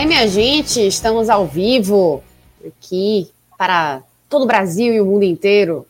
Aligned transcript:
Aí, 0.00 0.06
minha 0.06 0.26
gente, 0.26 0.80
estamos 0.80 1.28
ao 1.28 1.46
vivo 1.46 2.24
aqui 2.66 3.30
para 3.58 4.02
todo 4.30 4.44
o 4.44 4.46
Brasil 4.46 4.94
e 4.94 4.98
o 4.98 5.04
mundo 5.04 5.24
inteiro, 5.24 5.86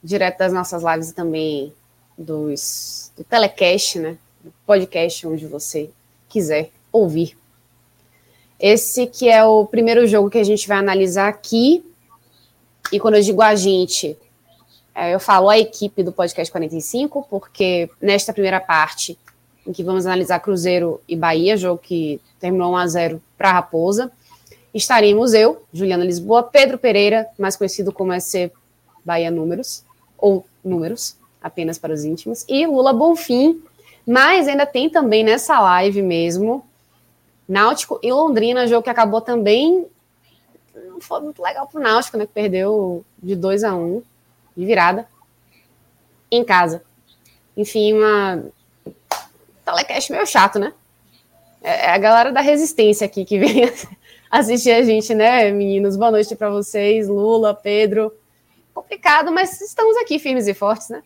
direto 0.00 0.38
das 0.38 0.52
nossas 0.52 0.84
lives 0.84 1.10
e 1.10 1.12
também 1.12 1.72
dos, 2.16 3.10
do 3.16 3.24
telecast, 3.24 3.98
né? 3.98 4.16
Do 4.44 4.54
podcast, 4.64 5.26
onde 5.26 5.44
você 5.44 5.90
quiser 6.28 6.70
ouvir. 6.92 7.36
Esse 8.60 9.08
que 9.08 9.28
é 9.28 9.44
o 9.44 9.66
primeiro 9.66 10.06
jogo 10.06 10.30
que 10.30 10.38
a 10.38 10.44
gente 10.44 10.68
vai 10.68 10.78
analisar 10.78 11.26
aqui. 11.26 11.84
E 12.92 13.00
quando 13.00 13.16
eu 13.16 13.22
digo 13.22 13.42
a 13.42 13.56
gente, 13.56 14.16
é, 14.94 15.12
eu 15.12 15.18
falo 15.18 15.48
a 15.48 15.58
equipe 15.58 16.04
do 16.04 16.12
podcast 16.12 16.48
45, 16.48 17.26
porque 17.28 17.90
nesta 18.00 18.32
primeira 18.32 18.60
parte, 18.60 19.18
em 19.66 19.72
que 19.72 19.82
vamos 19.82 20.06
analisar 20.06 20.40
Cruzeiro 20.40 21.00
e 21.08 21.16
Bahia, 21.16 21.56
jogo 21.56 21.80
que 21.82 22.20
terminou 22.40 22.72
1 22.72 22.76
a 22.76 22.86
0 22.86 23.22
para 23.38 23.50
a 23.50 23.52
Raposa, 23.52 24.10
estaremos 24.74 25.34
eu, 25.34 25.62
Juliana 25.72 26.04
Lisboa, 26.04 26.42
Pedro 26.42 26.78
Pereira, 26.78 27.28
mais 27.38 27.56
conhecido 27.56 27.92
como 27.92 28.18
SC 28.18 28.50
Bahia 29.04 29.30
Números, 29.30 29.84
ou 30.18 30.44
Números, 30.64 31.16
apenas 31.40 31.78
para 31.78 31.92
os 31.92 32.04
íntimos, 32.04 32.44
e 32.48 32.66
Lula 32.66 32.92
Bonfim, 32.92 33.62
mas 34.06 34.48
ainda 34.48 34.66
tem 34.66 34.88
também 34.88 35.22
nessa 35.22 35.60
live 35.60 36.02
mesmo, 36.02 36.64
Náutico 37.48 37.98
e 38.02 38.12
Londrina, 38.12 38.66
jogo 38.66 38.82
que 38.82 38.90
acabou 38.90 39.20
também, 39.20 39.86
não 40.88 41.00
foi 41.00 41.20
muito 41.20 41.42
legal 41.42 41.66
para 41.66 41.80
o 41.80 41.82
Náutico, 41.82 42.16
né, 42.16 42.26
que 42.26 42.32
perdeu 42.32 43.04
de 43.22 43.36
2 43.36 43.64
a 43.64 43.74
1 43.74 44.02
de 44.56 44.64
virada, 44.64 45.06
em 46.30 46.42
casa. 46.44 46.82
Enfim, 47.56 47.92
uma 47.92 48.44
telecast 49.64 50.10
meio 50.10 50.26
chato, 50.26 50.58
né? 50.58 50.72
É, 51.62 51.86
é 51.86 51.90
a 51.90 51.98
galera 51.98 52.32
da 52.32 52.40
resistência 52.40 53.06
aqui 53.06 53.24
que 53.24 53.38
vem 53.40 53.70
assistir 54.30 54.72
a 54.72 54.82
gente, 54.82 55.14
né, 55.14 55.50
meninos? 55.50 55.96
Boa 55.96 56.10
noite 56.10 56.34
para 56.34 56.50
vocês, 56.50 57.08
Lula, 57.08 57.54
Pedro. 57.54 58.12
Complicado, 58.74 59.30
mas 59.30 59.60
estamos 59.60 59.96
aqui 59.98 60.18
firmes 60.18 60.46
e 60.48 60.54
fortes, 60.54 60.88
né? 60.88 61.02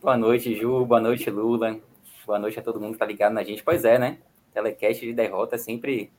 Boa 0.00 0.16
noite, 0.16 0.54
Ju. 0.54 0.84
Boa 0.84 1.00
noite, 1.00 1.28
Lula. 1.30 1.80
Boa 2.26 2.38
noite 2.38 2.58
a 2.58 2.62
todo 2.62 2.80
mundo 2.80 2.92
que 2.92 2.98
tá 2.98 3.06
ligado 3.06 3.32
na 3.32 3.42
gente. 3.42 3.62
Pois 3.62 3.84
é, 3.84 3.98
né? 3.98 4.18
Telecast 4.52 5.04
de 5.04 5.12
derrota 5.12 5.56
é 5.56 5.58
sempre, 5.58 6.12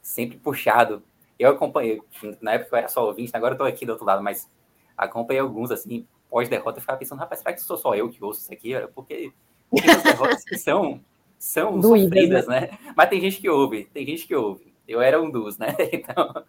sempre 0.00 0.38
puxado. 0.38 1.02
Eu 1.38 1.50
acompanhei, 1.50 2.00
na 2.40 2.52
época 2.52 2.76
eu 2.76 2.78
era 2.78 2.88
só 2.88 3.04
ouvinte, 3.06 3.32
agora 3.34 3.54
eu 3.54 3.58
tô 3.58 3.64
aqui 3.64 3.84
do 3.84 3.92
outro 3.92 4.04
lado, 4.04 4.22
mas 4.22 4.48
acompanhei 4.96 5.40
alguns, 5.40 5.70
assim, 5.70 6.06
pós-derrota, 6.30 6.78
e 6.78 6.80
ficava 6.80 6.98
pensando, 6.98 7.18
rapaz, 7.18 7.40
será 7.40 7.52
que 7.52 7.60
sou 7.60 7.76
só 7.76 7.94
eu 7.94 8.08
que 8.08 8.22
ouço 8.22 8.40
isso 8.40 8.52
aqui? 8.52 8.74
Porque 8.94 9.32
as 9.80 10.02
derrotas 10.02 10.44
que 10.44 10.58
são, 10.58 11.00
são 11.38 11.78
Doídas, 11.80 12.08
sofridas, 12.08 12.46
né? 12.46 12.60
né? 12.60 12.78
Mas 12.96 13.08
tem 13.08 13.20
gente 13.20 13.40
que 13.40 13.48
ouve, 13.48 13.84
tem 13.92 14.06
gente 14.06 14.26
que 14.26 14.34
ouve. 14.34 14.72
Eu 14.86 15.00
era 15.00 15.20
um 15.20 15.30
dos, 15.30 15.58
né? 15.58 15.74
Então, 15.92 16.44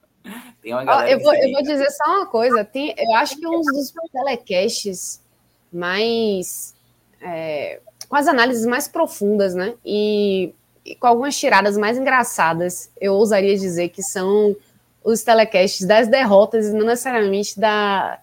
tem 0.61 0.73
uma 0.73 0.83
galera. 0.83 1.11
eu, 1.11 1.19
vou, 1.19 1.35
eu 1.35 1.51
vou 1.51 1.61
dizer 1.61 1.89
só 1.91 2.05
uma 2.05 2.25
coisa: 2.25 2.63
tem, 2.63 2.93
eu 2.97 3.15
acho 3.15 3.37
que 3.37 3.47
um 3.47 3.61
dos 3.61 3.93
telecasts 4.11 5.21
mais. 5.71 6.73
É, 7.21 7.79
com 8.07 8.15
as 8.15 8.27
análises 8.27 8.65
mais 8.65 8.87
profundas, 8.87 9.55
né? 9.55 9.73
E, 9.85 10.53
e, 10.85 10.95
com 10.95 11.07
algumas 11.07 11.37
tiradas 11.37 11.77
mais 11.77 11.97
engraçadas, 11.97 12.91
eu 12.99 13.13
ousaria 13.13 13.57
dizer 13.57 13.89
que 13.89 14.03
são 14.03 14.55
os 15.03 15.23
telecasts 15.23 15.85
das 15.85 16.07
derrotas 16.07 16.67
e 16.67 16.73
não 16.73 16.85
necessariamente 16.85 17.59
da, 17.59 18.19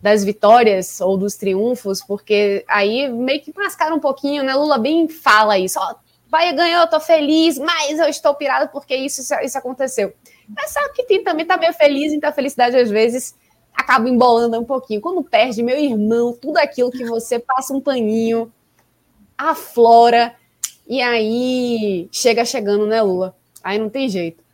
das 0.00 0.24
vitórias 0.24 1.00
ou 1.00 1.16
dos 1.16 1.34
triunfos, 1.34 2.02
porque 2.02 2.64
aí 2.68 3.08
meio 3.08 3.40
que 3.40 3.52
mascaram 3.56 3.96
um 3.96 4.00
pouquinho, 4.00 4.42
né? 4.42 4.54
Lula 4.54 4.78
bem 4.78 5.08
fala 5.08 5.58
isso, 5.58 5.78
ó, 5.80 5.94
Bahia 6.30 6.52
ganhou, 6.52 6.86
tô 6.86 7.00
feliz, 7.00 7.58
mas 7.58 7.98
eu 7.98 8.06
estou 8.06 8.34
pirado 8.34 8.70
porque 8.70 8.94
isso, 8.94 9.22
isso 9.42 9.58
aconteceu. 9.58 10.12
Mas 10.48 10.70
sabe 10.70 10.92
que 10.92 11.04
tem, 11.04 11.24
também 11.24 11.46
tá 11.46 11.56
meio 11.56 11.72
feliz, 11.72 12.12
então 12.12 12.28
a 12.28 12.32
felicidade 12.32 12.76
às 12.76 12.90
vezes 12.90 13.34
acaba 13.74 14.08
embolando 14.08 14.58
um 14.58 14.64
pouquinho. 14.64 15.00
Quando 15.00 15.24
perde 15.24 15.62
meu 15.62 15.78
irmão, 15.78 16.36
tudo 16.38 16.58
aquilo 16.58 16.90
que 16.90 17.04
você 17.04 17.38
passa 17.38 17.72
um 17.72 17.80
paninho, 17.80 18.52
aflora, 19.38 20.34
e 20.86 21.00
aí 21.00 22.08
chega 22.12 22.44
chegando, 22.44 22.86
né, 22.86 23.00
Lula? 23.00 23.34
Aí 23.62 23.78
não 23.78 23.88
tem 23.88 24.08
jeito. 24.08 24.44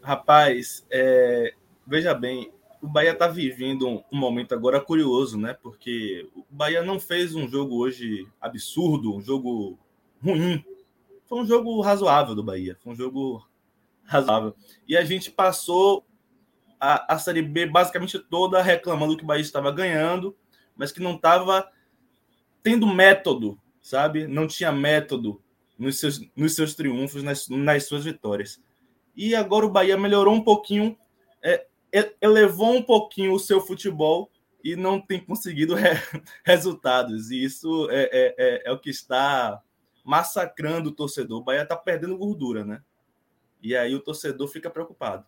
Rapaz, 0.00 0.84
é, 0.90 1.52
veja 1.86 2.14
bem, 2.14 2.50
o 2.82 2.88
Bahia 2.88 3.12
está 3.12 3.28
vivendo 3.28 3.88
um, 3.88 4.18
momento 4.18 4.54
agora 4.54 4.80
curioso, 4.80 5.38
né? 5.38 5.54
Porque 5.54 6.28
o 6.34 6.44
Bahia 6.50 6.82
não 6.82 7.00
fez 7.00 7.34
um 7.34 7.48
jogo 7.48 7.76
hoje 7.76 8.26
absurdo, 8.40 9.14
um 9.14 9.20
jogo 9.20 9.78
ruim, 10.22 10.64
foi 11.26 11.40
um 11.40 11.46
jogo 11.46 11.80
razoável 11.80 12.34
do 12.34 12.42
Bahia. 12.42 12.76
Foi 12.80 12.92
um 12.92 12.96
jogo 12.96 13.46
razoável. 14.04 14.54
E 14.86 14.96
a 14.96 15.04
gente 15.04 15.30
passou 15.30 16.06
a, 16.80 17.14
a 17.14 17.18
Série 17.18 17.42
B 17.42 17.66
basicamente 17.66 18.18
toda 18.18 18.62
reclamando 18.62 19.16
que 19.16 19.24
o 19.24 19.26
Bahia 19.26 19.42
estava 19.42 19.70
ganhando, 19.72 20.36
mas 20.76 20.92
que 20.92 21.00
não 21.00 21.16
estava 21.16 21.68
tendo 22.62 22.86
método, 22.86 23.58
sabe? 23.80 24.26
Não 24.26 24.46
tinha 24.46 24.70
método 24.70 25.42
nos 25.78 25.98
seus, 25.98 26.20
nos 26.36 26.54
seus 26.54 26.74
triunfos, 26.74 27.22
nas, 27.22 27.48
nas 27.48 27.86
suas 27.86 28.04
vitórias. 28.04 28.62
E 29.16 29.34
agora 29.34 29.66
o 29.66 29.70
Bahia 29.70 29.96
melhorou 29.96 30.34
um 30.34 30.42
pouquinho, 30.42 30.96
é, 31.42 31.66
elevou 32.20 32.74
um 32.74 32.82
pouquinho 32.82 33.32
o 33.32 33.38
seu 33.38 33.60
futebol 33.60 34.30
e 34.62 34.74
não 34.74 35.00
tem 35.00 35.24
conseguido 35.24 35.74
re, 35.74 35.90
resultados. 36.44 37.30
E 37.30 37.42
isso 37.42 37.88
é, 37.90 38.02
é, 38.04 38.34
é, 38.38 38.62
é 38.66 38.72
o 38.72 38.78
que 38.78 38.90
está 38.90 39.62
massacrando 40.04 40.90
o 40.90 40.92
torcedor. 40.92 41.40
O 41.40 41.44
Bahia 41.44 41.62
está 41.62 41.76
perdendo 41.76 42.18
gordura, 42.18 42.64
né? 42.64 42.82
E 43.62 43.76
aí 43.76 43.94
o 43.94 44.00
torcedor 44.00 44.48
fica 44.48 44.70
preocupado. 44.70 45.26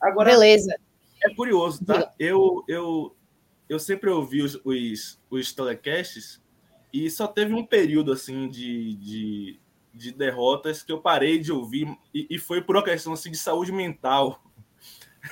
Agora, 0.00 0.30
Beleza. 0.30 0.74
É 1.24 1.34
curioso, 1.34 1.84
tá? 1.84 2.14
Eu, 2.18 2.64
eu, 2.68 3.16
eu 3.68 3.78
sempre 3.78 4.08
ouvi 4.10 4.42
os, 4.42 4.54
os, 4.64 5.20
os 5.30 5.52
telecasts 5.52 6.40
e 6.92 7.10
só 7.10 7.26
teve 7.26 7.52
um 7.54 7.64
período 7.64 8.12
assim 8.12 8.48
de, 8.48 8.94
de, 8.96 9.60
de 9.92 10.12
derrotas 10.12 10.82
que 10.82 10.92
eu 10.92 11.00
parei 11.00 11.38
de 11.38 11.50
ouvir 11.52 11.88
e, 12.14 12.26
e 12.30 12.38
foi 12.38 12.62
por 12.62 12.76
uma 12.76 12.84
questão 12.84 13.12
assim, 13.12 13.30
de 13.30 13.36
saúde 13.36 13.72
mental. 13.72 14.42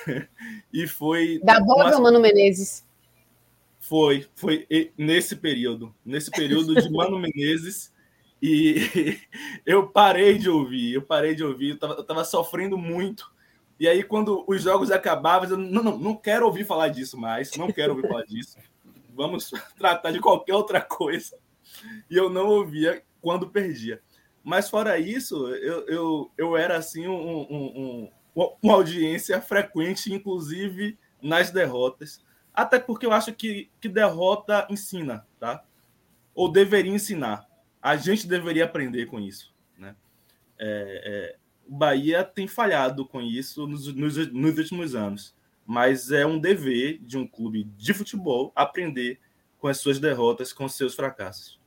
e 0.71 0.87
foi. 0.87 1.39
Da 1.43 1.59
boa 1.59 1.87
uma... 1.87 1.99
Mano 1.99 2.19
Menezes. 2.19 2.85
Foi, 3.79 4.27
foi 4.35 4.67
nesse 4.97 5.35
período, 5.35 5.95
nesse 6.05 6.29
período 6.29 6.75
de 6.75 6.89
Mano 6.91 7.17
Menezes, 7.19 7.93
e 8.41 9.17
eu 9.65 9.87
parei 9.87 10.37
de 10.37 10.49
ouvir, 10.49 10.93
eu 10.93 11.01
parei 11.01 11.33
de 11.33 11.43
ouvir, 11.43 11.69
eu 11.69 11.79
tava, 11.79 11.93
eu 11.93 12.03
tava 12.03 12.25
sofrendo 12.25 12.77
muito. 12.77 13.31
E 13.79 13.87
aí, 13.87 14.03
quando 14.03 14.43
os 14.47 14.61
jogos 14.61 14.91
acabavam, 14.91 15.49
eu 15.49 15.57
não, 15.57 15.83
não, 15.83 15.97
não 15.97 16.15
quero 16.15 16.45
ouvir 16.45 16.65
falar 16.65 16.89
disso 16.89 17.17
mais, 17.17 17.55
não 17.55 17.71
quero 17.71 17.95
ouvir 17.95 18.07
falar 18.07 18.23
disso. 18.23 18.57
Vamos 19.15 19.51
tratar 19.77 20.11
de 20.11 20.19
qualquer 20.19 20.53
outra 20.53 20.81
coisa. 20.81 21.37
E 22.09 22.15
eu 22.15 22.29
não 22.29 22.47
ouvia 22.47 23.03
quando 23.21 23.49
perdia. 23.49 24.01
Mas 24.43 24.69
fora 24.69 24.97
isso, 24.97 25.47
eu, 25.55 25.85
eu, 25.87 26.31
eu 26.37 26.57
era 26.57 26.77
assim 26.77 27.07
um, 27.07 27.41
um, 27.41 28.11
uma 28.61 28.73
audiência 28.73 29.41
frequente, 29.41 30.13
inclusive 30.13 30.97
nas 31.21 31.49
derrotas. 31.49 32.23
Até 32.53 32.79
porque 32.79 33.05
eu 33.05 33.11
acho 33.11 33.33
que, 33.33 33.69
que 33.81 33.89
derrota 33.89 34.67
ensina, 34.69 35.25
tá? 35.39 35.63
Ou 36.35 36.51
deveria 36.51 36.93
ensinar. 36.93 37.47
A 37.81 37.95
gente 37.95 38.27
deveria 38.27 38.65
aprender 38.65 39.07
com 39.07 39.19
isso, 39.19 39.53
né? 39.77 39.95
É, 40.59 41.01
é, 41.05 41.35
o 41.67 41.75
Bahia 41.75 42.23
tem 42.23 42.47
falhado 42.47 43.05
com 43.05 43.21
isso 43.21 43.67
nos, 43.67 43.93
nos, 43.93 44.31
nos 44.31 44.57
últimos 44.57 44.95
anos, 44.95 45.35
mas 45.65 46.11
é 46.11 46.25
um 46.25 46.39
dever 46.39 46.99
de 46.99 47.17
um 47.17 47.27
clube 47.27 47.63
de 47.75 47.93
futebol 47.93 48.51
aprender 48.55 49.19
com 49.59 49.67
as 49.67 49.77
suas 49.79 49.99
derrotas, 49.99 50.53
com 50.53 50.65
os 50.65 50.75
seus 50.75 50.95
fracassos. 50.95 51.59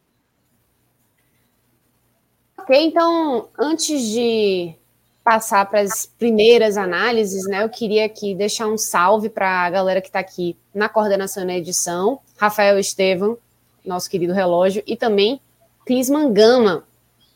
Ok, 2.57 2.77
então, 2.77 3.51
antes 3.59 4.03
de 4.03 4.75
passar 5.23 5.67
para 5.67 5.81
as 5.81 6.07
primeiras 6.07 6.77
análises, 6.77 7.47
né, 7.47 7.63
eu 7.63 7.69
queria 7.69 8.07
aqui 8.07 8.35
deixar 8.35 8.67
um 8.67 8.79
salve 8.79 9.29
para 9.29 9.67
a 9.67 9.71
galera 9.71 10.01
que 10.01 10.09
está 10.09 10.19
aqui 10.19 10.57
na 10.75 10.89
coordenação 10.89 11.47
da 11.47 11.55
edição, 11.55 12.21
Rafael 12.37 12.79
Estevam, 12.79 13.37
nosso 13.85 14.09
querido 14.09 14.33
relógio, 14.33 14.83
e 14.87 14.97
também 14.97 15.41
Clisman 15.87 16.33
Gama, 16.33 16.85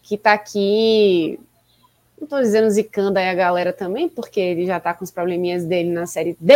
que 0.02 0.14
está 0.14 0.32
aqui, 0.32 1.38
não 2.18 2.24
estou 2.24 2.40
dizendo 2.40 2.70
zicando 2.70 3.18
aí 3.18 3.28
a 3.28 3.34
galera 3.34 3.72
também, 3.72 4.08
porque 4.08 4.40
ele 4.40 4.66
já 4.66 4.78
está 4.78 4.94
com 4.94 5.04
os 5.04 5.10
probleminhas 5.10 5.64
dele 5.64 5.90
na 5.90 6.06
série 6.06 6.36
D, 6.40 6.54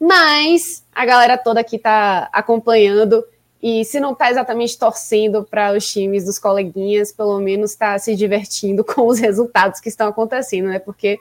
mas 0.00 0.84
a 0.94 1.04
galera 1.04 1.38
toda 1.38 1.60
aqui 1.60 1.76
está 1.76 2.28
acompanhando 2.32 3.24
e 3.68 3.84
se 3.84 3.98
não 3.98 4.12
está 4.12 4.30
exatamente 4.30 4.78
torcendo 4.78 5.42
para 5.42 5.72
os 5.72 5.90
times 5.90 6.24
dos 6.24 6.38
coleguinhas, 6.38 7.10
pelo 7.10 7.40
menos 7.40 7.72
está 7.72 7.98
se 7.98 8.14
divertindo 8.14 8.84
com 8.86 9.04
os 9.08 9.18
resultados 9.18 9.80
que 9.80 9.88
estão 9.88 10.06
acontecendo, 10.06 10.68
né? 10.68 10.78
Porque 10.78 11.18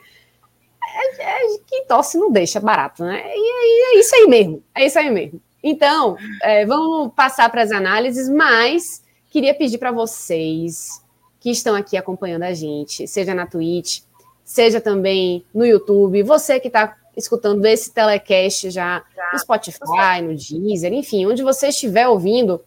é, 0.87 1.23
é, 1.23 1.57
quem 1.65 1.87
torce 1.87 2.19
não 2.19 2.31
deixa 2.31 2.59
barato, 2.59 3.03
né? 3.03 3.23
E, 3.25 3.39
e, 3.39 3.95
é 3.95 3.99
isso 3.99 4.13
aí 4.13 4.27
mesmo, 4.27 4.63
é 4.75 4.85
isso 4.85 4.99
aí 4.99 5.09
mesmo. 5.09 5.41
Então, 5.63 6.17
é, 6.43 6.67
vamos 6.67 7.11
passar 7.15 7.49
para 7.49 7.63
as 7.63 7.71
análises, 7.71 8.29
mas 8.29 9.03
queria 9.31 9.55
pedir 9.55 9.79
para 9.79 9.91
vocês 9.91 11.03
que 11.39 11.49
estão 11.49 11.73
aqui 11.73 11.97
acompanhando 11.97 12.43
a 12.43 12.53
gente, 12.53 13.07
seja 13.07 13.33
na 13.33 13.47
Twitch, 13.47 14.01
seja 14.43 14.79
também 14.79 15.43
no 15.51 15.65
YouTube, 15.65 16.21
você 16.21 16.59
que 16.59 16.67
está 16.67 16.95
escutando 17.15 17.65
esse 17.65 17.91
telecast 17.91 18.69
já, 18.69 19.03
no 19.31 19.39
Spotify, 19.39 20.21
no 20.21 20.35
Deezer, 20.35 20.93
enfim, 20.93 21.25
onde 21.25 21.43
você 21.43 21.67
estiver 21.67 22.07
ouvindo, 22.07 22.63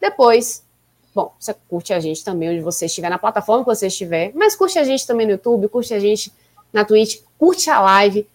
depois, 0.00 0.64
bom, 1.14 1.32
você 1.38 1.54
curte 1.68 1.92
a 1.92 2.00
gente 2.00 2.24
também 2.24 2.50
onde 2.50 2.60
você 2.60 2.86
estiver, 2.86 3.08
na 3.08 3.18
plataforma 3.18 3.64
que 3.64 3.70
você 3.70 3.86
estiver, 3.86 4.32
mas 4.34 4.56
curte 4.56 4.78
a 4.78 4.84
gente 4.84 5.06
também 5.06 5.26
no 5.26 5.32
YouTube, 5.32 5.68
curte 5.68 5.92
a 5.94 5.98
gente 5.98 6.32
na 6.72 6.84
Twitch, 6.84 7.20
curte 7.38 7.70
a 7.70 7.80
live 7.80 8.26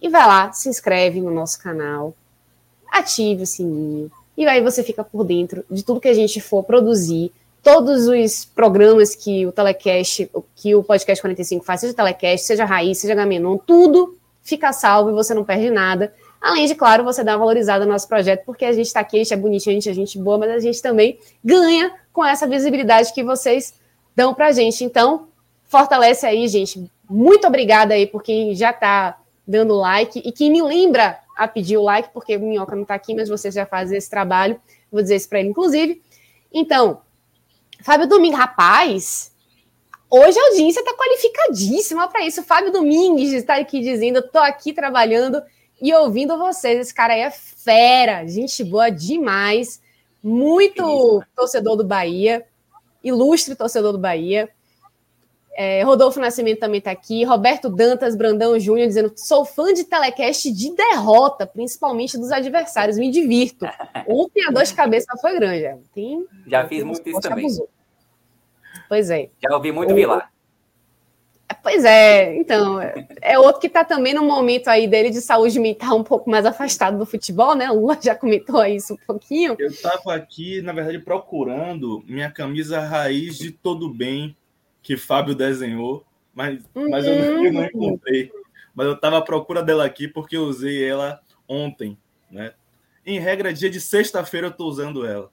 e 0.00 0.08
vai 0.08 0.26
lá, 0.26 0.52
se 0.52 0.68
inscreve 0.68 1.20
no 1.20 1.30
nosso 1.30 1.58
canal, 1.58 2.14
ative 2.90 3.42
o 3.42 3.46
sininho 3.46 4.10
e 4.38 4.46
aí 4.46 4.62
você 4.62 4.84
fica 4.84 5.02
por 5.02 5.24
dentro 5.24 5.64
de 5.68 5.82
tudo 5.82 6.00
que 6.00 6.06
a 6.06 6.14
gente 6.14 6.40
for 6.40 6.62
produzir, 6.62 7.32
todos 7.60 8.06
os 8.06 8.44
programas 8.44 9.16
que 9.16 9.44
o 9.44 9.50
Telecast, 9.50 10.30
que 10.54 10.76
o 10.76 10.84
Podcast 10.84 11.20
45 11.20 11.64
faz, 11.64 11.80
seja 11.80 11.92
Telecast, 11.92 12.46
seja 12.46 12.64
Raiz, 12.64 12.98
seja 12.98 13.16
Gamenon, 13.16 13.58
tudo 13.58 14.16
fica 14.48 14.72
salvo 14.72 15.10
e 15.10 15.12
você 15.12 15.34
não 15.34 15.44
perde 15.44 15.70
nada. 15.70 16.12
Além 16.40 16.66
de, 16.66 16.74
claro, 16.74 17.04
você 17.04 17.22
dar 17.22 17.36
valorizada 17.36 17.84
no 17.84 17.92
nosso 17.92 18.08
projeto, 18.08 18.44
porque 18.44 18.64
a 18.64 18.72
gente 18.72 18.86
está 18.86 19.00
aqui, 19.00 19.16
a 19.16 19.18
gente 19.18 19.34
é 19.34 19.36
bonitinho, 19.36 19.72
a 19.72 19.74
gente 19.74 19.90
é 19.90 19.92
gente 19.92 20.18
boa, 20.18 20.38
mas 20.38 20.50
a 20.50 20.58
gente 20.58 20.80
também 20.80 21.18
ganha 21.44 21.92
com 22.12 22.24
essa 22.24 22.46
visibilidade 22.46 23.12
que 23.12 23.22
vocês 23.22 23.74
dão 24.14 24.32
para 24.32 24.46
a 24.46 24.52
gente. 24.52 24.84
Então, 24.84 25.28
fortalece 25.64 26.26
aí, 26.26 26.48
gente. 26.48 26.90
Muito 27.08 27.46
obrigada 27.46 27.94
aí 27.94 28.06
por 28.06 28.22
quem 28.22 28.54
já 28.54 28.70
está 28.70 29.18
dando 29.46 29.74
like 29.74 30.20
e 30.24 30.32
quem 30.32 30.50
me 30.50 30.62
lembra 30.62 31.18
a 31.36 31.46
pedir 31.46 31.76
o 31.76 31.82
like, 31.82 32.10
porque 32.12 32.36
o 32.36 32.40
Minhoca 32.40 32.74
não 32.74 32.82
está 32.82 32.94
aqui, 32.94 33.14
mas 33.14 33.28
vocês 33.28 33.54
já 33.54 33.66
fazem 33.66 33.96
esse 33.96 34.10
trabalho. 34.10 34.60
Vou 34.90 35.02
dizer 35.02 35.16
isso 35.16 35.28
para 35.28 35.40
ele, 35.40 35.50
inclusive. 35.50 36.02
Então, 36.52 37.00
Fábio 37.82 38.08
Domingo, 38.08 38.36
rapaz, 38.36 39.32
Hoje 40.10 40.38
a 40.38 40.44
audiência 40.46 40.80
está 40.80 40.94
qualificadíssima 40.94 42.08
para 42.08 42.24
isso. 42.24 42.42
Fábio 42.42 42.72
Domingues 42.72 43.32
está 43.32 43.56
aqui 43.56 43.80
dizendo: 43.80 44.20
estou 44.20 44.40
aqui 44.40 44.72
trabalhando 44.72 45.42
e 45.80 45.92
ouvindo 45.94 46.38
vocês. 46.38 46.80
Esse 46.80 46.94
cara 46.94 47.12
aí 47.12 47.20
é 47.20 47.30
fera, 47.30 48.26
gente 48.26 48.64
boa 48.64 48.88
demais. 48.88 49.82
Muito 50.22 51.22
torcedor 51.36 51.76
do 51.76 51.84
Bahia, 51.84 52.44
ilustre 53.04 53.54
torcedor 53.54 53.92
do 53.92 53.98
Bahia. 53.98 54.48
É, 55.54 55.82
Rodolfo 55.82 56.20
Nascimento 56.20 56.60
também 56.60 56.78
está 56.78 56.92
aqui. 56.92 57.24
Roberto 57.24 57.68
Dantas 57.68 58.16
Brandão 58.16 58.58
Júnior 58.58 58.86
dizendo: 58.86 59.12
sou 59.14 59.44
fã 59.44 59.74
de 59.74 59.84
telecast 59.84 60.50
de 60.50 60.74
derrota, 60.74 61.46
principalmente 61.46 62.16
dos 62.16 62.32
adversários. 62.32 62.96
Me 62.96 63.10
divirto. 63.10 63.66
Ontem 64.08 64.46
a 64.46 64.50
dor 64.50 64.62
de 64.62 64.72
cabeça 64.72 65.12
foi 65.20 65.34
grande. 65.34 65.82
Tem, 65.94 66.24
Já 66.46 66.66
fiz 66.66 66.82
muito 66.82 67.06
isso 67.06 67.20
também. 67.20 67.44
Abusou. 67.44 67.68
Pois 68.88 69.10
é. 69.10 69.30
Já 69.42 69.54
ouvi 69.54 69.70
muito 69.70 69.94
Vilar. 69.94 70.30
Pois 71.62 71.84
é, 71.84 72.36
então, 72.36 72.78
é 73.20 73.38
outro 73.38 73.60
que 73.60 73.66
está 73.66 73.84
também 73.84 74.14
no 74.14 74.24
momento 74.24 74.68
aí 74.68 74.86
dele 74.86 75.10
de 75.10 75.20
saúde 75.20 75.58
mental 75.58 75.98
um 75.98 76.04
pouco 76.04 76.30
mais 76.30 76.46
afastado 76.46 76.98
do 76.98 77.06
futebol, 77.06 77.54
né? 77.54 77.70
O 77.70 77.80
Lula 77.80 77.98
já 78.00 78.14
comentou 78.14 78.64
isso 78.64 78.94
um 78.94 79.06
pouquinho. 79.06 79.56
Eu 79.58 79.68
estava 79.68 80.14
aqui, 80.14 80.62
na 80.62 80.72
verdade, 80.72 80.98
procurando 80.98 82.02
minha 82.06 82.30
camisa 82.30 82.80
raiz 82.80 83.38
de 83.38 83.50
todo 83.50 83.92
bem 83.92 84.36
que 84.82 84.96
Fábio 84.96 85.34
desenhou, 85.34 86.04
mas, 86.34 86.62
mas 86.74 87.06
eu, 87.06 87.16
não, 87.16 87.44
eu 87.44 87.52
não 87.52 87.60
uhum. 87.60 87.66
encontrei. 87.66 88.30
Mas 88.74 88.86
eu 88.86 88.92
estava 88.94 89.18
à 89.18 89.22
procura 89.22 89.62
dela 89.62 89.84
aqui 89.84 90.06
porque 90.06 90.36
eu 90.36 90.44
usei 90.44 90.84
ela 90.84 91.20
ontem, 91.48 91.98
né? 92.30 92.52
Em 93.04 93.18
regra, 93.18 93.52
dia 93.52 93.70
de 93.70 93.80
sexta-feira 93.80 94.46
eu 94.46 94.50
estou 94.50 94.68
usando 94.68 95.04
ela. 95.04 95.30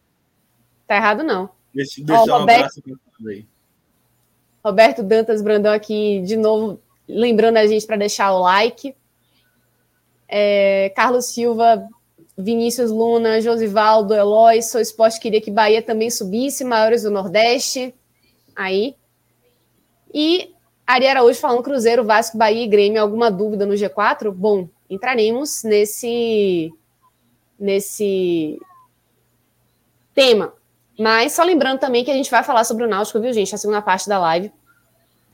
Tá 0.88 0.96
errado, 0.96 1.24
não. 1.24 1.50
Deixa, 1.74 2.04
deixa 2.04 2.24
oh, 2.24 2.36
um 2.36 2.40
Roberto, 2.40 2.60
abraço 2.60 2.82
Roberto 4.64 5.04
Dantas 5.04 5.42
Brandão 5.42 5.72
aqui 5.72 6.22
de 6.26 6.36
novo, 6.36 6.82
lembrando 7.08 7.58
a 7.58 7.68
gente 7.68 7.86
para 7.86 7.98
deixar 7.98 8.34
o 8.34 8.42
like. 8.42 8.96
É, 10.28 10.92
Carlos 10.96 11.26
Silva, 11.26 11.88
Vinícius 12.38 12.92
Luna, 12.92 13.40
Josivaldo, 13.40 14.14
Eloy, 14.14 14.62
Sou 14.62 14.82
Esporte 14.82 15.20
queria 15.20 15.40
que 15.40 15.52
Bahia 15.52 15.82
também 15.82 16.10
subisse, 16.10 16.64
maiores 16.64 17.04
do 17.04 17.12
Nordeste. 17.12 17.94
Aí. 18.56 18.96
E 20.14 20.54
Ari 20.86 21.08
Araújo 21.08 21.40
falando 21.40 21.64
Cruzeiro, 21.64 22.04
Vasco, 22.04 22.38
Bahia 22.38 22.64
e 22.64 22.68
Grêmio. 22.68 23.02
Alguma 23.02 23.32
dúvida 23.32 23.66
no 23.66 23.74
G4? 23.74 24.32
Bom, 24.32 24.68
entraremos 24.90 25.64
nesse, 25.64 26.72
nesse 27.60 28.60
tema. 30.14 30.54
Mas 30.98 31.34
só 31.34 31.44
lembrando 31.44 31.80
também 31.80 32.04
que 32.04 32.12
a 32.12 32.14
gente 32.14 32.32
vai 32.32 32.44
falar 32.44 32.64
sobre 32.64 32.84
o 32.84 32.88
Náutico, 32.88 33.20
viu, 33.20 33.34
gente? 33.34 33.54
A 33.54 33.58
segunda 33.58 33.82
parte 33.82 34.08
da 34.08 34.18
live. 34.20 34.52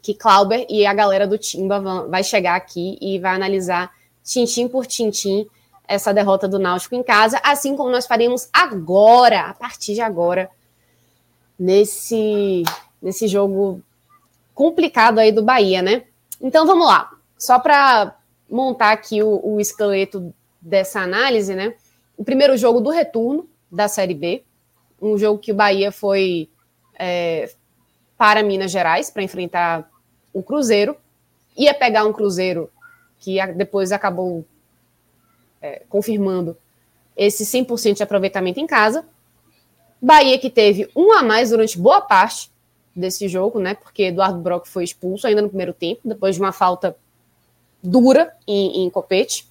Que 0.01 0.13
Clauber 0.13 0.65
e 0.67 0.85
a 0.85 0.93
galera 0.93 1.27
do 1.27 1.37
Timba 1.37 1.79
vão, 1.79 2.09
vai 2.09 2.23
chegar 2.23 2.55
aqui 2.55 2.97
e 2.99 3.19
vai 3.19 3.35
analisar 3.35 3.91
tintim 4.23 4.67
por 4.67 4.87
tintim 4.87 5.47
essa 5.87 6.13
derrota 6.13 6.47
do 6.47 6.57
Náutico 6.57 6.95
em 6.95 7.03
casa, 7.03 7.39
assim 7.43 7.75
como 7.75 7.89
nós 7.89 8.07
faremos 8.07 8.47
agora, 8.53 9.41
a 9.41 9.53
partir 9.53 9.93
de 9.93 10.01
agora, 10.01 10.49
nesse, 11.59 12.63
nesse 13.01 13.27
jogo 13.27 13.81
complicado 14.55 15.19
aí 15.19 15.31
do 15.31 15.43
Bahia, 15.43 15.81
né? 15.81 16.03
Então 16.41 16.65
vamos 16.65 16.87
lá. 16.87 17.11
Só 17.37 17.59
para 17.59 18.15
montar 18.49 18.91
aqui 18.91 19.21
o, 19.21 19.39
o 19.43 19.59
esqueleto 19.59 20.33
dessa 20.61 21.01
análise, 21.01 21.53
né? 21.53 21.73
O 22.17 22.23
primeiro 22.23 22.55
jogo 22.57 22.79
do 22.79 22.89
retorno 22.89 23.47
da 23.71 23.87
Série 23.87 24.13
B, 24.13 24.43
um 25.01 25.17
jogo 25.17 25.39
que 25.39 25.51
o 25.51 25.55
Bahia 25.55 25.91
foi 25.91 26.49
é, 26.97 27.51
para 28.17 28.43
Minas 28.43 28.71
Gerais 28.71 29.09
para 29.09 29.23
enfrentar 29.23 29.89
o 30.33 30.43
Cruzeiro, 30.43 30.95
ia 31.57 31.73
pegar 31.73 32.05
um 32.05 32.13
Cruzeiro 32.13 32.69
que 33.19 33.37
depois 33.53 33.91
acabou 33.91 34.45
é, 35.61 35.83
confirmando 35.89 36.55
esse 37.15 37.43
100% 37.45 37.97
de 37.97 38.03
aproveitamento 38.03 38.59
em 38.59 38.67
casa. 38.67 39.05
Bahia 40.01 40.39
que 40.39 40.49
teve 40.49 40.89
um 40.95 41.11
a 41.13 41.21
mais 41.21 41.51
durante 41.51 41.77
boa 41.77 42.01
parte 42.01 42.51
desse 42.95 43.27
jogo, 43.27 43.59
né? 43.59 43.75
Porque 43.75 44.03
Eduardo 44.03 44.39
Brock 44.39 44.67
foi 44.67 44.83
expulso 44.83 45.27
ainda 45.27 45.41
no 45.41 45.49
primeiro 45.49 45.73
tempo, 45.73 46.01
depois 46.03 46.35
de 46.35 46.41
uma 46.41 46.51
falta 46.51 46.95
dura 47.83 48.35
em, 48.47 48.83
em 48.83 48.89
Copete. 48.89 49.47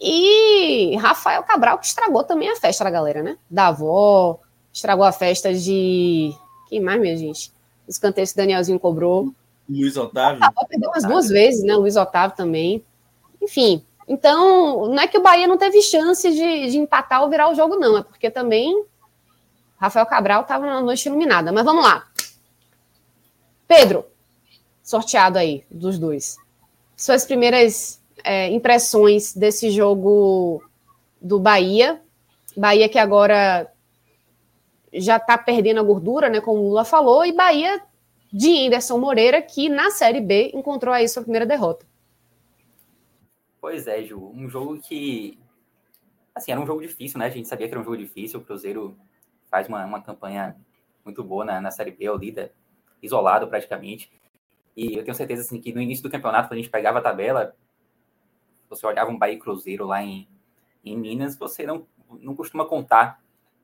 E 0.00 0.96
Rafael 0.96 1.42
Cabral, 1.42 1.78
que 1.78 1.84
estragou 1.84 2.24
também 2.24 2.48
a 2.48 2.56
festa 2.56 2.82
da 2.82 2.90
galera, 2.90 3.22
né? 3.22 3.36
Da 3.50 3.66
avó, 3.66 4.40
estragou 4.72 5.04
a 5.04 5.12
festa 5.12 5.52
de. 5.52 6.32
Quem 6.68 6.80
mais, 6.80 7.00
minha 7.00 7.16
gente? 7.16 7.52
Os 7.86 7.98
canteiros 7.98 8.30
que 8.30 8.38
Danielzinho 8.38 8.80
cobrou. 8.80 9.34
Luiz 9.68 9.96
Otávio. 9.96 10.42
A 10.42 10.64
perdeu 10.64 10.88
umas 10.88 11.04
duas 11.04 11.28
vezes, 11.28 11.62
né? 11.62 11.76
Luiz 11.76 11.96
Otávio 11.96 12.34
também. 12.34 12.82
Enfim. 13.42 13.84
Então, 14.08 14.86
não 14.86 15.02
é 15.02 15.06
que 15.06 15.18
o 15.18 15.22
Bahia 15.22 15.46
não 15.46 15.58
teve 15.58 15.82
chance 15.82 16.28
de, 16.30 16.70
de 16.70 16.78
empatar 16.78 17.22
ou 17.22 17.28
virar 17.28 17.50
o 17.50 17.54
jogo, 17.54 17.76
não. 17.76 17.98
É 17.98 18.02
porque 18.02 18.30
também 18.30 18.84
Rafael 19.76 20.06
Cabral 20.06 20.42
estava 20.42 20.66
na 20.66 20.80
noite 20.80 21.06
iluminada. 21.06 21.52
Mas 21.52 21.64
vamos 21.64 21.84
lá. 21.84 22.08
Pedro, 23.68 24.06
sorteado 24.82 25.38
aí 25.38 25.64
dos 25.70 25.98
dois. 25.98 26.38
Suas 26.96 27.24
primeiras 27.24 27.99
é, 28.24 28.48
impressões 28.48 29.34
desse 29.34 29.70
jogo 29.70 30.62
do 31.20 31.38
Bahia. 31.38 32.00
Bahia 32.56 32.88
que 32.88 32.98
agora 32.98 33.70
já 34.92 35.16
está 35.16 35.38
perdendo 35.38 35.80
a 35.80 35.84
gordura, 35.84 36.28
né? 36.28 36.40
Como 36.40 36.60
o 36.60 36.68
Lula 36.68 36.84
falou, 36.84 37.24
e 37.24 37.32
Bahia 37.32 37.82
de 38.32 38.66
Anderson 38.66 38.98
Moreira, 38.98 39.42
que 39.42 39.68
na 39.68 39.90
Série 39.90 40.20
B 40.20 40.52
encontrou 40.54 40.94
aí 40.94 41.08
sua 41.08 41.22
primeira 41.22 41.46
derrota. 41.46 41.86
Pois 43.60 43.86
é, 43.86 44.02
Ju. 44.02 44.32
Um 44.34 44.48
jogo 44.48 44.80
que 44.80 45.38
assim, 46.34 46.52
era 46.52 46.60
um 46.60 46.66
jogo 46.66 46.80
difícil, 46.80 47.18
né? 47.18 47.26
A 47.26 47.30
gente 47.30 47.48
sabia 47.48 47.66
que 47.66 47.74
era 47.74 47.80
um 47.80 47.84
jogo 47.84 47.96
difícil. 47.96 48.40
O 48.40 48.44
Cruzeiro 48.44 48.96
faz 49.50 49.68
uma, 49.68 49.84
uma 49.84 50.00
campanha 50.00 50.56
muito 51.04 51.22
boa 51.22 51.44
na, 51.44 51.60
na 51.60 51.70
Série 51.70 51.90
B, 51.90 52.04
é 52.04 52.12
o 52.12 52.16
líder 52.16 52.52
isolado 53.02 53.48
praticamente. 53.48 54.10
E 54.76 54.96
eu 54.96 55.04
tenho 55.04 55.14
certeza 55.14 55.42
assim, 55.42 55.60
que 55.60 55.72
no 55.72 55.80
início 55.80 56.02
do 56.02 56.10
campeonato, 56.10 56.48
quando 56.48 56.58
a 56.58 56.62
gente 56.62 56.70
pegava 56.70 56.98
a 56.98 57.02
tabela, 57.02 57.54
você 58.70 58.86
olhava 58.86 59.10
um 59.10 59.18
Bahia 59.18 59.38
Cruzeiro 59.38 59.84
lá 59.84 60.02
em, 60.02 60.28
em 60.84 60.96
Minas, 60.96 61.36
você 61.36 61.66
não, 61.66 61.86
não 62.20 62.34
costuma 62.34 62.64
contar 62.64 63.22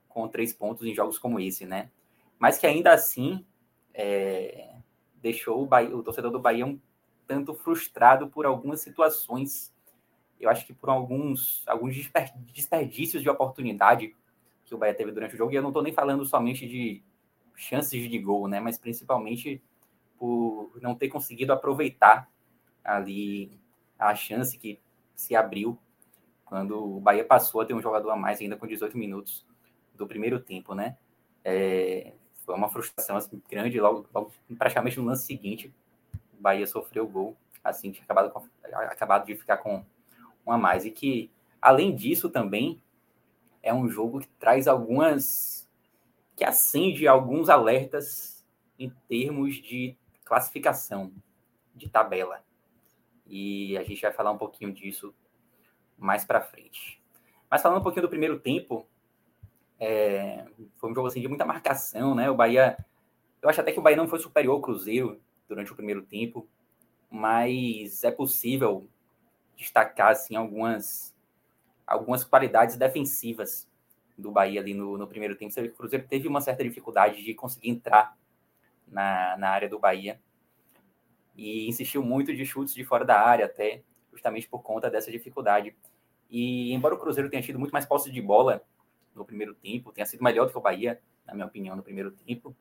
com 0.09 0.29
três 0.29 0.53
pontos 0.53 0.87
em 0.87 0.95
jogos 0.95 1.19
como 1.19 1.39
esse, 1.39 1.65
né? 1.65 1.91
Mas 2.39 2.59
que 2.59 2.67
ainda 2.67 2.93
assim 2.93 3.47
é, 3.95 4.75
deixou 5.15 5.63
o, 5.63 5.67
Bahia, 5.67 5.97
o 5.97 6.03
torcedor 6.03 6.31
do 6.31 6.41
Bahia 6.41 6.67
um 6.67 6.79
tanto 7.27 7.55
frustrado 7.55 8.29
por 8.29 8.45
algumas 8.45 8.81
situações. 8.81 9.75
Eu 10.39 10.51
acho 10.51 10.67
que 10.67 10.75
por 10.75 10.91
alguns, 10.91 11.63
alguns 11.67 11.95
desperdícios 12.53 13.23
de 13.23 13.31
oportunidade 13.31 14.15
que 14.65 14.75
o 14.75 14.79
Bahia 14.79 14.95
teve 14.95 15.13
durante 15.13 15.35
o 15.35 15.39
jogo. 15.39 15.53
E 15.53 15.57
eu 15.57 15.63
não 15.63 15.71
estou 15.71 15.83
nem 15.83 15.93
falando 15.93 16.25
somente 16.25 16.69
de 16.69 17.03
chances 17.55 18.11
de 18.11 18.19
gol, 18.19 18.49
né? 18.49 18.61
Mas 18.61 18.77
principalmente 18.77 19.63
por 20.19 20.73
não 20.81 20.95
ter 20.95 21.09
conseguido 21.09 21.53
aproveitar 21.53 22.31
ali 22.83 23.59
a 23.99 24.15
chance 24.15 24.59
que 24.59 24.79
se 25.17 25.35
abriu 25.35 25.79
quando 26.45 26.97
o 26.97 27.01
Bahia 27.01 27.25
passou 27.25 27.61
a 27.61 27.65
ter 27.65 27.75
um 27.75 27.83
jogador 27.83 28.11
a 28.11 28.17
mais 28.17 28.41
ainda 28.41 28.57
com 28.57 28.67
18 28.67 28.97
minutos 28.97 29.45
do 29.95 30.07
primeiro 30.07 30.39
tempo, 30.39 30.75
né? 30.75 30.97
É, 31.45 32.13
foi 32.45 32.55
uma 32.55 32.69
frustração 32.69 33.17
assim, 33.17 33.43
grande 33.49 33.81
logo, 33.81 34.07
logo, 34.15 34.33
praticamente 34.57 34.99
no 34.99 35.07
lance 35.07 35.27
seguinte 35.27 35.75
o 36.39 36.41
Bahia 36.41 36.67
sofreu 36.67 37.05
o 37.05 37.09
gol 37.09 37.37
assim 37.63 37.91
tinha 37.91 38.05
acabado, 38.05 38.31
com, 38.31 38.47
acabado 38.65 39.27
de 39.27 39.35
ficar 39.35 39.59
com 39.59 39.85
um 40.47 40.53
a 40.53 40.59
mais 40.59 40.85
e 40.85 40.91
que 40.91 41.31
além 41.61 41.95
disso 41.95 42.29
também 42.31 42.81
é 43.63 43.75
um 43.75 43.89
jogo 43.89 44.21
que 44.21 44.29
traz 44.39 44.69
algumas 44.69 45.69
que 46.37 46.45
acende 46.45 47.09
alguns 47.09 47.49
alertas 47.49 48.47
em 48.79 48.91
termos 49.09 49.57
de 49.57 49.97
classificação 50.25 51.13
de 51.75 51.89
tabela. 51.89 52.45
E 53.27 53.77
a 53.77 53.85
gente 53.85 54.01
vai 54.01 54.13
falar 54.13 54.31
um 54.31 54.39
pouquinho 54.39 54.73
disso 54.73 55.15
mais 55.99 56.25
para 56.25 56.41
frente. 56.41 57.03
Mas 57.51 57.63
falando 57.63 57.81
um 57.81 57.83
pouquinho 57.83 58.03
do 58.03 58.09
primeiro 58.09 58.39
tempo, 58.39 58.87
é, 59.79 60.47
foi 60.77 60.91
um 60.91 60.95
jogo 60.95 61.09
assim, 61.09 61.21
de 61.21 61.29
muita 61.29 61.45
marcação, 61.45 62.15
né? 62.15 62.31
O 62.31 62.35
Bahia. 62.35 62.77
Eu 63.43 63.49
acho 63.49 63.61
até 63.61 63.73
que 63.73 63.79
o 63.79 63.83
Bahia 63.83 63.97
não 63.97 64.09
foi 64.09 64.19
superior 64.19 64.55
ao 64.55 64.61
Cruzeiro 64.61 65.21
durante 65.49 65.73
o 65.73 65.77
primeiro 65.77 66.03
tempo, 66.03 66.49
mas 67.11 68.03
é 68.03 68.11
possível 68.11 68.89
destacar 69.57 70.11
assim, 70.11 70.35
algumas, 70.35 71.17
algumas 71.87 72.25
qualidades 72.25 72.77
defensivas 72.77 73.71
do 74.19 74.31
Bahia 74.31 74.61
ali 74.61 74.75
no, 74.75 74.99
no 74.99 75.07
primeiro 75.07 75.37
tempo. 75.37 75.61
O 75.61 75.73
Cruzeiro 75.73 76.07
teve 76.09 76.27
uma 76.27 76.41
certa 76.41 76.65
dificuldade 76.65 77.23
de 77.23 77.35
conseguir 77.35 77.71
entrar 77.71 78.17
na, 78.89 79.37
na 79.37 79.51
área 79.51 79.69
do 79.69 79.79
Bahia 79.79 80.21
e 81.37 81.69
insistiu 81.69 82.03
muito 82.03 82.35
de 82.35 82.45
chutes 82.47 82.75
de 82.75 82.85
fora 82.85 83.05
da 83.05 83.21
área 83.21 83.45
até, 83.45 83.83
justamente 84.13 84.49
por 84.49 84.63
conta 84.63 84.91
dessa 84.91 85.11
dificuldade. 85.11 85.77
E 86.31 86.73
embora 86.73 86.95
o 86.95 86.99
Cruzeiro 86.99 87.29
tenha 87.29 87.43
tido 87.43 87.59
muito 87.59 87.73
mais 87.73 87.85
posse 87.85 88.11
de 88.11 88.21
bola 88.21 88.65
no 89.15 89.25
primeiro 89.25 89.55
tempo, 89.55 89.93
tenha 89.93 90.07
sido 90.07 90.25
melhor 90.25 90.47
do 90.47 90.53
que 90.53 90.59
o 90.59 90.61
Bahia, 90.61 91.01
na 91.27 91.35
minha 91.35 91.47
opinião, 91.47 91.77
no 91.77 91.83
primeiro 91.83 92.11
tempo, 92.11 92.57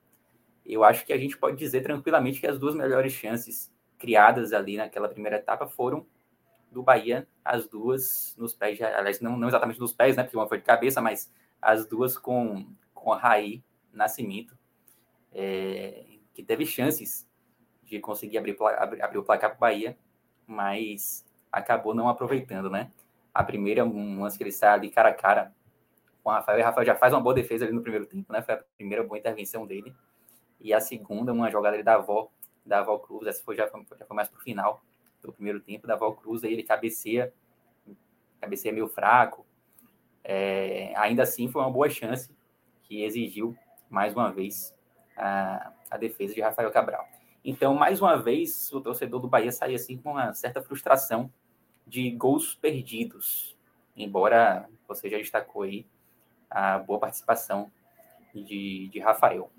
eu 0.66 0.84
acho 0.84 1.06
que 1.06 1.14
a 1.14 1.18
gente 1.18 1.38
pode 1.38 1.58
dizer 1.58 1.82
tranquilamente 1.82 2.40
que 2.40 2.48
as 2.48 2.60
duas 2.60 2.76
melhores 2.76 3.14
chances 3.14 3.74
criadas 3.98 4.52
ali 4.52 4.78
naquela 4.78 5.08
primeira 5.08 5.38
etapa 5.38 5.68
foram 5.68 6.06
do 6.72 6.84
Bahia, 6.84 7.28
as 7.44 7.68
duas 7.68 8.36
nos 8.38 8.54
pés, 8.54 8.82
aliás, 8.82 9.22
não, 9.22 9.38
não 9.38 9.48
exatamente 9.48 9.80
nos 9.80 9.94
pés, 9.94 10.18
né, 10.18 10.24
porque 10.24 10.36
uma 10.36 10.48
foi 10.48 10.58
de 10.58 10.66
cabeça, 10.66 11.02
mas 11.02 11.32
as 11.62 11.86
duas 11.86 12.18
com, 12.18 12.68
com 12.94 13.14
a 13.14 13.18
Raí 13.18 13.64
Nascimento, 13.94 14.58
é, 15.32 16.06
que 16.34 16.44
teve 16.44 16.66
chances 16.66 17.26
de 17.86 18.00
conseguir 18.00 18.38
abrir, 18.38 18.58
abrir, 18.78 19.02
abrir 19.02 19.18
o 19.18 19.24
placar 19.24 19.52
para 19.52 19.58
o 19.58 19.60
Bahia, 19.60 19.98
mas 20.48 21.26
acabou 21.52 21.94
não 21.94 22.10
aproveitando, 22.10 22.70
né? 22.70 22.92
A 23.34 23.44
primeira, 23.44 23.86
um 23.86 24.22
lance 24.22 24.38
que 24.38 24.44
ele 24.44 24.52
sai 24.52 24.70
ali 24.70 24.90
cara 24.90 25.10
a 25.10 25.14
cara 25.14 25.54
com 26.24 26.30
o 26.30 26.34
Rafael, 26.34 26.60
e 26.60 26.62
o 26.62 26.66
Rafael 26.66 26.86
já 26.86 26.96
faz 26.96 27.14
uma 27.14 27.22
boa 27.22 27.36
defesa 27.36 27.66
ali 27.66 27.74
no 27.74 27.82
primeiro 27.82 28.06
tempo, 28.06 28.34
né? 28.34 28.42
Foi 28.42 28.56
a 28.56 28.64
primeira 28.76 29.04
boa 29.04 29.18
intervenção 29.18 29.66
dele. 29.66 29.96
E 30.60 30.74
a 30.74 30.80
segunda, 30.80 31.32
uma 31.32 31.52
jogada 31.52 31.76
ali 31.76 31.84
da 31.84 31.96
avó, 31.96 32.30
da 32.66 32.80
avó 32.80 32.98
Cruz, 32.98 33.28
essa 33.28 33.44
foi, 33.44 33.56
já, 33.56 33.68
foi, 33.68 33.86
já 33.98 34.06
foi 34.06 34.16
mais 34.16 34.28
pro 34.28 34.42
final 34.42 34.82
do 35.22 35.32
primeiro 35.32 35.60
tempo, 35.60 35.86
da 35.86 35.94
avó 35.94 36.12
Cruz, 36.12 36.44
aí 36.44 36.54
ele 36.54 36.64
cabeceia, 36.64 37.34
cabeceia 38.42 38.74
meio 38.74 38.88
fraco. 38.88 39.46
É, 40.24 40.94
ainda 40.96 41.24
assim, 41.24 41.48
foi 41.48 41.62
uma 41.62 41.72
boa 41.72 41.90
chance 41.90 42.36
que 42.84 43.04
exigiu, 43.04 43.56
mais 43.90 44.14
uma 44.14 44.32
vez, 44.32 44.76
a, 45.16 45.72
a 45.90 45.98
defesa 45.98 46.34
de 46.34 46.42
Rafael 46.42 46.72
Cabral. 46.72 47.08
Então, 47.48 47.76
mais 47.76 48.02
uma 48.02 48.18
vez, 48.18 48.74
o 48.74 48.82
torcedor 48.82 49.22
do 49.22 49.28
Bahia 49.28 49.52
sai 49.52 49.76
assim 49.76 49.98
com 49.98 50.14
uma 50.14 50.34
certa 50.34 50.64
frustração 50.64 51.32
de 51.86 52.10
gols 52.10 52.56
perdidos, 52.56 53.56
embora 53.96 54.68
você 54.88 55.08
já 55.08 55.18
destacou 55.18 55.62
aí 55.62 55.86
a 56.50 56.80
boa 56.80 56.98
participação 56.98 57.72
de, 58.34 58.90
de 58.92 59.00
Rafael. 59.00 59.52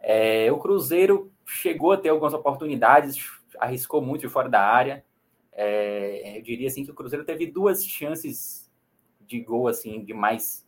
É, 0.00 0.50
o 0.50 0.58
Cruzeiro 0.58 1.30
chegou 1.44 1.92
a 1.92 1.98
ter 1.98 2.08
algumas 2.08 2.32
oportunidades, 2.32 3.22
arriscou 3.58 4.00
muito 4.00 4.22
de 4.22 4.28
fora 4.30 4.48
da 4.48 4.66
área. 4.66 5.04
É, 5.52 6.38
eu 6.38 6.42
diria 6.42 6.68
assim 6.68 6.86
que 6.86 6.90
o 6.90 6.94
Cruzeiro 6.94 7.26
teve 7.26 7.46
duas 7.46 7.84
chances 7.84 8.72
de 9.20 9.40
gol 9.40 9.68
assim 9.68 10.02
de 10.02 10.14
mais 10.14 10.66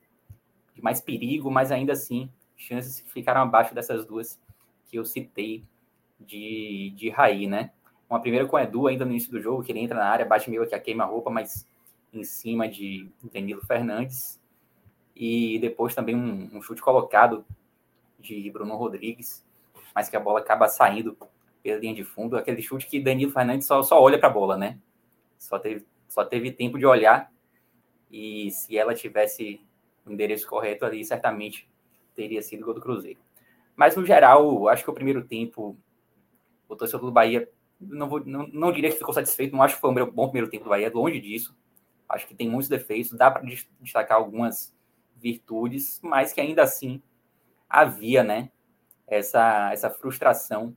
de 0.75 0.82
mais 0.82 1.00
perigo, 1.00 1.50
mas 1.50 1.73
ainda 1.73 1.94
assim 1.94 2.30
chances 2.58 3.00
que 3.00 3.11
ficaram 3.11 3.40
abaixo 3.40 3.75
dessas 3.75 4.04
duas 4.04 4.38
que 4.87 4.99
eu 4.99 5.04
citei 5.06 5.64
de, 6.26 6.93
de 6.97 7.11
Raí, 7.11 7.47
né? 7.47 7.71
Uma 8.09 8.21
primeira 8.21 8.47
com 8.47 8.57
o 8.57 8.59
Edu 8.59 8.87
ainda 8.87 9.04
no 9.04 9.11
início 9.11 9.31
do 9.31 9.40
jogo, 9.40 9.62
que 9.62 9.73
ele 9.73 9.81
entra 9.81 9.99
na 9.99 10.09
área, 10.09 10.25
bate 10.25 10.50
meio 10.50 10.66
que 10.66 10.75
a 10.75 10.81
queima-roupa, 10.81 11.31
mas 11.31 11.69
em 12.12 12.23
cima 12.23 12.69
de 12.69 13.11
Danilo 13.33 13.64
Fernandes. 13.64 14.40
E 15.16 15.59
depois 15.59 15.95
também 15.95 16.14
um, 16.14 16.50
um, 16.57 16.62
chute 16.62 16.83
colocado 16.83 17.45
de 18.19 18.50
Bruno 18.50 18.76
Rodrigues, 18.76 19.45
mas 19.95 20.09
que 20.09 20.16
a 20.16 20.21
bola 20.21 20.40
acaba 20.40 20.69
saindo 20.69 21.16
pela 21.62 21.78
linha 21.78 21.95
de 21.95 22.04
fundo. 22.04 22.37
Aquele 22.37 22.62
chute 22.62 22.87
que 22.87 23.00
Danilo 23.00 23.33
Fernandes 23.33 23.66
só, 23.66 23.83
só 23.83 24.00
olha 24.00 24.19
para 24.19 24.28
a 24.28 24.33
bola, 24.33 24.57
né? 24.57 24.78
Só 25.38 25.59
teve, 25.59 25.87
só 26.09 26.25
teve 26.25 26.50
tempo 26.50 26.78
de 26.78 26.87
olhar. 26.87 27.33
E 28.11 28.50
se 28.50 28.76
ela 28.76 28.95
tivesse 28.95 29.61
o 30.04 30.12
endereço 30.12 30.47
correto 30.47 30.85
ali, 30.85 31.04
certamente 31.04 31.69
teria 32.14 32.43
sido 32.43 32.64
gol 32.64 32.75
do 32.75 32.81
Cruzeiro. 32.81 33.19
Mas, 33.76 33.97
no 33.97 34.04
geral, 34.04 34.69
acho 34.69 34.85
que 34.85 34.90
o 34.90 34.95
primeiro 34.95 35.25
tempo, 35.25 35.76
o 36.75 36.76
torcedor 36.76 37.07
do 37.07 37.12
Bahia, 37.12 37.49
não, 37.81 38.09
vou, 38.09 38.25
não, 38.25 38.47
não 38.49 38.73
diria 38.73 38.90
que 38.90 38.99
ficou 38.99 39.14
satisfeito, 39.14 39.54
não 39.54 39.62
acho 39.62 39.76
que 39.76 39.81
foi 39.81 39.90
um 39.90 40.11
bom 40.11 40.26
primeiro 40.26 40.50
tempo 40.50 40.64
do 40.64 40.71
Bahia, 40.71 40.90
longe 40.93 41.21
disso. 41.21 41.57
Acho 42.09 42.26
que 42.26 42.35
tem 42.35 42.49
muitos 42.49 42.69
defeitos, 42.69 43.12
dá 43.12 43.31
para 43.31 43.43
destacar 43.81 44.19
algumas 44.19 44.75
virtudes, 45.16 46.00
mas 46.02 46.33
que 46.33 46.40
ainda 46.40 46.62
assim 46.62 47.02
havia, 47.69 48.23
né, 48.23 48.50
essa, 49.07 49.73
essa 49.73 49.90
frustração 49.90 50.76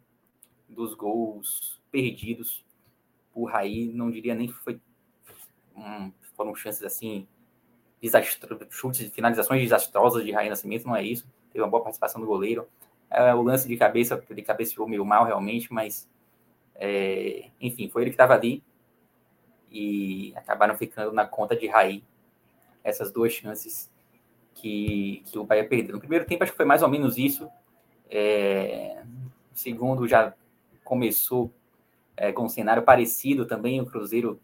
dos 0.68 0.94
gols 0.94 1.82
perdidos 1.92 2.66
por 3.34 3.46
Raí, 3.46 3.92
não 3.94 4.10
diria 4.10 4.34
nem 4.34 4.48
que 4.48 4.54
foi, 4.54 4.82
hum, 5.76 6.12
foram 6.36 6.56
chances 6.56 6.84
assim, 6.84 7.28
desastro, 8.02 8.60
chutes, 8.70 9.12
finalizações 9.12 9.62
desastrosas 9.62 10.24
de 10.24 10.32
Raí 10.32 10.50
Nascimento, 10.50 10.88
não 10.88 10.96
é 10.96 11.04
isso. 11.04 11.28
Teve 11.52 11.64
uma 11.64 11.70
boa 11.70 11.84
participação 11.84 12.20
do 12.22 12.28
goleiro, 12.28 12.68
é, 13.10 13.34
o 13.34 13.42
lance 13.42 13.68
de 13.68 13.78
cabeça, 13.78 14.24
ele 14.30 14.42
cabeceou 14.42 14.88
meio 14.88 15.06
mal 15.06 15.26
realmente, 15.26 15.72
mas 15.72 16.10
é, 16.76 17.50
enfim, 17.60 17.90
foi 17.90 18.04
ele 18.04 18.12
que 18.12 18.16
estava 18.16 18.34
ali 18.34 18.64
e 19.72 20.34
acabaram 20.36 20.78
ficando 20.78 21.12
na 21.12 21.26
conta 21.26 21.56
de 21.56 21.68
Raí 21.68 22.04
essas 22.84 23.12
duas 23.12 23.34
chances 23.34 23.92
que, 24.54 25.24
que 25.26 25.38
o 25.38 25.44
Bahia 25.44 25.68
perdeu. 25.68 25.94
No 25.94 26.00
primeiro 26.00 26.26
tempo, 26.26 26.44
acho 26.44 26.52
que 26.52 26.58
foi 26.58 26.66
mais 26.66 26.82
ou 26.82 26.90
menos 26.90 27.18
isso. 27.18 27.50
É, 28.10 29.04
o 29.54 29.58
segundo 29.58 30.08
já 30.08 30.34
começou 30.84 31.52
é, 32.16 32.32
com 32.32 32.46
um 32.46 32.50
cenário 32.50 32.84
parecido 32.84 33.46
também, 33.46 33.82
o 33.82 33.86
Cruzeiro 33.86 34.40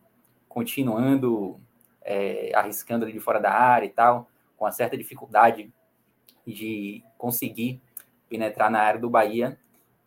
continuando 0.47 1.59
é, 2.01 2.51
arriscando 2.53 3.05
ali 3.05 3.13
de 3.13 3.19
fora 3.19 3.39
da 3.39 3.51
área 3.51 3.85
e 3.85 3.89
tal, 3.89 4.29
com 4.57 4.65
uma 4.65 4.71
certa 4.71 4.97
dificuldade 4.97 5.73
de 6.45 7.03
conseguir 7.17 7.81
penetrar 8.33 8.71
na 8.71 8.79
área 8.79 8.99
do 8.99 9.11
Bahia 9.11 9.59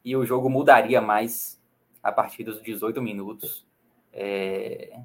e 0.04 0.16
o 0.16 0.26
jogo 0.26 0.50
mudaria 0.50 1.00
mais 1.00 1.62
a 2.02 2.11
partir 2.11 2.42
dos 2.42 2.61
18 2.61 3.00
minutos. 3.00 3.64
É, 4.12 4.99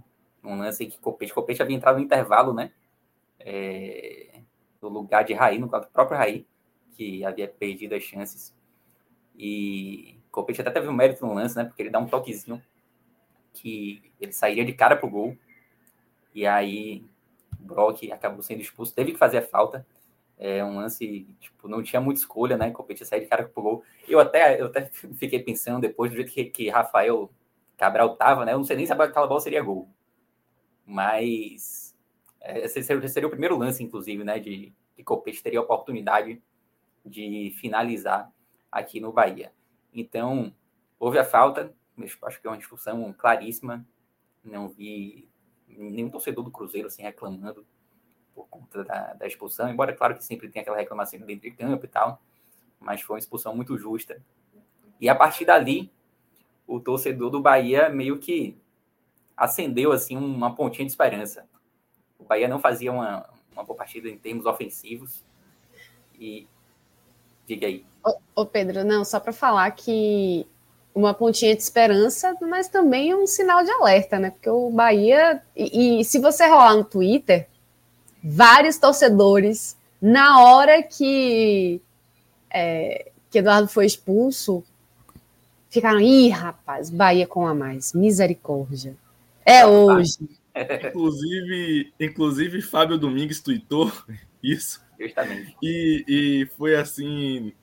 um 0.43 0.57
lance 0.57 0.87
que 0.87 0.97
Copete, 0.97 1.31
Copete 1.31 1.61
havia 1.61 1.75
entrado 1.75 1.97
no 1.97 2.03
intervalo, 2.03 2.51
né? 2.51 2.71
É, 3.39 4.39
no 4.81 4.89
lugar 4.89 5.23
de 5.23 5.33
Raí, 5.33 5.59
no 5.59 5.69
próprio 5.69 6.17
Raí, 6.17 6.47
que 6.93 7.23
havia 7.23 7.47
perdido 7.47 7.93
as 7.93 8.01
chances. 8.01 8.55
E 9.37 10.19
Copete 10.31 10.61
até 10.61 10.71
teve 10.71 10.87
um 10.87 10.93
mérito 10.93 11.23
no 11.23 11.35
lance, 11.35 11.55
né? 11.55 11.63
Porque 11.63 11.83
ele 11.83 11.91
dá 11.91 11.99
um 11.99 12.07
toquezinho 12.07 12.59
que 13.53 14.11
ele 14.19 14.31
sairia 14.31 14.65
de 14.65 14.73
cara 14.73 14.95
pro 14.95 15.07
gol. 15.07 15.37
E 16.33 16.47
aí 16.47 17.05
Brock 17.59 18.11
acabou 18.11 18.41
sendo 18.41 18.61
expulso, 18.61 18.95
teve 18.95 19.11
que 19.11 19.19
fazer 19.19 19.37
a 19.37 19.47
falta. 19.47 19.85
É 20.43 20.65
um 20.65 20.77
lance, 20.77 21.27
tipo, 21.39 21.67
não 21.67 21.83
tinha 21.83 22.01
muita 22.01 22.19
escolha, 22.19 22.57
né? 22.57 22.71
Competir 22.71 23.05
sair 23.05 23.19
de 23.21 23.27
cara 23.27 23.47
pro 23.47 23.61
gol. 23.61 23.83
Eu 24.07 24.19
até, 24.19 24.59
eu 24.59 24.65
até 24.65 24.85
fiquei 25.13 25.37
pensando 25.37 25.81
depois 25.81 26.09
do 26.09 26.15
jeito 26.15 26.31
que, 26.31 26.45
que 26.45 26.67
Rafael 26.67 27.31
Cabral 27.77 28.15
tava, 28.15 28.43
né? 28.43 28.53
Eu 28.53 28.57
não 28.57 28.63
sei 28.63 28.75
nem 28.75 28.87
se 28.87 28.91
aquela 28.91 29.27
bola 29.27 29.39
seria 29.39 29.61
gol. 29.61 29.87
Mas 30.83 31.95
é, 32.39 32.65
esse 32.65 32.81
seria, 32.81 33.07
seria, 33.07 33.27
o 33.27 33.29
primeiro 33.29 33.55
lance, 33.55 33.83
inclusive, 33.83 34.23
né? 34.23 34.39
De 34.39 34.73
que 34.95 35.03
Copete 35.03 35.43
teria 35.43 35.59
a 35.59 35.63
oportunidade 35.63 36.41
de 37.05 37.55
finalizar 37.59 38.31
aqui 38.71 38.99
no 38.99 39.13
Bahia. 39.13 39.53
Então, 39.93 40.55
houve 40.99 41.19
a 41.19 41.23
falta, 41.23 41.71
acho 42.23 42.41
que 42.41 42.47
é 42.47 42.49
uma 42.49 42.57
discussão 42.57 43.13
claríssima. 43.13 43.85
Não 44.43 44.67
vi 44.69 45.29
nenhum 45.67 46.09
torcedor 46.09 46.43
do 46.43 46.49
Cruzeiro 46.49 46.87
assim 46.87 47.03
reclamando 47.03 47.63
por 48.41 48.47
conta 48.49 48.83
da, 48.83 49.13
da, 49.13 49.27
expulsão, 49.27 49.69
embora 49.69 49.93
claro 49.93 50.15
que 50.15 50.23
sempre 50.23 50.49
tem 50.49 50.61
aquela 50.61 50.77
reclamação 50.77 51.19
dentro 51.19 51.49
de 51.49 51.51
campo 51.51 51.85
e 51.85 51.87
tal, 51.87 52.21
mas 52.79 53.01
foi 53.01 53.15
uma 53.15 53.19
expulsão 53.19 53.55
muito 53.55 53.77
justa. 53.77 54.21
E 54.99 55.09
a 55.09 55.15
partir 55.15 55.45
dali, 55.45 55.91
o 56.67 56.79
torcedor 56.79 57.29
do 57.29 57.41
Bahia 57.41 57.89
meio 57.89 58.19
que 58.19 58.57
acendeu 59.35 59.91
assim 59.91 60.15
uma 60.17 60.55
pontinha 60.55 60.85
de 60.85 60.91
esperança. 60.91 61.45
O 62.19 62.23
Bahia 62.23 62.47
não 62.47 62.59
fazia 62.59 62.91
uma, 62.91 63.27
uma 63.51 63.63
boa 63.63 63.77
partida 63.77 64.09
em 64.09 64.17
termos 64.17 64.45
ofensivos. 64.45 65.23
E 66.19 66.47
diga 67.45 67.67
aí. 67.67 67.85
Ô, 68.05 68.41
ô 68.41 68.45
Pedro, 68.45 68.83
não, 68.83 69.03
só 69.03 69.19
para 69.19 69.33
falar 69.33 69.69
que 69.71 70.47
uma 70.93 71.13
pontinha 71.13 71.55
de 71.55 71.61
esperança, 71.61 72.35
mas 72.41 72.67
também 72.67 73.15
um 73.15 73.25
sinal 73.25 73.63
de 73.63 73.71
alerta, 73.71 74.19
né? 74.19 74.31
Porque 74.31 74.49
o 74.49 74.69
Bahia. 74.69 75.41
E, 75.55 76.01
e 76.01 76.05
se 76.05 76.19
você 76.19 76.45
rolar 76.45 76.75
no 76.75 76.83
Twitter, 76.83 77.47
vários 78.23 78.77
torcedores, 78.77 79.77
na 80.01 80.41
hora 80.43 80.81
que, 80.83 81.81
é, 82.49 83.11
que 83.29 83.39
Eduardo 83.39 83.67
foi 83.67 83.85
expulso, 83.85 84.63
ficaram, 85.69 85.99
ih, 85.99 86.29
rapaz, 86.29 86.89
Bahia 86.89 87.25
com 87.25 87.47
a 87.47 87.53
mais, 87.53 87.93
misericórdia. 87.93 88.95
É 89.45 89.65
hoje. 89.65 90.19
Inclusive, 90.85 91.93
inclusive 91.97 92.61
Fábio 92.61 92.97
Domingues 92.97 93.39
tweetou 93.39 93.89
isso. 94.43 94.81
Justamente. 94.99 95.55
E, 95.63 96.03
e 96.07 96.45
foi 96.57 96.75
assim, 96.75 97.53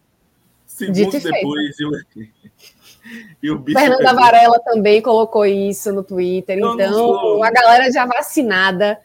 segundos 0.67 1.23
depois, 1.23 1.79
eu, 1.79 1.91
e 3.43 3.51
o 3.51 3.59
bicho 3.59 3.79
Fernanda 3.79 4.15
Varela 4.15 4.59
também 4.61 5.03
colocou 5.03 5.45
isso 5.45 5.93
no 5.93 6.03
Twitter. 6.03 6.59
Não, 6.59 6.75
então, 6.75 6.91
não 6.91 7.43
a 7.43 7.51
galera 7.51 7.93
já 7.93 8.07
vacinada 8.07 8.99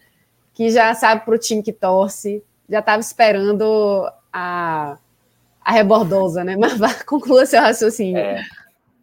que 0.54 0.70
já 0.70 0.94
sabe 0.94 1.26
para 1.26 1.36
o 1.36 1.38
time 1.38 1.64
que 1.64 1.74
torce, 1.74 2.44
já 2.70 2.80
estava 2.80 3.00
esperando 3.00 4.08
a, 4.32 4.98
a 5.62 5.72
rebordosa, 5.72 6.44
né? 6.44 6.56
Mas 6.60 6.78
vá, 6.78 6.94
conclua 7.06 7.46
seu 7.46 7.62
raciocínio. 7.62 8.18
É, 8.18 8.44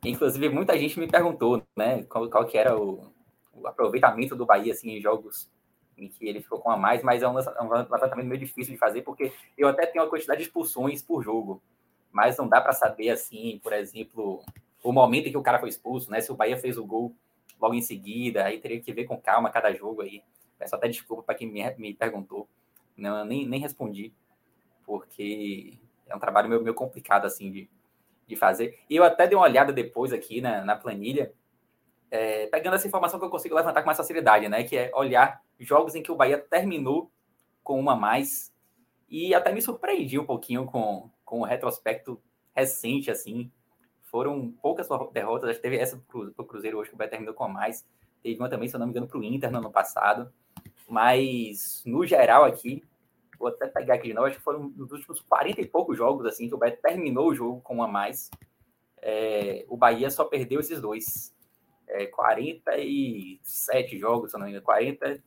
inclusive, 0.05 0.49
muita 0.49 0.79
gente 0.79 0.99
me 0.99 1.09
perguntou, 1.09 1.63
né, 1.77 2.05
qual, 2.05 2.29
qual 2.29 2.47
que 2.47 2.57
era 2.57 2.77
o, 2.77 3.13
o, 3.55 3.67
aproveitamento 3.67 4.37
do 4.37 4.47
Bahia, 4.47 4.73
assim, 4.73 4.91
em 4.97 5.01
jogos 5.01 5.49
em 5.99 6.09
que 6.09 6.27
ele 6.27 6.41
ficou 6.41 6.61
com 6.61 6.71
a 6.71 6.79
mais, 6.79 7.03
mas 7.03 7.23
é 7.23 7.29
um, 7.29 7.39
é 7.39 7.63
um 7.63 8.25
meio 8.25 8.41
difícil 8.41 8.73
de 8.73 8.79
fazer, 8.79 9.03
porque 9.03 9.33
eu 9.59 9.69
até 9.69 9.85
tenho 9.85 10.03
uma 10.03 10.11
quantidade 10.11 10.41
de 10.41 10.47
expulsões 10.47 11.03
por 11.03 11.23
jogo, 11.23 11.61
mas 12.11 12.39
não 12.39 12.49
dá 12.49 12.59
para 12.59 12.73
saber, 12.73 13.11
assim, 13.11 13.61
por 13.63 13.75
exemplo, 13.75 14.43
o 14.83 14.93
momento 14.93 15.29
em 15.29 15.31
que 15.31 15.37
o 15.37 15.43
cara 15.43 15.59
foi 15.59 15.69
expulso, 15.69 16.11
né, 16.11 16.23
se 16.23 16.33
o 16.33 16.35
Bahia 16.35 16.57
fez 16.57 16.79
o 16.79 16.87
gol 16.87 17.15
logo 17.61 17.75
em 17.75 17.83
seguida, 17.83 18.47
aí 18.47 18.59
teria 18.59 18.81
que 18.81 18.93
ver 18.95 19.05
com 19.05 19.21
calma 19.21 19.51
cada 19.51 19.71
jogo 19.75 20.01
aí. 20.01 20.23
Peço 20.61 20.77
até 20.77 20.87
desculpa 20.89 21.23
para 21.23 21.35
quem 21.35 21.51
me, 21.51 21.75
me 21.79 21.95
perguntou. 21.95 22.47
Não, 22.95 23.25
nem, 23.25 23.49
nem 23.49 23.59
respondi, 23.59 24.13
porque 24.85 25.79
é 26.07 26.15
um 26.15 26.19
trabalho 26.19 26.51
meio, 26.51 26.63
meio 26.63 26.75
complicado 26.75 27.25
assim 27.25 27.51
de, 27.51 27.71
de 28.27 28.37
fazer. 28.37 28.79
E 28.89 28.95
eu 28.95 29.03
até 29.03 29.27
dei 29.27 29.35
uma 29.35 29.47
olhada 29.47 29.73
depois 29.73 30.13
aqui 30.13 30.43
na, 30.43 30.63
na 30.63 30.77
planilha, 30.77 31.33
é, 32.11 32.47
pegando 32.49 32.75
essa 32.75 32.87
informação 32.87 33.19
que 33.19 33.25
eu 33.25 33.31
consigo 33.31 33.55
levantar 33.55 33.81
com 33.81 33.87
mais 33.87 33.97
facilidade, 33.97 34.51
né? 34.51 34.63
Que 34.63 34.77
é 34.77 34.91
olhar 34.95 35.43
jogos 35.59 35.95
em 35.95 36.03
que 36.03 36.13
o 36.13 36.17
Bahia 36.17 36.37
terminou 36.37 37.11
com 37.63 37.81
uma 37.81 37.97
mais. 37.97 38.53
E 39.09 39.35
até 39.35 39.51
me 39.53 39.63
surpreendi 39.63 40.19
um 40.19 40.27
pouquinho 40.27 40.67
com, 40.67 41.11
com 41.25 41.41
o 41.41 41.45
retrospecto 41.45 42.21
recente, 42.55 43.11
assim. 43.11 43.51
Foram 44.03 44.53
poucas 44.61 44.87
derrotas, 45.11 45.49
acho 45.49 45.59
que 45.59 45.63
teve 45.63 45.79
essa 45.79 45.97
para 46.07 46.21
o 46.21 46.45
Cruzeiro 46.45 46.77
hoje 46.77 46.91
que 46.91 46.95
o 46.95 46.99
Bahia 46.99 47.11
terminou 47.11 47.33
com 47.33 47.45
a 47.45 47.49
mais. 47.49 47.87
Teve 48.23 48.39
uma 48.39 48.51
também, 48.51 48.69
se 48.69 48.77
eu 48.77 48.79
não 48.79 48.87
me 48.87 48.91
engano, 48.91 49.07
para 49.07 49.19
o 49.19 49.25
Inter 49.25 49.51
no 49.51 49.59
ano 49.59 49.71
passado. 49.71 50.31
Mas, 50.91 51.85
no 51.87 52.05
geral, 52.05 52.43
aqui, 52.43 52.83
vou 53.39 53.47
até 53.47 53.69
pegar 53.69 53.95
aqui 53.95 54.09
de 54.09 54.13
novo, 54.13 54.27
acho 54.27 54.39
que 54.39 54.43
foram 54.43 54.73
nos 54.77 54.91
últimos 54.91 55.21
40 55.21 55.61
e 55.61 55.67
poucos 55.67 55.97
jogos, 55.97 56.27
assim, 56.27 56.49
que 56.49 56.55
o 56.55 56.59
Bahia 56.59 56.77
terminou 56.77 57.29
o 57.29 57.35
jogo 57.35 57.61
com 57.61 57.75
uma 57.75 57.85
a 57.85 57.89
mais. 57.89 58.29
É, 59.01 59.65
o 59.69 59.77
Bahia 59.77 60.11
só 60.11 60.25
perdeu 60.25 60.59
esses 60.59 60.81
dois. 60.81 61.33
É, 61.87 62.07
47 62.07 63.99
jogos, 64.01 64.33
se 64.33 64.37
não 64.37 64.47
me 64.47 64.51
engano, 64.51 64.65
40 64.65 65.23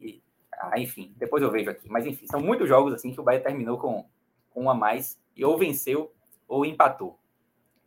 e, 0.00 0.20
ah, 0.52 0.78
enfim, 0.78 1.14
depois 1.16 1.40
eu 1.40 1.52
vejo 1.52 1.70
aqui. 1.70 1.88
Mas 1.88 2.04
enfim, 2.04 2.26
são 2.26 2.40
muitos 2.40 2.68
jogos 2.68 2.92
assim 2.92 3.12
que 3.12 3.20
o 3.20 3.24
Bahia 3.24 3.40
terminou 3.40 3.78
com, 3.78 4.08
com 4.50 4.64
um 4.64 4.70
a 4.70 4.74
mais 4.74 5.20
e 5.36 5.44
ou 5.44 5.56
venceu 5.56 6.12
ou 6.48 6.66
empatou. 6.66 7.16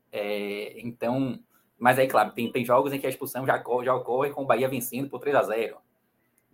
É, 0.10 0.80
então, 0.80 1.38
mas 1.78 2.00
aí, 2.00 2.08
claro, 2.08 2.32
tem, 2.32 2.50
tem 2.50 2.64
jogos 2.64 2.94
em 2.94 3.00
que 3.00 3.06
a 3.06 3.10
expulsão 3.10 3.46
já, 3.46 3.62
já 3.84 3.94
ocorre 3.94 4.32
com 4.32 4.44
o 4.44 4.48
Bahia 4.48 4.70
vencendo 4.70 5.10
por 5.10 5.20
3 5.20 5.36
a 5.36 5.44
0 5.44 5.87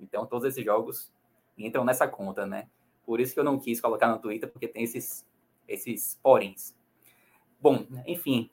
então, 0.03 0.25
todos 0.25 0.47
esses 0.47 0.63
jogos 0.63 1.11
entram 1.57 1.83
nessa 1.83 2.07
conta, 2.07 2.45
né? 2.45 2.67
Por 3.05 3.19
isso 3.19 3.33
que 3.33 3.39
eu 3.39 3.43
não 3.43 3.59
quis 3.59 3.81
colocar 3.81 4.07
no 4.07 4.19
Twitter, 4.19 4.49
porque 4.49 4.67
tem 4.67 4.83
esses, 4.83 5.25
esses 5.67 6.19
poréns. 6.21 6.75
Bom, 7.59 7.85
enfim, 8.05 8.49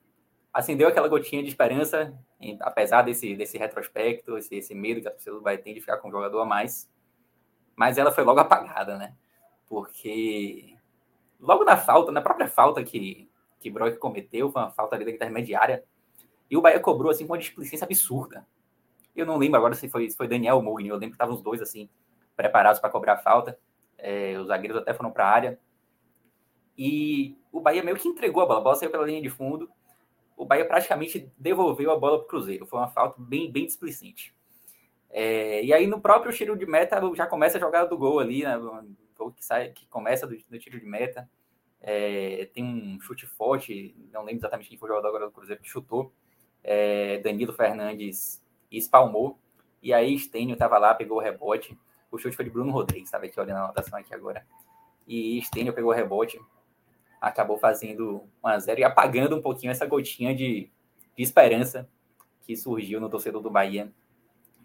acendeu 0.52 0.88
aquela 0.88 1.08
gotinha 1.08 1.42
de 1.42 1.48
esperança, 1.48 2.16
apesar 2.60 3.02
desse, 3.02 3.34
desse 3.36 3.58
retrospecto, 3.58 4.36
esse, 4.38 4.54
esse 4.54 4.74
medo 4.74 5.00
que 5.00 5.08
a 5.08 5.10
torcida 5.10 5.38
vai 5.40 5.58
ter 5.58 5.74
de 5.74 5.80
ficar 5.80 5.98
com 5.98 6.08
um 6.08 6.12
jogador 6.12 6.40
a 6.40 6.44
mais. 6.44 6.90
Mas 7.76 7.98
ela 7.98 8.12
foi 8.12 8.24
logo 8.24 8.40
apagada, 8.40 8.96
né? 8.96 9.14
Porque 9.66 10.76
logo 11.38 11.64
na 11.64 11.76
falta, 11.76 12.12
na 12.12 12.20
própria 12.20 12.48
falta 12.48 12.82
que, 12.84 13.30
que 13.58 13.70
Brock 13.70 13.96
cometeu, 13.98 14.50
foi 14.50 14.62
uma 14.62 14.70
falta 14.70 14.96
ali 14.96 15.04
da 15.04 15.10
intermediária, 15.10 15.84
e 16.50 16.56
o 16.56 16.60
Bahia 16.60 16.80
cobrou 16.80 17.10
assim 17.10 17.26
com 17.26 17.32
uma 17.32 17.38
displicência 17.38 17.84
absurda. 17.84 18.46
Eu 19.14 19.26
não 19.26 19.36
lembro 19.36 19.56
agora 19.58 19.74
se 19.74 19.88
foi, 19.88 20.08
se 20.08 20.16
foi 20.16 20.28
Daniel 20.28 20.56
ou 20.56 20.62
Mugni, 20.62 20.88
eu 20.88 20.94
lembro 20.94 21.10
que 21.10 21.14
estavam 21.14 21.34
os 21.34 21.42
dois 21.42 21.60
assim, 21.60 21.88
preparados 22.36 22.80
para 22.80 22.90
cobrar 22.90 23.18
falta. 23.18 23.58
É, 23.98 24.38
os 24.38 24.46
zagueiros 24.46 24.78
até 24.78 24.94
foram 24.94 25.10
para 25.10 25.26
a 25.26 25.30
área. 25.30 25.60
E 26.76 27.36
o 27.52 27.60
Bahia 27.60 27.82
meio 27.82 27.96
que 27.96 28.08
entregou 28.08 28.42
a 28.42 28.46
bola, 28.46 28.60
a 28.60 28.62
bola 28.62 28.76
saiu 28.76 28.90
pela 28.90 29.06
linha 29.06 29.20
de 29.20 29.28
fundo. 29.28 29.70
O 30.36 30.46
Bahia 30.46 30.64
praticamente 30.64 31.30
devolveu 31.36 31.90
a 31.90 31.98
bola 31.98 32.18
para 32.18 32.24
o 32.24 32.28
Cruzeiro. 32.28 32.66
Foi 32.66 32.78
uma 32.78 32.88
falta 32.88 33.16
bem, 33.20 33.50
bem 33.52 33.66
displicente. 33.66 34.34
É, 35.10 35.62
e 35.62 35.72
aí 35.72 35.86
no 35.86 36.00
próprio 36.00 36.32
tiro 36.32 36.56
de 36.56 36.64
meta 36.64 37.00
já 37.14 37.26
começa 37.26 37.58
a 37.58 37.60
jogada 37.60 37.88
do 37.88 37.98
gol 37.98 38.20
ali, 38.20 38.44
né? 38.44 38.56
gol 39.20 39.32
que 39.32 39.44
sai, 39.44 39.70
que 39.70 39.86
começa 39.88 40.26
do, 40.26 40.36
do 40.48 40.58
tiro 40.58 40.80
de 40.80 40.86
meta. 40.86 41.28
É, 41.82 42.48
tem 42.54 42.64
um 42.64 43.00
chute 43.00 43.26
forte, 43.26 43.94
não 44.12 44.22
lembro 44.22 44.40
exatamente 44.40 44.68
quem 44.68 44.78
foi 44.78 44.88
o 44.88 44.92
jogador 44.92 45.08
agora 45.08 45.26
do 45.26 45.32
Cruzeiro 45.32 45.60
que 45.60 45.68
chutou. 45.68 46.12
É, 46.62 47.18
Danilo 47.18 47.52
Fernandes 47.52 48.39
e 48.70 48.78
espalmou. 48.78 49.38
E 49.82 49.92
aí 49.92 50.18
Stênio 50.18 50.54
estava 50.54 50.78
lá, 50.78 50.94
pegou 50.94 51.18
o 51.18 51.20
rebote. 51.20 51.78
O 52.10 52.18
chute 52.18 52.36
foi 52.36 52.44
de 52.44 52.50
Bruno 52.50 52.72
Rodrigues, 52.72 53.08
estava 53.08 53.24
aqui 53.24 53.38
olhando 53.38 53.58
a 53.58 53.64
anotação 53.64 53.98
aqui 53.98 54.14
agora. 54.14 54.46
E 55.06 55.40
Stênio 55.42 55.72
pegou 55.72 55.90
o 55.90 55.94
rebote, 55.94 56.40
acabou 57.20 57.58
fazendo 57.58 58.24
1 58.42 58.48
a 58.48 58.58
0 58.58 58.80
e 58.80 58.84
apagando 58.84 59.36
um 59.36 59.42
pouquinho 59.42 59.70
essa 59.70 59.86
gotinha 59.86 60.34
de, 60.34 60.70
de 61.16 61.22
esperança 61.22 61.88
que 62.42 62.56
surgiu 62.56 63.00
no 63.00 63.08
torcedor 63.08 63.42
do 63.42 63.50
Bahia 63.50 63.92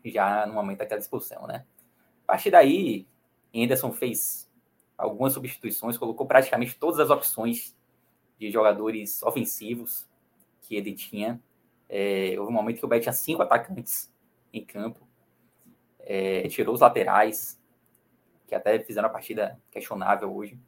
já 0.04 0.46
no 0.46 0.54
momento 0.54 0.80
daquela 0.80 1.00
expulsão, 1.00 1.48
né? 1.48 1.66
A 2.24 2.28
partir 2.28 2.52
daí, 2.52 3.08
Henderson 3.54 3.92
fez 3.92 4.50
algumas 4.98 5.34
substituições, 5.34 5.98
colocou 5.98 6.26
praticamente 6.26 6.76
todas 6.78 7.00
as 7.00 7.10
opções 7.10 7.76
de 8.40 8.52
jogadores 8.52 9.22
ofensivos 9.24 10.08
que 10.62 10.76
ele 10.76 10.94
tinha. 10.94 11.42
É, 11.90 12.36
houve 12.38 12.52
um 12.52 12.56
momento 12.56 12.80
que 12.80 12.86
o 12.86 12.88
Bahia 12.88 13.02
tinha 13.02 13.14
cinco 13.14 13.42
atacantes 13.42 14.12
em 14.52 14.64
campo, 14.66 15.08
é, 16.00 16.48
tirou 16.48 16.74
os 16.74 16.82
laterais, 16.82 17.60
que 18.48 18.56
até 18.56 18.80
fizeram 18.80 19.08
a 19.08 19.12
partida 19.12 19.60
questionável 19.72 20.34
hoje. 20.36 20.60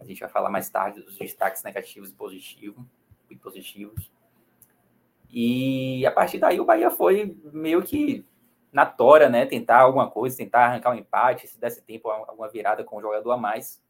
A 0.00 0.04
gente 0.04 0.20
vai 0.20 0.28
falar 0.28 0.50
mais 0.50 0.68
tarde 0.68 1.02
dos 1.02 1.16
destaques 1.16 1.62
negativos 1.62 2.10
e 2.10 2.14
positivos. 2.14 2.84
E 3.28 3.36
positivos. 3.36 4.10
E 5.28 6.04
a 6.04 6.10
partir 6.10 6.38
daí 6.38 6.58
o 6.58 6.64
Bahia 6.64 6.90
foi 6.90 7.36
meio 7.52 7.82
que 7.82 8.24
na 8.72 8.84
tora, 8.84 9.28
né? 9.28 9.46
Tentar 9.46 9.80
alguma 9.80 10.10
coisa, 10.10 10.36
tentar 10.36 10.66
arrancar 10.66 10.90
um 10.90 10.96
empate, 10.96 11.46
se 11.46 11.60
desse 11.60 11.82
tempo, 11.82 12.08
alguma 12.08 12.48
virada 12.48 12.82
com 12.82 12.98
um 12.98 13.00
jogador 13.00 13.30
a 13.32 13.36
mais. 13.36 13.80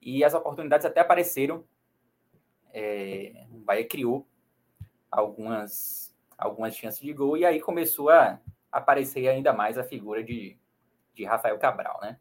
E 0.00 0.24
as 0.24 0.32
oportunidades 0.32 0.86
até 0.86 1.00
apareceram. 1.00 1.64
É, 2.72 3.44
o 3.50 3.58
Bahia 3.58 3.86
criou 3.86 4.26
algumas, 5.16 6.14
algumas 6.36 6.76
chances 6.76 7.00
de 7.00 7.12
gol, 7.12 7.36
e 7.36 7.44
aí 7.44 7.60
começou 7.60 8.10
a 8.10 8.38
aparecer 8.70 9.26
ainda 9.28 9.52
mais 9.52 9.78
a 9.78 9.84
figura 9.84 10.22
de, 10.22 10.56
de 11.14 11.24
Rafael 11.24 11.58
Cabral, 11.58 11.98
né? 12.02 12.18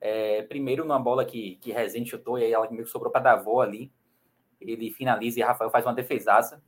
É, 0.00 0.42
primeiro, 0.42 0.84
numa 0.84 0.98
bola 0.98 1.24
que, 1.24 1.56
que 1.56 1.72
Rezende 1.72 2.10
chutou, 2.10 2.38
e 2.38 2.44
aí 2.44 2.52
ela 2.52 2.70
meio 2.70 2.84
que 2.84 2.90
sobrou 2.90 3.10
para 3.10 3.22
Davó 3.22 3.62
ali. 3.62 3.90
Ele 4.60 4.90
finaliza 4.90 5.40
e 5.40 5.42
Rafael 5.42 5.70
faz 5.70 5.86
uma 5.86 5.94
defesaça. 5.94 6.62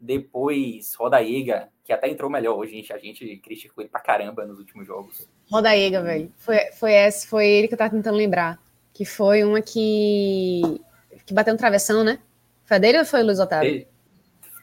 Depois, 0.00 0.94
Rodaíga, 0.94 1.70
que 1.82 1.92
até 1.92 2.08
entrou 2.08 2.30
melhor 2.30 2.56
hoje, 2.56 2.72
gente, 2.72 2.92
a 2.92 2.98
gente 2.98 3.36
criticou 3.38 3.82
ele 3.82 3.90
pra 3.90 4.00
caramba 4.00 4.44
nos 4.44 4.58
últimos 4.58 4.86
jogos. 4.86 5.28
Rodaíga, 5.50 6.02
velho. 6.02 6.32
Foi, 6.36 6.58
foi, 6.72 6.92
esse, 6.92 7.26
foi 7.26 7.46
ele 7.46 7.68
que 7.68 7.74
eu 7.74 7.78
tava 7.78 7.90
tentando 7.90 8.16
lembrar. 8.16 8.58
Que 8.92 9.04
foi 9.04 9.42
uma 9.42 9.60
que. 9.60 10.80
que 11.26 11.34
bateu 11.34 11.52
no 11.52 11.58
travessão, 11.58 12.04
né? 12.04 12.18
Foi 12.64 12.76
a 12.76 12.80
dele 12.80 12.98
ou 12.98 13.04
foi 13.04 13.22
o 13.22 13.26
Luiz 13.26 13.38
Otávio? 13.38 13.86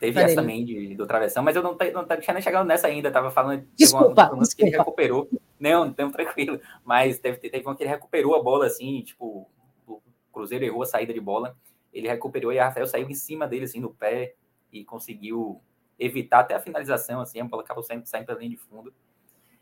Teve, 0.04 0.20
teve 0.20 0.32
essa 0.32 0.36
também 0.36 0.66
de, 0.66 0.96
do 0.96 1.08
travessão, 1.08 1.42
mas 1.42 1.56
eu 1.56 1.63
não, 1.63 1.78
não, 1.78 2.06
não 2.06 2.20
tinha 2.20 2.34
nem 2.34 2.44
chegado 2.44 2.68
nessa 2.68 2.88
ainda. 2.88 3.10
Tava 3.10 3.32
falando. 3.32 3.66
Desculpa, 3.74 4.34
uma, 4.34 4.39
desculpa. 4.42 4.56
que 4.58 4.62
ele 4.63 4.78
recuperou. 4.78 5.30
Não, 5.58 5.96
não, 5.98 6.12
tranquilo. 6.12 6.60
Mas 6.84 7.20
teve, 7.20 7.38
teve 7.38 7.66
uma 7.66 7.74
que 7.74 7.84
ele 7.84 7.89
recuperou 7.89 8.36
a 8.36 8.44
bola 8.44 8.66
assim, 8.66 9.02
tipo, 9.02 9.50
o 9.88 10.02
Cruzeiro 10.34 10.66
errou 10.66 10.84
a 10.84 10.86
saída 10.86 11.13
de 11.13 11.22
bola. 11.22 11.56
Ele 11.94 12.10
recuperou 12.10 12.52
e 12.52 12.60
a 12.60 12.66
Rafael 12.66 12.86
saiu 12.86 13.10
em 13.10 13.13
cima 13.13 13.48
dele, 13.48 13.63
assim, 13.63 13.80
no 13.80 13.94
pé 13.94 14.36
e 14.74 14.84
conseguiu 14.84 15.62
evitar 15.98 16.39
até 16.39 16.54
a 16.54 16.60
finalização, 16.60 17.22
assim, 17.22 17.39
a 17.39 17.46
bola 17.46 17.63
acabou 17.63 17.82
saindo, 17.82 18.06
saindo 18.06 18.26
pela 18.26 18.39
linha 18.39 18.50
de 18.50 18.58
fundo. 18.58 18.94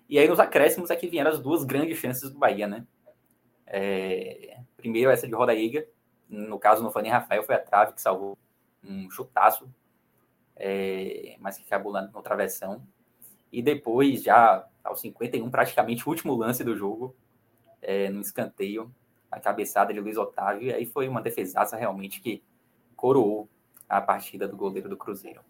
E 0.09 0.17
aí 0.17 0.27
nos 0.27 0.39
acréscimos 0.39 0.89
é 0.89 0.95
que 0.95 1.07
vieram 1.07 1.29
as 1.29 1.39
duas 1.39 1.63
grandes 1.63 1.99
chances 1.99 2.31
do 2.31 2.39
Bahia, 2.39 2.67
né? 2.67 2.87
É, 3.67 4.57
primeiro 4.75 5.11
essa 5.11 5.27
de 5.27 5.35
Rodaíga, 5.35 5.85
no 6.27 6.57
caso 6.57 6.81
não 6.81 6.91
foi 6.91 7.03
nem 7.03 7.11
Rafael, 7.11 7.43
foi 7.43 7.53
a 7.53 7.59
trave 7.59 7.93
que 7.93 8.01
salvou 8.01 8.35
um 8.83 9.07
chutaço, 9.11 9.69
é, 10.63 11.35
mas 11.39 11.57
que 11.57 11.63
acabou 11.63 11.91
lá 11.91 12.03
no 12.03 12.21
travessão. 12.21 12.85
E 13.51 13.63
depois, 13.63 14.21
já 14.21 14.67
aos 14.83 15.01
51, 15.01 15.49
praticamente 15.49 16.07
o 16.07 16.09
último 16.09 16.35
lance 16.35 16.63
do 16.63 16.75
jogo, 16.75 17.15
é, 17.81 18.09
no 18.09 18.21
escanteio, 18.21 18.93
a 19.31 19.39
cabeçada 19.39 19.91
de 19.91 19.99
Luiz 19.99 20.17
Otávio, 20.17 20.67
e 20.67 20.73
aí 20.73 20.85
foi 20.85 21.07
uma 21.07 21.21
defesaça 21.21 21.75
realmente 21.75 22.21
que 22.21 22.43
coroou 22.95 23.49
a 23.89 23.99
partida 23.99 24.47
do 24.47 24.55
goleiro 24.55 24.87
do 24.87 24.95
Cruzeiro. 24.95 25.41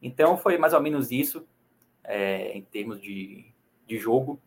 Então 0.00 0.38
foi 0.38 0.56
mais 0.56 0.72
ou 0.72 0.80
menos 0.80 1.10
isso 1.10 1.46
é, 2.02 2.56
em 2.56 2.62
termos 2.62 3.00
de, 3.00 3.52
de 3.86 3.98
jogo. 3.98 4.40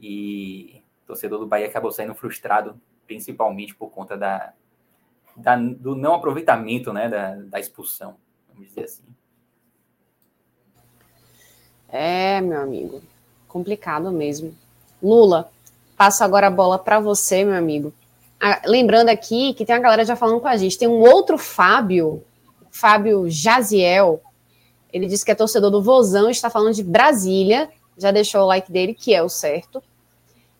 E 0.00 0.82
o 1.02 1.06
torcedor 1.08 1.38
do 1.38 1.46
Bahia 1.46 1.66
acabou 1.66 1.92
saindo 1.92 2.14
frustrado, 2.14 2.80
principalmente 3.06 3.74
por 3.74 3.90
conta 3.90 4.16
da, 4.16 4.54
da 5.36 5.56
do 5.56 5.94
não 5.94 6.14
aproveitamento 6.14 6.92
né, 6.92 7.08
da, 7.08 7.34
da 7.36 7.60
expulsão, 7.60 8.16
vamos 8.62 8.68
dizer 8.68 8.84
assim. 8.84 9.02
É, 11.88 12.40
meu 12.40 12.60
amigo, 12.60 13.02
complicado 13.48 14.10
mesmo. 14.10 14.54
Lula, 15.02 15.50
passo 15.96 16.24
agora 16.24 16.46
a 16.46 16.50
bola 16.50 16.78
para 16.78 17.00
você, 17.00 17.44
meu 17.44 17.54
amigo. 17.54 17.92
Ah, 18.40 18.62
lembrando 18.64 19.08
aqui 19.08 19.52
que 19.54 19.64
tem 19.64 19.76
a 19.76 19.78
galera 19.78 20.04
já 20.04 20.16
falando 20.16 20.40
com 20.40 20.48
a 20.48 20.56
gente. 20.56 20.78
Tem 20.78 20.88
um 20.88 21.00
outro 21.00 21.36
Fábio 21.36 22.24
Fábio 22.72 23.28
Jaziel, 23.28 24.22
ele 24.90 25.06
disse 25.06 25.24
que 25.24 25.30
é 25.30 25.34
torcedor 25.34 25.70
do 25.70 25.82
Vozão, 25.82 26.30
está 26.30 26.48
falando 26.48 26.74
de 26.74 26.82
Brasília, 26.82 27.68
já 27.98 28.10
deixou 28.10 28.42
o 28.42 28.46
like 28.46 28.72
dele, 28.72 28.94
que 28.94 29.14
é 29.14 29.22
o 29.22 29.28
certo. 29.28 29.82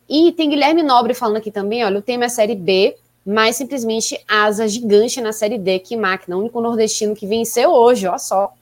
E 0.07 0.31
tem 0.33 0.49
Guilherme 0.49 0.83
Nobre 0.83 1.15
falando 1.15 1.37
aqui 1.37 1.49
também, 1.49 1.83
olha, 1.83 1.97
o 1.97 2.03
tema 2.03 2.25
é 2.25 2.29
Série 2.29 2.55
B, 2.55 2.95
mas 3.25 3.55
simplesmente 3.55 4.19
asa 4.27 4.67
gigante 4.67 5.21
na 5.21 5.31
Série 5.31 5.57
D, 5.57 5.79
que 5.79 5.95
máquina, 5.95 6.35
o 6.35 6.39
único 6.39 6.59
nordestino 6.59 7.15
que 7.15 7.25
venceu 7.25 7.71
hoje, 7.71 8.07
ó 8.07 8.17
só. 8.17 8.53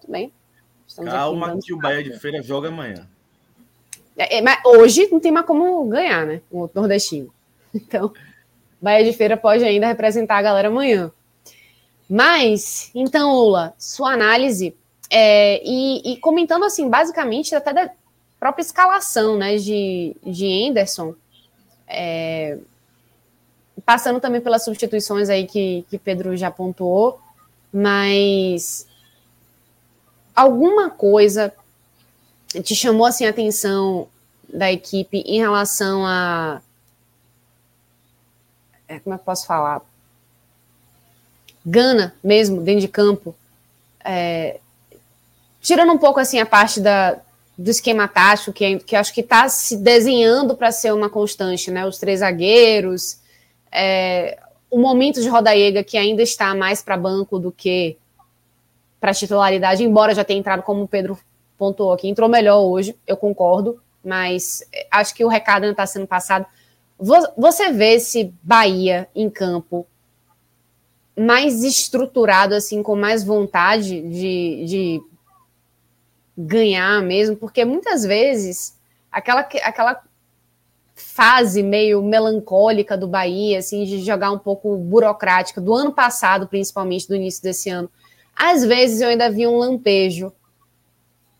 Tudo 0.00 0.12
bem. 0.12 0.32
Estamos 0.86 1.12
Calma 1.12 1.58
que 1.62 1.72
o 1.72 1.78
Bahia 1.78 2.02
de 2.02 2.18
Feira 2.18 2.42
joga 2.42 2.68
amanhã. 2.68 3.06
É, 4.16 4.38
é, 4.38 4.42
mas 4.42 4.58
hoje 4.64 5.08
não 5.10 5.20
tem 5.20 5.30
mais 5.30 5.46
como 5.46 5.86
ganhar, 5.86 6.26
né? 6.26 6.40
O 6.50 6.68
nordestino. 6.74 7.32
Então, 7.74 8.10
Bahia 8.80 9.04
de 9.04 9.12
Feira 9.12 9.36
pode 9.36 9.62
ainda 9.62 9.86
representar 9.86 10.38
a 10.38 10.42
galera 10.42 10.68
amanhã. 10.68 11.12
Mas, 12.08 12.90
então, 12.94 13.34
Lula, 13.34 13.74
sua 13.76 14.12
análise 14.12 14.74
é, 15.10 15.60
e, 15.62 16.12
e, 16.12 16.16
comentando 16.18 16.64
assim, 16.64 16.88
basicamente, 16.88 17.54
até 17.54 17.74
da 17.74 17.90
própria 18.40 18.62
escalação 18.62 19.36
né, 19.36 19.56
de, 19.56 20.16
de 20.24 20.68
Anderson, 20.68 21.14
é, 21.86 22.58
passando 23.86 24.20
também 24.20 24.40
pelas 24.40 24.64
substituições 24.64 25.30
aí 25.30 25.46
que, 25.46 25.86
que 25.88 25.96
Pedro 25.96 26.36
já 26.36 26.50
pontuou, 26.50 27.20
mas 27.72 28.86
alguma 30.34 30.90
coisa 30.90 31.54
te 32.62 32.74
chamou 32.74 33.06
assim 33.06 33.24
a 33.24 33.30
atenção 33.30 34.08
da 34.52 34.70
equipe 34.72 35.18
em 35.18 35.38
relação 35.38 36.04
a 36.04 36.60
é, 38.88 39.00
como 39.00 39.14
é 39.14 39.18
que 39.18 39.22
eu 39.22 39.24
posso 39.24 39.46
falar? 39.46 39.82
Gana 41.64 42.14
mesmo, 42.22 42.62
dentro 42.62 42.80
de 42.82 42.88
campo. 42.88 43.34
É, 44.04 44.60
tirando 45.60 45.92
um 45.92 45.98
pouco 45.98 46.20
assim 46.20 46.38
a 46.38 46.46
parte 46.46 46.80
da, 46.80 47.18
do 47.58 47.70
esquema 47.70 48.06
tático, 48.06 48.52
que, 48.52 48.78
que 48.78 48.94
acho 48.94 49.12
que 49.12 49.22
está 49.22 49.48
se 49.48 49.76
desenhando 49.76 50.56
para 50.56 50.70
ser 50.70 50.94
uma 50.94 51.10
constante, 51.10 51.70
né? 51.70 51.84
Os 51.84 51.98
três 51.98 52.20
zagueiros, 52.20 53.18
é, 53.76 54.38
o 54.70 54.78
momento 54.78 55.20
de 55.20 55.28
Rodaega 55.28 55.84
que 55.84 55.98
ainda 55.98 56.22
está 56.22 56.54
mais 56.54 56.82
para 56.82 56.96
banco 56.96 57.38
do 57.38 57.52
que 57.52 57.98
para 58.98 59.12
titularidade, 59.12 59.84
embora 59.84 60.14
já 60.14 60.24
tenha 60.24 60.40
entrado, 60.40 60.62
como 60.62 60.82
o 60.82 60.88
Pedro 60.88 61.18
pontuou 61.58 61.92
aqui, 61.92 62.08
entrou 62.08 62.28
melhor 62.28 62.60
hoje, 62.60 62.96
eu 63.06 63.16
concordo, 63.16 63.80
mas 64.02 64.66
acho 64.90 65.14
que 65.14 65.24
o 65.24 65.28
recado 65.28 65.64
ainda 65.64 65.72
está 65.72 65.86
sendo 65.86 66.06
passado. 66.06 66.46
Você 67.36 67.70
vê 67.70 67.94
esse 67.94 68.32
Bahia 68.42 69.06
em 69.14 69.28
campo 69.28 69.86
mais 71.14 71.62
estruturado, 71.62 72.54
assim, 72.54 72.82
com 72.82 72.96
mais 72.96 73.22
vontade 73.22 74.00
de, 74.00 74.64
de 74.66 75.02
ganhar 76.36 77.02
mesmo, 77.02 77.36
porque 77.36 77.64
muitas 77.64 78.04
vezes 78.04 78.78
aquela, 79.12 79.40
aquela 79.40 80.02
fase 80.96 81.62
meio 81.62 82.02
melancólica 82.02 82.96
do 82.96 83.06
Bahia, 83.06 83.58
assim, 83.58 83.84
de 83.84 84.02
jogar 84.02 84.32
um 84.32 84.38
pouco 84.38 84.76
burocrática, 84.78 85.60
do 85.60 85.74
ano 85.74 85.92
passado, 85.92 86.48
principalmente, 86.48 87.06
do 87.06 87.14
início 87.14 87.42
desse 87.42 87.68
ano, 87.68 87.90
às 88.34 88.64
vezes 88.64 89.02
eu 89.02 89.08
ainda 89.08 89.30
vi 89.30 89.46
um 89.46 89.58
lampejo. 89.58 90.32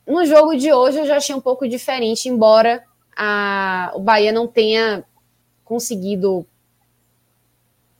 No 0.07 0.25
jogo 0.27 0.55
de 0.55 0.73
hoje 0.73 0.99
eu 0.99 1.07
já 1.07 1.16
achei 1.16 1.35
um 1.35 1.40
pouco 1.40 1.66
diferente, 1.66 2.29
embora 2.29 2.85
a, 3.16 3.92
o 3.95 4.01
Bahia 4.01 4.31
não 4.31 4.47
tenha 4.47 5.03
conseguido 5.64 6.47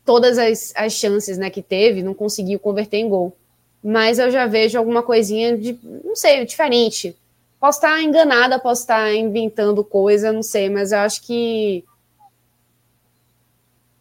todas 0.05 0.37
as, 0.37 0.71
as 0.75 0.93
chances 0.93 1.37
né, 1.37 1.49
que 1.49 1.61
teve, 1.61 2.03
não 2.03 2.13
conseguiu 2.13 2.59
converter 2.59 2.97
em 2.97 3.09
gol. 3.09 3.35
Mas 3.83 4.19
eu 4.19 4.29
já 4.29 4.45
vejo 4.45 4.77
alguma 4.77 5.01
coisinha 5.01 5.57
de, 5.57 5.77
não 6.03 6.15
sei, 6.15 6.45
diferente. 6.45 7.15
Posso 7.59 7.79
estar 7.79 8.01
enganada, 8.01 8.59
posso 8.59 8.81
estar 8.81 9.13
inventando 9.13 9.83
coisa, 9.83 10.31
não 10.31 10.43
sei, 10.43 10.69
mas 10.69 10.91
eu 10.91 10.99
acho 10.99 11.25
que 11.25 11.83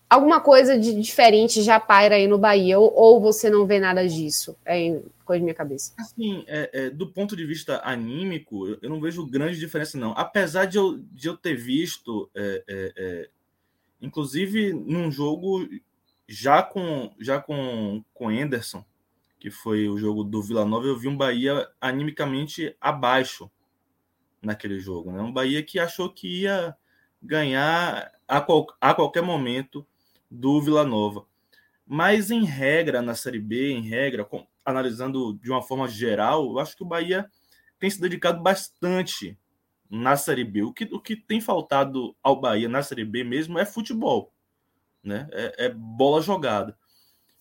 alguma 0.09 0.41
coisa 0.41 0.79
de 0.79 0.95
diferente 1.01 1.63
já 1.63 1.81
paira 1.81 2.17
aí 2.17 2.27
no 2.27 2.39
Bahia, 2.39 2.79
ou, 2.79 2.93
ou 2.95 3.21
você 3.21 3.51
não 3.51 3.67
vê 3.67 3.79
nada 3.81 4.07
disso? 4.07 4.57
É 4.65 5.01
coisa 5.25 5.41
de 5.41 5.45
minha 5.45 5.55
cabeça. 5.55 5.93
Assim, 5.99 6.45
é, 6.47 6.71
é, 6.73 6.91
do 6.91 7.09
ponto 7.09 7.37
de 7.37 7.45
vista 7.45 7.81
anímico, 7.85 8.79
eu 8.81 8.89
não 8.89 9.01
vejo 9.01 9.27
grande 9.27 9.59
diferença, 9.59 9.99
não. 9.99 10.13
Apesar 10.13 10.67
de 10.67 10.79
eu, 10.79 10.99
de 11.13 11.29
eu 11.29 11.37
ter 11.37 11.57
visto, 11.57 12.31
é, 12.35 12.63
é, 12.69 12.93
é 12.97 13.29
inclusive 14.01 14.73
num 14.73 15.11
jogo 15.11 15.69
já 16.29 16.63
com 16.63 17.11
já 17.19 17.41
com 17.41 18.03
com 18.15 18.29
Anderson, 18.29 18.85
que 19.39 19.51
foi 19.51 19.89
o 19.89 19.99
jogo 19.99 20.25
do 20.25 20.43
Vila 20.43 20.65
Nova, 20.65 20.87
eu 20.87 20.99
vi 20.99 21.09
um 21.09 21.17
Bahia 21.17 21.69
animicamente 21.81 22.77
abaixo 22.81 23.51
naquele 24.43 24.81
jogo, 24.81 25.13
né? 25.13 25.21
Um 25.23 25.33
Bahia 25.33 25.63
que 25.63 25.79
achou 25.79 26.11
que 26.11 26.43
ia 26.43 26.77
ganhar 27.23 28.13
a, 28.27 28.41
qual, 28.41 28.67
a 28.81 28.95
qualquer 28.95 29.23
momento 29.23 29.87
do 30.31 30.61
Vila 30.61 30.85
Nova. 30.85 31.27
Mas 31.87 32.31
em 32.31 32.45
regra 32.45 33.01
na 33.03 33.15
Série 33.15 33.39
B, 33.39 33.73
em 33.73 33.83
regra, 33.83 34.25
com, 34.25 34.47
analisando 34.65 35.39
de 35.43 35.51
uma 35.51 35.63
forma 35.63 35.87
geral, 35.89 36.51
eu 36.51 36.59
acho 36.59 36.77
que 36.77 36.83
o 36.83 36.87
Bahia 36.87 37.31
tem 37.79 37.91
se 37.91 38.01
dedicado 38.01 38.43
bastante 38.43 39.39
na 39.89 40.17
Série 40.17 40.45
B. 40.45 40.63
O 40.63 40.73
que, 40.73 40.85
o 40.85 41.01
que 41.01 41.17
tem 41.17 41.41
faltado 41.41 42.17
ao 42.23 42.41
Bahia 42.41 42.69
na 42.69 42.83
Série 42.83 43.05
B 43.05 43.23
mesmo 43.23 43.59
é 43.59 43.65
futebol 43.65 44.33
né? 45.07 45.29
É, 45.33 45.67
é, 45.67 45.69
bola 45.71 46.21
jogada. 46.21 46.77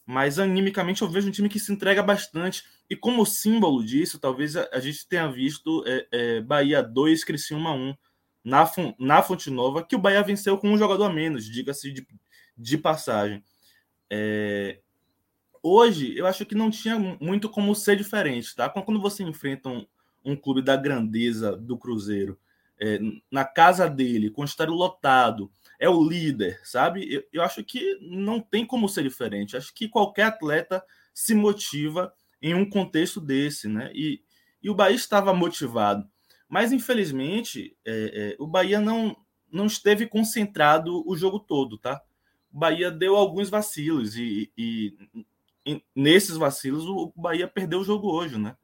Mas 0.06 0.38
animicamente 0.38 1.02
eu 1.02 1.10
vejo 1.10 1.28
um 1.28 1.32
time 1.32 1.50
que 1.50 1.60
se 1.60 1.72
entrega 1.72 2.04
bastante. 2.04 2.64
E 2.90 2.96
como 2.96 3.26
símbolo 3.26 3.84
disso, 3.84 4.20
talvez 4.20 4.56
a, 4.56 4.80
gente 4.80 5.08
tenha 5.08 5.28
visto 5.32 5.84
é, 5.88 6.08
é, 6.12 6.42
Bahia 6.42 6.84
2, 6.84 7.24
Criciúma 7.24 7.74
1 7.74 7.96
na, 8.44 8.72
na 9.00 9.24
Fonte 9.24 9.50
Nova, 9.50 9.84
que 9.84 9.96
o 9.96 10.00
Bahia 10.00 10.22
venceu 10.22 10.58
com 10.58 10.70
um 10.70 10.78
jogador 10.78 11.06
a 11.06 11.14
menos, 11.14 11.46
diga-se 11.46 11.92
de, 11.92 12.08
de 12.56 12.78
passagem. 12.78 13.44
É, 14.08 14.80
hoje, 15.64 16.16
eu 16.16 16.28
acho 16.28 16.46
que 16.46 16.54
não 16.54 16.70
tinha 16.70 17.00
muito 17.20 17.50
como 17.50 17.74
ser 17.74 17.96
diferente, 17.96 18.56
tá? 18.56 18.70
Quando 18.70 19.02
você 19.02 19.24
enfrenta 19.24 19.70
um, 19.70 19.88
um 20.24 20.36
clube 20.36 20.62
da 20.62 20.76
grandeza 20.76 21.56
do 21.56 21.76
Cruzeiro, 21.76 22.38
é, 22.80 23.00
na 23.32 23.44
casa 23.44 23.90
dele, 23.90 24.30
com 24.30 24.44
o 24.44 24.46
estádio 24.46 24.76
lotado, 24.76 25.52
é 25.80 25.90
o 25.90 26.04
líder, 26.08 26.60
sabe? 26.64 27.14
Eu, 27.14 27.24
eu 27.34 27.44
acho 27.44 27.64
que 27.64 27.98
não 28.02 28.40
tem 28.40 28.66
como 28.66 28.90
ser 28.90 29.04
diferente. 29.04 29.58
Acho 29.58 29.74
que 29.74 29.90
qualquer 29.90 30.24
atleta 30.24 30.84
se 31.14 31.34
motiva 31.34 32.14
em 32.42 32.54
um 32.54 32.70
contexto 32.70 33.20
desse, 33.20 33.68
né? 33.68 33.92
E, 33.94 34.22
e 34.62 34.70
o 34.70 34.76
Bahia 34.76 34.96
estava 34.96 35.34
motivado. 35.34 36.08
Mas, 36.48 36.72
infelizmente, 36.72 37.76
é, 37.86 38.34
é, 38.34 38.36
o 38.40 38.48
Bahia 38.48 38.80
não, 38.80 39.16
não 39.52 39.66
esteve 39.66 40.08
concentrado 40.08 41.04
o 41.08 41.16
jogo 41.16 41.40
todo, 41.40 41.78
tá? 41.78 42.02
O 42.52 42.60
Bahia 42.60 42.92
deu 42.92 43.16
alguns 43.16 43.50
vacilos 43.50 44.16
e, 44.16 44.52
e, 44.58 44.98
e 45.66 45.84
nesses 45.96 46.38
vacilos 46.38 46.86
o 46.86 47.12
Bahia 47.16 47.48
perdeu 47.48 47.80
o 47.80 47.84
jogo 47.84 48.12
hoje, 48.12 48.38
né? 48.38 48.56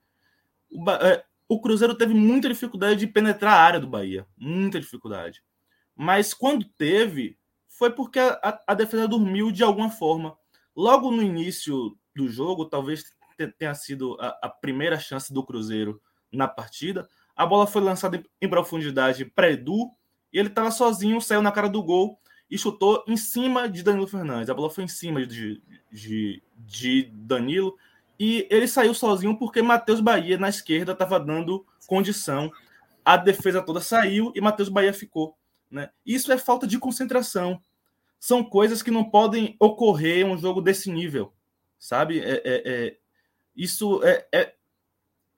O, 0.70 0.90
é, 0.92 1.24
o 1.48 1.60
Cruzeiro 1.60 1.96
teve 1.96 2.14
muita 2.14 2.48
dificuldade 2.48 3.00
de 3.00 3.08
penetrar 3.08 3.54
a 3.54 3.62
área 3.62 3.80
do 3.80 3.88
Bahia, 3.88 4.26
muita 4.38 4.80
dificuldade. 4.80 5.44
Mas 6.02 6.34
quando 6.34 6.66
teve, 6.66 7.38
foi 7.68 7.92
porque 7.92 8.18
a, 8.18 8.60
a 8.66 8.74
defesa 8.74 9.08
dormiu 9.08 9.52
de 9.52 9.62
alguma 9.62 9.92
forma. 9.92 10.36
Logo 10.76 11.12
no 11.12 11.22
início 11.22 11.96
do 12.16 12.28
jogo, 12.28 12.66
talvez 12.66 13.04
tenha 13.60 13.76
sido 13.76 14.18
a, 14.20 14.36
a 14.42 14.50
primeira 14.50 14.98
chance 14.98 15.32
do 15.32 15.46
Cruzeiro 15.46 16.02
na 16.32 16.48
partida. 16.48 17.08
A 17.36 17.46
bola 17.46 17.68
foi 17.68 17.84
lançada 17.84 18.18
em, 18.18 18.26
em 18.42 18.50
profundidade 18.50 19.26
para 19.26 19.52
Edu 19.52 19.92
e 20.34 20.40
ele 20.40 20.48
estava 20.48 20.72
sozinho, 20.72 21.22
saiu 21.22 21.44
na 21.44 21.52
cara 21.52 21.70
do 21.70 21.84
gol 21.84 22.20
e 22.50 22.58
chutou 22.58 23.04
em 23.08 23.16
cima 23.16 23.70
de 23.70 23.84
Danilo 23.84 24.08
Fernandes. 24.08 24.50
A 24.50 24.56
bola 24.56 24.72
foi 24.72 24.86
em 24.86 24.88
cima 24.88 25.24
de, 25.24 25.62
de, 25.92 26.42
de 26.58 27.12
Danilo 27.14 27.78
e 28.20 28.48
ele 28.50 28.68
saiu 28.68 28.96
sozinho 28.96 29.38
porque 29.38 29.62
Matheus 29.62 30.00
Bahia 30.00 30.40
na 30.40 30.50
esquerda 30.50 30.94
estava 30.94 31.20
dando 31.20 31.64
condição. 31.86 32.52
A 33.06 33.18
defesa 33.18 33.62
toda 33.62 33.80
saiu 33.80 34.32
e 34.34 34.42
Matheus 34.42 34.68
Bahia 34.68 34.96
ficou. 34.96 35.38
Né? 35.72 35.90
Isso 36.06 36.32
é 36.34 36.38
falta 36.38 36.68
de 36.68 36.78
concentração. 36.78 37.62
São 38.20 38.44
coisas 38.44 38.84
que 38.84 38.92
não 38.92 39.10
podem 39.10 39.56
ocorrer 39.60 40.26
em 40.26 40.30
um 40.30 40.38
jogo 40.38 40.62
desse 40.62 40.92
nível, 40.92 41.34
sabe? 41.80 42.20
É, 42.20 42.42
é, 42.44 42.62
é 42.66 42.98
isso 43.56 44.04
é, 44.04 44.28
é, 44.32 44.54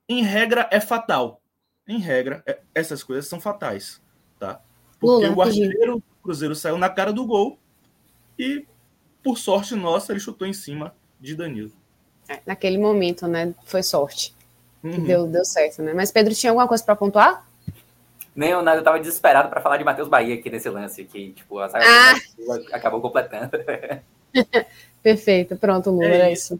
em 0.09 0.23
regra, 0.23 0.67
é 0.71 0.81
fatal. 0.81 1.41
Em 1.87 1.99
regra, 1.99 2.43
é, 2.45 2.59
essas 2.73 3.03
coisas 3.03 3.27
são 3.27 3.39
fatais, 3.39 4.01
tá? 4.39 4.61
Porque 4.99 5.27
Lula, 5.27 5.37
o 5.37 5.41
artilheiro 5.41 5.95
do 5.97 6.03
Cruzeiro 6.21 6.55
saiu 6.55 6.77
na 6.77 6.89
cara 6.89 7.13
do 7.13 7.25
gol 7.25 7.59
e, 8.37 8.65
por 9.21 9.37
sorte 9.37 9.75
nossa, 9.75 10.11
ele 10.11 10.19
chutou 10.19 10.47
em 10.47 10.53
cima 10.53 10.95
de 11.19 11.35
Danilo. 11.35 11.71
É, 12.27 12.41
naquele 12.45 12.77
momento, 12.77 13.27
né? 13.27 13.53
Foi 13.65 13.83
sorte. 13.83 14.33
Uhum. 14.83 15.03
Deu, 15.03 15.27
deu 15.27 15.45
certo, 15.45 15.81
né? 15.81 15.93
Mas 15.93 16.11
Pedro 16.11 16.33
tinha 16.33 16.51
alguma 16.51 16.67
coisa 16.67 16.83
para 16.83 16.95
pontuar? 16.95 17.47
Nem 18.35 18.49
eu, 18.49 18.61
nada, 18.61 18.79
eu 18.79 18.83
tava 18.83 18.99
desesperado 18.99 19.49
para 19.49 19.61
falar 19.61 19.77
de 19.77 19.83
Matheus 19.83 20.07
Bahia 20.07 20.35
aqui 20.35 20.49
nesse 20.49 20.69
lance, 20.69 21.03
que 21.05 21.33
tipo, 21.33 21.59
a 21.59 21.67
ah. 21.67 22.15
acabou 22.71 23.01
completando. 23.01 23.51
Perfeito, 25.03 25.55
pronto, 25.55 25.91
Lula, 25.91 26.05
é, 26.05 26.21
é 26.21 26.33
isso. 26.33 26.59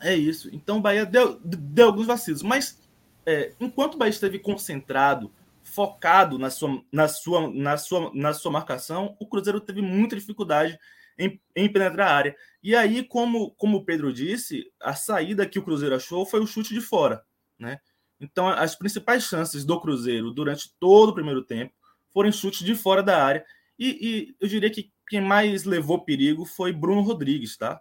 É 0.00 0.14
isso. 0.14 0.50
Então 0.52 0.78
o 0.78 0.80
Bahia 0.80 1.06
deu, 1.06 1.38
deu 1.42 1.86
alguns 1.86 2.06
vacilos, 2.06 2.42
mas 2.42 2.80
é, 3.26 3.52
enquanto 3.60 3.94
o 3.94 3.98
Bahia 3.98 4.10
esteve 4.10 4.38
concentrado, 4.38 5.32
focado 5.62 6.38
na 6.38 6.50
sua, 6.50 6.82
na, 6.92 7.08
sua, 7.08 7.52
na, 7.52 7.76
sua, 7.76 8.10
na 8.14 8.32
sua 8.32 8.50
marcação, 8.50 9.16
o 9.18 9.26
Cruzeiro 9.26 9.60
teve 9.60 9.80
muita 9.80 10.16
dificuldade 10.16 10.78
em, 11.18 11.40
em 11.54 11.72
penetrar 11.72 12.08
a 12.08 12.14
área. 12.14 12.36
E 12.62 12.74
aí, 12.76 13.02
como, 13.02 13.52
como 13.52 13.78
o 13.78 13.84
Pedro 13.84 14.12
disse, 14.12 14.70
a 14.80 14.94
saída 14.94 15.46
que 15.46 15.58
o 15.58 15.62
Cruzeiro 15.62 15.94
achou 15.94 16.26
foi 16.26 16.40
o 16.40 16.46
chute 16.46 16.74
de 16.74 16.80
fora. 16.80 17.22
Né? 17.58 17.78
Então, 18.22 18.48
as 18.48 18.76
principais 18.76 19.24
chances 19.24 19.64
do 19.64 19.80
Cruzeiro 19.80 20.30
durante 20.30 20.72
todo 20.78 21.08
o 21.10 21.14
primeiro 21.14 21.42
tempo 21.42 21.74
foram 22.12 22.30
chutes 22.30 22.64
de 22.64 22.74
fora 22.74 23.02
da 23.02 23.22
área. 23.22 23.44
E, 23.76 23.88
e, 23.88 24.36
eu 24.40 24.46
diria 24.46 24.70
que 24.70 24.92
quem 25.08 25.20
mais 25.20 25.64
levou 25.64 26.04
perigo 26.04 26.44
foi 26.44 26.72
Bruno 26.72 27.00
Rodrigues, 27.02 27.56
tá? 27.56 27.80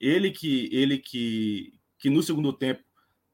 Ele 0.00 0.32
que, 0.32 0.68
ele 0.72 0.98
que, 0.98 1.72
que 1.98 2.10
no 2.10 2.22
segundo 2.22 2.52
tempo 2.52 2.82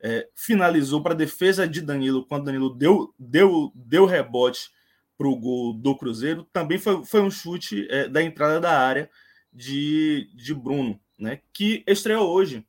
é, 0.00 0.28
finalizou 0.34 1.02
para 1.02 1.14
a 1.14 1.16
defesa 1.16 1.66
de 1.66 1.80
Danilo, 1.80 2.26
quando 2.26 2.44
Danilo 2.44 2.74
deu, 2.74 3.14
deu, 3.18 3.72
deu 3.74 4.04
rebote 4.04 4.70
para 5.16 5.28
o 5.28 5.36
gol 5.36 5.72
do 5.72 5.96
Cruzeiro, 5.96 6.46
também 6.52 6.78
foi, 6.78 7.04
foi 7.04 7.22
um 7.22 7.30
chute 7.30 7.86
é, 7.90 8.06
da 8.06 8.22
entrada 8.22 8.60
da 8.60 8.78
área 8.78 9.08
de, 9.50 10.28
de 10.34 10.52
Bruno, 10.52 11.00
né, 11.18 11.40
que 11.52 11.82
estreou 11.86 12.28
hoje 12.28 12.66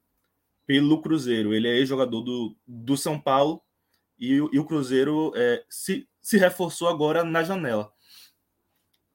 pelo 0.66 1.02
Cruzeiro. 1.02 1.54
Ele 1.54 1.68
é 1.68 1.86
jogador 1.86 2.22
do, 2.22 2.56
do 2.66 2.96
São 2.96 3.20
Paulo 3.20 3.62
e, 4.18 4.34
e 4.36 4.60
o 4.60 4.66
Cruzeiro 4.66 5.32
é, 5.36 5.64
se, 5.70 6.08
se 6.22 6.38
reforçou 6.38 6.88
agora 6.88 7.24
na 7.24 7.44
janela. 7.44 7.92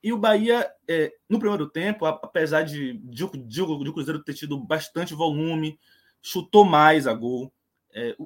E 0.02 0.12
o 0.12 0.18
Bahia, 0.18 0.70
é, 0.88 1.12
no 1.28 1.38
primeiro 1.38 1.68
tempo, 1.68 2.06
apesar 2.06 2.62
de, 2.62 2.94
de, 2.98 3.26
de, 3.46 3.62
o 3.62 3.92
Cruzeiro 3.92 4.24
ter 4.24 4.34
tido 4.34 4.58
bastante 4.58 5.14
volume, 5.14 5.78
chutou 6.22 6.64
mais 6.64 7.06
a 7.06 7.12
gol. 7.12 7.52
É, 7.92 8.16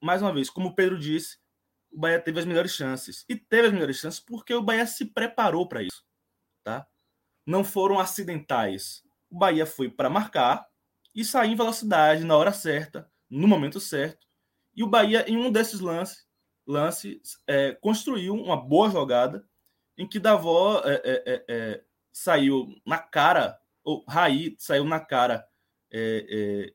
mais 0.00 0.20
uma 0.20 0.32
vez, 0.32 0.50
como 0.50 0.70
o 0.70 0.74
Pedro 0.74 0.98
disse, 0.98 1.38
o 1.92 2.00
Bahia 2.00 2.20
teve 2.20 2.40
as 2.40 2.44
melhores 2.44 2.72
chances. 2.72 3.24
E 3.28 3.36
teve 3.36 3.68
as 3.68 3.72
melhores 3.72 3.96
chances 3.96 4.18
porque 4.18 4.52
o 4.52 4.62
Bahia 4.62 4.86
se 4.86 5.04
preparou 5.04 5.68
para 5.68 5.82
isso. 5.82 6.04
Tá? 6.64 6.86
não 7.46 7.64
foram 7.64 7.98
acidentais. 7.98 9.02
O 9.30 9.38
Bahia 9.38 9.66
foi 9.66 9.88
para 9.90 10.10
marcar 10.10 10.66
e 11.14 11.24
sair 11.24 11.52
em 11.52 11.56
velocidade 11.56 12.24
na 12.24 12.36
hora 12.36 12.52
certa, 12.52 13.10
no 13.28 13.46
momento 13.46 13.80
certo. 13.80 14.26
E 14.74 14.82
o 14.82 14.86
Bahia, 14.86 15.24
em 15.28 15.36
um 15.36 15.50
desses 15.50 15.80
lances, 15.80 16.26
é, 17.46 17.72
construiu 17.72 18.34
uma 18.34 18.56
boa 18.56 18.90
jogada 18.90 19.46
em 19.96 20.06
que 20.06 20.18
Davó 20.18 20.80
é, 20.84 20.94
é, 21.04 21.22
é, 21.26 21.44
é 21.48 21.84
saiu 22.10 22.68
na 22.86 22.98
cara, 22.98 23.58
ou 23.84 24.04
Raí 24.08 24.54
saiu 24.58 24.84
na 24.84 25.00
cara 25.00 25.46
é, 25.92 26.72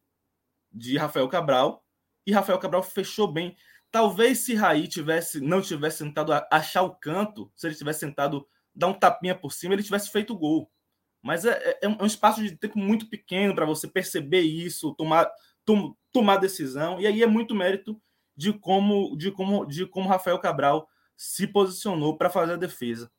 de 0.71 0.97
Rafael 0.97 1.27
Cabral 1.27 1.83
e 2.25 2.31
Rafael 2.31 2.59
Cabral 2.59 2.83
fechou 2.83 3.31
bem. 3.31 3.55
Talvez 3.89 4.39
se 4.39 4.53
Raí 4.53 4.87
tivesse 4.87 5.39
não 5.39 5.61
tivesse 5.61 6.03
tentado 6.03 6.33
achar 6.51 6.83
o 6.83 6.95
canto, 6.95 7.51
se 7.55 7.67
ele 7.67 7.75
tivesse 7.75 8.05
tentado 8.05 8.47
dar 8.75 8.87
um 8.87 8.93
tapinha 8.93 9.33
por 9.33 9.51
cima, 9.51 9.73
ele 9.73 9.83
tivesse 9.83 10.11
feito 10.11 10.33
o 10.33 10.37
gol. 10.37 10.71
Mas 11.21 11.45
é 11.45 11.79
um 11.99 12.05
espaço 12.05 12.43
de 12.43 12.55
tempo 12.55 12.77
muito 12.77 13.09
pequeno 13.09 13.55
para 13.55 13.65
você 13.65 13.87
perceber 13.87 14.41
isso, 14.41 14.93
tomar, 14.93 15.29
tom, 15.67 15.93
tomar 16.11 16.37
decisão. 16.37 16.99
E 16.99 17.05
aí 17.05 17.21
é 17.21 17.27
muito 17.27 17.53
mérito 17.53 18.01
de 18.35 18.53
como, 18.53 19.15
de 19.17 19.29
como, 19.31 19.65
de 19.65 19.85
como 19.85 20.09
Rafael 20.09 20.39
Cabral 20.39 20.87
se 21.15 21.45
posicionou 21.45 22.17
para 22.17 22.29
fazer 22.29 22.53
a 22.53 22.57
defesa. 22.57 23.11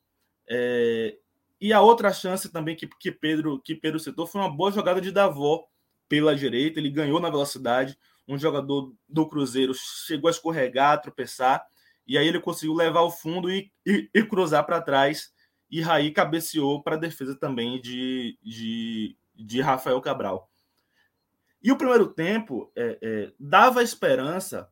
É, 0.49 1.15
e 1.61 1.71
a 1.71 1.81
outra 1.81 2.11
chance 2.11 2.49
também 2.49 2.75
que, 2.75 2.87
que, 2.87 3.11
Pedro, 3.11 3.61
que 3.61 3.75
Pedro 3.75 3.99
citou 3.99 4.25
foi 4.25 4.41
uma 4.41 4.49
boa 4.49 4.71
jogada 4.71 4.99
de 4.99 5.11
Davó 5.11 5.65
pela 6.07 6.35
direita. 6.35 6.79
Ele 6.79 6.89
ganhou 6.89 7.19
na 7.19 7.29
velocidade. 7.29 7.97
Um 8.27 8.37
jogador 8.37 8.93
do 9.07 9.27
Cruzeiro 9.27 9.73
chegou 10.07 10.27
a 10.27 10.31
escorregar, 10.31 11.01
tropeçar. 11.01 11.63
E 12.07 12.17
aí 12.17 12.27
ele 12.27 12.39
conseguiu 12.39 12.73
levar 12.73 13.01
o 13.01 13.11
fundo 13.11 13.51
e, 13.51 13.71
e, 13.85 14.09
e 14.13 14.23
cruzar 14.23 14.65
para 14.65 14.81
trás 14.81 15.31
e 15.69 15.81
Raí 15.81 16.11
cabeceou 16.11 16.81
para 16.81 16.95
a 16.95 16.99
defesa 16.99 17.35
também 17.35 17.79
de, 17.79 18.37
de, 18.41 19.15
de 19.35 19.61
Rafael 19.61 20.01
Cabral. 20.01 20.49
E 21.61 21.71
o 21.71 21.77
primeiro 21.77 22.13
tempo 22.13 22.71
é, 22.75 22.97
é, 23.01 23.33
dava 23.39 23.83
esperança, 23.83 24.71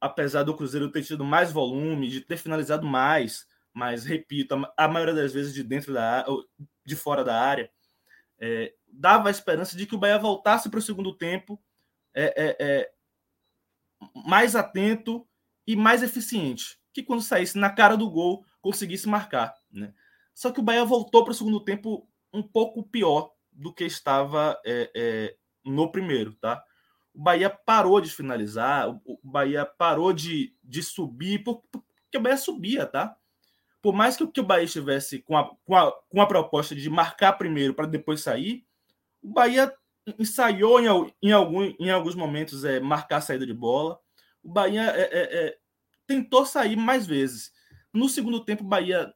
apesar 0.00 0.42
do 0.42 0.56
Cruzeiro 0.56 0.90
ter 0.90 1.04
tido 1.04 1.24
mais 1.24 1.52
volume, 1.52 2.08
de 2.08 2.20
ter 2.20 2.36
finalizado 2.36 2.86
mais, 2.86 3.46
mas 3.72 4.04
repito, 4.04 4.54
a, 4.54 4.84
a 4.84 4.88
maioria 4.88 5.14
das 5.14 5.32
vezes 5.32 5.54
de 5.54 5.62
dentro 5.62 5.92
da 5.92 6.24
de 6.84 6.96
fora 6.96 7.24
da 7.24 7.40
área, 7.40 7.70
é, 8.38 8.74
dava 8.86 9.28
a 9.28 9.30
esperança 9.30 9.76
de 9.76 9.86
que 9.86 9.94
o 9.94 9.98
Bahia 9.98 10.18
voltasse 10.18 10.68
para 10.68 10.78
o 10.78 10.82
segundo 10.82 11.16
tempo 11.16 11.60
é, 12.14 12.24
é, 12.36 12.56
é, 12.60 12.92
mais 14.26 14.54
atento 14.54 15.26
e 15.66 15.74
mais 15.74 16.02
eficiente, 16.02 16.78
que 16.92 17.02
quando 17.02 17.22
saísse 17.22 17.58
na 17.58 17.70
cara 17.70 17.96
do 17.96 18.10
gol 18.10 18.44
conseguisse 18.60 19.08
marcar. 19.08 19.54
Né? 19.70 19.94
Só 20.34 20.50
que 20.52 20.60
o 20.60 20.62
Bahia 20.62 20.84
voltou 20.84 21.24
para 21.24 21.32
o 21.32 21.34
segundo 21.34 21.60
tempo 21.60 22.08
um 22.32 22.42
pouco 22.42 22.82
pior 22.82 23.32
do 23.50 23.72
que 23.72 23.84
estava 23.84 24.60
é, 24.64 24.90
é, 24.94 25.36
no 25.64 25.90
primeiro, 25.90 26.34
tá? 26.34 26.62
O 27.14 27.22
Bahia 27.22 27.48
parou 27.48 28.00
de 28.00 28.10
finalizar, 28.10 28.88
o 28.88 29.20
Bahia 29.22 29.64
parou 29.64 30.12
de, 30.12 30.54
de 30.62 30.82
subir, 30.82 31.44
porque 31.44 32.18
o 32.18 32.20
Bahia 32.20 32.36
subia, 32.36 32.86
tá? 32.86 33.16
Por 33.80 33.94
mais 33.94 34.16
que, 34.16 34.26
que 34.26 34.40
o 34.40 34.44
Bahia 34.44 34.64
estivesse 34.64 35.20
com 35.20 35.36
a, 35.36 35.54
com, 35.64 35.76
a, 35.76 35.92
com 36.08 36.20
a 36.20 36.26
proposta 36.26 36.74
de 36.74 36.88
marcar 36.90 37.34
primeiro 37.34 37.74
para 37.74 37.86
depois 37.86 38.20
sair, 38.20 38.66
o 39.22 39.28
Bahia 39.28 39.72
ensaiou 40.18 40.80
em, 40.80 41.12
em, 41.22 41.32
algum, 41.32 41.62
em 41.62 41.90
alguns 41.90 42.14
momentos 42.14 42.64
é, 42.64 42.80
marcar 42.80 43.18
a 43.18 43.20
saída 43.20 43.46
de 43.46 43.54
bola. 43.54 43.98
O 44.42 44.50
Bahia 44.50 44.82
é, 44.90 45.02
é, 45.02 45.46
é 45.46 45.58
tentou 46.06 46.44
sair 46.44 46.76
mais 46.76 47.06
vezes. 47.06 47.52
No 47.92 48.08
segundo 48.08 48.44
tempo, 48.44 48.64
o 48.64 48.68
Bahia 48.68 49.12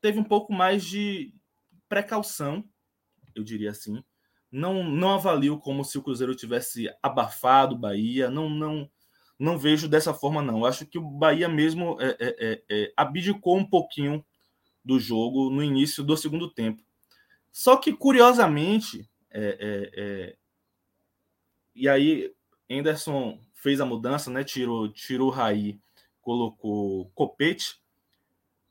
teve 0.00 0.18
um 0.18 0.24
pouco 0.24 0.52
mais 0.52 0.84
de 0.84 1.34
precaução, 1.88 2.64
eu 3.34 3.42
diria 3.42 3.70
assim. 3.70 4.02
Não, 4.50 4.82
não 4.82 5.14
avalio 5.14 5.58
como 5.58 5.84
se 5.84 5.96
o 5.98 6.02
Cruzeiro 6.02 6.34
tivesse 6.34 6.92
abafado 7.02 7.74
o 7.74 7.78
Bahia, 7.78 8.28
não, 8.28 8.48
não, 8.50 8.90
não 9.38 9.56
vejo 9.56 9.88
dessa 9.88 10.12
forma, 10.12 10.42
não. 10.42 10.64
Acho 10.64 10.84
que 10.86 10.98
o 10.98 11.02
Bahia 11.02 11.48
mesmo 11.48 11.96
é, 12.00 12.16
é, 12.18 12.62
é, 12.68 12.92
abdicou 12.96 13.56
um 13.56 13.64
pouquinho 13.64 14.24
do 14.84 14.98
jogo 14.98 15.50
no 15.50 15.62
início 15.62 16.02
do 16.02 16.16
segundo 16.16 16.50
tempo. 16.50 16.82
Só 17.52 17.76
que, 17.76 17.92
curiosamente, 17.92 19.08
e 21.74 21.88
aí 21.88 22.32
Anderson 22.70 23.38
fez 23.54 23.80
a 23.80 23.86
mudança, 23.86 24.30
né? 24.30 24.44
Tirou, 24.44 24.88
tirou 24.88 25.28
o 25.28 25.32
Raí, 25.32 25.78
colocou 26.20 27.10
Copete, 27.14 27.80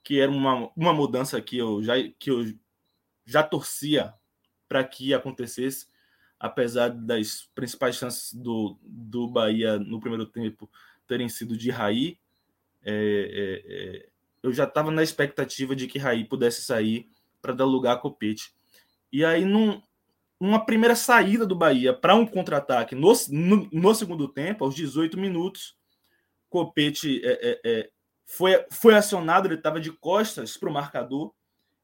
que 0.04 0.20
era 0.20 0.32
uma, 0.32 0.72
uma 0.76 0.94
mudança 0.94 1.42
que 1.42 1.58
eu 1.58 1.84
já, 1.84 1.96
que 2.18 2.32
eu 2.32 2.46
já 3.26 3.44
torcia 3.44 4.14
para 4.70 4.84
que 4.84 5.14
acontecesse, 5.14 5.88
apesar 6.40 6.90
das 6.90 7.50
principais 7.56 7.96
chances 7.96 8.34
do, 8.34 8.80
do 8.84 9.28
Bahia 9.28 9.80
no 9.80 10.00
primeiro 10.00 10.28
tempo 10.28 10.70
terem 11.08 11.28
sido 11.28 11.58
de 11.58 11.72
Raí. 11.72 12.20
É, 12.84 12.94
é, 12.94 13.74
é, 13.74 14.10
eu 14.42 14.54
já 14.54 14.64
estava 14.64 14.92
na 14.92 15.04
expectativa 15.04 15.76
de 15.76 15.88
que 15.88 15.98
Raí 15.98 16.24
pudesse 16.24 16.62
sair 16.62 17.10
para 17.42 17.54
dar 17.54 17.66
lugar 17.66 17.94
a 17.94 17.98
Copete. 17.98 18.54
E 19.12 19.26
aí, 19.26 19.44
num, 19.44 19.82
primeira 20.66 20.96
saída 20.96 21.46
do 21.46 21.56
Bahia 21.56 21.94
para 21.94 22.16
um 22.16 22.26
contra-ataque 22.26 22.96
no, 22.96 23.12
no, 23.30 23.70
no, 23.72 23.96
segundo 23.96 24.28
tempo, 24.28 24.64
aos 24.64 24.76
18 24.76 25.18
minutos, 25.18 25.76
Copete 26.48 27.22
é, 27.26 27.32
é, 27.50 27.62
é, 27.66 27.90
foi, 28.26 28.66
foi 28.70 28.96
acionado, 28.96 29.48
ele 29.48 29.56
estava 29.56 29.80
de 29.80 29.92
costas 29.92 30.56
para 30.56 30.70
o 30.70 30.74
marcador, 30.74 31.34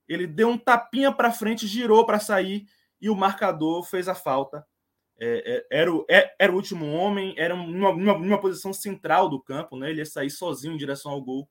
ele 0.08 0.28
deu 0.28 0.50
um 0.50 0.58
tapinha 0.58 1.12
para 1.12 1.32
frente, 1.32 1.68
girou 1.68 2.06
para 2.06 2.20
sair 2.20 2.68
e 3.02 3.10
o 3.10 3.16
marcador 3.16 3.84
fez 3.84 4.08
a 4.08 4.16
falta. 4.16 4.66
É, 5.18 5.66
é, 5.72 5.80
era, 5.80 5.94
o, 5.94 6.06
é, 6.10 6.36
era 6.38 6.52
o 6.52 6.56
último 6.56 6.92
homem, 6.92 7.34
era 7.38 7.56
uma, 7.56 7.90
uma, 7.90 8.14
uma, 8.14 8.42
posição 8.42 8.74
central 8.74 9.30
do 9.30 9.42
campo, 9.42 9.78
né? 9.78 9.90
ele 9.90 10.00
ia 10.00 10.06
sair 10.06 10.30
sozinho 10.30 10.74
em 10.74 10.78
direção 10.78 11.12
ao 11.12 11.22
gol 11.22 11.50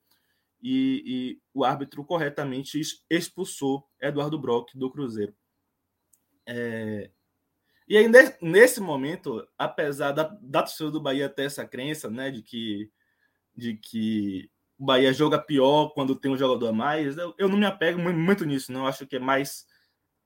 e, 0.62 1.02
e 1.06 1.40
o 1.52 1.64
árbitro 1.64 2.04
corretamente 2.04 2.80
expulsou 3.08 3.88
Eduardo 4.00 4.38
Brock 4.38 4.74
do 4.74 4.90
Cruzeiro. 4.90 5.34
É... 6.46 7.10
E 7.86 7.98
aí, 7.98 8.06
nesse 8.40 8.80
momento, 8.80 9.46
apesar 9.58 10.12
da, 10.12 10.22
da 10.40 10.62
torcida 10.62 10.90
do 10.90 11.02
Bahia 11.02 11.28
ter 11.28 11.44
essa 11.44 11.66
crença, 11.66 12.10
né, 12.10 12.30
de 12.30 12.42
que, 12.42 12.90
de 13.54 13.76
que 13.76 14.50
o 14.78 14.84
Bahia 14.84 15.12
joga 15.12 15.38
pior 15.38 15.90
quando 15.90 16.16
tem 16.16 16.30
um 16.30 16.36
jogador 16.36 16.68
a 16.68 16.72
mais, 16.72 17.16
eu, 17.16 17.34
eu 17.38 17.48
não 17.48 17.56
me 17.56 17.66
apego 17.66 17.98
muito 17.98 18.44
nisso, 18.44 18.72
não. 18.72 18.80
Eu 18.82 18.86
acho 18.86 19.06
que 19.06 19.16
é 19.16 19.20
mais 19.20 19.66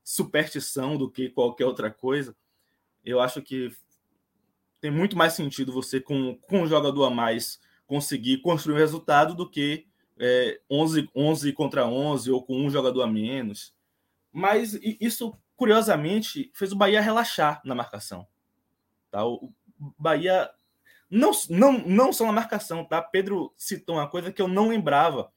superstição 0.03 0.97
do 0.97 1.09
que 1.09 1.29
qualquer 1.29 1.65
outra 1.65 1.91
coisa. 1.91 2.35
Eu 3.03 3.19
acho 3.19 3.41
que 3.41 3.71
tem 4.81 4.89
muito 4.89 5.17
mais 5.17 5.33
sentido 5.33 5.71
você, 5.71 5.99
com, 5.99 6.35
com 6.35 6.61
um 6.61 6.67
jogador 6.67 7.05
a 7.05 7.09
mais, 7.09 7.59
conseguir 7.85 8.39
construir 8.39 8.75
um 8.75 8.79
resultado 8.79 9.35
do 9.35 9.49
que 9.49 9.87
é, 10.17 10.59
11, 10.69 11.09
11 11.15 11.53
contra 11.53 11.87
11 11.87 12.31
ou 12.31 12.43
com 12.43 12.55
um 12.57 12.69
jogador 12.69 13.03
a 13.03 13.07
menos. 13.07 13.73
Mas 14.31 14.77
isso 14.81 15.37
curiosamente, 15.59 16.49
fez 16.53 16.71
o 16.71 16.75
Bahia 16.77 17.01
relaxar 17.01 17.61
na 17.65 17.75
marcação. 17.75 18.25
Tá? 19.11 19.25
O 19.25 19.53
Bahia 19.97 20.49
não, 21.09 21.31
não, 21.49 21.73
não 21.79 22.13
só 22.13 22.25
na 22.25 22.31
marcação, 22.31 22.85
tá? 22.85 23.01
Pedro 23.01 23.53
citou 23.57 23.95
uma 23.95 24.09
coisa 24.09 24.31
que 24.31 24.41
eu 24.41 24.47
não 24.47 24.69
lembrava, 24.69 25.31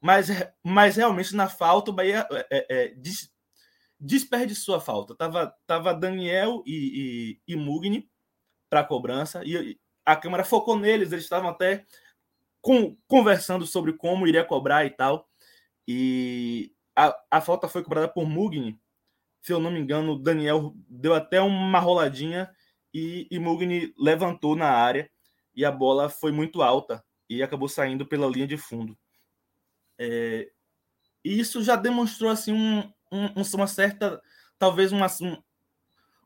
mas, 0.00 0.28
mas 0.62 0.96
realmente 0.96 1.34
na 1.34 1.48
falta 1.48 1.90
o 1.90 1.94
Bahia 1.94 2.26
é, 2.30 2.46
é, 2.50 2.66
é 2.68 2.88
des, 2.94 3.32
desperdiçou 3.98 4.74
a 4.74 4.80
falta. 4.80 5.14
Tava, 5.14 5.54
tava 5.66 5.94
Daniel 5.94 6.62
e, 6.66 7.38
e, 7.46 7.54
e 7.54 7.56
Mugni 7.56 8.08
para 8.70 8.80
a 8.80 8.84
cobrança 8.84 9.42
e 9.44 9.78
a 10.04 10.16
câmera 10.16 10.44
focou 10.44 10.78
neles, 10.78 11.12
eles 11.12 11.24
estavam 11.24 11.50
até 11.50 11.84
com, 12.60 12.96
conversando 13.08 13.66
sobre 13.66 13.92
como 13.92 14.26
iria 14.26 14.44
cobrar 14.44 14.84
e 14.84 14.90
tal. 14.90 15.28
E 15.88 16.72
a, 16.96 17.16
a 17.30 17.40
falta 17.40 17.68
foi 17.68 17.82
cobrada 17.82 18.08
por 18.08 18.28
Mugni 18.28 18.78
se 19.46 19.52
eu 19.52 19.60
não 19.60 19.70
me 19.70 19.78
engano, 19.78 20.18
Daniel 20.18 20.74
deu 20.88 21.14
até 21.14 21.40
uma 21.40 21.78
roladinha 21.78 22.50
e, 22.92 23.28
e 23.30 23.38
Mugni 23.38 23.94
levantou 23.96 24.56
na 24.56 24.68
área 24.68 25.08
e 25.56 25.64
a 25.64 25.72
bola 25.72 26.08
foi 26.08 26.30
muito 26.30 26.62
alta 26.62 27.02
e 27.28 27.42
acabou 27.42 27.68
saindo 27.68 28.06
pela 28.06 28.28
linha 28.28 28.46
de 28.46 28.58
fundo. 28.58 28.96
É, 29.98 30.50
e 31.24 31.40
isso 31.40 31.62
já 31.62 31.74
demonstrou 31.74 32.30
assim 32.30 32.52
um, 32.52 32.80
um, 33.10 33.42
uma 33.54 33.66
certa, 33.66 34.22
talvez 34.58 34.92
um, 34.92 35.00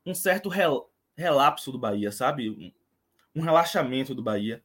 um 0.05 0.15
certo 0.15 0.49
rel, 0.49 0.93
relapso 1.17 1.71
do 1.71 1.79
Bahia, 1.79 2.11
sabe? 2.11 2.51
Um, 2.51 2.73
um 3.35 3.43
relaxamento 3.43 4.15
do 4.15 4.23
Bahia, 4.23 4.63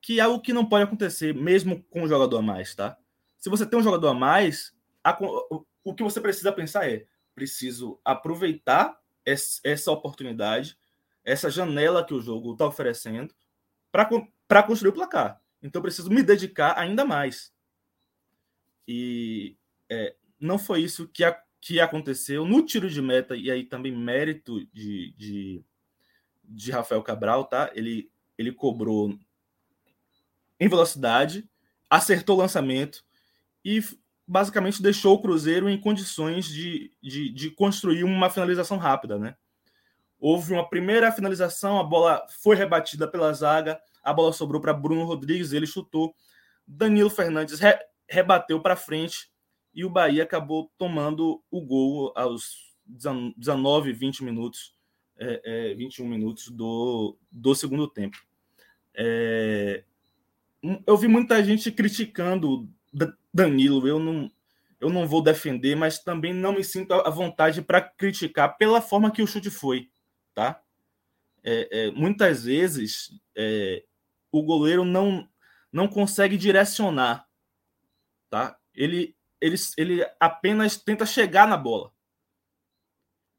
que 0.00 0.20
é 0.20 0.22
algo 0.22 0.40
que 0.40 0.52
não 0.52 0.66
pode 0.66 0.84
acontecer 0.84 1.34
mesmo 1.34 1.82
com 1.84 2.02
um 2.02 2.08
jogador 2.08 2.38
a 2.38 2.42
mais, 2.42 2.74
tá? 2.74 2.96
Se 3.38 3.48
você 3.48 3.66
tem 3.66 3.78
um 3.78 3.82
jogador 3.82 4.08
a 4.08 4.14
mais, 4.14 4.74
a, 5.02 5.16
o, 5.20 5.66
o 5.82 5.94
que 5.94 6.02
você 6.02 6.20
precisa 6.20 6.52
pensar 6.52 6.88
é 6.88 7.06
preciso 7.34 7.98
aproveitar 8.04 8.96
essa 9.24 9.90
oportunidade, 9.90 10.78
essa 11.24 11.50
janela 11.50 12.04
que 12.04 12.14
o 12.14 12.20
jogo 12.20 12.52
está 12.52 12.66
oferecendo, 12.66 13.34
para 14.48 14.62
construir 14.64 14.90
o 14.90 14.92
placar. 14.92 15.40
Então, 15.62 15.80
preciso 15.80 16.10
me 16.10 16.20
dedicar 16.20 16.76
ainda 16.76 17.04
mais. 17.04 17.52
E 18.88 19.56
é, 19.88 20.16
não 20.40 20.58
foi 20.58 20.82
isso 20.82 21.06
que, 21.06 21.22
a, 21.22 21.40
que 21.60 21.78
aconteceu 21.78 22.44
no 22.44 22.66
tiro 22.66 22.90
de 22.90 23.00
meta, 23.00 23.36
e 23.36 23.52
aí 23.52 23.62
também 23.62 23.92
mérito 23.92 24.66
de, 24.72 25.14
de, 25.16 25.64
de 26.42 26.72
Rafael 26.72 27.02
Cabral, 27.04 27.44
tá? 27.44 27.70
Ele, 27.72 28.10
ele 28.36 28.50
cobrou 28.50 29.16
em 30.58 30.68
velocidade, 30.68 31.48
acertou 31.88 32.36
o 32.36 32.40
lançamento 32.40 33.04
e 33.64 33.80
basicamente 34.26 34.82
deixou 34.82 35.14
o 35.14 35.22
Cruzeiro 35.22 35.68
em 35.68 35.80
condições 35.80 36.46
de, 36.46 36.90
de, 37.00 37.30
de, 37.30 37.50
construir 37.50 38.02
uma 38.02 38.28
finalização 38.28 38.76
rápida, 38.76 39.18
né? 39.18 39.36
Houve 40.26 40.54
uma 40.54 40.66
primeira 40.66 41.12
finalização, 41.12 41.78
a 41.78 41.84
bola 41.84 42.26
foi 42.40 42.56
rebatida 42.56 43.06
pela 43.06 43.30
zaga, 43.34 43.78
a 44.02 44.10
bola 44.10 44.32
sobrou 44.32 44.58
para 44.58 44.72
Bruno 44.72 45.04
Rodrigues, 45.04 45.52
ele 45.52 45.66
chutou. 45.66 46.14
Danilo 46.66 47.10
Fernandes 47.10 47.60
re, 47.60 47.78
rebateu 48.08 48.58
para 48.58 48.74
frente 48.74 49.30
e 49.74 49.84
o 49.84 49.90
Bahia 49.90 50.22
acabou 50.22 50.72
tomando 50.78 51.42
o 51.50 51.60
gol 51.60 52.10
aos 52.16 52.74
19, 52.86 53.92
20 53.92 54.24
minutos, 54.24 54.74
é, 55.18 55.72
é, 55.72 55.74
21 55.74 56.08
minutos 56.08 56.48
do, 56.48 57.18
do 57.30 57.54
segundo 57.54 57.86
tempo. 57.86 58.16
É, 58.94 59.84
eu 60.86 60.96
vi 60.96 61.06
muita 61.06 61.44
gente 61.44 61.70
criticando 61.70 62.66
Danilo, 63.30 63.86
eu 63.86 63.98
não, 63.98 64.32
eu 64.80 64.88
não 64.88 65.06
vou 65.06 65.20
defender, 65.20 65.76
mas 65.76 65.98
também 65.98 66.32
não 66.32 66.54
me 66.54 66.64
sinto 66.64 66.94
à 66.94 67.10
vontade 67.10 67.60
para 67.60 67.82
criticar 67.82 68.56
pela 68.56 68.80
forma 68.80 69.10
que 69.10 69.20
o 69.20 69.26
chute 69.26 69.50
foi, 69.50 69.90
tá? 70.34 70.62
É, 71.42 71.68
é, 71.70 71.90
muitas 71.90 72.44
vezes 72.44 73.10
é, 73.36 73.84
o 74.32 74.42
goleiro 74.42 74.84
não 74.84 75.28
não 75.70 75.88
consegue 75.88 76.36
direcionar, 76.36 77.28
tá? 78.30 78.56
Ele, 78.72 79.16
ele, 79.40 79.56
ele 79.76 80.06
apenas 80.20 80.76
tenta 80.76 81.04
chegar 81.04 81.48
na 81.48 81.56
bola. 81.56 81.92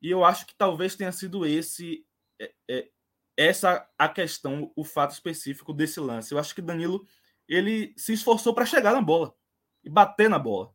E 0.01 0.09
eu 0.09 0.25
acho 0.25 0.45
que 0.45 0.53
talvez 0.53 0.97
tenha 0.97 1.13
sido 1.13 1.45
esse 1.45 2.05
é, 2.37 2.53
é, 2.69 2.89
essa 3.37 3.89
a 3.97 4.09
questão, 4.09 4.71
o 4.75 4.83
fato 4.83 5.11
específico 5.11 5.73
desse 5.73 5.99
lance. 6.01 6.33
Eu 6.33 6.37
acho 6.37 6.53
que 6.53 6.61
Danilo 6.61 7.07
ele 7.47 7.93
se 7.97 8.11
esforçou 8.11 8.53
para 8.53 8.65
chegar 8.65 8.91
na 8.91 9.01
bola 9.01 9.33
e 9.81 9.89
bater 9.89 10.29
na 10.29 10.37
bola. 10.37 10.73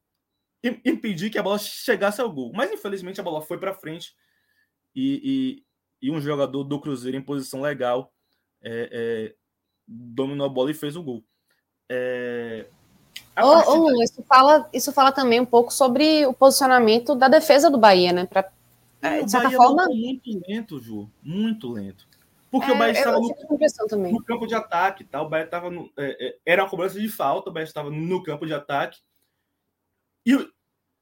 Impedir 0.85 1.31
que 1.31 1.39
a 1.39 1.43
bola 1.43 1.59
chegasse 1.59 2.21
ao 2.21 2.33
gol. 2.33 2.53
Mas 2.55 2.71
infelizmente 2.73 3.21
a 3.21 3.25
bola 3.25 3.43
foi 3.43 3.59
para 3.59 3.75
frente 3.75 4.15
e, 4.95 5.21
e, 5.23 5.67
e, 6.01 6.11
um 6.11 6.21
jogador 6.21 6.65
do 6.65 6.81
Cruzeiro 6.81 7.17
em 7.17 7.23
posição 7.23 7.61
legal 7.61 8.13
é, 8.63 8.89
é, 8.93 9.35
dominou 9.87 10.47
a 10.47 10.51
bola 10.51 10.71
e 10.71 10.75
fez 10.75 10.97
o 10.97 11.03
gol. 11.03 11.25
É, 11.89 12.67
ô, 13.41 13.87
ô, 13.87 14.03
isso, 14.03 14.23
fala, 14.29 14.69
isso 14.73 14.93
fala 14.93 15.13
também 15.13 15.41
um 15.41 15.47
pouco 15.47 15.73
sobre 15.73 16.27
o 16.27 16.33
posicionamento 16.33 17.15
da 17.15 17.29
defesa 17.29 17.71
do 17.71 17.79
Bahia, 17.79 18.13
né? 18.13 18.27
Pra, 18.27 18.51
é, 19.03 19.23
de 19.23 19.31
certa 19.31 19.47
Bahia 19.47 19.57
forma. 19.57 19.87
Muito 19.87 20.43
lento, 20.49 20.79
Ju. 20.79 21.11
Muito 21.23 21.71
lento. 21.73 22.07
Porque 22.51 22.71
é, 22.71 22.75
o 22.75 22.79
Bahia 22.79 22.93
estava 22.93 23.21
no, 23.21 23.29
no, 24.11 24.25
campo 24.25 24.47
de 24.47 24.55
ataque, 24.55 25.05
tá? 25.05 25.23
O 25.23 25.29
Bahia 25.29 25.45
estava 25.45 25.71
no, 25.71 25.91
é, 25.97 26.29
é, 26.29 26.39
era 26.45 26.63
uma 26.63 26.71
cobrança 26.71 26.99
de 26.99 27.09
falta, 27.09 27.49
o 27.49 27.53
Bahia 27.53 27.65
estava 27.65 27.91
no 27.91 28.23
campo 28.23 28.45
de 28.45 28.53
ataque. 28.53 28.99
E 30.27 30.37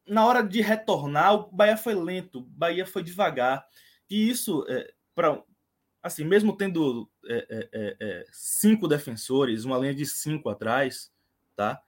na 0.07 0.27
hora 0.27 0.43
de 0.43 0.61
retornar, 0.61 1.35
o 1.35 1.51
Bahia 1.51 1.77
foi 1.77 1.95
lento, 1.95 2.41
o 2.41 2.43
Bahia 2.43 2.87
foi 2.87 3.03
devagar. 3.03 3.67
E 4.11 4.29
isso, 4.29 4.65
é, 4.69 4.93
para 5.15 5.43
assim, 6.03 6.25
mesmo 6.25 6.57
tendo 6.57 7.11
é, 7.27 7.69
é, 7.73 8.27
cinco 8.33 8.87
defensores, 8.89 9.65
uma 9.65 9.79
linha 9.79 9.95
de 9.95 10.07
cinco 10.07 10.49
atrás, 10.49 11.13
tá? 11.57 11.83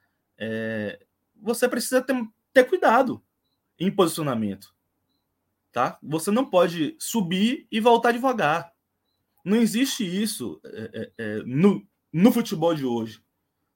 você 1.37 1.69
precisa 1.69 2.03
ter, 2.03 2.15
ter 2.53 2.65
cuidado 2.65 3.23
em 3.79 3.91
posicionamento, 3.91 4.75
tá? 5.71 5.99
Você 6.03 6.31
não 6.31 6.45
pode 6.45 6.97
subir 6.99 7.67
e 7.71 7.79
voltar 7.79 8.13
devagar 8.13 8.75
não 9.45 9.57
existe 9.57 10.05
isso 10.05 10.61
é, 10.65 10.91
é, 10.93 11.13
é, 11.19 11.43
no, 11.45 11.87
no 12.13 12.33
futebol 12.33 12.75
de 12.75 12.85
hoje, 12.85 13.23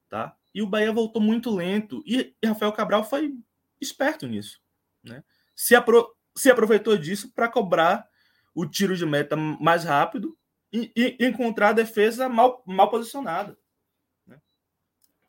tá? 0.09 0.35
E 0.53 0.61
o 0.61 0.67
Bahia 0.67 0.91
voltou 0.91 1.21
muito 1.21 1.53
lento 1.53 2.03
e, 2.05 2.35
e 2.41 2.47
Rafael 2.47 2.71
Cabral 2.71 3.03
foi 3.03 3.35
esperto 3.81 4.27
nisso, 4.27 4.61
né? 5.03 5.23
Se, 5.55 5.75
apro 5.75 6.15
se 6.35 6.49
aproveitou 6.49 6.97
disso 6.97 7.31
para 7.33 7.49
cobrar 7.49 8.07
o 8.55 8.65
tiro 8.65 8.95
de 8.95 9.05
meta 9.05 9.35
mais 9.35 9.83
rápido 9.83 10.35
e, 10.71 10.91
e 10.95 11.27
encontrar 11.27 11.69
a 11.69 11.73
defesa 11.73 12.29
mal, 12.29 12.63
mal 12.65 12.89
posicionada. 12.89 13.57
Né? 14.25 14.39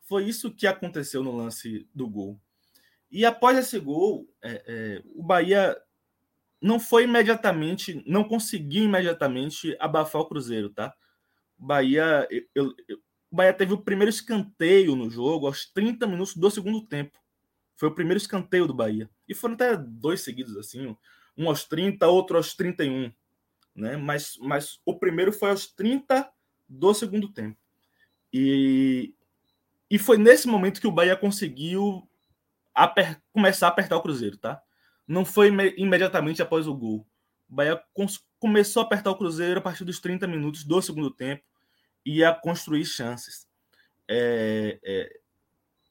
Foi 0.01 0.23
isso 0.23 0.53
que 0.53 0.65
aconteceu 0.65 1.21
no 1.21 1.35
lance 1.35 1.87
do 1.93 2.07
gol. 2.09 2.39
E 3.11 3.25
após 3.25 3.57
esse 3.57 3.77
gol, 3.79 4.27
é, 4.41 4.63
é, 4.65 5.03
o 5.13 5.21
Bahia 5.21 5.77
não 6.61 6.79
foi 6.79 7.03
imediatamente, 7.03 8.03
não 8.07 8.23
conseguiu 8.23 8.85
imediatamente 8.85 9.75
abafar 9.79 10.21
o 10.21 10.27
Cruzeiro, 10.27 10.69
tá? 10.69 10.93
Bahia, 11.57 12.27
eu, 12.55 12.73
eu, 12.87 12.97
o 13.31 13.35
Bahia 13.35 13.53
teve 13.53 13.73
o 13.73 13.81
primeiro 13.81 14.09
escanteio 14.09 14.95
no 14.95 15.09
jogo 15.09 15.47
aos 15.47 15.65
30 15.65 16.07
minutos 16.07 16.35
do 16.35 16.49
segundo 16.49 16.85
tempo. 16.85 17.19
Foi 17.75 17.89
o 17.89 17.93
primeiro 17.93 18.17
escanteio 18.17 18.67
do 18.67 18.73
Bahia. 18.73 19.09
E 19.27 19.35
foram 19.35 19.53
até 19.53 19.77
dois 19.77 20.21
seguidos, 20.21 20.57
assim, 20.57 20.95
um 21.37 21.47
aos 21.47 21.63
30, 21.65 22.07
outro 22.07 22.37
aos 22.37 22.55
31. 22.55 23.11
Né? 23.75 23.95
Mas, 23.95 24.37
mas 24.39 24.79
o 24.85 24.97
primeiro 24.97 25.31
foi 25.31 25.51
aos 25.51 25.67
30 25.67 26.29
do 26.67 26.93
segundo 26.93 27.31
tempo. 27.31 27.57
E, 28.33 29.13
e 29.89 29.97
foi 29.97 30.17
nesse 30.17 30.47
momento 30.47 30.81
que 30.81 30.87
o 30.87 30.91
Bahia 30.91 31.15
conseguiu 31.15 32.07
aper, 32.73 33.21
começar 33.31 33.67
a 33.67 33.69
apertar 33.69 33.97
o 33.97 34.01
Cruzeiro, 34.01 34.37
tá? 34.37 34.61
Não 35.07 35.23
foi 35.23 35.47
imediatamente 35.77 36.41
após 36.41 36.67
o 36.67 36.75
gol. 36.75 37.07
O 37.49 37.55
Bahia 37.55 37.81
começou 38.39 38.81
a 38.81 38.85
apertar 38.85 39.11
o 39.11 39.17
Cruzeiro 39.17 39.59
a 39.59 39.63
partir 39.63 39.85
dos 39.85 39.99
30 39.99 40.27
minutos 40.27 40.63
do 40.63 40.81
segundo 40.81 41.09
tempo 41.09 41.43
e 42.05 42.23
a 42.23 42.33
construir 42.33 42.85
chances. 42.85 43.47
É, 44.07 44.79
é, 44.83 45.19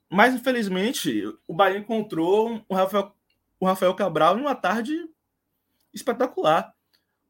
mas, 0.09 0.35
infelizmente, 0.35 1.25
o 1.47 1.55
Bahia 1.55 1.79
encontrou 1.79 2.65
o 2.69 2.75
Rafael, 2.75 3.15
o 3.59 3.67
Rafael 3.67 3.95
Cabral 3.95 4.39
em 4.39 4.43
uma 4.43 4.55
tarde 4.55 5.09
espetacular. 5.97 6.73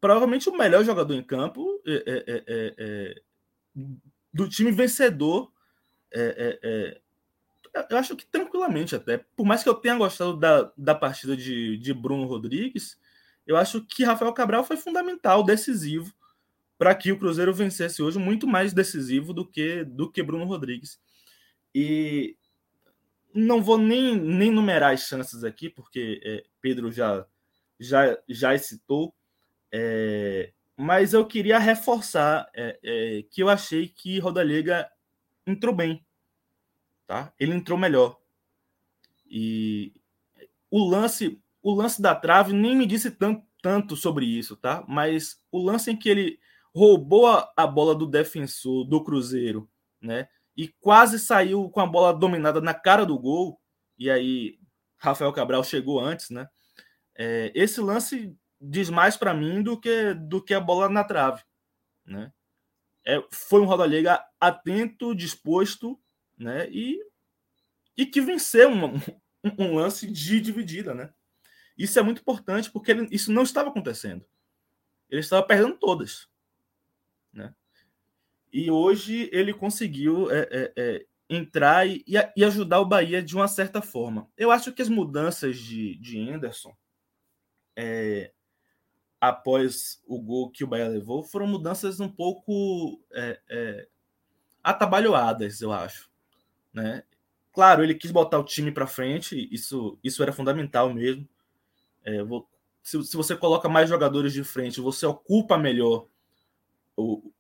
Provavelmente 0.01 0.49
o 0.49 0.57
melhor 0.57 0.85
jogador 0.85 1.14
em 1.14 1.23
campo 1.23 1.81
é, 1.87 1.95
é, 1.95 2.45
é, 2.47 2.75
é 2.79 3.14
do 4.33 4.49
time 4.49 4.71
vencedor 4.71 5.51
eu 7.91 7.99
acho 7.99 8.17
que 8.17 8.27
tranquilamente 8.27 8.95
até. 8.95 9.19
Por 9.37 9.45
mais 9.45 9.62
que 9.62 9.69
eu 9.69 9.75
tenha 9.75 9.97
gostado 9.97 10.37
da, 10.37 10.73
da 10.77 10.95
partida 10.95 11.37
de, 11.37 11.77
de 11.77 11.93
Bruno 11.93 12.27
Rodrigues, 12.27 12.99
eu 13.47 13.57
acho 13.57 13.85
que 13.85 14.05
Rafael 14.05 14.33
Cabral 14.33 14.64
foi 14.64 14.77
fundamental, 14.77 15.45
decisivo, 15.45 16.12
para 16.79 16.95
que 16.95 17.12
o 17.12 17.19
Cruzeiro 17.19 17.53
vencesse 17.53 18.03
hoje, 18.03 18.19
muito 18.19 18.47
mais 18.47 18.73
decisivo 18.73 19.33
do 19.33 19.47
que, 19.47 19.85
do 19.85 20.11
que 20.11 20.23
Bruno 20.23 20.45
Rodrigues. 20.45 20.99
E 21.75 22.37
não 23.35 23.62
vou 23.62 23.79
nem, 23.79 24.17
nem 24.17 24.51
numerar 24.51 24.95
as 24.95 25.01
chances 25.01 25.45
aqui, 25.45 25.69
porque 25.69 26.21
é, 26.25 26.45
Pedro 26.61 26.91
já, 26.91 27.27
já, 27.79 28.18
já 28.29 28.57
citou, 28.59 29.14
é, 29.72 30.53
mas 30.77 31.12
eu 31.12 31.27
queria 31.27 31.59
reforçar 31.59 32.49
é, 32.55 32.79
é 32.83 33.22
que 33.31 33.43
eu 33.43 33.49
achei 33.49 33.89
que 33.89 34.18
Rodallega 34.18 34.91
entrou 35.47 35.74
bem 35.74 36.07
tá? 37.07 37.33
Ele 37.39 37.55
entrou 37.55 37.79
melhor. 37.79 38.18
E 39.27 39.93
o 40.70 40.85
lance, 40.89 41.41
o 41.62 41.74
lance 41.74 42.03
da 42.03 42.14
trave 42.14 42.53
nem 42.53 42.77
me 42.77 42.87
disse 42.87 43.11
tanto, 43.11 43.45
tanto 43.62 43.97
sobre 43.97 44.27
isso, 44.27 44.57
tá? 44.57 44.85
Mas 44.89 45.41
o 45.51 45.62
lance 45.62 45.91
em 45.91 45.97
que 45.97 46.09
ele 46.09 46.39
roubou 46.74 47.27
a, 47.27 47.51
a 47.57 47.66
bola 47.66 47.95
do 47.95 48.07
defensor 48.07 48.85
do 48.85 49.03
Cruzeiro, 49.03 49.68
né? 50.01 50.29
E 50.57 50.68
quase 50.68 51.18
saiu 51.18 51.68
com 51.70 51.81
a 51.81 51.87
bola 51.87 52.12
dominada 52.12 52.61
na 52.61 52.74
cara 52.74 53.05
do 53.07 53.18
gol. 53.18 53.61
E 53.99 54.11
aí 54.11 54.59
Rafael 54.99 55.33
Cabral 55.33 55.62
chegou 55.62 56.01
antes, 56.01 56.31
né? 56.31 56.49
É, 57.19 57.51
esse 57.55 57.81
lance 57.81 58.37
diz 58.61 58.91
mais 58.91 59.17
para 59.17 59.35
mim 59.35 59.62
do 59.62 59.79
que 59.79 60.14
do 60.14 60.43
que 60.43 60.55
a 60.55 60.61
bola 60.61 60.89
na 60.89 61.05
trave, 61.05 61.43
né? 62.05 62.33
É, 63.05 63.23
foi 63.31 63.61
um 63.61 63.67
Rodalega 63.67 64.25
atento, 64.41 65.14
disposto 65.14 65.99
né? 66.37 66.69
E, 66.71 67.01
e 67.97 68.05
que 68.05 68.21
venceu 68.21 68.71
um, 68.71 69.01
um 69.59 69.75
lance 69.75 70.11
de 70.11 70.41
dividida, 70.41 70.95
né? 70.95 71.12
Isso 71.77 71.99
é 71.99 72.03
muito 72.03 72.21
importante 72.21 72.71
porque 72.71 72.91
ele, 72.91 73.09
isso 73.11 73.33
não 73.33 73.43
estava 73.43 73.71
acontecendo. 73.71 74.25
Ele 75.09 75.21
estava 75.21 75.47
perdendo 75.47 75.77
todas, 75.79 76.29
né? 77.33 77.55
E 78.53 78.71
hoje 78.71 79.29
ele 79.33 79.53
conseguiu 79.53 80.31
é, 80.31 80.49
é, 80.51 80.73
é, 80.77 81.07
entrar 81.29 81.87
e, 81.87 82.05
e, 82.07 82.45
ajudar 82.45 82.81
o 82.81 82.87
Bahia 82.87 83.23
de 83.23 83.35
uma 83.37 83.49
certa 83.49 83.83
forma. 83.83 84.31
Eu 84.37 84.51
acho 84.51 84.73
que 84.73 84.81
as 84.81 84.89
mudanças 84.89 85.59
de, 85.59 85.97
de 85.97 86.19
Anderson 86.19 86.75
é, 87.77 88.33
após 89.20 90.03
o 90.07 90.20
gol 90.20 90.51
que 90.51 90.64
o 90.64 90.66
Bahia 90.66 90.89
levou 90.89 91.22
foram 91.22 91.47
mudanças 91.47 92.01
um 92.01 92.09
pouco 92.09 93.01
é, 93.12 93.41
é, 93.49 93.89
atabalhoadas, 94.64 95.61
eu 95.61 95.72
acho. 95.72 96.11
Né? 96.72 97.03
Claro, 97.53 97.83
ele 97.83 97.95
quis 97.95 98.11
botar 98.11 98.39
o 98.39 98.45
time 98.45 98.72
para 98.72 98.87
frente, 98.87 99.49
isso, 99.53 99.99
isso 100.03 100.22
era 100.22 100.33
fundamental 100.33 100.93
mesmo. 100.93 101.29
É, 102.05 102.22
vou, 102.22 102.49
se, 102.83 103.03
se, 103.05 103.16
você 103.16 103.35
coloca 103.37 103.68
mais 103.68 103.89
jogadores 103.89 104.33
de 104.33 104.45
frente, 104.45 104.81
você 104.81 105.05
ocupa 105.07 105.59
melhor 105.59 106.07
o, 106.97 107.33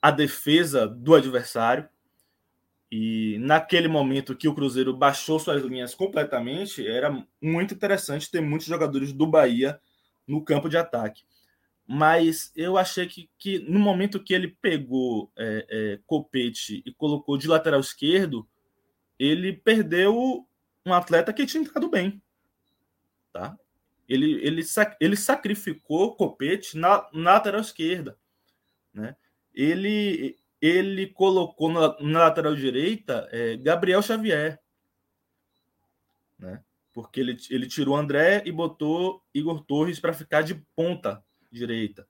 a 0.00 0.10
defesa 0.10 0.86
do 0.86 1.14
adversário. 1.14 1.88
E 2.96 3.38
naquele 3.40 3.88
momento 3.88 4.36
que 4.36 4.46
o 4.46 4.54
Cruzeiro 4.54 4.96
baixou 4.96 5.40
suas 5.40 5.60
linhas 5.64 5.96
completamente, 5.96 6.86
era 6.86 7.10
muito 7.42 7.74
interessante 7.74 8.30
ter 8.30 8.40
muitos 8.40 8.68
jogadores 8.68 9.12
do 9.12 9.26
Bahia 9.26 9.80
no 10.24 10.40
campo 10.44 10.68
de 10.68 10.76
ataque. 10.76 11.24
Mas 11.84 12.52
eu 12.54 12.78
achei 12.78 13.08
que, 13.08 13.28
que 13.36 13.58
no 13.58 13.80
momento 13.80 14.22
que 14.22 14.32
ele 14.32 14.56
pegou 14.62 15.28
é, 15.36 15.66
é, 15.68 16.00
Copete 16.06 16.84
e 16.86 16.92
colocou 16.92 17.36
de 17.36 17.48
lateral 17.48 17.80
esquerdo, 17.80 18.46
ele 19.18 19.52
perdeu 19.52 20.46
um 20.86 20.94
atleta 20.94 21.32
que 21.32 21.46
tinha 21.46 21.64
entrado 21.64 21.90
bem. 21.90 22.22
Tá? 23.32 23.58
Ele, 24.08 24.34
ele, 24.34 24.62
ele 25.00 25.16
sacrificou 25.16 26.14
Copete 26.14 26.78
na, 26.78 27.08
na 27.12 27.32
lateral 27.32 27.60
esquerda. 27.60 28.16
Né? 28.92 29.16
Ele, 29.52 30.38
ele 30.66 31.06
colocou 31.08 31.70
na, 31.70 31.94
na 32.00 32.20
lateral 32.20 32.54
direita 32.54 33.28
é, 33.30 33.54
Gabriel 33.56 34.00
Xavier. 34.00 34.58
Né? 36.38 36.62
Porque 36.90 37.20
ele, 37.20 37.36
ele 37.50 37.66
tirou 37.66 37.94
André 37.94 38.42
e 38.46 38.50
botou 38.50 39.22
Igor 39.34 39.62
Torres 39.64 40.00
para 40.00 40.14
ficar 40.14 40.40
de 40.40 40.54
ponta 40.74 41.22
direita. 41.52 42.08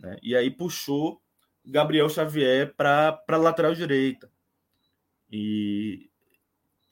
Né? 0.00 0.16
E 0.22 0.34
aí 0.34 0.50
puxou 0.50 1.20
Gabriel 1.62 2.08
Xavier 2.08 2.74
para 2.74 3.22
a 3.28 3.36
lateral 3.36 3.74
direita. 3.74 4.30
E 5.30 6.08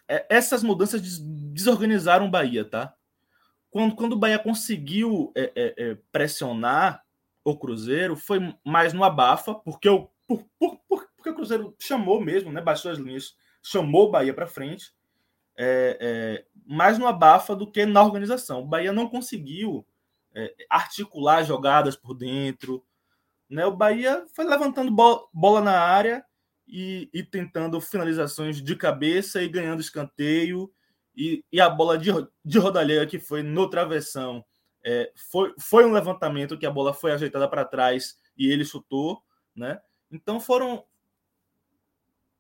é, 0.07 0.26
essas 0.28 0.62
mudanças 0.62 1.01
desorganizaram 1.18 2.26
o 2.26 2.30
Bahia, 2.30 2.64
tá? 2.64 2.94
Quando, 3.70 3.94
quando 3.94 4.12
o 4.12 4.18
Bahia 4.18 4.38
conseguiu 4.38 5.32
é, 5.34 5.53
é, 5.55 5.74
é, 5.78 5.98
pressionar 6.12 7.03
o 7.42 7.57
Cruzeiro, 7.57 8.16
foi 8.16 8.55
mais 8.62 8.92
no 8.92 9.03
abafa, 9.03 9.55
porque 9.55 9.88
o, 9.88 10.11
por, 10.31 10.47
por, 10.57 10.76
por, 10.89 11.09
porque 11.16 11.31
o 11.31 11.35
Cruzeiro 11.35 11.74
chamou 11.76 12.20
mesmo, 12.20 12.53
né? 12.53 12.61
Baixou 12.61 12.93
as 12.93 12.99
linhas, 12.99 13.35
chamou 13.61 14.07
o 14.07 14.11
Bahia 14.11 14.33
para 14.33 14.47
frente, 14.47 14.93
é, 15.57 15.99
é, 16.01 16.45
mais 16.64 16.99
no 16.99 17.07
abafa 17.09 17.57
do 17.57 17.68
que 17.68 17.85
na 17.85 18.03
organização. 18.05 18.61
O 18.61 18.66
Bahia 18.66 18.93
não 18.93 19.09
conseguiu 19.09 19.85
articular 20.70 21.43
jogadas 21.43 21.97
por 21.97 22.14
dentro, 22.14 22.85
né? 23.49 23.66
O 23.66 23.76
Bahia 23.76 24.24
foi 24.33 24.45
levantando 24.45 24.95
bola 25.33 25.61
na 25.61 25.81
área 25.81 26.24
e, 26.68 27.11
e, 27.12 27.24
tentando 27.24 27.81
finalizações 27.81 28.62
de 28.62 28.76
cabeça 28.76 29.43
e 29.43 29.49
ganhando 29.49 29.81
escanteio. 29.81 30.72
E, 31.16 31.45
e 31.51 31.61
a 31.61 31.68
bola 31.68 31.99
de, 31.99 32.12
de 32.45 32.59
rodalheira 32.61 33.05
que 33.05 33.18
foi 33.18 33.43
no 33.43 33.68
travessão 33.68 34.45
é, 34.85 35.11
foi, 35.16 35.53
foi 35.59 35.85
um 35.85 35.93
levantamento 35.93 36.57
que 36.57 36.64
a 36.64 36.70
bola 36.70 36.95
foi 36.95 37.11
ajeitada 37.11 37.49
para 37.49 37.64
trás 37.64 38.16
e 38.39 38.49
ele 38.49 38.64
chutou. 38.64 39.20
Né? 39.57 39.81
Então 40.11 40.40
foram. 40.40 40.84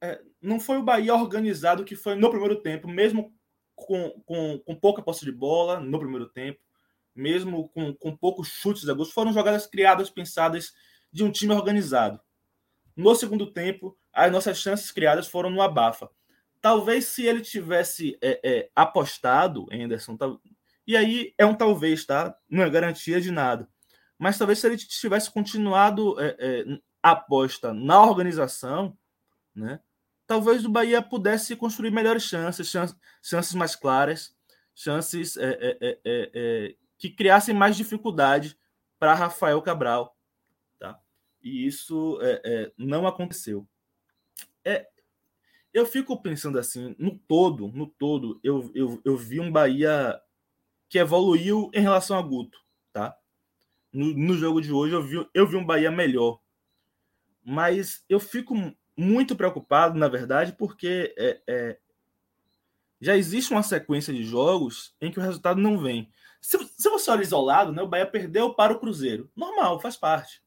É, 0.00 0.20
não 0.40 0.58
foi 0.58 0.78
o 0.78 0.82
Bahia 0.82 1.14
organizado 1.14 1.84
que 1.84 1.94
foi 1.94 2.14
no 2.14 2.30
primeiro 2.30 2.62
tempo, 2.62 2.88
mesmo 2.88 3.34
com, 3.74 4.10
com, 4.24 4.58
com 4.58 4.74
pouca 4.74 5.02
posse 5.02 5.24
de 5.24 5.32
bola 5.32 5.78
no 5.78 5.98
primeiro 5.98 6.26
tempo, 6.28 6.60
mesmo 7.14 7.68
com, 7.68 7.94
com 7.94 8.16
poucos 8.16 8.48
chutes 8.48 8.88
a 8.88 8.94
gols, 8.94 9.12
foram 9.12 9.32
jogadas 9.32 9.66
criadas, 9.66 10.08
pensadas 10.08 10.72
de 11.12 11.24
um 11.24 11.30
time 11.30 11.52
organizado. 11.52 12.20
No 12.96 13.14
segundo 13.14 13.50
tempo, 13.50 13.96
as 14.12 14.30
nossas 14.32 14.58
chances 14.58 14.90
criadas 14.90 15.26
foram 15.26 15.50
no 15.50 15.62
abafa. 15.62 16.10
Talvez 16.60 17.06
se 17.06 17.24
ele 17.24 17.40
tivesse 17.40 18.18
é, 18.20 18.40
é, 18.44 18.70
apostado, 18.74 19.66
Anderson, 19.72 20.16
e 20.86 20.96
aí 20.96 21.34
é 21.38 21.46
um 21.46 21.54
talvez, 21.54 22.04
tá? 22.04 22.36
Não 22.48 22.62
é 22.62 22.68
garantia 22.68 23.20
de 23.20 23.30
nada. 23.30 23.68
Mas 24.18 24.36
talvez 24.36 24.58
se 24.58 24.66
ele 24.66 24.76
tivesse 24.76 25.30
continuado 25.32 26.20
é, 26.20 26.36
é, 26.38 26.64
aposta 27.02 27.72
na 27.72 28.02
organização, 28.02 28.96
né? 29.54 29.80
talvez 30.30 30.64
o 30.64 30.70
Bahia 30.70 31.02
pudesse 31.02 31.56
construir 31.56 31.90
melhores 31.90 32.22
chances, 32.22 32.68
chances, 32.68 32.96
chances 33.20 33.52
mais 33.52 33.74
claras, 33.74 34.32
chances 34.72 35.36
é, 35.36 35.76
é, 35.80 36.00
é, 36.04 36.76
que 36.96 37.10
criassem 37.10 37.52
mais 37.52 37.76
dificuldade 37.76 38.56
para 38.96 39.14
Rafael 39.14 39.60
Cabral. 39.60 40.16
Tá? 40.78 41.00
E 41.42 41.66
isso 41.66 42.16
é, 42.22 42.70
não 42.78 43.08
aconteceu. 43.08 43.66
É, 44.64 44.86
eu 45.74 45.84
fico 45.84 46.20
pensando 46.20 46.60
assim, 46.60 46.94
no 46.96 47.18
todo, 47.18 47.66
no 47.68 47.86
todo, 47.86 48.38
eu, 48.42 48.70
eu, 48.72 49.00
eu 49.04 49.16
vi 49.16 49.40
um 49.40 49.50
Bahia 49.50 50.20
que 50.88 50.98
evoluiu 50.98 51.70
em 51.74 51.80
relação 51.80 52.16
a 52.16 52.22
Guto, 52.22 52.58
tá? 52.92 53.16
No, 53.92 54.14
no 54.14 54.34
jogo 54.34 54.60
de 54.60 54.72
hoje 54.72 54.94
eu 54.94 55.02
vi, 55.02 55.28
eu 55.32 55.46
vi 55.46 55.56
um 55.56 55.64
Bahia 55.64 55.90
melhor. 55.90 56.39
Mas 57.44 58.04
eu 58.08 58.20
fico 58.20 58.54
muito 58.96 59.34
preocupado, 59.34 59.98
na 59.98 60.08
verdade, 60.08 60.52
porque 60.52 61.14
é, 61.16 61.40
é, 61.46 61.78
já 63.00 63.16
existe 63.16 63.52
uma 63.52 63.62
sequência 63.62 64.12
de 64.12 64.22
jogos 64.24 64.94
em 65.00 65.10
que 65.10 65.18
o 65.18 65.22
resultado 65.22 65.60
não 65.60 65.78
vem. 65.78 66.12
Se, 66.40 66.58
se 66.76 66.88
você 66.88 67.10
olha 67.10 67.22
isolado, 67.22 67.72
né, 67.72 67.82
o 67.82 67.88
Bahia 67.88 68.06
perdeu 68.06 68.54
para 68.54 68.72
o 68.72 68.78
Cruzeiro. 68.78 69.30
Normal, 69.34 69.80
faz 69.80 69.96
parte. 69.96 70.42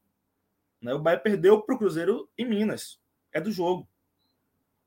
Né? 0.80 0.94
O 0.94 0.98
Bahia 0.98 1.18
perdeu 1.18 1.60
para 1.62 1.74
o 1.74 1.78
Cruzeiro 1.78 2.28
em 2.38 2.44
Minas. 2.44 3.00
É 3.32 3.40
do 3.40 3.50
jogo. 3.50 3.88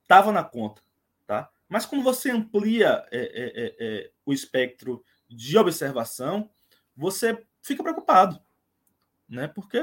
Tava 0.07 0.31
na 0.31 0.43
conta. 0.43 0.81
Tá? 1.25 1.49
Mas 1.67 1.85
quando 1.85 2.03
você 2.03 2.31
amplia 2.31 3.05
é, 3.11 3.19
é, 3.19 3.65
é, 3.65 3.75
é 3.79 4.11
o 4.25 4.31
espectro 4.31 5.03
de 5.27 5.57
observação, 5.57 6.49
você 6.95 7.45
fica 7.61 7.83
preocupado. 7.83 8.41
Né? 9.27 9.47
Porque 9.47 9.81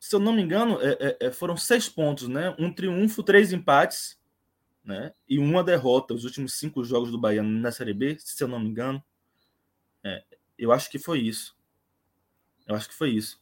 se 0.00 0.16
eu 0.16 0.18
não 0.18 0.32
me 0.32 0.40
engano, 0.40 0.80
é, 0.80 0.96
é, 0.98 1.26
é, 1.26 1.30
foram 1.30 1.58
seis 1.58 1.86
pontos, 1.86 2.26
né? 2.26 2.56
Um 2.58 2.72
triunfo, 2.72 3.22
três 3.22 3.52
empates, 3.52 4.18
né? 4.82 5.12
E 5.28 5.38
uma 5.38 5.62
derrota, 5.62 6.14
os 6.14 6.24
últimos 6.24 6.54
cinco 6.54 6.82
jogos 6.82 7.10
do 7.10 7.20
Bahia 7.20 7.42
na 7.42 7.70
Série 7.70 7.92
B, 7.92 8.16
se 8.18 8.42
eu 8.42 8.48
não 8.48 8.58
me 8.58 8.70
engano. 8.70 9.04
É, 10.02 10.24
eu 10.58 10.72
acho 10.72 10.90
que 10.90 10.98
foi 10.98 11.20
isso. 11.20 11.54
Eu 12.66 12.74
acho 12.74 12.88
que 12.88 12.94
foi 12.94 13.10
isso. 13.10 13.38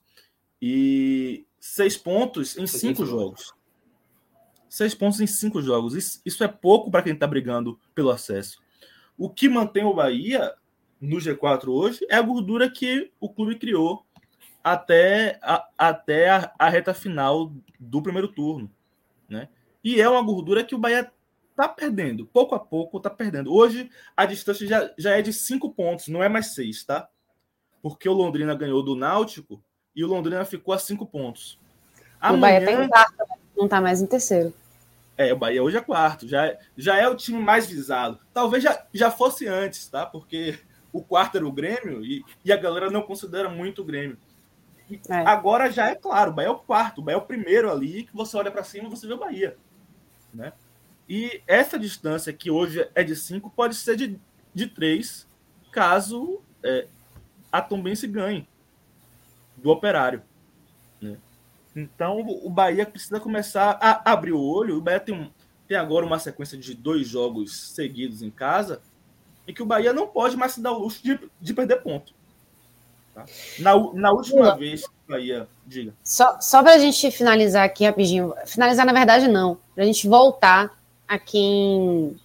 E 0.60 1.46
seis 1.60 1.96
pontos 1.96 2.58
em 2.58 2.66
cinco 2.66 3.06
jogos. 3.06 3.54
Seis 4.68 4.96
pontos 4.96 5.20
em 5.20 5.28
cinco 5.28 5.62
jogos. 5.62 5.94
Isso, 5.94 6.20
isso 6.26 6.42
é 6.42 6.48
pouco 6.48 6.90
para 6.90 7.02
quem 7.02 7.12
está 7.12 7.26
brigando 7.26 7.78
pelo 7.94 8.10
acesso. 8.10 8.60
O 9.16 9.30
que 9.30 9.48
mantém 9.48 9.84
o 9.84 9.94
Bahia 9.94 10.52
no 11.00 11.18
G4 11.18 11.68
hoje 11.68 12.04
é 12.10 12.16
a 12.16 12.22
gordura 12.22 12.68
que 12.68 13.12
o 13.20 13.28
clube 13.32 13.56
criou 13.56 14.04
até, 14.62 15.38
a, 15.42 15.68
até 15.76 16.30
a, 16.30 16.52
a, 16.58 16.68
reta 16.68 16.92
final 16.92 17.52
do 17.78 18.02
primeiro 18.02 18.28
turno. 18.28 18.70
Né? 19.28 19.48
E 19.82 20.00
é 20.00 20.08
uma 20.08 20.22
gordura 20.22 20.64
que 20.64 20.74
o 20.74 20.78
Bahia 20.78 21.10
está 21.50 21.68
perdendo, 21.68 22.26
pouco 22.26 22.54
a 22.54 22.60
pouco 22.60 22.98
está 22.98 23.10
perdendo. 23.10 23.52
Hoje 23.52 23.90
a 24.16 24.24
distância 24.24 24.66
já, 24.66 24.90
já 24.96 25.16
é 25.16 25.22
de 25.22 25.32
cinco 25.32 25.72
pontos, 25.72 26.08
não 26.08 26.22
é 26.22 26.28
mais 26.28 26.54
seis, 26.54 26.84
tá? 26.84 27.08
Porque 27.82 28.08
o 28.08 28.12
Londrina 28.12 28.54
ganhou 28.54 28.82
do 28.82 28.94
Náutico 28.94 29.62
e 29.94 30.04
o 30.04 30.08
Londrina 30.08 30.44
ficou 30.44 30.74
a 30.74 30.78
cinco 30.78 31.06
pontos. 31.06 31.58
Amanhã... 32.20 32.36
O 32.36 32.40
Bahia 32.40 32.66
tem 32.66 32.80
um 32.80 32.88
quarto, 32.88 33.14
não 33.56 33.64
está 33.64 33.80
mais 33.80 34.00
em 34.00 34.06
terceiro. 34.06 34.52
É, 35.16 35.32
o 35.32 35.36
Bahia 35.36 35.62
hoje 35.62 35.76
é 35.76 35.80
quarto, 35.80 36.28
já, 36.28 36.46
é, 36.46 36.58
já 36.76 36.96
é 36.96 37.08
o 37.08 37.16
time 37.16 37.40
mais 37.40 37.66
visado. 37.66 38.20
Talvez 38.32 38.62
já, 38.62 38.86
já 38.94 39.10
fosse 39.10 39.48
antes, 39.48 39.88
tá? 39.88 40.06
Porque 40.06 40.60
o 40.92 41.02
quarto 41.02 41.36
era 41.36 41.46
o 41.46 41.52
Grêmio 41.52 42.04
e, 42.04 42.24
e 42.44 42.52
a 42.52 42.56
galera 42.56 42.88
não 42.88 43.02
considera 43.02 43.48
muito 43.48 43.82
o 43.82 43.84
Grêmio. 43.84 44.16
É. 45.08 45.16
Agora 45.26 45.70
já 45.70 45.90
é 45.90 45.94
claro, 45.94 46.30
o 46.30 46.34
Bahia 46.34 46.48
é 46.48 46.52
o 46.52 46.58
quarto, 46.58 47.00
o 47.00 47.04
Bahia 47.04 47.16
é 47.16 47.20
o 47.20 47.26
primeiro 47.26 47.70
ali, 47.70 48.04
que 48.04 48.14
você 48.14 48.36
olha 48.36 48.50
para 48.50 48.64
cima 48.64 48.86
e 48.86 48.90
você 48.90 49.06
vê 49.06 49.12
o 49.12 49.18
Bahia. 49.18 49.56
Né? 50.32 50.52
E 51.08 51.42
essa 51.46 51.78
distância, 51.78 52.32
que 52.32 52.50
hoje 52.50 52.88
é 52.94 53.02
de 53.02 53.14
5, 53.14 53.50
pode 53.50 53.74
ser 53.74 53.96
de, 53.96 54.18
de 54.54 54.66
3, 54.66 55.26
caso 55.70 56.40
é, 56.62 56.86
a 57.52 57.60
Tombense 57.60 58.06
ganhe 58.06 58.46
do 59.56 59.70
operário. 59.70 60.22
Né? 61.00 61.16
Então 61.74 62.20
o 62.20 62.50
Bahia 62.50 62.86
precisa 62.86 63.20
começar 63.20 63.78
a 63.80 64.10
abrir 64.10 64.32
o 64.32 64.40
olho. 64.40 64.78
O 64.78 64.80
Bahia 64.80 65.00
tem, 65.00 65.32
tem 65.66 65.76
agora 65.76 66.06
uma 66.06 66.18
sequência 66.18 66.56
de 66.56 66.74
dois 66.74 67.06
jogos 67.06 67.72
seguidos 67.74 68.22
em 68.22 68.30
casa, 68.30 68.80
em 69.46 69.52
que 69.52 69.62
o 69.62 69.66
Bahia 69.66 69.92
não 69.92 70.06
pode 70.06 70.36
mais 70.36 70.52
se 70.52 70.60
dar 70.60 70.72
o 70.72 70.78
luxo 70.78 71.02
de, 71.02 71.18
de 71.40 71.54
perder 71.54 71.82
ponto. 71.82 72.14
Tá? 73.18 73.24
Na, 73.58 73.92
na 73.94 74.12
última 74.12 74.54
vez 74.54 74.86
que 74.86 74.92
Bahia. 75.08 75.48
Diga. 75.66 75.92
Só, 76.04 76.40
só 76.40 76.62
para 76.62 76.74
a 76.74 76.78
gente 76.78 77.10
finalizar 77.10 77.64
aqui 77.64 77.84
rapidinho. 77.84 78.34
Finalizar, 78.46 78.86
na 78.86 78.92
verdade, 78.92 79.26
não. 79.26 79.58
Para 79.74 79.84
a 79.84 79.86
gente 79.86 80.06
voltar 80.06 80.78
a 81.06 81.18
quem. 81.18 82.16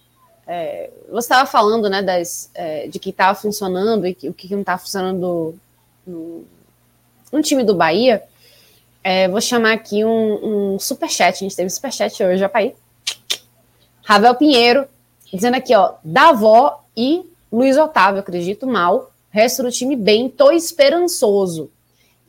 É, 0.46 0.90
você 1.08 1.26
estava 1.26 1.46
falando 1.46 1.88
né, 1.88 2.02
das, 2.02 2.50
é, 2.54 2.86
de 2.86 2.98
que 2.98 3.10
estava 3.10 3.34
funcionando 3.34 4.06
e 4.06 4.14
que, 4.14 4.28
o 4.28 4.34
que 4.34 4.52
não 4.52 4.60
estava 4.60 4.78
funcionando 4.78 5.58
no, 6.06 6.44
no, 7.32 7.42
time 7.42 7.64
do 7.64 7.74
Bahia. 7.74 8.22
É, 9.02 9.28
vou 9.28 9.40
chamar 9.40 9.72
aqui 9.72 10.04
um, 10.04 10.74
um 10.74 10.78
superchat. 10.78 11.36
A 11.36 11.38
gente 11.38 11.56
teve 11.56 11.70
superchat 11.70 12.22
hoje, 12.22 12.38
já 12.38 12.48
para. 12.48 12.72
Ravel 14.04 14.34
Pinheiro, 14.34 14.86
dizendo 15.32 15.56
aqui, 15.56 15.74
ó, 15.74 15.94
Davó 16.04 16.84
e 16.94 17.24
Luiz 17.50 17.78
Otávio, 17.78 18.20
acredito 18.20 18.66
mal, 18.66 19.13
resto 19.34 19.64
do 19.64 19.70
time 19.72 19.96
bem, 19.96 20.28
tô 20.28 20.52
esperançoso. 20.52 21.68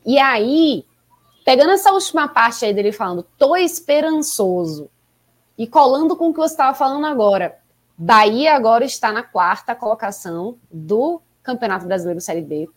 E 0.04 0.18
aí, 0.18 0.84
pegando 1.46 1.74
essa 1.74 1.92
última 1.92 2.28
parte 2.28 2.66
aí 2.66 2.74
dele 2.74 2.92
falando, 2.92 3.24
tô 3.38 3.56
esperançoso, 3.56 4.90
e 5.56 5.68
colando 5.68 6.16
com 6.16 6.30
o 6.30 6.34
que 6.34 6.40
você 6.40 6.56
estava 6.56 6.76
falando 6.76 7.06
agora, 7.06 7.60
Bahia 7.96 8.56
agora 8.56 8.84
está 8.84 9.12
na 9.12 9.22
quarta 9.22 9.76
colocação 9.76 10.58
do 10.72 11.22
Campeonato 11.44 11.86
Brasileiro 11.86 12.20
Série 12.20 12.42
B. 12.42 12.68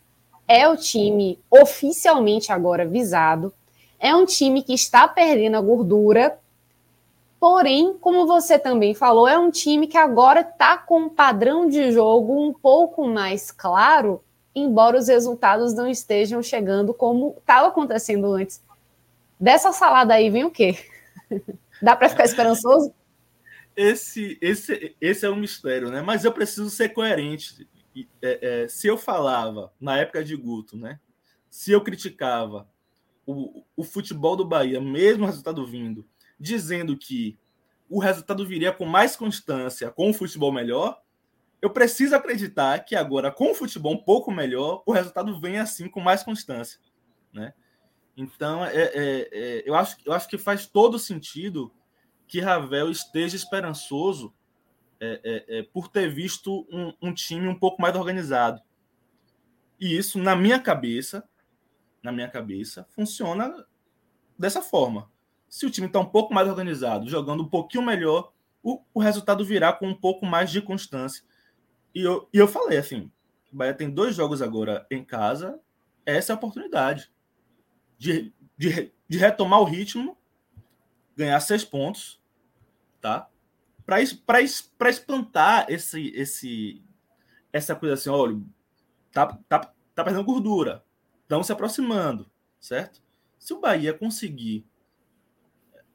É 0.47 0.69
o 0.69 0.77
time 0.77 1.39
oficialmente 1.49 2.51
agora 2.51 2.87
visado. 2.87 3.51
É 3.99 4.13
um 4.15 4.25
time 4.25 4.61
que 4.61 4.75
está 4.75 5.07
perdendo 5.07 5.57
a 5.57 5.61
gordura 5.61 6.37
Porém, 7.39 7.97
como 7.99 8.27
você 8.27 8.59
também 8.59 8.93
falou, 8.93 9.27
é 9.27 9.39
um 9.39 9.49
time 9.49 9.87
que 9.87 9.97
agora 9.97 10.41
está 10.41 10.77
com 10.77 11.03
um 11.03 11.09
padrão 11.09 11.69
de 11.69 11.91
jogo 11.91 12.37
um 12.37 12.53
pouco 12.53 13.07
mais 13.07 13.49
claro, 13.49 14.21
embora 14.53 14.97
os 14.97 15.07
resultados 15.07 15.73
não 15.73 15.87
estejam 15.87 16.43
chegando 16.43 16.93
como 16.93 17.35
estava 17.39 17.69
acontecendo 17.69 18.33
antes. 18.33 18.61
Dessa 19.39 19.71
salada 19.71 20.13
aí 20.13 20.29
vem 20.29 20.43
o 20.43 20.51
quê? 20.51 20.77
Dá 21.81 21.95
para 21.95 22.09
ficar 22.09 22.25
esperançoso? 22.25 22.93
Esse, 23.73 24.37
esse, 24.41 24.93
esse 24.99 25.25
é 25.25 25.29
um 25.29 25.37
mistério, 25.37 25.89
né? 25.89 26.01
Mas 26.01 26.25
eu 26.25 26.33
preciso 26.33 26.69
ser 26.69 26.89
coerente. 26.89 27.65
É, 28.21 28.63
é, 28.63 28.67
se 28.67 28.87
eu 28.87 28.97
falava 28.97 29.71
na 29.79 29.97
época 29.97 30.25
de 30.25 30.35
Guto, 30.35 30.75
né? 30.75 30.99
Se 31.49 31.71
eu 31.71 31.81
criticava 31.81 32.67
o, 33.25 33.63
o 33.77 33.83
futebol 33.83 34.35
do 34.35 34.43
Bahia, 34.43 34.81
mesmo 34.81 35.25
resultado 35.25 35.65
vindo, 35.65 36.05
dizendo 36.39 36.97
que 36.97 37.37
o 37.89 37.99
resultado 37.99 38.45
viria 38.45 38.71
com 38.71 38.85
mais 38.85 39.15
constância, 39.15 39.89
com 39.89 40.09
o 40.09 40.13
futebol 40.13 40.51
melhor, 40.51 41.01
eu 41.61 41.69
preciso 41.69 42.15
acreditar 42.15 42.79
que 42.85 42.95
agora, 42.95 43.31
com 43.31 43.51
o 43.51 43.55
futebol 43.55 43.93
um 43.93 44.03
pouco 44.03 44.31
melhor, 44.31 44.81
o 44.85 44.91
resultado 44.91 45.39
vem 45.39 45.57
assim 45.57 45.89
com 45.89 45.99
mais 45.99 46.23
constância. 46.23 46.79
Né? 47.33 47.53
Então, 48.15 48.63
é, 48.63 48.75
é, 48.75 49.29
é, 49.31 49.63
eu, 49.65 49.75
acho, 49.75 49.97
eu 50.05 50.13
acho 50.13 50.27
que 50.27 50.37
faz 50.37 50.65
todo 50.65 50.99
sentido 50.99 51.73
que 52.27 52.39
Ravel 52.39 52.89
esteja 52.91 53.35
esperançoso 53.35 54.33
é, 54.99 55.21
é, 55.23 55.59
é, 55.59 55.63
por 55.63 55.87
ter 55.87 56.09
visto 56.09 56.67
um, 56.71 56.93
um, 57.01 57.13
time 57.13 57.47
um 57.47 57.57
pouco 57.57 57.81
mais 57.81 57.95
organizado. 57.95 58.61
E 59.79 59.97
isso, 59.97 60.19
na 60.19 60.35
minha 60.35 60.59
cabeça, 60.59 61.27
na 62.03 62.11
minha 62.11 62.29
cabeça, 62.29 62.85
funciona 62.89 63.65
dessa 64.37 64.61
forma. 64.61 65.09
Se 65.49 65.65
o 65.65 65.69
time 65.69 65.87
está 65.87 65.99
um 65.99 66.05
pouco 66.05 66.33
mais 66.33 66.47
organizado, 66.47 67.09
jogando 67.09 67.43
um 67.43 67.49
pouquinho 67.49 67.83
melhor, 67.83 68.31
o, 68.61 68.81
o, 68.93 68.99
resultado 68.99 69.43
virá 69.43 69.73
com 69.73 69.87
um 69.87 69.95
pouco 69.95 70.25
mais 70.25 70.51
de 70.51 70.61
constância. 70.61 71.23
E 71.93 72.01
eu, 72.01 72.29
e 72.33 72.37
eu 72.37 72.47
falei 72.47 72.77
assim: 72.77 73.11
o 73.51 73.55
Bahia 73.55 73.73
tem 73.73 73.89
dois 73.89 74.15
jogos 74.15 74.41
agora 74.41 74.85
em 74.91 75.03
casa, 75.03 75.59
essa 76.05 76.31
é 76.31 76.33
a 76.33 76.37
oportunidade 76.37 77.11
de, 77.97 78.33
de, 78.57 78.91
de 79.07 79.17
retomar 79.17 79.59
o 79.59 79.65
ritmo, 79.65 80.17
ganhar 81.15 81.39
seis 81.39 81.63
pontos, 81.63 82.21
tá? 83.01 83.27
Para 83.85 84.01
espantar 84.89 85.65
esse, 85.67 86.09
esse, 86.09 86.83
essa 87.51 87.75
coisa 87.75 87.95
assim: 87.95 88.09
olha, 88.09 88.39
tá, 89.11 89.27
tá, 89.47 89.73
tá 89.95 90.03
perdendo 90.03 90.23
gordura, 90.23 90.83
estão 91.23 91.41
se 91.41 91.51
aproximando, 91.51 92.29
certo? 92.59 93.01
Se 93.39 93.53
o 93.53 93.59
Bahia 93.59 93.93
conseguir 93.93 94.68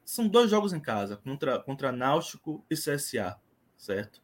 são 0.05 0.27
dois 0.27 0.51
jogos 0.51 0.71
em 0.71 0.79
casa, 0.79 1.17
contra, 1.17 1.59
contra 1.59 1.91
Náutico 1.91 2.63
e 2.69 2.75
CSA, 2.75 3.35
certo? 3.75 4.21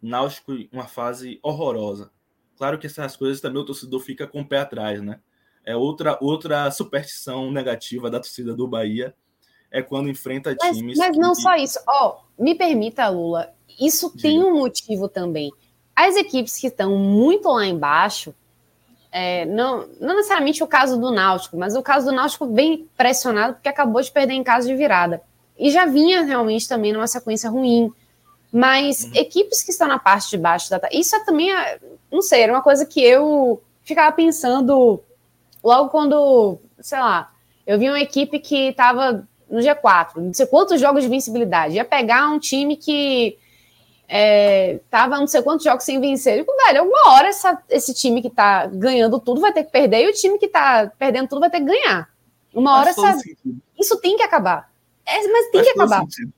Náutico 0.00 0.52
uma 0.70 0.86
fase 0.86 1.40
horrorosa. 1.42 2.12
Claro 2.56 2.78
que 2.78 2.86
essas 2.86 3.16
coisas 3.16 3.40
também 3.40 3.60
o 3.60 3.64
torcedor 3.64 4.00
fica 4.00 4.26
com 4.26 4.42
o 4.42 4.46
pé 4.46 4.58
atrás, 4.58 5.00
né? 5.02 5.20
É 5.64 5.74
outra, 5.74 6.18
outra 6.20 6.70
superstição 6.70 7.50
negativa 7.50 8.10
da 8.10 8.20
torcida 8.20 8.54
do 8.54 8.68
Bahia. 8.68 9.14
é 9.70 9.82
quando 9.82 10.10
enfrenta 10.10 10.54
mas, 10.60 10.76
times. 10.76 10.98
Mas 10.98 11.16
não 11.16 11.34
só 11.34 11.56
isso. 11.56 11.80
Ó, 11.88 12.18
oh, 12.18 12.42
me 12.42 12.54
permita, 12.54 13.08
Lula, 13.08 13.52
isso 13.80 14.10
Diga. 14.10 14.22
tem 14.22 14.44
um 14.44 14.58
motivo 14.58 15.08
também. 15.08 15.50
As 15.96 16.16
equipes 16.16 16.58
que 16.58 16.66
estão 16.66 16.96
muito 16.98 17.48
lá 17.48 17.66
embaixo, 17.66 18.34
é, 19.16 19.44
não, 19.44 19.86
não 20.00 20.16
necessariamente 20.16 20.60
o 20.60 20.66
caso 20.66 21.00
do 21.00 21.12
Náutico, 21.12 21.56
mas 21.56 21.76
o 21.76 21.82
caso 21.82 22.06
do 22.06 22.12
Náutico 22.12 22.46
bem 22.46 22.88
pressionado 22.96 23.54
porque 23.54 23.68
acabou 23.68 24.02
de 24.02 24.10
perder 24.10 24.32
em 24.32 24.42
casa 24.42 24.66
de 24.66 24.74
virada. 24.74 25.22
E 25.56 25.70
já 25.70 25.86
vinha 25.86 26.22
realmente 26.22 26.66
também 26.66 26.92
numa 26.92 27.06
sequência 27.06 27.48
ruim. 27.48 27.92
Mas 28.52 29.04
uhum. 29.04 29.10
equipes 29.14 29.62
que 29.62 29.70
estão 29.70 29.86
na 29.86 30.00
parte 30.00 30.30
de 30.30 30.36
baixo 30.36 30.68
da. 30.68 30.80
Isso 30.90 31.14
é 31.14 31.20
também, 31.20 31.48
não 32.10 32.20
sei, 32.20 32.42
era 32.42 32.52
uma 32.52 32.60
coisa 32.60 32.84
que 32.84 33.00
eu 33.00 33.62
ficava 33.84 34.10
pensando 34.10 35.00
logo 35.62 35.90
quando, 35.90 36.58
sei 36.80 36.98
lá, 36.98 37.30
eu 37.64 37.78
vi 37.78 37.88
uma 37.88 38.00
equipe 38.00 38.40
que 38.40 38.70
estava 38.70 39.24
no 39.48 39.60
G4, 39.60 40.16
não 40.16 40.34
sei 40.34 40.46
quantos 40.46 40.80
jogos 40.80 41.04
de 41.04 41.08
vencibilidade. 41.08 41.76
Ia 41.76 41.84
pegar 41.84 42.28
um 42.30 42.40
time 42.40 42.76
que 42.76 43.38
é, 44.08 44.80
tava 44.90 45.18
não 45.18 45.26
sei 45.26 45.42
quantos 45.42 45.64
jogos 45.64 45.84
sem 45.84 46.00
vencer. 46.00 46.34
Eu 46.34 46.44
digo, 46.44 46.56
velho, 46.66 46.80
alguma 46.80 47.12
hora 47.12 47.28
essa, 47.28 47.62
esse 47.68 47.94
time 47.94 48.20
que 48.20 48.30
tá 48.30 48.66
ganhando 48.66 49.18
tudo 49.18 49.40
vai 49.40 49.52
ter 49.52 49.64
que 49.64 49.72
perder 49.72 50.04
e 50.04 50.10
o 50.10 50.12
time 50.12 50.38
que 50.38 50.48
tá 50.48 50.90
perdendo 50.98 51.28
tudo 51.28 51.40
vai 51.40 51.50
ter 51.50 51.60
que 51.60 51.66
ganhar. 51.66 52.08
Uma 52.52 52.78
hora 52.78 52.90
essa, 52.90 53.16
isso 53.78 53.96
tem 54.00 54.16
que 54.16 54.22
acabar. 54.22 54.70
É, 55.04 55.26
mas 55.28 55.50
tem 55.50 55.60
Faz 55.60 55.66
que 55.66 55.80
acabar. 55.80 56.00
Sentido. 56.02 56.32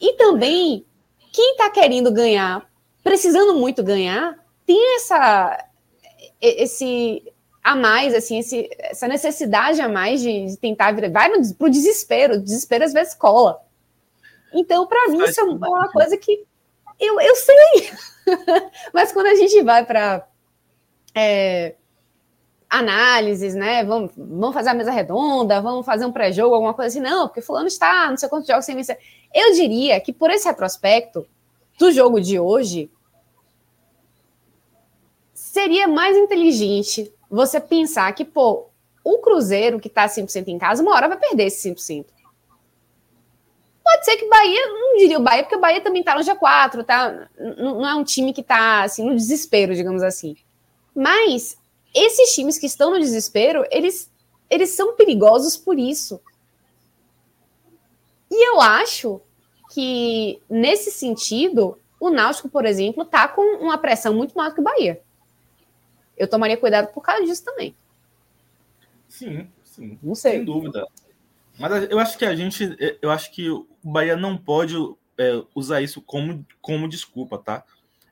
E 0.00 0.14
também, 0.14 0.84
quem 1.32 1.56
tá 1.56 1.70
querendo 1.70 2.10
ganhar, 2.10 2.66
precisando 3.02 3.54
muito 3.54 3.82
ganhar, 3.82 4.38
tem 4.66 4.96
essa 4.96 5.68
esse 6.40 7.22
a 7.62 7.76
mais, 7.76 8.12
assim, 8.12 8.40
esse, 8.40 8.68
essa 8.78 9.06
necessidade 9.06 9.80
a 9.80 9.88
mais 9.88 10.20
de, 10.20 10.46
de 10.46 10.56
tentar 10.56 10.90
virar, 10.92 11.10
vai 11.10 11.28
no, 11.28 11.54
pro 11.54 11.70
desespero, 11.70 12.34
o 12.34 12.42
desespero 12.42 12.84
às 12.84 12.92
vezes 12.92 13.14
cola. 13.14 13.60
Então, 14.52 14.86
para 14.86 15.08
mim, 15.08 15.22
isso 15.22 15.40
é 15.40 15.44
uma 15.44 15.88
coisa 15.90 16.16
que 16.16 16.44
eu, 16.98 17.20
eu 17.20 17.36
sei, 17.36 17.90
mas 18.92 19.12
quando 19.12 19.26
a 19.26 19.34
gente 19.34 19.62
vai 19.62 19.84
para 19.84 20.26
é, 21.14 21.74
análises, 22.68 23.54
né? 23.54 23.84
Vamos, 23.84 24.12
vamos 24.16 24.54
fazer 24.54 24.70
a 24.70 24.74
mesa 24.74 24.90
redonda, 24.90 25.60
vamos 25.60 25.84
fazer 25.84 26.06
um 26.06 26.12
pré-jogo, 26.12 26.54
alguma 26.54 26.72
coisa 26.72 26.88
assim, 26.88 27.06
não, 27.06 27.28
porque 27.28 27.42
fulano 27.42 27.66
está 27.66 28.08
não 28.08 28.16
sei 28.16 28.28
quantos 28.28 28.48
jogos 28.48 28.64
sem 28.64 28.74
vencer. 28.74 28.98
Eu 29.34 29.52
diria 29.52 30.00
que 30.00 30.12
por 30.12 30.30
esse 30.30 30.48
retrospecto 30.48 31.26
do 31.78 31.92
jogo 31.92 32.20
de 32.20 32.38
hoje, 32.38 32.90
seria 35.34 35.86
mais 35.86 36.16
inteligente 36.16 37.12
você 37.30 37.60
pensar 37.60 38.12
que, 38.14 38.24
pô, 38.24 38.68
o 39.04 39.18
Cruzeiro, 39.18 39.80
que 39.80 39.88
está 39.88 40.06
100% 40.06 40.48
em 40.48 40.58
casa, 40.58 40.82
uma 40.82 40.94
hora 40.94 41.08
vai 41.08 41.18
perder 41.18 41.46
esse 41.46 41.68
5%. 41.68 42.06
Pode 43.84 44.04
ser 44.04 44.16
que 44.16 44.28
Bahia, 44.28 44.68
não 44.68 44.96
diria 44.96 45.18
o 45.18 45.22
Bahia, 45.22 45.42
porque 45.42 45.56
o 45.56 45.60
Bahia 45.60 45.80
também 45.80 46.00
está 46.00 46.14
no 46.14 46.20
G4, 46.20 46.84
tá? 46.84 47.28
Não 47.58 47.86
é 47.86 47.94
um 47.94 48.04
time 48.04 48.32
que 48.32 48.40
está 48.40 48.82
assim, 48.84 49.04
no 49.04 49.14
desespero, 49.14 49.74
digamos 49.74 50.02
assim. 50.02 50.36
Mas 50.94 51.58
esses 51.94 52.34
times 52.34 52.58
que 52.58 52.66
estão 52.66 52.90
no 52.90 53.00
desespero, 53.00 53.66
eles, 53.70 54.10
eles 54.48 54.70
são 54.70 54.94
perigosos 54.94 55.56
por 55.56 55.78
isso. 55.78 56.20
E 58.30 58.48
eu 58.48 58.60
acho 58.60 59.20
que, 59.72 60.40
nesse 60.48 60.90
sentido, 60.90 61.78
o 61.98 62.08
Náutico, 62.08 62.48
por 62.48 62.64
exemplo, 62.64 63.02
está 63.02 63.26
com 63.26 63.42
uma 63.56 63.78
pressão 63.78 64.14
muito 64.14 64.36
maior 64.36 64.54
que 64.54 64.60
o 64.60 64.64
Bahia 64.64 65.02
eu 66.22 66.28
tomaria 66.28 66.56
cuidado 66.56 66.92
por 66.92 67.02
causa 67.02 67.24
disso 67.24 67.44
também. 67.44 67.74
Sim, 69.08 69.48
sim. 69.64 69.98
Não 70.02 70.14
sei. 70.14 70.32
Sem 70.32 70.44
dúvida. 70.44 70.86
Mas 71.58 71.90
eu 71.90 71.98
acho 71.98 72.16
que 72.16 72.24
a 72.24 72.34
gente. 72.34 72.76
Eu 73.00 73.10
acho 73.10 73.30
que 73.32 73.48
o 73.82 73.90
Bahia 73.90 74.16
não 74.16 74.36
pode 74.36 74.74
é, 75.18 75.42
usar 75.54 75.80
isso 75.80 76.00
como, 76.00 76.46
como 76.60 76.88
desculpa, 76.88 77.38
tá? 77.38 77.64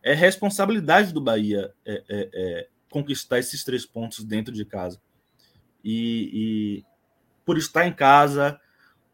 É 0.03 0.15
responsabilidade 0.15 1.13
do 1.13 1.21
Bahia 1.21 1.73
é, 1.85 2.03
é, 2.09 2.31
é 2.33 2.69
conquistar 2.91 3.39
esses 3.39 3.63
três 3.63 3.87
pontos 3.87 4.25
dentro 4.25 4.53
de 4.53 4.65
casa. 4.65 5.01
E, 5.85 6.31
e, 6.33 6.85
por 7.45 7.57
estar 7.57 7.87
em 7.87 7.93
casa, 7.93 8.61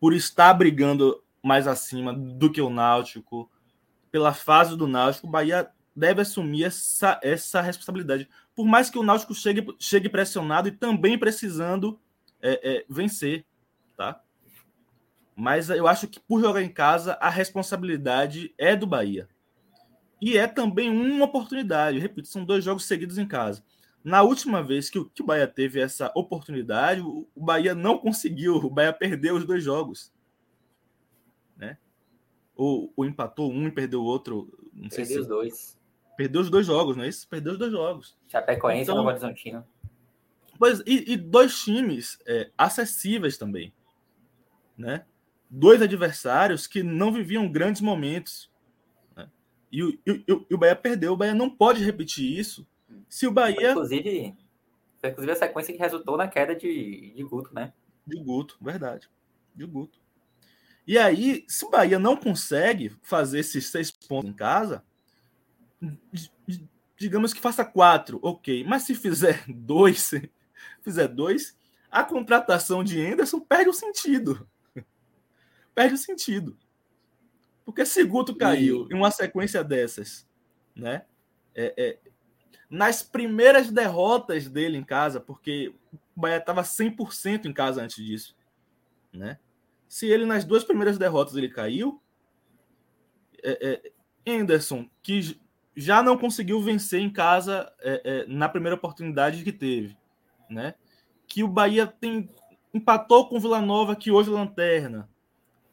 por 0.00 0.14
estar 0.14 0.52
brigando 0.54 1.22
mais 1.42 1.66
acima 1.66 2.12
do 2.12 2.50
que 2.50 2.60
o 2.60 2.70
Náutico, 2.70 3.50
pela 4.10 4.32
fase 4.32 4.76
do 4.76 4.86
Náutico, 4.86 5.26
o 5.26 5.30
Bahia 5.30 5.68
deve 5.94 6.22
assumir 6.22 6.64
essa, 6.64 7.20
essa 7.22 7.60
responsabilidade 7.60 8.28
por 8.56 8.64
mais 8.64 8.88
que 8.88 8.98
o 8.98 9.02
Náutico 9.02 9.34
chegue, 9.34 9.66
chegue 9.78 10.08
pressionado 10.08 10.66
e 10.66 10.72
também 10.72 11.18
precisando 11.18 12.00
é, 12.40 12.78
é, 12.78 12.84
vencer, 12.88 13.44
tá? 13.94 14.18
Mas 15.36 15.68
eu 15.68 15.86
acho 15.86 16.08
que 16.08 16.18
por 16.18 16.40
jogar 16.40 16.62
em 16.62 16.72
casa, 16.72 17.12
a 17.20 17.28
responsabilidade 17.28 18.54
é 18.56 18.74
do 18.74 18.86
Bahia. 18.86 19.28
E 20.18 20.38
é 20.38 20.46
também 20.46 20.88
uma 20.88 21.26
oportunidade. 21.26 21.98
Repito, 21.98 22.26
são 22.26 22.42
dois 22.42 22.64
jogos 22.64 22.86
seguidos 22.86 23.18
em 23.18 23.28
casa. 23.28 23.62
Na 24.02 24.22
última 24.22 24.62
vez 24.62 24.88
que 24.88 24.98
o, 24.98 25.04
que 25.04 25.22
o 25.22 25.26
Bahia 25.26 25.46
teve 25.46 25.78
essa 25.78 26.10
oportunidade, 26.14 27.02
o, 27.02 27.28
o 27.34 27.44
Bahia 27.44 27.74
não 27.74 27.98
conseguiu. 27.98 28.56
O 28.56 28.70
Bahia 28.70 28.94
perdeu 28.94 29.36
os 29.36 29.44
dois 29.44 29.62
jogos. 29.62 30.10
Né? 31.54 31.76
Ou, 32.54 32.90
ou 32.96 33.04
empatou 33.04 33.52
um 33.52 33.68
e 33.68 33.70
perdeu 33.70 34.00
o 34.00 34.06
outro. 34.06 34.58
Não 34.72 34.88
sei 34.88 35.04
perdeu 35.04 35.16
se... 35.16 35.20
os 35.20 35.26
dois. 35.26 35.78
Perdeu 36.16 36.40
os 36.40 36.48
dois 36.48 36.64
jogos, 36.64 36.96
não 36.96 37.04
é 37.04 37.08
isso? 37.08 37.28
Perdeu 37.28 37.52
os 37.52 37.58
dois 37.58 37.72
jogos. 37.72 38.16
Chapecoense 38.26 38.84
então, 38.84 38.94
e 38.94 38.96
Novo 38.96 39.10
Horizontino. 39.10 39.66
Pois, 40.58 40.80
e, 40.86 41.12
e 41.12 41.16
dois 41.18 41.62
times 41.62 42.18
é, 42.26 42.50
acessíveis 42.56 43.36
também. 43.36 43.74
Né? 44.78 45.04
Dois 45.48 45.80
adversários 45.80 46.66
que 46.66 46.82
não 46.82 47.12
viviam 47.12 47.50
grandes 47.50 47.80
momentos. 47.80 48.50
Né? 49.16 49.28
E, 49.70 49.82
o, 49.82 49.90
e, 50.06 50.24
e, 50.26 50.54
o 50.54 50.58
Bahia 50.58 50.76
perdeu. 50.76 51.12
O 51.12 51.16
Bahia 51.16 51.34
não 51.34 51.48
pode 51.48 51.84
repetir 51.84 52.38
isso. 52.38 52.66
Se 53.08 53.26
o 53.26 53.30
Bahia. 53.30 53.70
Inclusive, 53.70 54.34
foi, 54.98 55.10
inclusive 55.10 55.32
a 55.32 55.36
sequência 55.36 55.72
que 55.72 55.80
resultou 55.80 56.16
na 56.16 56.28
queda 56.28 56.54
de, 56.54 57.12
de 57.14 57.22
Guto, 57.22 57.54
né? 57.54 57.72
De 58.06 58.18
Guto, 58.22 58.56
verdade. 58.60 59.08
De 59.54 59.64
Guto. 59.64 59.98
E 60.86 60.98
aí, 60.98 61.44
se 61.48 61.64
o 61.64 61.70
Bahia 61.70 61.98
não 61.98 62.16
consegue 62.16 62.92
fazer 63.02 63.40
esses 63.40 63.66
seis 63.66 63.90
pontos 63.90 64.30
em 64.30 64.32
casa, 64.32 64.84
digamos 66.96 67.32
que 67.32 67.40
faça 67.40 67.64
quatro, 67.64 68.20
ok. 68.22 68.64
Mas 68.64 68.84
se 68.84 68.94
fizer 68.94 69.44
dois, 69.48 70.12
fizer 70.82 71.08
dois, 71.08 71.56
a 71.90 72.04
contratação 72.04 72.84
de 72.84 73.04
Anderson 73.04 73.40
perde 73.40 73.70
o 73.70 73.72
sentido. 73.72 74.48
Perde 75.76 75.94
o 75.94 75.98
sentido. 75.98 76.56
Porque 77.62 77.84
se 77.84 78.02
Guto 78.02 78.34
caiu 78.34 78.88
e... 78.88 78.94
em 78.94 78.96
uma 78.96 79.10
sequência 79.10 79.62
dessas, 79.62 80.26
né? 80.74 81.04
É, 81.54 81.74
é, 81.76 81.98
nas 82.70 83.02
primeiras 83.02 83.70
derrotas 83.70 84.48
dele 84.48 84.78
em 84.78 84.82
casa, 84.82 85.20
porque 85.20 85.74
o 85.92 86.20
Bahia 86.20 86.38
estava 86.38 86.62
100% 86.62 87.44
em 87.44 87.52
casa 87.52 87.82
antes 87.82 88.02
disso, 88.02 88.34
né? 89.12 89.38
Se 89.86 90.06
ele 90.06 90.24
nas 90.24 90.46
duas 90.46 90.64
primeiras 90.64 90.96
derrotas 90.96 91.36
ele 91.36 91.50
caiu, 91.50 92.00
é, 93.42 93.92
é, 94.24 94.32
Anderson, 94.32 94.88
que 95.02 95.38
já 95.76 96.02
não 96.02 96.16
conseguiu 96.16 96.58
vencer 96.62 97.00
em 97.00 97.10
casa 97.10 97.70
é, 97.80 98.00
é, 98.02 98.26
na 98.26 98.48
primeira 98.48 98.76
oportunidade 98.76 99.44
que 99.44 99.52
teve, 99.52 99.94
né? 100.48 100.74
Que 101.28 101.44
o 101.44 101.48
Bahia 101.48 101.86
tem 101.86 102.30
empatou 102.72 103.28
com 103.28 103.36
o 103.36 103.40
Vila 103.40 103.60
Nova, 103.60 103.94
que 103.94 104.10
hoje 104.10 104.30
é 104.30 104.32
lanterna, 104.32 105.08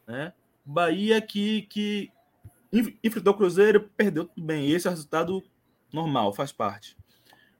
né? 0.08 0.34
Bahia 0.66 1.22
que, 1.22 1.64
que 1.64 2.12
enfrentou 3.04 3.34
o 3.34 3.38
Cruzeiro, 3.38 3.89
perdeu 3.95 4.26
tudo 4.26 4.45
bem. 4.45 4.72
Esse 4.72 4.88
é 4.88 4.89
o 4.89 4.93
resultado 4.93 5.43
normal, 5.91 6.34
faz 6.34 6.51
parte. 6.51 6.97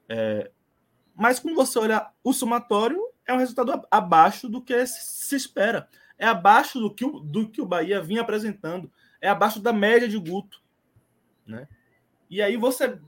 É, 0.08 0.50
mas 1.14 1.38
quando 1.38 1.54
você 1.54 1.78
olha 1.78 2.10
o 2.22 2.32
somatório, 2.32 3.00
é 3.26 3.32
um 3.32 3.38
resultado 3.38 3.86
abaixo 3.90 4.48
do 4.48 4.60
que 4.60 4.86
se 4.86 5.36
espera. 5.36 5.88
É 6.18 6.26
abaixo 6.26 6.78
do 6.78 6.92
que 6.92 7.04
o, 7.04 7.20
do 7.20 7.48
que 7.48 7.60
o 7.60 7.66
Bahia 7.66 8.00
vinha 8.00 8.22
apresentando. 8.22 8.90
É 9.20 9.28
abaixo 9.28 9.60
da 9.60 9.72
média 9.72 10.08
de 10.08 10.18
Guto. 10.18 10.62
Né? 11.46 11.68
E 12.28 12.42
aí 12.42 12.56
você. 12.56 12.98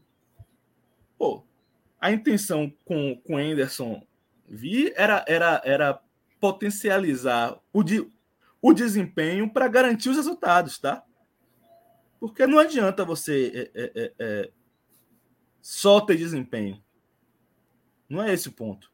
Pô, 1.18 1.42
a 2.00 2.12
intenção 2.12 2.72
com 2.84 3.20
o 3.28 3.36
Anderson 3.36 4.06
vir 4.48 4.92
era, 4.96 5.24
era, 5.26 5.60
era 5.64 6.00
potencializar 6.38 7.58
o, 7.72 7.82
o 8.66 8.74
desempenho 8.74 9.48
para 9.48 9.68
garantir 9.68 10.08
os 10.08 10.16
resultados, 10.16 10.76
tá? 10.80 11.04
Porque 12.18 12.44
não 12.48 12.58
adianta 12.58 13.04
você 13.04 13.70
é, 13.72 13.80
é, 13.80 13.92
é, 13.94 14.14
é, 14.18 14.50
só 15.62 16.00
ter 16.00 16.16
desempenho. 16.16 16.82
Não 18.08 18.20
é 18.20 18.32
esse 18.32 18.48
o 18.48 18.52
ponto. 18.52 18.90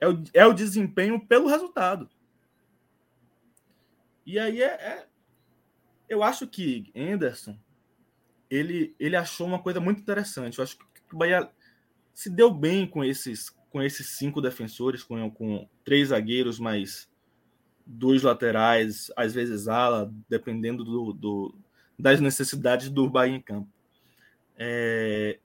É 0.00 0.08
o, 0.08 0.24
é 0.32 0.46
o 0.46 0.54
desempenho 0.54 1.26
pelo 1.26 1.46
resultado. 1.46 2.08
E 4.24 4.38
aí 4.38 4.62
é, 4.62 4.66
é 4.66 5.06
eu 6.08 6.22
acho 6.22 6.46
que 6.46 6.90
Anderson 6.96 7.58
ele, 8.48 8.96
ele 8.98 9.16
achou 9.16 9.46
uma 9.46 9.62
coisa 9.62 9.78
muito 9.78 10.00
interessante. 10.00 10.56
Eu 10.56 10.64
acho 10.64 10.78
que 10.78 11.14
o 11.14 11.18
Bahia 11.18 11.50
se 12.14 12.30
deu 12.30 12.50
bem 12.50 12.86
com 12.86 13.04
esses, 13.04 13.50
com 13.68 13.82
esses 13.82 14.16
cinco 14.16 14.40
defensores, 14.40 15.02
com, 15.02 15.30
com 15.30 15.68
três 15.84 16.08
zagueiros 16.08 16.58
mais, 16.58 17.11
dois 17.86 18.22
laterais, 18.22 19.10
às 19.16 19.34
vezes 19.34 19.68
ala, 19.68 20.12
dependendo 20.28 20.84
do, 20.84 21.12
do 21.12 21.54
das 21.98 22.20
necessidades 22.20 22.88
do 22.90 23.08
Bahia 23.08 23.36
em 23.36 23.40
campo. 23.40 23.68
É, 24.56 25.38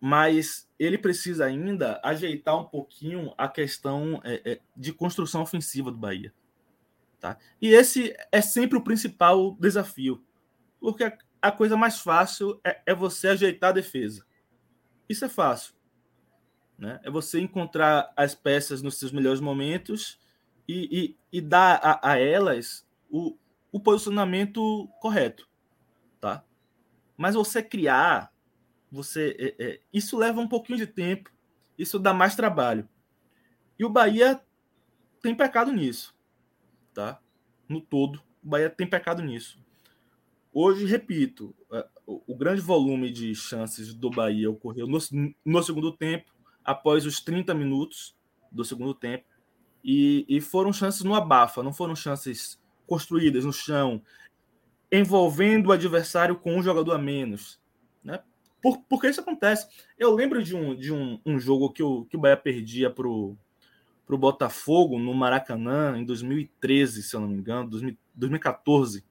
mas 0.00 0.68
ele 0.78 0.96
precisa 0.96 1.46
ainda 1.46 2.00
ajeitar 2.04 2.58
um 2.58 2.64
pouquinho 2.64 3.32
a 3.36 3.48
questão 3.48 4.20
é, 4.24 4.52
é, 4.52 4.60
de 4.76 4.92
construção 4.92 5.42
ofensiva 5.42 5.90
do 5.90 5.98
Bahia. 5.98 6.32
Tá? 7.18 7.36
E 7.60 7.68
esse 7.68 8.14
é 8.30 8.40
sempre 8.40 8.78
o 8.78 8.84
principal 8.84 9.56
desafio, 9.58 10.22
porque 10.78 11.12
a 11.42 11.50
coisa 11.50 11.76
mais 11.76 12.00
fácil 12.00 12.60
é, 12.64 12.80
é, 12.86 12.94
você 12.94 13.28
ajeitar 13.28 13.70
a 13.70 13.74
defesa. 13.74 14.24
Isso 15.08 15.24
é 15.24 15.28
fácil. 15.28 15.74
Né? 16.76 17.00
É 17.02 17.10
você 17.10 17.40
encontrar 17.40 18.12
as 18.16 18.34
peças 18.34 18.82
nos 18.82 18.98
seus 18.98 19.10
melhores 19.10 19.40
momentos 19.40 20.18
e, 20.68 21.16
e, 21.32 21.38
e 21.38 21.40
dar 21.40 21.80
a, 21.82 22.12
a 22.12 22.18
elas 22.18 22.86
o, 23.10 23.36
o 23.72 23.80
posicionamento 23.80 24.86
correto. 25.00 25.48
Tá? 26.20 26.44
Mas 27.16 27.34
você 27.34 27.62
criar 27.62 28.32
você 28.90 29.36
é, 29.38 29.64
é, 29.64 29.80
isso 29.92 30.16
leva 30.16 30.40
um 30.40 30.48
pouquinho 30.48 30.78
de 30.78 30.86
tempo, 30.86 31.30
isso 31.76 31.98
dá 31.98 32.14
mais 32.14 32.34
trabalho. 32.34 32.88
E 33.78 33.84
o 33.84 33.90
Bahia 33.90 34.40
tem 35.22 35.34
pecado 35.34 35.72
nisso, 35.72 36.16
tá? 36.94 37.20
No 37.68 37.80
todo, 37.80 38.22
o 38.42 38.48
Bahia 38.48 38.70
tem 38.70 38.88
pecado 38.88 39.22
nisso. 39.22 39.62
Hoje, 40.52 40.86
repito, 40.86 41.54
é, 41.72 41.86
o 42.06 42.34
grande 42.34 42.60
volume 42.60 43.12
de 43.12 43.34
chances 43.34 43.92
do 43.94 44.10
Bahia 44.10 44.50
ocorreu 44.50 44.86
no, 44.86 44.98
no 45.44 45.62
segundo 45.62 45.92
tempo, 45.92 46.32
após 46.64 47.04
os 47.04 47.20
30 47.20 47.54
minutos 47.54 48.16
do 48.50 48.64
segundo 48.64 48.94
tempo, 48.94 49.26
e, 49.82 50.24
e 50.28 50.40
foram 50.40 50.72
chances 50.72 51.02
no 51.02 51.14
abafa, 51.14 51.62
não 51.62 51.72
foram 51.72 51.94
chances 51.94 52.60
construídas 52.86 53.44
no 53.44 53.52
chão, 53.52 54.02
envolvendo 54.90 55.68
o 55.68 55.72
adversário 55.72 56.36
com 56.36 56.56
um 56.56 56.62
jogador 56.62 56.92
a 56.92 56.98
menos. 56.98 57.60
Né? 58.02 58.20
Por, 58.62 58.78
porque 58.88 59.08
isso 59.08 59.20
acontece. 59.20 59.68
Eu 59.98 60.14
lembro 60.14 60.42
de 60.42 60.56
um, 60.56 60.74
de 60.74 60.92
um, 60.92 61.20
um 61.24 61.38
jogo 61.38 61.70
que 61.70 61.82
o, 61.82 62.04
que 62.06 62.16
o 62.16 62.20
Bahia 62.20 62.36
perdia 62.36 62.90
para 62.90 63.06
o 63.06 63.36
Botafogo 64.08 64.98
no 64.98 65.14
Maracanã 65.14 65.96
em 65.96 66.04
2013, 66.04 67.02
se 67.02 67.14
eu 67.14 67.20
não 67.20 67.28
me 67.28 67.38
engano, 67.38 67.70
2014. 68.14 69.04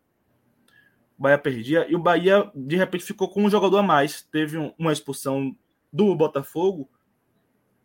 O 1.18 1.24
Bahia 1.24 1.38
perdia 1.38 1.90
e 1.90 1.96
o 1.96 2.00
Bahia 2.00 2.52
de 2.54 2.76
repente 2.76 3.04
ficou 3.06 3.30
com 3.30 3.44
um 3.44 3.50
jogador 3.50 3.78
a 3.78 3.84
mais. 3.84 4.22
Teve 4.24 4.58
um, 4.58 4.74
uma 4.78 4.92
expulsão 4.92 5.56
do 5.92 6.14
Botafogo 6.16 6.90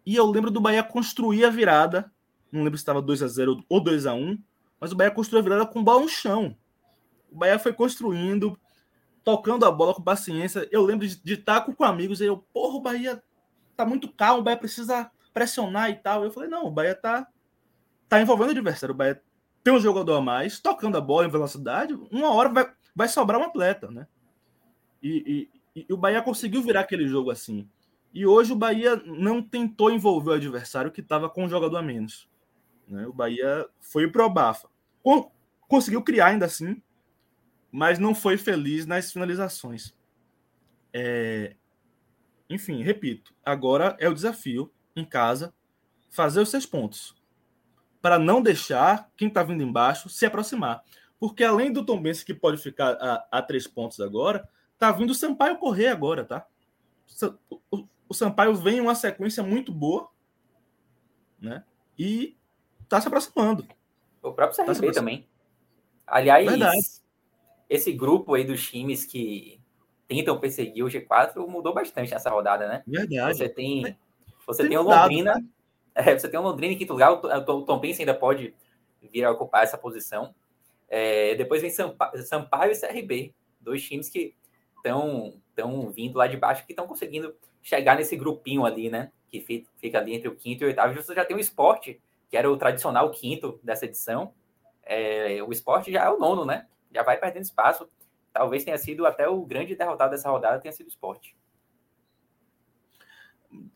e 0.05 0.17
eu 0.17 0.27
lembro 0.27 0.51
do 0.51 0.61
Bahia 0.61 0.83
construir 0.83 1.45
a 1.45 1.51
virada. 1.51 2.11
Não 2.53 2.63
lembro 2.63 2.77
se 2.77 2.83
estava 2.83 3.03
2 3.03 3.23
a 3.23 3.29
0 3.29 3.65
ou 3.69 3.81
2 3.81 4.07
a 4.07 4.15
1 4.15 4.39
mas 4.83 4.91
o 4.91 4.97
Bahia 4.97 5.13
construiu 5.13 5.39
a 5.39 5.45
virada 5.45 5.65
com 5.65 5.85
bola 5.85 6.01
no 6.01 6.09
chão. 6.09 6.57
O 7.31 7.37
Bahia 7.37 7.57
foi 7.57 7.73
construindo, 7.73 8.59
tocando 9.23 9.65
a 9.65 9.71
bola 9.71 9.95
com 9.95 10.03
paciência. 10.03 10.69
Eu 10.73 10.85
lembro 10.85 11.07
de, 11.07 11.35
estar 11.35 11.61
com 11.61 11.85
amigos 11.85 12.21
e 12.21 12.25
eu, 12.25 12.39
porra, 12.53 12.75
o 12.75 12.81
Bahia 12.81 13.23
tá 13.77 13.87
muito 13.87 14.13
calmo, 14.13 14.41
o 14.41 14.43
Bahia 14.43 14.59
precisa 14.59 15.09
pressionar 15.33 15.89
e 15.89 15.95
tal. 15.95 16.25
Eu 16.25 16.33
falei, 16.33 16.49
não, 16.49 16.67
o 16.67 16.71
Bahia 16.73 16.97
tá, 16.97 17.29
tá 18.09 18.21
envolvendo 18.21 18.49
o 18.49 18.51
adversário. 18.51 18.93
O 18.93 18.99
Bahia 18.99 19.23
tem 19.63 19.73
um 19.73 19.79
jogador 19.79 20.15
a 20.17 20.21
mais, 20.21 20.59
tocando 20.59 20.99
a 20.99 21.01
bola 21.01 21.29
em 21.29 21.31
velocidade, 21.31 21.95
uma 22.11 22.33
hora 22.33 22.49
vai, 22.49 22.73
vai 22.93 23.07
sobrar 23.07 23.41
um 23.41 23.45
atleta, 23.45 23.89
né? 23.89 24.09
E, 25.01 25.49
e, 25.77 25.85
e 25.89 25.93
o 25.93 25.97
Bahia 25.97 26.21
conseguiu 26.23 26.61
virar 26.61 26.81
aquele 26.81 27.07
jogo 27.07 27.31
assim. 27.31 27.69
E 28.13 28.27
hoje 28.27 28.53
o 28.53 28.57
Bahia 28.57 28.97
não 29.07 29.41
tentou 29.41 29.93
envolver 29.93 30.31
o 30.31 30.35
adversário 30.35 30.91
que 30.91 31.01
estava 31.01 31.31
com 31.31 31.45
um 31.45 31.49
jogador 31.49 31.77
a 31.77 31.83
menos. 31.83 32.29
Né? 32.87 33.07
O 33.07 33.13
Bahia 33.13 33.67
foi 33.81 34.09
pro 34.09 34.29
Bafa. 34.29 34.69
Conseguiu 35.69 36.03
criar 36.03 36.27
ainda 36.27 36.47
assim, 36.47 36.83
mas 37.71 37.99
não 37.99 38.15
foi 38.15 38.37
feliz 38.37 38.87
nas 38.87 39.11
finalizações. 39.11 39.95
É... 40.93 41.57
Enfim, 42.51 42.83
repito, 42.83 43.35
agora 43.45 43.97
é 43.99 44.09
o 44.09 44.15
desafio 44.15 44.71
em 44.95 45.05
casa 45.05 45.55
fazer 46.11 46.41
os 46.41 46.51
seis 46.51 46.67
pontos 46.67 47.17
para 48.03 48.19
não 48.19 48.43
deixar 48.43 49.09
quem 49.17 49.29
está 49.29 49.43
vindo 49.43 49.63
embaixo 49.63 50.09
se 50.09 50.27
aproximar. 50.27 50.83
Porque 51.19 51.45
além 51.45 51.73
do 51.73 51.87
Tom 51.87 52.03
Benz 52.03 52.25
que 52.25 52.35
pode 52.35 52.61
ficar 52.61 52.95
a, 52.95 53.27
a, 53.31 53.41
três 53.41 53.67
pontos 53.67 54.01
agora, 54.01 54.47
tá 54.77 54.91
vindo 54.91 55.11
o 55.11 55.15
Sampaio 55.15 55.57
correr 55.57 55.87
agora, 55.87 56.25
tá? 56.25 56.45
O, 57.71 57.87
o 58.09 58.13
Sampaio 58.13 58.55
vem 58.57 58.79
em 58.79 58.81
uma 58.81 58.97
sequência 58.97 59.43
muito 59.43 59.73
boa, 59.73 60.11
né? 61.41 61.65
E 61.97 62.37
tá 62.97 63.01
se 63.01 63.09
aproximando. 63.09 63.67
O 64.23 64.33
próprio 64.33 64.65
CRB 64.65 64.87
tá 64.89 64.93
também. 64.93 65.27
Aliás, 66.07 66.47
Verdade 66.47 67.03
esse 67.73 67.91
grupo 67.91 68.35
aí 68.35 68.45
dos 68.45 68.69
times 68.69 69.07
que 69.07 69.59
tentam 70.07 70.39
perseguir 70.39 70.85
o 70.85 70.89
G4 70.89 71.47
mudou 71.49 71.73
bastante 71.73 72.11
nessa 72.11 72.29
rodada, 72.29 72.69
né? 72.69 72.83
Verdade. 72.87 73.35
Você 73.35 73.49
tem, 73.49 73.97
você 74.47 74.63
tem, 74.63 74.71
tem 74.73 74.79
o 74.79 74.83
Londrina, 74.83 75.35
né? 75.37 75.45
é, 75.97 76.19
você 76.19 76.29
tem 76.29 76.39
o 76.39 76.43
Londrina 76.43 76.75
em 76.75 76.77
quinto 76.77 76.93
lugar, 76.93 77.13
o 77.13 77.63
Tom 77.63 77.79
Benz 77.79 77.99
ainda 77.99 78.13
pode 78.13 78.55
vir 79.01 79.25
a 79.25 79.31
ocupar 79.31 79.63
essa 79.63 79.79
posição. 79.79 80.35
É, 80.87 81.35
depois 81.37 81.63
vem 81.63 81.71
Sampaio, 81.71 82.23
Sampaio 82.23 82.73
e 82.73 82.79
CRB, 82.79 83.35
dois 83.59 83.83
times 83.83 84.11
que 84.11 84.35
estão 84.77 85.41
estão 85.49 85.91
vindo 85.91 86.19
lá 86.19 86.27
de 86.27 86.37
baixo, 86.37 86.67
que 86.67 86.73
estão 86.73 86.87
conseguindo 86.87 87.35
chegar 87.63 87.97
nesse 87.97 88.17
grupinho 88.17 88.67
ali, 88.67 88.91
né? 88.91 89.11
Que 89.31 89.41
fica 89.79 89.99
ali 89.99 90.15
entre 90.15 90.29
o 90.29 90.37
quinto 90.37 90.63
e 90.63 90.67
o 90.67 90.69
oitavo. 90.69 90.95
Você 90.95 91.15
já 91.15 91.25
tem 91.25 91.37
o 91.37 91.41
esporte, 91.41 91.99
que 92.33 92.37
era 92.39 92.51
o 92.51 92.57
tradicional 92.57 93.11
quinto 93.11 93.61
dessa 93.63 93.85
edição. 93.85 94.33
É, 94.83 95.43
o 95.43 95.53
esporte 95.53 95.93
já 95.93 96.07
é 96.07 96.09
o 96.09 96.19
nono, 96.19 96.47
né? 96.47 96.67
já 96.91 97.03
vai 97.03 97.19
perdendo 97.19 97.43
espaço. 97.43 97.87
Talvez 98.33 98.65
tenha 98.65 98.79
sido 98.79 99.05
até 99.05 99.29
o 99.29 99.45
grande 99.45 99.77
derrotado 99.77 100.13
dessa 100.13 100.31
rodada 100.31 100.59
tenha 100.59 100.73
sido 100.73 100.87
o 100.87 100.89
esporte. 100.89 101.37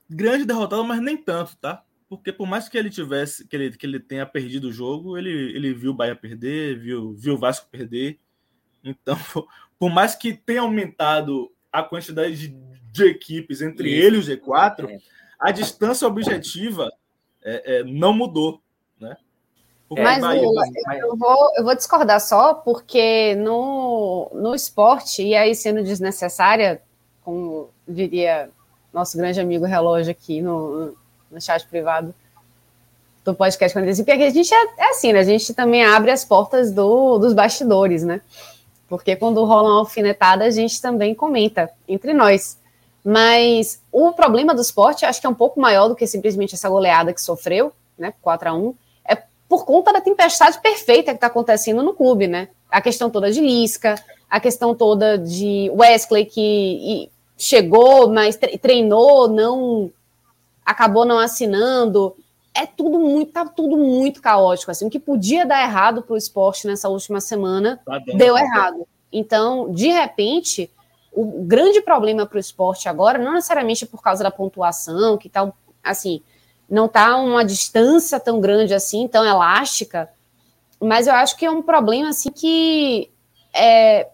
Grande 0.08 0.46
derrotado, 0.46 0.82
mas 0.84 1.02
nem 1.02 1.18
tanto, 1.18 1.54
tá? 1.58 1.84
Porque 2.08 2.32
por 2.32 2.46
mais 2.46 2.66
que 2.66 2.78
ele 2.78 2.88
tivesse, 2.88 3.46
que 3.46 3.54
ele, 3.54 3.76
que 3.76 3.84
ele 3.84 4.00
tenha 4.00 4.24
perdido 4.24 4.68
o 4.68 4.72
jogo, 4.72 5.18
ele, 5.18 5.30
ele 5.30 5.74
viu 5.74 5.90
o 5.90 5.94
Bahia 5.94 6.16
perder, 6.16 6.78
viu, 6.78 7.12
viu 7.12 7.34
o 7.34 7.38
Vasco 7.38 7.68
perder. 7.70 8.18
Então, 8.82 9.16
por 9.78 9.90
mais 9.90 10.14
que 10.14 10.32
tenha 10.32 10.62
aumentado 10.62 11.52
a 11.70 11.82
quantidade 11.82 12.48
de, 12.48 12.56
de 12.90 13.04
equipes 13.04 13.60
entre 13.60 13.90
Isso. 13.90 14.06
ele 14.06 14.16
e 14.16 14.20
o 14.20 14.22
G4, 14.22 14.88
é. 14.88 14.98
a 15.38 15.50
distância 15.50 16.08
objetiva 16.08 16.90
é, 17.46 17.76
é, 17.76 17.84
não 17.84 18.12
mudou, 18.12 18.60
né? 19.00 19.16
É, 19.94 20.02
mas, 20.02 20.42
Lula, 20.42 20.64
eu 20.98 21.16
vou, 21.16 21.52
eu 21.56 21.62
vou 21.62 21.76
discordar 21.76 22.20
só, 22.20 22.54
porque 22.54 23.36
no, 23.36 24.28
no 24.34 24.52
esporte, 24.52 25.22
e 25.22 25.36
aí 25.36 25.54
sendo 25.54 25.84
desnecessária, 25.84 26.82
como 27.24 27.70
diria 27.86 28.50
nosso 28.92 29.16
grande 29.16 29.40
amigo 29.40 29.64
Relógio 29.64 30.10
aqui 30.10 30.42
no, 30.42 30.96
no 31.30 31.40
chat 31.40 31.64
privado 31.68 32.12
do 33.24 33.32
podcast 33.32 33.72
45, 33.72 34.04
porque 34.04 34.22
a 34.24 34.30
gente 34.30 34.52
é, 34.52 34.64
é, 34.78 34.90
assim, 34.90 35.12
né? 35.12 35.20
A 35.20 35.24
gente 35.24 35.54
também 35.54 35.84
abre 35.84 36.10
as 36.10 36.24
portas 36.24 36.72
do, 36.72 37.18
dos 37.18 37.32
bastidores, 37.32 38.02
né? 38.02 38.20
Porque 38.88 39.14
quando 39.14 39.44
rola 39.44 39.70
uma 39.70 39.78
alfinetada, 39.80 40.44
a 40.44 40.50
gente 40.50 40.80
também 40.80 41.14
comenta 41.14 41.70
entre 41.86 42.12
nós. 42.12 42.58
Mas 43.08 43.80
o 43.92 44.10
problema 44.12 44.52
do 44.52 44.60
esporte, 44.60 45.04
acho 45.04 45.20
que 45.20 45.26
é 45.28 45.30
um 45.30 45.34
pouco 45.34 45.60
maior 45.60 45.86
do 45.86 45.94
que 45.94 46.08
simplesmente 46.08 46.56
essa 46.56 46.68
goleada 46.68 47.14
que 47.14 47.22
sofreu, 47.22 47.72
né? 47.96 48.12
4 48.20 48.48
a 48.48 48.52
1 48.52 48.74
por 49.48 49.64
conta 49.64 49.92
da 49.92 50.00
tempestade 50.00 50.60
perfeita 50.60 51.12
que 51.12 51.16
está 51.16 51.28
acontecendo 51.28 51.82
no 51.82 51.94
clube, 51.94 52.26
né? 52.26 52.48
A 52.68 52.80
questão 52.80 53.08
toda 53.08 53.30
de 53.30 53.40
Lisca, 53.40 53.94
a 54.28 54.40
questão 54.40 54.74
toda 54.74 55.16
de 55.16 55.70
Wesley 55.72 56.26
que 56.26 57.08
chegou, 57.36 58.10
mas 58.12 58.36
treinou, 58.60 59.28
não 59.28 59.90
acabou 60.64 61.04
não 61.04 61.18
assinando. 61.18 62.16
É 62.52 62.66
tudo 62.66 62.98
muito, 62.98 63.32
tá 63.32 63.44
tudo 63.44 63.76
muito 63.76 64.20
caótico. 64.20 64.70
Assim, 64.70 64.86
o 64.86 64.90
que 64.90 64.98
podia 64.98 65.46
dar 65.46 65.62
errado 65.62 66.02
para 66.02 66.14
o 66.14 66.18
esporte 66.18 66.66
nessa 66.66 66.88
última 66.88 67.20
semana 67.20 67.80
tá 67.84 68.00
deu 68.16 68.36
errado. 68.36 68.86
Então, 69.12 69.72
de 69.72 69.88
repente, 69.88 70.68
o 71.16 71.42
grande 71.44 71.80
problema 71.80 72.26
para 72.26 72.36
o 72.36 72.40
esporte 72.40 72.90
agora, 72.90 73.18
não 73.18 73.32
necessariamente 73.32 73.86
por 73.86 74.02
causa 74.02 74.22
da 74.22 74.30
pontuação, 74.30 75.16
que 75.16 75.30
tal, 75.30 75.56
assim, 75.82 76.22
não 76.68 76.84
está 76.84 77.16
uma 77.16 77.42
distância 77.42 78.20
tão 78.20 78.38
grande 78.38 78.74
assim, 78.74 79.08
tão 79.08 79.24
elástica, 79.24 80.10
mas 80.78 81.06
eu 81.06 81.14
acho 81.14 81.36
que 81.38 81.46
é 81.46 81.50
um 81.50 81.62
problema 81.62 82.10
assim 82.10 82.30
que 82.30 83.10
é, 83.54 84.10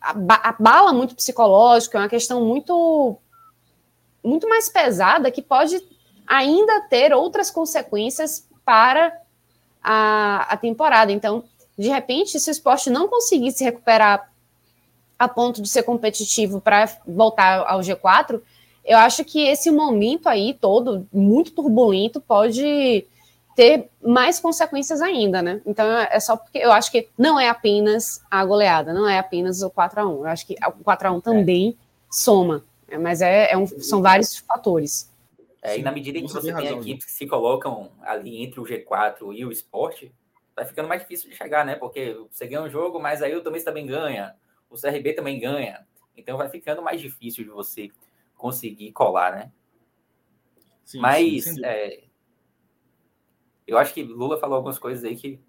abala 0.00 0.92
muito 0.92 1.14
psicológico, 1.14 1.96
é 1.96 2.00
uma 2.00 2.08
questão 2.08 2.44
muito 2.44 3.16
muito 4.22 4.48
mais 4.48 4.68
pesada 4.68 5.30
que 5.30 5.40
pode 5.40 5.80
ainda 6.26 6.80
ter 6.82 7.14
outras 7.14 7.50
consequências 7.50 8.46
para 8.64 9.16
a, 9.82 10.52
a 10.52 10.56
temporada. 10.56 11.10
Então, 11.10 11.44
de 11.78 11.88
repente, 11.88 12.38
se 12.38 12.50
o 12.50 12.52
esporte 12.52 12.90
não 12.90 13.08
conseguir 13.08 13.52
se 13.52 13.64
recuperar 13.64 14.29
a 15.20 15.28
ponto 15.28 15.60
de 15.60 15.68
ser 15.68 15.82
competitivo 15.82 16.62
para 16.62 16.90
voltar 17.06 17.66
ao 17.68 17.80
G4, 17.80 18.40
eu 18.82 18.96
acho 18.96 19.22
que 19.22 19.46
esse 19.46 19.70
momento 19.70 20.30
aí 20.30 20.56
todo, 20.58 21.06
muito 21.12 21.52
turbulento, 21.52 22.22
pode 22.22 23.06
ter 23.54 23.90
mais 24.02 24.40
consequências 24.40 25.02
ainda, 25.02 25.42
né? 25.42 25.60
Então 25.66 25.86
é 25.86 26.18
só 26.18 26.38
porque 26.38 26.56
eu 26.56 26.72
acho 26.72 26.90
que 26.90 27.06
não 27.18 27.38
é 27.38 27.50
apenas 27.50 28.22
a 28.30 28.42
goleada, 28.42 28.94
não 28.94 29.06
é 29.06 29.18
apenas 29.18 29.60
o 29.60 29.68
4 29.68 30.00
a 30.00 30.08
1 30.08 30.10
Eu 30.20 30.26
acho 30.26 30.46
que 30.46 30.56
o 30.66 30.82
4 30.82 31.08
a 31.08 31.12
1 31.12 31.20
também 31.20 31.68
é. 31.68 31.74
soma, 32.10 32.64
né? 32.88 32.96
mas 32.96 33.20
é, 33.20 33.52
é 33.52 33.58
um, 33.58 33.66
são 33.66 34.00
vários 34.00 34.38
fatores. 34.38 35.10
É, 35.60 35.78
e 35.78 35.82
na 35.82 35.92
medida 35.92 36.18
em 36.18 36.24
que 36.24 36.32
você, 36.32 36.50
tem 36.54 36.78
equipes 36.78 37.04
que 37.04 37.12
se 37.12 37.26
colocam 37.26 37.90
ali 38.00 38.42
entre 38.42 38.58
o 38.58 38.64
G4 38.64 39.34
e 39.34 39.44
o 39.44 39.52
esporte, 39.52 40.10
vai 40.56 40.64
ficando 40.64 40.88
mais 40.88 41.02
difícil 41.02 41.28
de 41.28 41.36
chegar, 41.36 41.66
né? 41.66 41.74
Porque 41.74 42.16
você 42.30 42.46
ganha 42.46 42.62
um 42.62 42.70
jogo, 42.70 42.98
mas 42.98 43.20
aí 43.20 43.36
o 43.36 43.42
Tomis 43.42 43.62
também 43.62 43.84
ganha, 43.84 44.34
o 44.70 44.80
CRB 44.80 45.12
também 45.12 45.38
ganha. 45.38 45.86
Então 46.16 46.38
vai 46.38 46.48
ficando 46.48 46.80
mais 46.80 47.00
difícil 47.00 47.44
de 47.44 47.50
você 47.50 47.90
conseguir 48.36 48.92
colar, 48.92 49.32
né? 49.32 49.52
Sim, 50.84 51.00
mas 51.00 51.44
sim, 51.44 51.64
é, 51.64 52.04
eu 53.66 53.78
acho 53.78 53.94
que 53.94 54.02
Lula 54.02 54.38
falou 54.38 54.56
algumas 54.56 54.78
coisas 54.78 55.04
aí 55.04 55.16
que 55.16 55.40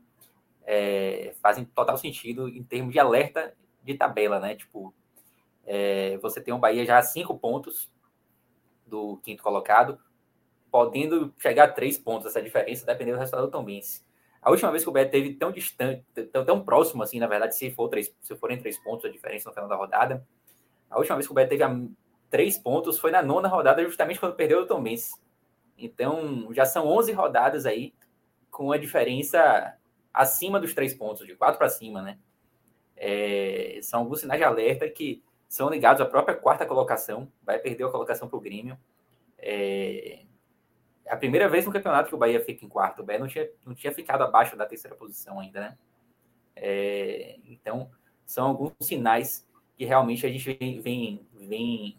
é, 0.63 1.34
fazem 1.41 1.65
total 1.65 1.97
sentido 1.97 2.47
em 2.47 2.63
termos 2.63 2.93
de 2.93 2.99
alerta 2.99 3.55
de 3.84 3.95
tabela, 3.95 4.39
né? 4.39 4.55
Tipo, 4.55 4.93
é, 5.65 6.17
você 6.17 6.41
tem 6.41 6.53
um 6.53 6.59
Bahia 6.59 6.86
já 6.86 6.97
a 6.97 7.03
cinco 7.03 7.38
pontos 7.38 7.91
do 8.86 9.17
quinto 9.24 9.41
colocado, 9.41 9.99
podendo 10.69 11.34
chegar 11.38 11.63
a 11.63 11.72
três 11.72 11.97
pontos, 11.97 12.28
essa 12.28 12.41
diferença 12.41 12.86
dependendo 12.86 13.17
do 13.17 13.22
resultado 13.22 13.45
do 13.45 13.51
Tombense. 13.51 14.03
A 14.41 14.49
última 14.49 14.71
vez 14.71 14.83
que 14.83 14.89
o 14.89 14.91
Bahia 14.91 15.07
teve 15.07 15.35
tão 15.35 15.51
distante, 15.51 16.03
tão, 16.31 16.43
tão 16.43 16.65
próximo 16.65 17.03
assim, 17.03 17.19
na 17.19 17.27
verdade, 17.27 17.55
se 17.55 17.69
for 17.71 17.87
três, 17.89 18.13
se 18.21 18.35
forem 18.35 18.57
três 18.57 18.77
pontos 18.79 19.05
a 19.05 19.09
diferença 19.09 19.47
no 19.49 19.53
final 19.53 19.69
da 19.69 19.75
rodada, 19.75 20.25
a 20.89 20.97
última 20.97 21.15
vez 21.15 21.27
que 21.27 21.31
o 21.31 21.35
Bahia 21.35 21.47
teve 21.47 21.63
a, 21.63 21.79
três 22.29 22.57
pontos 22.57 22.97
foi 22.97 23.11
na 23.11 23.21
nona 23.21 23.47
rodada, 23.47 23.83
justamente 23.83 24.19
quando 24.19 24.35
perdeu 24.35 24.61
o 24.61 24.65
Tombense. 24.65 25.13
Então, 25.77 26.51
já 26.53 26.65
são 26.65 26.87
11 26.87 27.11
rodadas 27.11 27.65
aí 27.67 27.93
com 28.49 28.71
a 28.71 28.77
diferença 28.77 29.77
acima 30.13 30.59
dos 30.59 30.73
três 30.73 30.93
pontos, 30.93 31.25
de 31.25 31.35
quatro 31.35 31.59
para 31.59 31.69
cima, 31.69 32.01
né? 32.01 32.17
É, 32.97 33.79
são 33.83 34.01
alguns 34.01 34.21
sinais 34.21 34.39
de 34.39 34.43
alerta 34.43 34.89
que 34.89 35.23
são 35.47 35.69
ligados 35.69 36.01
à 36.01 36.05
própria 36.05 36.35
quarta 36.35 36.65
colocação, 36.65 37.31
vai 37.43 37.59
perder 37.59 37.85
a 37.85 37.89
colocação 37.89 38.27
para 38.27 38.37
o 38.37 38.41
Grêmio. 38.41 38.77
É 39.37 40.23
a 41.08 41.18
primeira 41.18 41.49
vez 41.49 41.66
no 41.66 41.72
campeonato 41.72 42.10
que 42.10 42.16
o 42.16 42.18
Bahia 42.18 42.43
fica 42.43 42.66
em 42.66 42.70
quarto. 42.70 43.02
O 43.02 43.06
Bahia 43.06 43.20
não 43.20 43.28
tinha, 43.28 43.49
não 43.66 43.74
tinha 43.74 43.93
ficado 43.93 44.24
abaixo 44.24 44.56
da 44.56 44.66
terceira 44.66 44.95
posição 44.95 45.39
ainda, 45.39 45.60
né? 45.60 45.78
É, 46.56 47.38
então, 47.45 47.91
são 48.26 48.47
alguns 48.47 48.74
sinais 48.82 49.47
que 49.78 49.86
realmente 49.86 50.26
a 50.26 50.30
gente 50.30 50.54
vem, 50.54 50.80
vem, 50.80 51.28
vem 51.34 51.97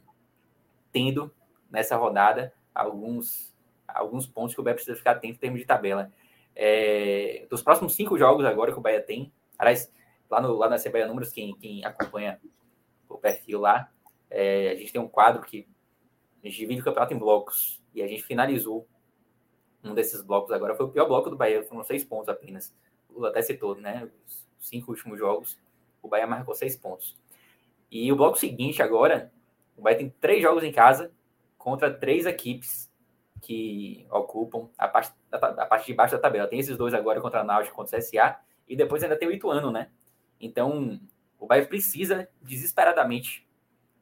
tendo 0.93 1.35
nessa 1.71 1.97
rodada, 1.97 2.53
alguns, 2.75 3.55
alguns 3.89 4.27
pontos 4.27 4.55
que 4.55 4.61
o 4.61 4.65
Bahia 4.65 4.77
precisa 4.77 4.97
ficar 4.97 5.13
atento 5.13 5.35
em 5.35 5.41
termos 5.41 5.61
de 5.61 5.67
tabela. 5.67 6.13
É, 6.55 7.47
dos 7.51 7.63
próximos 7.63 7.95
cinco 7.95 8.19
jogos 8.19 8.45
agora 8.45 8.73
que 8.73 8.79
o 8.79 8.83
Bahia 8.83 9.03
tem, 9.03 9.33
aliás, 9.59 9.93
lá, 10.31 10.41
no, 10.41 10.55
lá 10.55 10.69
na 10.69 10.79
CBA 10.79 11.07
Números, 11.07 11.33
quem, 11.33 11.57
quem 11.57 11.85
acompanha 11.85 12.41
o 13.09 13.19
perfil 13.19 13.61
lá, 13.61 13.91
é, 14.31 14.71
a 14.71 14.75
gente 14.75 14.93
tem 14.93 15.01
um 15.01 15.09
quadro 15.09 15.43
que 15.43 15.67
a 16.43 16.47
gente 16.47 16.59
divide 16.59 16.81
o 16.81 16.85
campeonato 16.85 17.15
em 17.15 17.19
blocos 17.19 17.83
e 17.95 18.03
a 18.03 18.07
gente 18.07 18.23
finalizou 18.23 18.87
um 19.85 19.95
desses 19.95 20.22
blocos 20.22 20.53
agora. 20.53 20.74
Foi 20.74 20.87
o 20.87 20.91
pior 20.91 21.07
bloco 21.07 21.30
do 21.30 21.37
Bahia, 21.37 21.62
foram 21.62 21.83
seis 21.83 22.05
pontos 22.05 22.28
apenas. 22.28 22.74
O 23.11 23.24
até 23.24 23.43
citou, 23.43 23.74
né? 23.76 24.09
Os 24.26 24.45
cinco 24.59 24.93
últimos 24.93 25.18
jogos, 25.18 25.59
o 26.03 26.09
Bahia 26.09 26.26
marcou 26.26 26.55
seis 26.55 26.76
pontos. 26.76 27.16
E 27.91 28.11
o 28.11 28.16
bloco 28.16 28.39
seguinte 28.39 28.83
agora, 28.83 29.33
o 29.76 29.83
Bahia 29.83 29.99
tem 29.99 30.11
três 30.20 30.41
jogos 30.41 30.64
em 30.64 30.72
casa 30.72 31.12
contra 31.59 31.93
três 31.93 32.26
equipes 32.26 32.91
que 33.41 34.07
ocupam 34.11 34.68
a 34.78 34.87
parte, 34.87 35.12
a 35.30 35.66
parte 35.66 35.87
de 35.87 35.95
baixo 35.95 36.14
da 36.14 36.20
tabela. 36.20 36.49
Tem 36.49 36.59
esses 36.59 36.76
dois 36.76 36.95
agora 36.95 37.20
contra 37.20 37.41
a 37.41 37.45
Náutico, 37.45 37.74
contra 37.74 37.99
o 37.99 38.01
CSA, 38.01 38.37
e 38.68 38.76
depois 38.76 39.03
ainda 39.03 39.16
tem 39.16 39.28
o 39.28 39.33
Ituano, 39.33 39.70
né? 39.70 39.91
Então, 40.41 41.01
o 41.39 41.47
Bahia 41.47 41.66
precisa 41.66 42.28
desesperadamente 42.41 43.47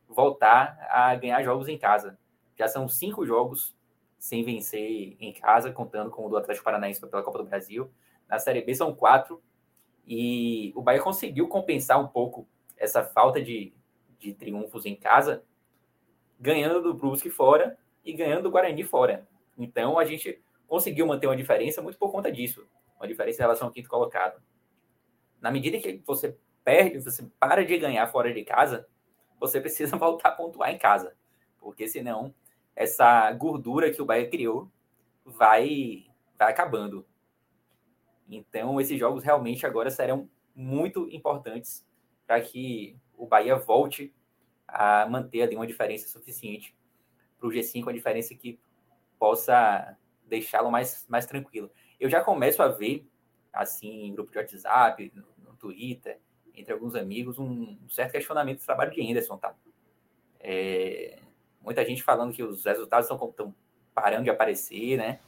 voltar 0.06 0.78
a 0.90 1.14
ganhar 1.16 1.42
jogos 1.42 1.68
em 1.68 1.78
casa. 1.78 2.18
Já 2.56 2.68
são 2.68 2.88
cinco 2.88 3.24
jogos 3.24 3.74
sem 4.20 4.44
vencer 4.44 5.16
em 5.18 5.32
casa, 5.32 5.72
contando 5.72 6.10
com 6.10 6.26
o 6.26 6.28
do 6.28 6.36
Atlético 6.36 6.66
Paranaense 6.66 7.00
pela 7.00 7.22
Copa 7.22 7.38
do 7.38 7.44
Brasil. 7.44 7.90
Na 8.28 8.38
Série 8.38 8.60
B 8.60 8.74
são 8.74 8.94
quatro, 8.94 9.42
e 10.06 10.72
o 10.76 10.82
Bahia 10.82 11.00
conseguiu 11.00 11.48
compensar 11.48 11.98
um 11.98 12.06
pouco 12.06 12.46
essa 12.76 13.02
falta 13.02 13.40
de, 13.40 13.72
de 14.18 14.34
triunfos 14.34 14.84
em 14.84 14.94
casa, 14.94 15.42
ganhando 16.38 16.82
do 16.82 16.92
Brusque 16.92 17.30
fora 17.30 17.78
e 18.04 18.12
ganhando 18.12 18.42
do 18.42 18.50
Guarani 18.50 18.82
fora. 18.84 19.26
Então 19.56 19.98
a 19.98 20.04
gente 20.04 20.42
conseguiu 20.68 21.06
manter 21.06 21.26
uma 21.26 21.36
diferença 21.36 21.80
muito 21.80 21.98
por 21.98 22.12
conta 22.12 22.30
disso, 22.30 22.66
uma 22.96 23.08
diferença 23.08 23.38
em 23.38 23.44
relação 23.44 23.68
ao 23.68 23.72
quinto 23.72 23.88
colocado. 23.88 24.42
Na 25.40 25.50
medida 25.50 25.78
que 25.78 26.02
você 26.04 26.36
perde, 26.62 26.98
você 26.98 27.26
para 27.38 27.64
de 27.64 27.78
ganhar 27.78 28.06
fora 28.08 28.32
de 28.34 28.44
casa, 28.44 28.86
você 29.38 29.60
precisa 29.60 29.96
voltar 29.98 30.28
a 30.28 30.32
pontuar 30.32 30.70
em 30.70 30.78
casa, 30.78 31.16
porque 31.58 31.88
senão 31.88 32.34
essa 32.80 33.30
gordura 33.32 33.92
que 33.92 34.00
o 34.00 34.06
Bahia 34.06 34.26
criou 34.26 34.72
vai 35.22 36.06
vai 36.38 36.50
acabando. 36.50 37.06
Então 38.26 38.80
esses 38.80 38.98
jogos 38.98 39.22
realmente 39.22 39.66
agora 39.66 39.90
serão 39.90 40.30
muito 40.54 41.06
importantes 41.10 41.86
para 42.26 42.40
que 42.40 42.96
o 43.18 43.26
Bahia 43.26 43.56
volte 43.56 44.14
a 44.66 45.06
manter 45.06 45.42
ali 45.42 45.56
uma 45.56 45.66
diferença 45.66 46.08
suficiente 46.08 46.74
para 47.38 47.48
o 47.48 47.52
G5, 47.52 47.82
uma 47.82 47.92
diferença 47.92 48.34
que 48.34 48.58
possa 49.18 49.94
deixá-lo 50.24 50.70
mais, 50.70 51.06
mais 51.06 51.26
tranquilo. 51.26 51.70
Eu 51.98 52.08
já 52.08 52.24
começo 52.24 52.62
a 52.62 52.68
ver, 52.68 53.06
assim, 53.52 54.06
em 54.06 54.14
grupo 54.14 54.32
de 54.32 54.38
WhatsApp, 54.38 55.12
no, 55.14 55.50
no 55.50 55.54
Twitter, 55.58 56.18
entre 56.54 56.72
alguns 56.72 56.94
amigos, 56.94 57.38
um, 57.38 57.76
certo 57.90 58.12
questionamento 58.12 58.60
do 58.60 58.64
trabalho 58.64 58.90
de 58.90 59.02
Anderson, 59.02 59.36
tá? 59.36 59.54
É, 60.38 61.20
muita 61.62 61.84
gente 61.84 62.02
falando 62.02 62.32
que 62.32 62.42
os 62.42 62.64
resultados 62.64 63.08
estão 63.10 63.54
parando 63.94 64.24
de 64.24 64.30
aparecer, 64.30 64.96
né? 64.96 65.18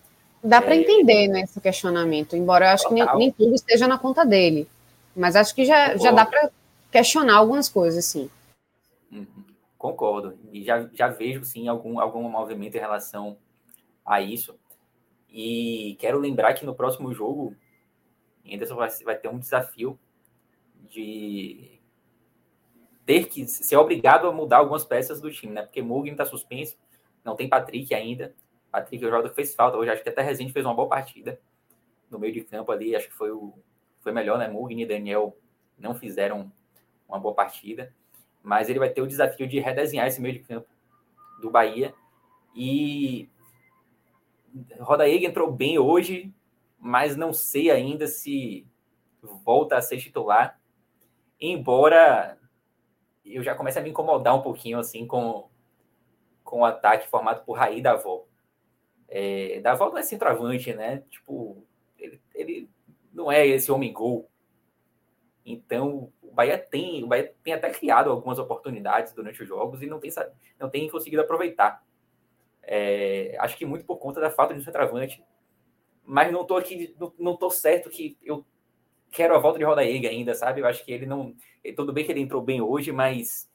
Dá 0.42 0.60
para 0.60 0.74
é, 0.74 0.78
entender, 0.78 1.28
né, 1.28 1.42
esse 1.42 1.60
questionamento, 1.60 2.36
embora 2.36 2.66
eu 2.66 2.70
acho 2.70 2.88
total. 2.88 3.06
que 3.06 3.12
nem, 3.12 3.18
nem, 3.18 3.32
tudo 3.32 3.54
esteja 3.54 3.86
na 3.86 3.96
conta 3.96 4.24
dele. 4.24 4.68
Mas 5.14 5.36
acho 5.36 5.54
que 5.54 5.64
já, 5.64 5.96
já 5.96 6.10
dá 6.10 6.26
para 6.26 6.50
questionar 6.90 7.36
algumas 7.36 7.68
coisas, 7.68 8.04
sim. 8.04 8.28
Uhum, 9.10 9.26
concordo. 9.78 10.36
E 10.50 10.64
já, 10.64 10.88
já 10.92 11.08
vejo, 11.08 11.44
sim, 11.44 11.68
algum, 11.68 12.00
algum 12.00 12.28
movimento 12.28 12.76
em 12.76 12.80
relação 12.80 13.36
a 14.04 14.20
isso. 14.20 14.58
E 15.30 15.96
quero 16.00 16.18
lembrar 16.18 16.54
que 16.54 16.66
no 16.66 16.74
próximo 16.74 17.12
jogo, 17.12 17.54
Anderson 18.50 18.74
vai, 18.74 18.90
vai 19.04 19.16
ter 19.16 19.28
um 19.28 19.38
desafio 19.38 19.98
de 20.90 21.71
ter 23.04 23.26
que 23.26 23.46
ser 23.46 23.76
obrigado 23.76 24.26
a 24.26 24.32
mudar 24.32 24.58
algumas 24.58 24.84
peças 24.84 25.20
do 25.20 25.30
time, 25.30 25.52
né? 25.52 25.62
Porque 25.62 25.82
Mugen 25.82 26.12
está 26.12 26.24
suspenso, 26.24 26.76
não 27.24 27.34
tem 27.34 27.48
Patrick 27.48 27.94
ainda. 27.94 28.34
Patrick, 28.70 29.04
o 29.04 29.08
jogador 29.08 29.28
que 29.28 29.34
fez 29.34 29.54
falta 29.54 29.76
hoje, 29.76 29.90
acho 29.90 30.02
que 30.02 30.08
até 30.08 30.22
Rezende 30.22 30.52
fez 30.52 30.64
uma 30.64 30.74
boa 30.74 30.88
partida 30.88 31.40
no 32.10 32.18
meio 32.18 32.32
de 32.32 32.42
campo 32.42 32.70
ali, 32.72 32.94
acho 32.94 33.08
que 33.08 33.14
foi 33.14 33.30
o 33.30 33.54
foi 34.00 34.12
melhor, 34.12 34.38
né? 34.38 34.48
Mugen 34.48 34.82
e 34.82 34.86
Daniel 34.86 35.36
não 35.78 35.94
fizeram 35.94 36.52
uma 37.08 37.18
boa 37.18 37.34
partida, 37.34 37.94
mas 38.42 38.68
ele 38.68 38.78
vai 38.78 38.90
ter 38.90 39.00
o 39.00 39.06
desafio 39.06 39.46
de 39.46 39.60
redesenhar 39.60 40.06
esse 40.06 40.20
meio 40.20 40.34
de 40.34 40.40
campo 40.40 40.68
do 41.40 41.50
Bahia 41.50 41.94
e 42.54 43.28
Rodaíga 44.80 45.26
entrou 45.26 45.50
bem 45.50 45.78
hoje, 45.78 46.34
mas 46.78 47.16
não 47.16 47.32
sei 47.32 47.70
ainda 47.70 48.06
se 48.06 48.66
volta 49.22 49.76
a 49.76 49.82
ser 49.82 49.98
titular. 49.98 50.60
Embora 51.40 52.38
eu 53.24 53.42
já 53.42 53.54
comece 53.54 53.78
a 53.78 53.82
me 53.82 53.90
incomodar 53.90 54.34
um 54.34 54.42
pouquinho 54.42 54.78
assim 54.78 55.06
com, 55.06 55.48
com 56.42 56.60
o 56.60 56.64
ataque 56.64 57.08
formado 57.08 57.44
por 57.44 57.54
Raí 57.54 57.80
da 57.80 57.92
Avó. 57.92 58.26
É, 59.08 59.60
Davó 59.60 59.90
não 59.90 59.98
é 59.98 60.02
centroavante, 60.02 60.72
né? 60.72 61.04
Tipo, 61.10 61.64
ele, 61.98 62.20
ele 62.34 62.70
não 63.12 63.30
é 63.30 63.46
esse 63.46 63.70
homem 63.70 63.92
gol. 63.92 64.28
Então, 65.44 66.12
o 66.22 66.30
Bahia 66.30 66.56
tem, 66.56 67.02
o 67.02 67.06
Bahia 67.06 67.34
tem 67.42 67.52
até 67.52 67.70
criado 67.70 68.10
algumas 68.10 68.38
oportunidades 68.38 69.12
durante 69.12 69.42
os 69.42 69.48
jogos 69.48 69.82
e 69.82 69.86
não 69.86 69.98
tem, 69.98 70.10
não 70.58 70.70
tem 70.70 70.88
conseguido 70.88 71.22
aproveitar. 71.22 71.84
É, 72.62 73.36
acho 73.40 73.56
que 73.56 73.66
muito 73.66 73.84
por 73.84 73.98
conta 73.98 74.20
da 74.20 74.30
falta 74.30 74.54
de 74.54 74.60
um 74.60 74.64
centroavante. 74.64 75.22
Mas 76.04 76.32
não 76.32 76.44
tô 76.44 76.56
aqui, 76.56 76.94
não, 76.98 77.12
não 77.18 77.36
tô 77.36 77.50
certo 77.50 77.90
que 77.90 78.16
eu 78.22 78.44
quero 79.12 79.36
a 79.36 79.38
volta 79.38 79.58
de 79.58 79.64
Rodaega 79.64 80.08
ainda, 80.08 80.34
sabe? 80.34 80.60
Eu 80.60 80.66
acho 80.66 80.84
que 80.84 80.90
ele 80.90 81.06
não. 81.06 81.34
Tudo 81.76 81.92
bem 81.92 82.04
que 82.04 82.10
ele 82.10 82.20
entrou 82.20 82.42
bem 82.42 82.60
hoje, 82.60 82.90
mas 82.90 83.48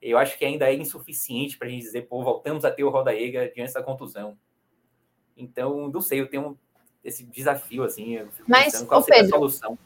eu 0.00 0.18
acho 0.18 0.38
que 0.38 0.44
ainda 0.44 0.70
é 0.70 0.74
insuficiente 0.74 1.56
para 1.56 1.66
a 1.66 1.70
gente 1.70 1.82
dizer, 1.82 2.02
pô, 2.02 2.22
voltamos 2.22 2.64
a 2.64 2.70
ter 2.70 2.84
o 2.84 2.90
Rodaega 2.90 3.50
diante 3.54 3.72
da 3.72 3.82
contusão. 3.82 4.36
Então, 5.36 5.88
não 5.88 6.00
sei, 6.00 6.20
eu 6.20 6.28
tenho 6.28 6.58
esse 7.02 7.24
desafio, 7.24 7.82
assim, 7.82 8.20
mas, 8.46 8.80
qual 8.82 9.02
seria 9.02 9.22
Pedro, 9.22 9.36
a 9.36 9.38
solução. 9.38 9.78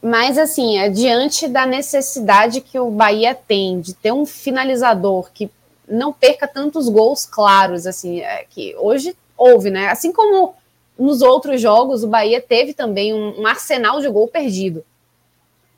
Mas, 0.00 0.38
assim, 0.38 0.76
diante 0.92 1.48
da 1.48 1.66
necessidade 1.66 2.60
que 2.60 2.78
o 2.78 2.90
Bahia 2.90 3.34
tem 3.34 3.80
de 3.80 3.94
ter 3.94 4.12
um 4.12 4.24
finalizador 4.24 5.30
que 5.32 5.50
não 5.88 6.12
perca 6.12 6.46
tantos 6.46 6.88
gols 6.88 7.26
claros, 7.26 7.86
assim, 7.86 8.20
é, 8.20 8.44
que 8.48 8.76
hoje 8.76 9.16
houve, 9.36 9.70
né? 9.70 9.88
Assim 9.88 10.12
como 10.12 10.54
nos 11.00 11.22
outros 11.22 11.62
jogos, 11.62 12.04
o 12.04 12.08
Bahia 12.08 12.42
teve 12.42 12.74
também 12.74 13.14
um, 13.14 13.40
um 13.40 13.46
arsenal 13.46 14.00
de 14.00 14.08
gol 14.10 14.28
perdido. 14.28 14.84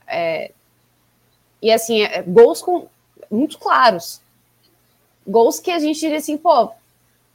É, 0.05 0.51
e 1.63 1.71
assim, 1.71 2.03
é, 2.03 2.23
gols 2.23 2.61
com, 2.61 2.89
muito 3.31 3.57
claros. 3.57 4.21
Gols 5.25 5.61
que 5.61 5.71
a 5.71 5.79
gente 5.79 6.01
diria 6.01 6.19
assim, 6.19 6.37
pô, 6.37 6.73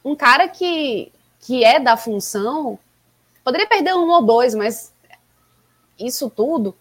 um 0.04 0.14
cara 0.14 0.48
que, 0.48 1.10
que 1.40 1.64
é 1.64 1.80
da 1.80 1.96
função 1.96 2.78
poderia 3.42 3.66
perder 3.66 3.94
um 3.94 4.10
ou 4.10 4.22
dois, 4.22 4.54
mas 4.54 4.92
isso 5.98 6.28
tudo. 6.28 6.76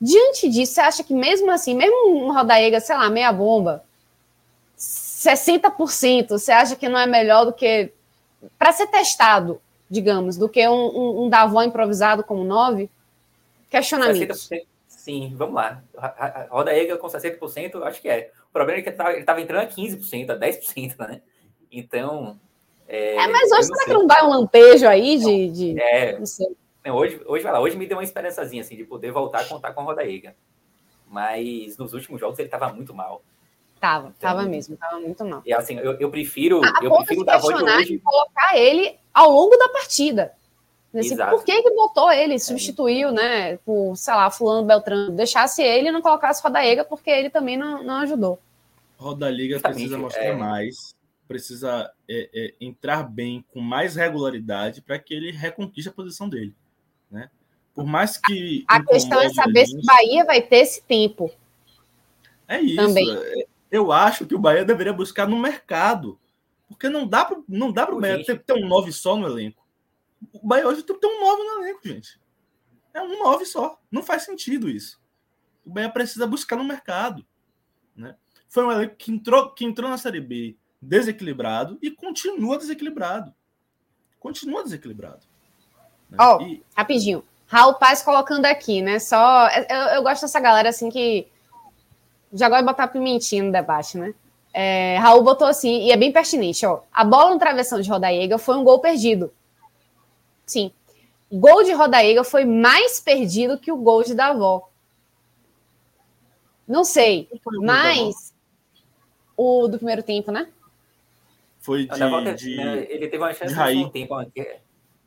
Diante 0.00 0.48
disso, 0.48 0.72
você 0.72 0.80
acha 0.80 1.04
que 1.04 1.12
mesmo 1.12 1.50
assim, 1.50 1.74
mesmo 1.74 2.16
um 2.16 2.32
Rodaega, 2.32 2.80
sei 2.80 2.96
lá, 2.96 3.10
meia 3.10 3.30
bomba, 3.30 3.84
60%, 4.78 6.30
você 6.30 6.52
acha 6.52 6.74
que 6.74 6.88
não 6.88 6.98
é 6.98 7.06
melhor 7.06 7.44
do 7.44 7.52
que 7.52 7.92
para 8.58 8.72
ser 8.72 8.86
testado, 8.86 9.60
digamos, 9.90 10.36
do 10.36 10.48
que 10.48 10.66
um, 10.68 10.72
um, 10.72 11.24
um 11.24 11.28
Davó 11.28 11.62
improvisado 11.62 12.24
como 12.24 12.44
9? 12.44 12.90
Questionamento. 13.70 14.34
Sim, 14.88 15.34
vamos 15.36 15.54
lá. 15.54 15.82
Roda 16.50 16.74
Ega 16.74 16.96
com 16.96 17.06
60%, 17.06 17.82
acho 17.82 18.00
que 18.00 18.08
é. 18.08 18.30
O 18.48 18.52
problema 18.52 18.80
é 18.80 18.82
que 18.82 18.88
ele 18.88 19.20
estava 19.20 19.40
entrando 19.40 19.62
a 19.62 19.68
15%, 19.68 20.30
a 20.30 20.36
10%, 20.36 20.98
né? 21.08 21.20
Então. 21.70 22.38
É, 22.88 23.16
é 23.16 23.26
mas 23.28 23.50
hoje 23.52 23.66
será 23.66 23.84
que 23.84 23.92
não 23.92 24.06
vai 24.06 24.24
um 24.24 24.30
lampejo 24.30 24.86
aí 24.88 25.18
de. 25.18 25.50
de... 25.50 25.80
É. 25.80 26.18
Não 26.18 26.26
sei. 26.26 26.48
Não, 26.84 26.96
hoje, 26.96 27.20
hoje, 27.26 27.42
vai 27.42 27.52
lá, 27.52 27.60
hoje 27.60 27.76
me 27.76 27.86
deu 27.86 27.96
uma 27.96 28.04
esperançazinha 28.04 28.62
assim, 28.62 28.76
de 28.76 28.84
poder 28.84 29.10
voltar 29.10 29.40
a 29.40 29.44
contar 29.44 29.72
com 29.72 29.80
a 29.80 29.84
Roda 29.84 30.04
Ega. 30.08 30.34
Mas 31.08 31.76
nos 31.76 31.92
últimos 31.92 32.20
jogos 32.20 32.38
ele 32.38 32.48
estava 32.48 32.72
muito 32.72 32.94
mal. 32.94 33.22
Tava, 33.80 34.08
então, 34.16 34.30
tava 34.30 34.42
mesmo, 34.44 34.76
tava 34.76 34.98
muito 34.98 35.24
mal. 35.24 35.42
E 35.44 35.52
assim, 35.52 35.76
eu, 35.78 35.92
eu 36.00 36.10
prefiro. 36.10 36.62
A, 36.64 36.80
eu 36.82 36.90
prefiro 36.96 37.24
dar 37.24 37.38
voz 37.38 37.56
de 37.56 37.64
hoje. 37.64 37.98
colocar 37.98 38.56
ele 38.56 38.96
ao 39.12 39.30
longo 39.30 39.56
da 39.56 39.68
partida. 39.68 40.32
Assim, 40.94 41.16
por 41.16 41.44
que, 41.44 41.62
que 41.62 41.70
botou 41.74 42.10
ele, 42.10 42.34
é. 42.34 42.38
substituiu, 42.38 43.10
é. 43.10 43.12
né? 43.12 43.56
Por, 43.58 43.94
sei 43.96 44.14
lá, 44.14 44.30
fulano 44.30 44.66
Beltrano. 44.66 45.10
Deixasse 45.12 45.62
ele 45.62 45.88
e 45.88 45.92
não 45.92 46.00
colocasse 46.00 46.42
Rodaega, 46.42 46.84
porque 46.84 47.10
ele 47.10 47.28
também 47.28 47.56
não, 47.56 47.82
não 47.82 47.96
ajudou. 47.96 48.40
Roda 48.96 49.30
Liga 49.30 49.60
precisa 49.60 49.98
mostrar 49.98 50.24
é. 50.24 50.34
mais, 50.34 50.94
precisa 51.28 51.92
é, 52.08 52.30
é, 52.34 52.54
entrar 52.58 53.02
bem, 53.02 53.44
com 53.52 53.60
mais 53.60 53.94
regularidade, 53.94 54.80
para 54.80 54.98
que 54.98 55.12
ele 55.12 55.32
reconquiste 55.32 55.90
a 55.90 55.92
posição 55.92 56.28
dele. 56.28 56.54
Né? 57.10 57.28
Por 57.74 57.84
mais 57.84 58.16
que. 58.16 58.64
A 58.66 58.82
questão 58.82 59.20
é 59.20 59.28
saber 59.28 59.66
se 59.66 59.76
o 59.76 59.82
Bahia 59.82 60.24
vai 60.24 60.40
ter 60.40 60.58
esse 60.58 60.82
tempo. 60.82 61.30
É 62.48 62.58
isso. 62.58 62.76
Também. 62.76 63.46
Eu 63.70 63.92
acho 63.92 64.26
que 64.26 64.34
o 64.34 64.38
Bahia 64.38 64.64
deveria 64.64 64.92
buscar 64.92 65.26
no 65.26 65.38
mercado. 65.38 66.18
Porque 66.68 66.88
não 66.88 67.06
dá 67.06 67.24
para 67.24 67.38
não 67.48 67.70
dá 67.70 67.88
o 67.88 68.00
Bahia 68.00 68.24
ter, 68.24 68.42
ter 68.42 68.52
um 68.52 68.66
9 68.66 68.92
só 68.92 69.16
no 69.16 69.26
elenco. 69.26 69.64
O 70.32 70.46
Bahia 70.46 70.66
hoje 70.66 70.82
tem 70.82 70.96
um 71.04 71.20
9 71.20 71.42
no 71.42 71.62
elenco, 71.62 71.80
gente. 71.84 72.20
É 72.92 73.02
um 73.02 73.18
9 73.22 73.44
só. 73.44 73.80
Não 73.90 74.02
faz 74.02 74.24
sentido 74.24 74.68
isso. 74.68 75.00
O 75.64 75.70
Bahia 75.70 75.90
precisa 75.90 76.26
buscar 76.26 76.56
no 76.56 76.64
mercado. 76.64 77.24
Né? 77.94 78.16
Foi 78.48 78.64
um 78.64 78.72
elenco 78.72 78.96
que 78.96 79.12
entrou, 79.12 79.50
que 79.50 79.64
entrou 79.64 79.88
na 79.88 79.98
Série 79.98 80.20
B 80.20 80.56
desequilibrado 80.80 81.78
e 81.82 81.90
continua 81.90 82.58
desequilibrado. 82.58 83.34
Continua 84.18 84.62
desequilibrado. 84.62 85.26
Né? 86.10 86.18
Oh, 86.20 86.42
e... 86.42 86.62
rapidinho. 86.76 87.22
Raul 87.46 87.74
Paz 87.74 88.02
colocando 88.02 88.44
aqui, 88.46 88.82
né? 88.82 88.98
Só. 88.98 89.48
Eu, 89.48 89.76
eu 89.94 90.02
gosto 90.02 90.22
dessa 90.22 90.40
galera 90.40 90.68
assim 90.68 90.88
que. 90.88 91.28
Já 92.32 92.48
gosta 92.48 92.62
de 92.62 92.68
botar 92.68 92.88
pimentinha 92.88 93.42
no 93.42 93.52
debate, 93.52 93.98
né? 93.98 94.14
É, 94.52 94.96
Raul 94.98 95.22
botou 95.22 95.46
assim, 95.46 95.82
e 95.82 95.92
é 95.92 95.96
bem 95.96 96.10
pertinente, 96.10 96.64
ó. 96.64 96.80
A 96.92 97.04
bola 97.04 97.32
no 97.32 97.38
travessão 97.38 97.80
de 97.80 97.90
Rodaiega 97.90 98.38
foi 98.38 98.56
um 98.56 98.64
gol 98.64 98.78
perdido. 98.78 99.32
Sim. 100.46 100.72
Gol 101.30 101.64
de 101.64 101.72
Rodaíga 101.72 102.24
foi 102.24 102.44
mais 102.44 103.00
perdido 103.00 103.58
que 103.58 103.70
o 103.70 103.76
gol 103.76 104.02
de 104.02 104.14
Davó. 104.14 104.70
Não 106.66 106.84
sei, 106.84 107.28
mas 107.62 108.34
o 109.36 109.68
do 109.68 109.76
primeiro 109.76 110.02
tempo, 110.02 110.32
né? 110.32 110.48
Foi 111.60 111.86
de, 111.86 111.98
Davó, 111.98 112.20
de... 112.20 112.56
Né, 112.56 112.86
ele 112.88 113.08
teve 113.08 113.22
uma 113.22 113.34
chance 113.34 113.54
de, 113.54 113.84
de 113.84 113.90
tempo. 113.90 114.14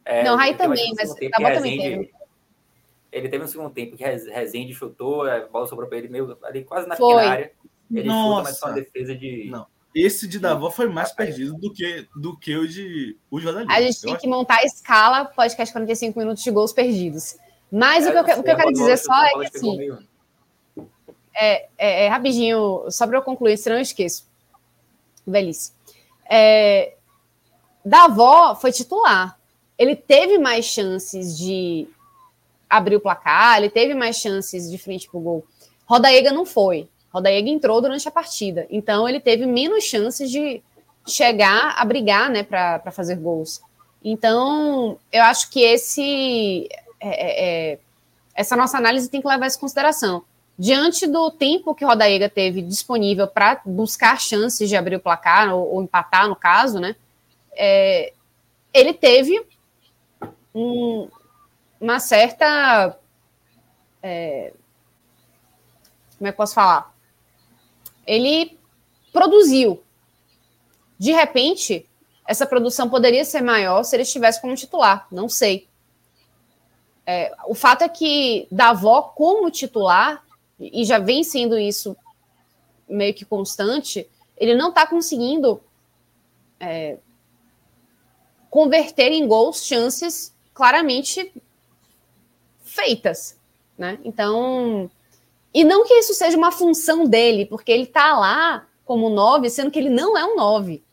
É, 0.06 0.24
não, 0.24 0.36
Raí 0.36 0.56
também, 0.56 0.94
mas 0.96 1.16
Davó 1.16 1.54
também 1.54 1.80
teve. 1.80 2.19
Ele 3.12 3.30
teve 3.30 3.44
um 3.44 3.48
segundo 3.48 3.72
tempo 3.72 3.98
que 3.98 4.04
Rezende 4.04 4.74
chutou, 4.74 5.24
a 5.24 5.48
bola 5.48 5.68
sobrou 5.68 5.88
para 5.90 5.98
ele 5.98 6.10
meio 6.10 6.38
ali 6.44 6.64
quase 6.64 6.88
na 6.88 6.96
foi. 6.96 7.16
pequena 7.16 7.32
área. 7.32 7.52
Ele 7.92 8.08
Nossa. 8.08 8.30
chuta, 8.30 8.44
mas 8.44 8.60
foi 8.60 8.70
uma 8.70 8.76
defesa 8.76 9.16
de. 9.16 9.50
Não. 9.50 9.68
Esse 9.94 10.28
de 10.28 10.38
Davó 10.38 10.70
foi 10.70 10.88
mais 10.88 11.12
perdido 11.12 11.56
do 11.56 11.74
que, 11.74 12.08
do 12.16 12.38
que 12.38 12.56
o 12.56 12.68
de 12.68 13.18
o 13.32 13.40
jornalista. 13.40 13.74
A 13.74 13.82
gente 13.82 14.02
tem 14.02 14.16
que 14.16 14.28
montar 14.28 14.60
a 14.60 14.64
escala 14.64 15.26
podcast 15.26 15.74
45 15.74 16.20
minutos 16.20 16.44
de 16.44 16.52
gols 16.52 16.72
perdidos. 16.72 17.36
Mas 17.72 18.06
é, 18.06 18.10
o, 18.10 18.24
que 18.24 18.32
eu, 18.32 18.40
o 18.40 18.44
que 18.44 18.52
eu 18.52 18.56
quero 18.56 18.72
dizer 18.72 18.98
só 18.98 19.26
é 19.26 19.32
que 19.32 19.58
assim. 19.58 19.98
É, 21.34 21.68
é, 21.78 22.06
é, 22.06 22.08
rapidinho, 22.08 22.86
só 22.90 23.08
para 23.08 23.18
eu 23.18 23.22
concluir, 23.22 23.58
senão 23.58 23.78
eu 23.78 23.82
esqueço. 23.82 24.28
Velhice. 25.26 25.74
É, 26.30 26.96
Davó 27.84 28.56
foi 28.56 28.72
titular. 28.72 29.40
Ele 29.78 29.96
teve 29.96 30.38
mais 30.38 30.66
chances 30.66 31.38
de 31.38 31.88
abrir 32.70 32.96
o 32.96 33.02
placar, 33.02 33.58
ele 33.58 33.70
teve 33.70 33.94
mais 33.94 34.18
chances 34.18 34.70
de 34.70 34.78
frente 34.78 35.10
para 35.10 35.18
o 35.18 35.22
gol. 35.22 35.46
Rodaega 35.86 36.32
não 36.32 36.46
foi. 36.46 36.88
Rodaega 37.12 37.50
entrou 37.50 37.82
durante 37.82 38.08
a 38.08 38.12
partida, 38.12 38.68
então 38.70 39.10
ele 39.10 39.20
teve 39.20 39.46
menos 39.46 39.84
chances 39.84 40.30
de 40.30 40.62
chegar 41.08 41.74
a 41.76 41.84
brigar, 41.84 42.30
né, 42.30 42.44
para 42.44 42.92
fazer 42.92 43.16
gols. 43.16 43.62
Então, 44.04 44.98
eu 45.12 45.24
acho 45.24 45.50
que 45.50 45.62
esse 45.62 46.70
é, 47.00 47.10
é, 47.10 47.72
é, 47.74 47.80
essa 48.36 48.56
nossa 48.56 48.78
análise 48.78 49.10
tem 49.10 49.22
que 49.22 49.28
levar 49.28 49.48
isso 49.48 49.58
em 49.58 49.62
consideração. 49.62 50.24
Diante 50.58 51.08
do 51.08 51.32
tempo 51.32 51.74
que 51.74 51.86
Rodaega 51.86 52.30
teve 52.30 52.62
disponível 52.62 53.28
para 53.28 53.62
buscar 53.66 54.20
chances 54.20 54.70
de 54.70 54.76
abrir 54.76 54.98
o 54.98 55.00
placar 55.00 55.54
ou, 55.54 55.74
ou 55.74 55.82
empatar, 55.82 56.28
no 56.28 56.36
caso, 56.36 56.80
né, 56.80 56.96
é, 57.54 58.14
ele 58.74 58.94
teve 58.94 59.42
um, 60.54 61.08
uma 61.80 62.00
certa. 62.00 62.98
É, 64.02 64.54
como 66.18 66.28
é 66.28 66.32
que 66.32 66.38
posso 66.38 66.54
falar? 66.54 66.94
ele 68.10 68.58
produziu. 69.14 69.84
De 70.98 71.12
repente, 71.12 71.88
essa 72.28 72.48
produção 72.48 72.90
poderia 72.90 73.24
ser 73.24 73.42
maior 73.42 73.84
se 73.84 73.96
ele 73.96 74.02
estivesse 74.02 74.42
como 74.42 74.56
titular, 74.56 75.08
não 75.12 75.30
sei. 75.30 75.68
É, 77.06 77.32
o 77.46 77.54
fato 77.54 77.84
é 77.84 77.90
que 77.90 78.48
Davó, 78.52 79.04
como 79.04 79.52
titular, 79.52 80.26
e 80.60 80.84
já 80.84 80.98
vem 80.98 81.24
sendo 81.24 81.58
isso 81.58 81.96
meio 82.88 83.14
que 83.14 83.24
constante, 83.24 84.10
ele 84.36 84.56
não 84.56 84.70
está 84.70 84.88
conseguindo 84.88 85.62
é, 86.60 86.98
converter 88.50 89.12
em 89.12 89.28
gols 89.28 89.64
chances 89.64 90.36
claramente 90.52 91.32
feitas. 92.80 93.38
Né? 93.78 93.98
Então, 94.04 94.90
e 95.54 95.64
não 95.64 95.86
que 95.86 95.94
isso 95.94 96.14
seja 96.14 96.38
uma 96.38 96.52
função 96.52 97.06
dele, 97.06 97.46
porque 97.46 97.72
ele 97.72 97.84
está 97.84 98.18
lá 98.18 98.66
como 98.86 99.10
nove, 99.10 99.50
sendo 99.50 99.72
que 99.72 99.80
ele 99.80 99.90
não 99.90 100.18
é 100.18 100.26
um 100.26 100.36
nove. 100.36 100.84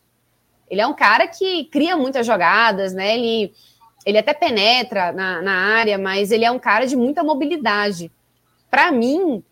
Ele 0.68 0.80
é 0.80 0.86
um 0.86 0.94
cara 0.94 1.26
que 1.26 1.64
cria 1.64 1.96
muitas 1.96 2.26
jogadas, 2.26 2.92
né? 2.92 3.16
Ele, 3.16 3.54
ele 4.04 4.18
até 4.18 4.34
penetra 4.34 5.12
na, 5.12 5.40
na 5.40 5.52
área, 5.52 5.96
mas 5.96 6.30
ele 6.30 6.44
é 6.44 6.50
um 6.50 6.58
cara 6.58 6.86
de 6.86 6.96
muita 6.96 7.22
mobilidade. 7.22 8.10
Para 8.70 8.90
mim, 8.90 9.42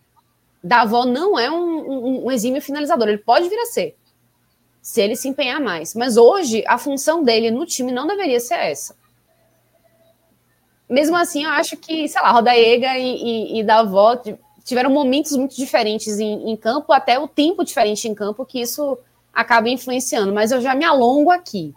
Davó 0.63 1.05
não 1.05 1.39
é 1.39 1.51
um, 1.51 1.91
um, 1.91 2.27
um 2.27 2.31
exímio 2.33 2.61
finalizador. 2.61 3.09
Ele 3.09 3.19
pode 3.19 3.49
vir 3.49 3.59
a 3.59 3.67
ser, 3.67 3.97
se 4.83 5.01
ele 5.01 5.17
se 5.17 5.29
empenhar 5.29 5.61
mais. 5.61 5.95
Mas 5.95 6.17
hoje, 6.17 6.65
a 6.67 6.77
função 6.77 7.23
dele 7.23 7.51
no 7.51 7.65
time 7.65 7.93
não 7.93 8.07
deveria 8.07 8.41
ser 8.41 8.55
essa. 8.55 8.97
Mesmo 10.89 11.17
assim, 11.17 11.45
eu 11.45 11.51
acho 11.51 11.77
que, 11.77 12.09
sei 12.09 12.21
lá, 12.21 12.31
Rodaega 12.31 12.99
e, 12.99 13.17
e, 13.17 13.61
e 13.61 13.65
Davó 13.65 14.21
tiveram 14.65 14.91
momentos 14.91 15.33
muito 15.33 15.57
diferentes 15.57 16.19
em, 16.19 16.51
em, 16.51 16.57
campo, 16.57 16.93
até 16.93 17.19
o 17.19 17.27
tempo 17.27 17.65
diferente 17.65 18.09
em 18.09 18.15
campo, 18.15 18.45
que 18.45 18.61
isso 18.61 18.99
acaba 19.33 19.69
influenciando. 19.69 20.33
Mas 20.33 20.53
eu 20.53 20.61
já 20.61 20.75
me 20.75 20.85
alongo 20.85 21.31
aqui. 21.31 21.75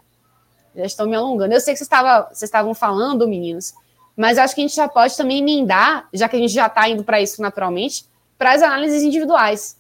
Já 0.75 0.85
estou 0.85 1.07
me 1.07 1.15
alongando. 1.15 1.53
Eu 1.53 1.61
sei 1.61 1.73
que 1.73 1.79
vocês, 1.79 1.87
estava, 1.87 2.27
vocês 2.27 2.43
estavam 2.43 2.73
falando, 2.73 3.27
meninos, 3.27 3.73
mas 4.15 4.37
acho 4.37 4.55
que 4.55 4.61
a 4.61 4.67
gente 4.67 4.75
já 4.75 4.87
pode 4.87 5.15
também 5.15 5.39
emendar, 5.39 6.07
já 6.13 6.27
que 6.27 6.35
a 6.35 6.39
gente 6.39 6.53
já 6.53 6.67
está 6.67 6.89
indo 6.89 7.03
para 7.03 7.21
isso 7.21 7.41
naturalmente, 7.41 8.05
para 8.37 8.53
as 8.53 8.61
análises 8.61 9.03
individuais. 9.03 9.77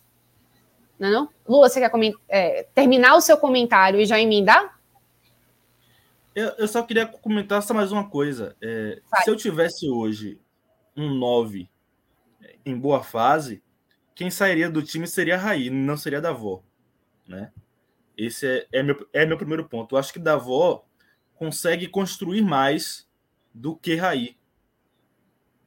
Não 0.99 1.07
é 1.07 1.11
não? 1.11 1.29
Lula, 1.47 1.69
você 1.69 1.79
quer 1.79 1.91
é, 2.27 2.65
terminar 2.73 3.15
o 3.15 3.21
seu 3.21 3.37
comentário 3.37 3.99
e 3.99 4.05
já 4.05 4.19
emendar? 4.19 4.76
Eu, 6.37 6.49
eu 6.59 6.67
só 6.67 6.83
queria 6.83 7.07
comentar 7.07 7.63
só 7.63 7.73
mais 7.73 7.91
uma 7.91 8.07
coisa. 8.07 8.55
É, 8.61 9.01
se 9.23 9.27
eu 9.27 9.35
tivesse 9.35 9.89
hoje 9.89 10.39
um 10.95 11.11
9 11.15 11.67
em 12.63 12.77
boa 12.77 13.01
fase, 13.01 13.63
quem 14.13 14.29
sairia 14.29 14.69
do 14.69 14.83
time 14.83 15.07
seria 15.07 15.33
a 15.33 15.39
Raí, 15.39 15.71
não 15.71 15.97
seria 15.97 16.19
a 16.19 16.21
Davó, 16.21 16.63
né? 17.27 17.51
Esse 18.15 18.45
é, 18.45 18.67
é, 18.71 18.83
meu, 18.83 19.09
é 19.11 19.25
meu 19.25 19.35
primeiro 19.35 19.67
ponto. 19.67 19.95
Eu 19.95 19.99
acho 19.99 20.13
que 20.13 20.19
Davó, 20.19 20.85
consegue 21.33 21.87
construir 21.87 22.43
mais 22.43 23.09
do 23.51 23.75
que 23.75 23.95
Raí. 23.95 24.37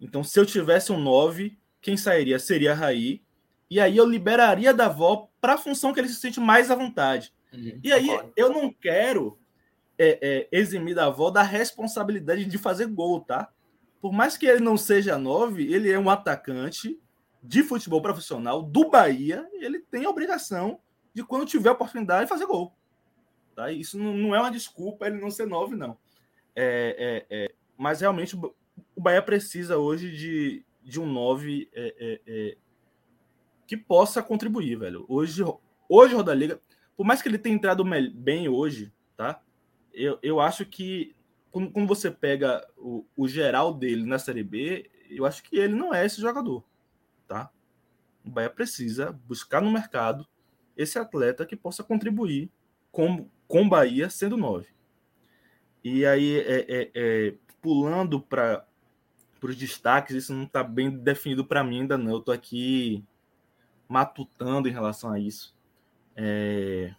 Então, 0.00 0.22
se 0.22 0.38
eu 0.38 0.46
tivesse 0.46 0.92
um 0.92 1.00
9, 1.00 1.58
quem 1.80 1.96
sairia 1.96 2.38
seria 2.38 2.74
Raí. 2.74 3.24
E 3.68 3.80
aí 3.80 3.96
eu 3.96 4.06
liberaria 4.06 4.72
da 4.72 4.86
avó 4.86 5.28
para 5.40 5.54
a 5.54 5.58
função 5.58 5.92
que 5.92 5.98
ele 5.98 6.08
se 6.08 6.20
sente 6.20 6.38
mais 6.38 6.70
à 6.70 6.76
vontade. 6.76 7.34
Uhum, 7.52 7.80
e 7.82 7.92
aí 7.92 8.06
concordo. 8.06 8.32
eu 8.36 8.50
não 8.50 8.72
quero 8.72 9.39
é, 10.02 10.18
é, 10.22 10.48
eximir 10.50 10.94
da 10.94 11.06
avó 11.06 11.30
da 11.30 11.42
responsabilidade 11.42 12.46
de 12.46 12.56
fazer 12.56 12.86
gol, 12.86 13.20
tá? 13.20 13.52
Por 14.00 14.12
mais 14.12 14.34
que 14.34 14.46
ele 14.46 14.60
não 14.60 14.78
seja 14.78 15.18
9, 15.18 15.62
ele 15.62 15.90
é 15.90 15.98
um 15.98 16.08
atacante 16.08 16.98
de 17.42 17.62
futebol 17.62 18.00
profissional 18.00 18.62
do 18.62 18.88
Bahia. 18.88 19.46
Ele 19.52 19.78
tem 19.78 20.06
a 20.06 20.08
obrigação 20.08 20.80
de, 21.12 21.22
quando 21.22 21.44
tiver 21.44 21.70
oportunidade, 21.70 22.30
fazer 22.30 22.46
gol. 22.46 22.72
Tá? 23.54 23.70
Isso 23.70 23.98
não, 23.98 24.14
não 24.14 24.34
é 24.34 24.40
uma 24.40 24.50
desculpa 24.50 25.06
ele 25.06 25.20
não 25.20 25.30
ser 25.30 25.46
9, 25.46 25.76
não. 25.76 25.98
É, 26.56 27.26
é, 27.28 27.44
é, 27.44 27.52
mas 27.76 28.00
realmente 28.00 28.34
o 28.36 29.00
Bahia 29.00 29.20
precisa 29.20 29.76
hoje 29.76 30.10
de, 30.10 30.64
de 30.82 30.98
um 30.98 31.04
9 31.04 31.68
é, 31.74 31.94
é, 31.98 32.20
é, 32.26 32.56
que 33.66 33.76
possa 33.76 34.22
contribuir, 34.22 34.78
velho. 34.78 35.04
Hoje, 35.10 35.44
hoje 35.86 36.14
Roda 36.14 36.32
Liga, 36.32 36.58
por 36.96 37.04
mais 37.04 37.20
que 37.20 37.28
ele 37.28 37.36
tenha 37.36 37.54
entrado 37.54 37.84
bem 38.14 38.48
hoje, 38.48 38.90
tá? 39.14 39.42
Eu, 39.92 40.18
eu 40.22 40.40
acho 40.40 40.64
que 40.64 41.14
quando, 41.50 41.70
quando 41.70 41.86
você 41.86 42.10
pega 42.10 42.66
o, 42.76 43.04
o 43.16 43.28
geral 43.28 43.74
dele 43.74 44.04
na 44.04 44.18
Série 44.18 44.42
B, 44.42 44.90
eu 45.08 45.26
acho 45.26 45.42
que 45.42 45.56
ele 45.56 45.74
não 45.74 45.92
é 45.92 46.06
esse 46.06 46.20
jogador, 46.20 46.64
tá? 47.26 47.50
O 48.24 48.30
Bahia 48.30 48.50
precisa 48.50 49.12
buscar 49.26 49.60
no 49.60 49.70
mercado 49.72 50.26
esse 50.76 50.98
atleta 50.98 51.44
que 51.44 51.56
possa 51.56 51.82
contribuir 51.82 52.50
com, 52.92 53.28
com 53.48 53.68
Bahia 53.68 54.08
sendo 54.08 54.36
9. 54.36 54.66
E 55.82 56.04
aí, 56.06 56.38
é, 56.40 56.66
é, 56.68 56.90
é 56.94 57.34
pulando 57.60 58.20
para 58.20 58.66
os 59.42 59.56
destaques, 59.56 60.14
isso 60.14 60.32
não 60.32 60.44
está 60.44 60.62
bem 60.62 60.90
definido 60.90 61.44
para 61.44 61.64
mim 61.64 61.80
ainda 61.80 61.98
não. 61.98 62.12
Eu 62.12 62.18
estou 62.18 62.34
aqui 62.34 63.04
matutando 63.88 64.68
em 64.68 64.72
relação 64.72 65.10
a 65.10 65.18
isso. 65.18 65.54
É... 66.14 66.94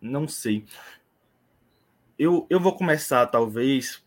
Não 0.00 0.26
sei. 0.26 0.64
Eu, 2.18 2.46
eu 2.48 2.60
vou 2.60 2.74
começar, 2.76 3.26
talvez, 3.26 4.04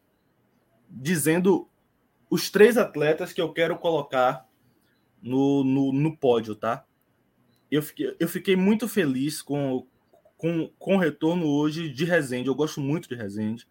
dizendo 0.89 1.69
os 2.29 2.49
três 2.49 2.77
atletas 2.77 3.31
que 3.31 3.41
eu 3.41 3.53
quero 3.53 3.77
colocar 3.77 4.47
no, 5.21 5.63
no, 5.63 5.93
no 5.93 6.17
pódio, 6.17 6.55
tá? 6.55 6.85
Eu 7.71 7.81
fiquei, 7.81 8.15
eu 8.19 8.27
fiquei 8.27 8.55
muito 8.55 8.87
feliz 8.87 9.41
com, 9.41 9.87
com, 10.37 10.69
com 10.77 10.95
o 10.95 10.99
retorno 10.99 11.47
hoje 11.47 11.89
de 11.89 12.05
Rezende. 12.05 12.47
Eu 12.47 12.55
gosto 12.55 12.81
muito 12.81 13.07
de 13.07 13.15
Rezende. 13.15 13.67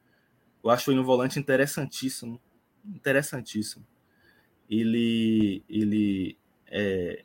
Eu 0.63 0.71
acho 0.71 0.91
ele 0.91 1.01
um 1.01 1.05
volante 1.05 1.39
interessantíssimo. 1.39 2.41
Interessantíssimo. 2.85 3.87
Ele, 4.69 5.63
ele 5.69 6.39
é, 6.67 7.25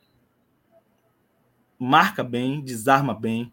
marca 1.78 2.22
bem, 2.22 2.60
desarma 2.60 3.14
bem. 3.14 3.52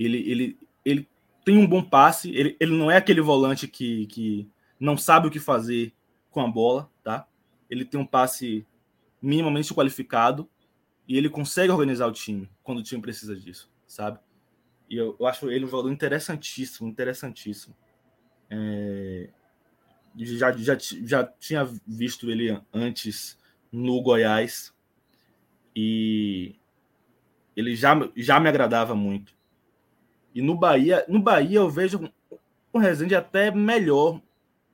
Ele, 0.00 0.30
ele, 0.30 0.58
ele 0.82 1.08
tem 1.44 1.58
um 1.58 1.66
bom 1.66 1.82
passe. 1.82 2.30
Ele, 2.34 2.56
ele 2.58 2.76
não 2.76 2.90
é 2.90 2.96
aquele 2.96 3.20
volante 3.20 3.68
que, 3.68 4.06
que 4.06 4.48
não 4.78 4.96
sabe 4.96 5.28
o 5.28 5.30
que 5.30 5.38
fazer 5.38 5.92
com 6.30 6.40
a 6.40 6.48
bola, 6.48 6.90
tá? 7.02 7.28
Ele 7.68 7.84
tem 7.84 8.00
um 8.00 8.06
passe 8.06 8.66
minimamente 9.20 9.74
qualificado 9.74 10.48
e 11.06 11.18
ele 11.18 11.28
consegue 11.28 11.70
organizar 11.70 12.06
o 12.06 12.12
time 12.12 12.48
quando 12.62 12.78
o 12.78 12.82
time 12.82 13.02
precisa 13.02 13.36
disso, 13.36 13.70
sabe? 13.86 14.18
E 14.88 14.96
eu, 14.96 15.16
eu 15.20 15.26
acho 15.26 15.50
ele 15.50 15.66
um 15.66 15.68
jogador 15.68 15.92
interessantíssimo, 15.92 16.88
interessantíssimo. 16.88 17.76
É... 18.48 19.28
Já, 20.16 20.50
já, 20.52 20.76
já 20.78 21.24
tinha 21.24 21.64
visto 21.86 22.30
ele 22.30 22.58
antes 22.72 23.38
no 23.70 24.02
Goiás 24.02 24.74
e 25.76 26.56
ele 27.54 27.76
já, 27.76 27.94
já 28.16 28.40
me 28.40 28.48
agradava 28.48 28.94
muito. 28.94 29.38
E 30.34 30.40
no 30.40 30.54
Bahia, 30.54 31.04
no 31.08 31.20
Bahia 31.20 31.58
eu 31.58 31.68
vejo 31.68 32.10
o 32.72 32.78
Rezende 32.78 33.14
até 33.14 33.50
melhor, 33.50 34.20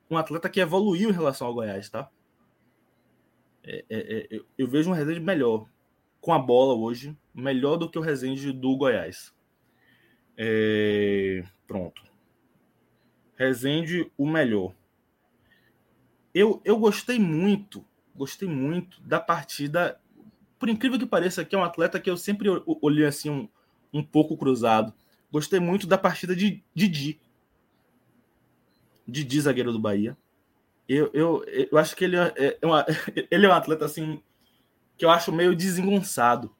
um 0.09 0.17
atleta 0.17 0.49
que 0.49 0.59
evoluiu 0.59 1.09
em 1.09 1.13
relação 1.13 1.47
ao 1.47 1.53
Goiás, 1.53 1.89
tá? 1.89 2.09
É, 3.63 3.83
é, 3.89 4.35
é, 4.35 4.41
eu 4.57 4.67
vejo 4.67 4.89
um 4.89 4.93
Rezende 4.93 5.19
melhor 5.19 5.67
com 6.21 6.31
a 6.31 6.39
bola 6.39 6.73
hoje, 6.73 7.17
melhor 7.33 7.77
do 7.77 7.89
que 7.89 7.97
o 7.97 8.01
Rezende 8.01 8.51
do 8.51 8.75
Goiás. 8.77 9.33
É, 10.37 11.43
pronto. 11.67 12.03
Rezende, 13.35 14.11
o 14.17 14.27
melhor. 14.27 14.73
Eu, 16.33 16.61
eu 16.63 16.77
gostei 16.77 17.19
muito, 17.19 17.83
gostei 18.15 18.47
muito 18.47 19.01
da 19.01 19.19
partida. 19.19 19.99
Por 20.59 20.69
incrível 20.69 20.99
que 20.99 21.05
pareça, 21.05 21.43
que 21.43 21.55
é 21.55 21.57
um 21.57 21.63
atleta 21.63 21.99
que 21.99 22.09
eu 22.09 22.17
sempre 22.17 22.47
olhei 22.81 23.05
assim 23.05 23.29
um, 23.29 23.49
um 23.91 24.03
pouco 24.03 24.37
cruzado. 24.37 24.93
Gostei 25.31 25.59
muito 25.59 25.87
da 25.87 25.97
partida 25.97 26.35
de 26.35 26.63
Didi. 26.73 27.19
Didi, 29.07 29.41
zagueiro 29.41 29.71
do 29.71 29.79
Bahia 29.79 30.17
eu, 30.87 31.09
eu, 31.13 31.43
eu 31.71 31.77
acho 31.77 31.95
que 31.95 32.05
ele 32.05 32.15
é, 32.15 32.57
é 32.61 32.65
uma, 32.65 32.85
ele 33.29 33.45
é 33.45 33.49
um 33.49 33.53
atleta 33.53 33.85
assim 33.85 34.21
que 34.97 35.05
eu 35.05 35.09
acho 35.09 35.31
meio 35.31 35.55
desengonçado, 35.55 36.55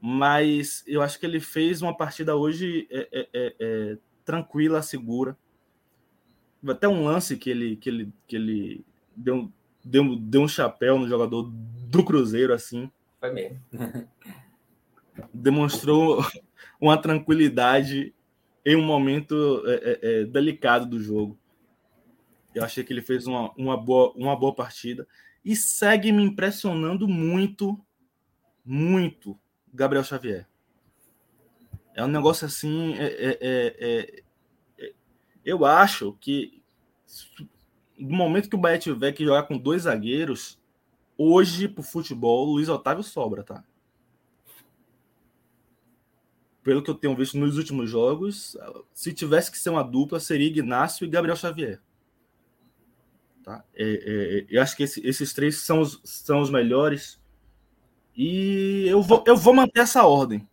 mas 0.00 0.82
eu 0.86 1.02
acho 1.02 1.18
que 1.18 1.26
ele 1.26 1.40
fez 1.40 1.82
uma 1.82 1.94
partida 1.94 2.36
hoje 2.36 2.86
é, 2.90 3.08
é, 3.12 3.28
é, 3.32 3.54
é 3.60 3.98
tranquila, 4.24 4.80
segura. 4.80 5.36
Até 6.66 6.88
um 6.88 7.04
lance 7.04 7.36
que 7.36 7.50
ele, 7.50 7.76
que 7.76 7.88
ele, 7.88 8.12
que 8.26 8.36
ele 8.36 8.84
deu, 9.14 9.52
deu, 9.84 10.16
deu 10.16 10.42
um 10.42 10.48
chapéu 10.48 10.98
no 10.98 11.06
jogador 11.06 11.42
do 11.42 12.04
Cruzeiro, 12.04 12.54
assim. 12.54 12.90
Foi 13.20 13.32
mesmo. 13.32 13.60
demonstrou 15.32 16.24
uma 16.80 16.96
tranquilidade 17.00 18.14
em 18.64 18.76
um 18.76 18.82
momento 18.82 19.62
é, 19.66 20.24
delicado 20.24 20.86
do 20.86 21.00
jogo. 21.00 21.38
Eu 22.54 22.64
achei 22.64 22.82
que 22.82 22.92
ele 22.92 23.02
fez 23.02 23.26
uma, 23.26 23.52
uma, 23.52 23.76
boa, 23.76 24.12
uma 24.16 24.34
boa 24.34 24.54
partida. 24.54 25.06
E 25.44 25.54
segue 25.54 26.10
me 26.10 26.22
impressionando 26.22 27.06
muito, 27.06 27.78
muito 28.64 29.38
Gabriel 29.72 30.02
Xavier. 30.02 30.48
É 31.94 32.02
um 32.02 32.08
negócio 32.08 32.46
assim. 32.46 32.94
É, 32.94 33.06
é, 33.06 33.38
é, 33.40 34.22
é, 34.78 34.92
eu 35.44 35.64
acho 35.64 36.16
que 36.20 36.62
no 37.98 38.16
momento 38.16 38.48
que 38.48 38.56
o 38.56 38.58
Bahia 38.58 38.78
tiver 38.78 39.12
que 39.12 39.24
jogar 39.24 39.44
com 39.44 39.56
dois 39.58 39.82
zagueiros, 39.82 40.58
hoje 41.16 41.68
pro 41.68 41.82
futebol, 41.82 42.46
Luiz 42.46 42.68
Otávio 42.68 43.02
sobra, 43.02 43.42
tá? 43.42 43.64
Pelo 46.66 46.82
que 46.82 46.90
eu 46.90 46.96
tenho 46.96 47.14
visto 47.14 47.38
nos 47.38 47.56
últimos 47.56 47.88
jogos, 47.88 48.56
se 48.92 49.12
tivesse 49.12 49.52
que 49.52 49.56
ser 49.56 49.70
uma 49.70 49.84
dupla, 49.84 50.18
seria 50.18 50.48
Ignacio 50.48 51.04
e 51.04 51.08
Gabriel 51.08 51.36
Xavier. 51.36 51.80
Tá? 53.44 53.64
É, 53.72 53.84
é, 53.84 54.38
é, 54.38 54.46
eu 54.50 54.60
acho 54.60 54.76
que 54.76 54.82
esse, 54.82 55.00
esses 55.06 55.32
três 55.32 55.58
são 55.58 55.78
os, 55.80 56.00
são 56.02 56.40
os 56.40 56.50
melhores. 56.50 57.22
E 58.16 58.84
eu 58.88 59.00
vou, 59.00 59.22
eu 59.28 59.36
vou 59.36 59.54
manter 59.54 59.82
essa 59.82 60.04
ordem. 60.04 60.44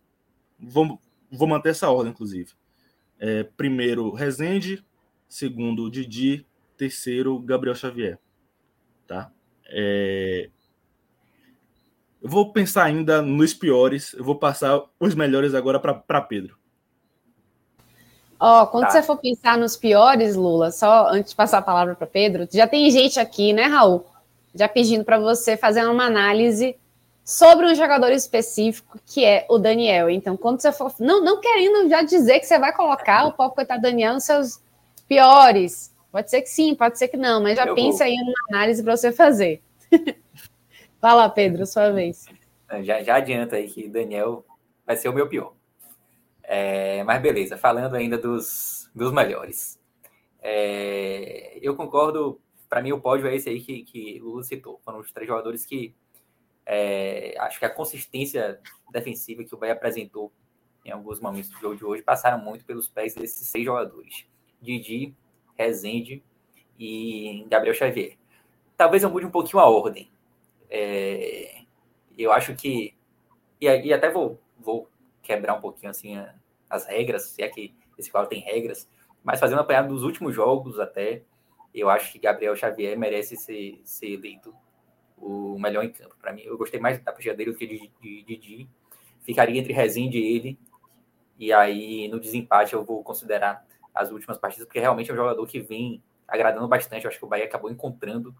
Vou, 0.56 1.02
vou 1.32 1.48
manter 1.48 1.70
essa 1.70 1.90
ordem, 1.90 2.12
inclusive. 2.12 2.52
É, 3.18 3.42
primeiro, 3.42 4.12
Rezende. 4.12 4.86
Segundo, 5.28 5.90
Didi. 5.90 6.46
Terceiro, 6.76 7.36
Gabriel 7.40 7.74
Xavier. 7.74 8.20
Tá? 9.04 9.32
Eu 12.24 12.30
vou 12.30 12.50
pensar 12.50 12.84
ainda 12.84 13.20
nos 13.20 13.52
piores. 13.52 14.14
Eu 14.14 14.24
vou 14.24 14.36
passar 14.36 14.82
os 14.98 15.14
melhores 15.14 15.54
agora 15.54 15.78
para 15.78 16.22
Pedro. 16.22 16.56
Ó, 18.40 18.62
oh, 18.62 18.66
quando 18.66 18.84
tá. 18.84 18.92
você 18.92 19.02
for 19.02 19.18
pensar 19.18 19.58
nos 19.58 19.76
piores, 19.76 20.34
Lula, 20.34 20.70
só 20.70 21.08
antes 21.10 21.32
de 21.32 21.36
passar 21.36 21.58
a 21.58 21.62
palavra 21.62 21.94
para 21.94 22.06
Pedro, 22.06 22.48
já 22.50 22.66
tem 22.66 22.90
gente 22.90 23.20
aqui, 23.20 23.52
né, 23.52 23.64
Raul? 23.64 24.06
Já 24.54 24.66
pedindo 24.66 25.04
para 25.04 25.18
você 25.18 25.54
fazer 25.54 25.84
uma 25.84 26.06
análise 26.06 26.74
sobre 27.22 27.66
um 27.66 27.74
jogador 27.74 28.10
específico, 28.10 28.98
que 29.04 29.22
é 29.22 29.44
o 29.50 29.58
Daniel. 29.58 30.08
Então, 30.08 30.34
quando 30.34 30.62
você 30.62 30.72
for. 30.72 30.94
Não, 30.98 31.22
não 31.22 31.42
querendo 31.42 31.90
já 31.90 32.02
dizer 32.02 32.40
que 32.40 32.46
você 32.46 32.58
vai 32.58 32.72
colocar 32.74 33.26
o 33.26 33.32
pobre 33.32 33.56
coitado 33.56 33.82
Daniel 33.82 34.14
nos 34.14 34.24
seus 34.24 34.62
piores. 35.06 35.92
Pode 36.10 36.30
ser 36.30 36.40
que 36.40 36.48
sim, 36.48 36.74
pode 36.74 36.98
ser 36.98 37.08
que 37.08 37.18
não, 37.18 37.42
mas 37.42 37.56
já 37.56 37.66
Eu 37.66 37.74
pensa 37.74 37.98
vou. 37.98 38.06
aí 38.06 38.16
numa 38.16 38.58
análise 38.58 38.82
para 38.82 38.96
você 38.96 39.12
fazer. 39.12 39.62
Fala, 41.04 41.28
Pedro, 41.28 41.66
sua 41.66 41.90
vez. 41.90 42.24
Já, 42.82 43.02
já 43.02 43.16
adianta 43.16 43.56
aí 43.56 43.70
que 43.70 43.90
Daniel 43.90 44.42
vai 44.86 44.96
ser 44.96 45.10
o 45.10 45.12
meu 45.12 45.28
pior. 45.28 45.52
É, 46.42 47.04
mas 47.04 47.20
beleza, 47.20 47.58
falando 47.58 47.94
ainda 47.94 48.16
dos, 48.16 48.90
dos 48.94 49.12
melhores. 49.12 49.78
É, 50.40 51.58
eu 51.60 51.76
concordo, 51.76 52.40
para 52.70 52.80
mim 52.80 52.92
o 52.92 53.00
pódio 53.02 53.26
é 53.26 53.36
esse 53.36 53.50
aí 53.50 53.60
que, 53.60 53.82
que 53.84 54.18
Lula 54.18 54.42
citou. 54.44 54.80
Foram 54.82 55.00
os 55.00 55.12
três 55.12 55.28
jogadores 55.28 55.66
que 55.66 55.94
é, 56.64 57.34
acho 57.38 57.58
que 57.58 57.66
a 57.66 57.70
consistência 57.70 58.58
defensiva 58.90 59.44
que 59.44 59.54
o 59.54 59.58
Bahia 59.58 59.74
apresentou 59.74 60.32
em 60.86 60.90
alguns 60.90 61.20
momentos 61.20 61.50
do 61.50 61.60
jogo 61.60 61.76
de 61.76 61.84
hoje, 61.84 62.02
passaram 62.02 62.42
muito 62.42 62.64
pelos 62.64 62.88
pés 62.88 63.14
desses 63.14 63.46
seis 63.46 63.66
jogadores. 63.66 64.26
Didi, 64.58 65.14
Rezende 65.54 66.24
e 66.78 67.44
Gabriel 67.50 67.74
Xavier. 67.74 68.16
Talvez 68.74 69.02
eu 69.02 69.10
mude 69.10 69.26
um 69.26 69.30
pouquinho 69.30 69.60
a 69.60 69.68
ordem. 69.68 70.13
É, 70.76 71.62
eu 72.18 72.32
acho 72.32 72.52
que. 72.56 72.96
E, 73.60 73.66
e 73.66 73.92
até 73.92 74.10
vou, 74.10 74.40
vou 74.58 74.90
quebrar 75.22 75.54
um 75.54 75.60
pouquinho 75.60 75.90
assim 75.90 76.20
as 76.68 76.84
regras, 76.84 77.26
se 77.26 77.42
é 77.42 77.48
que 77.48 77.72
esse 77.96 78.10
quadro 78.10 78.28
tem 78.28 78.40
regras, 78.40 78.90
mas 79.22 79.38
fazendo 79.38 79.60
apanhado 79.60 79.94
dos 79.94 80.02
últimos 80.02 80.34
jogos 80.34 80.80
até, 80.80 81.22
eu 81.72 81.88
acho 81.88 82.10
que 82.10 82.18
Gabriel 82.18 82.56
Xavier 82.56 82.98
merece 82.98 83.36
ser, 83.36 83.80
ser 83.84 84.14
eleito 84.14 84.52
o 85.16 85.56
melhor 85.60 85.84
em 85.84 85.92
campo. 85.92 86.16
Para 86.20 86.32
mim, 86.32 86.42
eu 86.42 86.58
gostei 86.58 86.80
mais 86.80 86.98
da 86.98 87.12
partida 87.12 87.36
dele 87.36 87.52
do 87.52 87.56
que 87.56 87.66
de 87.68 88.22
Didi. 88.24 88.68
Ficaria 89.20 89.60
entre 89.60 89.72
Rezende 89.72 90.18
e 90.18 90.36
ele. 90.36 90.58
E 91.38 91.52
aí, 91.52 92.08
no 92.08 92.18
desempate, 92.18 92.74
eu 92.74 92.84
vou 92.84 93.02
considerar 93.04 93.64
as 93.94 94.10
últimas 94.10 94.38
partidas, 94.38 94.66
porque 94.66 94.80
realmente 94.80 95.08
é 95.08 95.14
um 95.14 95.16
jogador 95.16 95.46
que 95.46 95.60
vem 95.60 96.02
agradando 96.26 96.66
bastante. 96.66 97.04
Eu 97.04 97.10
acho 97.10 97.18
que 97.18 97.24
o 97.24 97.28
Bahia 97.28 97.44
acabou 97.44 97.70
encontrando 97.70 98.34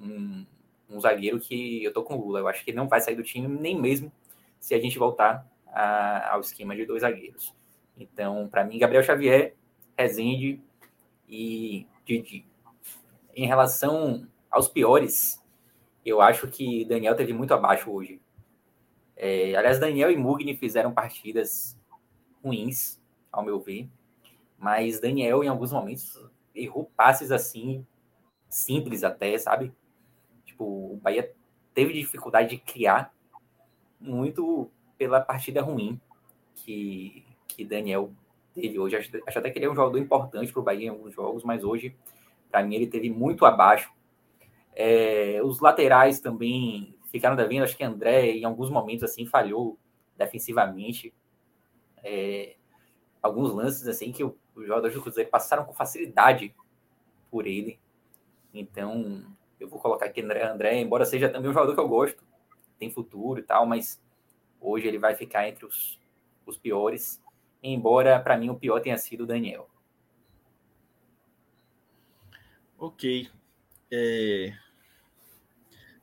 um, 0.00 0.46
um 0.94 1.00
zagueiro 1.00 1.40
que 1.40 1.82
eu 1.82 1.92
tô 1.92 2.02
com 2.02 2.14
o 2.14 2.20
Lula. 2.20 2.40
Eu 2.40 2.48
acho 2.48 2.64
que 2.64 2.70
ele 2.70 2.76
não 2.76 2.88
vai 2.88 3.00
sair 3.00 3.16
do 3.16 3.22
time, 3.22 3.48
nem 3.48 3.80
mesmo 3.80 4.12
se 4.60 4.74
a 4.74 4.80
gente 4.80 4.98
voltar 4.98 5.46
a, 5.66 6.34
ao 6.34 6.40
esquema 6.40 6.74
de 6.76 6.86
dois 6.86 7.02
zagueiros. 7.02 7.54
Então, 7.98 8.48
para 8.48 8.64
mim, 8.64 8.78
Gabriel 8.78 9.02
Xavier, 9.02 9.54
Rezende 9.96 10.60
e 11.28 11.86
Didi. 12.04 12.46
Em 13.34 13.46
relação 13.46 14.26
aos 14.50 14.68
piores, 14.68 15.42
eu 16.04 16.20
acho 16.20 16.48
que 16.48 16.84
Daniel 16.84 17.16
teve 17.16 17.32
muito 17.32 17.54
abaixo 17.54 17.90
hoje. 17.90 18.20
É, 19.16 19.54
aliás, 19.54 19.78
Daniel 19.78 20.10
e 20.10 20.16
Mugni 20.16 20.56
fizeram 20.56 20.92
partidas 20.92 21.78
ruins, 22.42 23.00
ao 23.30 23.44
meu 23.44 23.60
ver. 23.60 23.88
Mas 24.58 25.00
Daniel, 25.00 25.42
em 25.42 25.48
alguns 25.48 25.72
momentos, 25.72 26.18
errou 26.54 26.90
passes 26.96 27.32
assim, 27.32 27.84
simples 28.48 29.02
até, 29.02 29.36
sabe? 29.38 29.72
Tipo, 30.54 30.64
o 30.64 31.00
Bahia 31.02 31.32
teve 31.74 31.92
dificuldade 31.92 32.50
de 32.50 32.58
criar 32.58 33.12
muito 34.00 34.70
pela 34.96 35.20
partida 35.20 35.60
ruim 35.60 36.00
que, 36.54 37.24
que 37.48 37.64
Daniel 37.64 38.12
teve 38.54 38.78
hoje. 38.78 38.96
Acho, 38.96 39.10
acho 39.26 39.38
até 39.38 39.50
que 39.50 39.58
ele 39.58 39.66
é 39.66 39.70
um 39.70 39.74
jogador 39.74 39.98
importante 39.98 40.52
para 40.52 40.60
o 40.60 40.64
Bahia 40.64 40.86
em 40.86 40.90
alguns 40.90 41.12
jogos, 41.12 41.42
mas 41.42 41.64
hoje, 41.64 41.96
para 42.50 42.62
mim, 42.62 42.76
ele 42.76 42.86
teve 42.86 43.10
muito 43.10 43.44
abaixo 43.44 43.92
é, 44.74 45.40
os 45.42 45.60
laterais 45.60 46.20
também 46.20 46.96
ficaram 47.10 47.36
devendo. 47.36 47.62
Acho 47.62 47.76
que 47.76 47.84
André, 47.84 48.32
em 48.32 48.44
alguns 48.44 48.70
momentos, 48.70 49.04
assim, 49.04 49.24
falhou 49.24 49.78
defensivamente. 50.16 51.14
É, 52.02 52.56
alguns 53.22 53.54
lances, 53.54 53.86
assim, 53.86 54.12
que 54.12 54.24
os 54.24 54.34
jogadores 54.56 54.94
do 54.94 55.02
Cruzeiro 55.02 55.30
passaram 55.30 55.64
com 55.64 55.72
facilidade 55.72 56.54
por 57.30 57.46
ele. 57.46 57.78
Então, 58.52 59.24
eu 59.58 59.68
vou 59.68 59.78
colocar 59.78 60.06
aqui 60.06 60.20
André, 60.20 60.44
André, 60.44 60.80
embora 60.80 61.04
seja 61.04 61.28
também 61.28 61.50
um 61.50 61.54
jogador 61.54 61.74
que 61.74 61.80
eu 61.80 61.88
gosto, 61.88 62.22
tem 62.78 62.90
futuro 62.90 63.40
e 63.40 63.42
tal, 63.42 63.66
mas 63.66 64.02
hoje 64.60 64.86
ele 64.86 64.98
vai 64.98 65.14
ficar 65.14 65.48
entre 65.48 65.64
os, 65.66 66.00
os 66.46 66.58
piores. 66.58 67.22
Embora, 67.62 68.20
para 68.20 68.36
mim, 68.36 68.50
o 68.50 68.54
pior 68.54 68.80
tenha 68.80 68.98
sido 68.98 69.24
o 69.24 69.26
Daniel. 69.26 69.68
Ok. 72.78 73.30
É... 73.90 74.52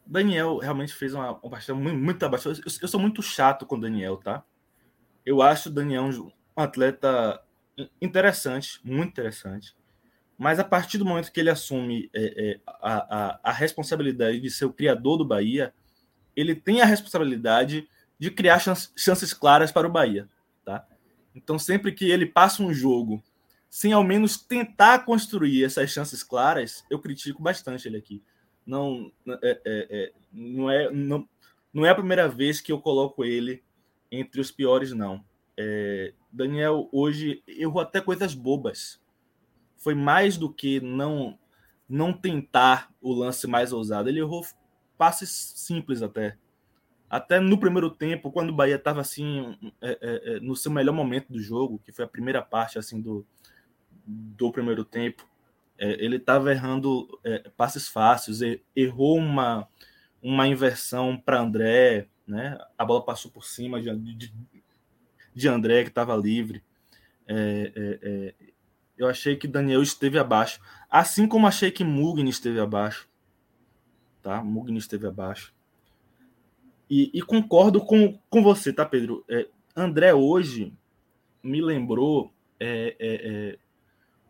Daniel 0.05 0.57
realmente 0.57 0.93
fez 0.93 1.13
uma, 1.13 1.31
uma 1.31 1.49
partida 1.49 1.75
muito, 1.75 1.97
muito 1.97 2.25
abaixo. 2.25 2.49
Eu, 2.49 2.55
eu, 2.81 2.87
sou 2.87 2.99
muito 2.99 3.21
chato 3.21 3.65
com 3.65 3.75
o 3.75 3.79
Daniel, 3.79 4.17
tá? 4.17 4.43
Eu 5.25 5.41
acho 5.41 5.69
o 5.69 5.71
Daniel 5.71 6.03
um, 6.03 6.31
um 6.57 6.61
atleta 6.61 7.41
interessante, 8.01 8.79
muito 8.83 9.11
interessante. 9.11 9.75
Mas 10.41 10.59
a 10.59 10.63
partir 10.63 10.97
do 10.97 11.05
momento 11.05 11.31
que 11.31 11.39
ele 11.39 11.49
assume 11.49 12.09
é, 12.13 12.51
é, 12.51 12.59
a, 12.65 12.93
a, 12.93 13.39
a, 13.43 13.51
responsabilidade 13.51 14.39
de 14.39 14.49
ser 14.49 14.65
o 14.65 14.73
criador 14.73 15.17
do 15.17 15.25
Bahia, 15.25 15.73
ele 16.35 16.55
tem 16.55 16.81
a 16.81 16.85
responsabilidade 16.85 17.87
de 18.17 18.31
criar 18.31 18.59
chance, 18.59 18.89
chances 18.95 19.33
claras 19.33 19.71
para 19.71 19.87
o 19.87 19.91
Bahia. 19.91 20.27
Tá? 20.65 20.85
Então, 21.35 21.59
sempre 21.59 21.91
que 21.91 22.09
ele 22.09 22.25
passa 22.25 22.63
um 22.63 22.73
jogo 22.73 23.21
sem 23.69 23.93
ao 23.93 24.03
menos 24.03 24.37
tentar 24.37 25.05
construir 25.05 25.63
essas 25.63 25.91
chances 25.91 26.23
claras, 26.23 26.83
eu 26.89 26.99
critico 26.99 27.41
bastante 27.41 27.87
ele 27.87 27.97
aqui 27.97 28.21
não 28.65 29.11
é, 29.27 29.33
é, 29.43 29.59
é, 29.65 30.11
não, 30.31 30.71
é, 30.71 30.91
não, 30.91 31.29
não 31.73 31.85
é 31.85 31.89
a 31.89 31.95
primeira 31.95 32.27
vez 32.27 32.61
que 32.61 32.71
eu 32.71 32.79
coloco 32.79 33.25
ele 33.25 33.61
entre 34.11 34.39
os 34.39 34.51
piores, 34.51 34.93
não. 34.93 35.23
É, 35.57 36.13
Daniel 36.31 36.87
hoje 36.91 37.43
errou 37.45 37.81
até 37.81 37.99
coisas 37.99 38.33
bobas. 38.33 39.00
Foi 39.81 39.95
mais 39.95 40.37
do 40.37 40.47
que 40.51 40.79
não 40.79 41.37
não 41.89 42.13
tentar 42.13 42.89
o 43.01 43.11
lance 43.11 43.45
mais 43.47 43.73
ousado. 43.73 44.07
Ele 44.07 44.19
errou 44.19 44.45
passes 44.97 45.29
simples 45.57 46.01
até. 46.01 46.37
Até 47.09 47.39
no 47.41 47.59
primeiro 47.59 47.89
tempo, 47.89 48.31
quando 48.31 48.51
o 48.51 48.55
Bahia 48.55 48.75
estava 48.75 49.01
assim 49.01 49.57
é, 49.81 49.97
é, 50.01 50.39
no 50.39 50.55
seu 50.55 50.71
melhor 50.71 50.93
momento 50.93 51.33
do 51.33 51.41
jogo, 51.41 51.81
que 51.83 51.91
foi 51.91 52.05
a 52.05 52.07
primeira 52.07 52.41
parte 52.41 52.79
assim 52.79 53.01
do, 53.01 53.25
do 54.05 54.51
primeiro 54.51 54.85
tempo, 54.85 55.27
é, 55.77 55.91
ele 56.01 56.15
estava 56.15 56.51
errando 56.51 57.19
é, 57.25 57.49
passes 57.57 57.89
fáceis, 57.89 58.39
errou 58.73 59.17
uma, 59.17 59.67
uma 60.21 60.47
inversão 60.47 61.17
para 61.17 61.41
André, 61.41 62.07
né? 62.25 62.57
a 62.77 62.85
bola 62.85 63.03
passou 63.03 63.29
por 63.29 63.43
cima 63.43 63.81
de, 63.81 63.93
de, 64.15 64.33
de 65.33 65.47
André, 65.49 65.83
que 65.83 65.89
estava 65.89 66.15
livre. 66.15 66.63
É, 69.01 69.03
é, 69.03 69.07
é, 69.07 69.07
eu 69.07 69.07
achei 69.07 69.35
que 69.35 69.47
Daniel 69.47 69.81
esteve 69.81 70.19
abaixo, 70.19 70.59
assim 70.89 71.27
como 71.27 71.47
achei 71.47 71.71
que 71.71 71.83
Mugni 71.83 72.29
esteve 72.29 72.59
abaixo. 72.59 73.09
Tá? 74.21 74.43
Mugni 74.43 74.77
esteve 74.77 75.07
abaixo. 75.07 75.53
E, 76.89 77.09
e 77.13 77.21
concordo 77.21 77.81
com, 77.81 78.19
com 78.29 78.43
você, 78.43 78.71
tá, 78.71 78.85
Pedro? 78.85 79.23
É, 79.29 79.47
André 79.75 80.13
hoje 80.13 80.73
me 81.41 81.61
lembrou 81.61 82.31
é, 82.59 82.95
é, 82.99 83.57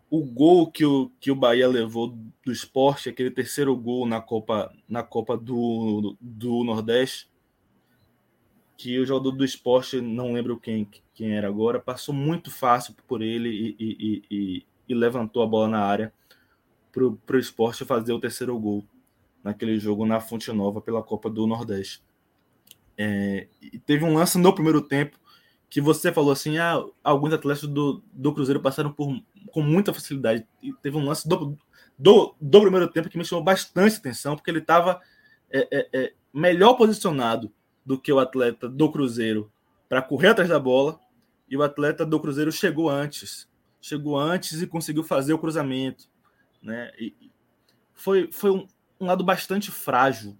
o 0.09 0.23
gol 0.23 0.69
que 0.69 0.85
o, 0.85 1.09
que 1.19 1.31
o 1.31 1.35
Bahia 1.35 1.67
levou 1.67 2.15
do 2.45 2.51
esporte, 2.51 3.09
aquele 3.09 3.31
terceiro 3.31 3.75
gol 3.75 4.05
na 4.05 4.21
Copa, 4.21 4.71
na 4.87 5.01
Copa 5.01 5.37
do, 5.37 6.15
do 6.21 6.63
Nordeste, 6.63 7.30
que 8.81 8.97
o 8.97 9.05
jogador 9.05 9.33
do 9.33 9.45
esporte, 9.45 10.01
não 10.01 10.33
lembro 10.33 10.59
quem, 10.59 10.89
quem 11.13 11.37
era 11.37 11.47
agora, 11.47 11.79
passou 11.79 12.15
muito 12.15 12.49
fácil 12.49 12.95
por 13.05 13.21
ele 13.21 13.47
e, 13.47 13.75
e, 13.79 14.23
e, 14.31 14.65
e 14.89 14.95
levantou 14.95 15.43
a 15.43 15.45
bola 15.45 15.67
na 15.67 15.81
área 15.81 16.11
para 16.91 17.05
o 17.05 17.39
esporte 17.39 17.85
fazer 17.85 18.11
o 18.11 18.19
terceiro 18.19 18.57
gol 18.57 18.83
naquele 19.43 19.77
jogo 19.77 20.03
na 20.03 20.19
Fonte 20.19 20.51
Nova 20.51 20.81
pela 20.81 21.03
Copa 21.03 21.29
do 21.29 21.45
Nordeste. 21.45 22.01
É, 22.97 23.47
e 23.61 23.77
teve 23.77 24.03
um 24.03 24.15
lance 24.15 24.39
no 24.39 24.51
primeiro 24.51 24.81
tempo 24.81 25.15
que 25.69 25.79
você 25.79 26.11
falou 26.11 26.31
assim, 26.31 26.57
ah, 26.57 26.83
alguns 27.03 27.33
atletas 27.33 27.69
do, 27.69 28.01
do 28.11 28.33
Cruzeiro 28.33 28.61
passaram 28.61 28.91
por, 28.91 29.15
com 29.51 29.61
muita 29.61 29.93
facilidade. 29.93 30.43
E 30.59 30.73
teve 30.73 30.97
um 30.97 31.05
lance 31.05 31.29
do, 31.29 31.55
do, 31.99 32.33
do 32.41 32.61
primeiro 32.61 32.87
tempo 32.87 33.09
que 33.09 33.17
me 33.17 33.23
chamou 33.23 33.43
bastante 33.43 33.97
atenção, 33.97 34.35
porque 34.35 34.49
ele 34.49 34.57
estava 34.57 34.99
é, 35.51 35.67
é, 35.71 35.89
é, 35.93 36.13
melhor 36.33 36.73
posicionado 36.73 37.53
do 37.85 37.99
que 37.99 38.11
o 38.11 38.19
atleta 38.19 38.67
do 38.69 38.91
Cruzeiro 38.91 39.51
para 39.89 40.01
correr 40.01 40.29
atrás 40.29 40.49
da 40.49 40.59
bola, 40.59 40.99
e 41.49 41.57
o 41.57 41.63
atleta 41.63 42.05
do 42.05 42.19
Cruzeiro 42.19 42.51
chegou 42.51 42.89
antes. 42.89 43.49
Chegou 43.81 44.17
antes 44.17 44.61
e 44.61 44.67
conseguiu 44.67 45.03
fazer 45.03 45.33
o 45.33 45.39
cruzamento. 45.39 46.09
Né? 46.61 46.91
E 46.97 47.13
foi 47.93 48.31
foi 48.31 48.51
um, 48.51 48.67
um 48.99 49.05
lado 49.07 49.23
bastante 49.23 49.69
frágil 49.69 50.37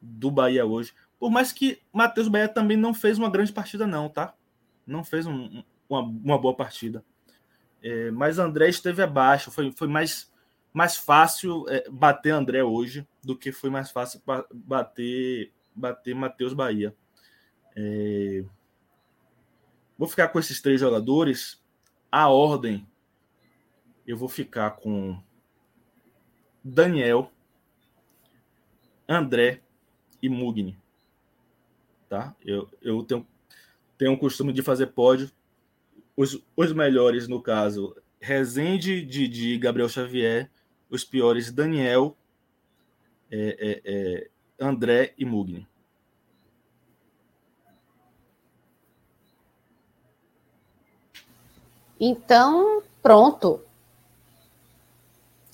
do 0.00 0.30
Bahia 0.30 0.66
hoje. 0.66 0.92
Por 1.20 1.30
mais 1.30 1.52
que 1.52 1.80
Matheus 1.92 2.26
Bahia 2.26 2.48
também 2.48 2.76
não 2.76 2.92
fez 2.92 3.16
uma 3.16 3.30
grande 3.30 3.52
partida, 3.52 3.86
não, 3.86 4.08
tá? 4.08 4.34
não 4.90 5.04
fez 5.04 5.26
um, 5.26 5.62
uma, 5.88 6.00
uma, 6.00 6.38
boa 6.38 6.54
partida. 6.54 7.04
É, 7.82 8.10
mas 8.10 8.38
André 8.38 8.68
esteve 8.68 9.02
abaixo, 9.02 9.50
foi, 9.50 9.72
foi 9.72 9.88
mais, 9.88 10.30
mais 10.72 10.96
fácil 10.96 11.64
é, 11.68 11.88
bater 11.90 12.30
André 12.30 12.62
hoje 12.62 13.06
do 13.22 13.36
que 13.36 13.52
foi 13.52 13.70
mais 13.70 13.90
fácil 13.90 14.20
bater, 14.52 15.52
bater 15.80 16.14
Matheus 16.14 16.52
Bahia. 16.52 16.94
É, 17.74 18.44
vou 19.98 20.06
ficar 20.08 20.28
com 20.28 20.38
esses 20.38 20.60
três 20.60 20.80
jogadores. 20.80 21.60
A 22.12 22.28
ordem, 22.28 22.86
eu 24.06 24.16
vou 24.16 24.28
ficar 24.28 24.72
com 24.72 25.20
Daniel, 26.62 27.32
André 29.08 29.60
e 30.22 30.28
Mugni. 30.28 30.78
Tá? 32.08 32.34
Eu, 32.44 32.68
eu 32.82 33.02
tenho 33.04 33.26
tem 34.00 34.08
um 34.08 34.16
costume 34.16 34.50
de 34.50 34.62
fazer 34.62 34.86
pódio. 34.86 35.30
Os, 36.16 36.42
os 36.56 36.72
melhores, 36.72 37.28
no 37.28 37.38
caso, 37.38 37.94
Rezende, 38.18 39.04
Didi, 39.04 39.58
Gabriel 39.58 39.90
Xavier. 39.90 40.50
Os 40.88 41.04
piores, 41.04 41.52
Daniel, 41.52 42.16
é, 43.30 43.56
é, 43.60 43.80
é, 43.84 44.30
André 44.58 45.12
e 45.18 45.26
Mugni. 45.26 45.68
Então, 52.00 52.82
pronto. 53.02 53.60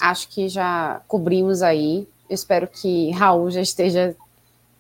Acho 0.01 0.29
que 0.29 0.49
já 0.49 1.03
cobrimos 1.09 1.61
aí. 1.61 2.07
espero 2.31 2.69
que 2.69 3.11
Raul 3.11 3.51
já 3.51 3.61
esteja 3.61 4.15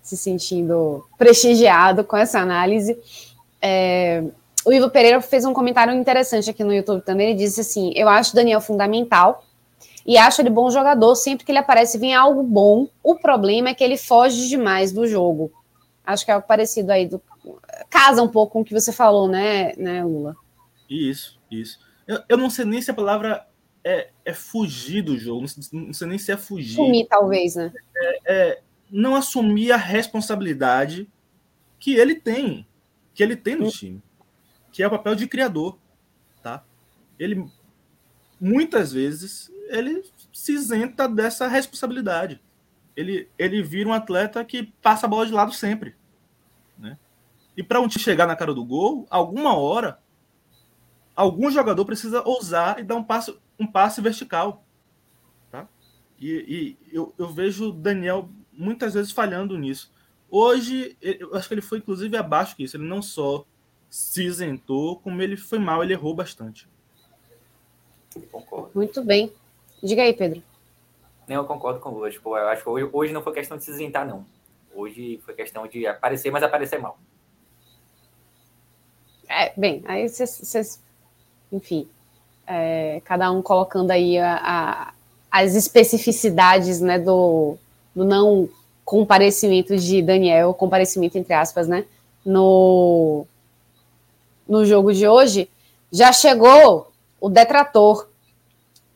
se 0.02 0.16
sentindo 0.16 1.04
prestigiado 1.18 2.04
com 2.04 2.16
essa 2.16 2.38
análise. 2.38 2.96
É, 3.60 4.22
o 4.64 4.72
Ivo 4.72 4.88
Pereira 4.88 5.20
fez 5.20 5.44
um 5.44 5.52
comentário 5.52 5.92
interessante 5.92 6.48
aqui 6.48 6.62
no 6.62 6.72
YouTube 6.72 7.02
também. 7.02 7.30
Ele 7.30 7.38
disse 7.38 7.60
assim: 7.60 7.92
Eu 7.96 8.08
acho 8.08 8.32
o 8.32 8.34
Daniel 8.36 8.60
fundamental 8.60 9.44
e 10.06 10.16
acho 10.16 10.40
ele 10.40 10.50
bom 10.50 10.70
jogador. 10.70 11.16
Sempre 11.16 11.44
que 11.44 11.50
ele 11.50 11.58
aparece, 11.58 11.98
vem 11.98 12.14
algo 12.14 12.42
bom. 12.42 12.86
O 13.02 13.16
problema 13.16 13.70
é 13.70 13.74
que 13.74 13.82
ele 13.82 13.96
foge 13.96 14.48
demais 14.48 14.92
do 14.92 15.06
jogo. 15.06 15.50
Acho 16.06 16.24
que 16.24 16.30
é 16.30 16.34
algo 16.34 16.46
parecido 16.46 16.92
aí. 16.92 17.06
Do... 17.06 17.20
Casa 17.90 18.22
um 18.22 18.28
pouco 18.28 18.52
com 18.52 18.60
o 18.60 18.64
que 18.64 18.72
você 18.72 18.92
falou, 18.92 19.26
né, 19.26 19.72
né 19.76 20.04
Lula? 20.04 20.36
Isso, 20.88 21.35
isso. 21.50 21.78
Eu, 22.06 22.22
eu 22.28 22.36
não 22.36 22.50
sei 22.50 22.64
nem 22.64 22.80
se 22.80 22.90
a 22.90 22.94
palavra 22.94 23.46
é, 23.84 24.10
é 24.24 24.34
fugir 24.34 25.02
do 25.02 25.16
jogo, 25.16 25.42
não 25.42 25.48
sei, 25.48 25.62
não 25.72 25.92
sei 25.92 26.08
nem 26.08 26.18
se 26.18 26.32
é 26.32 26.36
fugir. 26.36 26.74
Sumir, 26.74 27.06
talvez, 27.08 27.54
né? 27.54 27.72
É, 27.96 28.20
é, 28.26 28.62
não 28.90 29.14
assumir 29.14 29.72
a 29.72 29.76
responsabilidade 29.76 31.08
que 31.78 31.94
ele 31.94 32.14
tem, 32.14 32.66
que 33.14 33.22
ele 33.22 33.36
tem 33.36 33.56
no 33.56 33.66
hum. 33.66 33.70
time, 33.70 34.02
que 34.72 34.82
é 34.82 34.86
o 34.86 34.90
papel 34.90 35.14
de 35.14 35.26
criador, 35.26 35.78
tá? 36.42 36.64
Ele 37.18 37.46
muitas 38.40 38.92
vezes 38.92 39.50
ele 39.68 40.02
se 40.32 40.52
isenta 40.52 41.08
dessa 41.08 41.48
responsabilidade. 41.48 42.40
Ele, 42.94 43.28
ele 43.38 43.62
vira 43.62 43.88
um 43.88 43.92
atleta 43.92 44.44
que 44.44 44.72
passa 44.82 45.06
a 45.06 45.08
bola 45.08 45.26
de 45.26 45.32
lado 45.32 45.52
sempre, 45.52 45.94
né? 46.78 46.98
E 47.56 47.62
para 47.62 47.80
um 47.80 47.88
time 47.88 48.02
chegar 48.02 48.26
na 48.26 48.36
cara 48.36 48.54
do 48.54 48.64
gol, 48.64 49.06
alguma 49.10 49.56
hora 49.56 49.98
algum 51.16 51.50
jogador 51.50 51.84
precisa 51.84 52.22
ousar 52.22 52.78
e 52.78 52.84
dar 52.84 52.94
um 52.96 53.02
passo 53.02 53.40
um 53.58 53.66
passe 53.66 54.02
vertical, 54.02 54.62
tá? 55.50 55.66
E, 56.20 56.76
e 56.90 56.94
eu, 56.94 57.14
eu 57.16 57.32
vejo 57.32 57.70
o 57.70 57.72
Daniel 57.72 58.28
muitas 58.52 58.92
vezes 58.94 59.10
falhando 59.10 59.56
nisso. 59.56 59.90
Hoje, 60.30 60.96
eu 61.00 61.34
acho 61.34 61.48
que 61.48 61.54
ele 61.54 61.62
foi 61.62 61.78
inclusive 61.78 62.16
abaixo 62.16 62.56
disso. 62.58 62.76
Ele 62.76 62.84
não 62.84 63.00
só 63.00 63.46
se 63.88 64.24
isentou, 64.24 64.98
como 65.00 65.22
ele 65.22 65.36
foi 65.36 65.58
mal, 65.58 65.82
ele 65.82 65.94
errou 65.94 66.14
bastante. 66.14 66.68
Concordo. 68.30 68.72
Muito 68.74 69.02
bem. 69.02 69.32
Diga 69.82 70.02
aí, 70.02 70.12
Pedro. 70.12 70.42
Não, 71.28 71.36
eu 71.36 71.44
concordo 71.44 71.80
com 71.80 71.90
o 71.90 72.10
Tipo, 72.10 72.36
eu 72.36 72.48
acho 72.48 72.62
que 72.62 72.68
hoje, 72.68 72.90
hoje 72.92 73.12
não 73.12 73.22
foi 73.22 73.32
questão 73.32 73.56
de 73.56 73.64
se 73.64 73.70
isentar, 73.70 74.06
não. 74.06 74.26
Hoje 74.74 75.18
foi 75.24 75.34
questão 75.34 75.66
de 75.66 75.86
aparecer, 75.86 76.30
mas 76.30 76.42
aparecer 76.42 76.78
mal. 76.78 76.98
É, 79.28 79.52
bem, 79.58 79.82
aí 79.86 80.08
vocês. 80.08 80.82
Enfim. 81.52 81.88
É, 82.46 83.00
cada 83.04 83.30
um 83.30 83.42
colocando 83.42 83.90
aí 83.90 84.18
a, 84.18 84.36
a, 84.36 84.92
as 85.30 85.54
especificidades 85.54 86.80
né, 86.80 86.98
do, 86.98 87.56
do 87.94 88.04
não 88.04 88.48
comparecimento 88.84 89.76
de 89.76 90.00
Daniel, 90.00 90.54
comparecimento 90.54 91.18
entre 91.18 91.34
aspas, 91.34 91.66
né? 91.66 91.84
No, 92.24 93.26
no 94.48 94.64
jogo 94.64 94.92
de 94.92 95.08
hoje, 95.08 95.50
já 95.90 96.12
chegou 96.12 96.92
o 97.20 97.28
detrator 97.28 98.08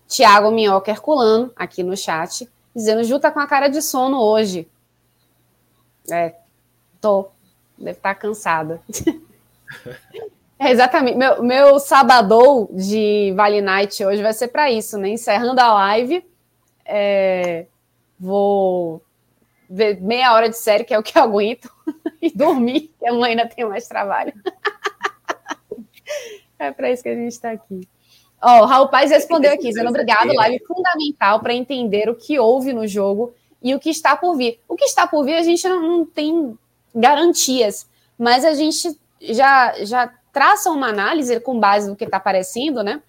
Tiago 0.07 0.51
Minhoca 0.51 0.91
Herculano 0.91 1.53
aqui 1.57 1.83
no 1.83 1.97
chat, 1.97 2.49
dizendo: 2.75 3.05
Ju 3.05 3.19
tá 3.19 3.31
com 3.31 3.41
a 3.41 3.47
cara 3.47 3.69
de 3.69 3.83
sono 3.83 4.21
hoje. 4.21 4.69
É, 6.11 6.35
tô. 7.01 7.29
Deve 7.77 7.93
estar 7.93 8.15
tá 8.15 8.21
cansada. 8.21 8.81
é, 10.61 10.71
exatamente. 10.71 11.17
Meu, 11.17 11.43
meu 11.43 11.81
sabadão 11.81 12.69
de 12.71 13.33
Vale 13.35 13.61
Night 13.61 14.05
hoje 14.05 14.23
vai 14.23 14.33
ser 14.33 14.49
para 14.49 14.71
isso, 14.71 14.99
né? 14.99 15.09
Encerrando 15.09 15.61
a 15.61 15.75
live. 15.75 16.25
É, 16.85 17.67
Vou 18.21 19.03
ver 19.69 19.99
meia 19.99 20.35
hora 20.35 20.51
de 20.51 20.59
série, 20.59 20.85
que 20.85 20.93
é 20.93 20.99
o 20.99 21.03
que 21.03 21.17
eu 21.17 21.23
aguento, 21.23 21.73
e 22.21 22.31
dormir, 22.31 22.93
que 22.99 23.07
amanhã 23.07 23.31
ainda 23.31 23.49
tem 23.49 23.65
mais 23.65 23.89
trabalho. 23.89 24.35
é 26.59 26.71
para 26.71 26.91
isso 26.91 27.03
que 27.03 27.09
a 27.09 27.15
gente 27.15 27.33
está 27.33 27.53
aqui. 27.53 27.89
Ó, 28.43 28.59
oh, 28.59 28.65
o 28.65 28.67
Raul 28.67 28.89
Paz 28.89 29.11
respondeu 29.11 29.55
aqui, 29.55 29.69
dizendo 29.69 29.89
obrigado, 29.89 30.35
live 30.35 30.63
fundamental 30.67 31.41
para 31.41 31.55
entender 31.55 32.11
o 32.11 32.15
que 32.15 32.39
houve 32.39 32.75
no 32.75 32.87
jogo 32.87 33.33
e 33.63 33.75
o 33.75 33.81
que 33.81 33.89
está 33.89 34.15
por 34.17 34.37
vir. 34.37 34.61
O 34.69 34.77
que 34.77 34.85
está 34.85 35.07
por 35.07 35.25
vir 35.25 35.37
a 35.37 35.43
gente 35.43 35.67
não, 35.67 35.81
não 35.81 36.05
tem 36.05 36.59
garantias, 36.95 37.89
mas 38.19 38.45
a 38.45 38.53
gente 38.53 38.99
já, 39.21 39.83
já 39.85 40.13
traça 40.33 40.71
uma 40.71 40.89
análise 40.89 41.41
com 41.41 41.59
base 41.59 41.89
no 41.89 41.97
que 41.97 42.05
está 42.05 42.17
aparecendo, 42.17 42.83
né? 42.83 43.03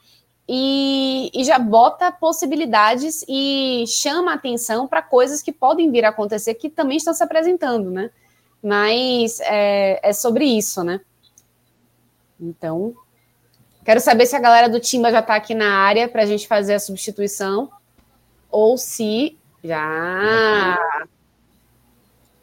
e, 0.54 1.32
e 1.34 1.46
já 1.46 1.58
bota 1.58 2.12
possibilidades 2.12 3.24
e 3.26 3.86
chama 3.88 4.34
atenção 4.34 4.86
para 4.86 5.02
coisas 5.02 5.42
que 5.42 5.54
podem 5.54 5.90
vir 5.90 6.04
a 6.04 6.10
acontecer 6.10 6.56
que 6.56 6.70
também 6.70 6.98
estão 6.98 7.14
se 7.14 7.24
apresentando, 7.24 7.90
né? 7.90 8.12
Mas 8.62 9.40
é, 9.40 10.00
é 10.04 10.12
sobre 10.12 10.44
isso, 10.44 10.84
né? 10.84 11.00
Então, 12.38 12.94
quero 13.86 14.02
saber 14.02 14.26
se 14.26 14.36
a 14.36 14.42
galera 14.42 14.68
do 14.68 14.82
Timba 14.82 15.10
já 15.10 15.20
está 15.20 15.36
aqui 15.36 15.56
na 15.56 15.74
área 15.74 16.10
para 16.10 16.24
a 16.24 16.26
gente 16.26 16.46
fazer 16.50 16.74
a 16.74 16.80
substituição 16.80 17.72
ou 18.50 18.78
se 18.78 19.38
já. 19.64 20.78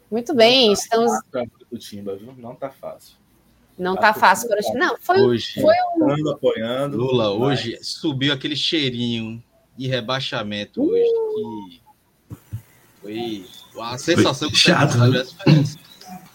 Muito 0.09 0.33
bem, 0.33 0.73
estamos. 0.73 1.11
Do 1.69 1.77
Timba, 1.77 2.15
viu? 2.15 2.33
Não 2.37 2.53
está 2.53 2.71
fácil. 2.71 3.18
Não 3.79 3.95
tá, 3.95 4.13
tá 4.13 4.13
fácil 4.13 4.49
para 4.49 4.59
o 4.59 4.73
Não, 4.77 4.97
foi, 4.99 5.21
hoje, 5.21 5.61
foi 5.61 5.73
um. 5.95 6.29
Apoiando, 6.29 6.97
Lula, 6.97 7.31
hoje 7.31 7.79
subiu 7.81 8.33
aquele 8.33 8.55
cheirinho 8.55 9.41
de 9.77 9.87
rebaixamento 9.87 10.81
uh. 10.81 10.91
hoje. 10.91 11.81
Que 13.01 13.45
foi 13.71 13.81
a 13.81 13.97
sensação 13.97 14.49
foi 14.49 14.57
que 14.57 14.57
chato, 14.57 14.97
né? 14.97 15.23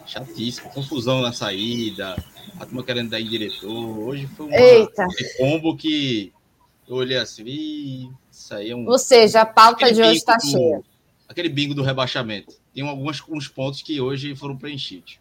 chatíssimo. 0.06 0.70
Confusão 0.70 1.20
na 1.20 1.34
saída, 1.34 2.16
a 2.58 2.64
turma 2.64 2.82
querendo 2.82 3.10
dar 3.10 3.20
em 3.20 3.28
diretor. 3.28 3.98
Hoje 3.98 4.26
foi 4.28 4.46
um 4.46 5.36
combo 5.36 5.76
que 5.76 6.32
eu 6.88 6.96
olhei 6.96 7.18
assim, 7.18 8.10
isso 8.32 8.54
aí 8.54 8.70
é 8.70 8.76
um. 8.76 8.88
Ou 8.88 8.98
seja, 8.98 9.42
a 9.42 9.46
pauta 9.46 9.92
de 9.92 10.00
hoje 10.00 10.16
está 10.16 10.40
cheia. 10.40 10.82
Aquele 11.28 11.50
bingo 11.50 11.74
do 11.74 11.82
rebaixamento. 11.82 12.54
Tem 12.74 12.86
alguns 12.86 13.22
uns 13.28 13.48
pontos 13.48 13.82
que 13.82 14.00
hoje 14.00 14.34
foram 14.34 14.56
preenchidos. 14.56 15.18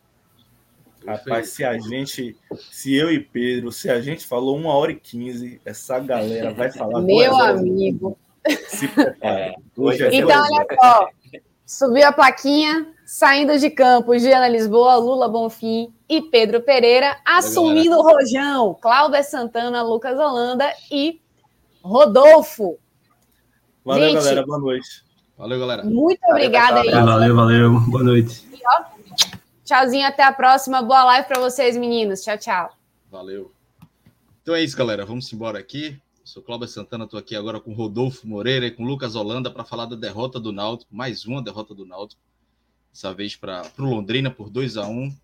Rapaz, 1.05 1.49
se 1.49 1.63
a 1.63 1.77
gente, 1.77 2.35
se 2.71 2.95
eu 2.95 3.11
e 3.11 3.19
Pedro, 3.19 3.71
se 3.71 3.89
a 3.89 4.01
gente 4.01 4.25
falou 4.25 4.55
uma 4.55 4.73
hora 4.73 4.91
e 4.91 4.95
quinze, 4.95 5.59
essa 5.65 5.99
galera 5.99 6.53
vai 6.53 6.71
falar. 6.71 7.01
Meu 7.01 7.35
amigo. 7.35 8.17
Se 8.67 8.87
prepara. 8.87 9.55
Hoje 9.77 10.03
é 10.03 10.15
então, 10.15 10.41
olha 10.41 10.65
só. 10.79 11.07
Subiu 11.65 12.05
a 12.05 12.11
plaquinha, 12.11 12.87
saindo 13.05 13.57
de 13.57 13.69
campo, 13.69 14.17
Giana 14.17 14.47
Lisboa, 14.47 14.95
Lula 14.95 15.27
Bonfim 15.29 15.93
e 16.09 16.21
Pedro 16.21 16.61
Pereira, 16.61 17.17
assumindo 17.25 17.97
o 17.97 18.01
Rojão, 18.01 18.77
Cláudia 18.79 19.23
Santana, 19.23 19.81
Lucas 19.81 20.19
Holanda 20.19 20.71
e 20.91 21.21
Rodolfo. 21.81 22.77
Valeu, 23.83 24.09
gente, 24.09 24.15
galera. 24.15 24.45
Boa 24.45 24.59
noite. 24.59 25.03
Valeu, 25.37 25.59
galera. 25.59 25.83
Muito 25.83 26.21
obrigada 26.29 26.81
aí. 26.81 26.91
Valeu, 26.91 27.35
valeu. 27.35 27.79
Boa 27.87 28.03
noite. 28.03 28.47
E, 28.53 28.59
ó, 28.65 28.83
Tchauzinho, 29.63 30.05
até 30.05 30.23
a 30.23 30.33
próxima. 30.33 30.81
Boa 30.81 31.05
live 31.05 31.25
para 31.25 31.39
vocês, 31.39 31.77
meninos. 31.77 32.21
Tchau, 32.21 32.37
tchau. 32.37 32.77
Valeu. 33.09 33.53
Então 34.41 34.53
é 34.53 34.61
isso, 34.61 34.75
galera. 34.75 35.05
Vamos 35.05 35.31
embora 35.31 35.57
aqui. 35.57 35.97
Eu 36.19 36.27
sou 36.27 36.43
Cláudio 36.43 36.67
Santana, 36.67 37.05
estou 37.05 37.17
aqui 37.17 37.33
agora 37.33 37.61
com 37.61 37.73
Rodolfo 37.73 38.27
Moreira 38.27 38.65
e 38.65 38.71
com 38.71 38.83
Lucas 38.83 39.15
Holanda 39.15 39.49
para 39.49 39.63
falar 39.63 39.85
da 39.85 39.95
derrota 39.95 40.37
do 40.37 40.51
Náutico, 40.51 40.93
mais 40.93 41.25
uma 41.25 41.41
derrota 41.41 41.73
do 41.73 41.85
Náutico, 41.85 42.21
dessa 42.91 43.13
vez 43.13 43.37
para 43.37 43.63
o 43.77 43.83
Londrina 43.83 44.29
por 44.29 44.49
2 44.49 44.75
a 44.77 44.87
1 44.87 45.15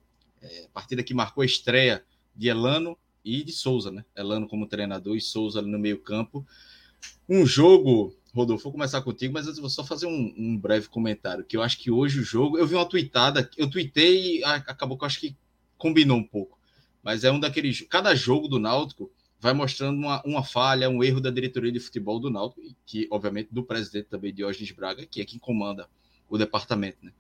é, 0.42 0.68
Partida 0.74 1.04
que 1.04 1.14
marcou 1.14 1.42
a 1.42 1.46
estreia 1.46 2.04
de 2.34 2.48
Elano 2.48 2.98
e 3.26 3.44
de 3.44 3.52
Souza, 3.52 3.92
né? 3.92 4.06
Elano 4.16 4.48
como 4.48 4.68
treinador 4.68 5.18
e 5.18 5.22
Souza 5.22 5.62
no 5.62 5.78
meio-campo. 5.78 6.48
Um 7.28 7.46
jogo 7.46 8.16
Rodolfo, 8.34 8.66
vou 8.66 8.74
começar 8.74 9.02
contigo, 9.02 9.34
mas 9.34 9.48
eu 9.48 9.56
vou 9.56 9.70
só 9.70 9.84
fazer 9.84 10.06
um, 10.06 10.34
um, 10.38 10.58
breve 10.58 10.88
comentário, 10.88 11.44
que 11.44 11.58
eu 11.58 11.64
acho 11.64 11.78
que 11.80 11.90
hoje 11.90 12.20
o 12.20 12.24
jogo, 12.24 12.58
eu 12.58 12.68
vi 12.68 12.76
uma 12.76 12.86
tweetada, 12.86 13.50
eu 13.58 13.70
tuitei 13.70 14.38
e 14.38 14.44
acabou 14.44 14.98
que 14.98 15.04
eu 15.04 15.08
acho 15.08 15.20
que 15.20 15.36
combinou 15.78 16.18
um 16.18 16.24
pouco, 16.24 16.60
mas 17.02 17.24
é 17.24 17.32
um 17.32 17.40
daqueles, 17.40 17.86
cada 17.90 18.14
jogo 18.14 18.48
do 18.48 18.60
Náutico 18.60 19.12
vai 19.40 19.54
mostrando 19.54 19.98
uma, 19.98 20.22
uma 20.24 20.44
falha, 20.44 20.90
um 20.90 21.04
erro 21.04 21.22
da 21.22 21.32
diretoria 21.32 21.72
de 21.72 21.80
futebol 21.80 22.20
do 22.20 22.30
Náutico, 22.30 22.62
que 22.86 23.08
obviamente 23.10 23.50
do 23.52 23.64
presidente 23.64 24.08
também, 24.10 24.34
Diógenes 24.34 24.72
Braga, 24.72 25.06
que 25.06 25.22
é 25.22 25.26
quem 25.26 25.40
comanda 25.40 25.90
o 26.30 26.38
departamento, 26.38 26.98
né? 27.02 27.12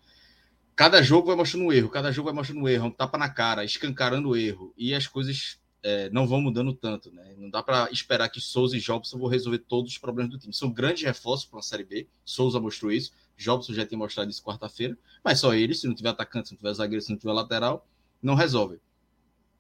Cada 0.75 1.01
jogo 1.01 1.27
vai 1.27 1.35
mostrando 1.35 1.65
um 1.65 1.73
erro, 1.73 1.89
cada 1.89 2.09
jogo 2.09 2.27
vai 2.27 2.35
mostrando 2.35 2.61
um 2.61 2.67
erro, 2.67 2.87
um 2.87 2.91
tapa 2.91 3.17
na 3.17 3.27
cara, 3.27 3.65
escancarando 3.65 4.29
o 4.29 4.37
erro, 4.37 4.73
e 4.77 4.93
as 4.93 5.07
coisas 5.07 5.58
é, 5.81 6.09
não 6.09 6.27
vão 6.27 6.41
mudando 6.41 6.73
tanto, 6.73 7.11
né? 7.11 7.33
Não 7.37 7.49
dá 7.49 7.63
para 7.63 7.89
esperar 7.91 8.29
que 8.29 8.41
Souza 8.41 8.75
e 8.75 8.79
Jobson 8.79 9.17
vão 9.17 9.27
resolver 9.27 9.59
todos 9.59 9.91
os 9.91 9.97
problemas 9.97 10.31
do 10.31 10.37
time. 10.37 10.53
São 10.53 10.71
grandes 10.71 11.03
reforços 11.03 11.45
para 11.45 11.59
a 11.59 11.63
Série 11.63 11.83
B. 11.83 12.07
Souza 12.25 12.59
mostrou 12.59 12.91
isso, 12.91 13.11
Jobson 13.37 13.73
já 13.73 13.85
tinha 13.85 13.97
mostrado 13.97 14.29
isso 14.29 14.43
quarta-feira, 14.43 14.97
mas 15.23 15.39
só 15.39 15.53
ele, 15.53 15.73
se 15.73 15.87
não 15.87 15.95
tiver 15.95 16.09
atacante, 16.09 16.49
se 16.49 16.53
não 16.53 16.57
tiver 16.57 16.73
zagueiro, 16.73 17.01
se 17.01 17.09
não 17.09 17.17
tiver 17.17 17.31
lateral, 17.31 17.87
não 18.21 18.35
resolve. 18.35 18.79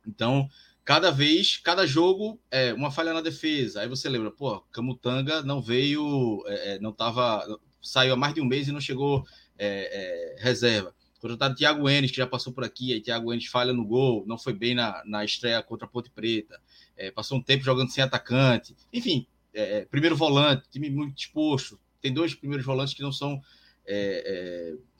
Então, 0.05 0.49
cada 0.83 1.11
vez, 1.11 1.57
cada 1.57 1.85
jogo, 1.87 2.39
é 2.51 2.73
uma 2.73 2.91
falha 2.91 3.13
na 3.13 3.21
defesa. 3.21 3.81
Aí 3.81 3.87
você 3.87 4.09
lembra, 4.09 4.31
pô, 4.31 4.59
Camutanga 4.71 5.41
não 5.41 5.61
veio, 5.61 6.43
é, 6.47 6.75
é 6.75 6.79
não 6.79 6.91
tava, 6.91 7.45
saiu 7.81 8.13
há 8.13 8.17
mais 8.17 8.33
de 8.33 8.41
um 8.41 8.45
mês 8.45 8.67
e 8.67 8.71
não 8.71 8.81
chegou 8.81 9.25
é, 9.57 10.35
é, 10.37 10.43
reserva. 10.43 10.93
Contratado 11.19 11.55
Thiago 11.55 11.89
Enes, 11.89 12.11
que 12.11 12.17
já 12.17 12.27
passou 12.27 12.53
por 12.53 12.63
aqui, 12.63 12.93
aí 12.93 13.01
Thiago 13.01 13.33
Enes 13.33 13.45
falha 13.45 13.73
no 13.73 13.85
gol, 13.85 14.23
não 14.25 14.37
foi 14.37 14.53
bem 14.53 14.73
na, 14.73 15.03
na 15.05 15.25
estreia 15.25 15.61
contra 15.61 15.85
a 15.85 15.89
Ponte 15.89 16.09
Preta, 16.09 16.59
é, 16.95 17.11
passou 17.11 17.37
um 17.37 17.41
tempo 17.41 17.63
jogando 17.63 17.91
sem 17.91 18.03
atacante. 18.03 18.75
Enfim, 18.91 19.27
é, 19.53 19.85
primeiro 19.85 20.15
volante, 20.15 20.69
time 20.69 20.89
muito 20.89 21.15
disposto. 21.15 21.79
Tem 22.01 22.13
dois 22.13 22.33
primeiros 22.33 22.65
volantes 22.65 22.93
que 22.93 23.01
não 23.01 23.11
são 23.11 23.41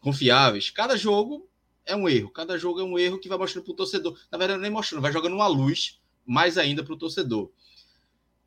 confiáveis. 0.02 0.72
Cada 0.72 0.98
jogo 0.98 1.48
é 1.86 1.96
um 1.96 2.10
erro. 2.10 2.30
Cada 2.30 2.58
jogo 2.58 2.80
é 2.80 2.84
um 2.84 2.98
erro 2.98 3.20
que 3.20 3.30
vai 3.30 3.38
mostrando 3.38 3.66
para 3.66 3.74
o 3.74 3.76
torcedor. 3.76 4.20
Na 4.32 4.38
verdade, 4.38 4.62
nem 4.62 4.72
mostrando, 4.72 5.02
vai 5.02 5.12
jogando 5.14 5.34
uma 5.36 5.48
luz 5.48 6.00
mais 6.26 6.58
ainda 6.58 6.84
para 6.84 6.94
o 6.94 6.98
torcedor. 6.98 7.52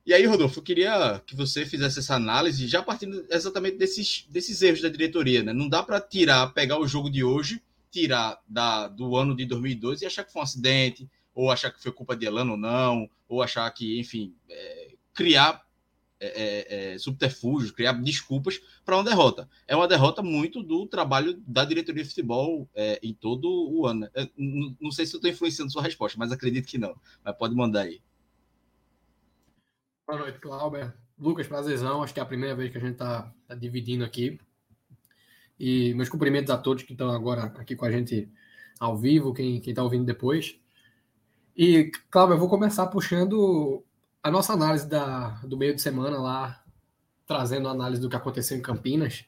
E 0.04 0.12
aí, 0.12 0.26
Rodolfo, 0.26 0.58
eu 0.58 0.64
queria 0.64 1.22
que 1.24 1.36
você 1.36 1.64
fizesse 1.64 2.00
essa 2.00 2.16
análise 2.16 2.66
já 2.66 2.82
partindo 2.82 3.24
exatamente 3.30 3.76
desses, 3.76 4.26
desses 4.28 4.60
erros 4.60 4.80
da 4.80 4.88
diretoria. 4.88 5.42
Né? 5.44 5.52
Não 5.52 5.68
dá 5.68 5.82
para 5.82 6.00
tirar, 6.00 6.52
pegar 6.52 6.78
o 6.80 6.88
jogo 6.88 7.08
de 7.08 7.22
hoje, 7.22 7.62
tirar 7.90 8.42
da, 8.48 8.88
do 8.88 9.16
ano 9.16 9.36
de 9.36 9.44
2012 9.44 10.02
e 10.02 10.06
achar 10.06 10.24
que 10.24 10.32
foi 10.32 10.40
um 10.40 10.44
acidente, 10.44 11.08
ou 11.32 11.50
achar 11.50 11.70
que 11.70 11.80
foi 11.80 11.92
culpa 11.92 12.16
de 12.16 12.26
Elano 12.26 12.52
ou 12.52 12.58
não, 12.58 13.08
ou 13.28 13.42
achar 13.42 13.70
que, 13.70 14.00
enfim, 14.00 14.34
é, 14.50 14.94
criar 15.14 15.64
é, 16.18 16.26
é, 16.26 16.94
é, 16.94 16.98
subterfúgios, 16.98 17.70
criar 17.70 17.92
desculpas 17.94 18.60
para 18.84 18.96
uma 18.96 19.04
derrota. 19.04 19.48
É 19.66 19.74
uma 19.74 19.88
derrota 19.88 20.22
muito 20.22 20.62
do 20.62 20.86
trabalho 20.86 21.40
da 21.46 21.64
diretoria 21.64 22.02
de 22.02 22.08
futebol 22.08 22.68
é, 22.74 22.98
em 23.02 23.12
todo 23.12 23.48
o 23.48 23.86
ano. 23.86 24.08
Né? 24.14 24.28
Não 24.80 24.90
sei 24.90 25.04
se 25.04 25.14
eu 25.14 25.18
estou 25.18 25.30
influenciando 25.30 25.72
sua 25.72 25.82
resposta, 25.82 26.16
mas 26.18 26.30
acredito 26.30 26.66
que 26.66 26.78
não. 26.78 26.96
Mas 27.24 27.36
pode 27.36 27.54
mandar 27.54 27.82
aí. 27.82 28.00
Boa 30.12 30.24
noite, 30.24 30.40
Cláudia. 30.40 30.94
Lucas, 31.18 31.46
prazerzão. 31.46 32.02
Acho 32.02 32.12
que 32.12 32.20
é 32.20 32.22
a 32.22 32.26
primeira 32.26 32.54
vez 32.54 32.70
que 32.70 32.76
a 32.76 32.80
gente 32.82 32.92
está 32.92 33.32
tá 33.48 33.54
dividindo 33.54 34.04
aqui. 34.04 34.38
E 35.58 35.94
meus 35.94 36.10
cumprimentos 36.10 36.50
a 36.50 36.58
todos 36.58 36.82
que 36.82 36.92
estão 36.92 37.08
agora 37.08 37.44
aqui 37.44 37.74
com 37.74 37.86
a 37.86 37.90
gente 37.90 38.30
ao 38.78 38.94
vivo, 38.94 39.32
quem 39.32 39.56
está 39.56 39.82
ouvindo 39.82 40.04
depois. 40.04 40.60
E, 41.56 41.90
Cláudia, 42.10 42.34
eu 42.34 42.38
vou 42.38 42.50
começar 42.50 42.88
puxando 42.88 43.82
a 44.22 44.30
nossa 44.30 44.52
análise 44.52 44.86
da, 44.86 45.40
do 45.46 45.56
meio 45.56 45.74
de 45.74 45.80
semana 45.80 46.20
lá, 46.20 46.62
trazendo 47.26 47.66
a 47.66 47.70
análise 47.70 48.02
do 48.02 48.10
que 48.10 48.16
aconteceu 48.16 48.58
em 48.58 48.60
Campinas, 48.60 49.24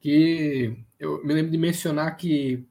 que 0.00 0.82
eu 0.98 1.22
me 1.26 1.34
lembro 1.34 1.52
de 1.52 1.58
mencionar 1.58 2.16
que 2.16 2.66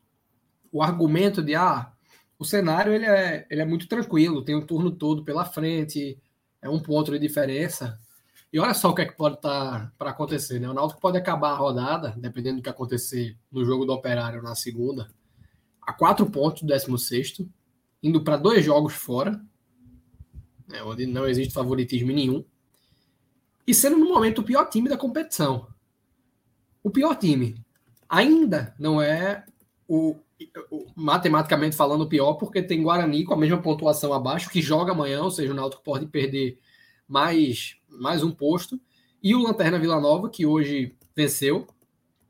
o 0.72 0.82
argumento 0.82 1.44
de 1.44 1.54
ah, 1.54 1.94
o 2.40 2.44
cenário 2.44 2.92
ele 2.92 3.06
é, 3.06 3.46
ele 3.52 3.62
é 3.62 3.66
muito 3.66 3.88
tranquilo, 3.88 4.44
tem 4.44 4.56
um 4.56 4.66
turno 4.66 4.90
todo 4.90 5.24
pela 5.24 5.46
frente, 5.46 6.20
é 6.62 6.70
um 6.70 6.80
ponto 6.80 7.12
de 7.12 7.20
diferença. 7.20 8.00
E 8.54 8.60
olha 8.60 8.74
só 8.74 8.90
o 8.90 8.96
que 8.96 9.02
é 9.02 9.06
que 9.06 9.16
pode 9.16 9.36
estar 9.36 9.80
tá, 9.80 9.92
para 9.98 10.10
acontecer, 10.10 10.60
né? 10.60 10.70
O 10.70 10.74
Náutico 10.74 11.00
pode 11.00 11.18
acabar 11.18 11.52
a 11.52 11.56
rodada, 11.56 12.14
dependendo 12.18 12.58
do 12.58 12.64
que 12.64 12.70
acontecer 12.70 13.38
no 13.52 13.64
jogo 13.66 13.86
do 13.86 13.94
Operário 13.94 14.44
na 14.44 14.56
segunda, 14.56 15.10
a 15.82 15.94
quatro 15.94 16.26
pontos 16.30 16.62
do 16.62 16.68
16 16.68 17.46
indo 18.04 18.24
para 18.24 18.38
dois 18.38 18.64
jogos 18.66 18.94
fora, 18.94 19.40
né, 20.68 20.82
onde 20.84 21.06
não 21.06 21.28
existe 21.28 21.54
favoritismo 21.54 22.12
nenhum, 22.12 22.44
e 23.66 23.74
sendo 23.74 23.98
no 23.98 24.10
momento 24.10 24.40
o 24.40 24.44
pior 24.44 24.66
time 24.66 24.90
da 24.90 24.98
competição. 24.98 25.68
O 26.84 26.90
pior 26.90 27.16
time 27.16 27.64
ainda 28.10 28.74
não 28.80 29.02
é 29.02 29.46
o, 29.88 30.16
matematicamente 30.96 31.76
falando 31.76 32.08
pior, 32.08 32.34
porque 32.34 32.62
tem 32.62 32.82
Guarani 32.82 33.24
com 33.24 33.34
a 33.34 33.38
mesma 33.38 33.62
pontuação 33.62 34.14
abaixo, 34.14 34.50
que 34.50 34.62
joga 34.62 34.92
amanhã, 34.92 35.24
ou 35.24 35.32
seja, 35.32 35.52
o 35.52 35.56
Náutico 35.56 35.84
pode 35.84 36.06
perder 36.08 36.60
mais, 37.08 37.78
mais 37.90 38.24
um 38.24 38.32
posto, 38.32 38.80
e 39.22 39.36
o 39.36 39.42
Lanterna 39.42 39.78
Vila 39.78 40.00
Nova, 40.00 40.30
que 40.30 40.46
hoje 40.46 40.96
venceu, 41.16 41.68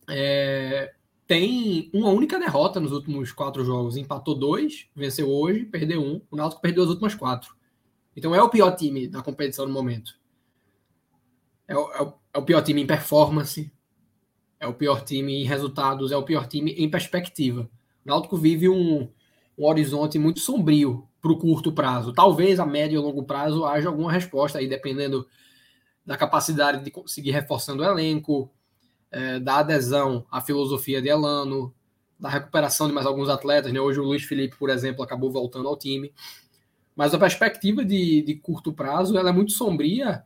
é, 0.10 0.94
tem 1.26 1.90
uma 1.94 2.10
única 2.10 2.38
derrota 2.38 2.80
nos 2.80 2.92
últimos 2.92 3.32
quatro 3.32 3.64
jogos. 3.64 3.96
Empatou 3.96 4.36
dois, 4.36 4.88
venceu 4.94 5.30
hoje, 5.30 5.64
perdeu 5.64 6.02
um. 6.02 6.22
O 6.30 6.36
Náutico 6.36 6.62
perdeu 6.62 6.84
as 6.84 6.90
últimas 6.90 7.16
quatro. 7.16 7.56
Então 8.14 8.36
é 8.36 8.44
o 8.44 8.50
pior 8.50 8.76
time 8.76 9.08
da 9.08 9.22
competição 9.22 9.66
no 9.66 9.72
momento. 9.72 10.20
É 11.66 11.78
o, 11.78 11.92
é 11.94 12.02
o, 12.02 12.14
é 12.34 12.38
o 12.38 12.44
pior 12.44 12.62
time 12.62 12.82
em 12.82 12.86
performance, 12.86 13.72
é 14.60 14.68
o 14.68 14.74
pior 14.74 15.06
time 15.06 15.42
em 15.42 15.46
resultados, 15.46 16.12
é 16.12 16.18
o 16.18 16.24
pior 16.24 16.48
time 16.48 16.74
em 16.74 16.90
perspectiva. 16.90 17.70
O 18.06 18.10
Náutico 18.10 18.38
vive 18.38 18.68
um, 18.70 19.10
um 19.58 19.66
horizonte 19.66 20.18
muito 20.18 20.40
sombrio 20.40 21.08
para 21.22 21.32
o 21.32 21.38
curto 21.38 21.72
prazo. 21.72 22.14
Talvez 22.14 22.60
a 22.60 22.66
médio 22.66 23.00
e 23.00 23.04
longo 23.04 23.24
prazo 23.24 23.66
haja 23.66 23.90
alguma 23.90 24.12
resposta 24.12 24.58
aí, 24.58 24.68
dependendo 24.68 25.28
da 26.06 26.18
capacidade 26.18 26.84
de 26.84 26.90
conseguir 26.90 27.32
reforçando 27.32 27.84
o 27.84 27.86
elenco, 27.86 28.52
é, 29.12 29.40
da 29.40 29.58
adesão 29.58 30.26
à 30.32 30.42
filosofia 30.42 31.02
de 31.02 31.10
Elano, 31.10 31.74
da 32.20 32.30
recuperação 32.30 32.88
de 32.88 32.94
mais 32.94 33.06
alguns 33.06 33.30
atletas. 33.30 33.72
Né? 33.72 33.80
Hoje 33.80 34.00
o 34.00 34.04
Luiz 34.04 34.24
Felipe, 34.24 34.56
por 34.58 34.70
exemplo, 34.70 35.04
acabou 35.04 35.32
voltando 35.32 35.68
ao 35.68 35.78
time. 35.78 36.12
Mas 36.96 37.14
a 37.14 37.20
perspectiva 37.20 37.86
de, 37.86 38.22
de 38.22 38.36
curto 38.36 38.74
prazo 38.74 39.18
ela 39.18 39.30
é 39.30 39.34
muito 39.34 39.52
sombria 39.52 40.24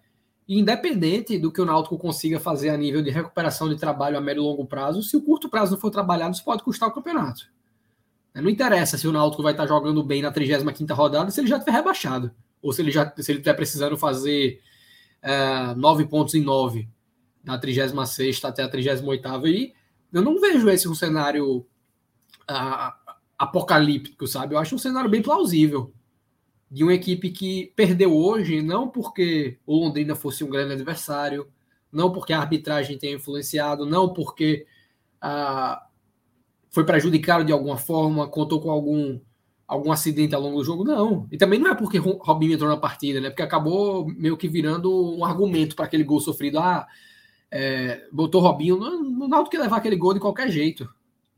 e 0.47 0.59
independente 0.59 1.39
do 1.39 1.51
que 1.51 1.61
o 1.61 1.65
Náutico 1.65 1.97
consiga 1.97 2.39
fazer 2.39 2.69
a 2.69 2.77
nível 2.77 3.01
de 3.01 3.09
recuperação 3.09 3.67
de 3.67 3.77
trabalho 3.77 4.17
a 4.17 4.21
médio 4.21 4.41
e 4.41 4.45
longo 4.45 4.65
prazo, 4.65 5.01
se 5.01 5.17
o 5.17 5.21
curto 5.21 5.49
prazo 5.49 5.71
não 5.71 5.79
for 5.79 5.89
trabalhado, 5.89 6.35
isso 6.35 6.43
pode 6.43 6.63
custar 6.63 6.89
o 6.89 6.93
campeonato. 6.93 7.47
Não 8.41 8.49
interessa 8.49 8.97
se 8.97 9.07
o 9.07 9.11
Náutico 9.11 9.41
vai 9.41 9.53
estar 9.53 9.65
jogando 9.65 10.03
bem 10.03 10.21
na 10.21 10.31
35ª 10.31 10.93
rodada 10.93 11.31
se 11.31 11.39
ele 11.39 11.47
já 11.47 11.57
estiver 11.57 11.77
rebaixado, 11.77 12.31
ou 12.61 12.73
se 12.73 12.81
ele 12.81 12.91
já 12.91 13.05
se 13.17 13.31
ele 13.31 13.39
estiver 13.39 13.53
precisando 13.53 13.97
fazer 13.97 14.61
é, 15.21 15.73
nove 15.75 16.05
pontos 16.05 16.33
em 16.35 16.41
nove 16.41 16.89
da 17.43 17.57
36 17.57 18.43
até 18.43 18.63
a 18.63 18.67
38 18.67 19.47
e 19.47 19.73
eu 20.11 20.21
não 20.21 20.39
vejo 20.39 20.69
esse 20.69 20.87
um 20.87 20.95
cenário 20.95 21.65
apocalíptico, 23.37 24.27
sabe? 24.27 24.55
Eu 24.55 24.59
acho 24.59 24.75
um 24.75 24.79
cenário 24.79 25.09
bem 25.09 25.21
plausível 25.21 25.93
de 26.69 26.83
uma 26.83 26.93
equipe 26.93 27.29
que 27.29 27.71
perdeu 27.75 28.15
hoje, 28.15 28.61
não 28.61 28.89
porque 28.89 29.57
o 29.65 29.75
Londrina 29.75 30.15
fosse 30.15 30.43
um 30.43 30.49
grande 30.49 30.73
adversário, 30.73 31.47
não 31.91 32.11
porque 32.11 32.33
a 32.33 32.39
arbitragem 32.39 32.97
tenha 32.97 33.15
influenciado, 33.15 33.85
não 33.85 34.13
porque 34.13 34.65
ah, 35.21 35.84
foi 36.75 36.83
prejudicado 36.83 37.45
de 37.45 37.53
alguma 37.53 37.77
forma, 37.77 38.27
contou 38.27 38.59
com 38.59 38.69
algum, 38.69 39.17
algum 39.65 39.93
acidente 39.93 40.35
ao 40.35 40.41
longo 40.41 40.57
do 40.57 40.63
jogo, 40.65 40.83
não. 40.83 41.25
E 41.31 41.37
também 41.37 41.57
não 41.57 41.71
é 41.71 41.73
porque 41.73 41.97
Robinho 41.97 42.51
entrou 42.51 42.69
na 42.69 42.75
partida, 42.75 43.21
né? 43.21 43.29
Porque 43.29 43.41
acabou 43.41 44.05
meio 44.05 44.35
que 44.35 44.49
virando 44.49 45.15
um 45.15 45.23
argumento 45.23 45.73
para 45.73 45.85
aquele 45.85 46.03
gol 46.03 46.19
sofrido. 46.19 46.59
Ah, 46.59 46.85
é, 47.49 48.05
botou 48.11 48.41
Robinho, 48.41 48.75
não, 48.75 49.29
dá 49.29 49.41
do 49.41 49.49
que 49.49 49.57
levar 49.57 49.77
aquele 49.77 49.95
gol 49.95 50.13
de 50.13 50.19
qualquer 50.19 50.51
jeito, 50.51 50.85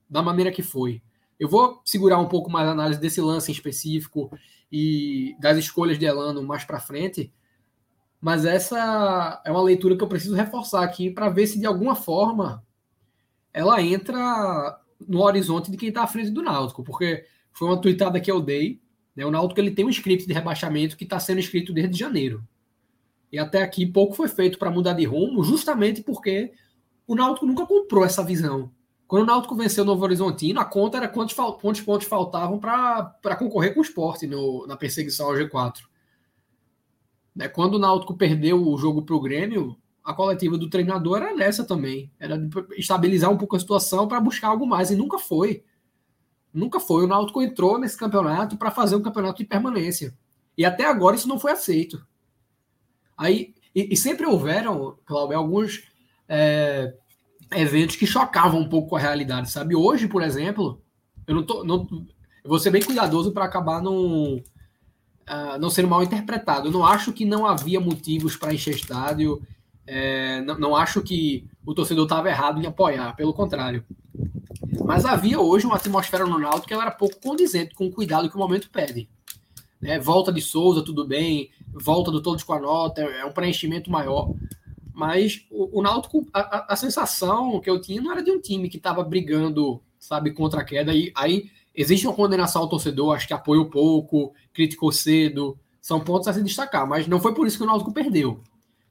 da 0.10 0.24
maneira 0.24 0.52
que 0.52 0.64
foi. 0.64 1.04
Eu 1.40 1.48
vou 1.48 1.84
segurar 1.86 2.18
um 2.18 2.28
pouco 2.28 2.50
mais 2.50 2.68
a 2.68 2.72
análise 2.72 3.00
desse 3.00 3.22
lance 3.22 3.52
em 3.52 3.54
específico 3.54 4.32
e 4.72 5.36
das 5.40 5.56
escolhas 5.56 6.00
de 6.00 6.06
Elano 6.06 6.42
mais 6.42 6.64
para 6.64 6.80
frente, 6.80 7.32
mas 8.20 8.44
essa 8.44 9.40
é 9.46 9.52
uma 9.52 9.62
leitura 9.62 9.96
que 9.96 10.04
eu 10.04 10.08
preciso 10.08 10.34
reforçar 10.34 10.84
aqui 10.84 11.12
para 11.12 11.30
ver 11.30 11.46
se 11.46 11.60
de 11.60 11.68
alguma 11.68 11.94
forma 11.94 12.66
ela 13.54 13.80
entra 13.80 14.82
no 15.06 15.22
horizonte 15.22 15.70
de 15.70 15.78
quem 15.78 15.90
está 15.90 16.04
à 16.04 16.08
frente 16.08 16.32
do 16.32 16.42
Náutico, 16.42 16.84
porque 16.84 17.26
foi 17.52 17.68
uma 17.68 17.82
tweetada 17.82 18.20
que 18.20 18.32
eu 18.32 18.42
dei. 18.42 18.82
Né? 19.16 19.26
O 19.26 19.32
Náutico 19.32 19.60
ele 19.60 19.72
tem 19.72 19.86
um 19.86 19.90
script 19.90 20.28
de 20.28 20.34
rebaixamento 20.34 20.96
que 20.96 21.04
está 21.04 21.20
sendo 21.20 21.40
escrito 21.40 21.74
desde 21.74 21.98
janeiro. 21.98 22.44
E 23.32 23.38
até 23.38 23.62
aqui 23.62 23.86
pouco 23.86 24.16
foi 24.16 24.28
feito 24.28 24.58
para 24.58 24.72
mudar 24.72 24.94
de 24.94 25.06
rumo, 25.06 25.44
justamente 25.44 26.02
porque 26.02 26.54
o 27.06 27.16
Náutico 27.16 27.46
nunca 27.46 27.66
comprou 27.66 28.06
essa 28.06 28.24
visão. 28.24 28.72
Quando 29.08 29.24
o 29.24 29.26
Náutico 29.26 29.56
venceu 29.56 29.84
o 29.84 29.88
Novo 29.88 30.04
Horizontino, 30.04 30.60
a 30.60 30.66
conta 30.66 30.98
era 30.98 31.08
quantos, 31.08 31.34
quantos 31.34 31.82
pontos 31.82 32.08
faltavam 32.08 32.60
para 32.60 33.36
concorrer 33.38 33.74
com 33.74 33.80
o 33.80 33.84
esporte 33.84 34.28
no, 34.28 34.68
na 34.68 34.76
perseguição 34.76 35.28
ao 35.28 35.34
G4. 35.34 35.80
Né? 37.34 37.48
Quando 37.48 37.76
o 37.76 37.80
Náutico 37.80 38.18
perdeu 38.18 38.68
o 38.68 38.78
jogo 38.78 39.04
para 39.04 39.16
o 39.16 39.22
Grêmio, 39.22 39.78
a 40.08 40.14
coletiva 40.14 40.58
do 40.58 40.70
treinador 40.70 41.18
era 41.18 41.36
nessa 41.36 41.66
também. 41.66 42.10
Era 42.18 42.40
estabilizar 42.78 43.30
um 43.30 43.36
pouco 43.36 43.58
a 43.58 43.60
situação 43.60 44.08
para 44.08 44.22
buscar 44.22 44.48
algo 44.48 44.66
mais. 44.66 44.90
E 44.90 44.96
nunca 44.96 45.20
foi. 45.20 45.66
Nunca 46.54 46.80
foi. 46.80 47.04
O 47.04 47.08
Náutico 47.08 47.42
entrou 47.42 47.78
nesse 47.78 47.98
campeonato 47.98 48.56
para 48.56 48.72
fazer 48.72 48.96
um 48.96 49.02
campeonato 49.02 49.40
de 49.40 49.50
permanência. 49.50 50.18
E 50.58 50.64
até 50.64 50.86
agora 50.86 51.18
isso 51.18 51.28
não 51.28 51.38
foi 51.38 51.52
aceito. 51.52 52.02
Aí, 53.18 53.54
e, 53.76 53.94
e 53.94 53.98
sempre 53.98 54.26
houveram, 54.26 54.98
Cláudio, 55.06 55.38
alguns. 55.38 55.84
É, 56.26 56.94
eventos 57.52 57.98
que 57.98 58.08
chocavam 58.08 58.62
um 58.62 58.70
pouco 58.70 58.90
com 58.90 58.96
a 58.96 59.00
realidade, 59.00 59.52
sabe? 59.52 59.76
Hoje, 59.76 60.08
por 60.08 60.22
exemplo, 60.22 60.82
eu 61.28 61.36
não 61.36 61.44
tô. 61.44 61.66
Não, 61.66 61.86
eu 62.44 62.50
vou 62.50 62.60
ser 62.60 62.72
bem 62.72 62.82
cuidadoso 62.82 63.34
para 63.34 63.44
acabar 63.44 63.82
não, 63.82 64.36
uh, 64.36 65.58
não 65.60 65.70
sendo 65.70 65.90
mal 65.90 66.02
interpretado. 66.02 66.70
Eu 66.70 66.72
não 66.72 66.86
acho 66.86 67.12
que 67.12 67.26
não 67.26 67.46
havia 67.46 67.80
motivos 67.80 68.38
para 68.38 68.54
encher 68.54 68.74
estádio. 68.74 69.42
É, 69.88 70.42
não, 70.42 70.60
não, 70.60 70.76
acho 70.76 71.02
que 71.02 71.48
o 71.66 71.74
torcedor 71.74 72.04
estava 72.04 72.30
errado 72.30 72.62
em 72.62 72.66
apoiar, 72.66 73.16
pelo 73.16 73.34
contrário. 73.34 73.86
Mas 74.86 75.06
havia 75.06 75.40
hoje 75.40 75.66
uma 75.66 75.78
atmosfera 75.78 76.26
no 76.26 76.38
Náutico 76.38 76.68
que 76.68 76.74
ela 76.74 76.84
era 76.84 76.92
pouco 76.92 77.20
condizente 77.22 77.74
com 77.74 77.88
o 77.88 77.92
cuidado 77.92 78.30
que 78.30 78.36
o 78.36 78.40
momento 78.40 78.70
pede. 78.70 79.10
Né? 79.82 80.00
Volta 80.00 80.32
de 80.32 80.42
Souza, 80.42 80.84
tudo 80.84 81.06
bem. 81.06 81.50
Volta 81.74 82.12
do 82.12 82.22
Todos 82.22 82.44
com 82.44 82.54
a 82.54 82.60
Nota, 82.60 83.02
é 83.02 83.26
um 83.26 83.32
preenchimento 83.32 83.90
maior. 83.90 84.34
Mas 84.94 85.46
o, 85.52 85.80
o 85.80 85.82
Náutico, 85.82 86.26
a, 86.34 86.74
a, 86.74 86.76
sensação 86.76 87.60
que 87.62 87.70
eu 87.70 87.80
tinha 87.80 88.02
não 88.02 88.12
era 88.12 88.24
de 88.24 88.32
um 88.32 88.42
time 88.42 88.68
que 88.68 88.78
estava 88.78 89.04
brigando, 89.04 89.82
sabe, 90.00 90.32
contra 90.32 90.62
a 90.62 90.66
queda. 90.66 90.94
E 90.94 91.12
aí 91.16 91.52
existe 91.74 92.08
uma 92.08 92.16
condenação 92.16 92.64
ao 92.64 92.70
torcedor, 92.70 93.16
acho 93.16 93.28
que 93.28 93.34
apoiou 93.34 93.70
pouco, 93.70 94.34
criticou 94.52 94.92
cedo. 94.92 95.58
São 95.80 96.00
pontos 96.00 96.28
a 96.28 96.34
se 96.34 96.44
destacar, 96.44 96.88
mas 96.88 97.08
não 97.08 97.20
foi 97.20 97.34
por 97.34 97.46
isso 97.46 97.58
que 97.58 97.64
o 97.64 97.68
Náutico 97.68 97.94
perdeu. 97.94 98.42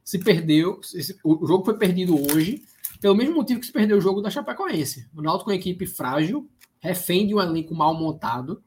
Se 0.06 0.20
perdeu, 0.20 0.80
o 1.24 1.44
jogo 1.48 1.64
foi 1.64 1.76
perdido 1.76 2.14
hoje, 2.14 2.62
pelo 3.00 3.16
mesmo 3.16 3.34
motivo 3.34 3.58
que 3.58 3.66
se 3.66 3.72
perdeu 3.72 3.98
o 3.98 4.00
jogo 4.00 4.20
da 4.20 4.30
Chapecoense. 4.30 5.10
O 5.12 5.20
Náutico 5.20 5.50
é 5.50 5.54
uma 5.54 5.58
equipe 5.58 5.84
frágil, 5.84 6.48
refém 6.78 7.26
de 7.26 7.34
um 7.34 7.40
elenco 7.40 7.74
mal 7.74 7.92
montado. 7.92 8.62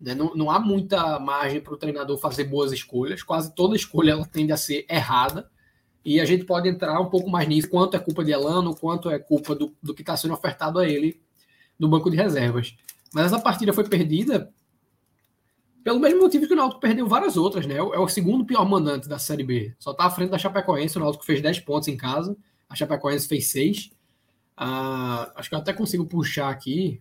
Né? 0.00 0.12
Não, 0.12 0.34
não 0.34 0.50
há 0.50 0.58
muita 0.58 1.20
margem 1.20 1.60
para 1.60 1.72
o 1.72 1.76
treinador 1.76 2.18
fazer 2.18 2.42
boas 2.42 2.72
escolhas. 2.72 3.22
Quase 3.22 3.54
toda 3.54 3.76
escolha 3.76 4.10
ela 4.10 4.26
tende 4.26 4.50
a 4.50 4.56
ser 4.56 4.84
errada. 4.90 5.48
E 6.04 6.18
a 6.18 6.24
gente 6.24 6.44
pode 6.44 6.68
entrar 6.68 7.00
um 7.00 7.10
pouco 7.10 7.30
mais 7.30 7.46
nisso, 7.46 7.70
quanto 7.70 7.96
é 7.96 8.00
culpa 8.00 8.24
de 8.24 8.32
Elano, 8.32 8.74
quanto 8.74 9.08
é 9.08 9.20
culpa 9.20 9.54
do, 9.54 9.72
do 9.80 9.94
que 9.94 10.02
está 10.02 10.16
sendo 10.16 10.34
ofertado 10.34 10.80
a 10.80 10.88
ele 10.88 11.22
no 11.78 11.88
banco 11.88 12.10
de 12.10 12.16
reservas. 12.16 12.74
Mas 13.14 13.26
essa 13.26 13.38
partida 13.38 13.72
foi 13.72 13.88
perdida 13.88 14.52
pelo 15.86 16.00
mesmo 16.00 16.20
motivo 16.20 16.48
que 16.48 16.52
o 16.52 16.56
Náutico 16.56 16.80
perdeu 16.80 17.06
várias 17.06 17.36
outras, 17.36 17.64
né? 17.64 17.76
É 17.76 17.80
o 17.80 18.08
segundo 18.08 18.44
pior 18.44 18.68
mandante 18.68 19.08
da 19.08 19.20
Série 19.20 19.44
B. 19.44 19.72
Só 19.78 19.92
está 19.92 20.06
à 20.06 20.10
frente 20.10 20.30
da 20.30 20.36
Chapecoense, 20.36 20.96
o 20.96 21.00
Náutico 21.00 21.24
fez 21.24 21.40
10 21.40 21.60
pontos 21.60 21.86
em 21.86 21.96
casa, 21.96 22.36
a 22.68 22.74
Chapecoense 22.74 23.28
fez 23.28 23.46
6. 23.46 23.92
Ah, 24.56 25.32
acho 25.36 25.48
que 25.48 25.54
eu 25.54 25.60
até 25.60 25.72
consigo 25.72 26.04
puxar 26.04 26.50
aqui. 26.50 27.00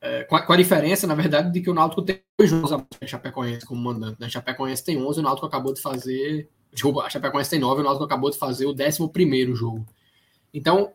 É, 0.00 0.24
com, 0.24 0.34
a, 0.34 0.46
com, 0.46 0.52
a, 0.54 0.56
diferença, 0.56 1.06
na 1.06 1.14
verdade, 1.14 1.52
de 1.52 1.60
que 1.60 1.68
o 1.68 1.74
Náutico 1.74 2.00
tem 2.00 2.22
dois 2.38 2.48
jogos 2.48 2.72
a 2.72 3.06
Chapecoense 3.06 3.66
como 3.66 3.82
mandante. 3.82 4.18
Né? 4.18 4.28
A 4.28 4.30
Chapecoense 4.30 4.82
tem 4.82 4.96
11, 4.96 5.20
o 5.20 5.22
Náutico 5.22 5.46
acabou 5.46 5.74
de 5.74 5.82
fazer 5.82 6.48
Desculpa, 6.72 7.02
a 7.02 7.10
Chapecoense 7.10 7.50
tem 7.50 7.60
9, 7.60 7.82
o 7.82 7.84
Náutico 7.84 8.04
acabou 8.06 8.30
de 8.30 8.38
fazer 8.38 8.64
o 8.64 8.72
11 8.72 9.54
jogo. 9.54 9.84
Então, 10.54 10.90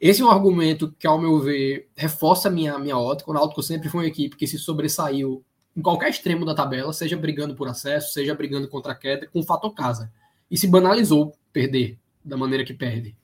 esse 0.00 0.22
é 0.22 0.24
um 0.24 0.30
argumento 0.30 0.90
que, 0.98 1.06
ao 1.06 1.20
meu 1.20 1.38
ver, 1.38 1.90
reforça 1.94 2.48
a 2.48 2.50
minha, 2.50 2.78
minha 2.78 2.96
ótica. 2.96 3.30
O 3.30 3.34
Náutico 3.34 3.62
sempre 3.62 3.90
foi 3.90 4.04
uma 4.04 4.08
equipe 4.08 4.36
que 4.36 4.46
se 4.46 4.58
sobressaiu 4.58 5.44
em 5.76 5.82
qualquer 5.82 6.08
extremo 6.08 6.44
da 6.46 6.54
tabela, 6.54 6.92
seja 6.92 7.16
brigando 7.16 7.54
por 7.54 7.68
acesso, 7.68 8.12
seja 8.12 8.34
brigando 8.34 8.66
contra 8.66 8.92
a 8.92 8.94
queda, 8.94 9.26
com 9.26 9.40
o 9.40 9.44
fator 9.44 9.74
casa. 9.74 10.10
E 10.50 10.56
se 10.56 10.66
banalizou 10.66 11.36
perder 11.52 11.98
da 12.24 12.36
maneira 12.36 12.64
que 12.64 12.72
perde. 12.72 13.14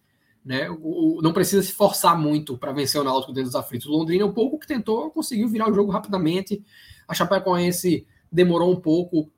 Né? 0.45 0.69
O, 0.71 1.21
não 1.23 1.33
precisa 1.33 1.63
se 1.63 1.73
forçar 1.73 2.19
muito 2.19 2.59
para 2.59 2.73
vencer 2.73 3.01
o 3.01 3.05
Náutico 3.05 3.33
dentro 3.33 3.49
dos 3.49 3.57
aflitos. 3.57 3.87
O 3.87 3.93
Londrina, 3.93 4.27
um 4.27 4.33
pouco 4.33 4.59
que 4.59 4.67
tentou, 4.67 5.11
conseguiu 5.11 5.49
virar 5.49 5.71
o 5.71 5.75
jogo 5.75 5.91
rapidamente. 5.91 6.63
A 7.09 7.15
Chapecoense 7.15 8.07
demorou 8.31 8.71
um 8.71 8.81
pouco, 8.81 9.31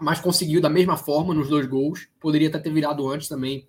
mas 0.00 0.20
conseguiu 0.20 0.60
da 0.60 0.68
mesma 0.68 0.96
forma 0.96 1.32
nos 1.32 1.48
dois 1.48 1.66
gols. 1.66 2.08
Poderia 2.18 2.48
até 2.48 2.58
ter 2.58 2.72
virado 2.72 3.08
antes 3.08 3.28
também. 3.28 3.68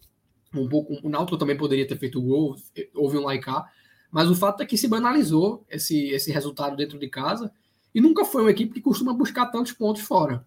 Um 0.53 0.68
pouco, 0.68 0.97
o 1.03 1.09
Náutico 1.09 1.38
também 1.38 1.55
poderia 1.55 1.88
ter 1.88 1.97
feito 1.97 2.18
o 2.18 2.23
gol, 2.23 2.55
houve 2.95 3.18
um 3.18 3.23
laicar. 3.23 3.72
Mas 4.09 4.30
o 4.30 4.35
fato 4.35 4.63
é 4.63 4.65
que 4.65 4.77
se 4.77 4.88
banalizou 4.88 5.63
esse, 5.69 6.09
esse 6.09 6.31
resultado 6.31 6.76
dentro 6.76 6.97
de 6.97 7.07
casa 7.07 7.51
e 7.93 8.01
nunca 8.01 8.26
foi 8.26 8.41
uma 8.41 8.51
equipe 8.51 8.73
que 8.73 8.81
costuma 8.81 9.13
buscar 9.13 9.47
tantos 9.47 9.72
pontos 9.72 10.01
fora. 10.01 10.45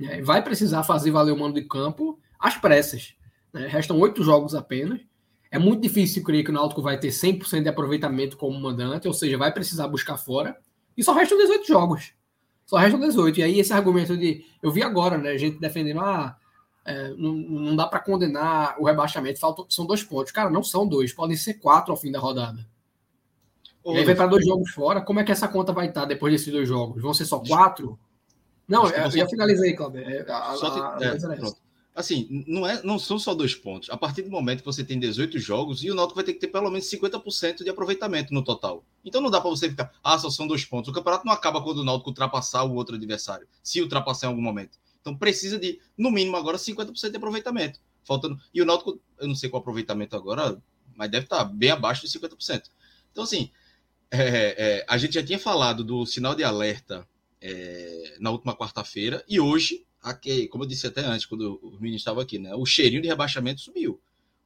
É, 0.00 0.22
vai 0.22 0.42
precisar 0.42 0.82
fazer 0.82 1.10
valer 1.10 1.32
o 1.32 1.36
mando 1.36 1.60
de 1.60 1.66
campo 1.66 2.18
às 2.38 2.56
pressas. 2.56 3.14
Né? 3.52 3.66
Restam 3.66 3.98
oito 3.98 4.22
jogos 4.22 4.54
apenas. 4.54 5.00
É 5.50 5.58
muito 5.58 5.82
difícil 5.82 6.22
crer 6.22 6.44
que 6.44 6.50
o 6.50 6.54
Náutico 6.54 6.80
vai 6.80 6.98
ter 6.98 7.08
100% 7.08 7.62
de 7.62 7.68
aproveitamento 7.68 8.36
como 8.36 8.58
mandante, 8.58 9.08
ou 9.08 9.14
seja, 9.14 9.36
vai 9.36 9.52
precisar 9.52 9.88
buscar 9.88 10.16
fora. 10.16 10.56
E 10.96 11.02
só 11.02 11.12
restam 11.12 11.36
18 11.36 11.66
jogos. 11.66 12.12
Só 12.64 12.76
restam 12.76 13.00
18. 13.00 13.40
E 13.40 13.42
aí 13.42 13.58
esse 13.58 13.72
argumento 13.72 14.16
de. 14.16 14.44
Eu 14.62 14.70
vi 14.70 14.82
agora, 14.82 15.18
né? 15.18 15.36
Gente 15.36 15.58
defendendo, 15.58 16.00
ah, 16.00 16.36
é, 16.84 17.14
não, 17.14 17.32
não 17.34 17.76
dá 17.76 17.86
para 17.86 18.00
condenar 18.00 18.76
o 18.78 18.84
rebaixamento, 18.84 19.40
faltam, 19.40 19.66
são 19.68 19.86
dois 19.86 20.02
pontos. 20.02 20.32
Cara, 20.32 20.50
não 20.50 20.62
são 20.62 20.86
dois, 20.86 21.12
podem 21.12 21.36
ser 21.36 21.54
quatro 21.54 21.92
ao 21.92 21.96
fim 21.96 22.12
da 22.12 22.18
rodada. 22.18 22.64
Aí 23.86 24.04
vai 24.04 24.14
para 24.14 24.26
dois 24.26 24.44
jogos 24.44 24.70
fora. 24.70 25.00
Como 25.00 25.20
é 25.20 25.24
que 25.24 25.32
essa 25.32 25.48
conta 25.48 25.72
vai 25.72 25.88
estar 25.88 26.04
depois 26.04 26.32
desses 26.32 26.52
dois 26.52 26.68
jogos? 26.68 27.02
Vão 27.02 27.14
ser 27.14 27.24
só 27.24 27.38
quatro? 27.38 27.98
Não, 28.68 28.86
eu, 28.86 29.04
eu 29.04 29.10
já 29.10 29.26
finalizei, 29.26 29.74
Cláudio. 29.74 30.00
É, 30.00 30.18
é, 30.18 30.26
assim, 31.94 32.44
não, 32.46 32.66
é, 32.66 32.80
não 32.84 32.98
são 32.98 33.18
só 33.18 33.34
dois 33.34 33.54
pontos. 33.54 33.90
A 33.90 33.96
partir 33.96 34.22
do 34.22 34.30
momento 34.30 34.60
que 34.60 34.66
você 34.66 34.84
tem 34.84 34.98
18 34.98 35.38
jogos, 35.38 35.82
e 35.82 35.90
o 35.90 35.94
Náutico 35.94 36.16
vai 36.16 36.24
ter 36.24 36.34
que 36.34 36.40
ter 36.40 36.48
pelo 36.48 36.70
menos 36.70 36.88
50% 36.88 37.64
de 37.64 37.70
aproveitamento 37.70 38.32
no 38.32 38.44
total. 38.44 38.84
Então 39.04 39.20
não 39.20 39.30
dá 39.30 39.40
para 39.40 39.50
você 39.50 39.68
ficar, 39.68 39.92
ah, 40.04 40.18
só 40.18 40.30
são 40.30 40.46
dois 40.46 40.64
pontos. 40.64 40.88
O 40.88 40.92
campeonato 40.92 41.26
não 41.26 41.32
acaba 41.32 41.60
quando 41.62 41.78
o 41.78 41.84
Náutico 41.84 42.10
ultrapassar 42.10 42.62
o 42.62 42.74
outro 42.74 42.94
adversário, 42.94 43.48
se 43.62 43.82
ultrapassar 43.82 44.26
em 44.26 44.30
algum 44.30 44.42
momento. 44.42 44.78
Então 45.00 45.16
precisa 45.16 45.58
de, 45.58 45.80
no 45.96 46.10
mínimo 46.10 46.36
agora, 46.36 46.58
50% 46.58 47.10
de 47.10 47.16
aproveitamento. 47.16 47.80
Faltando. 48.04 48.38
E 48.54 48.62
o 48.62 48.64
Náutico, 48.64 49.00
eu 49.18 49.26
não 49.26 49.34
sei 49.34 49.50
qual 49.50 49.60
aproveitamento 49.60 50.14
agora, 50.14 50.62
mas 50.94 51.10
deve 51.10 51.24
estar 51.24 51.44
bem 51.44 51.70
abaixo 51.70 52.06
de 52.06 52.18
50%. 52.18 52.70
Então, 53.10 53.24
assim, 53.24 53.50
é, 54.10 54.54
é, 54.78 54.86
a 54.88 54.98
gente 54.98 55.14
já 55.14 55.22
tinha 55.22 55.38
falado 55.38 55.84
do 55.84 56.04
sinal 56.04 56.34
de 56.34 56.42
alerta 56.42 57.06
é, 57.40 58.16
na 58.18 58.30
última 58.30 58.56
quarta-feira, 58.56 59.24
e 59.28 59.40
hoje 59.40 59.84
aqui, 60.02 60.48
como 60.48 60.64
eu 60.64 60.68
disse 60.68 60.86
até 60.86 61.02
antes, 61.02 61.26
quando 61.26 61.60
o 61.62 61.72
menino 61.72 61.96
estava 61.96 62.22
aqui, 62.22 62.38
né? 62.38 62.54
O 62.54 62.64
cheirinho 62.64 63.02
de 63.02 63.08
rebaixamento 63.08 63.60
subiu. 63.60 64.00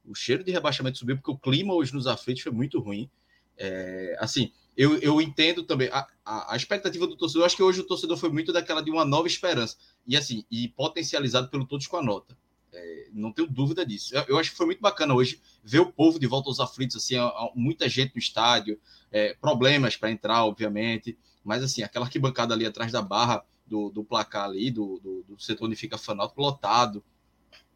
O 0.05 0.13
cheiro 0.13 0.43
de 0.43 0.51
rebaixamento 0.51 0.97
subiu 0.97 1.17
porque 1.17 1.31
o 1.31 1.37
clima 1.37 1.73
hoje 1.73 1.93
nos 1.93 2.07
aflitos 2.07 2.43
foi 2.43 2.51
muito 2.51 2.79
ruim. 2.79 3.09
É, 3.57 4.15
assim, 4.19 4.51
eu, 4.77 4.97
eu 4.99 5.21
entendo 5.21 5.63
também 5.63 5.89
a, 5.89 6.05
a, 6.23 6.53
a, 6.53 6.55
expectativa 6.55 7.07
do 7.07 7.15
torcedor. 7.15 7.45
Acho 7.45 7.55
que 7.55 7.63
hoje 7.63 7.79
o 7.79 7.87
torcedor 7.87 8.17
foi 8.17 8.29
muito 8.29 8.51
daquela 8.51 8.81
de 8.81 8.91
uma 8.91 9.05
nova 9.05 9.27
esperança 9.27 9.77
e 10.05 10.15
assim 10.15 10.43
e 10.51 10.67
potencializado 10.67 11.49
pelo 11.49 11.65
todos 11.65 11.87
com 11.87 11.97
a 11.97 12.03
nota. 12.03 12.37
É, 12.75 13.07
não 13.13 13.31
tenho 13.31 13.47
dúvida 13.47 13.85
disso. 13.85 14.15
Eu, 14.15 14.23
eu, 14.27 14.37
acho 14.37 14.51
que 14.51 14.57
foi 14.57 14.65
muito 14.65 14.81
bacana 14.81 15.13
hoje 15.13 15.41
ver 15.63 15.79
o 15.79 15.91
povo 15.91 16.19
de 16.19 16.27
volta 16.27 16.49
aos 16.49 16.59
aflitos, 16.59 16.97
assim, 16.97 17.15
a, 17.15 17.25
a, 17.25 17.49
muita 17.55 17.87
gente 17.87 18.13
no 18.13 18.19
estádio, 18.19 18.79
é, 19.11 19.33
problemas 19.33 19.95
para 19.95 20.11
entrar, 20.11 20.43
obviamente, 20.45 21.17
mas 21.43 21.63
assim 21.63 21.83
aquela 21.83 22.05
arquibancada 22.05 22.53
ali 22.53 22.65
atrás 22.65 22.91
da 22.91 23.01
barra 23.01 23.45
do, 23.65 23.89
do 23.89 24.03
placar 24.03 24.45
ali, 24.45 24.69
do, 24.69 24.99
do, 25.01 25.23
do, 25.27 25.41
setor 25.41 25.65
onde 25.65 25.75
fica 25.75 25.97
fanático 25.97 26.41
lotado. 26.41 27.03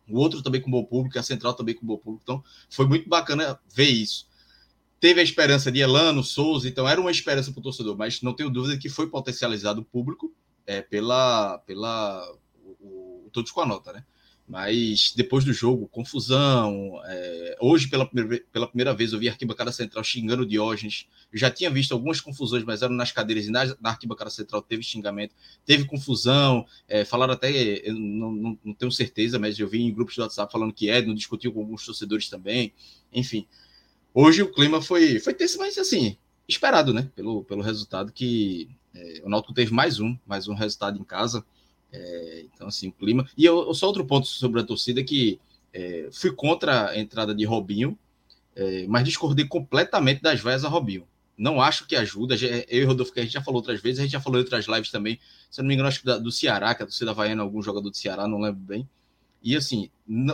O 0.08 0.18
outro 0.18 0.42
também 0.42 0.62
com 0.62 0.72
bom 0.72 0.84
público, 0.84 1.18
a 1.18 1.24
central 1.24 1.54
também 1.54 1.76
com 1.76 1.86
bom 1.86 1.98
público. 1.98 2.24
Então, 2.24 2.44
foi 2.70 2.88
muito 2.88 3.08
bacana 3.08 3.60
ver 3.74 3.90
isso. 3.90 4.28
Teve 5.00 5.22
a 5.22 5.24
esperança 5.24 5.72
de 5.72 5.80
Elano, 5.80 6.24
Souza, 6.24 6.68
então 6.68 6.88
era 6.88 7.00
uma 7.00 7.12
esperança 7.12 7.52
para 7.52 7.60
o 7.60 7.64
torcedor, 7.64 7.96
mas 7.96 8.22
não 8.22 8.34
tenho 8.34 8.50
dúvida 8.50 8.78
que 8.78 8.90
foi 8.90 9.10
potencializado 9.10 9.82
o 9.82 9.86
público 9.86 10.34
é, 10.66 10.82
pela, 10.82 11.58
pela 11.60 12.30
o, 12.64 13.26
o, 13.26 13.30
todos 13.32 13.52
com 13.52 13.62
a 13.62 13.66
nota, 13.66 13.94
né? 13.94 14.04
Mas 14.50 15.14
depois 15.16 15.46
do 15.46 15.54
jogo, 15.54 15.88
confusão. 15.88 17.00
É, 17.06 17.58
hoje, 17.62 17.88
pela 17.88 18.04
primeira, 18.04 18.44
pela 18.52 18.68
primeira 18.68 18.96
vez, 18.96 19.14
eu 19.14 19.20
vi 19.20 19.30
a 19.30 19.32
arquibancada 19.32 19.72
central 19.72 20.04
xingando 20.04 20.44
Diógenes. 20.44 21.08
Eu 21.32 21.38
já 21.38 21.52
tinha 21.52 21.70
visto 21.70 21.92
algumas 21.92 22.20
confusões, 22.20 22.64
mas 22.64 22.82
eram 22.82 22.96
nas 22.96 23.12
cadeiras 23.12 23.46
e 23.46 23.52
na, 23.52 23.66
na 23.80 23.92
arquibancada 23.92 24.32
central 24.32 24.64
teve 24.64 24.82
xingamento, 24.82 25.36
teve 25.64 25.86
confusão. 25.86 26.66
É, 26.88 27.06
falaram 27.06 27.34
até, 27.34 27.52
eu 27.88 27.94
não, 27.94 28.32
não, 28.32 28.60
não, 28.66 28.74
tenho 28.74 28.92
certeza, 28.92 29.38
mas 29.38 29.60
eu 29.60 29.68
vi 29.68 29.84
em 29.84 29.94
grupos 29.94 30.16
do 30.16 30.24
WhatsApp 30.24 30.52
falando 30.52 30.74
que 30.74 30.90
Edno 30.90 31.14
discutiu 31.14 31.54
com 31.54 31.60
alguns 31.60 31.86
torcedores 31.86 32.28
também. 32.28 32.74
Enfim, 33.14 33.46
hoje 34.12 34.42
o 34.42 34.52
clima 34.52 34.82
foi, 34.82 35.20
foi 35.20 35.36
tenso, 35.36 35.60
mas 35.60 35.78
assim, 35.78 36.18
esperado, 36.48 36.92
né? 36.92 37.08
Pelo, 37.16 37.44
pelo 37.44 37.62
resultado 37.62 38.12
que 38.12 38.68
é, 38.96 39.22
o 39.24 39.30
Náutico 39.30 39.54
teve 39.54 39.72
mais 39.72 40.00
um, 40.00 40.18
mais 40.26 40.48
um 40.48 40.56
resultado 40.56 41.00
em 41.00 41.04
casa. 41.04 41.46
É, 41.92 42.46
então, 42.54 42.68
assim, 42.68 42.90
o 42.90 42.92
clima. 42.92 43.28
E 43.38 43.46
eu, 43.46 43.74
só 43.74 43.88
outro 43.88 44.06
ponto 44.06 44.28
sobre 44.28 44.62
a 44.62 44.64
torcida 44.64 45.04
que 45.04 45.40
é, 45.74 46.10
fui 46.12 46.32
contra 46.32 46.90
a 46.90 47.00
entrada 47.00 47.34
de 47.34 47.46
Robinho, 47.46 47.98
é, 48.56 48.86
mas 48.88 49.04
discordei 49.04 49.46
completamente 49.46 50.22
das 50.22 50.40
vaias 50.40 50.64
a 50.64 50.70
Robinho. 50.70 51.08
Não 51.38 51.62
acho 51.62 51.88
que 51.88 51.96
ajuda. 51.96 52.36
Eu 52.68 52.82
e 52.82 52.84
Rodolfo, 52.84 53.14
que 53.14 53.20
a 53.20 53.24
gente 53.24 53.32
já 53.32 53.42
falou 53.42 53.60
outras 53.60 53.82
vezes, 53.82 54.00
a 54.00 54.04
gente 54.04 54.12
já 54.12 54.20
falou 54.20 54.40
em 54.40 54.44
outras 54.44 54.66
lives 54.68 54.92
também. 54.92 55.18
Se 55.50 55.62
eu 55.62 55.64
não 55.64 55.70
me 55.70 55.74
engano, 55.74 55.88
acho 55.88 56.02
que 56.02 56.06
da, 56.06 56.18
do 56.18 56.32
Ceará, 56.32 56.76
que 56.76 56.84
a 56.84 56.86
torcida 56.86 57.14
vaiana, 57.14 57.44
algum 57.44 57.62
jogador 57.62 57.90
do 57.90 57.96
Ceará, 57.96 58.28
não 58.28 58.40
lembro 58.40 58.60
bem. 58.60 58.88
E 59.42 59.56
assim, 59.56 59.90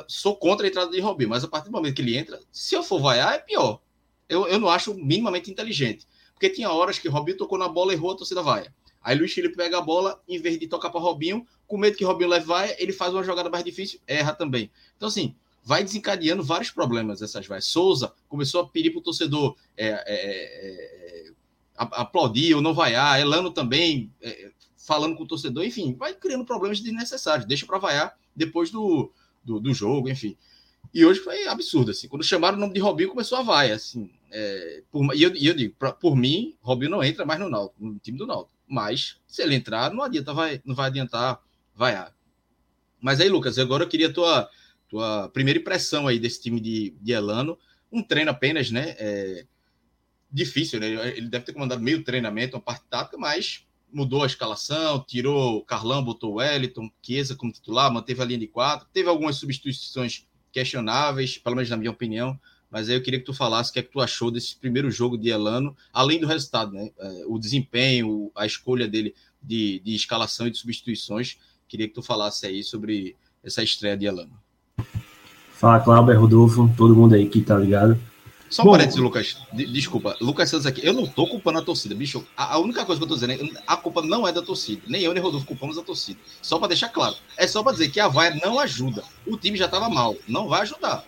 sou 0.08 0.36
contra 0.36 0.66
a 0.66 0.70
entrada 0.70 0.90
de 0.90 1.00
Robinho, 1.00 1.30
mas 1.30 1.44
a 1.44 1.48
partir 1.48 1.70
do 1.70 1.72
momento 1.72 1.94
que 1.94 2.02
ele 2.02 2.18
entra, 2.18 2.40
se 2.52 2.74
eu 2.74 2.82
for 2.82 3.00
vaiar, 3.00 3.36
é 3.36 3.38
pior. 3.38 3.80
Eu, 4.28 4.48
eu 4.48 4.60
não 4.60 4.68
acho 4.68 4.96
minimamente 4.96 5.52
inteligente. 5.52 6.08
Porque 6.34 6.50
tinha 6.50 6.72
horas 6.72 6.98
que 6.98 7.08
Robinho 7.08 7.38
tocou 7.38 7.60
na 7.60 7.68
bola, 7.68 7.94
errou, 7.94 8.12
a 8.12 8.18
torcida 8.18 8.42
vaia. 8.42 8.74
Aí 9.06 9.16
Luiz 9.16 9.32
Felipe 9.32 9.56
pega 9.56 9.78
a 9.78 9.82
bola, 9.82 10.20
em 10.28 10.40
vez 10.40 10.58
de 10.58 10.68
tocar 10.68 10.90
para 10.90 11.00
Robinho, 11.00 11.46
com 11.68 11.78
medo 11.78 11.96
que 11.96 12.04
Robinho 12.04 12.28
leve 12.28 12.48
vai, 12.48 12.76
ele 12.80 12.92
faz 12.92 13.14
uma 13.14 13.24
jogada 13.24 13.52
mais 13.52 13.64
difícil, 13.64 14.00
erra 14.08 14.34
também. 14.34 14.72
Então, 14.98 15.08
assim, 15.08 15.36
vai 15.64 15.84
desencadeando 15.84 16.44
vários 16.44 16.72
problemas 16.72 17.22
essas 17.22 17.46
vai. 17.46 17.62
Souza 17.62 18.12
começou 18.28 18.62
a 18.62 18.68
pedir 18.68 18.90
para 18.90 19.00
o 19.00 19.04
torcedor 19.04 19.56
é, 19.78 19.90
é, 19.90 19.96
é, 20.08 21.28
é 21.28 21.32
aplaudir 21.78 22.56
ou 22.56 22.64
não 22.64 22.74
vaiar, 22.74 23.20
Elano 23.20 23.52
também 23.52 24.12
é, 24.24 24.50
falando 24.76 25.16
com 25.16 25.24
o 25.24 25.28
torcedor, 25.28 25.64
enfim, 25.64 25.94
vai 25.94 26.16
criando 26.16 26.44
problemas 26.44 26.80
desnecessários, 26.80 27.46
deixa 27.46 27.68
para 27.68 27.78
vaiar 27.78 28.18
depois 28.36 28.72
do, 28.72 29.12
do, 29.44 29.60
do, 29.60 29.72
jogo, 29.72 30.10
enfim. 30.10 30.36
E 30.92 31.06
hoje 31.06 31.20
foi 31.20 31.48
absurdo, 31.48 31.92
assim, 31.92 32.08
quando 32.08 32.24
chamaram 32.24 32.58
o 32.58 32.62
nome 32.62 32.74
de 32.74 32.80
Robinho, 32.80 33.10
começou 33.10 33.38
a 33.38 33.44
vaia, 33.44 33.76
assim, 33.76 34.10
é, 34.32 34.82
por, 34.92 35.16
e, 35.16 35.22
eu, 35.22 35.36
e 35.36 35.46
eu 35.46 35.54
digo, 35.54 35.76
pra, 35.78 35.92
por 35.92 36.16
mim, 36.16 36.56
Robinho 36.60 36.90
não 36.90 37.04
entra 37.04 37.24
mais 37.24 37.40
no, 37.40 37.50
no 37.50 38.00
time 38.00 38.18
do 38.18 38.26
Náutico 38.26 38.55
Mas 38.68 39.18
se 39.28 39.42
ele 39.42 39.56
entrar, 39.56 39.94
não 39.94 40.04
adianta, 40.04 40.34
vai, 40.34 40.62
não 40.66 40.76
vai 40.76 40.88
adiantar 40.88 41.40
vaiar. 41.74 42.14
Mas 43.00 43.20
aí, 43.20 43.30
Lucas, 43.30 43.60
agora 43.60 43.84
eu 43.84 43.88
queria 43.88 44.08
a 44.08 44.14
tua, 44.14 44.50
tua 44.88 45.30
primeira 45.30 45.60
impressão 45.60 46.08
aí 46.08 46.20
desse 46.20 46.42
time 46.42 46.60
de, 46.60 46.96
de 47.02 47.12
Elano. 47.12 47.58
Um 47.92 48.02
treino 48.02 48.32
apenas, 48.32 48.72
né? 48.72 48.96
É, 48.98 49.46
difícil, 50.32 50.80
né? 50.80 50.90
Ele 51.16 51.30
deve 51.30 51.46
ter 51.46 51.54
comandado 51.54 51.82
meio 51.82 52.04
treinamento, 52.04 52.56
uma 52.56 52.62
parte 52.62 52.86
tática, 52.90 53.18
mas 53.18 53.66
mudou 53.92 54.24
a 54.24 54.28
escalação, 54.28 55.04
tirou 55.08 55.58
o 55.58 55.66
Carlão, 55.66 56.04
botou 56.04 56.34
o 56.34 56.36
Wellington, 56.36 56.92
Chiesa 57.02 57.36
como 57.36 57.54
titular, 57.54 57.92
manteve 57.92 58.22
a 58.22 58.26
linha 58.26 58.40
de 58.40 58.48
quatro, 58.48 58.88
teve 58.92 59.08
algumas 59.08 59.38
substituições 59.38 60.28
questionáveis, 60.52 61.38
pelo 61.38 61.56
menos 61.56 61.70
na 61.70 61.78
minha 61.78 61.92
opinião, 61.92 62.38
mas 62.70 62.90
aí 62.90 62.96
eu 62.96 63.02
queria 63.02 63.20
que 63.20 63.26
tu 63.26 63.34
falasse 63.34 63.70
o 63.70 63.74
que 63.74 63.80
é 63.80 63.84
que 63.84 63.92
tu 63.92 64.02
achou 64.02 64.30
desse 64.32 64.56
primeiro 64.56 64.90
jogo 64.92 65.18
de 65.18 65.30
Elano, 65.30 65.76
além 65.94 66.20
do 66.20 66.28
resultado, 66.28 66.74
né? 66.74 66.90
É, 67.00 67.24
o 67.28 67.38
desempenho, 67.38 68.32
a 68.36 68.46
escolha 68.46 68.88
dele 68.88 69.14
de, 69.42 69.80
de 69.84 69.96
escalação 69.96 70.48
e 70.48 70.52
de 70.52 70.58
substituições. 70.58 71.38
Queria 71.68 71.88
que 71.88 71.94
tu 71.94 72.02
falasse 72.02 72.46
aí 72.46 72.64
sobre 72.64 73.16
essa 73.44 73.64
estreia 73.64 73.98
de 73.98 74.06
Elano. 74.06 74.34
Fala, 75.54 75.80
Cláudio, 75.80 76.20
Rodolfo, 76.20 76.70
todo 76.76 76.96
mundo 76.96 77.16
aí 77.16 77.28
que 77.30 77.42
tá 77.42 77.58
ligado. 77.58 78.00
Só 78.50 78.64
um 78.64 78.72
parênteses, 78.72 79.00
Lucas. 79.00 79.38
De, 79.52 79.66
desculpa. 79.66 80.16
Lucas 80.22 80.50
Santos 80.50 80.66
aqui. 80.66 80.86
Eu 80.86 80.94
não 80.94 81.08
tô 81.08 81.28
culpando 81.28 81.60
a 81.60 81.62
torcida, 81.62 81.96
bicho. 81.96 82.26
A, 82.38 82.54
a, 82.54 82.58
única 82.58 82.86
coisa 82.86 83.00
que 83.00 83.04
eu 83.04 83.08
tô 83.08 83.16
dizendo 83.16 83.34
é 83.34 83.62
a 83.66 83.76
culpa 83.76 84.02
não 84.02 84.28
é 84.28 84.32
da 84.32 84.42
torcida. 84.42 84.82
Nem 84.88 85.02
eu, 85.02 85.14
nem 85.14 85.22
Rodolfo 85.22 85.46
culpamos 85.46 85.78
a 85.78 85.82
torcida. 85.82 86.20
Só 86.42 86.60
para 86.60 86.70
deixar 86.70 86.90
claro. 86.90 87.16
É 87.38 87.48
só 87.48 87.64
para 87.64 87.74
dizer 87.74 87.90
que 87.90 88.00
a 88.00 88.08
vaia 88.08 88.40
não 88.44 88.60
ajuda. 88.60 89.04
O 89.26 89.38
time 89.38 89.58
já 89.58 89.68
tava 89.68 89.90
mal. 89.90 90.16
Não 90.28 90.48
vai 90.48 90.62
ajudar. 90.62 91.04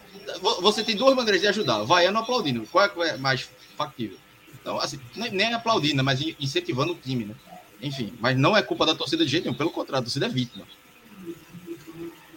Você 0.62 0.84
tem 0.84 0.95
duas 0.95 1.16
maneiras 1.16 1.41
de 1.41 1.48
ajudar. 1.48 1.84
Vaiando 1.84 2.18
ou 2.18 2.24
aplaudindo. 2.24 2.68
Qual 2.72 2.86
é, 2.86 3.10
é 3.10 3.18
mais 3.18 3.49
factível? 3.76 4.18
Então, 4.62 4.80
assim, 4.80 4.99
nem, 5.16 5.54
aplaudindo, 5.54 6.04
mas 6.04 6.22
incentivando 6.40 6.94
o 6.94 6.95
time, 6.95 7.26
né? 7.26 7.36
Enfim, 7.82 8.14
mas 8.20 8.38
não 8.38 8.58
é 8.58 8.62
culpa 8.62 8.86
da 8.86 8.95
torcida 8.95 9.24
de 9.24 9.32
jeito 9.32 9.45
nenhum. 9.45 9.58
Pelo 9.58 9.70
contrário, 9.70 10.02
a 10.02 10.04
torcida 10.04 10.26
é 10.26 10.30
vítima. 10.30 10.66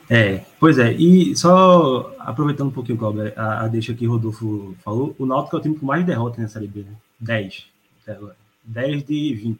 É, 0.09 0.45
pois 0.59 0.77
é, 0.77 0.93
e 0.93 1.37
só 1.37 2.15
aproveitando 2.19 2.69
um 2.69 2.73
pouquinho, 2.73 2.99
Cláudio, 2.99 3.33
a, 3.37 3.65
a 3.65 3.69
deixa 3.69 3.95
que 3.95 4.09
o 4.09 4.11
Rodolfo 4.11 4.77
falou, 4.85 5.15
o 5.17 5.25
Náutico 5.25 5.57
é 5.57 5.59
o 5.61 5.62
time 5.62 5.79
com 5.79 5.87
mais 5.87 6.05
derrotas 6.05 6.39
nessa 6.39 6.55
Série 6.55 6.67
B, 6.67 6.81
né? 6.83 6.97
10 7.21 7.67
até 8.03 8.12
agora. 8.12 8.37
10 8.65 9.05
de 9.05 9.35
20. 9.35 9.49
Ou 9.51 9.59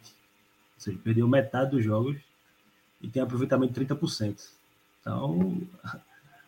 seja, 0.77 0.97
perdeu 1.03 1.27
metade 1.27 1.71
dos 1.71 1.83
jogos 1.83 2.17
e 3.01 3.07
tem 3.07 3.21
aproveitamento 3.21 3.73
de 3.73 3.85
30%. 3.85 4.35
Então, 4.99 5.61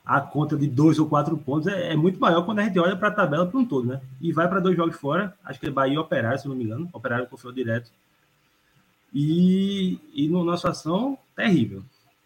a 0.06 0.20
conta 0.20 0.58
de 0.58 0.68
dois 0.68 1.00
ou 1.00 1.08
quatro 1.08 1.38
pontos 1.38 1.68
é, 1.68 1.94
é 1.94 1.96
muito 1.96 2.20
maior 2.20 2.44
quando 2.44 2.60
a 2.60 2.64
gente 2.64 2.78
olha 2.78 2.96
para 2.96 3.08
a 3.08 3.12
tabela 3.12 3.46
para 3.46 3.60
um 3.60 3.66
todo, 3.66 3.88
né? 3.88 4.02
E 4.20 4.34
vai 4.34 4.50
para 4.50 4.60
dois 4.60 4.76
jogos 4.76 4.98
fora, 4.98 5.34
acho 5.46 5.60
que 5.60 5.68
é 5.68 5.72
Bahia 5.72 5.96
e 5.96 5.98
Operário, 5.98 6.40
se 6.40 6.48
não 6.48 6.56
me 6.56 6.66
engano. 6.66 6.90
Operário 6.92 7.28
confiou 7.28 7.54
direto. 7.54 7.90
E, 9.14 10.00
e 10.14 10.28
numa 10.28 10.58
situação 10.58 11.18
terrível. 11.36 11.84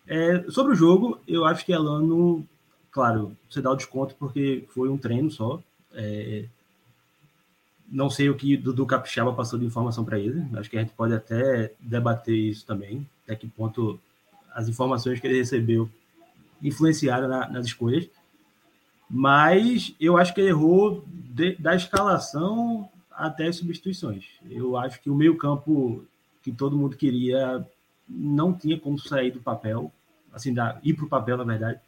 É, 0.07 0.43
sobre 0.49 0.73
o 0.73 0.75
jogo, 0.75 1.19
eu 1.27 1.45
acho 1.45 1.65
que 1.65 1.71
Elano, 1.71 2.47
claro, 2.91 3.35
você 3.49 3.61
dá 3.61 3.69
o 3.71 3.75
desconto 3.75 4.15
porque 4.15 4.65
foi 4.69 4.89
um 4.89 4.97
treino 4.97 5.29
só. 5.29 5.61
É, 5.93 6.45
não 7.89 8.09
sei 8.09 8.29
o 8.29 8.35
que 8.35 8.57
Dudu 8.57 8.85
Capixaba 8.85 9.33
passou 9.33 9.59
de 9.59 9.65
informação 9.65 10.03
para 10.03 10.17
ele. 10.17 10.43
Acho 10.55 10.69
que 10.69 10.77
a 10.77 10.81
gente 10.81 10.93
pode 10.93 11.13
até 11.13 11.71
debater 11.79 12.35
isso 12.35 12.65
também, 12.65 13.07
até 13.23 13.35
que 13.35 13.47
ponto 13.47 13.99
as 14.53 14.67
informações 14.67 15.19
que 15.19 15.27
ele 15.27 15.37
recebeu 15.37 15.89
influenciaram 16.61 17.27
na, 17.27 17.49
nas 17.49 17.65
escolhas. 17.65 18.09
Mas 19.09 19.95
eu 19.99 20.17
acho 20.17 20.33
que 20.33 20.41
ele 20.41 20.49
errou 20.49 21.05
de, 21.07 21.55
da 21.55 21.75
escalação 21.75 22.89
até 23.11 23.47
as 23.47 23.55
substituições. 23.55 24.25
Eu 24.49 24.77
acho 24.77 25.01
que 25.01 25.09
o 25.09 25.15
meio-campo 25.15 26.05
que 26.41 26.51
todo 26.51 26.77
mundo 26.77 26.97
queria 26.97 27.65
não 28.07 28.53
tinha 28.53 28.79
como 28.79 28.97
sair 28.99 29.31
do 29.31 29.39
papel 29.39 29.91
assim, 30.37 30.53
da, 30.53 30.79
ir 30.83 30.93
para 30.93 31.05
o 31.05 31.09
papel, 31.09 31.37
na 31.37 31.43
verdade, 31.43 31.79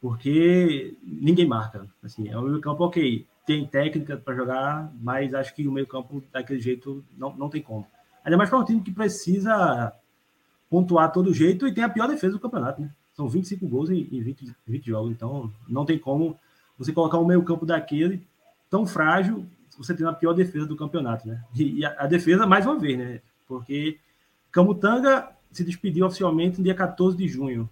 porque 0.00 0.96
ninguém 1.02 1.46
marca. 1.46 1.86
Assim, 2.02 2.28
é 2.28 2.36
o 2.36 2.42
meio 2.42 2.60
campo, 2.60 2.84
ok, 2.84 3.26
tem 3.46 3.66
técnica 3.66 4.16
para 4.16 4.34
jogar, 4.34 4.92
mas 5.00 5.32
acho 5.34 5.54
que 5.54 5.68
o 5.68 5.72
meio 5.72 5.86
campo, 5.86 6.22
daquele 6.32 6.60
jeito, 6.60 7.04
não, 7.16 7.34
não 7.36 7.48
tem 7.48 7.62
como. 7.62 7.86
Ainda 8.24 8.36
mais 8.36 8.50
para 8.50 8.58
um 8.58 8.64
time 8.64 8.82
que 8.82 8.90
precisa 8.90 9.92
pontuar 10.68 11.12
todo 11.12 11.32
jeito 11.32 11.68
e 11.68 11.72
tem 11.72 11.84
a 11.84 11.88
pior 11.88 12.08
defesa 12.08 12.32
do 12.32 12.40
campeonato, 12.40 12.80
né? 12.80 12.90
São 13.16 13.28
25 13.28 13.66
gols 13.66 13.88
em, 13.88 14.06
em 14.12 14.20
20, 14.20 14.54
20 14.66 14.86
jogos, 14.86 15.10
então 15.10 15.50
não 15.66 15.86
tem 15.86 15.98
como 15.98 16.38
você 16.78 16.92
colocar 16.92 17.18
um 17.18 17.24
meio 17.24 17.42
campo 17.42 17.64
daquele 17.64 18.20
tão 18.68 18.86
frágil, 18.86 19.46
você 19.78 19.94
tem 19.94 20.06
a 20.06 20.12
pior 20.12 20.34
defesa 20.34 20.66
do 20.66 20.76
campeonato, 20.76 21.26
né? 21.26 21.42
E, 21.54 21.78
e 21.78 21.84
a, 21.84 21.94
a, 21.98 22.06
defesa, 22.06 22.46
mais 22.46 22.66
uma 22.66 22.78
vez, 22.78 22.98
né? 22.98 23.20
Porque 23.48 23.98
Camutanga 24.52 25.30
se 25.50 25.64
despediu 25.64 26.06
oficialmente 26.06 26.58
no 26.58 26.64
dia 26.64 26.74
14 26.74 27.16
de 27.16 27.26
junho. 27.26 27.68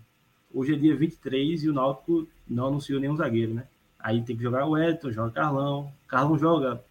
Hoje 0.52 0.74
é 0.74 0.78
dia 0.78 0.96
23 0.96 1.64
e 1.64 1.68
o 1.68 1.74
Náutico 1.74 2.26
não 2.48 2.68
anunciou 2.68 3.00
nenhum 3.00 3.16
zagueiro, 3.16 3.52
né? 3.52 3.64
Aí 3.98 4.22
tem 4.22 4.36
que 4.36 4.42
jogar 4.42 4.66
o 4.66 4.76
Elton, 4.78 5.10
joga 5.12 5.30
Carlão. 5.30 5.92
Carlão 6.06 6.38
joga, 6.38 6.82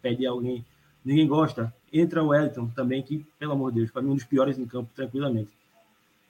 pede 0.00 0.26
alguém. 0.26 0.64
Ninguém 1.04 1.26
gosta. 1.26 1.74
Entra 1.92 2.22
o 2.22 2.34
Elton 2.34 2.68
também, 2.68 3.02
que, 3.02 3.26
pelo 3.38 3.52
amor 3.52 3.72
de 3.72 3.80
Deus, 3.80 3.90
para 3.90 4.02
mim, 4.02 4.10
um 4.10 4.14
dos 4.14 4.24
piores 4.24 4.58
em 4.58 4.66
campo, 4.66 4.90
tranquilamente. 4.94 5.50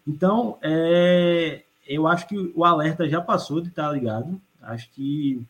Então, 0.06 0.58
é, 0.62 1.62
eu 1.86 2.06
acho 2.06 2.26
que 2.26 2.52
o 2.54 2.64
alerta 2.64 3.08
já 3.08 3.20
passou 3.20 3.60
de 3.60 3.68
estar 3.68 3.90
ligado. 3.92 4.40
Acho 4.62 4.90
que 4.90 5.46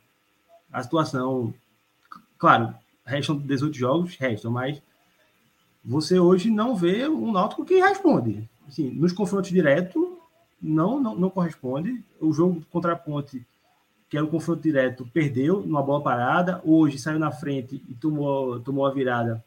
a 0.72 0.82
situação. 0.82 1.52
Claro, 2.39 2.74
restam 3.05 3.36
18 3.36 3.77
jogos, 3.77 4.16
restam, 4.16 4.51
mas 4.51 4.81
você 5.85 6.18
hoje 6.18 6.51
não 6.51 6.74
vê 6.77 7.09
um 7.09 7.32
Náutico 7.32 7.64
que 7.64 7.78
responde. 7.78 8.48
Assim, 8.66 8.90
nos 8.90 9.12
confrontos 9.12 9.51
diretos, 9.51 10.02
não, 10.60 11.01
não, 11.01 11.14
não 11.14 11.31
corresponde. 11.31 12.02
O 12.20 12.32
jogo 12.32 12.62
contra 12.70 12.93
a 12.93 12.97
Ponte, 12.97 13.44
que 14.09 14.16
era 14.16 14.24
o 14.24 14.31
confronto 14.31 14.62
direto, 14.62 15.09
perdeu 15.12 15.60
numa 15.60 15.82
bola 15.82 16.02
parada. 16.02 16.60
Hoje 16.64 16.98
saiu 16.98 17.18
na 17.18 17.32
frente 17.32 17.82
e 17.89 17.94
tomou, 17.94 18.60
tomou 18.60 18.86
a 18.86 18.93
virada, 18.93 19.44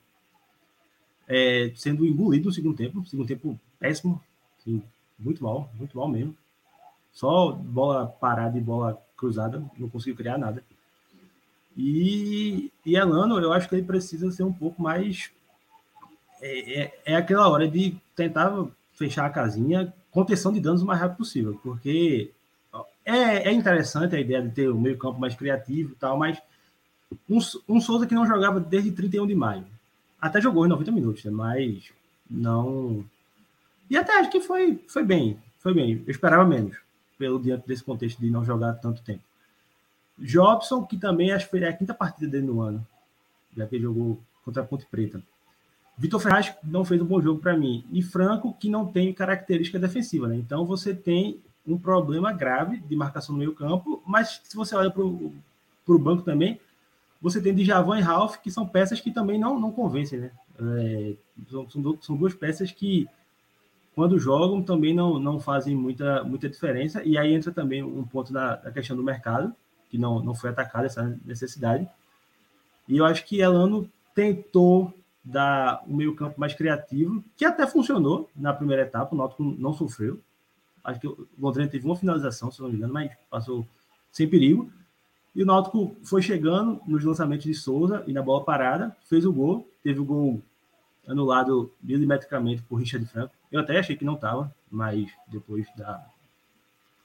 é, 1.27 1.71
sendo 1.75 2.05
engolido 2.05 2.47
no 2.47 2.53
segundo 2.53 2.75
tempo. 2.75 3.05
Segundo 3.05 3.27
tempo 3.27 3.59
péssimo, 3.79 4.21
assim, 4.63 4.81
muito 5.19 5.43
mal, 5.43 5.69
muito 5.75 5.97
mal 5.97 6.07
mesmo. 6.07 6.35
Só 7.11 7.51
bola 7.51 8.07
parada 8.07 8.57
e 8.57 8.61
bola 8.61 8.99
cruzada, 9.15 9.63
não 9.77 9.89
conseguiu 9.89 10.15
criar 10.15 10.37
nada. 10.37 10.63
E, 11.77 12.71
e 12.85 12.95
Elano, 12.95 13.39
eu 13.39 13.51
acho 13.53 13.67
que 13.67 13.75
ele 13.75 13.85
precisa 13.85 14.31
ser 14.31 14.43
um 14.43 14.53
pouco 14.53 14.81
mais 14.81 15.31
é, 16.41 16.81
é, 16.81 16.99
é, 17.05 17.15
aquela 17.15 17.47
hora 17.47 17.67
de 17.67 17.95
tentar 18.15 18.51
fechar 18.95 19.25
a 19.25 19.29
casinha, 19.29 19.93
contenção 20.11 20.51
de 20.51 20.59
danos 20.59 20.81
o 20.81 20.85
mais 20.85 20.99
rápido 20.99 21.17
possível, 21.17 21.59
porque 21.63 22.31
é, 23.05 23.49
é 23.49 23.51
interessante 23.51 24.15
a 24.15 24.19
ideia 24.19 24.41
de 24.41 24.49
ter 24.49 24.69
o 24.69 24.77
meio 24.77 24.97
campo 24.97 25.19
mais 25.19 25.35
criativo 25.35 25.93
e 25.93 25.95
tal, 25.95 26.17
mas 26.17 26.37
um, 27.29 27.39
um 27.67 27.79
Souza 27.79 28.05
que 28.05 28.13
não 28.13 28.27
jogava 28.27 28.59
desde 28.59 28.91
31 28.91 29.25
de 29.25 29.35
maio, 29.35 29.65
até 30.19 30.41
jogou 30.41 30.65
em 30.65 30.69
90 30.69 30.91
minutos, 30.91 31.23
né? 31.23 31.31
mas 31.31 31.91
não... 32.29 33.05
E 33.93 33.97
até 33.97 34.19
acho 34.19 34.31
que 34.31 34.41
foi, 34.41 34.83
foi 34.87 35.05
bem, 35.05 35.37
foi 35.59 35.71
bem, 35.71 36.01
eu 36.03 36.09
esperava 36.09 36.43
menos, 36.43 36.75
pelo 37.15 37.39
diante 37.39 37.67
desse 37.67 37.83
contexto 37.83 38.19
de 38.19 38.31
não 38.31 38.43
jogar 38.43 38.73
tanto 38.73 39.03
tempo. 39.03 39.21
Jobson, 40.17 40.83
que 40.83 40.97
também 40.97 41.31
acho 41.31 41.45
que 41.45 41.51
foi 41.51 41.63
a 41.63 41.71
quinta 41.71 41.93
partida 41.93 42.27
dele 42.27 42.47
no 42.47 42.59
ano, 42.59 42.83
já 43.55 43.67
que 43.67 43.79
jogou 43.79 44.19
contra 44.43 44.63
a 44.63 44.65
Ponte 44.65 44.87
Preta. 44.87 45.21
Vitor 45.95 46.19
Ferraz 46.19 46.55
não 46.63 46.83
fez 46.83 46.99
um 47.03 47.05
bom 47.05 47.21
jogo 47.21 47.39
para 47.39 47.55
mim. 47.55 47.85
E 47.91 48.01
Franco, 48.01 48.51
que 48.59 48.67
não 48.67 48.87
tem 48.87 49.13
característica 49.13 49.77
defensiva. 49.77 50.27
Né? 50.27 50.37
Então 50.37 50.65
você 50.65 50.95
tem 50.95 51.39
um 51.63 51.77
problema 51.77 52.33
grave 52.33 52.77
de 52.77 52.95
marcação 52.95 53.33
no 53.33 53.37
meio 53.37 53.53
campo, 53.53 54.01
mas 54.07 54.41
se 54.43 54.55
você 54.55 54.75
olha 54.75 54.89
para 54.89 55.03
o 55.03 55.99
banco 55.99 56.23
também, 56.23 56.59
você 57.21 57.39
tem 57.39 57.53
Djavan 57.53 57.99
e 57.99 58.01
Ralph, 58.01 58.37
que 58.37 58.49
são 58.49 58.67
peças 58.67 58.99
que 58.99 59.11
também 59.11 59.37
não, 59.37 59.59
não 59.59 59.71
convencem. 59.71 60.19
Né? 60.19 60.31
É, 60.59 61.13
são, 61.47 61.69
são 62.01 62.17
duas 62.17 62.33
peças 62.33 62.71
que, 62.71 63.07
quando 63.95 64.19
jogam, 64.19 64.61
também 64.61 64.93
não, 64.93 65.19
não 65.19 65.39
fazem 65.39 65.75
muita, 65.75 66.23
muita 66.23 66.49
diferença. 66.49 67.03
E 67.03 67.17
aí 67.17 67.33
entra 67.33 67.51
também 67.51 67.83
um 67.83 68.03
ponto 68.03 68.33
da, 68.33 68.55
da 68.55 68.71
questão 68.71 68.95
do 68.95 69.03
mercado, 69.03 69.53
que 69.89 69.97
não, 69.97 70.19
não 70.23 70.33
foi 70.33 70.49
atacada 70.49 70.87
essa 70.87 71.19
necessidade. 71.23 71.87
E 72.87 72.97
eu 72.97 73.05
acho 73.05 73.25
que 73.25 73.39
Elano 73.39 73.89
tentou 74.15 74.93
dar 75.23 75.83
um 75.87 75.95
meio-campo 75.95 76.39
mais 76.39 76.53
criativo, 76.53 77.23
que 77.37 77.45
até 77.45 77.65
funcionou 77.65 78.29
na 78.35 78.53
primeira 78.53 78.81
etapa, 78.81 79.15
o 79.15 79.17
Náutico 79.17 79.43
não 79.43 79.73
sofreu. 79.73 80.19
Acho 80.83 80.99
que 80.99 81.07
o 81.07 81.27
Londrina 81.39 81.69
teve 81.69 81.85
uma 81.85 81.95
finalização, 81.95 82.51
se 82.51 82.61
não 82.61 82.69
me 82.69 82.75
engano, 82.75 82.93
mas 82.93 83.11
passou 83.29 83.65
sem 84.11 84.27
perigo. 84.27 84.69
E 85.33 85.41
o 85.41 85.45
Náutico 85.45 85.95
foi 86.03 86.21
chegando 86.21 86.81
nos 86.85 87.03
lançamentos 87.03 87.45
de 87.45 87.53
Souza 87.53 88.03
e 88.05 88.11
na 88.11 88.21
bola 88.21 88.43
parada, 88.43 88.95
fez 89.05 89.25
o 89.25 89.31
gol, 89.31 89.67
teve 89.81 89.99
o 89.99 90.05
gol 90.05 90.41
anulado 91.07 91.71
milimetricamente 91.81 92.61
por 92.63 92.75
Richard 92.75 93.05
Franco. 93.05 93.33
Eu 93.53 93.59
até 93.59 93.77
achei 93.77 93.95
que 93.95 94.03
não 94.03 94.15
estava, 94.15 94.53
mas 94.69 95.11
depois 95.27 95.67
da 95.77 96.03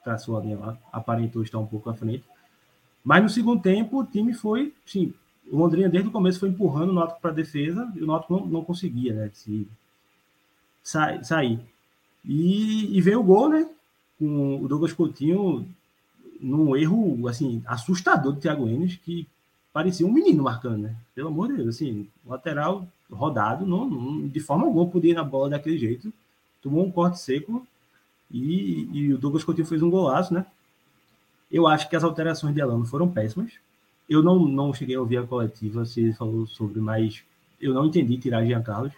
traçou 0.02 0.38
a 0.38 0.40
linha 0.40 0.58
lá, 0.58 0.78
aparentou 0.90 1.42
estar 1.42 1.58
um 1.58 1.66
pouco 1.66 1.90
à 1.90 1.94
frente. 1.94 2.24
Mas 3.04 3.22
no 3.22 3.28
segundo 3.28 3.60
tempo, 3.60 4.00
o 4.00 4.06
time 4.06 4.32
foi, 4.32 4.72
sim, 4.86 5.12
o 5.50 5.58
Londrina 5.58 5.90
desde 5.90 6.08
o 6.08 6.12
começo 6.12 6.40
foi 6.40 6.48
empurrando 6.48 6.90
o 6.90 6.94
Náutico 6.94 7.20
para 7.20 7.30
a 7.30 7.34
defesa 7.34 7.92
e 7.94 8.02
o 8.02 8.06
Náutico 8.06 8.34
não, 8.34 8.46
não 8.46 8.64
conseguia, 8.64 9.12
né? 9.12 9.30
Se, 9.34 9.68
sa 10.82 11.22
sair. 11.22 11.60
E, 12.24 12.96
e 12.96 13.00
veio 13.02 13.20
o 13.20 13.24
gol, 13.24 13.50
né? 13.50 13.68
Com 14.18 14.62
o 14.62 14.68
Douglas 14.68 14.94
Coutinho 14.94 15.68
num 16.40 16.74
erro 16.74 17.28
assim 17.28 17.62
assustador 17.66 18.32
do 18.32 18.40
Thiago 18.40 18.66
Enes, 18.66 18.96
que 18.96 19.28
parecia 19.70 20.06
um 20.06 20.12
menino 20.12 20.42
marcando, 20.42 20.78
né? 20.78 20.96
Pelo 21.14 21.28
amor 21.28 21.48
de 21.48 21.56
Deus, 21.56 21.76
assim, 21.76 22.08
lateral 22.26 22.88
rodado, 23.10 23.66
não, 23.66 23.88
não, 23.88 24.26
de 24.26 24.40
forma 24.40 24.64
alguma 24.64 24.86
podia 24.86 25.10
ir 25.10 25.14
na 25.14 25.24
bola 25.24 25.50
daquele 25.50 25.78
jeito. 25.78 26.10
Tomou 26.62 26.84
um 26.84 26.90
corte 26.90 27.18
seco 27.20 27.66
e, 28.30 28.88
e 28.92 29.12
o 29.12 29.18
Douglas 29.18 29.44
Coutinho 29.44 29.66
fez 29.66 29.82
um 29.82 29.90
golaço, 29.90 30.34
né? 30.34 30.44
Eu 31.50 31.66
acho 31.66 31.88
que 31.88 31.96
as 31.96 32.04
alterações 32.04 32.54
de 32.54 32.60
Elano 32.60 32.84
foram 32.84 33.08
péssimas. 33.08 33.52
Eu 34.08 34.22
não, 34.22 34.38
não 34.46 34.72
cheguei 34.72 34.96
a 34.96 35.00
ouvir 35.00 35.18
a 35.18 35.22
coletiva, 35.26 35.84
se 35.84 36.00
ele 36.00 36.12
falou 36.12 36.46
sobre, 36.46 36.80
mas 36.80 37.22
eu 37.60 37.74
não 37.74 37.86
entendi 37.86 38.16
tirar 38.18 38.44
Jean 38.44 38.62
Carlos. 38.62 38.92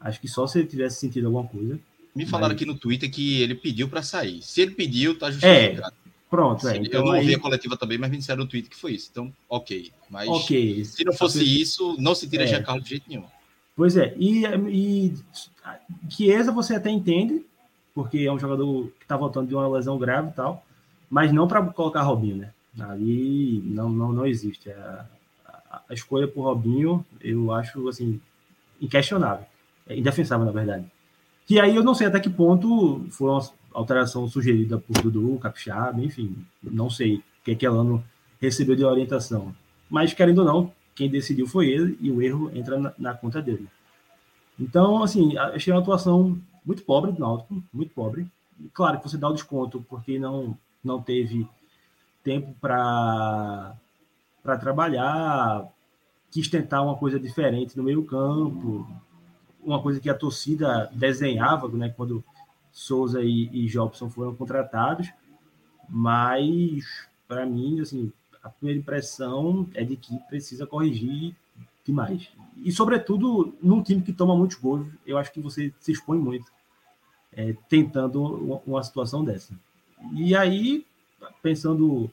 Acho 0.00 0.20
que 0.20 0.28
só 0.28 0.46
se 0.46 0.58
ele 0.58 0.68
tivesse 0.68 1.00
sentido 1.00 1.26
alguma 1.26 1.46
coisa. 1.46 1.78
Me 2.14 2.26
falaram 2.26 2.52
mas... 2.52 2.56
aqui 2.56 2.66
no 2.66 2.78
Twitter 2.78 3.10
que 3.10 3.42
ele 3.42 3.54
pediu 3.54 3.88
para 3.88 4.02
sair. 4.02 4.42
Se 4.42 4.60
ele 4.60 4.72
pediu, 4.72 5.18
tá 5.18 5.30
justificado. 5.30 5.94
É, 5.94 6.10
pronto, 6.30 6.68
é. 6.68 6.76
Então, 6.76 7.00
eu 7.00 7.06
não 7.06 7.16
ouvi 7.16 7.34
a 7.34 7.38
coletiva 7.38 7.76
também, 7.76 7.98
mas 7.98 8.10
me 8.10 8.16
disseram 8.16 8.44
no 8.44 8.48
Twitter 8.48 8.70
que 8.70 8.76
foi 8.76 8.92
isso. 8.92 9.08
Então, 9.10 9.32
ok. 9.48 9.92
Mas 10.08 10.28
okay. 10.28 10.84
se 10.84 11.04
não 11.04 11.12
fosse 11.12 11.42
isso, 11.42 11.96
não 11.98 12.14
se 12.14 12.28
tira 12.28 12.44
é. 12.44 12.46
Jean 12.46 12.62
Carlos 12.62 12.84
de 12.84 12.90
jeito 12.90 13.04
nenhum. 13.08 13.24
Pois 13.78 13.96
é. 13.96 14.12
E, 14.18 14.44
e 14.44 15.14
Chiesa 16.10 16.50
você 16.50 16.74
até 16.74 16.90
entende, 16.90 17.46
porque 17.94 18.18
é 18.18 18.32
um 18.32 18.38
jogador 18.38 18.88
que 18.98 19.04
está 19.04 19.16
voltando 19.16 19.46
de 19.46 19.54
uma 19.54 19.68
lesão 19.68 19.96
grave 19.96 20.30
e 20.30 20.32
tal, 20.32 20.66
mas 21.08 21.30
não 21.32 21.46
para 21.46 21.64
colocar 21.66 22.02
Robinho, 22.02 22.38
né? 22.38 22.50
Ali 22.80 23.62
não, 23.64 23.88
não, 23.88 24.12
não 24.12 24.26
existe. 24.26 24.68
A, 24.72 25.06
a, 25.46 25.82
a 25.90 25.94
escolha 25.94 26.26
por 26.26 26.42
Robinho, 26.42 27.06
eu 27.20 27.52
acho 27.52 27.88
assim, 27.88 28.20
inquestionável. 28.80 29.46
É 29.86 29.96
indefensável, 29.96 30.44
na 30.44 30.50
verdade. 30.50 30.84
E 31.48 31.60
aí 31.60 31.76
eu 31.76 31.84
não 31.84 31.94
sei 31.94 32.08
até 32.08 32.18
que 32.18 32.28
ponto 32.28 33.06
foi 33.10 33.30
uma 33.30 33.48
alteração 33.72 34.26
sugerida 34.26 34.78
por 34.78 35.00
Dudu, 35.00 35.38
Capixaba, 35.38 36.02
enfim, 36.02 36.36
não 36.60 36.90
sei 36.90 37.18
o 37.18 37.22
que, 37.44 37.52
é 37.52 37.54
que 37.54 37.64
Elano 37.64 38.02
recebeu 38.40 38.74
de 38.74 38.84
orientação. 38.84 39.54
Mas, 39.88 40.12
querendo 40.12 40.40
ou 40.40 40.44
não, 40.44 40.72
quem 40.98 41.08
decidiu 41.08 41.46
foi 41.46 41.68
ele 41.68 41.96
e 42.00 42.10
o 42.10 42.20
erro 42.20 42.50
entra 42.52 42.76
na, 42.76 42.92
na 42.98 43.14
conta 43.14 43.40
dele. 43.40 43.68
Então, 44.58 45.00
assim, 45.00 45.38
achei 45.38 45.72
uma 45.72 45.80
atuação 45.80 46.36
muito 46.66 46.82
pobre 46.82 47.12
do 47.12 47.20
Náutico, 47.20 47.62
muito 47.72 47.94
pobre. 47.94 48.26
Claro 48.74 48.98
que 48.98 49.08
você 49.08 49.16
dá 49.16 49.28
o 49.28 49.32
desconto 49.32 49.80
porque 49.88 50.18
não, 50.18 50.58
não 50.82 51.00
teve 51.00 51.48
tempo 52.24 52.52
para 52.60 53.76
trabalhar, 54.60 55.68
quis 56.32 56.48
tentar 56.48 56.82
uma 56.82 56.96
coisa 56.96 57.20
diferente 57.20 57.76
no 57.76 57.84
meio 57.84 58.04
campo, 58.04 58.84
uma 59.62 59.80
coisa 59.80 60.00
que 60.00 60.10
a 60.10 60.14
torcida 60.14 60.90
desenhava, 60.92 61.68
né, 61.68 61.90
quando 61.96 62.24
Souza 62.72 63.22
e, 63.22 63.48
e 63.52 63.66
Jobson 63.66 64.10
foram 64.10 64.34
contratados, 64.34 65.08
mas 65.88 67.06
para 67.28 67.46
mim, 67.46 67.80
assim, 67.80 68.12
a 68.42 68.48
primeira 68.48 68.80
impressão 68.80 69.68
é 69.74 69.84
de 69.84 69.96
que 69.96 70.18
precisa 70.28 70.66
corrigir 70.66 71.34
demais. 71.84 72.28
E, 72.62 72.70
sobretudo, 72.72 73.54
num 73.62 73.82
time 73.82 74.02
que 74.02 74.12
toma 74.12 74.36
muitos 74.36 74.56
gols, 74.56 74.86
eu 75.06 75.16
acho 75.16 75.32
que 75.32 75.40
você 75.40 75.72
se 75.80 75.92
expõe 75.92 76.18
muito 76.18 76.50
é, 77.32 77.54
tentando 77.68 78.60
uma, 78.66 78.82
situação 78.82 79.24
dessa. 79.24 79.54
E 80.12 80.34
aí, 80.36 80.84
pensando, 81.42 82.10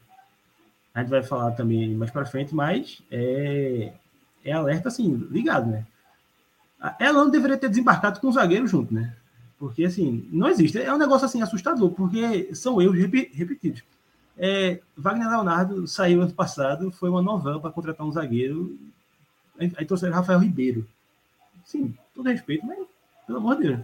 a 0.93 1.01
gente 1.01 1.09
vai 1.09 1.23
falar 1.23 1.51
também 1.51 1.93
mais 1.93 2.11
para 2.11 2.25
frente, 2.25 2.53
mas 2.53 3.01
é, 3.11 3.93
é 4.43 4.51
alerta 4.51 4.87
assim, 4.87 5.15
ligado, 5.29 5.67
né? 5.67 5.85
Ela 6.99 7.23
não 7.23 7.29
deveria 7.29 7.57
ter 7.57 7.69
desembarcado 7.69 8.19
com 8.19 8.27
o 8.27 8.31
zagueiro 8.31 8.67
junto, 8.67 8.93
né? 8.93 9.15
Porque 9.57 9.85
assim, 9.85 10.27
não 10.31 10.47
existe. 10.47 10.77
É 10.77 10.93
um 10.93 10.97
negócio 10.97 11.25
assim 11.25 11.41
assustador, 11.41 11.89
porque 11.91 12.53
são 12.53 12.81
erros 12.81 12.97
repetidos. 13.33 13.83
É, 14.37 14.79
Wagner 14.97 15.29
Leonardo 15.29 15.87
saiu 15.87 16.21
ano 16.21 16.33
passado, 16.33 16.91
foi 16.91 17.09
uma 17.09 17.21
novela 17.21 17.59
para 17.59 17.71
contratar 17.71 18.05
um 18.05 18.11
zagueiro. 18.11 18.77
Aí 19.57 19.85
trouxeram 19.85 20.15
Rafael 20.15 20.39
Ribeiro. 20.39 20.85
Sim, 21.63 21.95
todo 22.13 22.29
respeito, 22.29 22.65
mas 22.65 22.77
pelo 23.25 23.39
amor 23.39 23.55
de 23.55 23.69
Deus. 23.69 23.79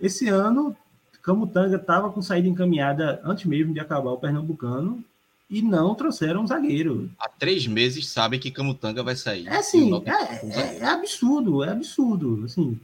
Esse 0.00 0.28
ano, 0.28 0.76
Camutanga 1.22 1.76
estava 1.76 2.10
com 2.10 2.22
saída 2.22 2.48
encaminhada 2.48 3.20
antes 3.24 3.44
mesmo 3.44 3.74
de 3.74 3.80
acabar 3.80 4.10
o 4.10 4.18
Pernambucano 4.18 5.02
e 5.48 5.62
não 5.62 5.94
trouxeram 5.94 6.42
um 6.42 6.46
zagueiro. 6.46 7.10
Há 7.18 7.28
três 7.28 7.66
meses 7.66 8.08
sabem 8.08 8.40
que 8.40 8.50
Camutanga 8.50 9.02
vai 9.02 9.16
sair. 9.16 9.46
É 9.48 9.62
sim, 9.62 9.90
é, 10.06 10.10
é, 10.10 10.78
é, 10.78 10.86
absurdo, 10.86 11.62
é 11.64 11.70
absurdo. 11.70 12.42
Assim. 12.44 12.78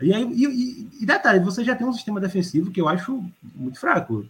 E, 0.00 0.12
aí, 0.12 0.22
e, 0.22 0.88
e, 1.02 1.06
detalhe, 1.06 1.40
você 1.40 1.64
já 1.64 1.74
tem 1.74 1.86
um 1.86 1.92
sistema 1.92 2.20
defensivo 2.20 2.70
que 2.70 2.80
eu 2.80 2.88
acho 2.88 3.24
muito 3.54 3.78
fraco. 3.78 4.26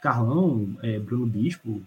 Carlão, 0.00 0.76
é, 0.82 0.98
Bruno 0.98 1.26
Bispo, 1.26 1.82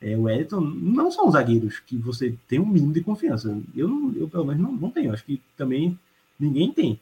é, 0.00 0.16
o 0.16 0.28
Edson, 0.28 0.60
não 0.60 1.10
são 1.10 1.30
zagueiros 1.30 1.78
que 1.80 1.96
você 1.96 2.34
tem 2.48 2.58
um 2.58 2.66
mínimo 2.66 2.92
de 2.92 3.02
confiança. 3.02 3.56
Eu, 3.74 4.12
eu 4.16 4.28
pelo 4.28 4.44
menos, 4.44 4.62
não, 4.62 4.72
não 4.72 4.90
tenho. 4.90 5.12
Acho 5.12 5.24
que 5.24 5.40
também 5.56 5.98
ninguém 6.38 6.72
tem 6.72 6.98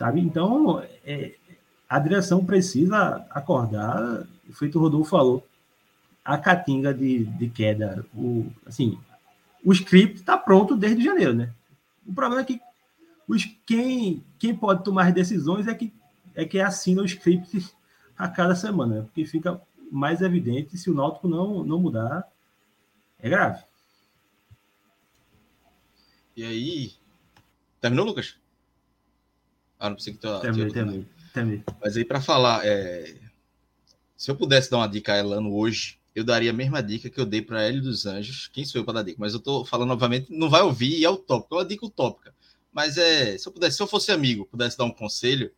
sabe? 0.00 0.18
Então, 0.18 0.82
é, 1.04 1.34
a 1.86 1.98
direção 1.98 2.42
precisa 2.42 3.22
acordar, 3.28 4.26
feito 4.52 4.78
o 4.78 4.80
Rodolfo 4.80 5.10
falou, 5.10 5.46
a 6.24 6.38
catinga 6.38 6.94
de, 6.94 7.24
de 7.24 7.50
queda, 7.50 8.06
o, 8.14 8.46
assim, 8.64 8.98
o 9.62 9.70
script 9.74 10.20
está 10.20 10.38
pronto 10.38 10.74
desde 10.74 11.04
janeiro, 11.04 11.34
né? 11.34 11.50
O 12.06 12.14
problema 12.14 12.40
é 12.40 12.44
que 12.46 12.58
os, 13.28 13.44
quem, 13.66 14.24
quem 14.38 14.56
pode 14.56 14.84
tomar 14.84 15.08
as 15.08 15.12
decisões 15.12 15.66
é 15.66 15.74
que, 15.74 15.92
é 16.34 16.46
que 16.46 16.58
assina 16.58 17.02
o 17.02 17.04
script 17.04 17.70
a 18.16 18.26
cada 18.26 18.54
semana, 18.54 18.96
né? 18.96 19.02
porque 19.02 19.26
fica 19.26 19.60
mais 19.90 20.20
evidente 20.20 20.78
se 20.78 20.90
o 20.90 20.94
Náutico 20.94 21.28
não, 21.28 21.64
não 21.64 21.80
mudar, 21.80 22.26
é 23.18 23.28
grave. 23.28 23.62
E 26.36 26.44
aí, 26.44 26.92
terminou, 27.80 28.06
Lucas? 28.06 28.36
Ah, 29.78 29.88
não 29.88 29.96
pensei 29.96 30.12
que 30.12 30.20
tu. 30.20 30.40
Também, 30.40 30.70
também, 30.70 31.08
também. 31.32 31.64
Mas 31.80 31.96
aí, 31.96 32.04
para 32.04 32.20
falar, 32.20 32.66
é... 32.66 33.14
se 34.16 34.30
eu 34.30 34.36
pudesse 34.36 34.70
dar 34.70 34.78
uma 34.78 34.88
dica 34.88 35.12
a 35.12 35.18
Elano 35.18 35.54
hoje, 35.54 35.98
eu 36.14 36.24
daria 36.24 36.50
a 36.50 36.54
mesma 36.54 36.82
dica 36.82 37.10
que 37.10 37.20
eu 37.20 37.26
dei 37.26 37.42
para 37.42 37.62
Hélio 37.62 37.82
dos 37.82 38.06
Anjos. 38.06 38.48
Quem 38.48 38.64
sou 38.64 38.80
eu 38.80 38.84
para 38.84 38.94
dar 38.94 39.02
dica? 39.02 39.18
Mas 39.18 39.34
eu 39.34 39.40
tô 39.40 39.64
falando 39.64 39.88
novamente, 39.88 40.26
não 40.30 40.48
vai 40.48 40.62
ouvir 40.62 40.98
e 40.98 41.04
é 41.04 41.10
utópico. 41.10 41.54
É 41.54 41.58
uma 41.58 41.64
dica 41.64 41.86
utópica. 41.86 42.34
Mas 42.72 42.96
é, 42.96 43.36
se 43.36 43.48
eu 43.48 43.52
pudesse, 43.52 43.76
se 43.76 43.82
eu 43.82 43.86
fosse 43.86 44.12
amigo, 44.12 44.46
pudesse 44.46 44.78
dar 44.78 44.84
um 44.84 44.92
conselho, 44.92 45.50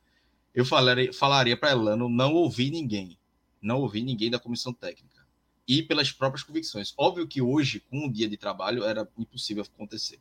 eu 0.55 0.65
falaria, 0.65 1.13
falaria 1.13 1.57
para 1.57 1.73
Elano 1.73 2.09
não 2.09 2.35
ouvir 2.35 2.71
ninguém. 2.71 3.19
Não 3.63 3.81
ouvir 3.81 4.03
ninguém 4.03 4.31
da 4.31 4.39
comissão 4.39 4.73
técnica. 4.73 5.25
E 5.67 5.83
pelas 5.83 6.11
próprias 6.11 6.43
convicções. 6.43 6.93
Óbvio 6.97 7.27
que 7.27 7.41
hoje, 7.41 7.81
com 7.81 8.07
um 8.07 8.11
dia 8.11 8.29
de 8.29 8.37
trabalho, 8.37 8.85
era 8.85 9.09
impossível 9.17 9.63
acontecer. 9.63 10.19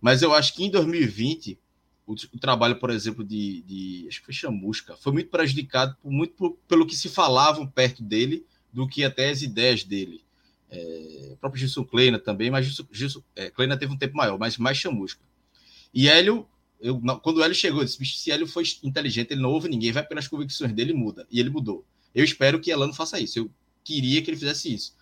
Mas 0.00 0.22
eu 0.22 0.32
acho 0.32 0.54
que 0.54 0.64
em 0.64 0.70
2020 0.70 1.58
o, 2.08 2.14
o, 2.14 2.38
trabalho, 2.38 2.76
por 2.76 2.88
exemplo, 2.88 3.22
de, 3.22 3.62
de, 3.62 4.06
acho 4.08 4.20
que 4.20 4.24
foi 4.24 4.34
Chamusca, 4.34 4.96
foi 4.96 5.12
muito 5.12 5.28
prejudicado 5.28 5.94
por, 6.00 6.10
muito 6.10 6.32
por, 6.34 6.56
pelo 6.66 6.86
que 6.86 6.96
se 6.96 7.08
falavam 7.08 7.66
perto 7.66 8.02
dele 8.02 8.46
do 8.72 8.88
que 8.88 9.04
até 9.04 9.28
as 9.28 9.42
ideias 9.42 9.84
dele. 9.84 10.24
É, 10.70 11.30
o 11.32 11.36
próprio 11.36 11.60
Gilson 11.60 11.84
Kleina 11.84 12.18
também, 12.18 12.50
mas 12.50 12.64
Gilson, 12.64 12.86
Gilson 12.90 13.22
é, 13.36 13.50
Kleina 13.50 13.76
teve 13.76 13.92
um 13.92 13.98
tempo 13.98 14.16
maior, 14.16 14.38
mas 14.38 14.56
mais 14.56 14.78
Chamusca. 14.78 15.20
E 15.92 16.08
Hélio, 16.08 16.48
eu, 16.80 16.98
quando 17.22 17.38
o 17.38 17.42
Hélio 17.42 17.54
chegou, 17.54 17.80
eu 17.80 17.84
disse, 17.84 18.02
se 18.04 18.30
Hélio 18.30 18.46
foi 18.46 18.64
inteligente, 18.82 19.32
ele 19.32 19.42
não 19.42 19.50
ouve 19.50 19.68
ninguém, 19.68 19.92
vai 19.92 20.06
pelas 20.06 20.26
convicções 20.26 20.72
dele 20.72 20.92
e 20.92 20.94
muda. 20.94 21.26
E 21.30 21.38
ele 21.38 21.50
mudou. 21.50 21.84
Eu 22.18 22.24
espero 22.24 22.58
que 22.58 22.68
Elano 22.68 22.92
faça 22.92 23.20
isso. 23.20 23.38
Eu 23.38 23.50
queria 23.84 24.20
que 24.20 24.28
ele 24.28 24.36
fizesse 24.36 24.74
isso. 24.74 24.92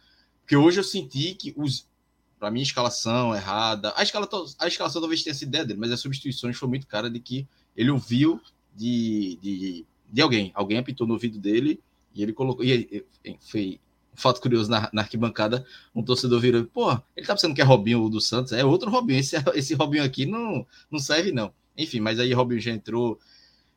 Porque 0.42 0.54
hoje 0.54 0.78
eu 0.78 0.84
senti 0.84 1.34
que 1.34 1.54
os, 1.56 1.88
para 2.38 2.50
mim, 2.50 2.60
escalação 2.60 3.34
errada. 3.34 3.90
A, 3.96 4.02
escala, 4.02 4.28
a 4.58 4.68
escalação 4.68 5.00
talvez 5.00 5.22
tenha 5.22 5.32
sido 5.32 5.48
ideia 5.48 5.64
dele, 5.64 5.80
mas 5.80 5.90
as 5.90 6.00
substituições 6.00 6.58
foi 6.58 6.68
muito 6.68 6.86
cara 6.86 7.08
de 7.08 7.18
que 7.18 7.48
ele 7.74 7.90
ouviu 7.90 8.38
de, 8.74 9.38
de, 9.40 9.86
de 10.12 10.20
alguém. 10.20 10.52
Alguém 10.54 10.76
apitou 10.76 11.06
no 11.06 11.14
ouvido 11.14 11.38
dele 11.38 11.80
e 12.14 12.22
ele 12.22 12.34
colocou. 12.34 12.62
E, 12.62 13.02
e 13.24 13.38
foi 13.40 13.80
um 14.12 14.16
fato 14.18 14.38
curioso 14.38 14.70
na, 14.70 14.90
na, 14.92 15.00
arquibancada: 15.00 15.64
um 15.94 16.02
torcedor 16.02 16.38
virou, 16.38 16.66
pô, 16.66 16.92
ele 17.16 17.26
tá 17.26 17.32
pensando 17.32 17.54
que 17.54 17.62
é 17.62 17.64
Robinho 17.64 18.10
do 18.10 18.20
Santos. 18.20 18.52
É 18.52 18.62
outro 18.62 18.90
Robinho. 18.90 19.20
Esse, 19.20 19.36
esse 19.56 19.72
Robinho 19.72 20.04
aqui 20.04 20.26
não, 20.26 20.66
não 20.90 20.98
serve, 20.98 21.32
não. 21.32 21.50
Enfim, 21.78 22.00
mas 22.00 22.20
aí 22.20 22.34
Robinho 22.34 22.60
já 22.60 22.72
entrou 22.72 23.18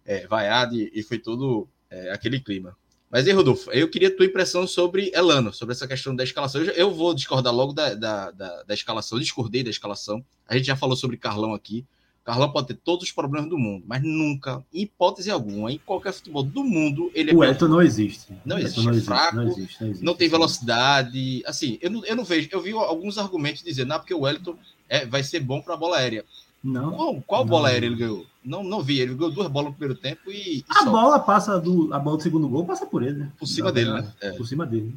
é, 0.04 0.28
vaiado 0.28 0.76
e, 0.76 0.92
e 0.94 1.02
foi 1.04 1.18
todo 1.18 1.70
é, 1.90 2.12
aquele 2.12 2.42
clima. 2.42 2.76
Mas 3.12 3.26
aí, 3.26 3.34
Rodolfo, 3.34 3.72
eu 3.72 3.90
queria 3.90 4.10
a 4.10 4.16
tua 4.16 4.26
impressão 4.26 4.68
sobre 4.68 5.12
Elano, 5.16 5.52
sobre 5.52 5.74
essa 5.74 5.88
questão 5.88 6.16
da 6.16 6.24
escalação. 6.24 6.62
Eu, 6.62 6.74
eu 6.74 6.94
vou 6.94 7.14
discordar 7.14 7.54
logo 7.54 7.74
da, 7.74 7.96
da, 7.96 8.32
da, 8.32 8.64
da, 8.64 8.74
escalação, 8.74 9.18
eu 9.18 9.22
discordei 9.22 9.64
da 9.64 9.70
escalação. 9.70 10.24
A 10.48 10.56
gente 10.56 10.68
já 10.68 10.76
falou 10.76 10.96
sobre 10.96 11.18
Carlão 11.18 11.54
aqui. 11.54 11.86
Carlão 12.24 12.52
pode 12.52 12.68
ter 12.68 12.76
todos 12.76 13.06
os 13.06 13.12
problemas 13.12 13.50
do 13.50 13.58
mundo, 13.58 13.84
mas 13.88 14.04
nunca, 14.04 14.64
em 14.72 14.84
hipótese 14.84 15.32
alguma, 15.32 15.72
em 15.72 15.80
qualquer 15.80 16.14
futebol 16.14 16.44
do 16.44 16.64
mundo, 16.64 17.10
ele 17.16 17.32
é. 17.32 17.34
O 17.34 17.44
Elton 17.44 17.68
não 17.68 17.82
existe. 17.82 18.32
Não 18.46 18.60
existe, 18.60 18.86
não 18.86 18.92
é 18.92 19.02
fraco, 19.02 19.36
não, 19.38 19.48
existe, 19.48 19.82
não, 19.82 19.88
existe, 19.90 20.06
não 20.06 20.14
tem 20.14 20.30
velocidade. 20.30 21.42
Assim, 21.48 21.80
eu 21.82 21.90
não, 21.90 22.06
eu 22.06 22.16
não 22.16 22.24
vejo. 22.24 22.48
Eu 22.52 22.62
vi 22.62 22.72
alguns 22.74 23.18
argumentos 23.18 23.64
dizendo, 23.64 23.94
ah, 23.94 24.00
porque 24.00 24.14
o 24.14 24.28
Elton 24.28 24.56
é, 24.88 25.08
vai 25.08 25.24
ser 25.24 25.40
bom 25.40 25.60
para 25.60 25.74
a 25.74 25.78
bola 25.78 25.98
aérea. 25.98 26.24
Não. 26.64 26.92
Qual, 26.96 27.22
qual 27.22 27.42
não. 27.44 27.50
bola 27.50 27.70
aérea 27.70 27.88
ele 27.88 27.96
ganhou? 27.96 28.26
Não, 28.44 28.64
não 28.64 28.82
vi. 28.82 29.00
Ele 29.00 29.16
ganhou 29.16 29.32
duas 29.32 29.48
bolas 29.48 29.72
no 29.72 29.78
primeiro 29.78 30.00
tempo 30.00 30.30
e. 30.32 30.58
e 30.60 30.66
A 30.70 30.84
só. 30.84 30.92
bola 30.92 31.20
passa 31.20 31.60
do. 31.60 31.94
A 31.94 32.00
bola 32.00 32.18
do 32.18 32.24
segundo 32.24 32.48
gol 32.48 32.66
passa 32.66 32.86
por 32.86 33.04
ele, 33.04 33.18
né? 33.20 33.32
Por 33.38 33.48
cima 33.48 33.68
Na 33.68 33.72
dele, 33.72 33.94
né? 33.94 34.14
É. 34.22 34.32
Por 34.32 34.46
cima 34.48 34.66
dele. 34.66 34.94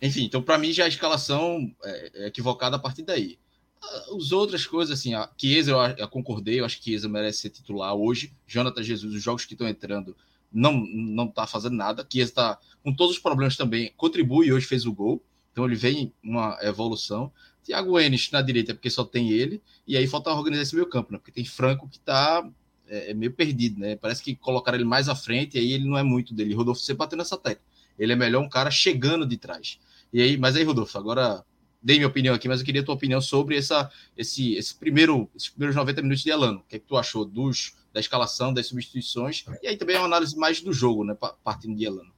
Enfim, 0.00 0.24
então 0.24 0.42
para 0.42 0.58
mim 0.58 0.72
já 0.72 0.84
a 0.84 0.88
escalação 0.88 1.70
é, 1.82 2.10
é 2.14 2.26
equivocada 2.26 2.76
a 2.76 2.78
partir 2.78 3.02
daí. 3.02 3.38
Ah, 3.82 4.14
Os 4.14 4.30
outras 4.32 4.66
coisas, 4.66 4.98
assim, 4.98 5.14
a 5.14 5.28
Chiesa 5.38 5.70
eu, 5.70 5.78
eu 5.78 6.08
concordei, 6.08 6.60
eu 6.60 6.64
acho 6.66 6.78
que 6.78 6.84
Chiesa 6.90 7.08
merece 7.08 7.38
ser 7.40 7.50
titular 7.50 7.94
hoje. 7.94 8.32
Jonathan 8.46 8.82
Jesus, 8.82 9.14
os 9.14 9.22
jogos 9.22 9.44
que 9.46 9.54
estão 9.54 9.66
entrando, 9.68 10.14
não 10.52 10.72
não 10.74 11.26
tá 11.28 11.46
fazendo 11.46 11.76
nada. 11.76 12.06
Chiesa 12.10 12.32
tá 12.34 12.58
com 12.84 12.92
todos 12.92 13.16
os 13.16 13.22
problemas 13.22 13.56
também, 13.56 13.92
contribui 13.96 14.48
e 14.48 14.52
hoje 14.52 14.66
fez 14.66 14.84
o 14.84 14.92
gol. 14.92 15.22
Então 15.52 15.64
ele 15.64 15.76
vem 15.76 16.12
uma 16.22 16.58
evolução. 16.60 17.32
Thiago 17.66 17.98
Enes 17.98 18.30
na 18.30 18.40
direita, 18.40 18.72
porque 18.74 18.88
só 18.88 19.04
tem 19.04 19.30
ele. 19.30 19.60
E 19.86 19.96
aí 19.96 20.06
falta 20.06 20.30
organizar 20.32 20.62
esse 20.62 20.74
meio 20.74 20.86
campo, 20.88 21.12
né? 21.12 21.18
Porque 21.18 21.32
tem 21.32 21.44
Franco 21.44 21.88
que 21.88 21.98
tá 21.98 22.48
é, 22.86 23.10
é 23.10 23.14
meio 23.14 23.32
perdido, 23.32 23.80
né? 23.80 23.96
Parece 23.96 24.22
que 24.22 24.36
colocaram 24.36 24.76
ele 24.78 24.84
mais 24.84 25.08
à 25.08 25.16
frente 25.16 25.56
e 25.56 25.60
aí 25.60 25.72
ele 25.72 25.84
não 25.88 25.98
é 25.98 26.02
muito 26.04 26.32
dele. 26.32 26.54
Rodolfo 26.54 26.80
você 26.80 26.94
bateu 26.94 27.18
nessa 27.18 27.36
tecla. 27.36 27.64
Ele 27.98 28.12
é 28.12 28.16
melhor 28.16 28.42
um 28.42 28.48
cara 28.48 28.70
chegando 28.70 29.26
de 29.26 29.36
trás. 29.36 29.78
E 30.12 30.22
aí, 30.22 30.36
mas 30.36 30.54
aí, 30.54 30.62
Rodolfo, 30.62 30.96
agora 30.96 31.44
dei 31.82 31.96
minha 31.96 32.08
opinião 32.08 32.34
aqui, 32.34 32.46
mas 32.48 32.60
eu 32.60 32.66
queria 32.66 32.82
a 32.82 32.84
tua 32.84 32.94
opinião 32.94 33.20
sobre 33.20 33.56
essa, 33.56 33.90
esse, 34.16 34.54
esse 34.54 34.74
primeiro, 34.74 35.28
esses 35.34 35.48
primeiros 35.48 35.74
90 35.76 36.02
minutos 36.02 36.22
de 36.22 36.30
Elano. 36.30 36.60
O 36.60 36.62
que 36.68 36.76
é 36.76 36.78
que 36.78 36.86
tu 36.86 36.96
achou 36.96 37.24
dos, 37.24 37.74
da 37.92 37.98
escalação, 38.00 38.52
das 38.54 38.66
substituições? 38.66 39.44
E 39.62 39.66
aí 39.68 39.76
também 39.76 39.96
é 39.96 39.98
uma 39.98 40.06
análise 40.06 40.36
mais 40.36 40.60
do 40.60 40.72
jogo, 40.72 41.04
né? 41.04 41.14
pa- 41.14 41.34
Partindo 41.42 41.76
de 41.76 41.84
Elano. 41.84 42.12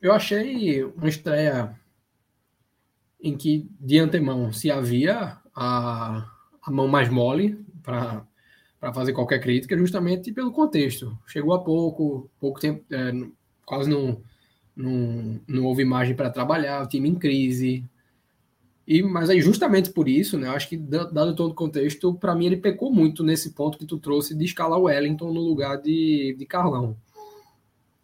Eu 0.00 0.12
achei 0.12 0.82
uma 0.84 1.08
estreia 1.08 1.78
em 3.22 3.36
que, 3.36 3.68
de 3.80 3.98
antemão, 3.98 4.52
se 4.52 4.70
havia 4.70 5.38
a, 5.54 6.28
a 6.62 6.70
mão 6.70 6.88
mais 6.88 7.08
mole 7.08 7.64
para 7.82 8.24
fazer 8.92 9.12
qualquer 9.12 9.38
crítica, 9.38 9.78
justamente 9.78 10.32
pelo 10.32 10.50
contexto. 10.50 11.16
Chegou 11.26 11.54
há 11.54 11.62
pouco, 11.62 12.28
pouco 12.40 12.60
tempo, 12.60 12.84
é, 12.90 13.12
quase 13.64 13.88
não, 13.88 14.20
não, 14.74 15.40
não 15.46 15.64
houve 15.64 15.82
imagem 15.82 16.16
para 16.16 16.30
trabalhar, 16.30 16.82
o 16.82 16.88
time 16.88 17.08
em 17.08 17.14
crise. 17.14 17.84
E, 18.86 19.00
mas 19.02 19.30
aí, 19.30 19.40
justamente 19.40 19.90
por 19.90 20.08
isso, 20.08 20.36
né, 20.36 20.48
acho 20.48 20.68
que, 20.68 20.76
da- 20.76 21.04
dado 21.04 21.36
todo 21.36 21.52
o 21.52 21.54
contexto, 21.54 22.12
para 22.14 22.34
mim 22.34 22.46
ele 22.46 22.56
pecou 22.56 22.92
muito 22.92 23.22
nesse 23.22 23.50
ponto 23.52 23.78
que 23.78 23.86
tu 23.86 23.96
trouxe 23.98 24.34
de 24.34 24.44
escalar 24.44 24.78
o 24.78 24.82
Wellington 24.84 25.32
no 25.32 25.40
lugar 25.40 25.80
de, 25.80 26.34
de 26.36 26.44
Carlão. 26.44 26.96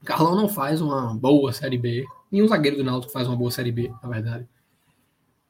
Carlão 0.04 0.36
não 0.36 0.48
faz 0.48 0.80
uma 0.80 1.12
boa 1.14 1.52
Série 1.52 1.76
B. 1.76 2.04
Nenhum 2.30 2.46
zagueiro 2.46 2.76
do 2.76 2.84
Náutico 2.84 3.12
faz 3.12 3.26
uma 3.26 3.36
boa 3.36 3.50
Série 3.50 3.72
B, 3.72 3.92
na 4.00 4.08
verdade. 4.08 4.46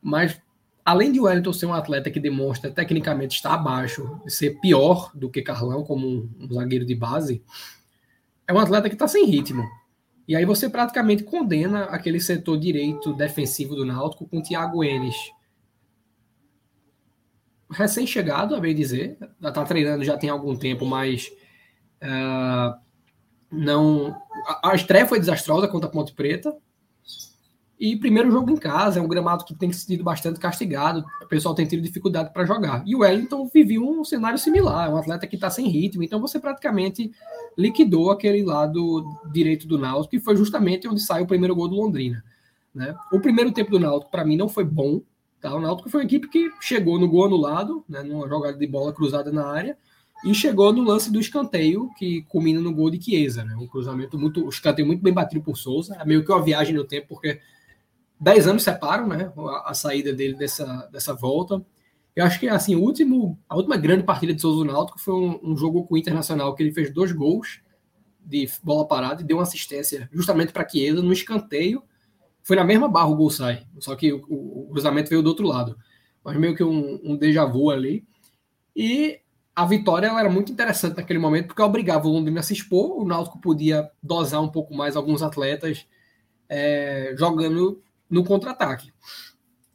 Mas, 0.00 0.40
além 0.84 1.12
de 1.12 1.20
Wellington 1.20 1.52
ser 1.52 1.66
um 1.66 1.74
atleta 1.74 2.10
que 2.10 2.20
demonstra 2.20 2.70
tecnicamente 2.70 3.36
estar 3.36 3.54
abaixo, 3.54 4.20
ser 4.26 4.60
pior 4.60 5.10
do 5.14 5.30
que 5.30 5.42
Carlão 5.42 5.84
como 5.84 6.06
um, 6.06 6.48
zagueiro 6.52 6.84
de 6.84 6.94
base, 6.94 7.42
é 8.46 8.52
um 8.52 8.58
atleta 8.58 8.88
que 8.88 8.94
está 8.94 9.08
sem 9.08 9.26
ritmo. 9.26 9.64
E 10.26 10.36
aí 10.36 10.44
você 10.44 10.68
praticamente 10.68 11.24
condena 11.24 11.84
aquele 11.84 12.20
setor 12.20 12.58
direito 12.58 13.14
defensivo 13.14 13.74
do 13.74 13.84
Náutico 13.84 14.26
com 14.26 14.42
Thiago 14.42 14.84
Enes. 14.84 15.16
Recém-chegado, 17.70 18.54
a 18.54 18.60
bem 18.60 18.74
dizer, 18.74 19.18
está 19.42 19.64
treinando 19.64 20.04
já 20.04 20.16
tem 20.16 20.30
algum 20.30 20.56
tempo, 20.56 20.86
mas 20.86 21.30
ah, 22.00 22.78
não. 23.50 24.14
A, 24.46 24.70
a 24.70 24.74
estreia 24.74 25.06
foi 25.06 25.18
desastrosa 25.18 25.68
contra 25.68 25.88
a 25.88 25.92
Ponte 25.92 26.12
Preta. 26.12 26.54
E 27.78 27.96
primeiro 27.96 28.30
jogo 28.30 28.50
em 28.50 28.56
casa, 28.56 28.98
é 28.98 29.02
um 29.02 29.06
gramado 29.06 29.44
que 29.44 29.54
tem 29.54 29.72
sido 29.72 30.02
bastante 30.02 30.40
castigado. 30.40 31.04
O 31.22 31.26
pessoal 31.26 31.54
tem 31.54 31.64
tido 31.64 31.80
dificuldade 31.80 32.32
para 32.32 32.44
jogar. 32.44 32.82
E 32.84 32.96
o 32.96 33.00
Wellington 33.00 33.48
vivia 33.52 33.80
um 33.80 34.04
cenário 34.04 34.38
similar, 34.38 34.88
é 34.88 34.92
um 34.92 34.96
atleta 34.96 35.26
que 35.28 35.36
está 35.36 35.48
sem 35.48 35.68
ritmo. 35.68 36.02
Então 36.02 36.20
você 36.20 36.40
praticamente 36.40 37.12
liquidou 37.56 38.10
aquele 38.10 38.42
lado 38.42 39.04
direito 39.32 39.68
do 39.68 39.78
Náutico, 39.78 40.10
que 40.10 40.20
foi 40.20 40.36
justamente 40.36 40.88
onde 40.88 41.00
sai 41.00 41.22
o 41.22 41.26
primeiro 41.26 41.54
gol 41.54 41.68
do 41.68 41.76
Londrina. 41.76 42.24
Né? 42.74 42.96
O 43.12 43.20
primeiro 43.20 43.52
tempo 43.52 43.70
do 43.70 43.78
Náutico, 43.78 44.10
para 44.10 44.24
mim, 44.24 44.36
não 44.36 44.48
foi 44.48 44.64
bom. 44.64 45.00
Tá? 45.40 45.54
O 45.54 45.60
Náutico 45.60 45.88
foi 45.88 46.00
uma 46.00 46.06
equipe 46.06 46.28
que 46.28 46.50
chegou 46.60 46.98
no 46.98 47.08
gol 47.08 47.26
anulado, 47.26 47.84
né? 47.88 48.02
numa 48.02 48.28
jogada 48.28 48.58
de 48.58 48.66
bola 48.66 48.92
cruzada 48.92 49.30
na 49.30 49.46
área, 49.46 49.78
e 50.24 50.34
chegou 50.34 50.72
no 50.72 50.82
lance 50.82 51.12
do 51.12 51.20
escanteio, 51.20 51.90
que 51.96 52.22
culmina 52.22 52.60
no 52.60 52.74
gol 52.74 52.90
de 52.90 53.00
Chiesa. 53.00 53.44
Né? 53.44 53.54
Um 53.54 53.68
cruzamento 53.68 54.18
muito. 54.18 54.48
Escanteio 54.48 54.86
muito 54.86 55.00
bem 55.00 55.12
batido 55.12 55.40
por 55.42 55.56
Souza. 55.56 55.96
É 56.00 56.04
meio 56.04 56.24
que 56.24 56.32
uma 56.32 56.42
viagem 56.42 56.74
no 56.74 56.82
tempo, 56.82 57.06
porque 57.08 57.40
10 58.20 58.46
anos 58.46 58.62
separam 58.62 59.06
né? 59.06 59.32
a, 59.36 59.70
a 59.70 59.74
saída 59.74 60.12
dele 60.12 60.34
dessa, 60.34 60.88
dessa 60.92 61.14
volta. 61.14 61.64
Eu 62.16 62.24
acho 62.24 62.40
que 62.40 62.48
assim, 62.48 62.74
o 62.74 62.80
último, 62.82 63.38
a 63.48 63.56
última 63.56 63.76
grande 63.76 64.02
partida 64.02 64.34
de 64.34 64.40
Souza 64.40 64.64
Náutico 64.64 64.98
foi 64.98 65.14
um, 65.14 65.40
um 65.42 65.56
jogo 65.56 65.84
com 65.86 65.94
o 65.94 65.98
Internacional 65.98 66.54
que 66.54 66.62
ele 66.62 66.72
fez 66.72 66.92
dois 66.92 67.12
gols 67.12 67.60
de 68.24 68.48
bola 68.62 68.86
parada 68.86 69.22
e 69.22 69.24
deu 69.24 69.36
uma 69.38 69.42
assistência 69.44 70.08
justamente 70.12 70.52
para 70.52 70.68
Chiesa 70.68 71.02
no 71.02 71.12
escanteio. 71.12 71.82
Foi 72.42 72.56
na 72.56 72.64
mesma 72.64 72.88
barra 72.88 73.08
o 73.08 73.16
gol 73.16 73.30
sai, 73.30 73.66
só 73.78 73.94
que 73.96 74.12
o, 74.12 74.24
o- 74.28 74.64
o 74.64 74.68
cruzamento 74.70 75.10
veio 75.10 75.22
do 75.22 75.28
outro 75.28 75.46
lado. 75.46 75.76
Mas 76.24 76.36
meio 76.38 76.56
que 76.56 76.64
um, 76.64 77.00
um 77.04 77.16
déjà 77.16 77.44
vu 77.44 77.70
ali. 77.70 78.06
E 78.74 79.20
a 79.54 79.66
vitória 79.66 80.06
ela 80.06 80.20
era 80.20 80.30
muito 80.30 80.52
interessante 80.52 80.96
naquele 80.96 81.18
momento 81.18 81.48
porque 81.48 81.62
obrigava 81.62 82.06
o 82.06 82.12
Londrina 82.12 82.40
a 82.40 82.42
se 82.42 82.52
expor, 82.54 83.00
o 83.00 83.04
Náutico 83.04 83.40
podia 83.40 83.90
dosar 84.02 84.40
um 84.42 84.48
pouco 84.48 84.74
mais 84.74 84.96
alguns 84.96 85.22
atletas 85.22 85.86
é, 86.48 87.14
jogando 87.18 87.82
no 88.10 88.24
contra-ataque. 88.24 88.92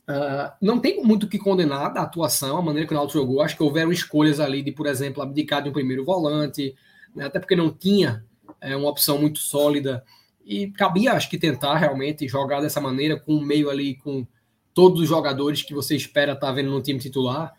Ah, 0.07 0.55
não 0.61 0.79
tem 0.79 1.01
muito 1.03 1.25
o 1.25 1.29
que 1.29 1.39
condenar 1.39 1.93
da 1.93 2.01
atuação, 2.01 2.57
a 2.57 2.61
maneira 2.61 2.87
que 2.87 2.93
o 2.93 2.97
Náutico 2.97 3.19
jogou. 3.19 3.41
Acho 3.41 3.55
que 3.55 3.63
houveram 3.63 3.91
escolhas 3.91 4.39
ali 4.39 4.61
de, 4.61 4.71
por 4.71 4.85
exemplo, 4.85 5.23
abdicar 5.23 5.63
de 5.63 5.69
um 5.69 5.73
primeiro 5.73 6.03
volante, 6.03 6.75
né, 7.15 7.25
até 7.25 7.39
porque 7.39 7.55
não 7.55 7.71
tinha 7.71 8.25
é, 8.59 8.75
uma 8.75 8.89
opção 8.89 9.17
muito 9.17 9.39
sólida. 9.39 10.03
E 10.45 10.67
cabia, 10.71 11.13
acho 11.13 11.29
que, 11.29 11.37
tentar 11.37 11.77
realmente 11.77 12.27
jogar 12.27 12.59
dessa 12.61 12.81
maneira, 12.81 13.17
com 13.17 13.35
o 13.35 13.41
meio 13.41 13.69
ali, 13.69 13.95
com 13.95 14.27
todos 14.73 14.99
os 14.99 15.07
jogadores 15.07 15.61
que 15.61 15.73
você 15.73 15.95
espera 15.95 16.33
estar 16.33 16.51
vendo 16.51 16.71
no 16.71 16.81
time 16.81 16.99
titular. 16.99 17.53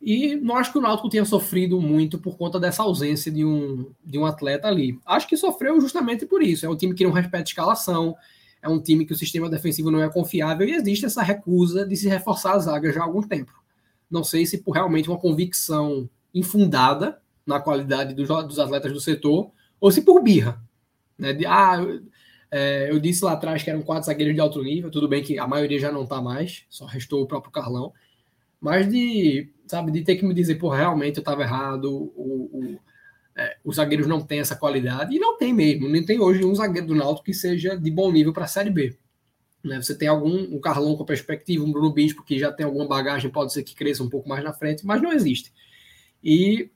E 0.00 0.36
não 0.36 0.56
acho 0.56 0.72
que 0.72 0.78
o 0.78 0.80
Náutico 0.80 1.10
tenha 1.10 1.24
sofrido 1.24 1.80
muito 1.80 2.18
por 2.18 2.38
conta 2.38 2.58
dessa 2.58 2.84
ausência 2.84 3.30
de 3.32 3.44
um, 3.44 3.92
de 4.02 4.16
um 4.16 4.24
atleta 4.24 4.68
ali. 4.68 4.98
Acho 5.04 5.26
que 5.28 5.36
sofreu 5.36 5.78
justamente 5.80 6.24
por 6.24 6.40
isso. 6.40 6.64
É 6.64 6.68
um 6.68 6.76
time 6.76 6.94
que 6.94 7.04
não 7.04 7.10
respeita 7.10 7.38
a 7.38 7.50
escalação, 7.50 8.14
é 8.62 8.68
um 8.68 8.80
time 8.80 9.04
que 9.04 9.12
o 9.12 9.16
sistema 9.16 9.48
defensivo 9.48 9.90
não 9.90 10.02
é 10.02 10.08
confiável 10.08 10.66
e 10.66 10.72
existe 10.72 11.06
essa 11.06 11.22
recusa 11.22 11.86
de 11.86 11.96
se 11.96 12.08
reforçar 12.08 12.54
a 12.54 12.58
zaga 12.58 12.92
já 12.92 13.00
há 13.00 13.04
algum 13.04 13.22
tempo. 13.22 13.52
Não 14.10 14.24
sei 14.24 14.46
se 14.46 14.58
por 14.58 14.72
realmente 14.72 15.08
uma 15.08 15.18
convicção 15.18 16.08
infundada 16.34 17.20
na 17.46 17.60
qualidade 17.60 18.14
dos, 18.14 18.28
dos 18.46 18.58
atletas 18.58 18.92
do 18.92 19.00
setor 19.00 19.50
ou 19.80 19.90
se 19.90 20.02
por 20.02 20.22
birra. 20.22 20.60
Né? 21.18 21.32
De, 21.32 21.46
ah, 21.46 21.76
eu, 21.80 22.02
é, 22.50 22.90
eu 22.90 22.98
disse 22.98 23.24
lá 23.24 23.32
atrás 23.32 23.62
que 23.62 23.70
eram 23.70 23.82
quatro 23.82 24.06
zagueiros 24.06 24.34
de 24.34 24.40
alto 24.40 24.62
nível, 24.62 24.90
tudo 24.90 25.08
bem 25.08 25.22
que 25.22 25.38
a 25.38 25.46
maioria 25.46 25.78
já 25.78 25.92
não 25.92 26.04
está 26.04 26.20
mais, 26.20 26.64
só 26.68 26.86
restou 26.86 27.22
o 27.22 27.26
próprio 27.26 27.52
Carlão, 27.52 27.92
mas 28.60 28.88
de, 28.88 29.50
sabe, 29.66 29.92
de 29.92 30.02
ter 30.02 30.16
que 30.16 30.24
me 30.24 30.34
dizer, 30.34 30.56
pô, 30.56 30.68
realmente 30.68 31.18
eu 31.18 31.20
estava 31.20 31.42
errado, 31.42 31.92
o, 31.92 32.50
o, 32.52 32.78
é, 33.38 33.56
os 33.64 33.76
zagueiros 33.76 34.08
não 34.08 34.20
têm 34.20 34.40
essa 34.40 34.56
qualidade, 34.56 35.14
e 35.14 35.18
não 35.18 35.38
tem 35.38 35.54
mesmo, 35.54 35.88
nem 35.88 36.04
tem 36.04 36.18
hoje 36.18 36.44
um 36.44 36.54
zagueiro 36.54 36.88
do 36.88 36.94
Náutico 36.96 37.26
que 37.26 37.32
seja 37.32 37.76
de 37.76 37.88
bom 37.88 38.10
nível 38.10 38.32
para 38.32 38.44
a 38.44 38.48
Série 38.48 38.70
B. 38.70 38.96
Né? 39.62 39.80
Você 39.80 39.96
tem 39.96 40.08
algum, 40.08 40.56
um 40.56 40.60
Carlão 40.60 40.96
com 40.96 41.04
perspectiva, 41.04 41.64
um 41.64 41.70
Bruno 41.70 41.92
Bispo 41.92 42.24
que 42.24 42.36
já 42.36 42.50
tem 42.50 42.66
alguma 42.66 42.88
bagagem, 42.88 43.30
pode 43.30 43.52
ser 43.52 43.62
que 43.62 43.76
cresça 43.76 44.02
um 44.02 44.08
pouco 44.08 44.28
mais 44.28 44.42
na 44.42 44.52
frente, 44.52 44.84
mas 44.84 45.00
não 45.00 45.12
existe. 45.12 45.52
E, 46.22 46.68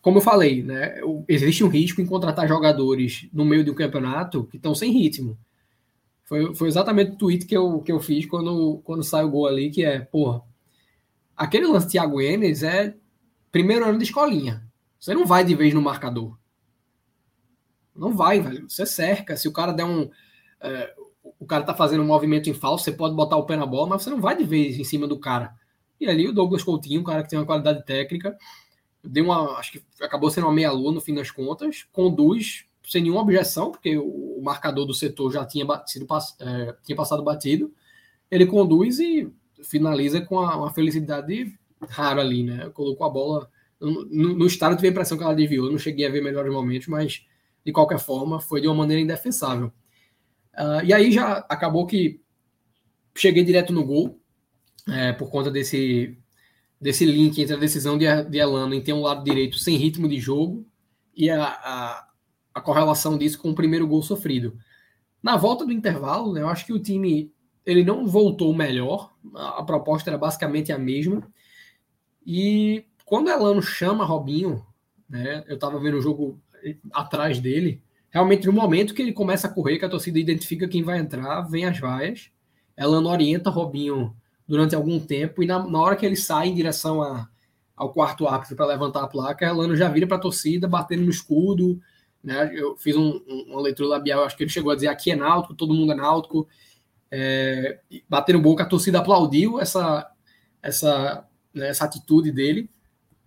como 0.00 0.18
eu 0.18 0.22
falei, 0.22 0.62
né, 0.62 1.00
existe 1.26 1.64
um 1.64 1.68
risco 1.68 2.00
em 2.00 2.06
contratar 2.06 2.46
jogadores 2.46 3.28
no 3.32 3.44
meio 3.44 3.64
de 3.64 3.70
um 3.72 3.74
campeonato 3.74 4.44
que 4.44 4.56
estão 4.56 4.76
sem 4.76 4.92
ritmo. 4.92 5.36
Foi, 6.24 6.54
foi 6.54 6.68
exatamente 6.68 7.12
o 7.12 7.16
tweet 7.16 7.44
que 7.44 7.56
eu, 7.56 7.80
que 7.80 7.90
eu 7.90 7.98
fiz 7.98 8.24
quando, 8.24 8.80
quando 8.84 9.02
sai 9.02 9.24
o 9.24 9.30
gol 9.30 9.48
ali, 9.48 9.70
que 9.70 9.84
é, 9.84 9.98
porra, 9.98 10.42
aquele 11.36 11.66
lance 11.66 11.86
de 11.86 11.92
Thiago 11.92 12.20
Enes 12.20 12.62
é 12.62 12.94
primeiro 13.50 13.84
ano 13.84 13.98
de 13.98 14.04
escolinha. 14.04 14.67
Você 14.98 15.14
não 15.14 15.26
vai 15.26 15.44
de 15.44 15.54
vez 15.54 15.72
no 15.72 15.82
marcador. 15.82 16.38
Não 17.94 18.14
vai, 18.14 18.40
velho. 18.40 18.68
Você 18.68 18.86
cerca. 18.86 19.36
Se 19.36 19.48
o 19.48 19.52
cara 19.52 19.72
der 19.72 19.84
um. 19.84 20.10
É, 20.60 20.94
o 21.38 21.46
cara 21.46 21.64
tá 21.64 21.74
fazendo 21.74 22.02
um 22.02 22.06
movimento 22.06 22.48
em 22.48 22.54
falso, 22.54 22.84
você 22.84 22.92
pode 22.92 23.14
botar 23.14 23.36
o 23.36 23.44
pé 23.44 23.56
na 23.56 23.66
bola, 23.66 23.90
mas 23.90 24.02
você 24.02 24.10
não 24.10 24.20
vai 24.20 24.36
de 24.36 24.44
vez 24.44 24.78
em 24.78 24.84
cima 24.84 25.06
do 25.06 25.18
cara. 25.18 25.54
E 26.00 26.08
ali 26.08 26.28
o 26.28 26.32
Douglas 26.32 26.62
Coutinho, 26.62 27.00
um 27.00 27.04
cara 27.04 27.22
que 27.22 27.28
tem 27.28 27.38
uma 27.38 27.46
qualidade 27.46 27.84
técnica, 27.84 28.36
deu 29.02 29.24
uma. 29.24 29.58
Acho 29.58 29.72
que 29.72 29.82
acabou 30.00 30.30
sendo 30.30 30.46
uma 30.46 30.52
meia-lua 30.52 30.92
no 30.92 31.00
fim 31.00 31.14
das 31.14 31.30
contas, 31.30 31.86
conduz 31.92 32.66
sem 32.88 33.02
nenhuma 33.02 33.20
objeção, 33.20 33.70
porque 33.70 33.98
o, 33.98 34.40
marcador 34.42 34.86
do 34.86 34.94
setor 34.94 35.30
já 35.30 35.44
tinha, 35.44 35.66
sido, 35.86 36.06
é, 36.40 36.74
tinha 36.84 36.96
passado 36.96 37.22
batido. 37.22 37.72
Ele 38.30 38.46
conduz 38.46 38.98
e 38.98 39.30
finaliza 39.62 40.20
com 40.20 40.36
uma 40.36 40.72
felicidade 40.72 41.58
rara 41.88 42.20
ali, 42.20 42.42
né? 42.42 42.70
Colocou 42.70 43.06
a 43.06 43.10
bola. 43.10 43.50
No, 43.80 44.04
no, 44.34 44.46
estado 44.46 44.74
tive 44.74 44.88
a 44.88 44.90
impressão 44.90 45.16
que 45.16 45.22
ela 45.22 45.34
desviou, 45.34 45.70
não 45.70 45.78
cheguei 45.78 46.06
a 46.06 46.10
ver 46.10 46.20
melhores 46.20 46.52
momentos, 46.52 46.88
mas 46.88 47.24
de 47.64 47.72
qualquer 47.72 47.98
forma 47.98 48.40
foi 48.40 48.60
de 48.60 48.66
uma 48.66 48.74
maneira 48.74 49.00
indefensável. 49.00 49.72
Uh, 50.54 50.84
e 50.84 50.92
aí 50.92 51.12
já 51.12 51.38
acabou 51.48 51.86
que 51.86 52.20
cheguei 53.14 53.44
direto 53.44 53.72
no 53.72 53.84
gol, 53.84 54.20
é, 54.88 55.12
por 55.12 55.30
conta 55.30 55.50
desse, 55.50 56.18
desse 56.80 57.04
link 57.04 57.40
entre 57.40 57.54
a 57.54 57.58
decisão 57.58 57.98
de, 57.98 58.06
de 58.24 58.38
Elano 58.38 58.74
em 58.74 58.82
ter 58.82 58.92
um 58.92 59.02
lado 59.02 59.22
direito 59.22 59.58
sem 59.58 59.76
ritmo 59.76 60.08
de 60.08 60.18
jogo 60.18 60.66
e 61.14 61.28
a, 61.30 61.44
a, 61.44 62.08
a 62.54 62.60
correlação 62.60 63.18
disso 63.18 63.38
com 63.38 63.50
o 63.50 63.54
primeiro 63.54 63.86
gol 63.86 64.02
sofrido. 64.02 64.58
Na 65.22 65.36
volta 65.36 65.66
do 65.66 65.72
intervalo, 65.72 66.32
né, 66.32 66.40
eu 66.40 66.48
acho 66.48 66.64
que 66.64 66.72
o 66.72 66.78
time 66.78 67.32
ele 67.66 67.84
não 67.84 68.06
voltou 68.06 68.54
melhor, 68.54 69.12
a, 69.34 69.60
a 69.60 69.62
proposta 69.62 70.10
era 70.10 70.16
basicamente 70.16 70.72
a 70.72 70.78
mesma. 70.78 71.28
E 72.24 72.84
quando 73.08 73.30
Elano 73.30 73.62
chama 73.62 74.04
Robinho, 74.04 74.62
né, 75.08 75.42
eu 75.48 75.54
estava 75.54 75.80
vendo 75.80 75.96
o 75.96 76.02
jogo 76.02 76.38
atrás 76.92 77.40
dele, 77.40 77.82
realmente 78.10 78.46
no 78.46 78.52
momento 78.52 78.92
que 78.92 79.00
ele 79.00 79.14
começa 79.14 79.48
a 79.48 79.50
correr, 79.50 79.78
que 79.78 79.84
a 79.86 79.88
torcida 79.88 80.18
identifica 80.18 80.68
quem 80.68 80.82
vai 80.82 80.98
entrar, 80.98 81.40
vem 81.42 81.64
as 81.64 81.80
vaias, 81.80 82.30
Elano 82.76 83.08
orienta 83.08 83.48
Robinho 83.48 84.14
durante 84.46 84.74
algum 84.74 85.00
tempo, 85.00 85.42
e 85.42 85.46
na, 85.46 85.66
na 85.66 85.80
hora 85.80 85.96
que 85.96 86.04
ele 86.04 86.16
sai 86.16 86.48
em 86.48 86.54
direção 86.54 87.00
a, 87.00 87.26
ao 87.74 87.94
quarto 87.94 88.28
árbitro 88.28 88.54
para 88.54 88.66
levantar 88.66 89.04
a 89.04 89.08
placa, 89.08 89.46
Elano 89.46 89.74
já 89.74 89.88
vira 89.88 90.06
para 90.06 90.18
a 90.18 90.20
torcida, 90.20 90.68
batendo 90.68 91.04
no 91.04 91.10
escudo, 91.10 91.80
né? 92.22 92.50
Eu 92.54 92.76
fiz 92.76 92.94
um, 92.94 93.22
um, 93.26 93.52
uma 93.52 93.62
leitura 93.62 93.88
labial, 93.88 94.24
acho 94.24 94.36
que 94.36 94.42
ele 94.42 94.50
chegou 94.50 94.70
a 94.70 94.74
dizer 94.74 94.88
aqui 94.88 95.12
é 95.12 95.16
náutico, 95.16 95.54
todo 95.54 95.72
mundo 95.72 95.92
é 95.92 95.94
náutico, 95.94 96.46
é, 97.10 97.80
batendo 98.06 98.38
boca, 98.38 98.64
a 98.64 98.66
torcida 98.66 98.98
aplaudiu 98.98 99.58
essa, 99.58 100.10
essa, 100.62 101.26
né, 101.54 101.68
essa 101.68 101.86
atitude 101.86 102.30
dele, 102.30 102.68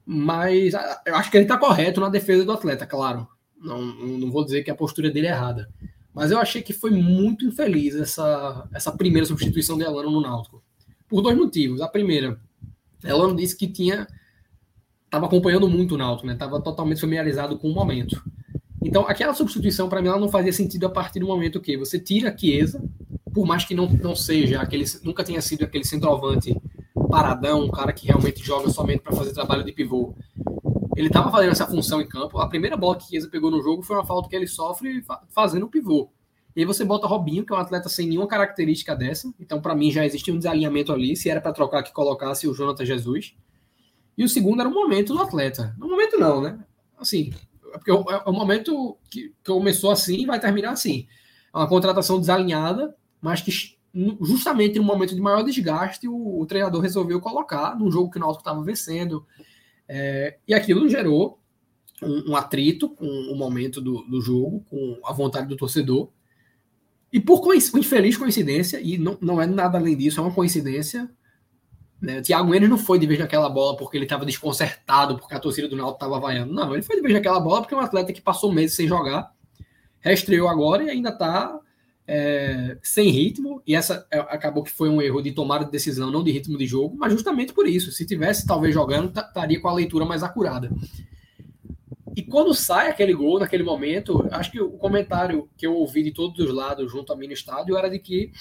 mas 0.05 0.73
eu 1.05 1.15
acho 1.15 1.29
que 1.29 1.37
ele 1.37 1.45
está 1.45 1.57
correto 1.57 2.01
na 2.01 2.09
defesa 2.09 2.43
do 2.45 2.51
atleta, 2.51 2.85
claro. 2.85 3.27
Não, 3.59 3.81
não 3.81 4.31
vou 4.31 4.43
dizer 4.43 4.63
que 4.63 4.71
a 4.71 4.75
postura 4.75 5.11
dele 5.11 5.27
é 5.27 5.31
errada. 5.31 5.69
Mas 6.13 6.31
eu 6.31 6.39
achei 6.39 6.61
que 6.61 6.73
foi 6.73 6.91
muito 6.91 7.45
infeliz 7.45 7.95
essa, 7.95 8.67
essa 8.73 8.91
primeira 8.91 9.25
substituição 9.25 9.77
de 9.77 9.83
Elano 9.83 10.11
no 10.11 10.21
Náutico. 10.21 10.61
Por 11.07 11.21
dois 11.21 11.37
motivos. 11.37 11.81
A 11.81 11.87
primeira, 11.87 12.39
Elano 13.03 13.35
disse 13.35 13.55
que 13.55 13.67
tinha 13.67 14.07
estava 15.05 15.25
acompanhando 15.25 15.69
muito 15.69 15.95
o 15.95 15.97
Náutico, 15.97 16.25
né? 16.25 16.33
Estava 16.33 16.61
totalmente 16.61 17.01
familiarizado 17.01 17.57
com 17.57 17.69
o 17.69 17.73
momento. 17.73 18.23
Então, 18.81 19.05
aquela 19.07 19.33
substituição, 19.33 19.89
para 19.89 20.01
mim, 20.01 20.07
ela 20.07 20.19
não 20.19 20.29
fazia 20.29 20.53
sentido 20.53 20.85
a 20.85 20.89
partir 20.89 21.19
do 21.19 21.27
momento 21.27 21.59
que 21.59 21.77
você 21.77 21.99
tira 21.99 22.31
a 22.31 22.37
Chiesa, 22.37 22.81
por 23.33 23.45
mais 23.45 23.65
que 23.65 23.75
não, 23.75 23.89
não 23.89 24.15
seja 24.15 24.61
aquele, 24.61 24.85
nunca 25.03 25.23
tenha 25.23 25.41
sido 25.41 25.63
aquele 25.63 25.83
centroavante 25.83 26.55
paradão, 27.11 27.65
um 27.65 27.69
cara 27.69 27.91
que 27.91 28.07
realmente 28.07 28.43
joga 28.43 28.69
somente 28.69 29.01
para 29.01 29.15
fazer 29.15 29.33
trabalho 29.33 29.63
de 29.63 29.71
pivô. 29.71 30.15
Ele 30.95 31.07
estava 31.07 31.29
fazendo 31.29 31.51
essa 31.51 31.67
função 31.67 32.01
em 32.01 32.07
campo. 32.07 32.39
A 32.39 32.47
primeira 32.47 32.75
bola 32.77 32.97
que 32.97 33.07
Chiesa 33.07 33.29
pegou 33.29 33.51
no 33.51 33.61
jogo 33.61 33.83
foi 33.83 33.95
uma 33.97 34.05
falta 34.05 34.29
que 34.29 34.35
ele 34.35 34.47
sofre 34.47 35.03
fazendo 35.29 35.65
o 35.65 35.69
pivô. 35.69 36.09
E 36.55 36.61
aí 36.61 36.65
você 36.65 36.83
bota 36.83 37.07
Robinho, 37.07 37.45
que 37.45 37.53
é 37.53 37.55
um 37.55 37.59
atleta 37.59 37.87
sem 37.87 38.07
nenhuma 38.07 38.27
característica 38.27 38.95
dessa. 38.95 39.31
Então, 39.39 39.61
para 39.61 39.75
mim, 39.75 39.91
já 39.91 40.05
existia 40.05 40.33
um 40.33 40.37
desalinhamento 40.37 40.91
ali. 40.91 41.15
Se 41.15 41.29
era 41.29 41.39
para 41.39 41.53
trocar, 41.53 41.83
que 41.83 41.93
colocasse 41.93 42.47
o 42.47 42.53
Jonathan 42.53 42.85
Jesus. 42.85 43.35
E 44.17 44.23
o 44.23 44.29
segundo 44.29 44.59
era 44.59 44.69
o 44.69 44.73
momento 44.73 45.13
do 45.13 45.21
atleta. 45.21 45.73
No 45.77 45.87
momento, 45.87 46.17
não, 46.17 46.41
né? 46.41 46.59
Assim, 46.97 47.31
é 47.73 47.77
porque 47.77 47.91
é 47.91 47.93
o 47.93 48.33
momento 48.33 48.97
que, 49.09 49.33
começou 49.45 49.91
assim 49.91 50.21
e 50.21 50.25
vai 50.25 50.39
terminar 50.39 50.71
assim. 50.71 51.07
É 51.53 51.57
uma 51.57 51.67
contratação 51.67 52.19
desalinhada, 52.19 52.95
mas 53.21 53.41
que 53.41 53.51
justamente 54.21 54.79
no 54.79 54.85
momento 54.85 55.13
de 55.13 55.21
maior 55.21 55.43
desgaste, 55.43 56.07
o, 56.07 56.39
o 56.39 56.45
treinador 56.45 56.81
resolveu 56.81 57.19
colocar 57.19 57.77
num 57.77 57.91
jogo 57.91 58.09
que 58.09 58.17
o 58.17 58.21
Náutico 58.21 58.41
estava 58.41 58.63
vencendo. 58.63 59.25
É, 59.87 60.37
e 60.47 60.53
aquilo 60.53 60.87
gerou 60.87 61.39
um, 62.01 62.31
um, 62.31 62.35
atrito 62.35 62.89
com 62.89 63.05
o 63.05 63.35
momento 63.35 63.81
do, 63.81 64.03
do 64.03 64.21
jogo, 64.21 64.65
com 64.69 64.99
a 65.05 65.11
vontade 65.11 65.47
do 65.47 65.57
torcedor. 65.57 66.09
E 67.11 67.19
por 67.19 67.53
infeliz 67.53 68.15
coincidência, 68.17 68.79
e 68.81 68.97
não, 68.97 69.17
não 69.19 69.41
é 69.41 69.45
nada 69.45 69.77
além 69.77 69.97
disso, 69.97 70.19
é 70.19 70.23
uma 70.23 70.33
coincidência, 70.33 71.11
né? 72.01 72.19
O 72.19 72.21
Thiago 72.23 72.55
Enes 72.55 72.69
não 72.69 72.77
foi 72.77 72.97
de 72.97 73.05
vez 73.05 73.19
naquela 73.19 73.49
bola 73.49 73.77
porque 73.77 73.97
ele 73.97 74.05
estava 74.05 74.25
desconcertado, 74.25 75.17
porque 75.17 75.35
a 75.35 75.39
torcida 75.39 75.67
do 75.67 75.75
Náutico 75.75 75.97
estava 75.97 76.19
vaiando. 76.19 76.53
Não, 76.53 76.73
ele 76.73 76.81
foi 76.81 76.95
de 76.95 77.01
vez 77.01 77.13
naquela 77.13 77.39
bola 77.39 77.61
porque 77.61 77.75
é 77.75 77.77
um 77.77 77.81
atleta 77.81 78.11
que 78.11 78.21
passou 78.21 78.51
meses 78.51 78.75
sem 78.75 78.87
jogar, 78.87 79.31
reestreou 79.99 80.47
agora 80.47 80.85
e 80.85 80.89
ainda 80.89 81.09
está 81.09 81.59
é, 82.13 82.77
sem 82.83 83.09
ritmo. 83.09 83.63
E 83.65 83.73
essa 83.73 84.05
é, 84.11 84.19
acabou 84.19 84.63
que 84.63 84.71
foi 84.71 84.89
um 84.89 85.01
erro 85.01 85.21
de 85.21 85.31
tomada 85.31 85.63
de 85.63 85.71
decisão, 85.71 86.11
não 86.11 86.21
de 86.21 86.29
ritmo 86.29 86.57
de 86.57 86.67
jogo, 86.67 86.97
mas 86.97 87.13
justamente 87.13 87.53
por 87.53 87.65
isso. 87.65 87.89
Se 87.89 88.05
tivesse 88.05 88.45
talvez 88.45 88.73
jogando, 88.73 89.17
estaria 89.17 89.61
com 89.61 89.69
a 89.69 89.73
leitura 89.73 90.03
mais 90.03 90.21
acurada. 90.21 90.69
E 92.13 92.21
quando 92.21 92.53
sai 92.53 92.89
aquele 92.89 93.13
gol 93.13 93.39
naquele 93.39 93.63
momento, 93.63 94.27
acho 94.31 94.51
que 94.51 94.59
o 94.59 94.71
comentário 94.71 95.49
que 95.55 95.65
eu 95.65 95.73
ouvi 95.73 96.03
de 96.03 96.11
todos 96.11 96.37
os 96.37 96.53
lados 96.53 96.91
junto 96.91 97.13
a 97.13 97.15
mim 97.15 97.27
no 97.27 97.33
estádio 97.33 97.77
era 97.77 97.89
de 97.89 97.97
que 97.97 98.33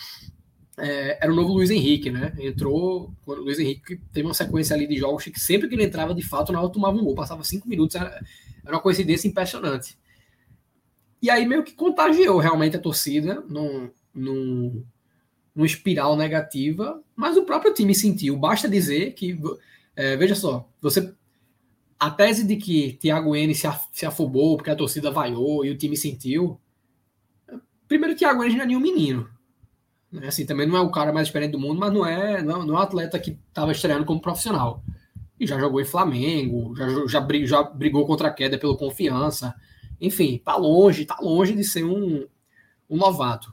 é, 0.77 1.19
era 1.23 1.33
o 1.33 1.37
novo 1.37 1.53
Luiz 1.53 1.71
Henrique, 1.71 2.11
né? 2.11 2.35
Entrou, 2.41 3.15
o 3.25 3.33
Luiz 3.35 3.61
Henrique 3.61 4.01
teve 4.13 4.27
uma 4.27 4.35
sequência 4.35 4.75
ali 4.75 4.89
de 4.89 4.97
jogos 4.97 5.23
que 5.25 5.39
sempre 5.39 5.69
que 5.69 5.77
ele 5.77 5.85
entrava, 5.85 6.13
de 6.13 6.23
fato, 6.23 6.53
na 6.53 6.61
hora 6.61 6.73
tomava 6.73 6.97
um 6.97 7.05
gol, 7.05 7.15
passava 7.15 7.45
cinco 7.45 7.69
minutos, 7.69 7.95
era, 7.95 8.21
era 8.65 8.75
uma 8.75 8.83
coincidência 8.83 9.29
impressionante. 9.29 9.97
E 11.23 11.29
aí 11.29 11.47
meio 11.47 11.63
que 11.63 11.73
contagiou 11.73 12.39
realmente 12.39 12.77
a 12.77 12.81
torcida 12.81 13.45
num, 13.49 13.91
num, 14.15 14.85
num 15.55 15.65
espiral 15.65 16.17
negativa, 16.17 17.03
mas 17.15 17.37
o 17.37 17.45
próprio 17.45 17.75
time 17.75 17.95
sentiu. 17.95 18.37
Basta 18.37 18.69
dizer 18.69 19.13
que, 19.13 19.39
é, 19.95 20.17
veja 20.17 20.35
só, 20.35 20.69
você 20.81 21.13
a 22.01 22.11
tese 22.11 22.47
de 22.47 22.57
que 22.57 22.95
Thiago 22.95 23.37
N 23.37 23.55
se, 23.55 23.69
se 23.93 24.07
afobou 24.07 24.57
porque 24.57 24.71
a 24.71 24.77
torcida 24.77 25.11
vaiou 25.11 25.63
e 25.67 25.71
o 25.71 25.77
time 25.77 25.95
sentiu. 25.95 26.59
Primeiro, 27.87 28.17
Thiago 28.17 28.43
N 28.43 28.57
já 28.57 28.63
é 28.63 28.67
nenhum 28.67 28.81
menino. 28.81 29.29
Né? 30.11 30.29
Assim, 30.29 30.47
também 30.47 30.67
não 30.67 30.79
é 30.79 30.81
o 30.81 30.91
cara 30.91 31.13
mais 31.13 31.29
experiente 31.29 31.53
do 31.53 31.61
mundo, 31.61 31.79
mas 31.79 31.93
não 31.93 32.07
é, 32.07 32.43
não, 32.43 32.65
não 32.65 32.77
é 32.77 32.79
um 32.79 32.83
atleta 32.83 33.19
que 33.19 33.39
estava 33.49 33.71
estreando 33.71 34.07
como 34.07 34.21
profissional. 34.21 34.83
E 35.39 35.47
já 35.47 35.59
jogou 35.59 35.79
em 35.79 35.85
Flamengo, 35.85 36.75
já, 36.75 36.89
já, 37.07 37.27
já 37.45 37.63
brigou 37.63 38.07
contra 38.07 38.29
a 38.29 38.33
queda 38.33 38.57
pelo 38.57 38.79
confiança. 38.79 39.55
Enfim, 40.01 40.41
tá 40.45 40.57
longe, 40.57 41.05
tá 41.05 41.19
longe 41.21 41.55
de 41.55 41.65
ser 41.65 41.85
um, 41.85 42.27
um 42.89 42.97
novato. 42.97 43.53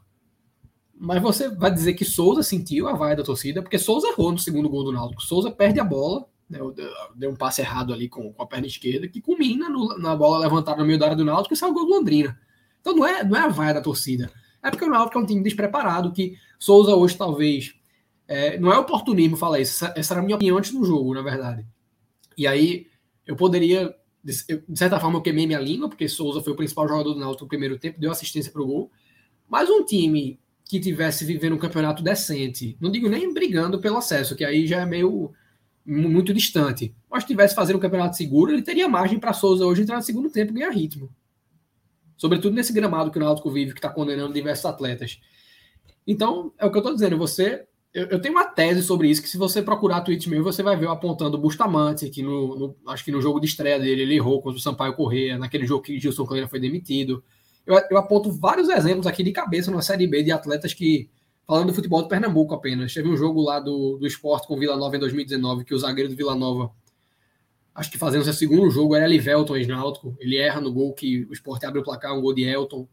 Mas 0.99 1.22
você 1.22 1.49
vai 1.49 1.72
dizer 1.72 1.94
que 1.94 2.06
Souza 2.06 2.41
sentiu 2.41 2.88
a 2.88 2.94
vaia 2.94 3.15
da 3.15 3.24
torcida, 3.24 3.61
porque 3.61 3.78
Souza 3.78 4.07
errou 4.07 4.32
no 4.32 4.40
segundo 4.40 4.69
gol 4.69 4.84
do 4.84 4.91
Náutico. 4.91 5.22
Souza 5.22 5.52
perde 5.52 5.80
a 5.80 5.84
bola, 5.84 6.26
né, 6.49 6.60
deu 7.15 7.30
um 7.30 7.36
passe 7.36 7.61
errado 7.61 7.94
ali 7.94 8.10
com, 8.10 8.34
com 8.34 8.44
a 8.44 8.48
perna 8.48 8.65
esquerda, 8.65 9.07
que 9.07 9.22
culmina 9.22 9.69
no, 9.69 9.98
na 9.99 10.15
bola 10.15 10.40
levantada 10.40 10.80
no 10.80 10.88
meio 10.88 10.98
da 10.98 11.06
área 11.06 11.18
do 11.18 11.26
Náutico 11.26 11.53
e 11.53 11.57
sai 11.57 11.69
o 11.69 11.74
gol 11.74 11.86
do 11.86 11.91
Londrina. 11.91 12.40
Então 12.82 12.95
não 12.95 13.06
é, 13.06 13.24
não 13.24 13.38
é 13.38 13.41
a 13.41 13.48
vaia 13.49 13.74
da 13.74 13.82
torcida. 13.82 14.32
É 14.64 14.72
porque 14.72 14.86
o 14.86 14.90
Náutico 14.90 15.19
é 15.19 15.22
um 15.22 15.26
time 15.26 15.44
despreparado, 15.44 16.11
que 16.11 16.38
Souza 16.57 16.95
hoje 16.95 17.15
talvez. 17.15 17.76
É, 18.28 18.60
não 18.60 18.74
é 18.74 18.78
oportunismo 18.78 19.38
falar 19.38 19.60
isso, 19.60 19.86
essa 19.95 20.14
era 20.14 20.22
a 20.22 20.24
minha 20.24 20.36
opinião 20.36 20.57
antes 20.57 20.72
do 20.72 20.84
jogo, 20.84 21.14
na 21.14 21.22
verdade. 21.22 21.65
E 22.38 22.45
aí 22.45 22.88
eu 23.26 23.36
poderia, 23.36 23.95
de 24.28 24.78
certa 24.78 24.99
forma, 24.99 25.18
eu 25.18 25.22
queimei 25.22 25.48
minha 25.48 25.60
língua, 25.60 25.88
porque 25.88 26.10
Souza 26.10 26.41
foi 26.41 26.52
o 26.52 26.56
principal 26.56 26.88
jogador 26.88 27.14
do 27.14 27.20
Náutico 27.20 27.45
no 27.45 27.49
primeiro 27.49 27.80
tempo, 27.80 27.99
deu 27.99 28.12
assistência 28.12 28.52
para 28.52 28.62
o 28.62 28.68
gol. 28.68 28.91
Mas 29.48 29.70
um 29.70 29.86
time 29.86 30.38
que 30.66 30.80
tivesse 30.82 31.24
vivendo 31.24 31.54
um 31.54 31.58
campeonato 31.58 32.04
decente, 32.04 32.78
não 32.82 32.91
digo 32.91 33.08
nem 33.08 33.34
brigando 33.34 33.80
pelo 33.80 33.98
acesso, 33.98 34.36
que 34.36 34.44
aí 34.44 34.68
já 34.68 34.82
é 34.82 34.86
meio 34.86 35.32
muito 35.86 36.34
distante, 36.34 36.94
mas 37.10 37.24
tivesse 37.24 37.56
fazendo 37.56 37.78
um 37.78 37.80
campeonato 37.80 38.18
seguro, 38.18 38.52
ele 38.52 38.62
teria 38.62 38.90
margem 38.90 39.18
para 39.18 39.32
Souza 39.32 39.66
hoje 39.66 39.84
entrar 39.84 39.95
no 39.95 40.04
segundo 40.04 40.30
tempo 40.30 40.52
e 40.52 40.56
ganhar 40.56 40.72
ritmo. 40.72 41.10
Sobretudo 42.18 42.54
nesse 42.54 42.74
gramado 42.74 43.10
que 43.10 43.18
o 43.18 43.22
Náutico 43.22 43.49
vive, 43.49 43.72
que 43.72 43.78
está 43.78 43.90
condenando 43.90 44.34
diversos 44.34 44.66
atletas. 44.66 45.22
Então, 46.06 46.52
é 46.58 46.66
o 46.66 46.72
que 46.72 46.78
eu 46.78 46.82
estou 46.82 46.94
dizendo. 46.94 47.18
Você, 47.18 47.66
eu, 47.98 48.06
eu, 48.11 48.22
tenho 48.22 48.36
uma 48.36 48.45
tese 48.45 48.84
sobre 48.84 49.10
isso, 49.10 49.24
que 49.24 49.28
se 49.28 49.40
você 49.40 49.60
procurar 49.60 50.02
tweet 50.02 50.30
meu, 50.30 50.44
você 50.44 50.61
vai 50.61 50.78
ver 50.78 50.86
eu 50.86 50.91
apontando 50.91 51.36
o 51.36 51.40
Bustamante, 51.41 52.07
que 52.11 52.22
no, 52.22 52.56
no, 52.56 52.76
acho 52.90 53.03
que 53.03 53.11
no 53.11 53.19
jogo 53.19 53.40
de 53.40 53.48
estreia 53.48 53.80
dele, 53.80 54.03
ele 54.03 54.15
errou 54.15 54.40
contra 54.40 54.60
o 54.60 54.61
Sampaio 54.61 54.94
Correia, 54.94 55.36
naquele 55.36 55.65
jogo 55.65 55.82
que 55.82 55.99
Gilson 55.99 56.24
Kleina 56.24 56.48
foi 56.48 56.60
demitido. 56.60 57.24
Eu, 57.65 57.76
eu, 57.90 57.98
aponto 57.98 58.32
vários 58.32 58.69
exemplos 58.69 59.07
aqui 59.07 59.24
de 59.24 59.32
cabeça 59.32 59.72
na 59.72 59.82
Série 59.82 60.06
B 60.06 60.22
de 60.22 60.32
atletas 60.32 60.76
que, 60.76 61.10
falando 61.48 61.69
do 61.69 61.74
futebol 61.74 62.03
do 62.03 62.07
Pernambuco 62.07 62.53
apenas, 62.53 62.94
teve 62.94 63.10
um 63.10 63.18
jogo 63.18 63.41
lá 63.41 63.60
do, 63.60 63.98
do 63.98 64.06
esporte 64.06 64.48
com 64.48 64.53
o 64.53 64.60
Vila 64.60 64.78
Nova 64.78 64.95
em 64.95 64.99
2019, 64.99 65.65
que 65.65 65.74
o 65.74 65.80
zagueiro 65.80 66.07
do 66.07 66.15
Vila 66.15 66.36
Nova 66.36 66.72
acho 67.74 67.90
que 67.90 67.98
fazendo 67.98 68.24
seu 68.24 68.34
segundo 68.34 68.69
jogo, 68.69 68.95
era 68.95 69.06
Elivelton 69.06 69.57
ex-náutico. 69.57 70.15
Ele 70.19 70.38
erra 70.38 70.61
no 70.61 70.72
gol 70.72 70.94
que 70.94 71.26
o 71.26 71.34
Sport 71.34 71.64
abre 71.64 71.80
o 71.80 71.84
placar, 71.84 72.15
um 72.15 72.22
gol 72.22 72.34
de 72.34 72.44
Elton. 72.44 72.88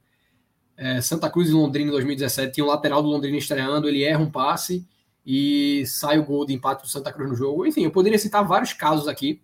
É, 0.78 1.02
Santa 1.02 1.28
Cruz 1.28 1.51
e 1.51 1.52
Londrina 1.52 1.89
em 1.89 1.93
2017 1.93 2.55
tinha 2.55 2.64
um 2.64 2.68
lateral 2.68 3.02
do 3.02 3.09
Londrina 3.09 3.36
estreando, 3.36 3.86
ele 3.86 4.02
erra 4.02 4.20
um 4.20 4.31
passe 4.31 4.86
e 5.24 5.84
sai 5.86 6.18
o 6.18 6.24
gol 6.24 6.44
de 6.44 6.52
empate 6.52 6.82
do 6.82 6.88
Santa 6.88 7.12
Cruz 7.12 7.30
no 7.30 7.36
jogo. 7.36 7.66
Enfim, 7.66 7.84
eu 7.84 7.90
poderia 7.90 8.18
citar 8.18 8.46
vários 8.46 8.72
casos 8.72 9.09
aqui, 9.09 9.40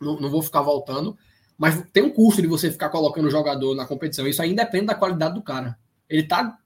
não, 0.00 0.20
não 0.20 0.30
vou 0.30 0.42
ficar 0.42 0.62
voltando, 0.62 1.16
mas 1.56 1.82
tem 1.92 2.02
um 2.02 2.10
custo 2.10 2.42
de 2.42 2.48
você 2.48 2.70
ficar 2.70 2.88
colocando 2.88 3.26
o 3.26 3.30
jogador 3.30 3.74
na 3.74 3.86
competição. 3.86 4.26
Isso 4.26 4.42
aí 4.42 4.54
depende 4.54 4.86
da 4.86 4.94
qualidade 4.94 5.34
do 5.34 5.42
cara. 5.42 5.78
Ele 6.08 6.24
tá 6.24 6.58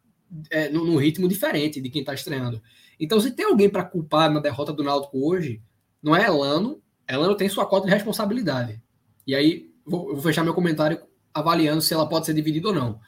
é, 0.51 0.69
num 0.69 0.97
ritmo 0.97 1.29
diferente 1.29 1.81
de 1.81 1.91
quem 1.91 2.05
tá 2.05 2.15
estreando. 2.15 2.61
Então, 2.99 3.21
se 3.21 3.31
tem 3.31 3.47
alguém 3.47 3.69
para 3.69 3.85
culpar 3.85 4.31
na 4.31 4.41
derrota 4.41 4.73
do 4.73 4.83
Náutico 4.83 5.19
hoje, 5.19 5.63
não 6.03 6.17
é 6.17 6.27
Elano, 6.27 6.83
ela 7.07 7.27
não 7.27 7.37
tem 7.37 7.49
sua 7.49 7.67
cota 7.67 7.87
de 7.87 7.93
responsabilidade. 7.93 8.83
E 9.27 9.35
aí, 9.35 9.71
vou, 9.87 10.15
vou, 10.15 10.23
fechar 10.23 10.43
meu 10.43 10.55
comentário 10.55 11.01
avaliando 11.33 11.81
se 11.81 11.95
ela 11.95 12.09
pode 12.09 12.27
ser 12.27 12.35
dividida 12.35 12.69
ou 12.69 12.75
não. 12.75 13.01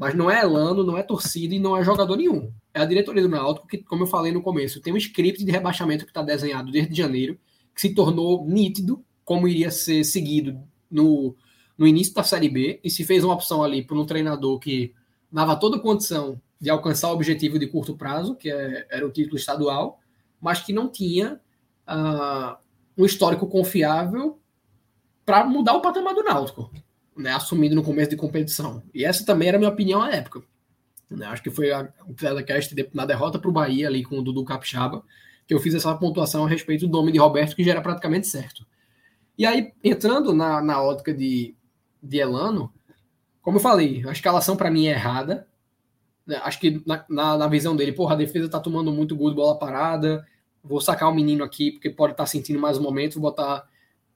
Mas 0.00 0.14
não 0.14 0.30
é 0.30 0.40
Elano, 0.40 0.82
não 0.82 0.96
é 0.96 1.02
torcida 1.02 1.54
e 1.54 1.58
não 1.58 1.76
é 1.76 1.84
jogador 1.84 2.16
nenhum. 2.16 2.50
É 2.72 2.80
a 2.80 2.86
diretoria 2.86 3.20
do 3.20 3.28
Náutico 3.28 3.66
que, 3.66 3.76
como 3.76 4.04
eu 4.04 4.06
falei 4.06 4.32
no 4.32 4.40
começo, 4.40 4.80
tem 4.80 4.94
um 4.94 4.96
script 4.96 5.44
de 5.44 5.52
rebaixamento 5.52 6.06
que 6.06 6.10
está 6.10 6.22
desenhado 6.22 6.72
desde 6.72 6.96
janeiro, 6.96 7.38
que 7.74 7.82
se 7.82 7.94
tornou 7.94 8.46
nítido 8.46 9.04
como 9.26 9.46
iria 9.46 9.70
ser 9.70 10.02
seguido 10.04 10.58
no, 10.90 11.36
no 11.76 11.86
início 11.86 12.14
da 12.14 12.22
Série 12.22 12.48
B 12.48 12.80
e 12.82 12.88
se 12.88 13.04
fez 13.04 13.22
uma 13.22 13.34
opção 13.34 13.62
ali 13.62 13.84
por 13.84 13.94
um 13.98 14.06
treinador 14.06 14.58
que 14.58 14.94
dava 15.30 15.54
toda 15.54 15.78
condição 15.78 16.40
de 16.58 16.70
alcançar 16.70 17.10
o 17.10 17.12
objetivo 17.12 17.58
de 17.58 17.66
curto 17.66 17.94
prazo, 17.94 18.34
que 18.34 18.50
é, 18.50 18.86
era 18.90 19.06
o 19.06 19.10
título 19.10 19.36
estadual, 19.36 20.00
mas 20.40 20.60
que 20.60 20.72
não 20.72 20.88
tinha 20.88 21.38
uh, 21.86 22.56
um 22.96 23.04
histórico 23.04 23.46
confiável 23.46 24.40
para 25.26 25.44
mudar 25.44 25.74
o 25.74 25.82
patamar 25.82 26.14
do 26.14 26.22
Náutico, 26.22 26.72
né, 27.20 27.32
assumido 27.32 27.74
no 27.74 27.82
começo 27.82 28.10
de 28.10 28.16
competição. 28.16 28.82
E 28.94 29.04
essa 29.04 29.24
também 29.24 29.48
era 29.48 29.56
a 29.56 29.60
minha 29.60 29.70
opinião 29.70 30.02
à 30.02 30.10
época. 30.10 30.42
Né, 31.08 31.26
acho 31.26 31.42
que 31.42 31.50
foi 31.50 31.70
o 31.72 32.14
telecast 32.14 32.74
na 32.94 33.04
derrota 33.04 33.38
para 33.38 33.50
o 33.50 33.52
Bahia, 33.52 33.88
ali 33.88 34.02
com 34.02 34.18
o 34.18 34.22
Dudu 34.22 34.44
Capixaba, 34.44 35.02
que 35.46 35.52
eu 35.52 35.60
fiz 35.60 35.74
essa 35.74 35.94
pontuação 35.94 36.44
a 36.44 36.48
respeito 36.48 36.86
do 36.86 36.92
nome 36.92 37.12
de 37.12 37.18
Roberto, 37.18 37.54
que 37.54 37.64
já 37.64 37.72
era 37.72 37.82
praticamente 37.82 38.26
certo. 38.26 38.64
E 39.36 39.44
aí, 39.44 39.72
entrando 39.82 40.32
na, 40.32 40.60
na 40.60 40.82
ótica 40.82 41.12
de, 41.12 41.54
de 42.02 42.18
Elano, 42.18 42.72
como 43.42 43.56
eu 43.56 43.62
falei, 43.62 44.04
a 44.06 44.12
escalação 44.12 44.56
para 44.56 44.70
mim 44.70 44.86
é 44.86 44.92
errada. 44.92 45.46
Né, 46.26 46.40
acho 46.44 46.60
que 46.60 46.82
na, 46.86 47.04
na, 47.08 47.38
na, 47.38 47.48
visão 47.48 47.74
dele, 47.74 47.92
porra, 47.92 48.14
a 48.14 48.18
defesa 48.18 48.48
tá 48.48 48.60
tomando 48.60 48.92
muito 48.92 49.16
gol 49.16 49.30
de 49.30 49.36
bola 49.36 49.58
parada. 49.58 50.26
Vou 50.62 50.80
sacar 50.80 51.08
o 51.08 51.14
menino 51.14 51.42
aqui, 51.42 51.72
porque 51.72 51.90
pode 51.90 52.12
estar 52.12 52.24
tá 52.24 52.26
sentindo 52.26 52.60
mais 52.60 52.78
um 52.78 52.82
momento, 52.82 53.14
vou 53.14 53.30
botar 53.30 53.66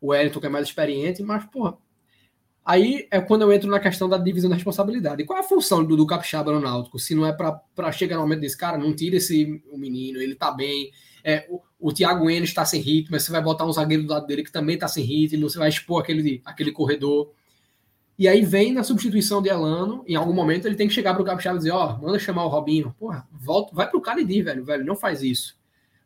o 0.01 0.09
Wellington, 0.09 0.41
que 0.41 0.47
é 0.47 0.51
mais 0.51 0.67
experiente, 0.67 1.23
mas, 1.23 1.45
porra. 1.47 1.77
Aí 2.65 3.07
é 3.11 3.21
quando 3.21 3.43
eu 3.43 3.53
entro 3.53 3.69
na 3.69 3.79
questão 3.79 4.09
da 4.09 4.17
divisão 4.17 4.49
da 4.49 4.57
responsabilidade. 4.57 5.25
Qual 5.25 5.37
é 5.37 5.43
a 5.43 5.45
função 5.45 5.85
do, 5.85 5.97
do 5.97 6.07
Capixaba 6.07 6.51
no 6.51 6.61
Náutico? 6.61 6.99
Se 6.99 7.15
não 7.15 7.27
é 7.27 7.33
para 7.33 7.93
chegar 7.93 8.17
no 8.17 8.23
momento 8.23 8.41
desse 8.41 8.57
cara, 8.57 8.79
não 8.79 8.95
tira 8.97 9.17
esse 9.17 9.63
o 9.71 9.77
menino, 9.77 10.19
ele 10.19 10.35
tá 10.35 10.51
bem. 10.51 10.91
É, 11.23 11.47
o, 11.51 11.61
o 11.79 11.93
Thiago 11.93 12.31
Enes 12.31 12.49
está 12.49 12.65
sem 12.65 12.81
ritmo, 12.81 13.21
você 13.21 13.31
vai 13.31 13.43
botar 13.43 13.67
um 13.67 13.73
zagueiro 13.73 14.05
do 14.05 14.11
lado 14.11 14.27
dele 14.27 14.43
que 14.43 14.51
também 14.51 14.77
está 14.77 14.89
sem 14.89 15.05
ritmo, 15.05 15.49
você 15.49 15.59
vai 15.59 15.69
expor 15.69 16.03
aquele, 16.03 16.41
aquele 16.43 16.73
corredor. 16.73 17.33
E 18.19 18.27
aí 18.27 18.43
vem 18.43 18.73
na 18.73 18.83
substituição 18.83 19.43
de 19.43 19.51
Elano, 19.51 20.03
em 20.07 20.15
algum 20.15 20.33
momento 20.33 20.67
ele 20.67 20.77
tem 20.77 20.89
que 20.89 20.95
chegar 20.95 21.13
para 21.13 21.23
o 21.23 21.27
Capixaba 21.27 21.57
e 21.57 21.59
dizer, 21.59 21.73
ó, 21.73 21.97
oh, 21.99 22.07
manda 22.07 22.19
chamar 22.19 22.45
o 22.45 22.49
Robinho. 22.49 22.95
Porra, 22.99 23.27
volta, 23.31 23.75
vai 23.75 23.91
pro 23.91 24.01
Caridi, 24.01 24.41
velho, 24.41 24.65
velho, 24.65 24.87
não 24.87 24.97
faz 24.97 25.23
isso. 25.23 25.59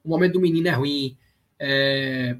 O 0.02 0.08
momento 0.08 0.32
do 0.32 0.40
menino 0.40 0.66
é 0.66 0.72
ruim, 0.72 1.16
é... 1.56 2.36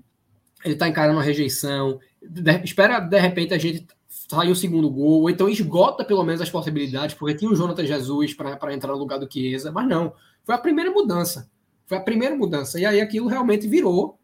ele 0.64 0.74
tá 0.74 0.88
encarando 0.88 1.18
uma 1.18 1.22
rejeição, 1.22 2.00
de... 2.20 2.64
espera 2.64 2.98
de 2.98 3.20
repente 3.20 3.54
a 3.54 3.58
gente 3.58 3.86
sair 4.28 4.50
o 4.50 4.56
segundo 4.56 4.90
gol, 4.90 5.22
ou 5.22 5.30
então 5.30 5.48
esgota 5.48 6.04
pelo 6.04 6.22
menos 6.22 6.40
as 6.42 6.50
possibilidades, 6.50 7.14
porque 7.14 7.34
tinha 7.34 7.50
o 7.50 7.56
Jonathan 7.56 7.86
Jesus 7.86 8.34
para 8.34 8.74
entrar 8.74 8.92
no 8.92 8.98
lugar 8.98 9.18
do 9.18 9.30
Chiesa, 9.30 9.72
mas 9.72 9.88
não, 9.88 10.12
foi 10.44 10.54
a 10.54 10.58
primeira 10.58 10.90
mudança. 10.90 11.50
Foi 11.86 11.96
a 11.96 12.02
primeira 12.02 12.36
mudança. 12.36 12.78
E 12.78 12.84
aí 12.84 13.00
aquilo 13.00 13.26
realmente 13.26 13.66
virou, 13.66 14.18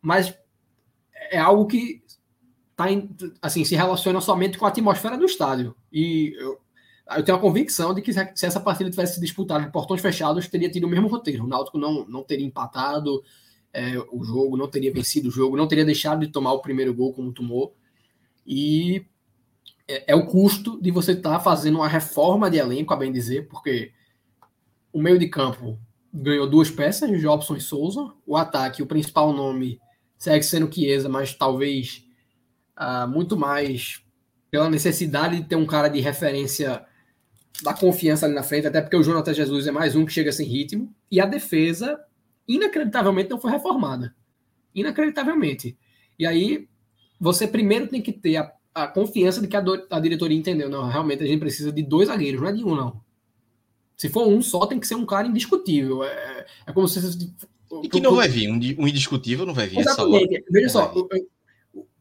mas 0.00 0.34
é 1.30 1.38
algo 1.38 1.66
que 1.66 2.02
tá 2.74 2.90
em, 2.90 3.14
assim, 3.42 3.64
se 3.64 3.74
relaciona 3.76 4.20
somente 4.22 4.56
com 4.56 4.64
a 4.64 4.68
atmosfera 4.68 5.18
do 5.18 5.26
estádio. 5.26 5.76
E 5.92 6.34
eu, 6.38 6.58
eu 7.16 7.22
tenho 7.22 7.36
a 7.36 7.40
convicção 7.40 7.92
de 7.92 8.00
que 8.00 8.12
se 8.12 8.46
essa 8.46 8.58
partida 8.58 8.90
tivesse 8.90 9.20
disputado 9.20 9.66
em 9.66 9.70
portões 9.70 10.00
fechados, 10.00 10.48
teria 10.48 10.70
tido 10.70 10.84
o 10.84 10.90
mesmo 10.90 11.08
roteiro. 11.08 11.44
O 11.44 11.46
Náutico 11.46 11.76
não, 11.76 12.06
não 12.06 12.22
teria 12.22 12.46
empatado 12.46 13.22
é, 13.70 13.98
o 14.10 14.24
jogo, 14.24 14.56
não 14.56 14.68
teria 14.68 14.92
vencido 14.92 15.28
o 15.28 15.30
jogo, 15.30 15.58
não 15.58 15.68
teria 15.68 15.84
deixado 15.84 16.20
de 16.20 16.32
tomar 16.32 16.52
o 16.54 16.62
primeiro 16.62 16.94
gol 16.94 17.12
como 17.12 17.32
tomou. 17.32 17.76
E 18.46 19.04
é, 19.88 20.12
é 20.12 20.14
o 20.14 20.26
custo 20.26 20.80
de 20.80 20.90
você 20.90 21.12
estar 21.12 21.32
tá 21.32 21.40
fazendo 21.40 21.76
uma 21.76 21.88
reforma 21.88 22.50
de 22.50 22.58
elenco, 22.58 22.92
a 22.92 22.96
bem 22.96 23.12
dizer, 23.12 23.48
porque 23.48 23.92
o 24.92 25.00
meio 25.00 25.18
de 25.18 25.28
campo 25.28 25.78
ganhou 26.12 26.48
duas 26.48 26.70
peças, 26.70 27.20
Jobson 27.20 27.56
e 27.56 27.60
Souza. 27.60 28.12
O 28.26 28.36
ataque, 28.36 28.82
o 28.82 28.86
principal 28.86 29.32
nome, 29.32 29.80
segue 30.18 30.44
sendo 30.44 30.72
Chiesa, 30.72 31.08
mas 31.08 31.34
talvez 31.34 32.04
uh, 32.78 33.08
muito 33.08 33.36
mais 33.36 34.02
pela 34.50 34.68
necessidade 34.68 35.36
de 35.36 35.48
ter 35.48 35.56
um 35.56 35.66
cara 35.66 35.88
de 35.88 36.00
referência 36.00 36.84
da 37.62 37.72
confiança 37.72 38.26
ali 38.26 38.34
na 38.34 38.42
frente, 38.42 38.66
até 38.66 38.80
porque 38.80 38.96
o 38.96 39.02
Jonathan 39.02 39.32
Jesus 39.32 39.66
é 39.66 39.70
mais 39.70 39.96
um 39.96 40.04
que 40.04 40.12
chega 40.12 40.32
sem 40.32 40.46
ritmo. 40.46 40.94
E 41.10 41.20
a 41.20 41.26
defesa, 41.26 41.98
inacreditavelmente, 42.46 43.30
não 43.30 43.40
foi 43.40 43.50
reformada. 43.50 44.14
Inacreditavelmente. 44.74 45.78
E 46.18 46.26
aí, 46.26 46.68
você 47.18 47.46
primeiro 47.46 47.86
tem 47.86 48.02
que 48.02 48.12
ter 48.12 48.36
a, 48.36 48.52
a 48.74 48.86
confiança 48.86 49.40
de 49.40 49.48
que 49.48 49.56
a, 49.56 49.60
do, 49.60 49.86
a 49.90 50.00
diretoria 50.00 50.36
entendeu. 50.36 50.68
Não, 50.68 50.88
realmente 50.88 51.22
a 51.22 51.26
gente 51.26 51.40
precisa 51.40 51.72
de 51.72 51.82
dois 51.82 52.08
zagueiros, 52.08 52.40
não 52.40 52.48
é 52.48 52.52
de 52.52 52.64
um, 52.64 52.74
não. 52.74 53.00
Se 53.96 54.08
for 54.08 54.26
um 54.26 54.42
só, 54.42 54.66
tem 54.66 54.80
que 54.80 54.86
ser 54.86 54.94
um 54.94 55.06
cara 55.06 55.28
indiscutível. 55.28 56.02
É, 56.04 56.46
é 56.66 56.72
como 56.72 56.88
se. 56.88 57.30
E 57.82 57.88
que 57.88 58.00
não 58.00 58.16
vai 58.16 58.28
vir, 58.28 58.50
um, 58.50 58.82
um 58.82 58.88
indiscutível 58.88 59.46
não 59.46 59.54
vai 59.54 59.66
vir 59.66 59.78
Exatamente. 59.78 60.24
essa 60.24 60.34
hora. 60.34 60.44
Veja 60.50 60.68
só, 60.68 60.92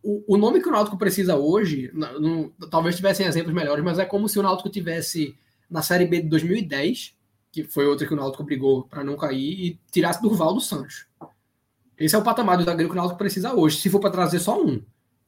o, 0.04 0.36
o 0.36 0.38
nome 0.38 0.62
que 0.62 0.68
o 0.68 0.72
Náutico 0.72 0.98
precisa 0.98 1.36
hoje, 1.36 1.92
não, 1.94 2.20
não, 2.20 2.52
talvez 2.70 2.96
tivessem 2.96 3.26
exemplos 3.26 3.54
melhores, 3.54 3.84
mas 3.84 4.00
é 4.00 4.06
como 4.06 4.28
se 4.28 4.40
o 4.40 4.44
Náutico 4.44 4.70
tivesse 4.70 5.36
na 5.70 5.82
Série 5.82 6.06
B 6.06 6.22
de 6.22 6.30
2010, 6.30 7.16
que 7.52 7.64
foi 7.64 7.86
outra 7.86 8.08
que 8.08 8.14
o 8.14 8.18
Náutico 8.18 8.44
brigou 8.44 8.84
para 8.84 9.04
não 9.04 9.16
cair, 9.16 9.66
e 9.66 9.80
tirasse 9.92 10.22
Durval 10.22 10.54
do 10.54 10.62
Santos. 10.62 11.06
Esse 11.98 12.16
é 12.16 12.18
o 12.18 12.24
patamar 12.24 12.58
do 12.58 12.64
zagueiro 12.64 12.90
que 12.90 12.96
o 12.96 13.00
Náutico 13.00 13.18
precisa 13.18 13.54
hoje. 13.54 13.78
Se 13.78 13.90
for 13.90 14.00
para 14.00 14.10
trazer 14.10 14.40
só 14.40 14.62
um, 14.62 14.82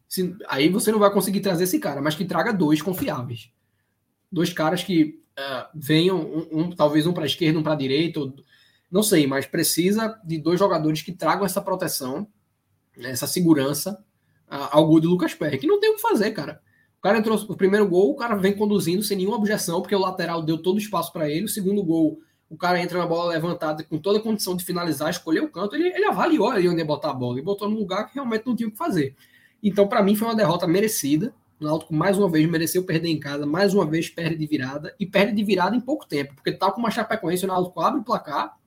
se, 0.07 0.35
aí 0.47 0.69
você 0.69 0.91
não 0.91 0.99
vai 0.99 1.11
conseguir 1.11 1.39
trazer 1.39 1.65
esse 1.65 1.79
cara, 1.79 2.01
mas 2.01 2.15
que 2.15 2.25
traga 2.25 2.53
dois 2.53 2.81
confiáveis. 2.81 3.49
Dois 4.31 4.51
caras 4.51 4.83
que 4.83 5.19
uh, 5.37 5.67
venham, 5.73 6.19
um, 6.19 6.59
um, 6.59 6.71
talvez 6.71 7.05
um 7.05 7.13
para 7.13 7.23
a 7.23 7.27
esquerda, 7.27 7.59
um 7.59 7.63
para 7.63 7.73
a 7.73 7.77
direita, 7.77 8.19
ou, 8.19 8.33
não 8.91 9.01
sei, 9.01 9.25
mas 9.25 9.45
precisa 9.45 10.19
de 10.23 10.37
dois 10.37 10.59
jogadores 10.59 11.01
que 11.01 11.11
tragam 11.11 11.45
essa 11.45 11.61
proteção, 11.61 12.27
né, 12.95 13.09
essa 13.09 13.25
segurança 13.25 14.03
ao 14.47 14.85
gol 14.85 14.99
de 14.99 15.07
Lucas 15.07 15.33
Perry, 15.33 15.57
que 15.57 15.67
não 15.67 15.79
tem 15.79 15.89
o 15.89 15.95
que 15.95 16.01
fazer, 16.01 16.31
cara. 16.31 16.61
O 16.99 17.01
cara 17.01 17.17
entrou 17.17 17.37
o 17.37 17.57
primeiro 17.57 17.87
gol, 17.87 18.11
o 18.11 18.15
cara 18.15 18.35
vem 18.35 18.55
conduzindo 18.55 19.03
sem 19.03 19.17
nenhuma 19.17 19.35
objeção, 19.35 19.81
porque 19.81 19.95
o 19.95 19.99
lateral 19.99 20.41
deu 20.41 20.57
todo 20.57 20.75
o 20.75 20.79
espaço 20.79 21.11
para 21.11 21.29
ele. 21.29 21.45
O 21.45 21.49
segundo 21.49 21.83
gol, 21.83 22.19
o 22.49 22.55
cara 22.55 22.79
entra 22.79 22.99
na 22.99 23.07
bola 23.07 23.31
levantada 23.31 23.83
com 23.83 23.97
toda 23.97 24.19
a 24.19 24.21
condição 24.21 24.55
de 24.55 24.63
finalizar, 24.63 25.09
escolheu 25.09 25.45
o 25.45 25.49
canto, 25.49 25.75
ele, 25.75 25.89
ele 25.89 26.05
avaliou 26.05 26.49
ali 26.49 26.69
onde 26.69 26.77
ia 26.77 26.85
botar 26.85 27.09
a 27.09 27.13
bola 27.13 27.39
e 27.39 27.41
botou 27.41 27.67
no 27.67 27.77
lugar 27.77 28.07
que 28.07 28.13
realmente 28.13 28.45
não 28.45 28.55
tinha 28.55 28.69
o 28.69 28.71
que 28.71 28.77
fazer. 28.77 29.15
Então, 29.63 29.87
para 29.87 30.03
mim, 30.03 30.15
foi 30.15 30.27
uma 30.27 30.35
derrota 30.35 30.67
merecida. 30.67 31.33
O 31.59 31.63
Náutico, 31.63 31.93
mais 31.93 32.17
uma 32.17 32.29
vez, 32.29 32.47
mereceu 32.49 32.83
perder 32.83 33.09
em 33.09 33.19
casa, 33.19 33.45
mais 33.45 33.73
uma 33.73 33.85
vez 33.85 34.09
perde 34.09 34.35
de 34.35 34.45
virada, 34.45 34.93
e 34.99 35.05
perde 35.05 35.33
de 35.33 35.43
virada 35.43 35.75
em 35.75 35.81
pouco 35.81 36.05
tempo, 36.05 36.35
porque 36.35 36.51
tá 36.51 36.69
com 36.69 36.79
uma 36.79 36.91
Chapecoense, 36.91 37.45
o 37.45 37.47
Náutico 37.47 37.79
abre 37.79 38.01
o 38.01 38.03
placar, 38.03 38.57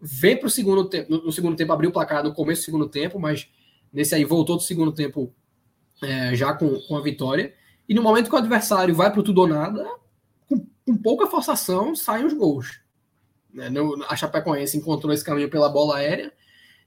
vem 0.00 0.36
para 0.36 0.46
o 0.46 0.50
segundo 0.50 0.84
tempo, 0.84 1.10
no 1.10 1.32
segundo 1.32 1.56
tempo 1.56 1.72
abriu 1.72 1.88
o 1.88 1.92
placar 1.92 2.22
no 2.22 2.34
começo 2.34 2.60
do 2.60 2.64
segundo 2.66 2.88
tempo, 2.88 3.18
mas 3.18 3.48
Nesse 3.96 4.14
aí 4.14 4.26
voltou 4.26 4.56
do 4.56 4.62
segundo 4.62 4.92
tempo 4.92 5.32
é, 6.02 6.36
já 6.36 6.52
com, 6.52 6.78
com 6.82 6.96
a 6.98 7.00
vitória. 7.00 7.54
E 7.88 7.94
no 7.94 8.02
momento 8.02 8.28
que 8.28 8.34
o 8.34 8.38
adversário 8.38 8.94
vai 8.94 9.10
para 9.10 9.20
o 9.20 9.22
tudo 9.22 9.40
ou 9.40 9.46
nada, 9.48 9.88
com, 10.46 10.66
com, 10.84 10.96
pouca 10.98 11.26
forçação, 11.26 11.94
saem 11.94 12.26
os 12.26 12.34
gols. 12.34 12.80
Né? 13.50 13.70
A 14.06 14.14
Chapecoense 14.14 14.76
encontrou 14.76 15.14
esse 15.14 15.24
caminho 15.24 15.48
pela 15.48 15.70
bola 15.70 15.96
aérea 15.96 16.30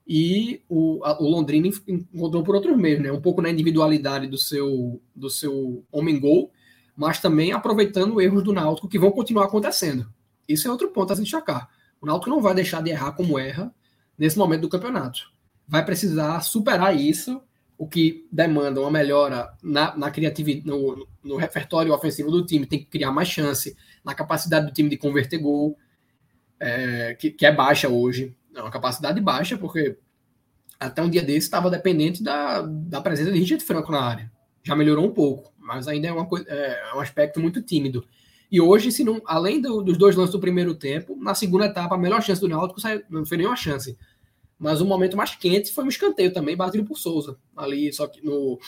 e 0.10 0.62
o, 0.68 1.00
a, 1.04 1.22
o 1.22 1.30
Londrina 1.30 1.70
encontrou 1.88 2.44
por 2.44 2.56
outros 2.56 2.76
meios, 2.76 3.00
né? 3.02 3.12
um 3.12 3.22
pouco 3.22 3.42
na 3.42 3.50
individualidade 3.50 4.26
do 4.26 4.38
seu, 4.38 5.00
do 5.16 5.30
seu 5.30 5.86
homem-gol, 5.92 6.52
mas 6.96 7.22
também 7.22 7.52
aproveitando 7.52 8.20
erros 8.20 8.44
do 8.44 8.52
Náutico 8.52 8.90
que 8.90 8.98
vão 8.98 9.12
continuar 9.12 9.46
acontecendo. 9.46 10.12
Isso 10.48 10.68
é 10.68 10.72
outro 10.72 10.90
ponto 10.90 11.14
a 11.14 11.16
se 11.16 11.22
destacar. 11.22 11.70
O 12.02 12.08
Náutico 12.08 12.32
não 12.32 12.42
vai 12.42 12.56
deixar 12.56 12.82
de 12.82 12.90
errar 12.90 13.12
como 13.12 13.38
erra 13.38 13.72
nesse 14.18 14.38
momento 14.38 14.62
do 14.62 14.70
campeonato 14.70 15.32
vai 15.70 15.86
precisar 15.86 16.42
superar 16.42 16.98
isso, 16.98 17.40
o 17.78 17.88
que 17.88 18.28
demanda 18.32 18.82
uma 18.82 18.90
melhora 18.90 19.54
na, 19.62 19.96
na 19.96 20.10
criatividade, 20.10 20.66
no, 20.66 21.08
no 21.24 21.38
repertório 21.38 21.94
ofensivo 21.94 22.32
do 22.32 22.44
time, 22.44 22.66
tem 22.66 22.80
que 22.80 22.86
criar 22.86 23.12
mais 23.12 23.30
chance, 23.30 23.78
na 24.04 24.16
capacidade 24.16 24.66
do 24.66 24.74
time 24.74 24.90
de 24.90 24.98
converter 24.98 25.38
gol, 25.38 25.78
é, 26.60 27.16
que, 27.18 27.30
que, 27.30 27.46
é 27.46 27.56
baixa 27.56 27.88
hoje. 27.88 28.36
É 28.56 28.62
uma 28.62 28.72
capacidade 28.72 29.20
baixa, 29.22 29.58
porque 29.58 29.98
até 30.80 31.02
um 31.02 31.10
dia 31.10 31.22
desse 31.22 31.40
estava 31.40 31.70
dependente 31.70 32.24
da, 32.24 32.62
da 32.62 33.02
presença 33.02 33.32
de 33.32 33.40
Richard 33.40 33.64
Franco 33.64 33.92
na 33.92 34.02
área. 34.02 34.32
Já 34.64 34.76
melhorou 34.76 35.06
um 35.06 35.12
pouco, 35.12 35.54
mas 35.58 35.88
ainda 35.88 36.08
é, 36.08 36.12
uma 36.12 36.26
coisa, 36.26 36.50
é 36.50 36.96
um 36.96 37.00
aspecto 37.00 37.40
muito 37.40 37.62
tímido. 37.62 38.06
E 38.52 38.60
hoje, 38.60 38.92
se 38.92 39.04
não, 39.04 39.22
além 39.26 39.62
do, 39.62 39.82
dos 39.84 39.98
dois 39.98 40.16
lances 40.16 40.32
do 40.32 40.40
primeiro 40.40 40.74
tempo, 40.74 41.16
na 41.16 41.36
segunda 41.36 41.66
etapa, 41.66 41.96
a 41.96 41.98
melhor 41.98 42.22
chance 42.22 42.42
do 42.42 42.48
Náutico 42.48 42.82
não 43.10 43.26
foi 43.26 43.38
nenhuma 43.38 43.56
chance. 43.56 43.98
Mas 44.58 44.82
o 44.82 44.86
momento 44.86 45.16
mais 45.16 45.36
quente 45.36 45.72
foi 45.72 45.84
um 45.84 45.90
escanteio 45.90 46.34
também, 46.34 46.58
batido 46.58 46.84
por 46.84 46.98
Souza. 46.98 47.38
Ali, 47.56 47.94
só 47.94 48.08
que 48.08 48.24
no. 48.26 48.60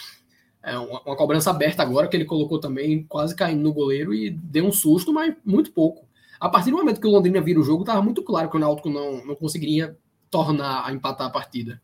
É, 0.64 0.78
uma, 0.78 1.02
uma, 1.02 1.18
cobrança 1.18 1.50
aberta 1.50 1.82
agora, 1.82 2.08
que 2.08 2.16
ele 2.16 2.24
colocou 2.24 2.60
também, 2.60 3.04
quase 3.04 3.36
caindo 3.36 3.64
no 3.64 3.74
goleiro 3.74 4.14
e 4.14 4.30
deu 4.30 4.66
um 4.66 4.72
susto, 4.72 5.12
mas 5.12 5.36
muito 5.44 5.72
pouco. 5.72 6.06
A 6.42 6.50
partir 6.50 6.72
do 6.72 6.78
momento 6.78 7.00
que 7.00 7.08
o 7.08 7.12
Londrina 7.12 7.40
vira 7.40 7.60
o 7.60 7.64
jogo, 7.64 7.84
estava 7.84 8.02
muito 8.02 8.24
claro 8.24 8.50
que 8.50 8.58
o 8.58 8.60
Náutico 8.60 8.90
não, 8.90 9.24
não 9.26 9.36
conseguiria 9.36 9.98
tornar 10.30 10.86
a 10.86 10.92
empatar 10.92 11.28
a 11.28 11.30
partida. 11.30 11.82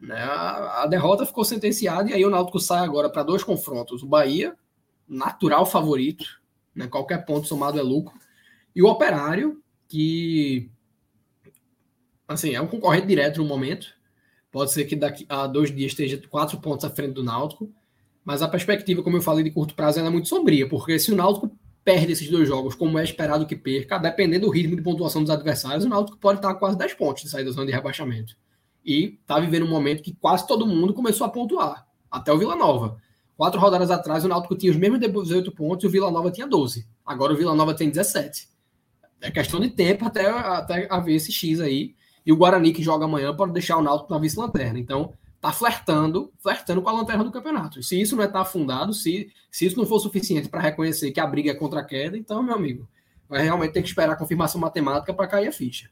Né? 0.00 0.18
A, 0.18 0.82
a 0.82 0.86
derrota 0.86 1.26
ficou 1.26 1.44
sentenciada 1.44 2.10
e 2.10 2.14
aí 2.14 2.24
o 2.24 2.30
Náutico 2.30 2.58
sai 2.58 2.82
agora 2.82 3.10
para 3.10 3.22
dois 3.22 3.44
confrontos. 3.44 4.02
O 4.02 4.08
Bahia, 4.08 4.56
natural 5.06 5.66
favorito, 5.66 6.24
né? 6.74 6.88
qualquer 6.88 7.24
ponto 7.24 7.46
somado 7.46 7.78
é 7.78 7.82
lucro. 7.82 8.18
E 8.74 8.82
o 8.82 8.86
Operário, 8.86 9.62
que 9.86 10.70
assim, 12.26 12.54
é 12.54 12.60
um 12.60 12.66
concorrente 12.66 13.06
direto 13.06 13.42
no 13.42 13.46
momento, 13.46 13.96
Pode 14.56 14.72
ser 14.72 14.86
que 14.86 14.96
daqui 14.96 15.26
a 15.28 15.46
dois 15.46 15.70
dias 15.70 15.92
esteja 15.92 16.18
quatro 16.30 16.58
pontos 16.58 16.82
à 16.86 16.88
frente 16.88 17.12
do 17.12 17.22
Náutico, 17.22 17.70
mas 18.24 18.40
a 18.40 18.48
perspectiva, 18.48 19.02
como 19.02 19.18
eu 19.18 19.20
falei, 19.20 19.44
de 19.44 19.50
curto 19.50 19.74
prazo 19.74 20.00
é 20.00 20.08
muito 20.08 20.28
sombria, 20.28 20.66
porque 20.66 20.98
se 20.98 21.12
o 21.12 21.14
Náutico 21.14 21.54
perde 21.86 22.10
esses 22.10 22.28
dois 22.28 22.48
jogos, 22.48 22.74
como 22.74 22.98
é 22.98 23.04
esperado 23.04 23.46
que 23.46 23.54
perca, 23.54 23.96
dependendo 23.96 24.46
do 24.46 24.52
ritmo 24.52 24.74
de 24.74 24.82
pontuação 24.82 25.22
dos 25.22 25.30
adversários, 25.30 25.84
o 25.84 25.88
Náutico 25.88 26.18
pode 26.18 26.40
estar 26.40 26.50
a 26.50 26.54
quase 26.54 26.76
10 26.76 26.94
pontos 26.94 27.22
de 27.22 27.28
sair 27.30 27.44
da 27.44 27.52
zona 27.52 27.66
de 27.66 27.72
rebaixamento. 27.72 28.36
E 28.84 29.16
está 29.20 29.38
vivendo 29.38 29.64
um 29.64 29.68
momento 29.68 30.02
que 30.02 30.12
quase 30.12 30.48
todo 30.48 30.66
mundo 30.66 30.92
começou 30.92 31.24
a 31.24 31.30
pontuar, 31.30 31.86
até 32.10 32.32
o 32.32 32.38
Vila 32.38 32.56
Nova. 32.56 32.96
Quatro 33.36 33.60
rodadas 33.60 33.88
atrás, 33.88 34.24
o 34.24 34.28
Náutico 34.28 34.56
tinha 34.56 34.72
os 34.72 34.76
mesmos 34.76 34.98
18 34.98 35.52
pontos 35.52 35.84
e 35.84 35.86
o 35.86 35.90
Vila 35.90 36.10
Nova 36.10 36.28
tinha 36.28 36.48
12. 36.48 36.88
Agora 37.06 37.32
o 37.32 37.36
Vila 37.36 37.54
Nova 37.54 37.72
tem 37.72 37.88
17. 37.88 38.48
É 39.20 39.30
questão 39.30 39.60
de 39.60 39.70
tempo 39.70 40.06
até, 40.06 40.28
até 40.28 40.88
haver 40.90 41.14
esse 41.14 41.30
X 41.30 41.60
aí. 41.60 41.94
E 42.26 42.32
o 42.32 42.36
Guarani, 42.36 42.72
que 42.72 42.82
joga 42.82 43.04
amanhã, 43.04 43.32
pode 43.32 43.52
deixar 43.52 43.76
o 43.76 43.82
Náutico 43.82 44.12
na 44.12 44.18
vice-lanterna. 44.18 44.76
Então, 44.76 45.12
tá 45.40 45.52
flertando, 45.52 46.32
flertando 46.38 46.82
com 46.82 46.88
a 46.88 46.92
lanterna 46.92 47.24
do 47.24 47.30
campeonato. 47.30 47.82
Se 47.82 48.00
isso 48.00 48.16
não 48.16 48.22
é 48.22 48.26
estar 48.26 48.40
tá 48.40 48.42
afundado, 48.42 48.92
se, 48.92 49.30
se 49.50 49.66
isso 49.66 49.76
não 49.76 49.86
for 49.86 50.00
suficiente 50.00 50.48
para 50.48 50.60
reconhecer 50.60 51.12
que 51.12 51.20
a 51.20 51.26
briga 51.26 51.50
é 51.50 51.54
contra 51.54 51.80
a 51.80 51.84
queda, 51.84 52.16
então, 52.16 52.42
meu 52.42 52.54
amigo, 52.54 52.88
vai 53.28 53.42
realmente 53.42 53.72
ter 53.72 53.82
que 53.82 53.88
esperar 53.88 54.12
a 54.12 54.16
confirmação 54.16 54.60
matemática 54.60 55.12
para 55.12 55.26
cair 55.26 55.48
a 55.48 55.52
ficha. 55.52 55.90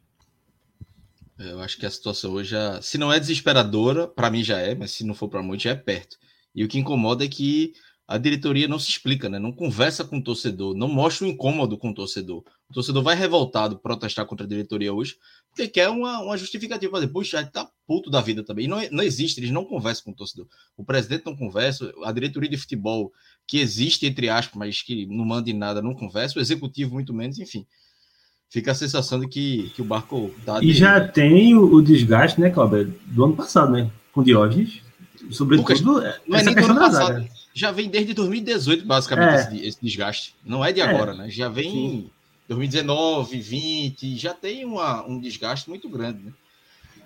É, 1.38 1.50
eu 1.50 1.60
acho 1.60 1.76
que 1.78 1.86
a 1.86 1.90
situação 1.90 2.32
hoje, 2.32 2.50
já, 2.50 2.80
se 2.80 2.96
não 2.96 3.12
é 3.12 3.18
desesperadora, 3.18 4.06
para 4.06 4.30
mim 4.30 4.42
já 4.42 4.58
é, 4.58 4.74
mas 4.74 4.92
se 4.92 5.04
não 5.04 5.14
for 5.14 5.28
para 5.28 5.42
muito, 5.42 5.62
já 5.62 5.70
é 5.70 5.74
perto. 5.74 6.16
E 6.54 6.64
o 6.64 6.68
que 6.68 6.78
incomoda 6.78 7.24
é 7.24 7.28
que 7.28 7.72
a 8.06 8.18
diretoria 8.18 8.68
não 8.68 8.78
se 8.78 8.90
explica, 8.90 9.28
né? 9.28 9.38
não 9.38 9.50
conversa 9.50 10.04
com 10.04 10.18
o 10.18 10.22
torcedor, 10.22 10.74
não 10.74 10.88
mostra 10.88 11.26
o 11.26 11.30
incômodo 11.30 11.78
com 11.78 11.90
o 11.90 11.94
torcedor. 11.94 12.44
O 12.68 12.72
torcedor 12.72 13.02
vai 13.02 13.16
revoltado 13.16 13.78
protestar 13.78 14.26
contra 14.26 14.46
a 14.46 14.48
diretoria 14.48 14.92
hoje, 14.92 15.16
porque 15.48 15.68
quer 15.68 15.88
uma, 15.88 16.20
uma 16.20 16.36
justificativa 16.36 17.06
puxa, 17.08 17.40
está 17.40 17.68
puto 17.86 18.10
da 18.10 18.20
vida 18.20 18.42
também. 18.42 18.64
E 18.64 18.68
não, 18.68 18.78
não 18.90 19.02
existe, 19.02 19.40
eles 19.40 19.50
não 19.50 19.64
conversam 19.64 20.04
com 20.04 20.10
o 20.10 20.14
torcedor. 20.14 20.46
O 20.76 20.84
presidente 20.84 21.26
não 21.26 21.36
conversa, 21.36 21.92
a 22.04 22.12
diretoria 22.12 22.48
de 22.48 22.56
futebol, 22.56 23.12
que 23.46 23.58
existe, 23.58 24.06
entre 24.06 24.28
aspas, 24.28 24.56
mas 24.56 24.82
que 24.82 25.06
não 25.06 25.24
manda 25.24 25.50
em 25.50 25.54
nada, 25.54 25.82
não 25.82 25.94
conversa, 25.94 26.38
o 26.38 26.42
executivo 26.42 26.94
muito 26.94 27.12
menos, 27.12 27.38
enfim. 27.38 27.66
Fica 28.50 28.72
a 28.72 28.74
sensação 28.74 29.20
de 29.20 29.28
que, 29.28 29.70
que 29.74 29.82
o 29.82 29.84
barco 29.84 30.30
está. 30.38 30.62
E 30.62 30.72
já 30.72 31.06
tem 31.06 31.54
o, 31.54 31.64
o 31.64 31.82
desgaste, 31.82 32.40
né, 32.40 32.50
Cláudio, 32.50 32.94
do 33.06 33.24
ano 33.24 33.36
passado, 33.36 33.72
né? 33.72 33.90
Com 34.12 34.22
Diógenes. 34.22 34.80
Sobretudo. 35.30 35.62
Lucas, 35.62 35.80
não 35.80 35.98
é 36.02 36.42
nem 36.42 36.54
do 36.54 36.64
ano 36.64 36.76
passado 36.76 37.28
já 37.54 37.70
vem 37.70 37.88
desde 37.88 38.12
2018, 38.12 38.84
basicamente, 38.84 39.30
é. 39.30 39.36
esse, 39.36 39.66
esse, 39.68 39.78
desgaste. 39.80 40.34
Não 40.44 40.64
é 40.64 40.72
de 40.72 40.80
é. 40.80 40.84
agora, 40.84 41.12
é. 41.12 41.16
né? 41.16 41.30
Já 41.30 41.48
vem 41.48 41.70
Sim. 41.70 42.10
2019, 42.48 43.38
20, 43.38 44.18
já 44.18 44.34
tem 44.34 44.64
uma, 44.64 45.06
um 45.06 45.20
desgaste 45.20 45.70
muito 45.70 45.88
grande, 45.88 46.24
né? 46.24 46.32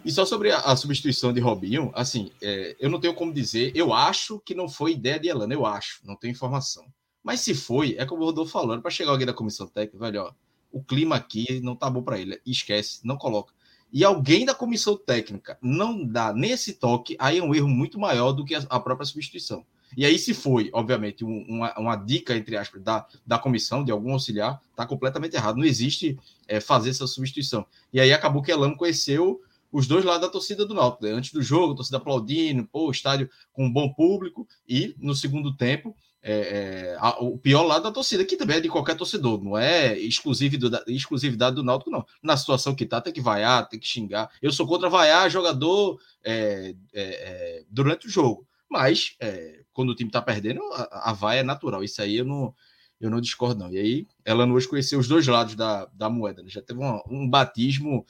E 0.09 0.11
só 0.11 0.25
sobre 0.25 0.51
a, 0.51 0.61
a 0.61 0.75
substituição 0.75 1.35
de 1.35 1.39
Robinho, 1.39 1.93
assim, 1.95 2.31
é, 2.41 2.75
eu 2.81 2.89
não 2.89 2.99
tenho 2.99 3.13
como 3.13 3.31
dizer, 3.31 3.73
eu 3.75 3.93
acho 3.93 4.41
que 4.41 4.55
não 4.55 4.67
foi 4.67 4.93
ideia 4.93 5.21
de 5.21 5.29
Elano, 5.29 5.53
eu 5.53 5.67
acho, 5.67 6.01
não 6.03 6.17
tenho 6.17 6.31
informação. 6.31 6.87
Mas 7.23 7.41
se 7.41 7.55
foi, 7.55 7.95
é 7.99 8.07
como 8.07 8.23
o 8.23 8.25
Rodolfo 8.25 8.51
falando, 8.51 8.81
para 8.81 8.91
chegar 8.91 9.11
alguém 9.11 9.27
da 9.27 9.35
comissão 9.35 9.67
técnica, 9.67 9.99
velho, 9.99 10.23
ó, 10.23 10.33
o 10.73 10.83
clima 10.83 11.15
aqui 11.15 11.61
não 11.61 11.77
tá 11.77 11.91
bom 11.91 12.03
para 12.03 12.19
ele, 12.19 12.41
esquece, 12.47 13.01
não 13.05 13.19
coloca. 13.19 13.53
E 13.93 14.03
alguém 14.03 14.47
da 14.47 14.55
comissão 14.55 14.97
técnica 14.97 15.59
não 15.61 16.03
dá 16.03 16.33
nesse 16.33 16.73
toque, 16.73 17.15
aí 17.19 17.37
é 17.37 17.43
um 17.43 17.55
erro 17.55 17.69
muito 17.69 18.01
maior 18.01 18.33
do 18.33 18.47
que 18.47 18.55
a, 18.55 18.65
a 18.71 18.81
própria 18.81 19.05
substituição. 19.05 19.63
E 19.95 20.07
aí, 20.07 20.19
se 20.19 20.33
foi, 20.33 20.71
obviamente, 20.73 21.23
um, 21.23 21.45
uma, 21.47 21.79
uma, 21.79 21.97
dica, 21.97 22.35
entre 22.35 22.57
aspas, 22.57 22.83
da, 22.83 23.07
da 23.27 23.39
comissão, 23.39 23.85
de 23.85 23.93
algum 23.93 24.15
auxiliar, 24.15 24.59
está 24.71 24.87
completamente 24.87 25.37
errado. 25.37 25.57
Não 25.57 25.65
existe 25.65 26.19
é, 26.47 26.61
fazer 26.61 26.91
essa 26.91 27.07
substituição. 27.07 27.67
E 27.93 28.01
aí 28.01 28.11
acabou 28.11 28.43
que 28.43 28.51
Elano 28.51 28.77
conheceu 28.77 29.43
os 29.71 29.87
dois 29.87 30.05
lados 30.05 30.23
da 30.23 30.29
torcida 30.29 30.65
do 30.65 30.75
Náutico. 30.75 31.05
Né? 31.05 31.13
Antes 31.13 31.33
do 31.33 31.43
jogo, 31.43 31.73
a 31.73 31.77
torcida 31.77 31.99
aplaudindo, 31.99 32.67
pô, 32.67 32.89
o 32.89 32.91
estádio 32.91 33.29
com 33.53 33.67
um 33.67 33.73
bom 33.73 33.93
público. 33.93 34.47
E 34.67 34.95
no 34.99 35.15
segundo 35.15 35.57
tempo, 35.57 35.95
é, 36.23 36.33
é, 36.33 36.97
a, 36.99 37.19
o 37.21 37.39
pior 37.39 37.63
lado 37.63 37.85
da 37.85 37.93
torcida, 37.93 38.25
que 38.25 38.37
também 38.37 38.57
é 38.57 38.61
de 38.61 38.69
qualquer 38.69 38.97
torcedor, 38.97 39.43
não 39.43 39.57
é 39.57 39.99
exclusividade, 39.99 40.85
exclusividade 40.89 41.57
do 41.57 41.63
Náutico, 41.63 41.91
não. 41.91 42.05
Na 42.23 42.37
situação 42.37 42.75
que 42.75 42.87
tá, 42.87 43.01
tem 43.01 43.13
que 43.13 43.21
vaiar, 43.21 43.69
tem 43.69 43.79
que 43.79 43.87
xingar. 43.87 44.31
Eu 44.43 44.53
sou 44.53 44.67
contra 44.67 44.89
vaiar 44.89 45.31
jogador 45.31 46.01
é, 46.25 46.75
é, 46.93 47.03
é 47.03 47.65
durante 47.71 48.07
o 48.07 48.11
jogo. 48.11 48.47
Mas 48.71 49.17
é, 49.21 49.63
quando 49.73 49.91
o 49.91 49.95
time 49.95 50.09
está 50.09 50.21
perdendo, 50.21 50.61
a, 50.75 51.11
a 51.11 51.13
vaia 51.13 51.41
é 51.41 51.45
natural. 51.45 51.83
Isso 51.83 52.03
aí 52.03 52.17
eu 52.17 52.25
não, 52.25 52.55
eu 53.01 53.11
não 53.11 53.21
discordo, 53.21 53.61
não. 53.61 53.73
E 53.73 53.79
aí, 53.79 54.07
ela 54.25 54.47
hoje 54.47 54.69
conheceu 54.69 54.99
os 54.99 55.09
dois 55.09 55.27
lados 55.27 55.55
da, 55.55 55.87
da 55.95 56.11
moeda. 56.11 56.43
Né? 56.43 56.51
Já 56.51 56.61
teve 56.61 56.81
um 57.09 57.29
batismo 57.29 58.05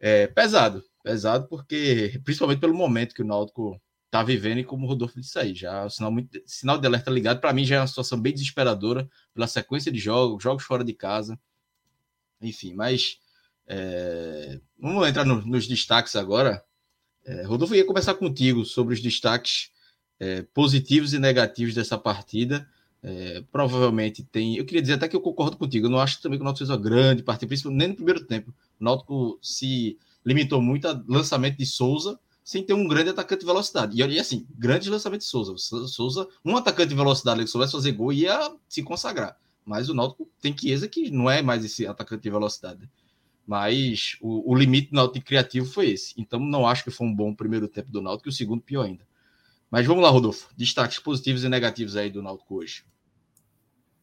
é, 0.00 0.26
pesado. 0.26 0.82
Pesado, 1.02 1.48
porque, 1.48 2.20
principalmente 2.24 2.60
pelo 2.60 2.74
momento 2.74 3.14
que 3.14 3.22
o 3.22 3.26
Náutico 3.26 3.80
está 4.06 4.22
vivendo, 4.22 4.58
e 4.58 4.64
como 4.64 4.84
o 4.84 4.88
Rodolfo 4.88 5.20
disse 5.20 5.38
aí, 5.38 5.54
já 5.54 5.84
o 5.84 5.90
sinal, 5.90 6.10
muito, 6.10 6.40
sinal 6.46 6.78
de 6.78 6.86
alerta 6.86 7.10
ligado, 7.10 7.40
para 7.40 7.52
mim 7.52 7.64
já 7.64 7.76
é 7.76 7.80
uma 7.80 7.86
situação 7.86 8.20
bem 8.20 8.32
desesperadora 8.32 9.08
pela 9.34 9.46
sequência 9.46 9.92
de 9.92 9.98
jogos, 9.98 10.42
jogos 10.42 10.64
fora 10.64 10.82
de 10.84 10.92
casa. 10.92 11.38
Enfim, 12.40 12.74
mas 12.74 13.18
é, 13.66 14.58
vamos 14.78 15.06
entrar 15.06 15.24
no, 15.24 15.44
nos 15.46 15.66
destaques 15.66 16.16
agora. 16.16 16.64
É, 17.24 17.42
Rodolfo, 17.42 17.74
ia 17.74 17.84
conversar 17.84 18.14
contigo 18.14 18.64
sobre 18.64 18.94
os 18.94 19.00
destaques 19.00 19.70
é, 20.18 20.42
positivos 20.54 21.12
e 21.12 21.18
negativos 21.18 21.74
dessa 21.74 21.98
partida. 21.98 22.66
É, 23.02 23.44
provavelmente 23.52 24.24
tem. 24.24 24.56
Eu 24.56 24.64
queria 24.64 24.80
dizer 24.80 24.94
até 24.94 25.06
que 25.06 25.14
eu 25.14 25.20
concordo 25.20 25.56
contigo. 25.56 25.86
Eu 25.86 25.90
não 25.90 26.00
acho 26.00 26.20
também 26.22 26.38
que 26.38 26.42
o 26.42 26.44
Náutico 26.44 26.66
fez 26.66 26.70
uma 26.70 26.82
grande 26.82 27.22
partida, 27.22 27.48
principalmente 27.48 27.78
nem 27.78 27.88
no 27.88 27.94
primeiro 27.94 28.24
tempo. 28.24 28.54
O 28.80 28.84
Náutico 28.84 29.38
se 29.42 29.98
limitou 30.24 30.60
muito 30.60 30.86
a 30.86 31.04
lançamento 31.08 31.58
de 31.58 31.66
Souza, 31.66 32.18
sem 32.44 32.62
ter 32.62 32.72
um 32.72 32.88
grande 32.88 33.10
atacante 33.10 33.40
de 33.40 33.46
velocidade. 33.46 34.00
E, 34.00 34.18
assim, 34.18 34.46
grande 34.56 34.88
lançamento 34.88 35.20
de 35.20 35.26
Souza. 35.26 35.54
Souza, 35.86 36.26
um 36.44 36.56
atacante 36.56 36.88
de 36.88 36.94
velocidade 36.94 37.40
que 37.42 37.46
soubesse 37.46 37.72
fazer 37.72 37.92
gol 37.92 38.12
ia 38.12 38.54
se 38.68 38.82
consagrar. 38.82 39.36
Mas 39.64 39.90
o 39.90 39.94
Náutico 39.94 40.26
tem 40.40 40.56
Chiesa 40.56 40.88
que 40.88 41.10
não 41.10 41.30
é 41.30 41.42
mais 41.42 41.62
esse 41.64 41.86
atacante 41.86 42.22
de 42.22 42.30
velocidade. 42.30 42.88
Mas 43.46 44.16
o, 44.20 44.50
o 44.50 44.54
limite 44.54 44.90
do 44.90 44.96
Náutico 44.96 45.26
criativo 45.26 45.66
foi 45.66 45.90
esse. 45.90 46.14
Então 46.16 46.40
não 46.40 46.66
acho 46.66 46.84
que 46.84 46.90
foi 46.90 47.06
um 47.06 47.14
bom 47.14 47.34
primeiro 47.34 47.68
tempo 47.68 47.90
do 47.90 48.00
Náutico 48.00 48.28
e 48.28 48.30
o 48.30 48.32
segundo 48.32 48.62
pior 48.62 48.86
ainda. 48.86 49.06
Mas 49.70 49.86
vamos 49.86 50.02
lá, 50.02 50.08
Rodolfo. 50.08 50.48
Destaques 50.56 50.98
positivos 50.98 51.44
e 51.44 51.48
negativos 51.50 51.96
aí 51.96 52.08
do 52.08 52.22
Náutico 52.22 52.56
hoje. 52.56 52.82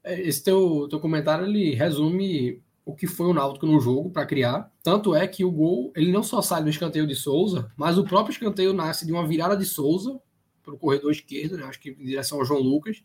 É, 0.03 0.21
esse 0.21 0.43
teu, 0.43 0.87
teu 0.87 0.99
comentário 0.99 1.47
ele 1.47 1.73
resume 1.73 2.61
o 2.85 2.95
que 2.95 3.07
foi 3.07 3.25
o 3.25 3.33
Náutico 3.33 3.65
no 3.65 3.79
jogo 3.79 4.11
para 4.11 4.27
criar. 4.27 4.71
Tanto 4.83 5.15
é 5.15 5.27
que 5.27 5.43
o 5.43 5.51
gol 5.51 5.91
ele 5.95 6.11
não 6.11 6.21
só 6.21 6.41
sai 6.41 6.63
do 6.63 6.69
escanteio 6.69 7.07
de 7.07 7.15
Souza, 7.15 7.71
mas 7.75 7.97
o 7.97 8.03
próprio 8.03 8.31
escanteio 8.31 8.71
nasce 8.71 9.05
de 9.05 9.11
uma 9.11 9.27
virada 9.27 9.57
de 9.57 9.65
Souza 9.65 10.19
para 10.63 10.73
o 10.73 10.77
corredor 10.77 11.11
esquerdo, 11.11 11.57
né? 11.57 11.65
acho 11.65 11.79
que 11.79 11.89
em 11.89 12.05
direção 12.05 12.39
ao 12.39 12.45
João 12.45 12.61
Lucas. 12.61 13.03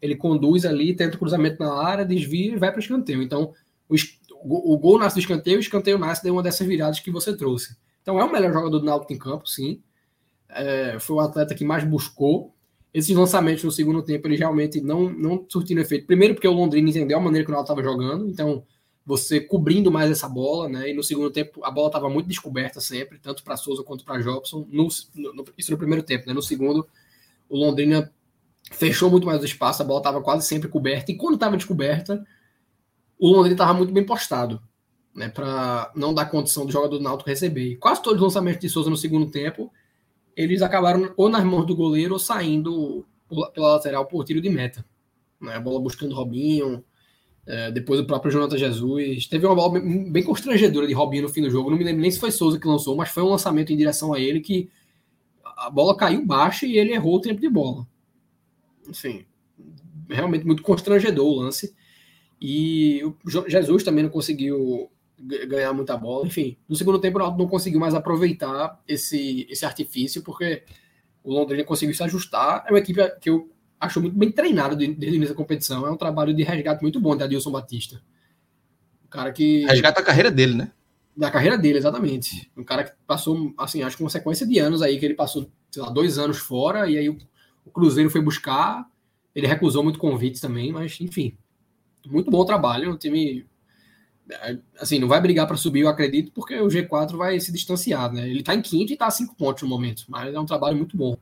Ele 0.00 0.16
conduz 0.16 0.64
ali, 0.64 0.96
tenta 0.96 1.16
o 1.16 1.18
cruzamento 1.18 1.62
na 1.62 1.74
área, 1.74 2.06
desvia 2.06 2.54
e 2.54 2.56
vai 2.56 2.70
para 2.70 2.78
o 2.78 2.82
escanteio. 2.82 3.22
Então, 3.22 3.52
o, 3.86 4.74
o, 4.74 4.78
gol 4.78 4.98
nasce 4.98 5.16
do 5.16 5.20
escanteio, 5.20 5.58
o 5.58 5.60
escanteio 5.60 5.98
nasce 5.98 6.22
de 6.22 6.30
uma 6.30 6.42
dessas 6.42 6.66
viradas 6.66 7.00
que 7.00 7.10
você 7.10 7.36
trouxe. 7.36 7.76
Então 8.00 8.18
é 8.18 8.24
o 8.24 8.32
melhor 8.32 8.52
jogador 8.52 8.78
do 8.78 8.84
Náutico 8.86 9.12
em 9.12 9.18
campo, 9.18 9.46
sim. 9.46 9.82
É, 10.48 10.98
foi 10.98 11.16
o 11.16 11.20
atleta 11.20 11.54
que 11.54 11.64
mais 11.64 11.84
buscou. 11.84 12.54
Esses 12.94 13.14
lançamentos 13.14 13.62
no 13.62 13.70
segundo 13.70 14.02
tempo, 14.02 14.26
ele 14.26 14.36
realmente 14.36 14.80
não, 14.80 15.10
não 15.10 15.46
surtiram 15.48 15.82
efeito. 15.82 16.06
Primeiro 16.06 16.34
porque 16.34 16.48
o 16.48 16.52
Londrina 16.52 16.88
entendeu 16.88 17.18
a 17.18 17.20
maneira 17.20 17.44
que 17.44 17.50
o 17.50 17.54
Náutico 17.54 17.72
estava 17.72 17.86
jogando, 17.86 18.26
então 18.28 18.64
você 19.04 19.40
cobrindo 19.40 19.90
mais 19.90 20.10
essa 20.10 20.28
bola, 20.28 20.68
né? 20.68 20.90
E 20.90 20.94
no 20.94 21.02
segundo 21.02 21.30
tempo 21.30 21.64
a 21.64 21.70
bola 21.70 21.88
estava 21.88 22.08
muito 22.08 22.26
descoberta 22.26 22.80
sempre, 22.80 23.18
tanto 23.18 23.42
para 23.42 23.56
Souza 23.56 23.82
quanto 23.82 24.04
para 24.04 24.20
Jobson. 24.20 24.66
No, 24.70 24.88
no, 25.14 25.44
isso 25.56 25.70
no 25.70 25.78
primeiro 25.78 26.02
tempo, 26.02 26.26
né? 26.26 26.32
No 26.32 26.42
segundo, 26.42 26.86
o 27.48 27.56
Londrina 27.56 28.12
fechou 28.70 29.10
muito 29.10 29.26
mais 29.26 29.42
o 29.42 29.44
espaço, 29.44 29.82
a 29.82 29.84
bola 29.84 30.00
estava 30.00 30.22
quase 30.22 30.46
sempre 30.46 30.68
coberta, 30.68 31.10
e 31.10 31.16
quando 31.16 31.34
estava 31.34 31.56
descoberta, 31.56 32.24
o 33.18 33.28
Londrina 33.28 33.54
estava 33.54 33.74
muito 33.74 33.92
bem 33.92 34.04
postado, 34.04 34.62
né, 35.14 35.28
para 35.28 35.90
não 35.94 36.14
dar 36.14 36.26
condição 36.26 36.64
do 36.64 36.72
jogador 36.72 36.98
do 36.98 37.02
Náutico 37.02 37.28
receber. 37.28 37.72
E 37.72 37.76
quase 37.76 38.02
todos 38.02 38.20
os 38.20 38.22
lançamentos 38.22 38.60
de 38.60 38.68
Souza 38.68 38.88
no 38.88 38.96
segundo 38.96 39.30
tempo, 39.30 39.72
eles 40.36 40.62
acabaram 40.62 41.12
ou 41.16 41.28
nas 41.28 41.44
mãos 41.44 41.66
do 41.66 41.74
goleiro 41.74 42.14
ou 42.14 42.18
saindo 42.18 43.04
pela 43.52 43.74
lateral 43.74 44.06
por 44.06 44.24
tiro 44.24 44.40
de 44.40 44.48
meta. 44.48 44.84
Né, 45.40 45.54
a 45.54 45.60
bola 45.60 45.80
buscando 45.80 46.14
Robinho, 46.14 46.84
é, 47.50 47.68
depois 47.68 47.98
o 47.98 48.04
próprio 48.04 48.30
Jonathan 48.30 48.56
Jesus. 48.56 49.26
Teve 49.26 49.44
uma 49.44 49.56
bola 49.56 49.80
bem, 49.80 50.22
constrangedora 50.22 50.86
de 50.86 50.92
Robinho 50.92 51.24
no 51.24 51.28
fim 51.28 51.42
do 51.42 51.50
jogo. 51.50 51.68
Não 51.68 51.76
me 51.76 51.82
lembro 51.82 52.00
nem 52.00 52.10
se 52.10 52.20
foi 52.20 52.30
Souza 52.30 52.60
que 52.60 52.66
lançou, 52.66 52.96
mas 52.96 53.08
foi 53.08 53.24
um 53.24 53.28
lançamento 53.28 53.72
em 53.72 53.76
direção 53.76 54.12
a 54.12 54.20
ele 54.20 54.38
que 54.40 54.70
a 55.56 55.68
bola 55.68 55.96
caiu 55.96 56.24
baixa 56.24 56.64
e 56.64 56.78
ele 56.78 56.92
errou 56.92 57.16
o 57.16 57.20
tempo 57.20 57.40
de 57.40 57.48
bola. 57.48 57.84
Enfim, 58.88 59.26
realmente 60.08 60.46
muito 60.46 60.62
constrangedor 60.62 61.26
o 61.26 61.40
lance. 61.40 61.74
E 62.40 63.02
o 63.04 63.16
Jesus 63.48 63.82
também 63.82 64.04
não 64.04 64.10
conseguiu 64.10 64.88
ganhar 65.18 65.72
muita 65.72 65.96
bola. 65.96 66.28
Enfim, 66.28 66.56
no 66.68 66.76
segundo 66.76 67.00
tempo 67.00 67.18
não 67.18 67.48
conseguiu 67.48 67.80
mais 67.80 67.94
aproveitar 67.94 68.80
esse, 68.86 69.44
esse 69.50 69.66
artifício, 69.66 70.22
porque 70.22 70.62
o 71.24 71.32
Londrina 71.32 71.64
conseguiu 71.64 71.96
se 71.96 72.02
ajustar. 72.04 72.64
É 72.68 72.70
uma 72.70 72.78
equipe 72.78 73.00
que 73.20 73.28
eu 73.28 73.50
acho 73.80 74.00
muito 74.00 74.16
bem 74.16 74.30
treinada 74.30 74.76
desde 74.76 75.06
o 75.06 75.14
início 75.14 75.34
da 75.34 75.34
competição. 75.34 75.86
É 75.86 75.90
um 75.90 75.96
trabalho 75.96 76.34
de 76.34 76.42
resgate 76.42 76.82
muito 76.82 77.00
bom 77.00 77.16
da 77.16 77.24
Adilson 77.24 77.50
Batista. 77.50 78.00
O 79.04 79.08
cara 79.08 79.32
que. 79.32 79.64
Resgata 79.64 80.00
a 80.00 80.04
carreira 80.04 80.30
dele, 80.30 80.54
né? 80.54 80.70
Da 81.16 81.30
carreira 81.30 81.58
dele, 81.58 81.78
exatamente. 81.78 82.50
Um 82.56 82.62
cara 82.62 82.84
que 82.84 82.92
passou, 83.06 83.52
assim, 83.58 83.82
acho 83.82 83.96
que 83.96 84.02
uma 84.02 84.10
sequência 84.10 84.46
de 84.46 84.58
anos 84.58 84.82
aí, 84.82 84.98
que 84.98 85.04
ele 85.04 85.14
passou, 85.14 85.50
sei 85.70 85.82
lá, 85.82 85.90
dois 85.90 86.18
anos 86.18 86.38
fora, 86.38 86.88
e 86.88 86.96
aí 86.96 87.08
o, 87.08 87.18
o 87.64 87.70
Cruzeiro 87.70 88.10
foi 88.10 88.20
buscar, 88.20 88.86
ele 89.34 89.46
recusou 89.46 89.82
muito 89.82 89.98
convites 89.98 90.40
também, 90.40 90.70
mas, 90.70 91.00
enfim, 91.00 91.36
muito 92.06 92.30
bom 92.30 92.44
trabalho, 92.44 92.92
um 92.92 92.96
time 92.96 93.44
assim, 94.78 94.98
não 94.98 95.08
vai 95.08 95.20
brigar 95.20 95.46
para 95.46 95.56
subir, 95.56 95.80
eu 95.80 95.88
acredito, 95.88 96.32
porque 96.32 96.54
o 96.60 96.68
G4 96.68 97.16
vai 97.16 97.40
se 97.40 97.52
distanciar, 97.52 98.12
né? 98.12 98.28
Ele 98.28 98.40
está 98.40 98.54
em 98.54 98.62
quinto 98.62 98.92
e 98.92 98.94
está 98.94 99.06
a 99.06 99.10
cinco 99.10 99.34
pontos 99.34 99.62
no 99.62 99.68
momento, 99.68 100.04
mas 100.08 100.32
é 100.32 100.38
um 100.38 100.46
trabalho 100.46 100.76
muito 100.76 100.96
bom. 100.96 101.16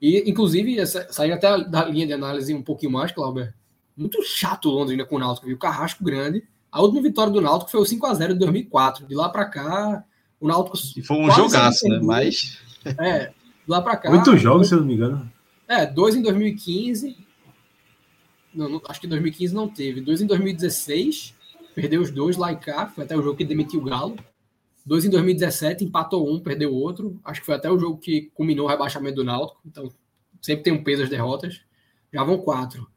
E, 0.00 0.30
inclusive, 0.30 0.84
sair 0.86 1.32
até 1.32 1.62
da 1.64 1.84
linha 1.84 2.06
de 2.06 2.12
análise 2.12 2.54
um 2.54 2.62
pouquinho 2.62 2.92
mais, 2.92 3.12
Clauber, 3.12 3.54
muito 3.96 4.22
chato 4.22 4.70
o 4.70 4.72
Londrina 4.72 5.04
com 5.04 5.16
o 5.16 5.18
Náutico, 5.18 5.46
viu? 5.46 5.58
Carrasco 5.58 6.02
grande. 6.02 6.42
A 6.72 6.80
última 6.80 7.02
vitória 7.02 7.32
do 7.32 7.40
Náutico 7.40 7.70
foi 7.70 7.80
o 7.80 7.84
5x0 7.84 8.28
de 8.28 8.38
2004. 8.38 9.06
De 9.06 9.14
lá 9.14 9.28
para 9.28 9.44
cá, 9.44 10.04
o 10.40 10.48
Náutico. 10.48 10.78
E 10.96 11.02
foi 11.02 11.18
um 11.18 11.30
jogaço, 11.30 11.86
né? 11.88 12.00
Mas. 12.02 12.58
É, 12.98 13.26
de 13.26 13.32
lá 13.68 13.82
para 13.82 13.96
cá. 13.96 14.10
Oito 14.10 14.36
jogos, 14.38 14.68
se 14.68 14.74
eu 14.74 14.80
não 14.80 14.86
me 14.86 14.94
engano. 14.94 15.30
É, 15.68 15.84
dois 15.84 16.14
em 16.14 16.22
2015. 16.22 17.16
Não, 18.54 18.68
não, 18.68 18.82
acho 18.88 19.00
que 19.00 19.06
2015 19.06 19.54
não 19.54 19.68
teve. 19.68 20.00
Dois 20.00 20.20
em 20.20 20.26
2016 20.26 21.34
perdeu 21.74 22.00
os 22.00 22.10
dois 22.10 22.36
lá 22.36 22.52
e 22.52 22.56
cá, 22.56 22.88
foi 22.88 23.04
até 23.04 23.16
o 23.16 23.22
jogo 23.22 23.36
que 23.36 23.44
demitiu 23.44 23.80
o 23.80 23.84
Galo. 23.84 24.16
Dois 24.84 25.04
em 25.04 25.10
2017, 25.10 25.84
empatou 25.84 26.32
um, 26.32 26.40
perdeu 26.40 26.72
outro. 26.72 27.20
Acho 27.24 27.40
que 27.40 27.46
foi 27.46 27.54
até 27.54 27.70
o 27.70 27.78
jogo 27.78 27.98
que 27.98 28.30
culminou 28.34 28.66
o 28.66 28.68
rebaixamento 28.68 29.16
do 29.16 29.24
Náutico. 29.24 29.60
Então, 29.64 29.90
sempre 30.40 30.64
tem 30.64 30.72
um 30.72 30.82
peso 30.82 31.02
as 31.02 31.08
derrotas. 31.08 31.60
Já 32.12 32.24
vão 32.24 32.38
quatro. 32.38 32.88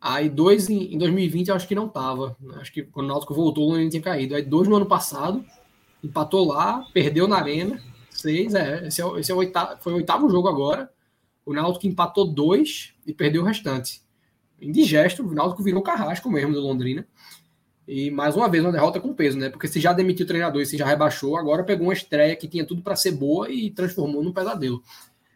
Aí 0.00 0.28
dois 0.28 0.68
em, 0.68 0.94
em 0.94 0.98
2020 0.98 1.48
eu 1.48 1.54
acho 1.54 1.68
que 1.68 1.74
não 1.74 1.88
tava. 1.88 2.36
Acho 2.56 2.72
que 2.72 2.82
quando 2.82 3.06
o 3.06 3.08
Náutico 3.08 3.34
voltou, 3.34 3.78
ele 3.78 3.88
tinha 3.88 4.02
caído. 4.02 4.34
Aí 4.34 4.42
dois 4.42 4.68
no 4.68 4.76
ano 4.76 4.86
passado, 4.86 5.44
empatou 6.02 6.46
lá, 6.46 6.84
perdeu 6.92 7.28
na 7.28 7.36
arena. 7.36 7.80
Seis, 8.10 8.54
é. 8.54 8.86
Esse, 8.86 9.00
é, 9.00 9.20
esse 9.20 9.32
é 9.32 9.34
o 9.34 9.38
oitavo, 9.38 9.80
foi 9.80 9.92
o 9.92 9.96
oitavo 9.96 10.28
jogo 10.28 10.48
agora. 10.48 10.90
O 11.46 11.52
Náutico 11.52 11.86
empatou 11.86 12.26
dois 12.26 12.94
e 13.06 13.12
perdeu 13.12 13.42
o 13.42 13.44
restante. 13.44 14.02
Indigesto, 14.60 15.26
o 15.26 15.34
Náutico 15.34 15.62
virou 15.62 15.82
carrasco 15.82 16.30
mesmo 16.30 16.52
do 16.52 16.60
Londrina. 16.60 17.06
E 17.94 18.10
mais 18.10 18.34
uma 18.34 18.48
vez 18.48 18.64
uma 18.64 18.72
derrota 18.72 18.98
com 18.98 19.12
peso, 19.12 19.36
né? 19.36 19.50
Porque 19.50 19.68
se 19.68 19.78
já 19.78 19.92
demitiu 19.92 20.24
o 20.24 20.26
treinador 20.26 20.62
e 20.62 20.64
se 20.64 20.78
já 20.78 20.86
rebaixou, 20.86 21.36
agora 21.36 21.62
pegou 21.62 21.88
uma 21.88 21.92
estreia 21.92 22.34
que 22.34 22.48
tinha 22.48 22.64
tudo 22.64 22.80
para 22.80 22.96
ser 22.96 23.10
boa 23.10 23.50
e 23.50 23.70
transformou 23.70 24.24
num 24.24 24.32
pesadelo. 24.32 24.82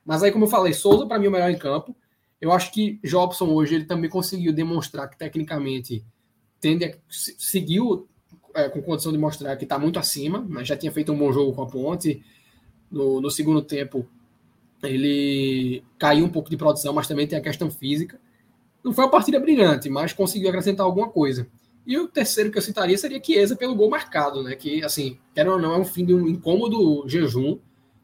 Mas 0.03 0.23
aí, 0.23 0.33
como 0.33 0.47
eu 0.47 0.49
falei, 0.49 0.73
Souza 0.73 1.05
para 1.05 1.19
mim 1.19 1.27
é 1.27 1.29
o 1.29 1.33
melhor 1.33 1.51
em 1.51 1.59
campo. 1.59 1.95
Eu 2.41 2.51
acho 2.53 2.73
que 2.73 2.99
Jobson 3.05 3.49
hoje 3.49 3.75
ele 3.75 3.85
também 3.85 4.09
conseguiu 4.09 4.55
demonstrar 4.55 5.07
que 5.11 5.19
tecnicamente 5.19 6.03
tende 6.59 6.87
a, 6.87 6.95
seguiu 7.11 8.09
é, 8.55 8.71
com 8.71 8.81
condição 8.81 9.13
de 9.13 9.19
mostrar 9.19 9.55
que 9.57 9.65
está 9.65 9.79
muito 9.79 9.99
acima, 9.99 10.43
mas 10.49 10.67
já 10.67 10.79
tinha 10.79 10.91
feito 10.91 11.13
um 11.13 11.19
bom 11.19 11.31
jogo 11.31 11.53
com 11.53 11.63
a 11.63 11.67
Ponte. 11.67 12.25
No, 12.91 13.21
no 13.21 13.31
segundo 13.31 13.61
tempo 13.61 14.09
ele 14.83 15.85
caiu 15.99 16.25
um 16.25 16.31
pouco 16.31 16.49
de 16.49 16.57
produção, 16.57 16.95
mas 16.95 17.07
também 17.07 17.27
tem 17.27 17.39
a 17.39 17.43
questão 17.43 17.71
física. 17.71 18.19
Não 18.83 18.95
foi 18.95 19.05
uma 19.05 19.11
partida 19.11 19.39
brilhante, 19.39 19.91
mas 19.91 20.15
conseguiu 20.15 20.49
acrescentar 20.49 20.87
alguma 20.87 21.11
coisa. 21.11 21.47
E 21.87 21.97
o 21.99 22.09
terceiro 22.09 22.51
que 22.51 22.59
eu 22.59 22.63
citaria 22.63 22.99
seria 22.99 23.23
Chiesa 23.23 23.55
pelo 23.55 23.75
gol 23.75 23.89
marcado, 23.89 24.43
né? 24.43 24.57
Que, 24.57 24.83
assim, 24.83 25.19
quer 25.35 25.49
ou 25.49 25.61
não, 25.61 25.73
é 25.73 25.79
um 25.79 25.85
fim 25.85 26.05
de 26.05 26.13
um 26.13 26.27
incômodo 26.27 27.09
jejum. 27.09 27.59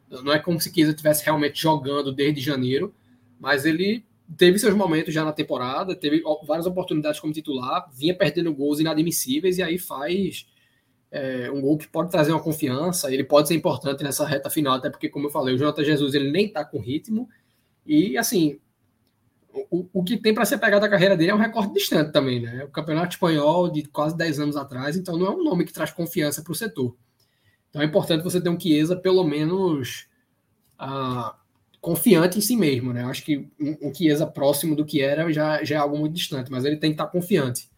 Não 0.09 0.31
é 0.31 0.39
como 0.39 0.61
se 0.61 0.73
Chiesa 0.73 0.91
estivesse 0.91 1.25
realmente 1.25 1.61
jogando 1.61 2.11
desde 2.11 2.39
janeiro, 2.39 2.93
mas 3.39 3.65
ele 3.65 4.05
teve 4.37 4.57
seus 4.57 4.73
momentos 4.73 5.13
já 5.13 5.25
na 5.25 5.33
temporada, 5.33 5.95
teve 5.95 6.23
várias 6.45 6.65
oportunidades 6.65 7.19
como 7.19 7.33
titular, 7.33 7.89
vinha 7.93 8.15
perdendo 8.15 8.53
gols 8.53 8.79
inadmissíveis 8.79 9.57
e 9.57 9.63
aí 9.63 9.77
faz 9.77 10.47
é, 11.11 11.51
um 11.51 11.59
gol 11.59 11.77
que 11.77 11.87
pode 11.87 12.09
trazer 12.09 12.31
uma 12.31 12.41
confiança, 12.41 13.13
ele 13.13 13.23
pode 13.23 13.47
ser 13.47 13.55
importante 13.55 14.03
nessa 14.03 14.25
reta 14.25 14.49
final, 14.49 14.75
até 14.75 14.89
porque, 14.89 15.09
como 15.09 15.27
eu 15.27 15.31
falei, 15.31 15.53
o 15.53 15.57
Jonathan 15.57 15.83
Jesus 15.83 16.13
ele 16.13 16.31
nem 16.31 16.47
tá 16.47 16.63
com 16.63 16.79
ritmo 16.79 17.29
e, 17.85 18.17
assim, 18.17 18.59
o, 19.69 19.87
o 19.93 20.03
que 20.03 20.17
tem 20.17 20.33
para 20.33 20.45
ser 20.45 20.57
pegado 20.57 20.81
da 20.81 20.89
carreira 20.89 21.15
dele 21.15 21.31
é 21.31 21.35
um 21.35 21.39
recorde 21.39 21.73
distante 21.73 22.11
também, 22.11 22.41
né? 22.41 22.63
O 22.63 22.69
campeonato 22.69 23.13
espanhol 23.13 23.69
de 23.69 23.83
quase 23.83 24.17
10 24.17 24.39
anos 24.39 24.57
atrás, 24.57 24.97
então 24.97 25.17
não 25.17 25.27
é 25.27 25.29
um 25.29 25.43
nome 25.43 25.65
que 25.65 25.73
traz 25.73 25.91
confiança 25.91 26.41
para 26.41 26.51
o 26.51 26.55
setor. 26.55 26.95
Então 27.69 27.81
é 27.81 27.85
importante 27.85 28.23
você 28.23 28.41
ter 28.41 28.49
um 28.49 28.59
Chiesa 28.59 28.95
pelo 28.95 29.23
menos 29.23 30.07
ah, 30.77 31.35
confiante 31.79 32.37
em 32.37 32.41
si 32.41 32.55
mesmo, 32.55 32.93
né? 32.93 33.03
Eu 33.03 33.09
acho 33.09 33.23
que 33.23 33.49
um, 33.59 33.89
um 33.89 33.93
Chiesa 33.93 34.25
próximo 34.25 34.75
do 34.75 34.85
que 34.85 35.01
era 35.01 35.31
já, 35.31 35.63
já 35.63 35.75
é 35.75 35.79
algo 35.79 35.97
muito 35.97 36.13
distante, 36.13 36.51
mas 36.51 36.65
ele 36.65 36.77
tem 36.77 36.91
que 36.91 36.95
estar 36.95 37.07
confiante. 37.07 37.69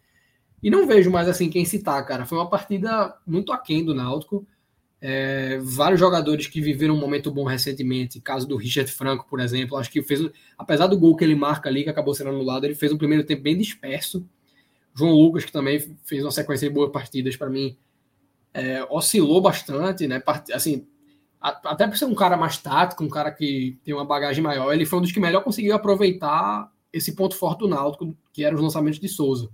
E 0.62 0.70
não 0.70 0.86
vejo 0.86 1.10
mais 1.10 1.28
assim 1.28 1.50
quem 1.50 1.64
citar, 1.64 2.04
cara. 2.06 2.24
Foi 2.24 2.38
uma 2.38 2.48
partida 2.48 3.16
muito 3.26 3.52
aquém 3.52 3.84
do 3.84 3.94
Náutico. 3.94 4.46
É, 5.00 5.58
vários 5.58 6.00
jogadores 6.00 6.46
que 6.46 6.60
viveram 6.60 6.94
um 6.94 7.00
momento 7.00 7.30
bom 7.30 7.44
recentemente, 7.44 8.20
caso 8.20 8.48
do 8.48 8.56
Richard 8.56 8.90
Franco, 8.90 9.26
por 9.28 9.40
exemplo, 9.40 9.76
acho 9.76 9.90
que 9.90 10.02
fez, 10.02 10.20
apesar 10.56 10.86
do 10.86 10.98
gol 10.98 11.14
que 11.16 11.24
ele 11.24 11.34
marca 11.34 11.68
ali, 11.68 11.84
que 11.84 11.90
acabou 11.90 12.14
sendo 12.14 12.30
anulado, 12.30 12.64
ele 12.64 12.74
fez 12.74 12.92
um 12.92 12.98
primeiro 12.98 13.24
tempo 13.24 13.42
bem 13.42 13.56
disperso. 13.56 14.26
João 14.94 15.12
Lucas, 15.12 15.44
que 15.44 15.52
também 15.52 15.78
fez 16.04 16.24
uma 16.24 16.30
sequência 16.30 16.68
de 16.68 16.74
boas 16.74 16.90
partidas 16.90 17.36
para 17.36 17.50
mim, 17.50 17.76
é, 18.54 18.82
oscilou 18.90 19.40
bastante, 19.42 20.06
né? 20.06 20.22
Assim, 20.54 20.86
até 21.40 21.86
por 21.86 21.96
ser 21.98 22.06
um 22.06 22.14
cara 22.14 22.36
mais 22.36 22.56
tático, 22.56 23.04
um 23.04 23.08
cara 23.08 23.30
que 23.30 23.78
tem 23.84 23.92
uma 23.92 24.04
bagagem 24.04 24.42
maior, 24.42 24.72
ele 24.72 24.86
foi 24.86 24.98
um 24.98 25.02
dos 25.02 25.12
que 25.12 25.20
melhor 25.20 25.44
conseguiu 25.44 25.74
aproveitar 25.74 26.72
esse 26.90 27.14
ponto 27.14 27.36
forte 27.36 27.60
do 27.60 27.68
Náutico, 27.68 28.16
que 28.32 28.42
era 28.42 28.54
os 28.54 28.60
lançamentos 28.62 28.98
de 28.98 29.08
Souza. 29.08 29.50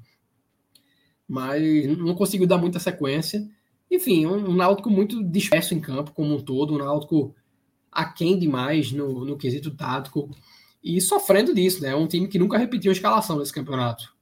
Mas 1.26 1.86
não 1.98 2.14
conseguiu 2.14 2.46
dar 2.46 2.58
muita 2.58 2.78
sequência. 2.78 3.48
Enfim, 3.92 4.24
um, 4.24 4.50
um 4.50 4.54
Náutico 4.54 4.88
muito 4.88 5.22
disperso 5.22 5.74
em 5.74 5.80
campo 5.80 6.12
como 6.12 6.34
um 6.34 6.40
todo, 6.40 6.74
um 6.74 6.78
Náutico 6.78 7.34
aquém 7.90 8.38
demais 8.38 8.90
no, 8.90 9.22
no 9.22 9.36
quesito 9.36 9.70
tático 9.70 10.30
e 10.82 10.98
sofrendo 10.98 11.54
disso, 11.54 11.82
né? 11.82 11.94
Um 11.94 12.06
time 12.06 12.26
que 12.26 12.38
nunca 12.38 12.56
repetiu 12.56 12.90
a 12.90 12.94
escalação 12.94 13.38
nesse 13.38 13.52
campeonato. 13.52 14.16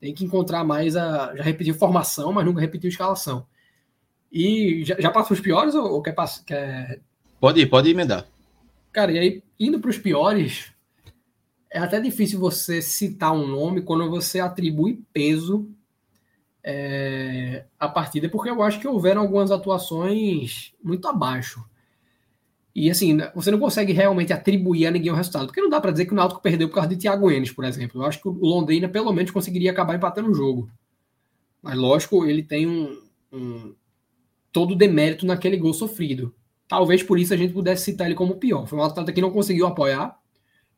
Tem 0.00 0.12
que 0.12 0.24
encontrar 0.24 0.64
mais 0.64 0.96
a. 0.96 1.36
Já 1.36 1.44
repetiu 1.44 1.72
formação, 1.76 2.32
mas 2.32 2.44
nunca 2.44 2.60
repetiu 2.60 2.88
escalação. 2.88 3.46
E 4.30 4.82
já, 4.84 5.00
já 5.00 5.10
passou 5.12 5.36
os 5.36 5.40
piores 5.40 5.76
ou, 5.76 5.92
ou 5.92 6.02
quer, 6.02 6.16
quer. 6.44 7.00
Pode 7.38 7.60
ir, 7.60 7.66
pode 7.66 7.88
emendar. 7.90 8.26
Cara, 8.90 9.12
e 9.12 9.18
aí, 9.20 9.42
indo 9.58 9.78
para 9.78 9.90
os 9.90 9.98
piores, 9.98 10.72
é 11.70 11.78
até 11.78 12.00
difícil 12.00 12.40
você 12.40 12.82
citar 12.82 13.32
um 13.32 13.46
nome 13.46 13.82
quando 13.82 14.10
você 14.10 14.40
atribui 14.40 15.04
peso 15.12 15.70
é, 16.64 17.64
a 17.78 17.88
partida, 17.88 18.28
porque 18.28 18.50
eu 18.50 18.62
acho 18.62 18.78
que 18.78 18.86
houveram 18.86 19.22
algumas 19.22 19.50
atuações 19.50 20.72
muito 20.82 21.08
abaixo. 21.08 21.64
E 22.74 22.90
assim, 22.90 23.18
você 23.34 23.50
não 23.50 23.58
consegue 23.58 23.92
realmente 23.92 24.32
atribuir 24.32 24.86
a 24.86 24.90
ninguém 24.90 25.12
o 25.12 25.14
resultado, 25.14 25.46
porque 25.46 25.60
não 25.60 25.68
dá 25.68 25.80
para 25.80 25.90
dizer 25.90 26.06
que 26.06 26.12
o 26.12 26.16
Náutico 26.16 26.40
perdeu 26.40 26.68
por 26.68 26.76
causa 26.76 26.88
de 26.88 26.96
Thiago 26.96 27.30
Enes, 27.30 27.52
por 27.52 27.64
exemplo. 27.64 28.00
Eu 28.00 28.06
acho 28.06 28.20
que 28.20 28.28
o 28.28 28.32
Londrina 28.32 28.88
pelo 28.88 29.12
menos 29.12 29.30
conseguiria 29.30 29.70
acabar 29.70 29.94
empatando 29.94 30.30
o 30.30 30.34
jogo. 30.34 30.70
Mas 31.60 31.76
lógico, 31.76 32.24
ele 32.24 32.42
tem 32.42 32.66
um, 32.66 32.98
um 33.30 33.74
todo 34.50 34.74
demérito 34.74 35.26
naquele 35.26 35.56
gol 35.56 35.74
sofrido. 35.74 36.34
Talvez 36.66 37.02
por 37.02 37.18
isso 37.18 37.34
a 37.34 37.36
gente 37.36 37.52
pudesse 37.52 37.84
citar 37.84 38.06
ele 38.06 38.14
como 38.14 38.36
pior. 38.36 38.66
Foi 38.66 38.78
um 38.78 38.82
atleta 38.82 39.12
que 39.12 39.20
não 39.20 39.30
conseguiu 39.30 39.66
apoiar 39.66 40.18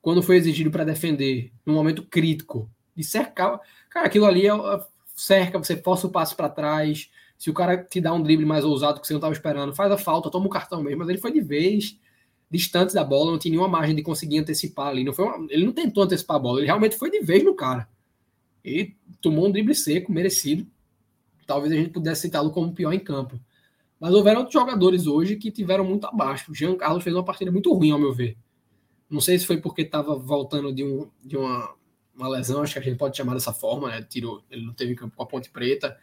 quando 0.03 0.23
foi 0.23 0.37
exigido 0.37 0.71
para 0.71 0.85
defender 0.85 1.53
num 1.65 1.75
momento 1.75 2.03
crítico 2.03 2.69
de 2.97 3.05
cercar. 3.05 3.61
Cara, 3.89 4.07
aquilo 4.07 4.27
ali 4.27 4.47
é, 4.47 4.53
cerca, 5.15 5.59
você 5.59 5.77
força 5.77 6.07
o 6.07 6.11
passe 6.11 6.35
para 6.35 6.49
trás. 6.49 7.11
Se 7.39 7.49
o 7.49 7.55
cara 7.55 7.77
te 7.77 8.01
dá 8.01 8.13
um 8.13 8.23
drible 8.23 8.45
mais 8.45 8.65
ousado 8.65 9.01
que 9.01 9.07
você 9.07 9.13
não 9.13 9.19
estava 9.19 9.33
esperando, 9.33 9.75
faz 9.75 9.91
a 9.91 9.97
falta, 9.97 10.31
toma 10.31 10.47
o 10.47 10.51
cartão 10.51 10.83
mesmo. 10.83 10.99
Mas 10.99 11.09
ele 11.09 11.19
foi 11.19 11.33
de 11.33 11.41
vez 11.41 11.99
distante 12.51 12.95
da 12.95 13.03
bola, 13.03 13.33
não 13.33 13.39
tinha 13.39 13.51
nenhuma 13.51 13.69
margem 13.69 13.97
de 13.97 14.03
conseguir 14.03 14.39
antecipar 14.39 14.89
ali. 14.89 15.03
Não 15.05 15.13
foi 15.13 15.25
uma, 15.25 15.47
ele 15.51 15.65
não 15.65 15.73
tentou 15.73 16.05
antecipar 16.05 16.37
a 16.37 16.41
bola, 16.41 16.61
ele 16.61 16.67
realmente 16.67 16.97
foi 16.97 17.11
de 17.11 17.21
vez 17.21 17.43
no 17.43 17.55
cara. 17.55 17.89
E 18.65 18.95
tomou 19.21 19.47
um 19.47 19.51
drible 19.51 19.75
seco, 19.75 20.13
merecido. 20.13 20.67
Talvez 21.47 21.73
a 21.73 21.77
gente 21.77 21.91
pudesse 21.91 22.23
citá-lo 22.23 22.51
como 22.51 22.73
pior 22.73 22.93
em 22.93 23.01
campo. 23.01 23.39
Mas 24.01 24.15
houveram 24.15 24.41
outros 24.41 24.55
jogadores 24.55 25.07
hoje 25.07 25.37
que 25.37 25.51
tiveram 25.51 25.85
muito 25.85 26.07
abaixo. 26.07 26.51
O 26.51 26.55
Jean 26.55 26.77
Carlos 26.77 27.03
fez 27.03 27.15
uma 27.15 27.25
partida 27.25 27.51
muito 27.51 27.73
ruim, 27.73 27.91
ao 27.91 27.99
meu 27.99 28.13
ver. 28.13 28.37
Não 29.11 29.21
sei 29.21 29.39
se 29.39 29.47
foi 29.47 29.59
porque 29.61 29.83
estava 29.83 30.15
voltando 30.17 30.73
de, 30.73 30.85
um, 30.85 31.09
de 31.23 31.37
uma 31.37 31.75
uma 32.17 32.29
lesão, 32.29 32.63
acho 32.63 32.75
que 32.75 32.79
a 32.79 32.83
gente 32.83 32.97
pode 32.97 33.17
chamar 33.17 33.35
dessa 33.35 33.53
forma, 33.53 33.89
né? 33.89 34.03
Tirou, 34.03 34.43
ele 34.51 34.65
não 34.65 34.73
teve 34.73 34.95
campo 34.95 35.17
com 35.17 35.23
a 35.23 35.27
Ponte 35.27 35.51
Preta. 35.51 35.97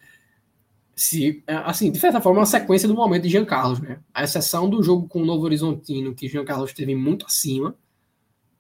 Se, 0.96 1.44
é, 1.48 1.56
assim, 1.56 1.92
de 1.92 2.00
certa 2.00 2.20
forma, 2.20 2.40
é 2.40 2.42
uma 2.42 2.46
sequência 2.46 2.88
do 2.88 2.94
momento 2.94 3.24
de 3.24 3.30
Jean 3.30 3.46
Carlos, 3.46 3.80
né? 3.80 4.00
A 4.14 4.24
exceção 4.24 4.70
do 4.70 4.84
jogo 4.84 5.08
com 5.08 5.22
o 5.22 5.26
Novo 5.26 5.46
Horizontino, 5.46 6.14
que 6.14 6.28
Jean 6.28 6.44
Carlos 6.44 6.70
esteve 6.70 6.94
muito 6.96 7.26
acima. 7.26 7.76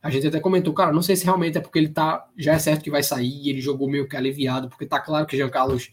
A 0.01 0.09
gente 0.09 0.25
até 0.27 0.39
comentou, 0.39 0.73
cara, 0.73 0.91
não 0.91 1.01
sei 1.01 1.15
se 1.15 1.25
realmente 1.25 1.57
é 1.57 1.61
porque 1.61 1.77
ele 1.77 1.89
tá. 1.89 2.27
Já 2.37 2.53
é 2.53 2.59
certo 2.59 2.83
que 2.83 2.89
vai 2.89 3.03
sair, 3.03 3.49
ele 3.49 3.61
jogou 3.61 3.89
meio 3.89 4.07
que 4.07 4.15
aliviado, 4.15 4.69
porque 4.69 4.85
tá 4.85 4.99
claro 4.99 5.27
que 5.27 5.37
Jean 5.37 5.49
Carlos 5.49 5.91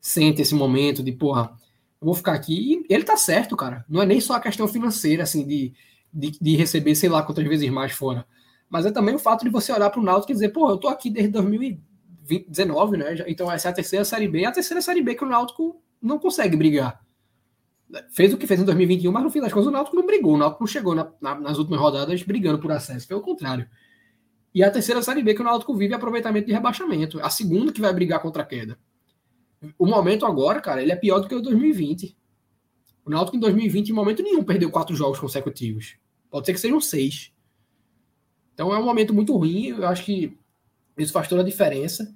sente 0.00 0.42
esse 0.42 0.54
momento 0.54 1.02
de, 1.02 1.12
porra, 1.12 1.52
eu 2.00 2.06
vou 2.06 2.14
ficar 2.14 2.34
aqui. 2.34 2.84
E 2.88 2.92
ele 2.92 3.04
tá 3.04 3.16
certo, 3.16 3.56
cara. 3.56 3.84
Não 3.88 4.02
é 4.02 4.06
nem 4.06 4.20
só 4.20 4.34
a 4.34 4.40
questão 4.40 4.68
financeira, 4.68 5.22
assim, 5.22 5.46
de, 5.46 5.72
de, 6.12 6.32
de 6.38 6.56
receber, 6.56 6.94
sei 6.94 7.08
lá, 7.08 7.22
quantas 7.22 7.46
vezes 7.46 7.70
mais 7.70 7.92
fora 7.92 8.26
mas 8.68 8.86
é 8.86 8.90
também 8.90 9.14
o 9.14 9.18
fato 9.18 9.44
de 9.44 9.50
você 9.50 9.72
olhar 9.72 9.90
para 9.90 10.00
o 10.00 10.04
Náutico 10.04 10.32
e 10.32 10.34
dizer, 10.34 10.48
pô, 10.50 10.70
eu 10.70 10.76
tô 10.76 10.88
aqui 10.88 11.08
desde 11.10 11.32
2019, 11.32 12.96
né? 12.96 13.24
Então 13.26 13.50
essa 13.50 13.68
é 13.68 13.70
a 13.70 13.74
terceira 13.74 14.04
Série 14.04 14.28
B, 14.28 14.44
a 14.44 14.52
terceira 14.52 14.82
Série 14.82 15.02
B 15.02 15.14
que 15.14 15.24
o 15.24 15.28
Náutico 15.28 15.80
não 16.00 16.18
consegue 16.18 16.56
brigar. 16.56 17.00
fez 18.10 18.32
o 18.32 18.36
que 18.36 18.46
fez 18.46 18.60
em 18.60 18.64
2021, 18.64 19.12
mas 19.12 19.22
no 19.22 19.30
fim 19.30 19.40
das 19.40 19.52
contas 19.52 19.68
o 19.68 19.72
Náutico 19.72 19.96
não 19.96 20.06
brigou. 20.06 20.34
O 20.34 20.38
Náutico 20.38 20.62
não 20.62 20.66
chegou 20.66 20.94
na, 20.94 21.10
na, 21.20 21.34
nas 21.38 21.58
últimas 21.58 21.80
rodadas 21.80 22.22
brigando 22.22 22.58
por 22.58 22.72
acesso, 22.72 23.06
pelo 23.06 23.20
contrário. 23.20 23.68
E 24.52 24.62
a 24.64 24.70
terceira 24.70 25.02
Série 25.02 25.22
B 25.22 25.34
que 25.34 25.42
o 25.42 25.44
Náutico 25.44 25.76
vive 25.76 25.92
é 25.92 25.96
aproveitamento 25.96 26.46
de 26.46 26.52
rebaixamento. 26.52 27.20
A 27.20 27.30
segunda 27.30 27.72
que 27.72 27.80
vai 27.80 27.92
brigar 27.92 28.20
contra 28.20 28.42
a 28.42 28.46
queda. 28.46 28.78
O 29.78 29.86
momento 29.86 30.26
agora, 30.26 30.60
cara, 30.60 30.82
ele 30.82 30.92
é 30.92 30.96
pior 30.96 31.20
do 31.20 31.28
que 31.28 31.34
o 31.34 31.42
2020. 31.42 32.16
O 33.04 33.10
Náutico 33.10 33.36
em 33.36 33.40
2020, 33.40 33.90
em 33.90 33.92
momento 33.92 34.22
nenhum, 34.22 34.42
perdeu 34.42 34.70
quatro 34.70 34.96
jogos 34.96 35.18
consecutivos. 35.18 35.96
Pode 36.30 36.46
ser 36.46 36.54
que 36.54 36.60
sejam 36.60 36.80
seis. 36.80 37.32
Então 38.56 38.74
é 38.74 38.78
um 38.78 38.84
momento 38.84 39.12
muito 39.12 39.36
ruim. 39.36 39.66
Eu 39.66 39.86
acho 39.86 40.02
que 40.02 40.34
isso 40.96 41.12
faz 41.12 41.28
toda 41.28 41.42
a 41.42 41.44
diferença. 41.44 42.10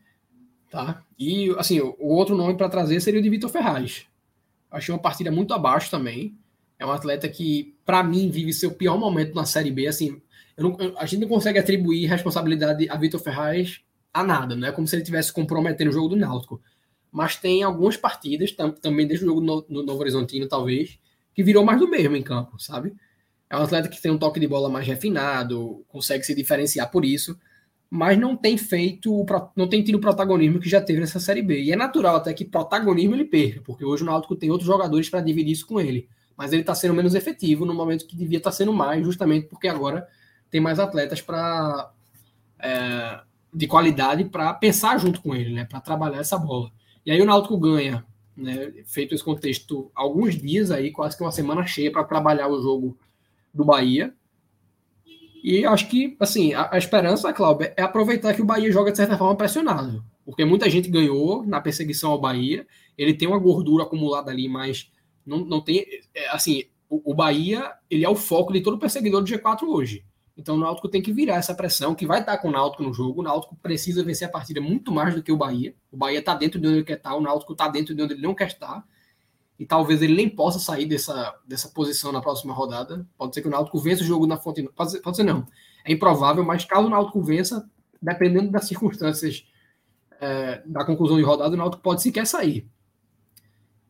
Tá? 0.71 1.05
E, 1.19 1.55
assim, 1.59 1.81
o 1.81 2.15
outro 2.15 2.35
nome 2.35 2.57
para 2.57 2.69
trazer 2.71 2.99
seria 3.01 3.21
o 3.21 3.23
de 3.23 3.29
Vitor 3.29 3.51
Ferraz. 3.51 4.07
Achei 4.71 4.95
uma 4.95 5.01
partida 5.01 5.31
muito 5.31 5.53
abaixo 5.53 5.91
também. 5.91 6.35
É 6.79 6.87
um 6.87 6.93
atleta 6.93 7.29
que, 7.29 7.77
para 7.85 8.03
mim, 8.03 8.31
vive 8.31 8.55
seu 8.55 8.71
pior 8.71 8.97
momento 8.97 9.35
na 9.35 9.45
Série 9.45 9.71
B. 9.71 9.87
Assim, 9.87 10.23
não, 10.57 10.79
a 10.97 11.05
gente 11.05 11.21
não 11.21 11.29
consegue 11.29 11.59
atribuir 11.59 12.07
responsabilidade 12.07 12.89
a 12.89 12.97
Vitor 12.97 13.21
Ferraz 13.21 13.83
a 14.15 14.25
nada. 14.25 14.57
Não 14.57 14.67
é 14.67 14.73
como 14.73 14.87
se 14.87 14.95
ele 14.95 15.03
estivesse 15.03 15.31
comprometendo 15.31 15.89
o 15.89 15.93
jogo 15.93 16.09
do 16.09 16.17
Náutico. 16.17 16.63
Mas 17.13 17.37
tem 17.37 17.63
algumas 17.63 17.99
partidas, 17.99 18.53
tam, 18.53 18.71
também 18.71 19.07
desde 19.07 19.27
o 19.27 19.29
jogo 19.29 19.43
no, 19.43 19.67
no 19.69 19.83
Novo 19.83 20.01
Horizontino, 20.01 20.49
talvez, 20.49 20.99
que 21.35 21.43
virou 21.43 21.65
mais 21.65 21.79
do 21.79 21.89
mesmo 21.89 22.17
em 22.17 22.23
campo, 22.23 22.59
sabe? 22.59 22.95
É 23.51 23.57
um 23.57 23.63
atleta 23.63 23.89
que 23.89 24.01
tem 24.01 24.11
um 24.11 24.19
toque 24.19 24.39
de 24.39 24.47
bola 24.47 24.71
mais 24.71 24.87
refinado, 24.87 25.85
consegue 25.89 26.25
se 26.25 26.35
diferenciar 26.35 26.91
por 26.91 27.05
isso 27.05 27.37
mas 27.91 28.17
não 28.17 28.37
tem 28.37 28.57
feito, 28.57 29.27
não 29.57 29.69
tem 29.69 29.83
tido 29.83 29.97
o 29.97 30.01
protagonismo 30.01 30.61
que 30.61 30.69
já 30.69 30.81
teve 30.81 31.01
nessa 31.01 31.19
Série 31.19 31.43
B. 31.43 31.61
E 31.61 31.73
é 31.73 31.77
natural 31.77 32.15
até 32.15 32.33
que 32.33 32.45
protagonismo 32.45 33.17
ele 33.17 33.25
perca, 33.25 33.61
porque 33.63 33.85
hoje 33.85 34.05
o 34.05 34.07
Náutico 34.07 34.37
tem 34.37 34.49
outros 34.49 34.69
jogadores 34.69 35.11
para 35.11 35.21
dividir 35.21 35.53
isso 35.53 35.67
com 35.67 35.81
ele. 35.81 36.09
Mas 36.37 36.53
ele 36.53 36.61
está 36.61 36.73
sendo 36.73 36.95
menos 36.95 37.17
efetivo 37.17 37.67
no 37.67 37.75
momento 37.75 38.07
que 38.07 38.17
devia 38.17 38.39
estar 38.39 38.51
tá 38.51 38.57
sendo 38.57 38.73
mais, 38.73 39.05
justamente 39.05 39.49
porque 39.49 39.67
agora 39.67 40.07
tem 40.49 40.61
mais 40.61 40.79
atletas 40.79 41.21
para 41.21 41.91
é, 42.61 43.21
de 43.53 43.67
qualidade 43.67 44.25
para 44.25 44.55
pensar 44.55 44.97
junto 44.99 45.21
com 45.21 45.35
ele, 45.35 45.53
né, 45.53 45.65
para 45.65 45.81
trabalhar 45.81 46.19
essa 46.19 46.39
bola. 46.39 46.71
E 47.05 47.11
aí 47.11 47.21
o 47.21 47.27
Náutico 47.27 47.59
ganha, 47.59 48.07
né, 48.37 48.73
feito 48.87 49.17
esse 49.17 49.25
contexto, 49.25 49.91
alguns 49.97 50.41
dias 50.41 50.71
aí, 50.71 50.93
quase 50.93 51.17
que 51.17 51.25
uma 51.25 51.33
semana 51.33 51.67
cheia 51.67 51.91
para 51.91 52.05
trabalhar 52.05 52.47
o 52.47 52.63
jogo 52.63 52.97
do 53.53 53.65
Bahia 53.65 54.15
e 55.43 55.65
acho 55.65 55.89
que, 55.89 56.17
assim, 56.21 56.53
a, 56.53 56.69
a 56.73 56.79
esperança, 56.79 57.33
Cláudio, 57.33 57.73
é 57.77 57.83
aproveitar 57.83 58.35
que 58.35 58.43
o 58.43 58.45
Bahia 58.45 58.71
joga 58.71 58.91
de 58.91 58.97
certa 58.97 59.17
forma 59.17 59.37
pressionado. 59.37 60.05
Porque 60.25 60.45
muita 60.45 60.69
gente 60.69 60.91
ganhou 60.91 61.45
na 61.47 61.61
perseguição 61.61 62.11
ao 62.11 62.21
Bahia. 62.21 62.67
Ele 62.97 63.15
tem 63.15 63.27
uma 63.27 63.39
gordura 63.39 63.85
acumulada 63.85 64.31
ali, 64.31 64.49
mas 64.49 64.91
não, 65.25 65.39
não 65.39 65.61
tem. 65.61 65.85
É, 66.15 66.29
assim, 66.29 66.65
o, 66.89 67.13
o, 67.13 67.15
Bahia 67.15 67.73
ele 67.89 68.05
é 68.05 68.09
o 68.09 68.15
foco 68.15 68.53
de 68.53 68.61
todo 68.61 68.79
perseguidor 68.79 69.23
do 69.23 69.29
G4 69.29 69.63
hoje. 69.63 70.05
Então 70.37 70.57
o 70.57 70.59
Náutico 70.59 70.89
tem 70.89 71.03
que 71.03 71.13
virar 71.13 71.37
essa 71.37 71.55
pressão, 71.55 71.95
que 71.95 72.07
vai 72.07 72.21
estar 72.21 72.39
com 72.39 72.49
o 72.49 72.53
Náutico 72.53 72.83
no 72.83 72.93
jogo. 72.93 73.21
O 73.21 73.25
Náutico 73.25 73.57
precisa 73.57 74.05
vencer 74.05 74.29
a 74.29 74.31
partida 74.31 74.61
muito 74.61 74.93
mais 74.93 75.15
do 75.15 75.23
que 75.23 75.33
o 75.33 75.37
Bahia. 75.37 75.75
O 75.91 75.97
Bahia 75.97 76.19
está 76.19 76.35
dentro 76.35 76.61
de 76.61 76.67
onde 76.67 76.77
ele 76.77 76.85
quer 76.85 76.97
estar, 76.97 77.15
o 77.15 77.21
Náutico 77.21 77.53
está 77.53 77.69
dentro 77.69 77.95
de 77.95 78.03
onde 78.03 78.15
ele 78.15 78.23
não 78.23 78.35
quer 78.35 78.49
estar 78.49 78.85
e 79.61 79.67
talvez 79.67 80.01
ele 80.01 80.15
nem 80.15 80.27
possa 80.27 80.59
sair 80.59 80.87
dessa, 80.87 81.35
dessa 81.47 81.69
posição 81.69 82.11
na 82.11 82.23
próxima 82.23 82.55
rodada. 82.55 83.07
Pode 83.19 83.35
ser 83.35 83.43
que 83.43 83.49
o 83.49 83.51
Náutico 83.51 83.79
vença 83.79 84.03
o 84.03 84.07
jogo 84.07 84.27
na 84.27 84.39
fonte. 84.39 84.63
Pode 84.75 84.93
ser, 84.93 85.01
pode 85.01 85.19
ser 85.19 85.23
não. 85.23 85.47
É 85.85 85.93
improvável, 85.93 86.43
mas 86.43 86.65
caso 86.65 86.87
o 86.87 86.89
Náutico 86.91 87.23
vença, 87.23 87.69
dependendo 88.01 88.51
das 88.51 88.67
circunstâncias 88.67 89.47
é, 90.19 90.63
da 90.65 90.83
conclusão 90.83 91.19
de 91.19 91.23
rodada, 91.23 91.55
o 91.55 91.59
Náutico 91.59 91.83
pode 91.83 92.01
sequer 92.01 92.27
sair. 92.27 92.67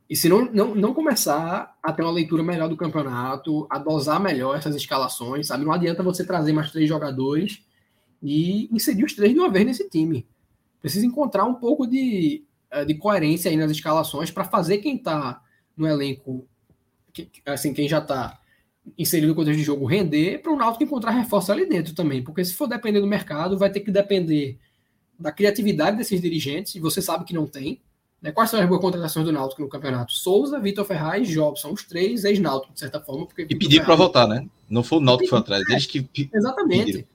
E 0.08 0.16
se 0.16 0.28
não, 0.28 0.44
não, 0.46 0.74
não 0.74 0.92
começar 0.92 1.78
a 1.80 1.92
ter 1.92 2.02
uma 2.02 2.10
leitura 2.10 2.42
melhor 2.42 2.68
do 2.68 2.76
campeonato, 2.76 3.64
a 3.70 3.78
dosar 3.78 4.18
melhor 4.18 4.56
essas 4.56 4.74
escalações, 4.74 5.46
sabe? 5.46 5.64
Não 5.64 5.72
adianta 5.72 6.02
você 6.02 6.26
trazer 6.26 6.52
mais 6.52 6.72
três 6.72 6.88
jogadores 6.88 7.64
e 8.20 8.68
inserir 8.74 9.04
os 9.04 9.14
três 9.14 9.32
de 9.32 9.38
uma 9.38 9.48
vez 9.48 9.64
nesse 9.64 9.88
time. 9.88 10.26
Precisa 10.80 11.06
encontrar 11.06 11.44
um 11.44 11.54
pouco 11.54 11.86
de, 11.86 12.42
é, 12.72 12.84
de 12.84 12.94
coerência 12.96 13.48
aí 13.48 13.56
nas 13.56 13.70
escalações 13.70 14.32
para 14.32 14.42
fazer 14.42 14.78
quem 14.78 14.96
está 14.96 15.40
no 15.80 15.88
elenco, 15.88 16.46
assim, 17.46 17.72
quem 17.72 17.88
já 17.88 17.98
está 17.98 18.38
inserido 18.98 19.28
no 19.28 19.34
contexto 19.34 19.58
de 19.58 19.64
jogo 19.64 19.86
render, 19.86 20.38
para 20.42 20.52
o 20.52 20.56
Náutico 20.56 20.84
encontrar 20.84 21.10
reforço 21.10 21.50
ali 21.52 21.66
dentro 21.66 21.94
também, 21.94 22.22
porque 22.22 22.44
se 22.44 22.54
for 22.54 22.66
depender 22.66 23.00
do 23.00 23.06
mercado, 23.06 23.58
vai 23.58 23.70
ter 23.70 23.80
que 23.80 23.90
depender 23.90 24.58
da 25.18 25.30
criatividade 25.30 25.96
desses 25.96 26.20
dirigentes, 26.20 26.74
e 26.74 26.80
você 26.80 27.02
sabe 27.02 27.24
que 27.24 27.34
não 27.34 27.46
tem. 27.46 27.80
Né? 28.22 28.32
Quais 28.32 28.50
são 28.50 28.60
as 28.60 28.68
boas 28.68 28.80
contratações 28.80 29.24
do 29.24 29.32
Náutico 29.32 29.62
no 29.62 29.68
campeonato? 29.68 30.12
Souza, 30.12 30.58
Vitor 30.58 30.84
Ferraz, 30.84 31.28
Jobson, 31.28 31.72
os 31.72 31.84
três 31.84 32.24
ex-Náutico, 32.24 32.72
de 32.72 32.80
certa 32.80 33.00
forma. 33.00 33.26
Porque 33.26 33.42
e 33.42 33.56
pediram 33.56 33.84
para 33.84 33.94
voltar, 33.94 34.26
né? 34.26 34.46
Não 34.68 34.82
foi 34.82 34.98
o 34.98 35.00
Náutico 35.00 35.24
que 35.24 35.30
foi 35.30 35.38
atrás, 35.38 35.62
eles 35.68 35.86
que 35.86 36.08
Exatamente. 36.32 36.84
Pediram. 36.84 37.08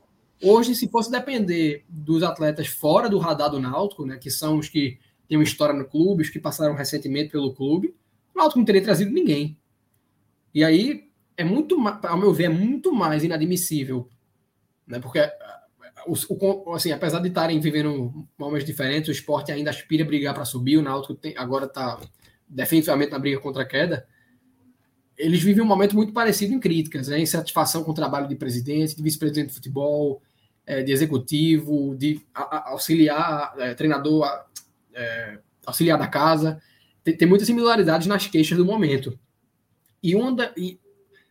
Hoje, 0.43 0.75
se 0.75 0.87
fosse 0.87 1.09
depender 1.09 1.83
dos 1.87 2.21
atletas 2.21 2.67
fora 2.67 3.09
do 3.09 3.17
radar 3.17 3.49
do 3.49 3.59
Náutico, 3.59 4.05
né, 4.05 4.17
que 4.17 4.29
são 4.29 4.57
os 4.57 4.67
que 4.67 4.99
têm 5.27 5.37
uma 5.37 5.43
história 5.43 5.73
no 5.73 5.85
clube, 5.85 6.23
os 6.23 6.29
que 6.29 6.39
passaram 6.39 6.75
recentemente 6.75 7.31
pelo 7.31 7.53
clube, 7.53 7.95
o 8.35 8.37
Náutico 8.37 8.59
não 8.59 8.65
teria 8.65 8.83
trazido 8.83 9.11
ninguém. 9.11 9.57
E 10.53 10.63
aí, 10.63 11.09
é 11.37 11.43
muito, 11.43 11.77
ao 12.03 12.17
meu 12.17 12.33
ver, 12.33 12.45
é 12.45 12.49
muito 12.49 12.93
mais 12.93 13.23
inadmissível, 13.23 14.09
né? 14.85 14.99
Porque 14.99 15.19
o, 16.05 16.13
o, 16.13 16.73
assim, 16.73 16.91
apesar 16.91 17.19
de 17.19 17.29
estarem 17.29 17.59
vivendo 17.59 18.27
momentos 18.37 18.65
diferentes, 18.65 19.09
o 19.09 19.11
esporte 19.11 19.51
ainda 19.51 19.69
aspira 19.69 20.03
a 20.03 20.07
brigar 20.07 20.33
para 20.33 20.45
subir, 20.45 20.77
o 20.77 20.81
Náutico 20.81 21.15
tem, 21.15 21.33
agora 21.37 21.65
está 21.65 21.99
definitivamente 22.47 23.11
na 23.11 23.19
briga 23.19 23.39
contra 23.39 23.63
a 23.63 23.65
queda. 23.65 24.05
Eles 25.17 25.41
vivem 25.41 25.63
um 25.63 25.67
momento 25.67 25.95
muito 25.95 26.11
parecido 26.11 26.53
em 26.53 26.59
críticas, 26.59 27.07
né? 27.07 27.19
insatisfação 27.19 27.83
com 27.83 27.91
o 27.91 27.95
trabalho 27.95 28.27
de 28.27 28.35
presidente, 28.35 28.95
de 28.95 29.01
vice-presidente 29.01 29.47
de 29.47 29.53
futebol, 29.53 30.21
é, 30.65 30.83
de 30.83 30.91
executivo, 30.91 31.95
de 31.95 32.21
auxiliar, 32.33 33.53
é, 33.57 33.73
treinador, 33.73 34.27
é, 34.93 35.39
auxiliar 35.65 35.97
da 35.97 36.07
casa 36.07 36.61
tem, 37.05 37.15
tem 37.15 37.27
muitas 37.27 37.45
similaridades 37.45 38.07
nas 38.07 38.25
queixas 38.25 38.57
do 38.57 38.65
momento. 38.65 39.17
E 40.01 40.15
uma, 40.15 40.33
da, 40.33 40.51
e 40.57 40.79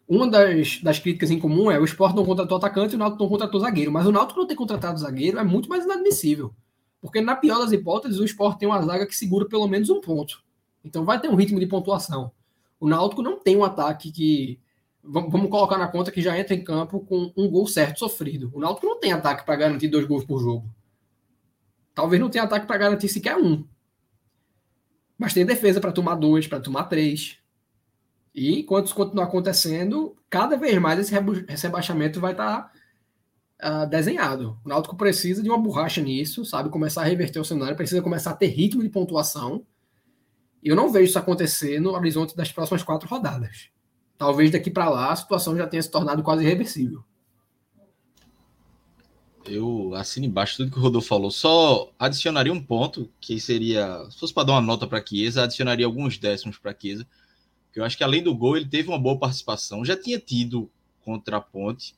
uma 0.08 0.30
das, 0.30 0.80
das, 0.80 1.00
críticas 1.00 1.32
em 1.32 1.38
comum 1.38 1.68
é 1.68 1.78
o 1.80 1.84
esporte 1.84 2.14
não 2.14 2.24
contratou 2.24 2.56
atacante 2.56 2.92
e 2.92 2.96
o 2.96 2.98
Náutico 2.98 3.24
não 3.24 3.28
contratou 3.28 3.60
zagueiro. 3.60 3.90
Mas 3.90 4.06
o 4.06 4.12
Náutico 4.12 4.38
não 4.38 4.46
ter 4.46 4.54
contratado 4.54 5.00
zagueiro 5.00 5.38
é 5.38 5.42
muito 5.42 5.68
mais 5.68 5.84
inadmissível. 5.84 6.54
Porque, 7.00 7.20
na 7.20 7.34
pior 7.34 7.58
das 7.58 7.72
hipóteses, 7.72 8.20
o 8.20 8.24
esporte 8.24 8.60
tem 8.60 8.68
uma 8.68 8.80
zaga 8.80 9.04
que 9.04 9.16
segura 9.16 9.46
pelo 9.46 9.66
menos 9.66 9.90
um 9.90 10.00
ponto. 10.00 10.42
Então 10.84 11.04
vai 11.04 11.20
ter 11.20 11.28
um 11.28 11.34
ritmo 11.34 11.58
de 11.58 11.66
pontuação. 11.66 12.30
O 12.78 12.88
Náutico 12.88 13.20
não 13.20 13.38
tem 13.38 13.56
um 13.56 13.64
ataque 13.64 14.12
que. 14.12 14.60
Vamos 15.02 15.50
colocar 15.50 15.76
na 15.76 15.88
conta 15.88 16.10
que 16.10 16.22
já 16.22 16.38
entra 16.38 16.54
em 16.54 16.64
campo 16.64 17.00
com 17.00 17.30
um 17.36 17.50
gol 17.50 17.66
certo 17.66 17.98
sofrido. 17.98 18.50
O 18.54 18.60
Náutico 18.60 18.86
não 18.86 18.98
tem 18.98 19.12
ataque 19.12 19.44
para 19.44 19.56
garantir 19.56 19.88
dois 19.88 20.06
gols 20.06 20.24
por 20.24 20.40
jogo. 20.40 20.70
Talvez 21.94 22.20
não 22.20 22.30
tenha 22.30 22.44
ataque 22.44 22.66
para 22.66 22.78
garantir 22.78 23.08
sequer 23.08 23.36
um. 23.36 23.66
Mas 25.18 25.32
tem 25.32 25.46
defesa 25.46 25.80
para 25.80 25.92
tomar 25.92 26.16
dois, 26.16 26.46
para 26.46 26.60
tomar 26.60 26.84
três. 26.84 27.38
E 28.34 28.60
enquanto 28.60 28.86
isso 28.86 28.94
continuar 28.94 29.24
acontecendo, 29.24 30.16
cada 30.28 30.56
vez 30.56 30.76
mais 30.78 30.98
esse 30.98 31.14
rebaixamento 31.62 32.20
vai 32.20 32.32
estar 32.32 32.72
tá, 33.60 33.84
uh, 33.84 33.86
desenhado. 33.86 34.58
O 34.64 34.68
Náutico 34.68 34.96
precisa 34.96 35.42
de 35.42 35.48
uma 35.48 35.58
borracha 35.58 36.00
nisso, 36.00 36.44
sabe? 36.44 36.68
Começar 36.68 37.02
a 37.02 37.04
reverter 37.04 37.38
o 37.38 37.44
cenário, 37.44 37.76
precisa 37.76 38.02
começar 38.02 38.32
a 38.32 38.36
ter 38.36 38.48
ritmo 38.48 38.82
de 38.82 38.88
pontuação. 38.88 39.64
E 40.62 40.68
eu 40.68 40.74
não 40.74 40.90
vejo 40.90 41.10
isso 41.10 41.18
acontecer 41.18 41.78
no 41.80 41.92
horizonte 41.92 42.36
das 42.36 42.50
próximas 42.50 42.82
quatro 42.82 43.08
rodadas. 43.08 43.68
Talvez 44.18 44.50
daqui 44.50 44.70
para 44.70 44.88
lá 44.88 45.12
a 45.12 45.16
situação 45.16 45.56
já 45.56 45.66
tenha 45.66 45.82
se 45.82 45.90
tornado 45.90 46.22
quase 46.22 46.42
irreversível. 46.42 47.04
Eu 49.46 49.94
assino 49.94 50.26
embaixo 50.26 50.56
tudo 50.56 50.70
que 50.70 50.78
o 50.78 50.80
Rodolfo 50.80 51.08
falou. 51.08 51.30
Só 51.30 51.92
adicionaria 51.98 52.52
um 52.52 52.62
ponto, 52.62 53.10
que 53.20 53.38
seria. 53.38 54.06
Se 54.10 54.18
fosse 54.18 54.32
para 54.32 54.44
dar 54.44 54.52
uma 54.54 54.60
nota 54.60 54.86
para 54.86 55.04
Chiesa, 55.04 55.44
adicionaria 55.44 55.84
alguns 55.84 56.16
décimos 56.18 56.58
para 56.58 56.74
Chiesa. 56.78 57.06
Que 57.72 57.80
eu 57.80 57.84
acho 57.84 57.96
que 57.96 58.04
além 58.04 58.22
do 58.22 58.34
gol, 58.34 58.56
ele 58.56 58.66
teve 58.66 58.88
uma 58.88 58.98
boa 58.98 59.18
participação. 59.18 59.84
Já 59.84 59.96
tinha 59.96 60.18
tido 60.18 60.70
contra 61.02 61.36
a 61.36 61.40
Ponte. 61.40 61.94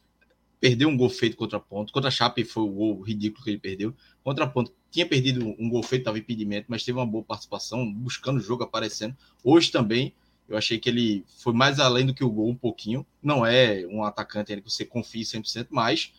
Perdeu 0.59 0.89
um 0.89 0.97
gol 0.97 1.09
feito 1.09 1.37
contra 1.37 1.59
a 1.59 1.61
Ponte. 1.61 1.93
Contra 1.93 2.09
a 2.09 2.11
Chape 2.11 2.45
foi 2.45 2.65
o 2.65 2.69
gol 2.69 3.01
ridículo 3.03 3.45
que 3.45 3.51
ele 3.51 3.59
perdeu. 3.59 3.95
Contra 4.25 4.45
a 4.45 4.49
Ponte 4.49 4.73
tinha 4.91 5.07
perdido 5.07 5.55
um 5.59 5.69
gol 5.69 5.83
feito, 5.83 6.03
estava 6.03 6.19
impedimento, 6.19 6.67
mas 6.69 6.83
teve 6.83 6.99
uma 6.99 7.07
boa 7.07 7.23
participação, 7.23 7.91
buscando 7.93 8.39
o 8.39 8.41
jogo, 8.41 8.65
aparecendo. 8.65 9.15
Hoje 9.45 9.71
também, 9.71 10.15
eu 10.49 10.57
achei 10.57 10.79
que 10.79 10.89
ele 10.89 11.25
foi 11.39 11.53
mais 11.53 11.79
além 11.79 12.07
do 12.07 12.15
que 12.15 12.25
o 12.25 12.31
gol 12.31 12.49
um 12.49 12.55
pouquinho. 12.55 13.07
Não 13.23 13.45
é 13.45 13.87
um 13.91 14.03
atacante 14.03 14.57
que 14.57 14.71
você 14.71 14.85
confie 14.85 15.23
100%, 15.23 15.67
mas 15.71 16.13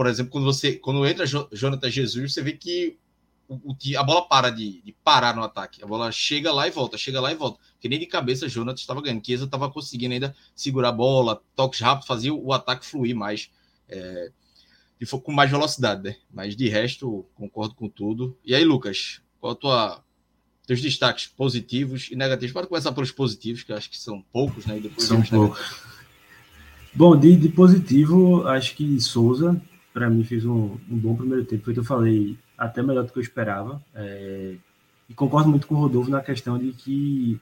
por 0.00 0.06
exemplo, 0.06 0.32
quando 0.32 0.46
você 0.46 0.76
quando 0.76 1.06
entra 1.06 1.26
Jonathan 1.26 1.90
Jesus, 1.90 2.32
você 2.32 2.40
vê 2.40 2.54
que 2.54 2.96
o, 3.46 3.56
o, 3.56 3.76
a 3.98 4.02
bola 4.02 4.26
para 4.26 4.48
de, 4.48 4.80
de, 4.80 4.92
parar 5.04 5.36
no 5.36 5.42
ataque. 5.42 5.84
A 5.84 5.86
bola 5.86 6.10
chega 6.10 6.50
lá 6.50 6.66
e 6.66 6.70
volta, 6.70 6.96
chega 6.96 7.20
lá 7.20 7.30
e 7.30 7.34
volta. 7.34 7.60
Que 7.78 7.86
nem 7.86 7.98
de 7.98 8.06
cabeça 8.06 8.48
Jonathan 8.48 8.80
estava 8.80 9.02
ganhando. 9.02 9.22
Chiesa 9.22 9.44
estava 9.44 9.70
conseguindo 9.70 10.14
ainda 10.14 10.34
segurar 10.56 10.88
a 10.88 10.92
bola, 10.92 11.42
toques 11.54 11.80
rápidos, 11.80 12.06
fazia 12.06 12.32
o 12.32 12.50
ataque 12.50 12.86
fluir 12.86 13.14
mais. 13.14 13.50
É, 13.90 14.32
e 14.98 15.04
for 15.04 15.20
com 15.20 15.32
mais 15.32 15.50
velocidade, 15.50 16.02
né? 16.02 16.16
Mas 16.32 16.56
de 16.56 16.66
resto, 16.66 17.26
concordo 17.34 17.74
com 17.74 17.86
tudo. 17.86 18.34
E 18.42 18.54
aí, 18.54 18.64
Lucas, 18.64 19.20
qual 19.38 19.52
a 19.52 19.54
tua 19.54 20.04
teus 20.66 20.80
destaques 20.80 21.26
positivos 21.26 22.08
e 22.10 22.16
negativos. 22.16 22.54
Pode 22.54 22.68
começar 22.68 22.92
pelos 22.92 23.12
positivos, 23.12 23.62
que 23.62 23.72
acho 23.74 23.90
que 23.90 23.98
são 23.98 24.24
poucos, 24.32 24.64
né? 24.64 24.78
E 24.78 24.80
depois 24.80 25.06
são 25.06 25.20
poucos. 25.20 25.60
Bom, 26.92 27.16
de, 27.16 27.36
de, 27.36 27.48
positivo, 27.48 28.48
acho 28.48 28.74
que 28.74 29.00
Souza, 29.00 29.60
para 29.92 30.08
mim, 30.08 30.24
fez 30.24 30.44
um, 30.44 30.76
um, 30.90 30.98
bom 30.98 31.16
primeiro 31.16 31.44
tempo. 31.44 31.64
Foi 31.64 31.72
o 31.72 31.74
que 31.74 31.80
eu 31.80 31.84
falei, 31.84 32.38
até 32.56 32.82
melhor 32.82 33.04
do 33.04 33.12
que 33.12 33.18
eu 33.18 33.22
esperava. 33.22 33.82
É, 33.94 34.54
e 35.08 35.14
concordo 35.14 35.48
muito 35.48 35.66
com 35.66 35.74
o 35.74 35.78
Rodolfo 35.78 36.10
na 36.10 36.20
questão 36.20 36.58
de 36.58 36.72
que 36.72 37.40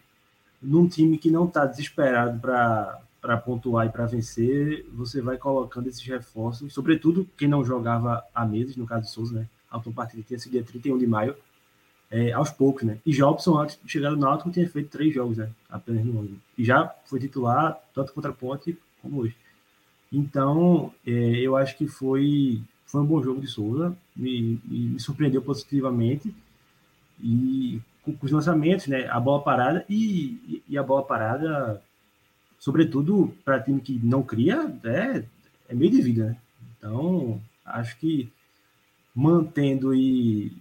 num 0.60 0.88
time 0.88 1.18
que 1.18 1.30
não 1.30 1.46
está 1.46 1.66
desesperado 1.66 2.40
para 2.40 3.36
pontuar 3.38 3.86
e 3.86 3.90
para 3.90 4.06
vencer, 4.06 4.86
você 4.92 5.20
vai 5.20 5.36
colocando 5.36 5.88
esses 5.88 6.02
reforços, 6.02 6.72
sobretudo 6.72 7.28
quem 7.36 7.46
não 7.46 7.64
jogava 7.64 8.24
há 8.34 8.44
meses, 8.44 8.76
no 8.76 8.86
caso 8.86 9.02
de 9.02 9.10
Souza, 9.10 9.40
né? 9.40 9.48
A 9.70 9.76
última 9.76 9.94
partida 9.94 10.22
tinha 10.26 10.38
sido 10.38 10.52
dia 10.52 10.62
31 10.62 10.98
de 10.98 11.06
maio, 11.06 11.36
é, 12.10 12.32
aos 12.32 12.50
poucos, 12.50 12.84
né? 12.84 12.98
E 13.04 13.12
Jobson, 13.12 13.58
antes 13.58 13.78
de 13.82 13.90
chegar 13.90 14.10
no 14.10 14.16
Náutico, 14.16 14.50
tinha 14.50 14.68
feito 14.68 14.88
três 14.88 15.14
jogos, 15.14 15.36
né? 15.36 15.50
Apenas 15.68 16.04
no 16.04 16.20
ano. 16.20 16.40
E 16.56 16.64
já 16.64 16.88
foi 17.04 17.20
titular, 17.20 17.78
tanto 17.94 18.12
contra 18.12 18.30
a 18.30 18.34
Ponte 18.34 18.78
como 19.02 19.20
hoje. 19.20 19.36
Então, 20.12 20.92
é, 21.06 21.10
eu 21.10 21.56
acho 21.56 21.76
que 21.76 21.86
foi, 21.86 22.62
foi 22.86 23.02
um 23.02 23.06
bom 23.06 23.22
jogo 23.22 23.40
de 23.40 23.46
Souza, 23.46 23.96
me, 24.16 24.58
me 24.64 24.98
surpreendeu 24.98 25.42
positivamente. 25.42 26.34
E 27.20 27.80
com, 28.02 28.14
com, 28.14 28.26
os 28.26 28.32
lançamentos, 28.32 28.86
né? 28.86 29.06
A 29.08 29.20
bola 29.20 29.42
parada 29.42 29.84
e, 29.88 30.62
e 30.68 30.78
a 30.78 30.82
bola 30.82 31.02
parada, 31.02 31.82
sobretudo 32.58 33.34
para 33.44 33.60
time 33.60 33.80
que 33.80 34.00
não 34.02 34.22
cria, 34.22 34.74
é, 34.84 35.24
é 35.68 35.74
meio 35.74 35.90
de 35.90 36.00
vida, 36.00 36.26
né? 36.26 36.36
Então, 36.78 37.40
acho 37.64 37.98
que 37.98 38.30
mantendo 39.14 39.94
e, 39.94 40.56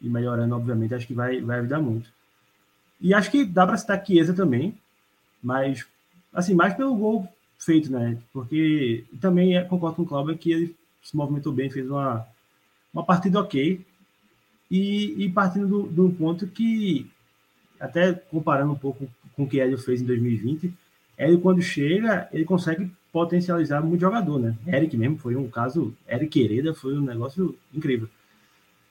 e 0.00 0.08
melhorando, 0.08 0.54
obviamente, 0.56 0.94
acho 0.94 1.06
que 1.06 1.14
vai, 1.14 1.40
vai 1.40 1.60
ajudar 1.60 1.80
muito. 1.80 2.10
E 3.00 3.14
acho 3.14 3.30
que 3.30 3.44
dá 3.44 3.66
para 3.66 3.76
citar 3.76 4.04
Chiesa 4.04 4.34
também, 4.34 4.76
mas, 5.42 5.86
assim, 6.32 6.54
mais 6.54 6.74
pelo 6.74 6.94
gol 6.96 7.28
feito, 7.60 7.92
né? 7.92 8.18
Porque 8.32 9.04
também 9.20 9.56
é, 9.56 9.62
concordo 9.62 9.96
com 9.96 10.02
o 10.02 10.06
Cláudio 10.06 10.36
que 10.36 10.50
ele 10.50 10.76
se 11.02 11.16
movimentou 11.16 11.52
bem, 11.52 11.70
fez 11.70 11.88
uma, 11.88 12.26
uma 12.92 13.04
partida 13.04 13.38
ok. 13.38 13.84
E, 14.70 15.24
e 15.24 15.30
partindo 15.30 15.68
do, 15.68 15.82
do 15.82 16.10
ponto 16.14 16.46
que, 16.46 17.08
até 17.78 18.12
comparando 18.12 18.72
um 18.72 18.78
pouco 18.78 19.06
com 19.36 19.44
o 19.44 19.48
que 19.48 19.58
ele 19.58 19.76
fez 19.76 20.00
em 20.00 20.06
2020, 20.06 20.72
ele 21.18 21.38
quando 21.38 21.60
chega, 21.60 22.28
ele 22.32 22.44
consegue 22.44 22.90
potencializar 23.12 23.82
muito 23.82 24.00
jogador, 24.00 24.38
né? 24.38 24.56
Eric 24.66 24.96
mesmo 24.96 25.18
foi 25.18 25.36
um 25.36 25.48
caso, 25.48 25.94
Eric 26.08 26.40
Hereda 26.40 26.72
foi 26.72 26.96
um 26.96 27.02
negócio 27.02 27.56
incrível. 27.74 28.08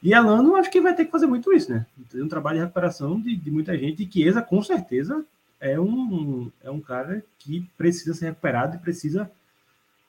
E 0.04 0.14
Elano 0.14 0.56
acho 0.56 0.70
que 0.70 0.82
vai 0.82 0.96
ter 0.96 1.06
que 1.06 1.12
fazer 1.12 1.26
muito 1.26 1.52
isso, 1.54 1.72
né? 1.72 1.86
Tem 2.10 2.22
um 2.22 2.28
trabalho 2.28 2.58
de 2.58 2.64
recuperação 2.64 3.20
de, 3.20 3.36
de 3.36 3.50
muita 3.50 3.78
gente, 3.78 4.04
e 4.04 4.12
Chiesa, 4.12 4.41
com 4.41 4.62
certeza, 4.62 5.26
é 5.60 5.80
um, 5.80 6.52
é 6.64 6.69
um 6.69 6.80
cara 6.80 7.23
que 7.40 7.68
precisa 7.77 8.14
ser 8.14 8.26
recuperado 8.26 8.76
e 8.76 8.80
precisa 8.80 9.30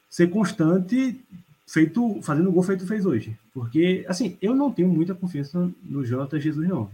ser 0.09 0.28
constante, 0.28 1.20
feito 1.66 2.20
fazendo 2.22 2.48
o 2.48 2.52
gol 2.52 2.62
feito 2.62 2.86
fez 2.86 3.06
hoje. 3.06 3.36
Porque, 3.52 4.05
assim, 4.09 4.36
eu 4.40 4.55
não 4.55 4.72
tenho 4.72 4.89
muita 4.89 5.14
confiança 5.14 5.70
no 5.82 6.05
Jonathan 6.05 6.40
Jesus, 6.40 6.68
não. 6.68 6.90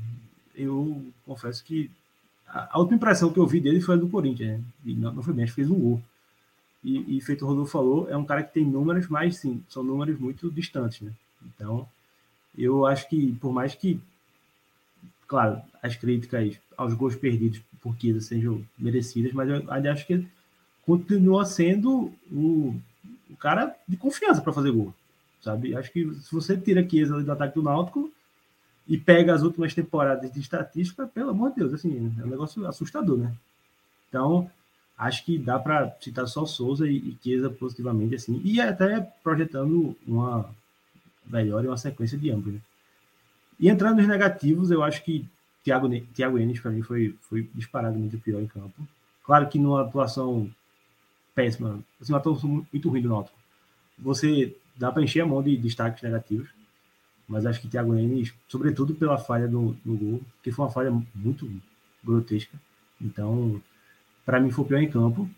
Eu 0.55 1.05
confesso 1.25 1.65
que 1.65 1.91
a, 2.47 2.79
última 2.79 2.97
impressão 2.97 3.33
que 3.33 3.39
eu 3.39 3.47
vi 3.47 3.61
dele 3.61 3.81
foi 3.81 3.95
a 3.95 3.99
do 3.99 4.09
Corinthians, 4.09 4.59
né? 4.59 4.65
E 4.85 4.95
não, 4.95 5.13
não 5.13 5.23
foi 5.23 5.35
bem, 5.35 5.47
fez 5.47 5.71
um 5.71 5.79
gol. 5.79 6.03
E, 6.83 7.17
e 7.17 7.21
feito 7.21 7.45
o 7.45 7.49
Rodolfo 7.49 7.73
falou, 7.73 8.09
é 8.09 8.17
um 8.17 8.25
cara 8.25 8.43
que 8.43 8.55
tem 8.55 8.65
números, 8.65 9.09
mas 9.09 9.39
sim, 9.39 9.63
são 9.69 9.83
números 9.83 10.19
muito 10.19 10.51
distantes, 10.51 11.01
né? 11.01 11.13
Então, 11.45 11.87
eu 12.57 12.87
acho 12.87 13.09
que, 13.09 13.35
por 13.35 13.53
mais 13.53 13.75
que, 13.75 14.01
claro, 15.27 15.61
as 15.83 15.97
críticas 15.97 16.57
aos 16.77 16.95
gols 16.95 17.17
perdidos 17.17 17.61
por 17.87 17.97
Kisa 17.97 18.21
sejam 18.21 18.65
merecidas, 18.77 19.33
mas 19.33 19.49
eu 19.49 19.93
acho 19.93 20.05
que 20.09 20.27
continua 20.85 21.45
sendo 21.45 22.13
o, 22.33 22.75
o 23.31 23.37
cara 23.39 23.77
de 23.87 23.97
confiança 23.97 24.43
para 24.43 24.53
fazer 24.53 24.73
gol, 24.73 24.93
sabe? 25.41 25.77
Acho 25.77 25.93
que 25.93 26.13
se 26.15 26.35
você 26.35 26.57
tira 26.57 26.83
Kisa 26.83 27.23
do 27.23 27.31
ataque 27.31 27.55
do 27.55 27.63
Náutico 27.63 28.11
e 28.89 28.99
pega 28.99 29.33
as 29.33 29.43
últimas 29.43 29.73
temporadas 29.73 30.33
de 30.33 30.41
estatística, 30.41 31.07
pelo 31.07 31.31
amor 31.31 31.51
de 31.51 31.57
Deus, 31.59 31.75
assim, 31.75 32.13
é 32.21 32.25
um 32.25 32.29
negócio 32.29 32.67
assustador, 32.67 33.19
né? 33.19 33.33
Então, 34.09 34.51
acho 34.99 35.25
que 35.25 35.39
dá 35.39 35.57
para 35.57 35.97
citar 36.01 36.27
só 36.27 36.45
Souza 36.45 36.89
e, 36.89 36.97
e 36.97 37.17
Chiesa 37.23 37.49
positivamente, 37.49 38.17
assim, 38.17 38.41
e 38.45 38.61
até 38.61 39.01
projetando 39.23 39.97
uma 40.05 40.51
melhor 41.25 41.65
e 41.65 41.69
uma 41.69 41.77
sequência 41.77 42.19
de 42.19 42.33
ambos. 42.33 42.53
Né? 42.53 42.61
E 43.61 43.69
entrando 43.69 43.99
nos 43.99 44.09
negativos, 44.09 44.73
eu 44.73 44.83
acho 44.83 45.05
que 45.05 45.25
Thiago, 45.67 45.89
Thiago 46.15 46.39
Enes, 46.39 46.61
para 46.61 46.71
mim, 46.71 46.81
foi, 46.83 47.17
foi 47.23 47.49
muito 47.93 48.19
pior 48.19 48.41
em 48.41 48.47
campo. 48.47 48.87
Claro 49.25 49.49
que 49.49 49.59
numa 49.59 49.83
atuação 49.83 50.49
péssima, 51.35 51.81
assim, 52.01 52.13
uma 52.13 52.19
atuação 52.19 52.65
muito 52.73 52.89
ruim 52.89 53.03
do 53.03 53.09
Náutico, 53.09 53.37
você 53.99 54.57
dá 54.77 54.93
para 54.93 55.03
encher 55.03 55.23
a 55.23 55.27
mão 55.27 55.43
de 55.43 55.57
destaques 55.57 56.03
negativos, 56.05 56.49
mas 57.27 57.45
acho 57.45 57.61
que 57.61 57.67
Thiago 57.67 57.97
Enes, 57.97 58.33
sobretudo 58.47 58.95
pela 58.95 59.19
falha 59.19 59.49
do, 59.49 59.77
do 59.85 59.97
gol, 59.97 60.21
que 60.41 60.53
foi 60.53 60.65
uma 60.65 60.71
falha 60.71 60.93
muito 61.13 61.51
grotesca, 62.05 62.57
então, 63.01 63.61
para 64.25 64.39
mim, 64.39 64.53
foi 64.53 64.65
pior 64.65 64.79
em 64.79 64.89
campo. 64.89 65.29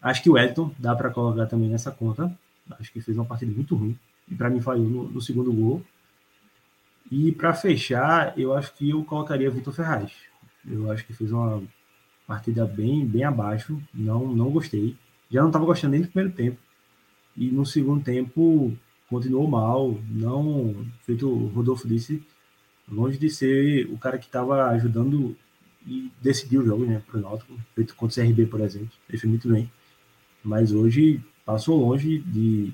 Acho 0.00 0.22
que 0.22 0.30
o 0.30 0.38
Elton 0.38 0.72
dá 0.78 0.94
para 0.94 1.10
colocar 1.10 1.46
também 1.46 1.68
nessa 1.68 1.90
conta. 1.90 2.32
Acho 2.78 2.92
que 2.92 3.00
fez 3.00 3.16
uma 3.16 3.26
partida 3.26 3.52
muito 3.52 3.74
ruim 3.74 3.98
e 4.30 4.34
para 4.36 4.48
mim 4.48 4.60
falhou 4.60 4.88
no, 4.88 5.08
no, 5.08 5.20
segundo 5.20 5.52
gol. 5.52 5.82
E 7.10 7.32
para 7.32 7.54
fechar, 7.54 8.38
eu 8.38 8.54
acho 8.54 8.74
que 8.74 8.90
eu 8.90 9.04
colocaria 9.04 9.50
Vitor 9.50 9.72
Ferraz. 9.72 10.12
Eu 10.66 10.90
acho 10.90 11.06
que 11.06 11.12
fez 11.12 11.32
uma 11.32 11.62
partida 12.26 12.66
bem, 12.66 13.06
bem 13.06 13.24
abaixo. 13.24 13.80
Não, 13.94 14.28
não 14.28 14.50
gostei. 14.50 14.96
Já 15.30 15.40
não 15.40 15.48
estava 15.48 15.64
gostando 15.64 15.92
nem 15.92 16.02
do 16.02 16.08
primeiro 16.08 16.34
tempo. 16.34 16.58
E 17.36 17.50
no 17.50 17.64
segundo 17.64 18.02
tempo 18.02 18.76
continuou 19.08 19.48
mal. 19.48 19.98
Não, 20.10 20.86
feito 21.02 21.28
o 21.28 21.46
Rodolfo 21.48 21.88
disse, 21.88 22.22
longe 22.90 23.18
de 23.18 23.30
ser 23.30 23.86
o 23.90 23.98
cara 23.98 24.18
que 24.18 24.26
estava 24.26 24.66
ajudando 24.70 25.36
e 25.86 26.12
decidiu 26.20 26.60
o 26.60 26.66
jogo, 26.66 26.84
né, 26.84 27.02
para 27.06 27.18
o 27.18 27.22
Náutico, 27.22 27.54
feito 27.74 27.94
contra 27.94 28.22
o 28.22 28.26
CRB, 28.26 28.46
por 28.46 28.60
exemplo. 28.60 28.90
Ele 29.08 29.18
fez 29.18 29.24
muito 29.24 29.48
bem. 29.48 29.70
Mas 30.44 30.72
hoje 30.72 31.22
passou 31.46 31.78
longe 31.78 32.18
de, 32.18 32.72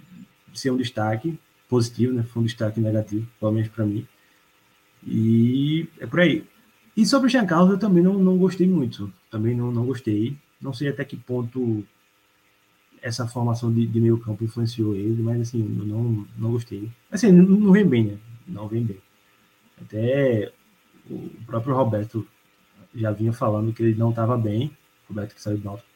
ser 0.52 0.70
um 0.70 0.76
destaque 0.76 1.38
positivo, 1.68 2.12
né? 2.12 2.22
Foi 2.22 2.42
um 2.42 2.46
destaque 2.46 2.80
negativo, 2.80 3.26
pelo 3.38 3.52
menos 3.52 3.68
para 3.68 3.84
mim. 3.84 4.06
E 5.06 5.88
é 5.98 6.06
por 6.06 6.20
aí. 6.20 6.44
E 6.96 7.04
sobre 7.04 7.26
o 7.26 7.30
Jean 7.30 7.46
Carlos, 7.46 7.70
eu 7.70 7.78
também 7.78 8.02
não, 8.02 8.18
não 8.18 8.38
gostei 8.38 8.66
muito. 8.66 9.12
Também 9.30 9.54
não, 9.54 9.70
não 9.70 9.84
gostei. 9.84 10.36
Não 10.60 10.72
sei 10.72 10.88
até 10.88 11.04
que 11.04 11.16
ponto 11.16 11.84
essa 13.02 13.26
formação 13.26 13.72
de, 13.72 13.86
de 13.86 14.00
meio 14.00 14.18
campo 14.18 14.44
influenciou 14.44 14.94
ele, 14.94 15.22
mas 15.22 15.40
assim, 15.40 15.62
não, 15.62 16.26
não 16.38 16.52
gostei. 16.52 16.90
Assim, 17.10 17.30
não, 17.30 17.44
não 17.44 17.72
vem 17.72 17.86
bem, 17.86 18.04
né? 18.04 18.18
Não 18.46 18.66
vem 18.66 18.82
bem. 18.82 18.98
Até 19.80 20.52
o 21.10 21.28
próprio 21.46 21.74
Roberto 21.74 22.26
já 22.94 23.10
vinha 23.10 23.32
falando 23.32 23.72
que 23.72 23.82
ele 23.82 23.94
não 23.94 24.10
estava 24.10 24.38
bem. 24.38 24.70
Roberto 25.08 25.34
que 25.34 25.42
saiu 25.42 25.58
do 25.58 25.64
Náutico 25.64 25.94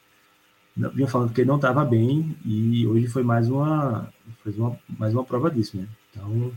vinha 0.94 1.08
falando 1.08 1.32
que 1.32 1.40
ele 1.40 1.48
não 1.48 1.56
estava 1.56 1.84
bem 1.84 2.36
e 2.44 2.86
hoje 2.86 3.08
foi 3.08 3.22
mais 3.22 3.50
uma, 3.50 4.12
foi 4.42 4.52
uma, 4.52 4.78
mais 4.88 5.12
uma 5.12 5.24
prova 5.24 5.50
disso, 5.50 5.76
né? 5.76 5.88
Então, 6.10 6.52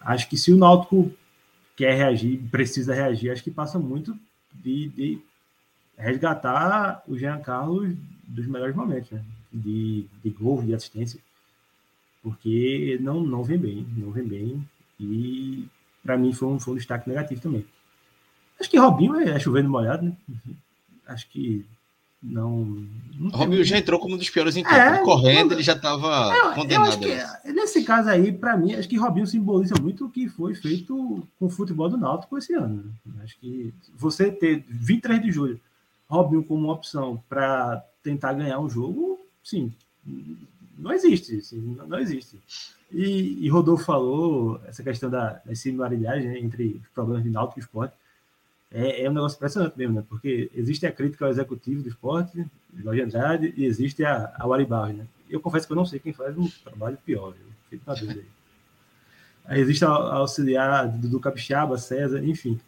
acho 0.00 0.28
que 0.28 0.36
se 0.36 0.52
o 0.52 0.56
Náutico 0.56 1.10
quer 1.76 1.94
reagir, 1.94 2.40
precisa 2.50 2.94
reagir, 2.94 3.30
acho 3.30 3.42
que 3.42 3.50
passa 3.50 3.78
muito 3.78 4.16
de, 4.52 4.88
de 4.88 5.18
resgatar 5.96 7.02
o 7.06 7.16
Jean 7.16 7.40
Carlos 7.40 7.94
dos 8.26 8.46
melhores 8.46 8.74
momentos, 8.74 9.10
né? 9.10 9.24
De, 9.52 10.06
de 10.22 10.30
gol, 10.30 10.62
de 10.62 10.74
assistência, 10.74 11.20
porque 12.22 12.98
não, 13.00 13.20
não 13.20 13.44
vem 13.44 13.58
bem, 13.58 13.86
não 13.96 14.10
vem 14.10 14.26
bem 14.26 14.68
e 14.98 15.68
para 16.02 16.16
mim 16.18 16.32
foi 16.32 16.48
um, 16.48 16.58
foi 16.58 16.74
um 16.74 16.76
destaque 16.76 17.08
negativo 17.08 17.40
também. 17.40 17.64
Acho 18.58 18.70
que 18.70 18.78
Robinho 18.78 19.16
é, 19.16 19.30
é 19.30 19.38
chovendo 19.38 19.68
molhado, 19.68 20.04
né? 20.04 20.16
Acho 21.06 21.28
que 21.28 21.64
não. 22.24 22.86
não 23.18 23.30
Romil 23.30 23.62
já 23.62 23.76
entrou 23.76 24.00
como 24.00 24.14
um 24.14 24.18
dos 24.18 24.30
piores 24.30 24.56
em 24.56 24.62
campo. 24.62 24.76
É, 24.76 24.98
correndo, 25.04 25.52
ele 25.52 25.62
já 25.62 25.74
estava 25.74 26.34
é, 26.34 26.54
condenado. 26.54 26.98
Que, 26.98 27.52
nesse 27.52 27.84
caso 27.84 28.08
aí, 28.08 28.32
para 28.32 28.56
mim, 28.56 28.74
acho 28.74 28.88
que 28.88 28.96
Robinho 28.96 29.26
simboliza 29.26 29.74
muito 29.80 30.06
o 30.06 30.10
que 30.10 30.28
foi 30.28 30.54
feito 30.54 31.22
com 31.38 31.46
o 31.46 31.50
futebol 31.50 31.88
do 31.88 31.98
Náutico 31.98 32.38
esse 32.38 32.54
ano. 32.54 32.92
Né? 33.04 33.22
Acho 33.22 33.38
que 33.38 33.74
você 33.94 34.30
ter 34.30 34.64
23 34.68 35.20
de 35.20 35.30
julho, 35.30 35.60
Robinho 36.08 36.42
como 36.42 36.72
opção 36.72 37.22
para 37.28 37.84
tentar 38.02 38.32
ganhar 38.32 38.58
um 38.58 38.70
jogo, 38.70 39.20
sim, 39.42 39.72
não 40.78 40.92
existe. 40.92 41.36
Assim, 41.36 41.76
não 41.86 41.98
existe. 41.98 42.38
E, 42.90 43.44
e 43.44 43.48
Rodolfo 43.48 43.84
falou 43.84 44.60
essa 44.66 44.82
questão 44.82 45.10
da, 45.10 45.40
da 45.44 45.54
similaridade 45.54 46.26
né, 46.26 46.38
entre 46.38 46.80
os 46.82 46.88
problemas 46.88 47.22
de 47.22 47.30
Náutico 47.30 47.60
e 47.60 47.62
esporte 47.62 47.94
é, 48.74 49.04
é, 49.04 49.10
um 49.10 49.12
negócio 49.12 49.36
impressionante 49.36 49.78
mesmo, 49.78 49.94
né? 49.94 50.04
Porque 50.08 50.50
existe 50.52 50.84
a 50.84 50.90
crítica 50.90 51.24
ao 51.24 51.30
executivo 51.30 51.80
do 51.80 51.88
esporte, 51.88 52.44
Jorge 52.76 53.02
Andrade, 53.02 53.54
e 53.56 53.64
existe 53.64 54.04
a, 54.04 54.34
a 54.36 54.44
Waribar, 54.48 54.92
né? 54.92 55.06
Eu 55.30 55.40
confesso 55.40 55.64
que 55.64 55.72
eu 55.72 55.76
não 55.76 55.86
sei 55.86 56.00
quem 56.00 56.12
faz 56.12 56.36
um 56.36 56.48
trabalho 56.64 56.98
pior, 57.06 57.32
viu? 57.32 57.46
Fico 57.70 57.84
na 57.86 57.94
dúvida 57.94 58.20
aí. 58.20 58.26
aí 59.46 59.60
existe 59.60 59.84
a, 59.84 59.90
a 59.90 60.16
auxiliar 60.16 60.88
do, 60.88 61.08
do 61.08 61.20
Capixaba, 61.20 61.78
César, 61.78 62.24
enfim. 62.24 62.58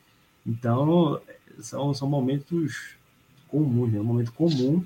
Então, 0.47 1.20
são, 1.59 1.93
são 1.93 2.09
momentos 2.09 2.95
comuns, 3.49 3.93
né? 3.93 3.99
Um 3.99 4.05
momento 4.05 4.33
comum, 4.33 4.85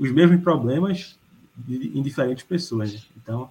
os 0.00 0.10
mesmos 0.10 0.42
problemas 0.42 1.16
de, 1.56 1.96
em 1.96 2.02
diferentes 2.02 2.42
pessoas. 2.42 2.92
Né? 2.92 3.00
Então, 3.16 3.48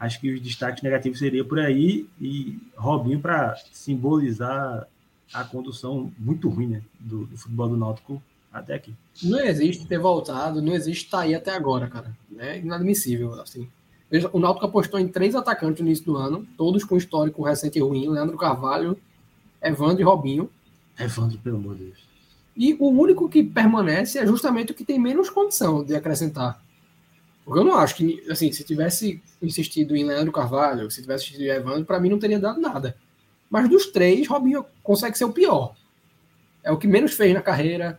acho 0.00 0.20
que 0.20 0.32
os 0.32 0.40
destaques 0.40 0.82
negativos 0.82 1.20
seria 1.20 1.44
por 1.44 1.60
aí 1.60 2.08
e 2.20 2.58
Robinho 2.76 3.20
para 3.20 3.54
simbolizar 3.70 4.88
a 5.34 5.42
condução 5.42 6.12
muito 6.16 6.48
ruim 6.48 6.68
né? 6.68 6.82
do, 6.98 7.26
do 7.26 7.36
futebol 7.36 7.68
do 7.68 7.76
Náutico 7.76 8.22
até 8.52 8.74
aqui. 8.74 8.94
Não 9.20 9.40
existe 9.40 9.84
ter 9.84 9.98
voltado, 9.98 10.62
não 10.62 10.72
existe 10.72 11.06
estar 11.06 11.18
tá 11.18 11.24
aí 11.24 11.34
até 11.34 11.50
agora, 11.50 11.88
cara. 11.88 12.16
É 12.38 12.58
inadmissível, 12.58 13.40
assim. 13.40 13.68
O 14.32 14.38
Náutico 14.38 14.66
apostou 14.66 15.00
em 15.00 15.08
três 15.08 15.34
atacantes 15.34 15.80
no 15.80 15.88
início 15.88 16.04
do 16.04 16.16
ano, 16.16 16.46
todos 16.56 16.84
com 16.84 16.96
histórico 16.96 17.42
recente 17.42 17.78
e 17.78 17.82
ruim, 17.82 18.08
Leandro 18.08 18.36
Carvalho, 18.36 18.96
Evandro 19.60 20.00
e 20.00 20.04
Robinho. 20.04 20.48
Evandro, 20.96 21.36
pelo 21.38 21.56
amor 21.56 21.74
de 21.74 21.86
Deus. 21.86 21.98
E 22.56 22.74
o 22.74 22.88
único 22.90 23.28
que 23.28 23.42
permanece 23.42 24.18
é 24.18 24.26
justamente 24.26 24.70
o 24.70 24.74
que 24.74 24.84
tem 24.84 25.00
menos 25.00 25.28
condição 25.28 25.82
de 25.82 25.96
acrescentar. 25.96 26.62
Porque 27.44 27.58
eu 27.58 27.64
não 27.64 27.76
acho 27.76 27.96
que, 27.96 28.22
assim, 28.30 28.52
se 28.52 28.62
tivesse 28.62 29.20
insistido 29.42 29.96
em 29.96 30.04
Leandro 30.04 30.30
Carvalho, 30.30 30.88
se 30.90 31.02
tivesse 31.02 31.24
insistido 31.24 31.46
em 31.46 31.50
Evandro, 31.50 31.84
para 31.84 31.98
mim 31.98 32.08
não 32.08 32.18
teria 32.18 32.38
dado 32.38 32.60
nada. 32.60 32.96
Mas 33.48 33.68
dos 33.68 33.86
três, 33.86 34.26
Robinho 34.26 34.64
consegue 34.82 35.16
ser 35.16 35.24
o 35.24 35.32
pior. 35.32 35.74
É 36.62 36.70
o 36.70 36.78
que 36.78 36.88
menos 36.88 37.14
fez 37.14 37.32
na 37.34 37.42
carreira, 37.42 37.98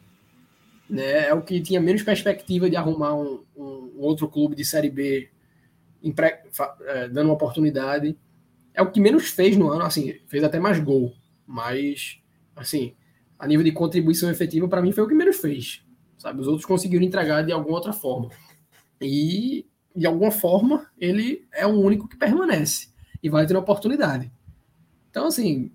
né? 0.89 1.27
É 1.27 1.33
o 1.33 1.41
que 1.41 1.61
tinha 1.61 1.79
menos 1.79 2.03
perspectiva 2.03 2.69
de 2.69 2.75
arrumar 2.75 3.13
um, 3.15 3.43
um 3.55 3.91
outro 3.99 4.27
clube 4.27 4.55
de 4.55 4.65
Série 4.65 4.89
B. 4.89 5.29
É, 6.85 7.07
dando 7.07 7.27
uma 7.27 7.33
oportunidade. 7.33 8.15
É 8.73 8.81
o 8.81 8.91
que 8.91 8.99
menos 8.99 9.29
fez 9.29 9.57
no 9.57 9.69
ano, 9.69 9.83
assim, 9.83 10.19
fez 10.27 10.43
até 10.43 10.59
mais 10.59 10.79
gol, 10.79 11.13
mas, 11.47 12.19
assim, 12.55 12.93
a 13.39 13.47
nível 13.47 13.63
de 13.63 13.71
contribuição 13.71 14.29
efetiva, 14.29 14.67
para 14.67 14.81
mim 14.81 14.91
foi 14.91 15.03
o 15.03 15.07
que 15.07 15.15
menos 15.15 15.37
fez, 15.37 15.83
sabe? 16.17 16.41
Os 16.41 16.47
outros 16.47 16.65
conseguiram 16.65 17.03
entregar 17.03 17.41
de 17.43 17.51
alguma 17.51 17.75
outra 17.75 17.91
forma. 17.91 18.29
E, 19.01 19.65
de 19.95 20.05
alguma 20.05 20.29
forma, 20.29 20.85
ele 20.97 21.47
é 21.51 21.65
o 21.65 21.71
único 21.71 22.07
que 22.07 22.17
permanece 22.17 22.89
e 23.23 23.29
vai 23.29 23.47
ter 23.47 23.55
oportunidade. 23.55 24.31
Então, 25.15 25.27
assim, 25.27 25.71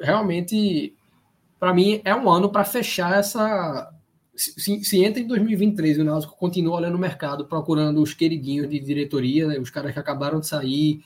realmente, 0.00 0.96
para 1.58 1.74
mim, 1.74 2.00
é 2.02 2.14
um 2.14 2.30
ano 2.30 2.48
para 2.48 2.64
fechar 2.64 3.18
essa, 3.18 3.92
se, 4.34 4.82
se, 4.82 5.04
entra 5.04 5.20
em 5.20 5.26
2023 5.26 5.98
e 5.98 6.00
o 6.00 6.04
Náutico 6.04 6.34
continua 6.34 6.76
olhando 6.76 6.94
o 6.94 6.98
mercado, 6.98 7.44
procurando 7.44 8.00
os 8.00 8.14
queridinhos 8.14 8.70
de 8.70 8.80
diretoria, 8.80 9.46
né, 9.46 9.58
os 9.58 9.68
caras 9.68 9.92
que 9.92 9.98
acabaram 9.98 10.40
de 10.40 10.46
sair, 10.46 11.04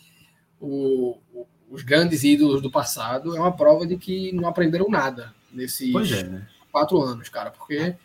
o, 0.60 1.18
o, 1.34 1.48
os 1.68 1.82
grandes 1.82 2.22
ídolos 2.22 2.62
do 2.62 2.70
passado, 2.70 3.36
é 3.36 3.40
uma 3.40 3.56
prova 3.56 3.84
de 3.84 3.96
que 3.96 4.30
não 4.30 4.46
aprenderam 4.46 4.88
nada 4.88 5.34
nesses 5.52 6.12
é, 6.12 6.22
né? 6.22 6.46
quatro 6.70 7.02
anos, 7.02 7.28
cara, 7.28 7.50
porque 7.50 7.96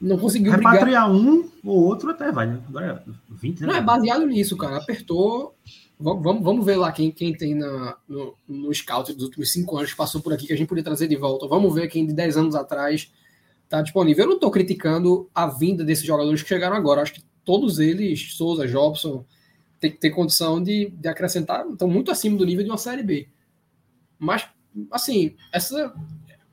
não 0.00 0.18
conseguiu 0.18 0.52
Repatriar 0.52 0.84
brigar. 0.84 1.10
um 1.10 1.50
ou 1.64 1.82
outro 1.82 2.10
até 2.10 2.30
vai, 2.30 2.46
né? 2.46 2.60
Agora 2.68 3.02
20, 3.28 3.58
é 3.58 3.66
né? 3.66 3.72
Não, 3.72 3.78
é 3.80 3.82
baseado 3.82 4.24
nisso, 4.24 4.56
cara. 4.56 4.76
Apertou. 4.76 5.56
Vamos, 6.00 6.42
vamos 6.42 6.64
ver 6.64 6.76
lá 6.76 6.90
quem, 6.90 7.12
quem 7.12 7.34
tem 7.34 7.54
na, 7.54 7.96
no, 8.08 8.34
no 8.48 8.72
scout 8.74 9.12
dos 9.12 9.24
últimos 9.24 9.52
cinco 9.52 9.76
anos 9.76 9.90
que 9.90 9.96
passou 9.96 10.22
por 10.22 10.32
aqui 10.32 10.46
que 10.46 10.52
a 10.52 10.56
gente 10.56 10.68
podia 10.68 10.82
trazer 10.82 11.06
de 11.06 11.16
volta. 11.16 11.46
Vamos 11.46 11.74
ver 11.74 11.88
quem 11.88 12.06
de 12.06 12.14
10 12.14 12.38
anos 12.38 12.54
atrás 12.54 13.12
está 13.64 13.82
disponível. 13.82 14.24
Eu 14.24 14.28
não 14.28 14.36
estou 14.36 14.50
criticando 14.50 15.28
a 15.34 15.46
vinda 15.46 15.84
desses 15.84 16.04
jogadores 16.04 16.42
que 16.42 16.48
chegaram 16.48 16.74
agora. 16.74 17.02
Acho 17.02 17.12
que 17.12 17.22
todos 17.44 17.78
eles, 17.78 18.32
Souza, 18.34 18.66
Jobson, 18.66 19.26
tem 19.78 19.90
que 19.90 19.98
ter 19.98 20.10
condição 20.10 20.62
de, 20.62 20.90
de 20.90 21.08
acrescentar, 21.08 21.66
estão 21.66 21.88
muito 21.88 22.10
acima 22.10 22.36
do 22.36 22.46
nível 22.46 22.64
de 22.64 22.70
uma 22.70 22.78
Série 22.78 23.02
B. 23.02 23.28
Mas, 24.18 24.46
assim, 24.90 25.34
essa, 25.52 25.94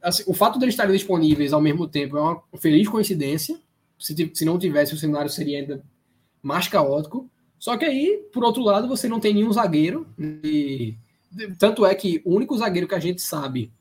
assim, 0.02 0.24
o 0.28 0.34
fato 0.34 0.60
de 0.60 0.66
eles 0.66 0.74
estarem 0.74 0.94
disponíveis 0.94 1.54
ao 1.54 1.62
mesmo 1.62 1.88
tempo 1.88 2.18
é 2.18 2.22
uma 2.22 2.44
feliz 2.58 2.88
coincidência. 2.88 3.60
Se, 3.98 4.32
se 4.34 4.46
não 4.46 4.60
tivesse, 4.60 4.94
o 4.94 4.98
cenário 4.98 5.30
seria 5.30 5.60
ainda 5.60 5.84
mais 6.42 6.68
caótico. 6.68 7.30
Só 7.60 7.76
que 7.76 7.86
aí, 7.86 8.24
por 8.32 8.44
outro 8.44 8.62
lado, 8.62 8.88
você 8.88 9.08
não 9.08 9.20
tem 9.20 9.34
nenhum 9.34 9.52
zagueiro. 9.52 10.08
E, 10.44 10.96
tanto 11.58 11.86
é 11.86 11.94
que 11.94 12.22
o 12.26 12.36
único 12.36 12.58
zagueiro 12.58 12.88
que 12.88 12.96
a 12.96 13.00
gente 13.00 13.22
sabe 13.22 13.72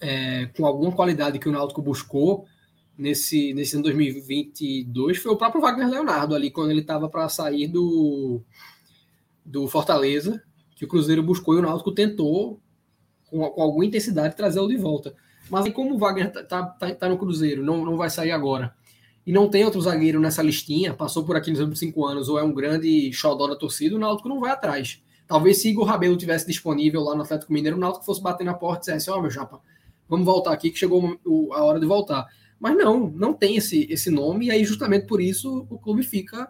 é, 0.00 0.46
com 0.56 0.66
alguma 0.66 0.92
qualidade 0.92 1.38
que 1.38 1.48
o 1.48 1.52
Náutico 1.52 1.82
buscou 1.82 2.46
nesse, 2.96 3.52
nesse 3.54 3.74
ano 3.74 3.84
2022 3.84 5.18
foi 5.18 5.32
o 5.32 5.36
próprio 5.36 5.62
Wagner 5.62 5.88
Leonardo 5.88 6.34
ali, 6.34 6.50
quando 6.50 6.70
ele 6.70 6.80
estava 6.80 7.08
para 7.08 7.28
sair 7.28 7.66
do, 7.66 8.42
do 9.44 9.68
Fortaleza, 9.68 10.42
que 10.76 10.84
o 10.84 10.88
Cruzeiro 10.88 11.22
buscou 11.22 11.54
e 11.54 11.58
o 11.58 11.62
Náutico 11.62 11.92
tentou, 11.92 12.60
com, 13.30 13.48
com 13.50 13.62
alguma 13.62 13.84
intensidade, 13.84 14.36
trazê-lo 14.36 14.68
de 14.68 14.76
volta. 14.76 15.14
Mas 15.50 15.70
como 15.72 15.94
o 15.94 15.98
Wagner 15.98 16.28
está 16.28 16.42
tá, 16.42 16.62
tá, 16.62 16.94
tá 16.94 17.08
no 17.08 17.18
Cruzeiro, 17.18 17.62
não, 17.62 17.84
não 17.84 17.96
vai 17.96 18.10
sair 18.10 18.30
agora, 18.30 18.74
e 19.26 19.32
não 19.32 19.48
tem 19.48 19.64
outro 19.64 19.80
zagueiro 19.80 20.20
nessa 20.20 20.42
listinha, 20.42 20.92
passou 20.92 21.24
por 21.24 21.34
aqui 21.36 21.50
nos 21.50 21.60
últimos 21.60 21.78
cinco 21.78 22.04
anos, 22.04 22.28
ou 22.28 22.38
é 22.38 22.42
um 22.42 22.52
grande 22.52 23.12
xodó 23.12 23.46
da 23.46 23.56
torcida, 23.56 23.96
o 23.96 23.98
Náutico 23.98 24.28
não 24.28 24.40
vai 24.40 24.50
atrás. 24.50 25.02
Talvez 25.26 25.62
se 25.62 25.70
Igor 25.70 25.86
Rabelo 25.86 26.16
tivesse 26.16 26.46
disponível 26.46 27.02
lá 27.02 27.14
no 27.14 27.22
Atlético 27.22 27.52
Mineiro, 27.52 27.76
o 27.76 27.80
Náutico 27.80 28.04
fosse 28.04 28.22
bater 28.22 28.44
na 28.44 28.52
porta 28.52 28.90
e 28.90 28.94
dissesse, 28.94 29.10
ó, 29.10 29.18
oh, 29.18 29.22
meu 29.22 29.30
chapa, 29.30 29.60
vamos 30.08 30.26
voltar 30.26 30.52
aqui 30.52 30.70
que 30.70 30.78
chegou 30.78 31.18
a 31.52 31.64
hora 31.64 31.80
de 31.80 31.86
voltar. 31.86 32.26
Mas 32.60 32.76
não, 32.76 33.08
não 33.10 33.32
tem 33.32 33.56
esse, 33.56 33.86
esse 33.90 34.10
nome, 34.10 34.46
e 34.46 34.50
aí 34.50 34.64
justamente 34.64 35.06
por 35.06 35.20
isso 35.20 35.66
o 35.70 35.78
clube 35.78 36.02
fica 36.02 36.48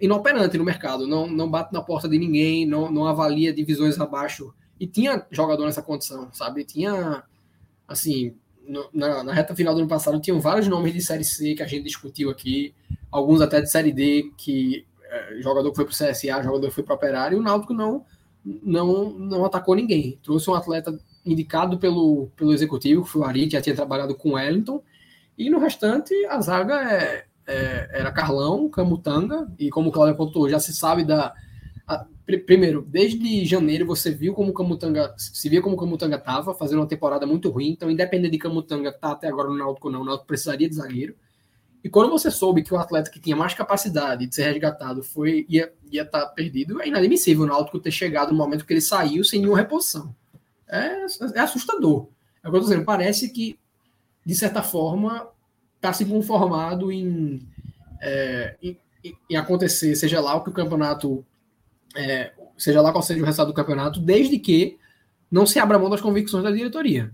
inoperante 0.00 0.56
no 0.58 0.64
mercado, 0.64 1.06
não, 1.06 1.26
não 1.26 1.50
bate 1.50 1.72
na 1.72 1.82
porta 1.82 2.08
de 2.08 2.18
ninguém, 2.18 2.66
não, 2.66 2.90
não 2.90 3.06
avalia 3.06 3.52
divisões 3.52 3.98
abaixo. 3.98 4.54
E 4.78 4.86
tinha 4.86 5.26
jogador 5.30 5.64
nessa 5.64 5.82
condição, 5.82 6.28
sabe? 6.32 6.64
Tinha, 6.64 7.24
assim, 7.88 8.34
na, 8.92 9.22
na, 9.22 9.32
reta 9.32 9.54
final 9.54 9.74
do 9.74 9.80
ano 9.80 9.88
passado, 9.88 10.20
tinham 10.20 10.40
vários 10.40 10.68
nomes 10.68 10.92
de 10.92 11.00
Série 11.00 11.24
C 11.24 11.54
que 11.54 11.62
a 11.62 11.66
gente 11.66 11.84
discutiu 11.84 12.30
aqui, 12.30 12.74
alguns 13.10 13.40
até 13.40 13.60
de 13.60 13.70
Série 13.70 13.92
D, 13.92 14.30
que 14.36 14.86
é, 15.04 15.40
jogador 15.40 15.70
que 15.70 15.76
foi 15.76 15.84
para 15.84 15.92
o 15.92 15.94
CSA, 15.94 16.42
jogador 16.42 16.68
que 16.68 16.74
foi 16.74 16.84
para 16.84 16.94
o 16.94 16.96
Operário, 16.96 17.36
e 17.36 17.40
o 17.40 17.42
Náutico 17.42 17.72
não, 17.72 18.04
não, 18.44 19.10
não 19.10 19.44
atacou 19.44 19.74
ninguém. 19.74 20.18
Trouxe 20.22 20.50
um 20.50 20.54
atleta 20.54 20.98
indicado 21.24 21.78
pelo, 21.78 22.28
pelo 22.36 22.52
executivo, 22.52 23.04
que 23.04 23.10
foi 23.10 23.22
o 23.22 23.24
Ari, 23.24 23.46
que 23.46 23.52
já 23.52 23.60
tinha 23.60 23.74
trabalhado 23.74 24.14
com 24.14 24.30
o 24.30 24.32
Wellington, 24.34 24.82
e 25.36 25.50
no 25.50 25.58
restante, 25.58 26.14
a 26.26 26.40
zaga 26.40 26.74
é, 26.74 27.24
é, 27.46 27.90
era 27.92 28.12
Carlão, 28.12 28.68
Camutanga, 28.68 29.46
e 29.58 29.68
como 29.68 29.90
o 29.90 29.92
Cláudio 29.92 30.16
contou, 30.16 30.48
já 30.48 30.58
se 30.58 30.74
sabe 30.74 31.04
da. 31.04 31.34
Primeiro, 32.44 32.82
desde 32.82 33.44
janeiro 33.44 33.86
você 33.86 34.10
viu 34.10 34.34
como 34.34 34.50
o 34.50 34.54
Camutanga. 34.54 35.14
Se 35.16 35.48
via 35.48 35.62
como 35.62 35.76
o 35.76 35.78
Camutanga 35.78 36.16
estava, 36.16 36.54
fazendo 36.54 36.80
uma 36.80 36.88
temporada 36.88 37.26
muito 37.26 37.48
ruim. 37.50 37.70
Então, 37.70 37.90
independente 37.90 38.32
de 38.32 38.38
Camutanga 38.38 38.88
estar 38.88 39.00
tá 39.00 39.12
até 39.12 39.28
agora 39.28 39.48
no 39.48 39.56
Náutico 39.56 39.86
ou 39.86 39.92
não, 39.92 40.02
o 40.02 40.04
Náutico 40.04 40.26
precisaria 40.26 40.68
de 40.68 40.74
zagueiro. 40.74 41.14
E 41.84 41.88
quando 41.88 42.10
você 42.10 42.30
soube 42.30 42.64
que 42.64 42.74
o 42.74 42.78
atleta 42.78 43.10
que 43.10 43.20
tinha 43.20 43.36
mais 43.36 43.54
capacidade 43.54 44.26
de 44.26 44.34
ser 44.34 44.50
resgatado 44.50 45.04
foi 45.04 45.46
ia 45.48 45.72
estar 45.92 46.22
tá 46.22 46.26
perdido, 46.26 46.82
é 46.82 46.88
inadmissível 46.88 47.44
o 47.44 47.46
Náutico 47.46 47.78
ter 47.78 47.92
chegado 47.92 48.32
no 48.32 48.36
momento 48.36 48.66
que 48.66 48.72
ele 48.72 48.80
saiu 48.80 49.22
sem 49.22 49.40
nenhuma 49.40 49.58
reposição. 49.58 50.14
É, 50.68 51.06
é 51.34 51.40
assustador. 51.40 52.08
É 52.42 52.48
o 52.48 52.50
que 52.50 52.56
eu 52.56 52.60
tô 52.60 52.66
dizendo, 52.66 52.84
parece 52.84 53.28
que 53.28 53.56
de 54.26 54.34
certa 54.34 54.60
forma, 54.60 55.28
está 55.76 55.92
se 55.92 56.04
conformado 56.04 56.90
em, 56.90 57.48
é, 58.02 58.56
em, 58.60 58.76
em, 59.30 59.36
acontecer, 59.36 59.94
seja 59.94 60.20
lá 60.20 60.34
o 60.34 60.42
que 60.42 60.50
o 60.50 60.52
campeonato, 60.52 61.24
é, 61.96 62.32
seja 62.56 62.80
lá 62.80 62.92
qual 62.92 63.02
seja 63.02 63.22
o 63.22 63.24
resultado 63.24 63.48
do 63.48 63.54
campeonato, 63.54 64.00
desde 64.00 64.38
que 64.38 64.76
não 65.30 65.46
se 65.46 65.58
abra 65.58 65.78
mão 65.78 65.90
das 65.90 66.00
convicções 66.00 66.44
da 66.44 66.50
diretoria. 66.50 67.12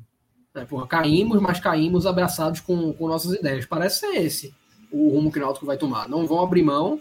É, 0.55 0.65
porra, 0.65 0.87
caímos, 0.87 1.41
mas 1.41 1.61
caímos 1.61 2.05
abraçados 2.05 2.61
com, 2.61 2.93
com 2.93 3.09
nossas 3.09 3.33
ideias. 3.33 3.65
Parece 3.65 4.01
ser 4.01 4.17
esse 4.17 4.55
o 4.91 5.09
rumo 5.09 5.33
que 5.33 5.39
o 5.39 5.43
Náutico 5.43 5.65
vai 5.65 5.79
tomar. 5.79 6.09
Não 6.09 6.27
vão 6.27 6.43
abrir 6.43 6.63
mão 6.63 7.01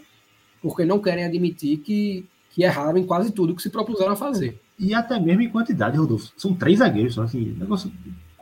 porque 0.62 0.84
não 0.84 0.98
querem 0.98 1.24
admitir 1.24 1.78
que, 1.78 2.24
que 2.50 2.62
erraram 2.62 2.96
em 2.96 3.04
quase 3.04 3.30
tudo 3.32 3.54
que 3.54 3.60
se 3.60 3.68
propuseram 3.68 4.12
a 4.12 4.16
fazer. 4.16 4.58
E 4.78 4.94
até 4.94 5.20
mesmo 5.20 5.42
em 5.42 5.50
quantidade, 5.50 5.98
Rodolfo. 5.98 6.32
São 6.36 6.54
três 6.54 6.78
zagueiros, 6.78 7.14
só 7.14 7.22
assim, 7.22 7.54
negócio 7.58 7.92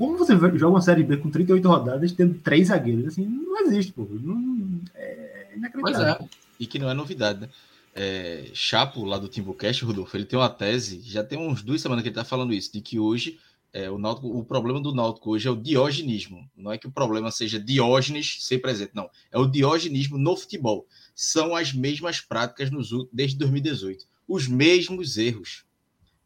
como 0.01 0.17
você 0.17 0.35
joga 0.35 0.69
uma 0.69 0.81
Série 0.81 1.02
B 1.02 1.19
com 1.19 1.28
38 1.28 1.69
rodadas 1.69 2.12
tendo 2.12 2.33
três 2.39 2.69
zagueiros? 2.69 3.09
Assim, 3.09 3.27
não 3.27 3.60
existe, 3.60 3.93
pô. 3.93 4.09
Não, 4.10 4.81
é 4.94 5.51
inacreditável. 5.55 6.25
É. 6.25 6.28
E 6.59 6.67
que 6.67 6.78
não 6.78 6.89
é 6.89 6.94
novidade, 6.94 7.43
né? 7.43 7.49
É, 7.94 8.51
Chapo, 8.55 9.05
lá 9.05 9.19
do 9.19 9.28
Timbucast, 9.28 9.85
Rodolfo, 9.85 10.17
ele 10.17 10.25
tem 10.25 10.39
uma 10.39 10.49
tese, 10.49 11.01
já 11.02 11.25
tem 11.25 11.39
uns 11.39 11.62
duas 11.62 11.81
semanas 11.81 12.02
que 12.02 12.09
ele 12.09 12.15
está 12.15 12.25
falando 12.25 12.52
isso, 12.52 12.73
de 12.73 12.81
que 12.81 12.99
hoje 12.99 13.39
é, 13.73 13.91
o, 13.91 13.99
Náutico, 13.99 14.28
o 14.28 14.44
problema 14.44 14.81
do 14.81 14.94
Náutico 14.94 15.31
hoje 15.31 15.47
é 15.47 15.51
o 15.51 15.57
diogenismo. 15.57 16.49
Não 16.57 16.73
é 16.73 16.78
que 16.78 16.86
o 16.86 16.91
problema 16.91 17.31
seja 17.31 17.59
Diógenes 17.59 18.39
ser 18.41 18.59
presente, 18.59 18.93
não. 18.94 19.09
É 19.31 19.39
o 19.39 19.47
diogenismo 19.47 20.19
no 20.19 20.36
futebol. 20.36 20.86
São 21.15 21.55
as 21.55 21.73
mesmas 21.73 22.20
práticas 22.20 22.70
nos, 22.70 22.91
desde 23.12 23.36
2018. 23.39 24.07
Os 24.27 24.49
mesmos 24.49 25.17
erros. 25.17 25.65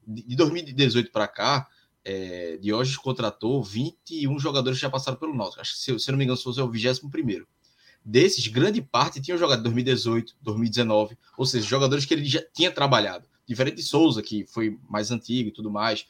De 0.07 0.37
2018 0.37 1.11
para 1.11 1.29
cá, 1.29 1.69
é, 2.05 2.59
Diógenes 2.59 2.99
contratou 2.99 3.63
21 3.63 4.39
jogadores 4.39 4.79
que 4.79 4.83
já 4.83 4.91
passaram 4.91 5.19
pelo 5.19 5.35
Náutico. 5.35 5.61
Acho 5.61 5.73
que, 5.75 5.79
se, 5.79 5.99
se 5.99 6.11
não 6.11 6.19
me 6.19 6.25
engano, 6.25 6.39
fosse 6.39 6.61
o 6.61 6.71
21 6.71 7.11
Desses, 8.05 8.47
grande 8.49 8.83
parte 8.83 9.21
tinham 9.21 9.39
jogado 9.39 9.61
em 9.61 9.63
2018, 9.63 10.35
2019, 10.43 11.17
ou 11.39 11.47
seja, 11.47 11.67
jogadores 11.67 12.05
que 12.05 12.13
ele 12.13 12.25
já 12.25 12.43
tinha 12.53 12.71
trabalhado. 12.71 13.27
Diferente 13.47 13.77
de 13.77 13.83
Souza, 13.83 14.23
que 14.23 14.47
foi 14.47 14.79
mais 14.89 15.11
antigo 15.11 15.49
e 15.49 15.53
tudo 15.53 15.71
mais, 15.71 16.07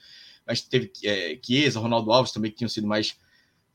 mas 0.47 0.60
teve 0.60 0.90
é, 1.05 1.39
Chiesa, 1.42 1.81
Ronaldo 1.81 2.12
Alves 2.12 2.32
também, 2.32 2.50
que 2.50 2.58
tinham 2.58 2.68
sido 2.68 2.86
mais, 2.86 3.16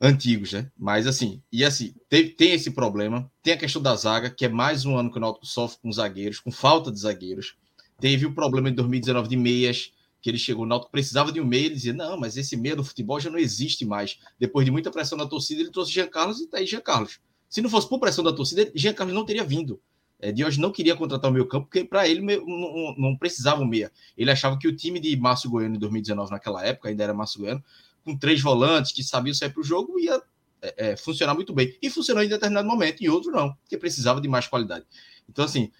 antigos, 0.00 0.52
né? 0.52 0.70
Mas 0.78 1.06
assim, 1.06 1.42
e 1.52 1.62
assim, 1.62 1.94
tem, 2.08 2.28
tem 2.30 2.52
esse 2.52 2.70
problema. 2.70 3.30
Tem 3.42 3.52
a 3.52 3.58
questão 3.58 3.82
da 3.82 3.94
zaga, 3.94 4.30
que 4.30 4.46
é 4.46 4.48
mais 4.48 4.84
um 4.84 4.96
ano 4.96 5.10
que 5.10 5.18
o 5.18 5.20
Náutico 5.20 5.46
sofre 5.46 5.78
com 5.82 5.92
zagueiros, 5.92 6.40
com 6.40 6.50
falta 6.50 6.90
de 6.90 6.98
zagueiros. 6.98 7.56
Teve 8.00 8.24
o 8.24 8.34
problema 8.34 8.70
em 8.70 8.74
2019 8.74 9.28
de 9.28 9.36
meias, 9.36 9.92
que 10.22 10.30
ele 10.30 10.38
chegou, 10.38 10.64
o 10.64 10.66
Náutico 10.66 10.90
precisava 10.90 11.30
de 11.30 11.40
um 11.40 11.44
meia, 11.44 11.66
ele 11.66 11.74
dizia, 11.74 11.92
não, 11.92 12.18
mas 12.18 12.36
esse 12.36 12.56
meia 12.56 12.76
do 12.76 12.84
futebol 12.84 13.20
já 13.20 13.30
não 13.30 13.38
existe 13.38 13.84
mais. 13.84 14.18
Depois 14.38 14.64
de 14.64 14.70
muita 14.70 14.90
pressão 14.90 15.18
da 15.18 15.26
torcida, 15.26 15.60
ele 15.60 15.70
trouxe 15.70 15.92
Jean 15.92 16.08
Carlos 16.08 16.40
e 16.40 16.46
tá 16.46 16.58
aí 16.58 16.66
Jean 16.66 16.80
Carlos. 16.80 17.20
Se 17.50 17.60
não 17.60 17.68
fosse 17.68 17.88
por 17.88 17.98
pressão 17.98 18.24
da 18.24 18.32
torcida, 18.32 18.70
Jean 18.74 18.94
Carlos 18.94 19.14
não 19.14 19.26
teria 19.26 19.44
vindo. 19.44 19.80
É, 20.20 20.32
não 20.58 20.70
queria 20.70 20.94
contratar 20.94 21.30
o 21.30 21.34
meio 21.34 21.46
campo, 21.46 21.66
porque 21.66 21.82
para 21.82 22.06
ele 22.06 22.20
não, 22.20 22.94
não, 22.96 23.16
precisava 23.16 23.62
o 23.62 23.66
meia. 23.66 23.90
Ele 24.16 24.30
achava 24.30 24.58
que 24.58 24.68
o 24.68 24.76
time 24.76 25.00
de 25.00 25.16
Márcio 25.16 25.50
Goiano 25.50 25.76
em 25.76 25.78
2019, 25.78 26.30
naquela 26.30 26.64
época, 26.64 26.90
ainda 26.90 27.02
era 27.02 27.14
Márcio 27.14 27.40
Goiano, 27.40 27.64
com 28.04 28.16
três 28.16 28.40
volantes 28.40 28.92
que 28.92 29.02
sabiam 29.02 29.34
sair 29.34 29.50
para 29.50 29.60
o 29.60 29.64
jogo, 29.64 29.98
ia 29.98 30.22
é, 30.62 30.90
é, 30.90 30.96
funcionar 30.96 31.34
muito 31.34 31.52
bem. 31.52 31.76
E 31.80 31.90
funcionou 31.90 32.22
em 32.22 32.28
determinado 32.28 32.68
momento, 32.68 33.02
em 33.02 33.08
outro 33.08 33.32
não, 33.32 33.52
porque 33.54 33.78
precisava 33.78 34.20
de 34.20 34.28
mais 34.28 34.46
qualidade. 34.46 34.84
Então, 35.28 35.44
assim, 35.44 35.72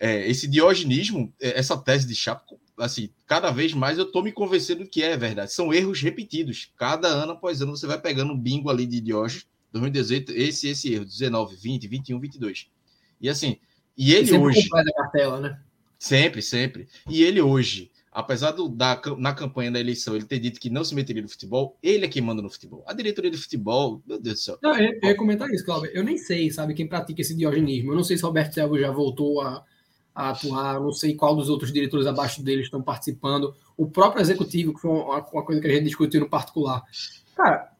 é, 0.00 0.28
esse 0.28 0.48
diogenismo, 0.48 1.32
é, 1.40 1.58
essa 1.58 1.76
tese 1.76 2.06
de 2.06 2.14
Chapo, 2.14 2.58
assim, 2.78 3.10
cada 3.26 3.50
vez 3.50 3.74
mais 3.74 3.98
eu 3.98 4.04
estou 4.04 4.22
me 4.22 4.32
convencendo 4.32 4.86
que 4.86 5.02
é 5.02 5.16
verdade. 5.16 5.52
São 5.52 5.72
erros 5.72 6.00
repetidos. 6.00 6.72
Cada 6.76 7.08
ano 7.08 7.32
após 7.32 7.60
ano 7.60 7.76
você 7.76 7.86
vai 7.86 8.00
pegando 8.00 8.32
um 8.32 8.38
bingo 8.38 8.70
ali 8.70 8.86
de 8.86 9.00
Diógenes, 9.00 9.46
2018, 9.72 10.32
esse 10.32 10.68
esse 10.68 10.92
erro, 10.92 11.04
19, 11.04 11.56
20, 11.56 11.88
21, 11.88 12.20
22. 12.20 12.70
E 13.20 13.28
assim, 13.28 13.58
e 13.96 14.12
ele 14.14 14.26
sempre 14.26 14.46
hoje. 14.46 14.68
Cartela, 14.68 15.40
né? 15.40 15.60
Sempre, 15.98 16.42
sempre. 16.42 16.88
E 17.08 17.22
ele 17.22 17.40
hoje, 17.40 17.90
apesar 18.10 18.50
do, 18.50 18.68
da, 18.68 19.00
na 19.18 19.32
campanha 19.32 19.70
da 19.70 19.78
eleição, 19.78 20.16
ele 20.16 20.24
ter 20.24 20.38
dito 20.38 20.58
que 20.58 20.68
não 20.68 20.82
se 20.82 20.94
meteria 20.94 21.22
no 21.22 21.28
futebol, 21.28 21.78
ele 21.82 22.04
é 22.04 22.08
quem 22.08 22.20
manda 22.20 22.42
no 22.42 22.50
futebol. 22.50 22.84
A 22.86 22.92
diretoria 22.92 23.30
de 23.30 23.36
futebol, 23.36 24.02
meu 24.06 24.20
Deus 24.20 24.36
do 24.36 24.40
céu. 24.40 24.58
Não, 24.62 24.76
eu, 24.76 24.98
eu 25.00 25.08
ia 25.08 25.16
comentar 25.16 25.48
isso, 25.50 25.64
Cláudio. 25.64 25.90
Eu 25.94 26.02
nem 26.02 26.18
sei, 26.18 26.50
sabe, 26.50 26.74
quem 26.74 26.88
pratica 26.88 27.20
esse 27.20 27.36
diogenismo. 27.36 27.92
Eu 27.92 27.96
não 27.96 28.04
sei 28.04 28.16
se 28.16 28.24
Roberto 28.24 28.52
Selvo 28.52 28.78
já 28.78 28.90
voltou 28.90 29.40
a, 29.40 29.64
a 30.14 30.30
atuar, 30.30 30.80
não 30.80 30.92
sei 30.92 31.14
qual 31.14 31.36
dos 31.36 31.48
outros 31.48 31.72
diretores 31.72 32.06
abaixo 32.06 32.42
dele 32.42 32.62
estão 32.62 32.82
participando. 32.82 33.54
O 33.76 33.88
próprio 33.88 34.20
executivo, 34.20 34.74
que 34.74 34.80
foi 34.80 34.90
uma, 34.90 35.24
uma 35.24 35.44
coisa 35.44 35.60
que 35.60 35.68
a 35.68 35.72
gente 35.72 35.84
discutiu 35.84 36.20
no 36.20 36.28
particular. 36.28 36.82
Cara, 37.36 37.72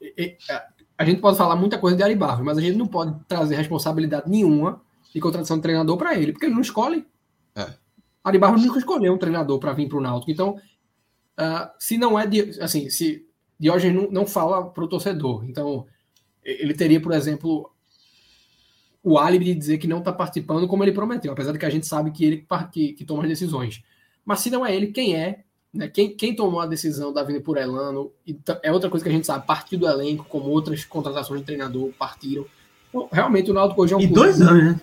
a 1.03 1.05
gente 1.05 1.21
pode 1.21 1.37
falar 1.37 1.57
muita 1.57 1.79
coisa 1.79 1.97
de 1.97 2.03
Ari 2.03 2.15
Barros, 2.15 2.45
mas 2.45 2.57
a 2.57 2.61
gente 2.61 2.77
não 2.77 2.87
pode 2.87 3.15
trazer 3.27 3.57
responsabilidade 3.57 4.31
nenhuma 4.31 4.81
de 5.13 5.21
contratação 5.21 5.57
de 5.57 5.63
treinador 5.63 5.97
para 5.97 6.15
ele, 6.15 6.33
porque 6.33 6.47
ele 6.47 6.55
não 6.55 6.63
escolhe. 6.63 7.05
É. 7.55 7.67
Ari 8.23 8.39
Barros 8.39 8.63
nunca 8.65 8.79
escolheu 8.79 9.13
um 9.13 9.19
treinador 9.19 9.59
para 9.59 9.73
vir 9.73 9.89
para 9.89 9.99
o 9.99 10.01
Náutico. 10.01 10.31
Então, 10.31 10.57
uh, 11.39 11.71
se 11.79 11.99
não 11.99 12.19
é. 12.19 12.25
Assim, 12.61 12.89
se 12.89 13.27
Diógenes 13.59 14.01
não, 14.01 14.11
não 14.11 14.27
fala 14.27 14.71
para 14.71 14.85
o 14.85 14.89
torcedor. 14.89 15.45
Então, 15.45 15.87
ele 16.43 16.75
teria, 16.75 17.01
por 17.01 17.13
exemplo, 17.13 17.71
o 19.03 19.19
álibi 19.19 19.47
de 19.47 19.55
dizer 19.55 19.79
que 19.79 19.87
não 19.87 19.99
está 19.99 20.13
participando 20.13 20.67
como 20.67 20.85
ele 20.85 20.93
prometeu, 20.93 21.33
apesar 21.33 21.53
de 21.53 21.59
que 21.59 21.67
a 21.67 21.71
gente 21.71 21.87
sabe 21.87 22.11
que 22.11 22.25
ele 22.25 22.47
que, 22.73 22.93
que 22.93 23.05
toma 23.05 23.23
as 23.23 23.29
decisões. 23.29 23.83
Mas 24.25 24.41
se 24.41 24.51
não 24.51 24.65
é 24.65 24.75
ele, 24.75 24.89
quem 24.89 25.17
é? 25.17 25.45
Né? 25.73 25.89
Quem, 25.89 26.15
quem 26.15 26.35
tomou 26.35 26.61
a 26.61 26.67
decisão 26.67 27.13
da 27.13 27.23
vinda 27.23 27.41
por 27.41 27.57
Elano? 27.57 28.11
É 28.63 28.71
outra 28.71 28.91
coisa 28.91 29.05
que 29.05 29.09
a 29.11 29.13
gente 29.13 29.27
sabe, 29.27 29.47
partir 29.47 29.77
do 29.77 29.89
elenco, 29.89 30.25
como 30.29 30.51
outras 30.51 30.85
contratações 30.85 31.41
de 31.41 31.47
treinador 31.47 31.91
partiram. 31.99 32.45
Então, 32.91 33.09
realmente 33.11 33.51
o 33.51 33.55
Náutico 33.55 33.83
hoje 33.83 33.95
é 33.95 33.97
um 33.97 34.01
E 34.01 34.07
dois 34.07 34.41
anos, 34.41 34.65
né? 34.65 34.81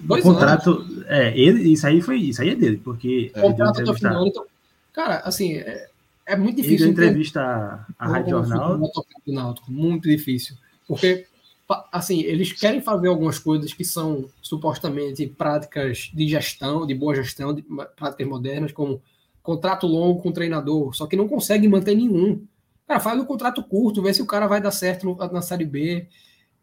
Dois 0.00 0.24
o 0.24 0.28
contrato, 0.28 0.70
anos. 0.70 1.04
é, 1.06 1.38
ele, 1.38 1.72
isso 1.72 1.86
aí 1.86 2.00
foi, 2.00 2.18
isso 2.18 2.42
aí 2.42 2.50
é 2.50 2.54
dele, 2.56 2.80
porque 2.82 3.30
o 3.36 3.40
contrato 3.40 3.80
até 3.80 3.90
o 3.90 3.94
final, 3.94 4.26
então, 4.26 4.44
cara, 4.92 5.18
assim, 5.18 5.58
é, 5.58 5.88
é 6.26 6.36
muito 6.36 6.56
difícil. 6.56 6.86
Ele 6.86 6.94
deu 6.94 7.04
entrevista 7.04 7.40
à, 7.40 7.86
à 7.96 8.08
Rádio 8.08 8.30
Jornal. 8.30 8.80
Náutico, 9.28 9.70
muito 9.70 10.08
difícil, 10.08 10.56
porque 10.88 11.26
assim, 11.90 12.20
eles 12.22 12.52
querem 12.52 12.80
fazer 12.80 13.08
algumas 13.08 13.38
coisas 13.38 13.72
que 13.72 13.84
são 13.84 14.28
supostamente 14.42 15.26
práticas 15.26 16.10
de 16.12 16.28
gestão, 16.28 16.86
de 16.86 16.94
boa 16.94 17.14
gestão, 17.14 17.54
de 17.54 17.64
práticas 17.96 18.26
modernas, 18.26 18.72
como 18.72 19.00
contrato 19.42 19.86
longo 19.86 20.22
com 20.22 20.32
treinador, 20.32 20.94
só 20.94 21.06
que 21.06 21.16
não 21.16 21.28
conseguem 21.28 21.68
manter 21.68 21.94
nenhum. 21.94 22.46
Cara, 22.86 23.00
faz 23.00 23.20
um 23.20 23.24
contrato 23.24 23.62
curto, 23.62 24.02
vê 24.02 24.12
se 24.12 24.22
o 24.22 24.26
cara 24.26 24.46
vai 24.46 24.60
dar 24.60 24.70
certo 24.70 25.16
na 25.32 25.42
Série 25.42 25.64
B. 25.64 26.08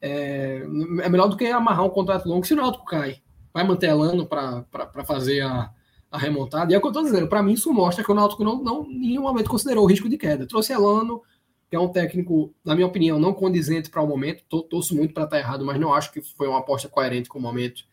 É, 0.01 0.63
é 1.03 1.09
melhor 1.09 1.27
do 1.27 1.35
que 1.35 1.45
amarrar 1.45 1.85
um 1.85 1.89
contrato 1.89 2.27
longo 2.27 2.45
se 2.45 2.53
o 2.53 2.57
Náutico 2.57 2.85
cai 2.85 3.21
vai 3.53 3.63
manter 3.63 3.87
Elano 3.87 4.25
para 4.25 4.65
fazer 5.05 5.41
a, 5.41 5.71
a 6.11 6.17
remontada. 6.17 6.71
E 6.71 6.75
é 6.75 6.77
o 6.77 6.81
que 6.81 6.87
eu 6.87 6.91
estou 6.91 7.03
dizendo, 7.03 7.27
para 7.27 7.43
mim 7.43 7.53
isso 7.53 7.73
mostra 7.73 8.03
que 8.03 8.11
o 8.11 8.15
Náutico 8.15 8.43
não, 8.43 8.61
não 8.63 8.85
em 8.85 8.99
nenhum 8.99 9.23
momento 9.23 9.49
considerou 9.49 9.83
o 9.83 9.87
risco 9.87 10.09
de 10.09 10.17
queda. 10.17 10.47
Trouxe 10.47 10.73
Elano, 10.73 11.21
que 11.69 11.75
é 11.75 11.79
um 11.79 11.89
técnico, 11.89 12.53
na 12.63 12.75
minha 12.75 12.87
opinião, 12.87 13.19
não 13.19 13.33
condizente 13.33 13.89
para 13.89 14.01
o 14.01 14.07
momento. 14.07 14.43
Tô, 14.47 14.61
torço 14.61 14.95
muito 14.95 15.13
para 15.13 15.23
estar 15.23 15.37
tá 15.37 15.41
errado, 15.41 15.65
mas 15.65 15.79
não 15.79 15.93
acho 15.93 16.11
que 16.11 16.21
foi 16.21 16.47
uma 16.47 16.59
aposta 16.59 16.87
coerente 16.87 17.29
com 17.29 17.39
o 17.39 17.41
momento. 17.41 17.83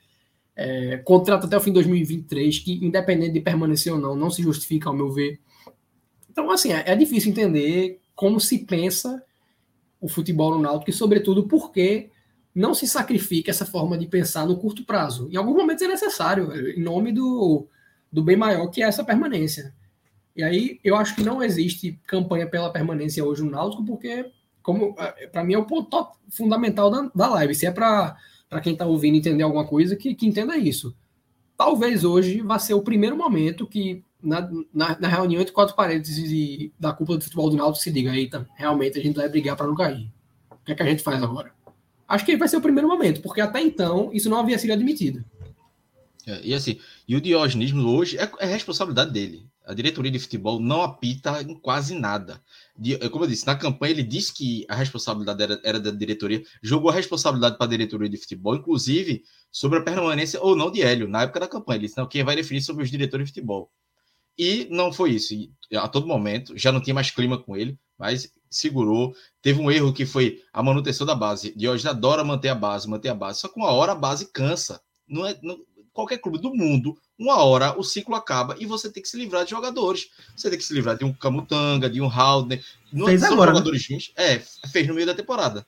É, 0.56 0.96
contrato 0.98 1.46
até 1.46 1.56
o 1.56 1.60
fim 1.60 1.70
de 1.70 1.74
2023, 1.74 2.58
que 2.60 2.84
independente 2.84 3.32
de 3.32 3.40
permanecer 3.40 3.92
ou 3.92 3.98
não, 3.98 4.16
não 4.16 4.30
se 4.30 4.42
justifica, 4.42 4.88
ao 4.88 4.96
meu 4.96 5.12
ver. 5.12 5.38
Então, 6.30 6.50
assim, 6.50 6.72
é, 6.72 6.84
é 6.86 6.96
difícil 6.96 7.30
entender 7.30 8.00
como 8.14 8.40
se 8.40 8.58
pensa 8.58 9.22
o 10.00 10.08
futebol 10.08 10.52
no 10.52 10.62
Náutico 10.62 10.90
e, 10.90 10.94
sobretudo, 10.94 11.46
por 11.46 11.70
que 11.70 12.10
não 12.54 12.72
se 12.72 12.88
sacrifique 12.88 13.50
essa 13.50 13.66
forma 13.66 13.98
de 13.98 14.06
pensar 14.06 14.46
no 14.46 14.56
curto 14.56 14.82
prazo. 14.82 15.28
Em 15.30 15.36
alguns 15.36 15.56
momentos 15.56 15.82
é 15.82 15.88
necessário, 15.88 16.50
em 16.70 16.80
nome 16.80 17.12
do, 17.12 17.68
do 18.10 18.22
bem 18.22 18.36
maior 18.36 18.68
que 18.68 18.82
é 18.82 18.86
essa 18.86 19.04
permanência. 19.04 19.74
E 20.34 20.42
aí 20.42 20.80
eu 20.82 20.96
acho 20.96 21.14
que 21.14 21.22
não 21.22 21.42
existe 21.42 22.00
campanha 22.06 22.46
pela 22.46 22.72
permanência 22.72 23.22
hoje 23.22 23.42
no 23.42 23.50
Náutico, 23.50 23.84
porque, 23.84 24.30
como 24.62 24.94
é, 24.98 25.26
para 25.26 25.44
mim, 25.44 25.52
é 25.52 25.58
o 25.58 25.66
ponto 25.66 26.12
fundamental 26.30 26.90
da, 26.90 27.10
da 27.14 27.28
live. 27.28 27.54
Se 27.54 27.66
é 27.66 27.70
para 27.70 28.16
quem 28.60 28.72
está 28.72 28.86
ouvindo 28.86 29.16
entender 29.16 29.42
alguma 29.42 29.66
coisa, 29.66 29.96
que, 29.96 30.14
que 30.14 30.26
entenda 30.26 30.56
isso. 30.56 30.96
Talvez 31.56 32.04
hoje 32.04 32.40
vá 32.40 32.58
ser 32.58 32.74
o 32.74 32.82
primeiro 32.82 33.16
momento 33.16 33.66
que, 33.66 34.04
na, 34.22 34.48
na, 34.72 34.98
na 34.98 35.08
reunião 35.08 35.40
entre 35.40 35.52
quatro 35.52 35.74
paredes 35.74 36.18
e, 36.18 36.72
da 36.78 36.92
cúpula 36.92 37.18
de 37.18 37.24
futebol 37.24 37.50
do 37.50 37.56
Náutico, 37.56 37.82
se 37.82 37.90
diga: 37.90 38.14
eita, 38.14 38.46
realmente 38.54 38.98
a 38.98 39.02
gente 39.02 39.16
vai 39.16 39.28
brigar 39.28 39.56
para 39.56 39.66
não 39.66 39.74
cair. 39.74 40.10
O 40.50 40.64
que 40.64 40.72
é 40.72 40.74
que 40.74 40.82
a 40.82 40.86
gente 40.86 41.02
faz 41.02 41.22
agora? 41.22 41.56
acho 42.08 42.24
que 42.24 42.36
vai 42.36 42.48
ser 42.48 42.56
o 42.56 42.62
primeiro 42.62 42.88
momento, 42.88 43.20
porque 43.20 43.40
até 43.40 43.60
então 43.60 44.10
isso 44.12 44.30
não 44.30 44.38
havia 44.38 44.58
sido 44.58 44.72
admitido. 44.72 45.24
É, 46.26 46.40
e 46.42 46.54
assim, 46.54 46.78
e 47.06 47.14
o 47.16 47.20
diogenismo 47.20 47.88
hoje 47.88 48.18
é, 48.18 48.30
é, 48.40 48.46
responsabilidade 48.46 49.12
dele. 49.12 49.46
A 49.64 49.74
diretoria 49.74 50.10
de 50.10 50.18
futebol 50.18 50.60
não 50.60 50.82
apita 50.82 51.42
em 51.42 51.54
quase 51.54 51.94
nada. 51.94 52.40
É, 53.00 53.08
como 53.08 53.24
eu 53.24 53.28
disse, 53.28 53.46
na 53.46 53.56
campanha 53.56 53.92
ele 53.92 54.02
disse 54.02 54.32
que 54.34 54.66
a 54.68 54.74
responsabilidade 54.74 55.42
era, 55.42 55.60
era 55.64 55.80
da 55.80 55.90
diretoria, 55.90 56.42
jogou 56.62 56.90
a 56.90 56.94
responsabilidade 56.94 57.56
para 57.56 57.66
a 57.66 57.70
diretoria 57.70 58.08
de 58.08 58.18
futebol, 58.18 58.54
inclusive 58.54 59.22
sobre 59.50 59.78
a 59.78 59.82
permanência 59.82 60.40
ou 60.42 60.54
não 60.54 60.70
de 60.70 60.82
Hélio, 60.82 61.08
na 61.08 61.22
época 61.22 61.40
da 61.40 61.48
campanha. 61.48 61.78
Ele 61.78 61.86
disse, 61.86 61.98
não, 61.98 62.06
quem 62.06 62.22
vai 62.22 62.36
definir 62.36 62.60
sobre 62.60 62.84
os 62.84 62.90
diretores 62.90 63.26
de 63.26 63.32
futebol. 63.32 63.70
E 64.38 64.68
não 64.70 64.92
foi 64.92 65.12
isso. 65.12 65.32
E, 65.32 65.50
a 65.74 65.88
todo 65.88 66.06
momento, 66.06 66.56
já 66.56 66.70
não 66.70 66.80
tinha 66.80 66.92
mais 66.92 67.10
clima 67.10 67.42
com 67.42 67.56
ele, 67.56 67.78
mas 67.98 68.30
segurou. 68.50 69.14
Teve 69.40 69.60
um 69.60 69.70
erro 69.70 69.92
que 69.92 70.04
foi 70.04 70.42
a 70.52 70.62
manutenção 70.62 71.06
da 71.06 71.14
base. 71.14 71.54
E 71.56 71.66
hoje 71.66 71.88
adora 71.88 72.22
manter 72.22 72.48
a 72.48 72.54
base, 72.54 72.88
manter 72.88 73.08
a 73.08 73.14
base. 73.14 73.40
Só 73.40 73.48
que 73.48 73.58
uma 73.58 73.70
hora 73.70 73.92
a 73.92 73.94
base 73.94 74.30
cansa. 74.32 74.80
Não 75.08 75.26
é 75.26 75.38
não, 75.42 75.58
qualquer 75.92 76.18
clube 76.18 76.38
do 76.38 76.54
mundo, 76.54 76.94
uma 77.18 77.42
hora 77.42 77.78
o 77.78 77.82
ciclo 77.82 78.14
acaba 78.14 78.56
e 78.58 78.66
você 78.66 78.90
tem 78.90 79.02
que 79.02 79.08
se 79.08 79.16
livrar 79.16 79.44
de 79.44 79.50
jogadores. 79.50 80.10
Você 80.36 80.50
tem 80.50 80.58
que 80.58 80.64
se 80.64 80.74
livrar 80.74 80.96
de 80.96 81.04
um 81.04 81.12
Camutanga, 81.12 81.88
de 81.88 82.00
um 82.00 82.10
Haldner. 82.10 82.62
Não 82.92 83.06
fez 83.06 83.20
são 83.20 83.32
agora, 83.32 83.52
né? 83.52 83.58
jogadores 83.58 83.88
né? 83.88 83.94
ruins. 83.94 84.12
É, 84.16 84.38
fez 84.68 84.86
no 84.86 84.94
meio 84.94 85.06
da 85.06 85.14
temporada. 85.14 85.66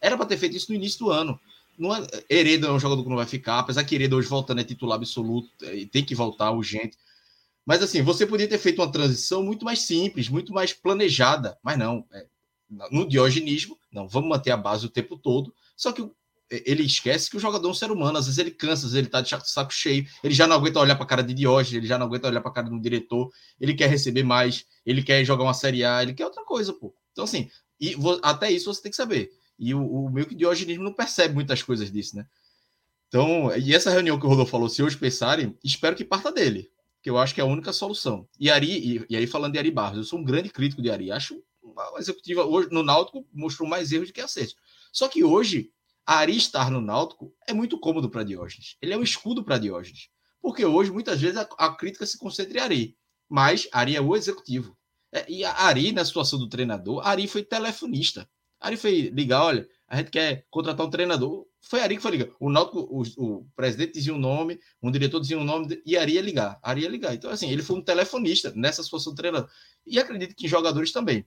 Era 0.00 0.16
para 0.16 0.26
ter 0.26 0.36
feito 0.36 0.56
isso 0.56 0.70
no 0.70 0.76
início 0.76 1.00
do 1.00 1.10
ano. 1.10 1.38
Não 1.76 1.94
é, 1.94 2.06
Heredo 2.30 2.66
é 2.66 2.72
um 2.72 2.78
jogador 2.78 3.02
que 3.02 3.08
não 3.08 3.16
vai 3.16 3.26
ficar, 3.26 3.58
apesar 3.58 3.82
que 3.82 3.94
Heredo 3.94 4.16
hoje 4.16 4.28
voltando 4.28 4.60
é 4.60 4.64
titular 4.64 4.96
absoluto, 4.96 5.48
é, 5.62 5.74
e 5.74 5.86
tem 5.86 6.04
que 6.04 6.14
voltar 6.14 6.52
urgente. 6.52 6.96
Mas 7.66 7.82
assim, 7.82 8.02
você 8.02 8.26
podia 8.26 8.46
ter 8.46 8.58
feito 8.58 8.80
uma 8.80 8.92
transição 8.92 9.42
muito 9.42 9.64
mais 9.64 9.80
simples, 9.80 10.28
muito 10.28 10.52
mais 10.52 10.72
planejada, 10.72 11.58
mas 11.62 11.76
não. 11.78 12.04
É, 12.12 12.26
no 12.90 13.08
diogenismo, 13.08 13.78
não, 13.90 14.08
vamos 14.08 14.28
manter 14.28 14.50
a 14.50 14.56
base 14.56 14.86
o 14.86 14.90
tempo 14.90 15.16
todo. 15.16 15.54
Só 15.76 15.92
que 15.92 16.08
ele 16.64 16.82
esquece 16.82 17.30
que 17.30 17.36
o 17.36 17.40
jogador 17.40 17.66
é 17.68 17.70
um 17.70 17.74
ser 17.74 17.90
humano, 17.90 18.18
às 18.18 18.26
vezes 18.26 18.38
ele 18.38 18.50
cansa, 18.50 18.86
às 18.86 18.92
vezes 18.92 18.96
ele 18.96 19.08
tá 19.08 19.20
de 19.20 19.30
saco 19.50 19.72
cheio, 19.72 20.06
ele 20.22 20.34
já 20.34 20.46
não 20.46 20.56
aguenta 20.56 20.80
olhar 20.80 20.94
para 20.94 21.04
a 21.04 21.08
cara 21.08 21.22
de 21.22 21.34
Diógenes, 21.34 21.78
ele 21.78 21.86
já 21.86 21.98
não 21.98 22.06
aguenta 22.06 22.28
olhar 22.28 22.40
para 22.40 22.50
a 22.50 22.54
cara 22.54 22.68
do 22.68 22.80
diretor, 22.80 23.30
ele 23.60 23.74
quer 23.74 23.88
receber 23.88 24.22
mais, 24.22 24.66
ele 24.84 25.02
quer 25.02 25.24
jogar 25.24 25.44
uma 25.44 25.54
Série 25.54 25.84
A, 25.84 26.02
ele 26.02 26.14
quer 26.14 26.24
outra 26.24 26.44
coisa, 26.44 26.72
pô. 26.72 26.94
Então, 27.12 27.24
assim, 27.24 27.48
e 27.80 27.96
até 28.22 28.50
isso 28.50 28.72
você 28.72 28.82
tem 28.82 28.90
que 28.90 28.96
saber. 28.96 29.30
E 29.58 29.74
o, 29.74 29.84
o 29.84 30.10
meio 30.10 30.26
que 30.26 30.34
diogenismo 30.34 30.84
não 30.84 30.92
percebe 30.92 31.34
muitas 31.34 31.62
coisas 31.62 31.90
disso, 31.90 32.16
né? 32.16 32.26
Então, 33.08 33.54
e 33.56 33.74
essa 33.74 33.90
reunião 33.90 34.18
que 34.18 34.26
o 34.26 34.28
Rodolfo 34.28 34.50
falou, 34.50 34.68
se 34.68 34.82
hoje 34.82 34.96
pensarem, 34.96 35.56
espero 35.62 35.94
que 35.94 36.04
parta 36.04 36.32
dele 36.32 36.68
que 37.04 37.10
eu 37.10 37.18
acho 37.18 37.34
que 37.34 37.40
é 37.40 37.44
a 37.44 37.46
única 37.46 37.70
solução. 37.70 38.26
E 38.40 38.50
Ari, 38.50 38.96
e, 38.96 39.06
e 39.10 39.16
aí 39.16 39.26
falando 39.26 39.52
de 39.52 39.58
Ari 39.58 39.70
Barros, 39.70 39.98
eu 39.98 40.04
sou 40.04 40.18
um 40.18 40.24
grande 40.24 40.48
crítico 40.48 40.80
de 40.80 40.90
Ari. 40.90 41.12
Acho 41.12 41.38
uma 41.62 41.98
executiva 41.98 42.46
hoje 42.46 42.70
no 42.72 42.82
Náutico 42.82 43.26
mostrou 43.30 43.68
mais 43.68 43.92
erros 43.92 44.08
do 44.08 44.14
que 44.14 44.22
acertos. 44.22 44.56
Só 44.90 45.06
que 45.06 45.22
hoje, 45.22 45.70
Ari 46.06 46.36
estar 46.36 46.70
no 46.70 46.80
Náutico 46.80 47.34
é 47.46 47.52
muito 47.52 47.78
cômodo 47.78 48.10
para 48.10 48.24
Diógenes. 48.24 48.76
Ele 48.80 48.92
é 48.92 48.96
um 48.96 49.02
escudo 49.02 49.42
para 49.42 49.58
Diógenes. 49.58 50.08
Porque 50.42 50.64
hoje, 50.64 50.90
muitas 50.90 51.20
vezes, 51.20 51.38
a, 51.38 51.48
a, 51.58 51.74
crítica 51.74 52.04
se 52.04 52.18
concentra 52.18 52.58
em 52.58 52.60
Ari. 52.60 52.96
Mas 53.28 53.66
Ari 53.72 53.96
é 53.96 54.00
o 54.00 54.14
executivo. 54.14 54.76
É, 55.10 55.24
e 55.30 55.44
Ari, 55.44 55.92
na 55.92 56.04
situação 56.04 56.38
do 56.38 56.48
treinador, 56.48 57.06
Ari 57.06 57.26
foi 57.26 57.42
telefonista. 57.42 58.28
Ari 58.60 58.76
foi 58.76 59.10
ligar, 59.14 59.42
olha, 59.44 59.68
a 59.88 59.96
gente 59.96 60.10
quer 60.10 60.46
contratar 60.50 60.84
um 60.86 60.90
treinador. 60.90 61.46
Foi 61.62 61.80
Ari 61.80 61.96
que 61.96 62.02
foi 62.02 62.10
ligar. 62.10 62.28
O 62.38 62.50
Náutico, 62.50 62.80
o, 62.80 63.02
o, 63.16 63.46
presidente 63.56 63.94
dizia 63.94 64.14
um 64.14 64.18
nome, 64.18 64.58
um 64.82 64.90
diretor 64.90 65.20
dizia 65.20 65.38
um 65.38 65.44
nome 65.44 65.80
e 65.86 65.96
Ari 65.96 66.14
ia 66.14 66.20
ligar. 66.20 66.58
Ari 66.62 66.82
ia 66.82 66.88
ligar. 66.88 67.14
Então, 67.14 67.30
assim, 67.30 67.50
ele 67.50 67.62
foi 67.62 67.76
um 67.76 67.82
telefonista 67.82 68.52
nessa 68.54 68.82
situação 68.82 69.12
do 69.12 69.16
treinador. 69.16 69.48
E 69.86 69.98
acredito 69.98 70.34
que 70.34 70.46
em 70.46 70.48
jogadores 70.48 70.92
também. 70.92 71.24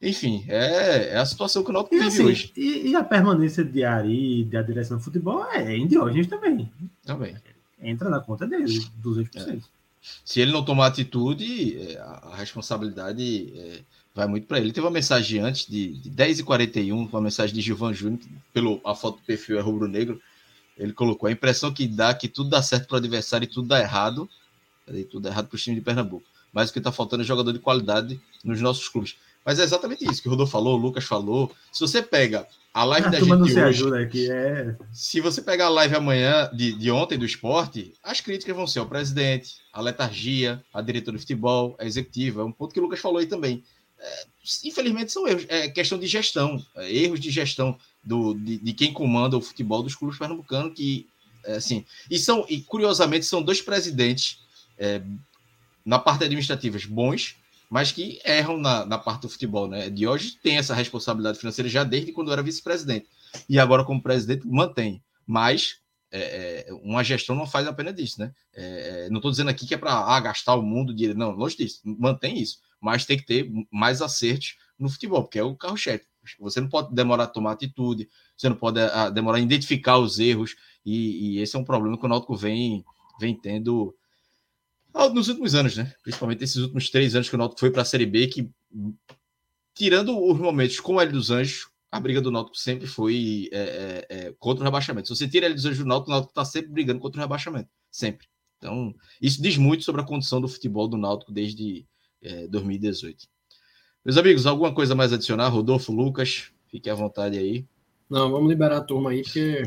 Enfim, 0.00 0.44
é, 0.48 1.14
é 1.14 1.16
a 1.16 1.24
situação 1.24 1.64
que 1.64 1.70
o 1.70 1.72
Náutico 1.72 1.94
vive 1.96 2.06
assim, 2.06 2.24
hoje. 2.24 2.52
E, 2.56 2.90
e, 2.90 2.96
a 2.96 3.02
permanência 3.02 3.64
de 3.64 3.82
Ari, 3.82 4.44
da 4.44 4.60
direção 4.60 4.98
do 4.98 5.02
futebol, 5.02 5.44
é 5.50 5.74
em 5.74 5.86
Diógenes 5.86 6.26
também. 6.26 6.70
Também. 7.04 7.34
Entra 7.80 8.10
na 8.10 8.20
conta 8.20 8.46
dele, 8.46 8.84
200%. 9.02 9.36
É. 9.36 9.58
Se 10.24 10.40
ele 10.40 10.52
não 10.52 10.64
tomar 10.64 10.86
atitude, 10.86 11.78
é, 11.78 11.98
a 11.98 12.34
responsabilidade 12.36 13.52
é, 13.56 13.80
vai 14.14 14.26
muito 14.26 14.46
para 14.46 14.58
ele. 14.58 14.72
Teve 14.72 14.86
uma 14.86 14.92
mensagem 14.92 15.40
antes 15.40 15.66
de, 15.66 15.94
de 15.94 16.10
10h41, 16.10 16.92
uma 16.92 17.20
mensagem 17.20 17.54
de 17.54 17.60
Gilvan 17.60 17.92
Júnior, 17.92 18.20
pelo 18.52 18.80
a 18.84 18.94
foto 18.94 19.16
do 19.16 19.24
perfil 19.24 19.58
é 19.58 19.62
rubro-negro. 19.62 20.20
Ele 20.76 20.92
colocou 20.92 21.26
a 21.26 21.32
impressão 21.32 21.72
que 21.72 21.86
dá 21.86 22.14
que 22.14 22.28
tudo 22.28 22.50
dá 22.50 22.62
certo 22.62 22.86
para 22.86 22.96
o 22.96 22.98
adversário 22.98 23.44
e 23.44 23.48
tudo 23.48 23.68
dá 23.68 23.80
errado. 23.80 24.28
Tudo 25.10 25.20
dá 25.20 25.30
errado 25.30 25.48
para 25.48 25.56
o 25.56 25.58
time 25.58 25.74
de 25.74 25.82
Pernambuco. 25.82 26.26
Mas 26.52 26.70
o 26.70 26.72
que 26.72 26.78
está 26.78 26.92
faltando 26.92 27.22
é 27.22 27.26
jogador 27.26 27.52
de 27.52 27.58
qualidade 27.58 28.20
nos 28.44 28.60
nossos 28.60 28.88
clubes. 28.88 29.16
Mas 29.46 29.60
é 29.60 29.62
exatamente 29.62 30.04
isso 30.04 30.20
que 30.20 30.26
o 30.26 30.32
Rodolfo 30.32 30.50
falou, 30.50 30.76
o 30.76 30.82
Lucas 30.82 31.04
falou. 31.04 31.54
Se 31.72 31.80
você 31.80 32.02
pega 32.02 32.48
a 32.74 32.82
live 32.82 33.06
a 33.06 33.10
da 33.10 33.20
gente 33.20 33.32
hoje, 33.32 33.60
ajuda 33.60 34.00
aqui, 34.00 34.28
é... 34.28 34.74
se 34.92 35.20
você 35.20 35.40
pegar 35.40 35.66
a 35.66 35.70
live 35.70 35.94
amanhã 35.94 36.50
de, 36.52 36.72
de 36.72 36.90
ontem 36.90 37.16
do 37.16 37.24
esporte, 37.24 37.92
as 38.02 38.20
críticas 38.20 38.56
vão 38.56 38.66
ser 38.66 38.80
ao 38.80 38.88
presidente, 38.88 39.54
a 39.72 39.80
letargia, 39.80 40.60
a 40.74 40.82
diretora 40.82 41.16
de 41.16 41.22
futebol, 41.22 41.76
a 41.78 41.84
executiva. 41.84 42.42
É 42.42 42.44
um 42.44 42.50
ponto 42.50 42.74
que 42.74 42.80
o 42.80 42.82
Lucas 42.82 42.98
falou 42.98 43.18
aí 43.18 43.26
também. 43.26 43.62
É, 44.00 44.26
infelizmente 44.64 45.12
são 45.12 45.28
erros, 45.28 45.46
é 45.48 45.68
questão 45.68 45.96
de 45.96 46.08
gestão, 46.08 46.60
é, 46.74 46.92
erros 46.92 47.20
de 47.20 47.30
gestão 47.30 47.78
do, 48.02 48.34
de, 48.34 48.58
de, 48.58 48.72
quem 48.72 48.92
comanda 48.92 49.36
o 49.36 49.40
futebol 49.40 49.82
dos 49.82 49.94
clubes 49.94 50.18
pernambucanos 50.18 50.74
que 50.74 51.06
é, 51.44 51.54
assim 51.54 51.82
e 52.10 52.18
são 52.18 52.44
e 52.46 52.60
curiosamente 52.60 53.24
são 53.24 53.42
dois 53.42 53.62
presidentes 53.62 54.40
é, 54.76 55.00
na 55.82 55.98
parte 55.98 56.24
administrativa 56.24 56.78
bons 56.90 57.36
mas 57.68 57.92
que 57.92 58.20
erram 58.24 58.58
na, 58.58 58.86
na 58.86 58.98
parte 58.98 59.22
do 59.22 59.28
futebol, 59.28 59.68
né? 59.68 59.90
De 59.90 60.06
hoje 60.06 60.38
tem 60.42 60.56
essa 60.56 60.74
responsabilidade 60.74 61.38
financeira 61.38 61.68
já 61.68 61.84
desde 61.84 62.12
quando 62.12 62.32
era 62.32 62.42
vice-presidente. 62.42 63.08
E 63.48 63.58
agora, 63.58 63.84
como 63.84 64.02
presidente, 64.02 64.46
mantém. 64.46 65.02
Mas 65.26 65.80
é, 66.10 66.66
é, 66.68 66.74
uma 66.74 67.02
gestão 67.02 67.34
não 67.34 67.46
faz 67.46 67.66
apenas 67.66 67.94
disso, 67.94 68.20
né? 68.20 68.32
É, 68.54 69.06
é 69.06 69.10
não 69.10 69.16
estou 69.16 69.30
dizendo 69.30 69.50
aqui 69.50 69.66
que 69.66 69.74
é 69.74 69.78
para 69.78 69.92
ah, 69.92 70.20
gastar 70.20 70.54
o 70.54 70.62
mundo 70.62 70.94
de. 70.94 71.12
Não, 71.14 71.32
longe 71.32 71.56
disso. 71.56 71.80
Mantém 71.84 72.38
isso. 72.40 72.58
Mas 72.80 73.04
tem 73.04 73.16
que 73.16 73.26
ter 73.26 73.50
mais 73.70 74.00
acertos 74.00 74.56
no 74.78 74.88
futebol, 74.88 75.22
porque 75.22 75.38
é 75.38 75.42
o 75.42 75.56
carro-chefe. 75.56 76.06
Você 76.40 76.60
não 76.60 76.68
pode 76.68 76.94
demorar 76.94 77.24
a 77.24 77.28
tomar 77.28 77.52
atitude, 77.52 78.08
você 78.36 78.48
não 78.48 78.56
pode 78.56 78.80
ah, 78.80 79.10
demorar 79.10 79.38
a 79.38 79.40
identificar 79.40 79.98
os 79.98 80.18
erros, 80.18 80.56
e, 80.84 81.36
e, 81.36 81.38
esse 81.40 81.56
é 81.56 81.58
um 81.58 81.64
problema 81.64 81.98
que 81.98 82.04
o 82.04 82.08
Náutico 82.08 82.36
vem, 82.36 82.84
vem 83.18 83.34
tendo 83.34 83.94
nos 85.12 85.28
últimos 85.28 85.54
anos, 85.54 85.76
né? 85.76 85.92
Principalmente 86.02 86.42
esses 86.42 86.56
últimos 86.56 86.90
três 86.90 87.14
anos 87.14 87.28
que 87.28 87.34
o 87.34 87.38
Náutico 87.38 87.60
foi 87.60 87.70
para 87.70 87.82
a 87.82 87.84
Série 87.84 88.06
B, 88.06 88.26
que 88.28 88.50
tirando 89.74 90.18
os 90.18 90.38
momentos 90.38 90.80
com 90.80 90.94
o 90.94 91.00
L 91.00 91.12
dos 91.12 91.30
Anjos, 91.30 91.68
a 91.90 92.00
briga 92.00 92.20
do 92.20 92.30
Náutico 92.30 92.56
sempre 92.56 92.86
foi 92.86 93.48
é, 93.52 93.58
é, 93.58 94.06
é, 94.08 94.34
contra 94.38 94.62
o 94.62 94.64
rebaixamento. 94.64 95.08
Se 95.08 95.16
você 95.16 95.28
tira 95.28 95.46
L 95.46 95.54
dos 95.54 95.66
Anjos 95.66 95.78
do 95.78 95.86
Náutico, 95.86 96.10
o 96.10 96.14
Náutico 96.14 96.30
está 96.30 96.44
sempre 96.44 96.70
brigando 96.70 97.00
contra 97.00 97.20
o 97.20 97.22
rebaixamento, 97.22 97.68
sempre. 97.90 98.26
Então, 98.58 98.94
isso 99.20 99.40
diz 99.40 99.56
muito 99.56 99.84
sobre 99.84 100.00
a 100.00 100.04
condição 100.04 100.40
do 100.40 100.48
futebol 100.48 100.88
do 100.88 100.96
Náutico 100.96 101.30
desde 101.30 101.86
2018. 102.48 103.24
É, 103.24 103.26
Meus 104.04 104.16
amigos, 104.16 104.46
alguma 104.46 104.72
coisa 104.72 104.94
mais 104.94 105.12
adicionar? 105.12 105.48
Rodolfo, 105.48 105.92
Lucas, 105.92 106.50
fique 106.70 106.88
à 106.88 106.94
vontade 106.94 107.36
aí. 107.36 107.66
Não, 108.08 108.30
vamos 108.30 108.48
liberar 108.48 108.78
a 108.78 108.80
turma 108.80 109.10
aí, 109.10 109.22
porque. 109.22 109.62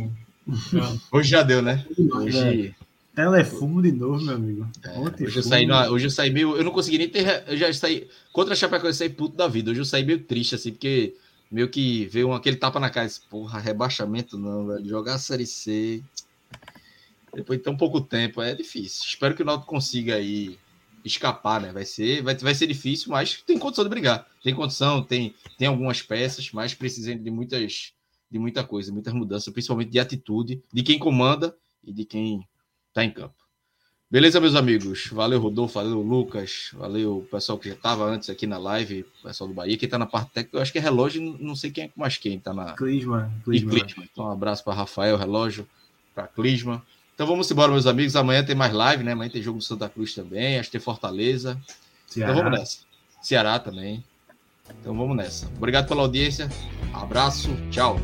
Hoje 1.11 1.29
já 1.29 1.43
deu, 1.43 1.61
né? 1.61 1.85
Hoje. 2.13 2.73
Telefumo 3.19 3.81
de 3.81 3.91
novo, 3.91 4.23
meu 4.23 4.35
amigo. 4.35 4.65
É, 4.81 4.97
hoje, 4.97 5.35
eu 5.35 5.43
saí, 5.43 5.69
hoje 5.69 6.05
eu 6.05 6.09
saí 6.09 6.29
meio. 6.29 6.55
Eu 6.55 6.63
não 6.63 6.71
consegui 6.71 6.99
nem 6.99 7.09
ter. 7.09 7.43
Eu 7.47 7.57
já 7.57 7.73
saí. 7.73 8.07
Contra 8.31 8.53
a 8.53 8.55
Chapecoense, 8.55 9.03
eu 9.03 9.07
saí 9.07 9.09
puto 9.09 9.35
da 9.35 9.45
vida. 9.45 9.71
Hoje 9.71 9.81
eu 9.81 9.85
saí 9.85 10.05
meio 10.05 10.23
triste, 10.23 10.55
assim, 10.55 10.71
porque 10.71 11.17
meio 11.51 11.67
que 11.67 12.05
veio 12.05 12.29
um, 12.29 12.33
aquele 12.33 12.55
tapa 12.55 12.79
na 12.79 12.89
cara. 12.89 13.07
Disse, 13.07 13.19
Porra, 13.29 13.59
rebaixamento 13.59 14.37
não, 14.37 14.67
velho. 14.67 14.87
Jogar 14.87 15.15
a 15.15 15.17
Série 15.17 15.45
C. 15.45 16.01
Depois 17.35 17.59
de 17.59 17.65
tão 17.65 17.75
pouco 17.75 17.99
tempo, 17.99 18.41
é 18.41 18.55
difícil. 18.55 19.03
Espero 19.05 19.35
que 19.35 19.41
o 19.41 19.45
Náutico 19.45 19.69
consiga 19.69 20.15
aí 20.15 20.57
escapar, 21.03 21.59
né? 21.59 21.73
Vai 21.73 21.83
ser, 21.83 22.23
vai, 22.23 22.37
vai 22.37 22.55
ser 22.55 22.67
difícil, 22.67 23.11
mas 23.11 23.43
tem 23.45 23.59
condição 23.59 23.83
de 23.83 23.89
brigar. 23.89 24.25
Tem 24.41 24.55
condição, 24.55 25.03
tem, 25.03 25.35
tem 25.57 25.67
algumas 25.67 26.01
peças, 26.01 26.51
mas 26.53 26.73
precisando 26.73 27.21
de 27.21 27.29
muitas 27.29 27.91
de 28.31 28.39
muita 28.39 28.63
coisa, 28.63 28.93
muitas 28.93 29.13
mudanças, 29.13 29.51
principalmente 29.51 29.89
de 29.89 29.99
atitude 29.99 30.63
de 30.71 30.83
quem 30.83 30.97
comanda 30.97 31.53
e 31.83 31.91
de 31.91 32.05
quem 32.05 32.47
está 32.89 33.03
em 33.03 33.11
campo. 33.11 33.35
Beleza, 34.11 34.39
meus 34.39 34.55
amigos? 34.55 35.07
Valeu, 35.11 35.39
Rodolfo, 35.39 35.75
valeu, 35.75 36.01
Lucas, 36.01 36.71
valeu 36.73 37.19
o 37.19 37.25
pessoal 37.25 37.59
que 37.59 37.69
já 37.69 37.75
estava 37.75 38.05
antes 38.05 38.27
aqui 38.27 38.47
na 38.47 38.57
live, 38.57 39.05
o 39.19 39.27
pessoal 39.27 39.47
do 39.47 39.53
Bahia, 39.53 39.77
quem 39.77 39.85
está 39.85 39.99
na 39.99 40.07
parte 40.07 40.31
técnica, 40.31 40.57
eu 40.57 40.61
acho 40.63 40.71
que 40.71 40.79
é 40.79 40.81
relógio, 40.81 41.21
não 41.39 41.55
sei 41.55 41.69
quem 41.69 41.83
é 41.83 41.91
mais 41.95 42.17
quem 42.17 42.37
está 42.37 42.51
na. 42.51 42.73
Clisma. 42.73 43.31
Clisma. 43.43 43.69
Clisma. 43.69 44.03
Então, 44.11 44.25
um 44.25 44.31
abraço 44.31 44.63
para 44.63 44.73
Rafael, 44.73 45.15
relógio, 45.15 45.67
para 46.15 46.25
Clisma. 46.27 46.83
Então 47.13 47.27
vamos 47.27 47.51
embora, 47.51 47.71
meus 47.71 47.85
amigos. 47.85 48.15
Amanhã 48.15 48.43
tem 48.43 48.55
mais 48.55 48.73
live, 48.73 49.03
né? 49.03 49.11
Amanhã 49.11 49.29
tem 49.29 49.43
jogo 49.43 49.59
do 49.59 49.63
Santa 49.63 49.87
Cruz 49.87 50.15
também, 50.15 50.57
acho 50.57 50.69
que 50.69 50.77
tem 50.77 50.81
Fortaleza. 50.81 51.59
Ceará. 52.07 52.31
Então 52.31 52.43
vamos 52.43 52.59
nessa. 52.59 52.79
Ceará 53.21 53.59
também. 53.59 54.03
Então 54.79 54.95
vamos 54.97 55.15
nessa. 55.15 55.45
Obrigado 55.57 55.87
pela 55.87 56.01
audiência. 56.01 56.49
Abraço, 56.93 57.49
tchau. 57.69 57.99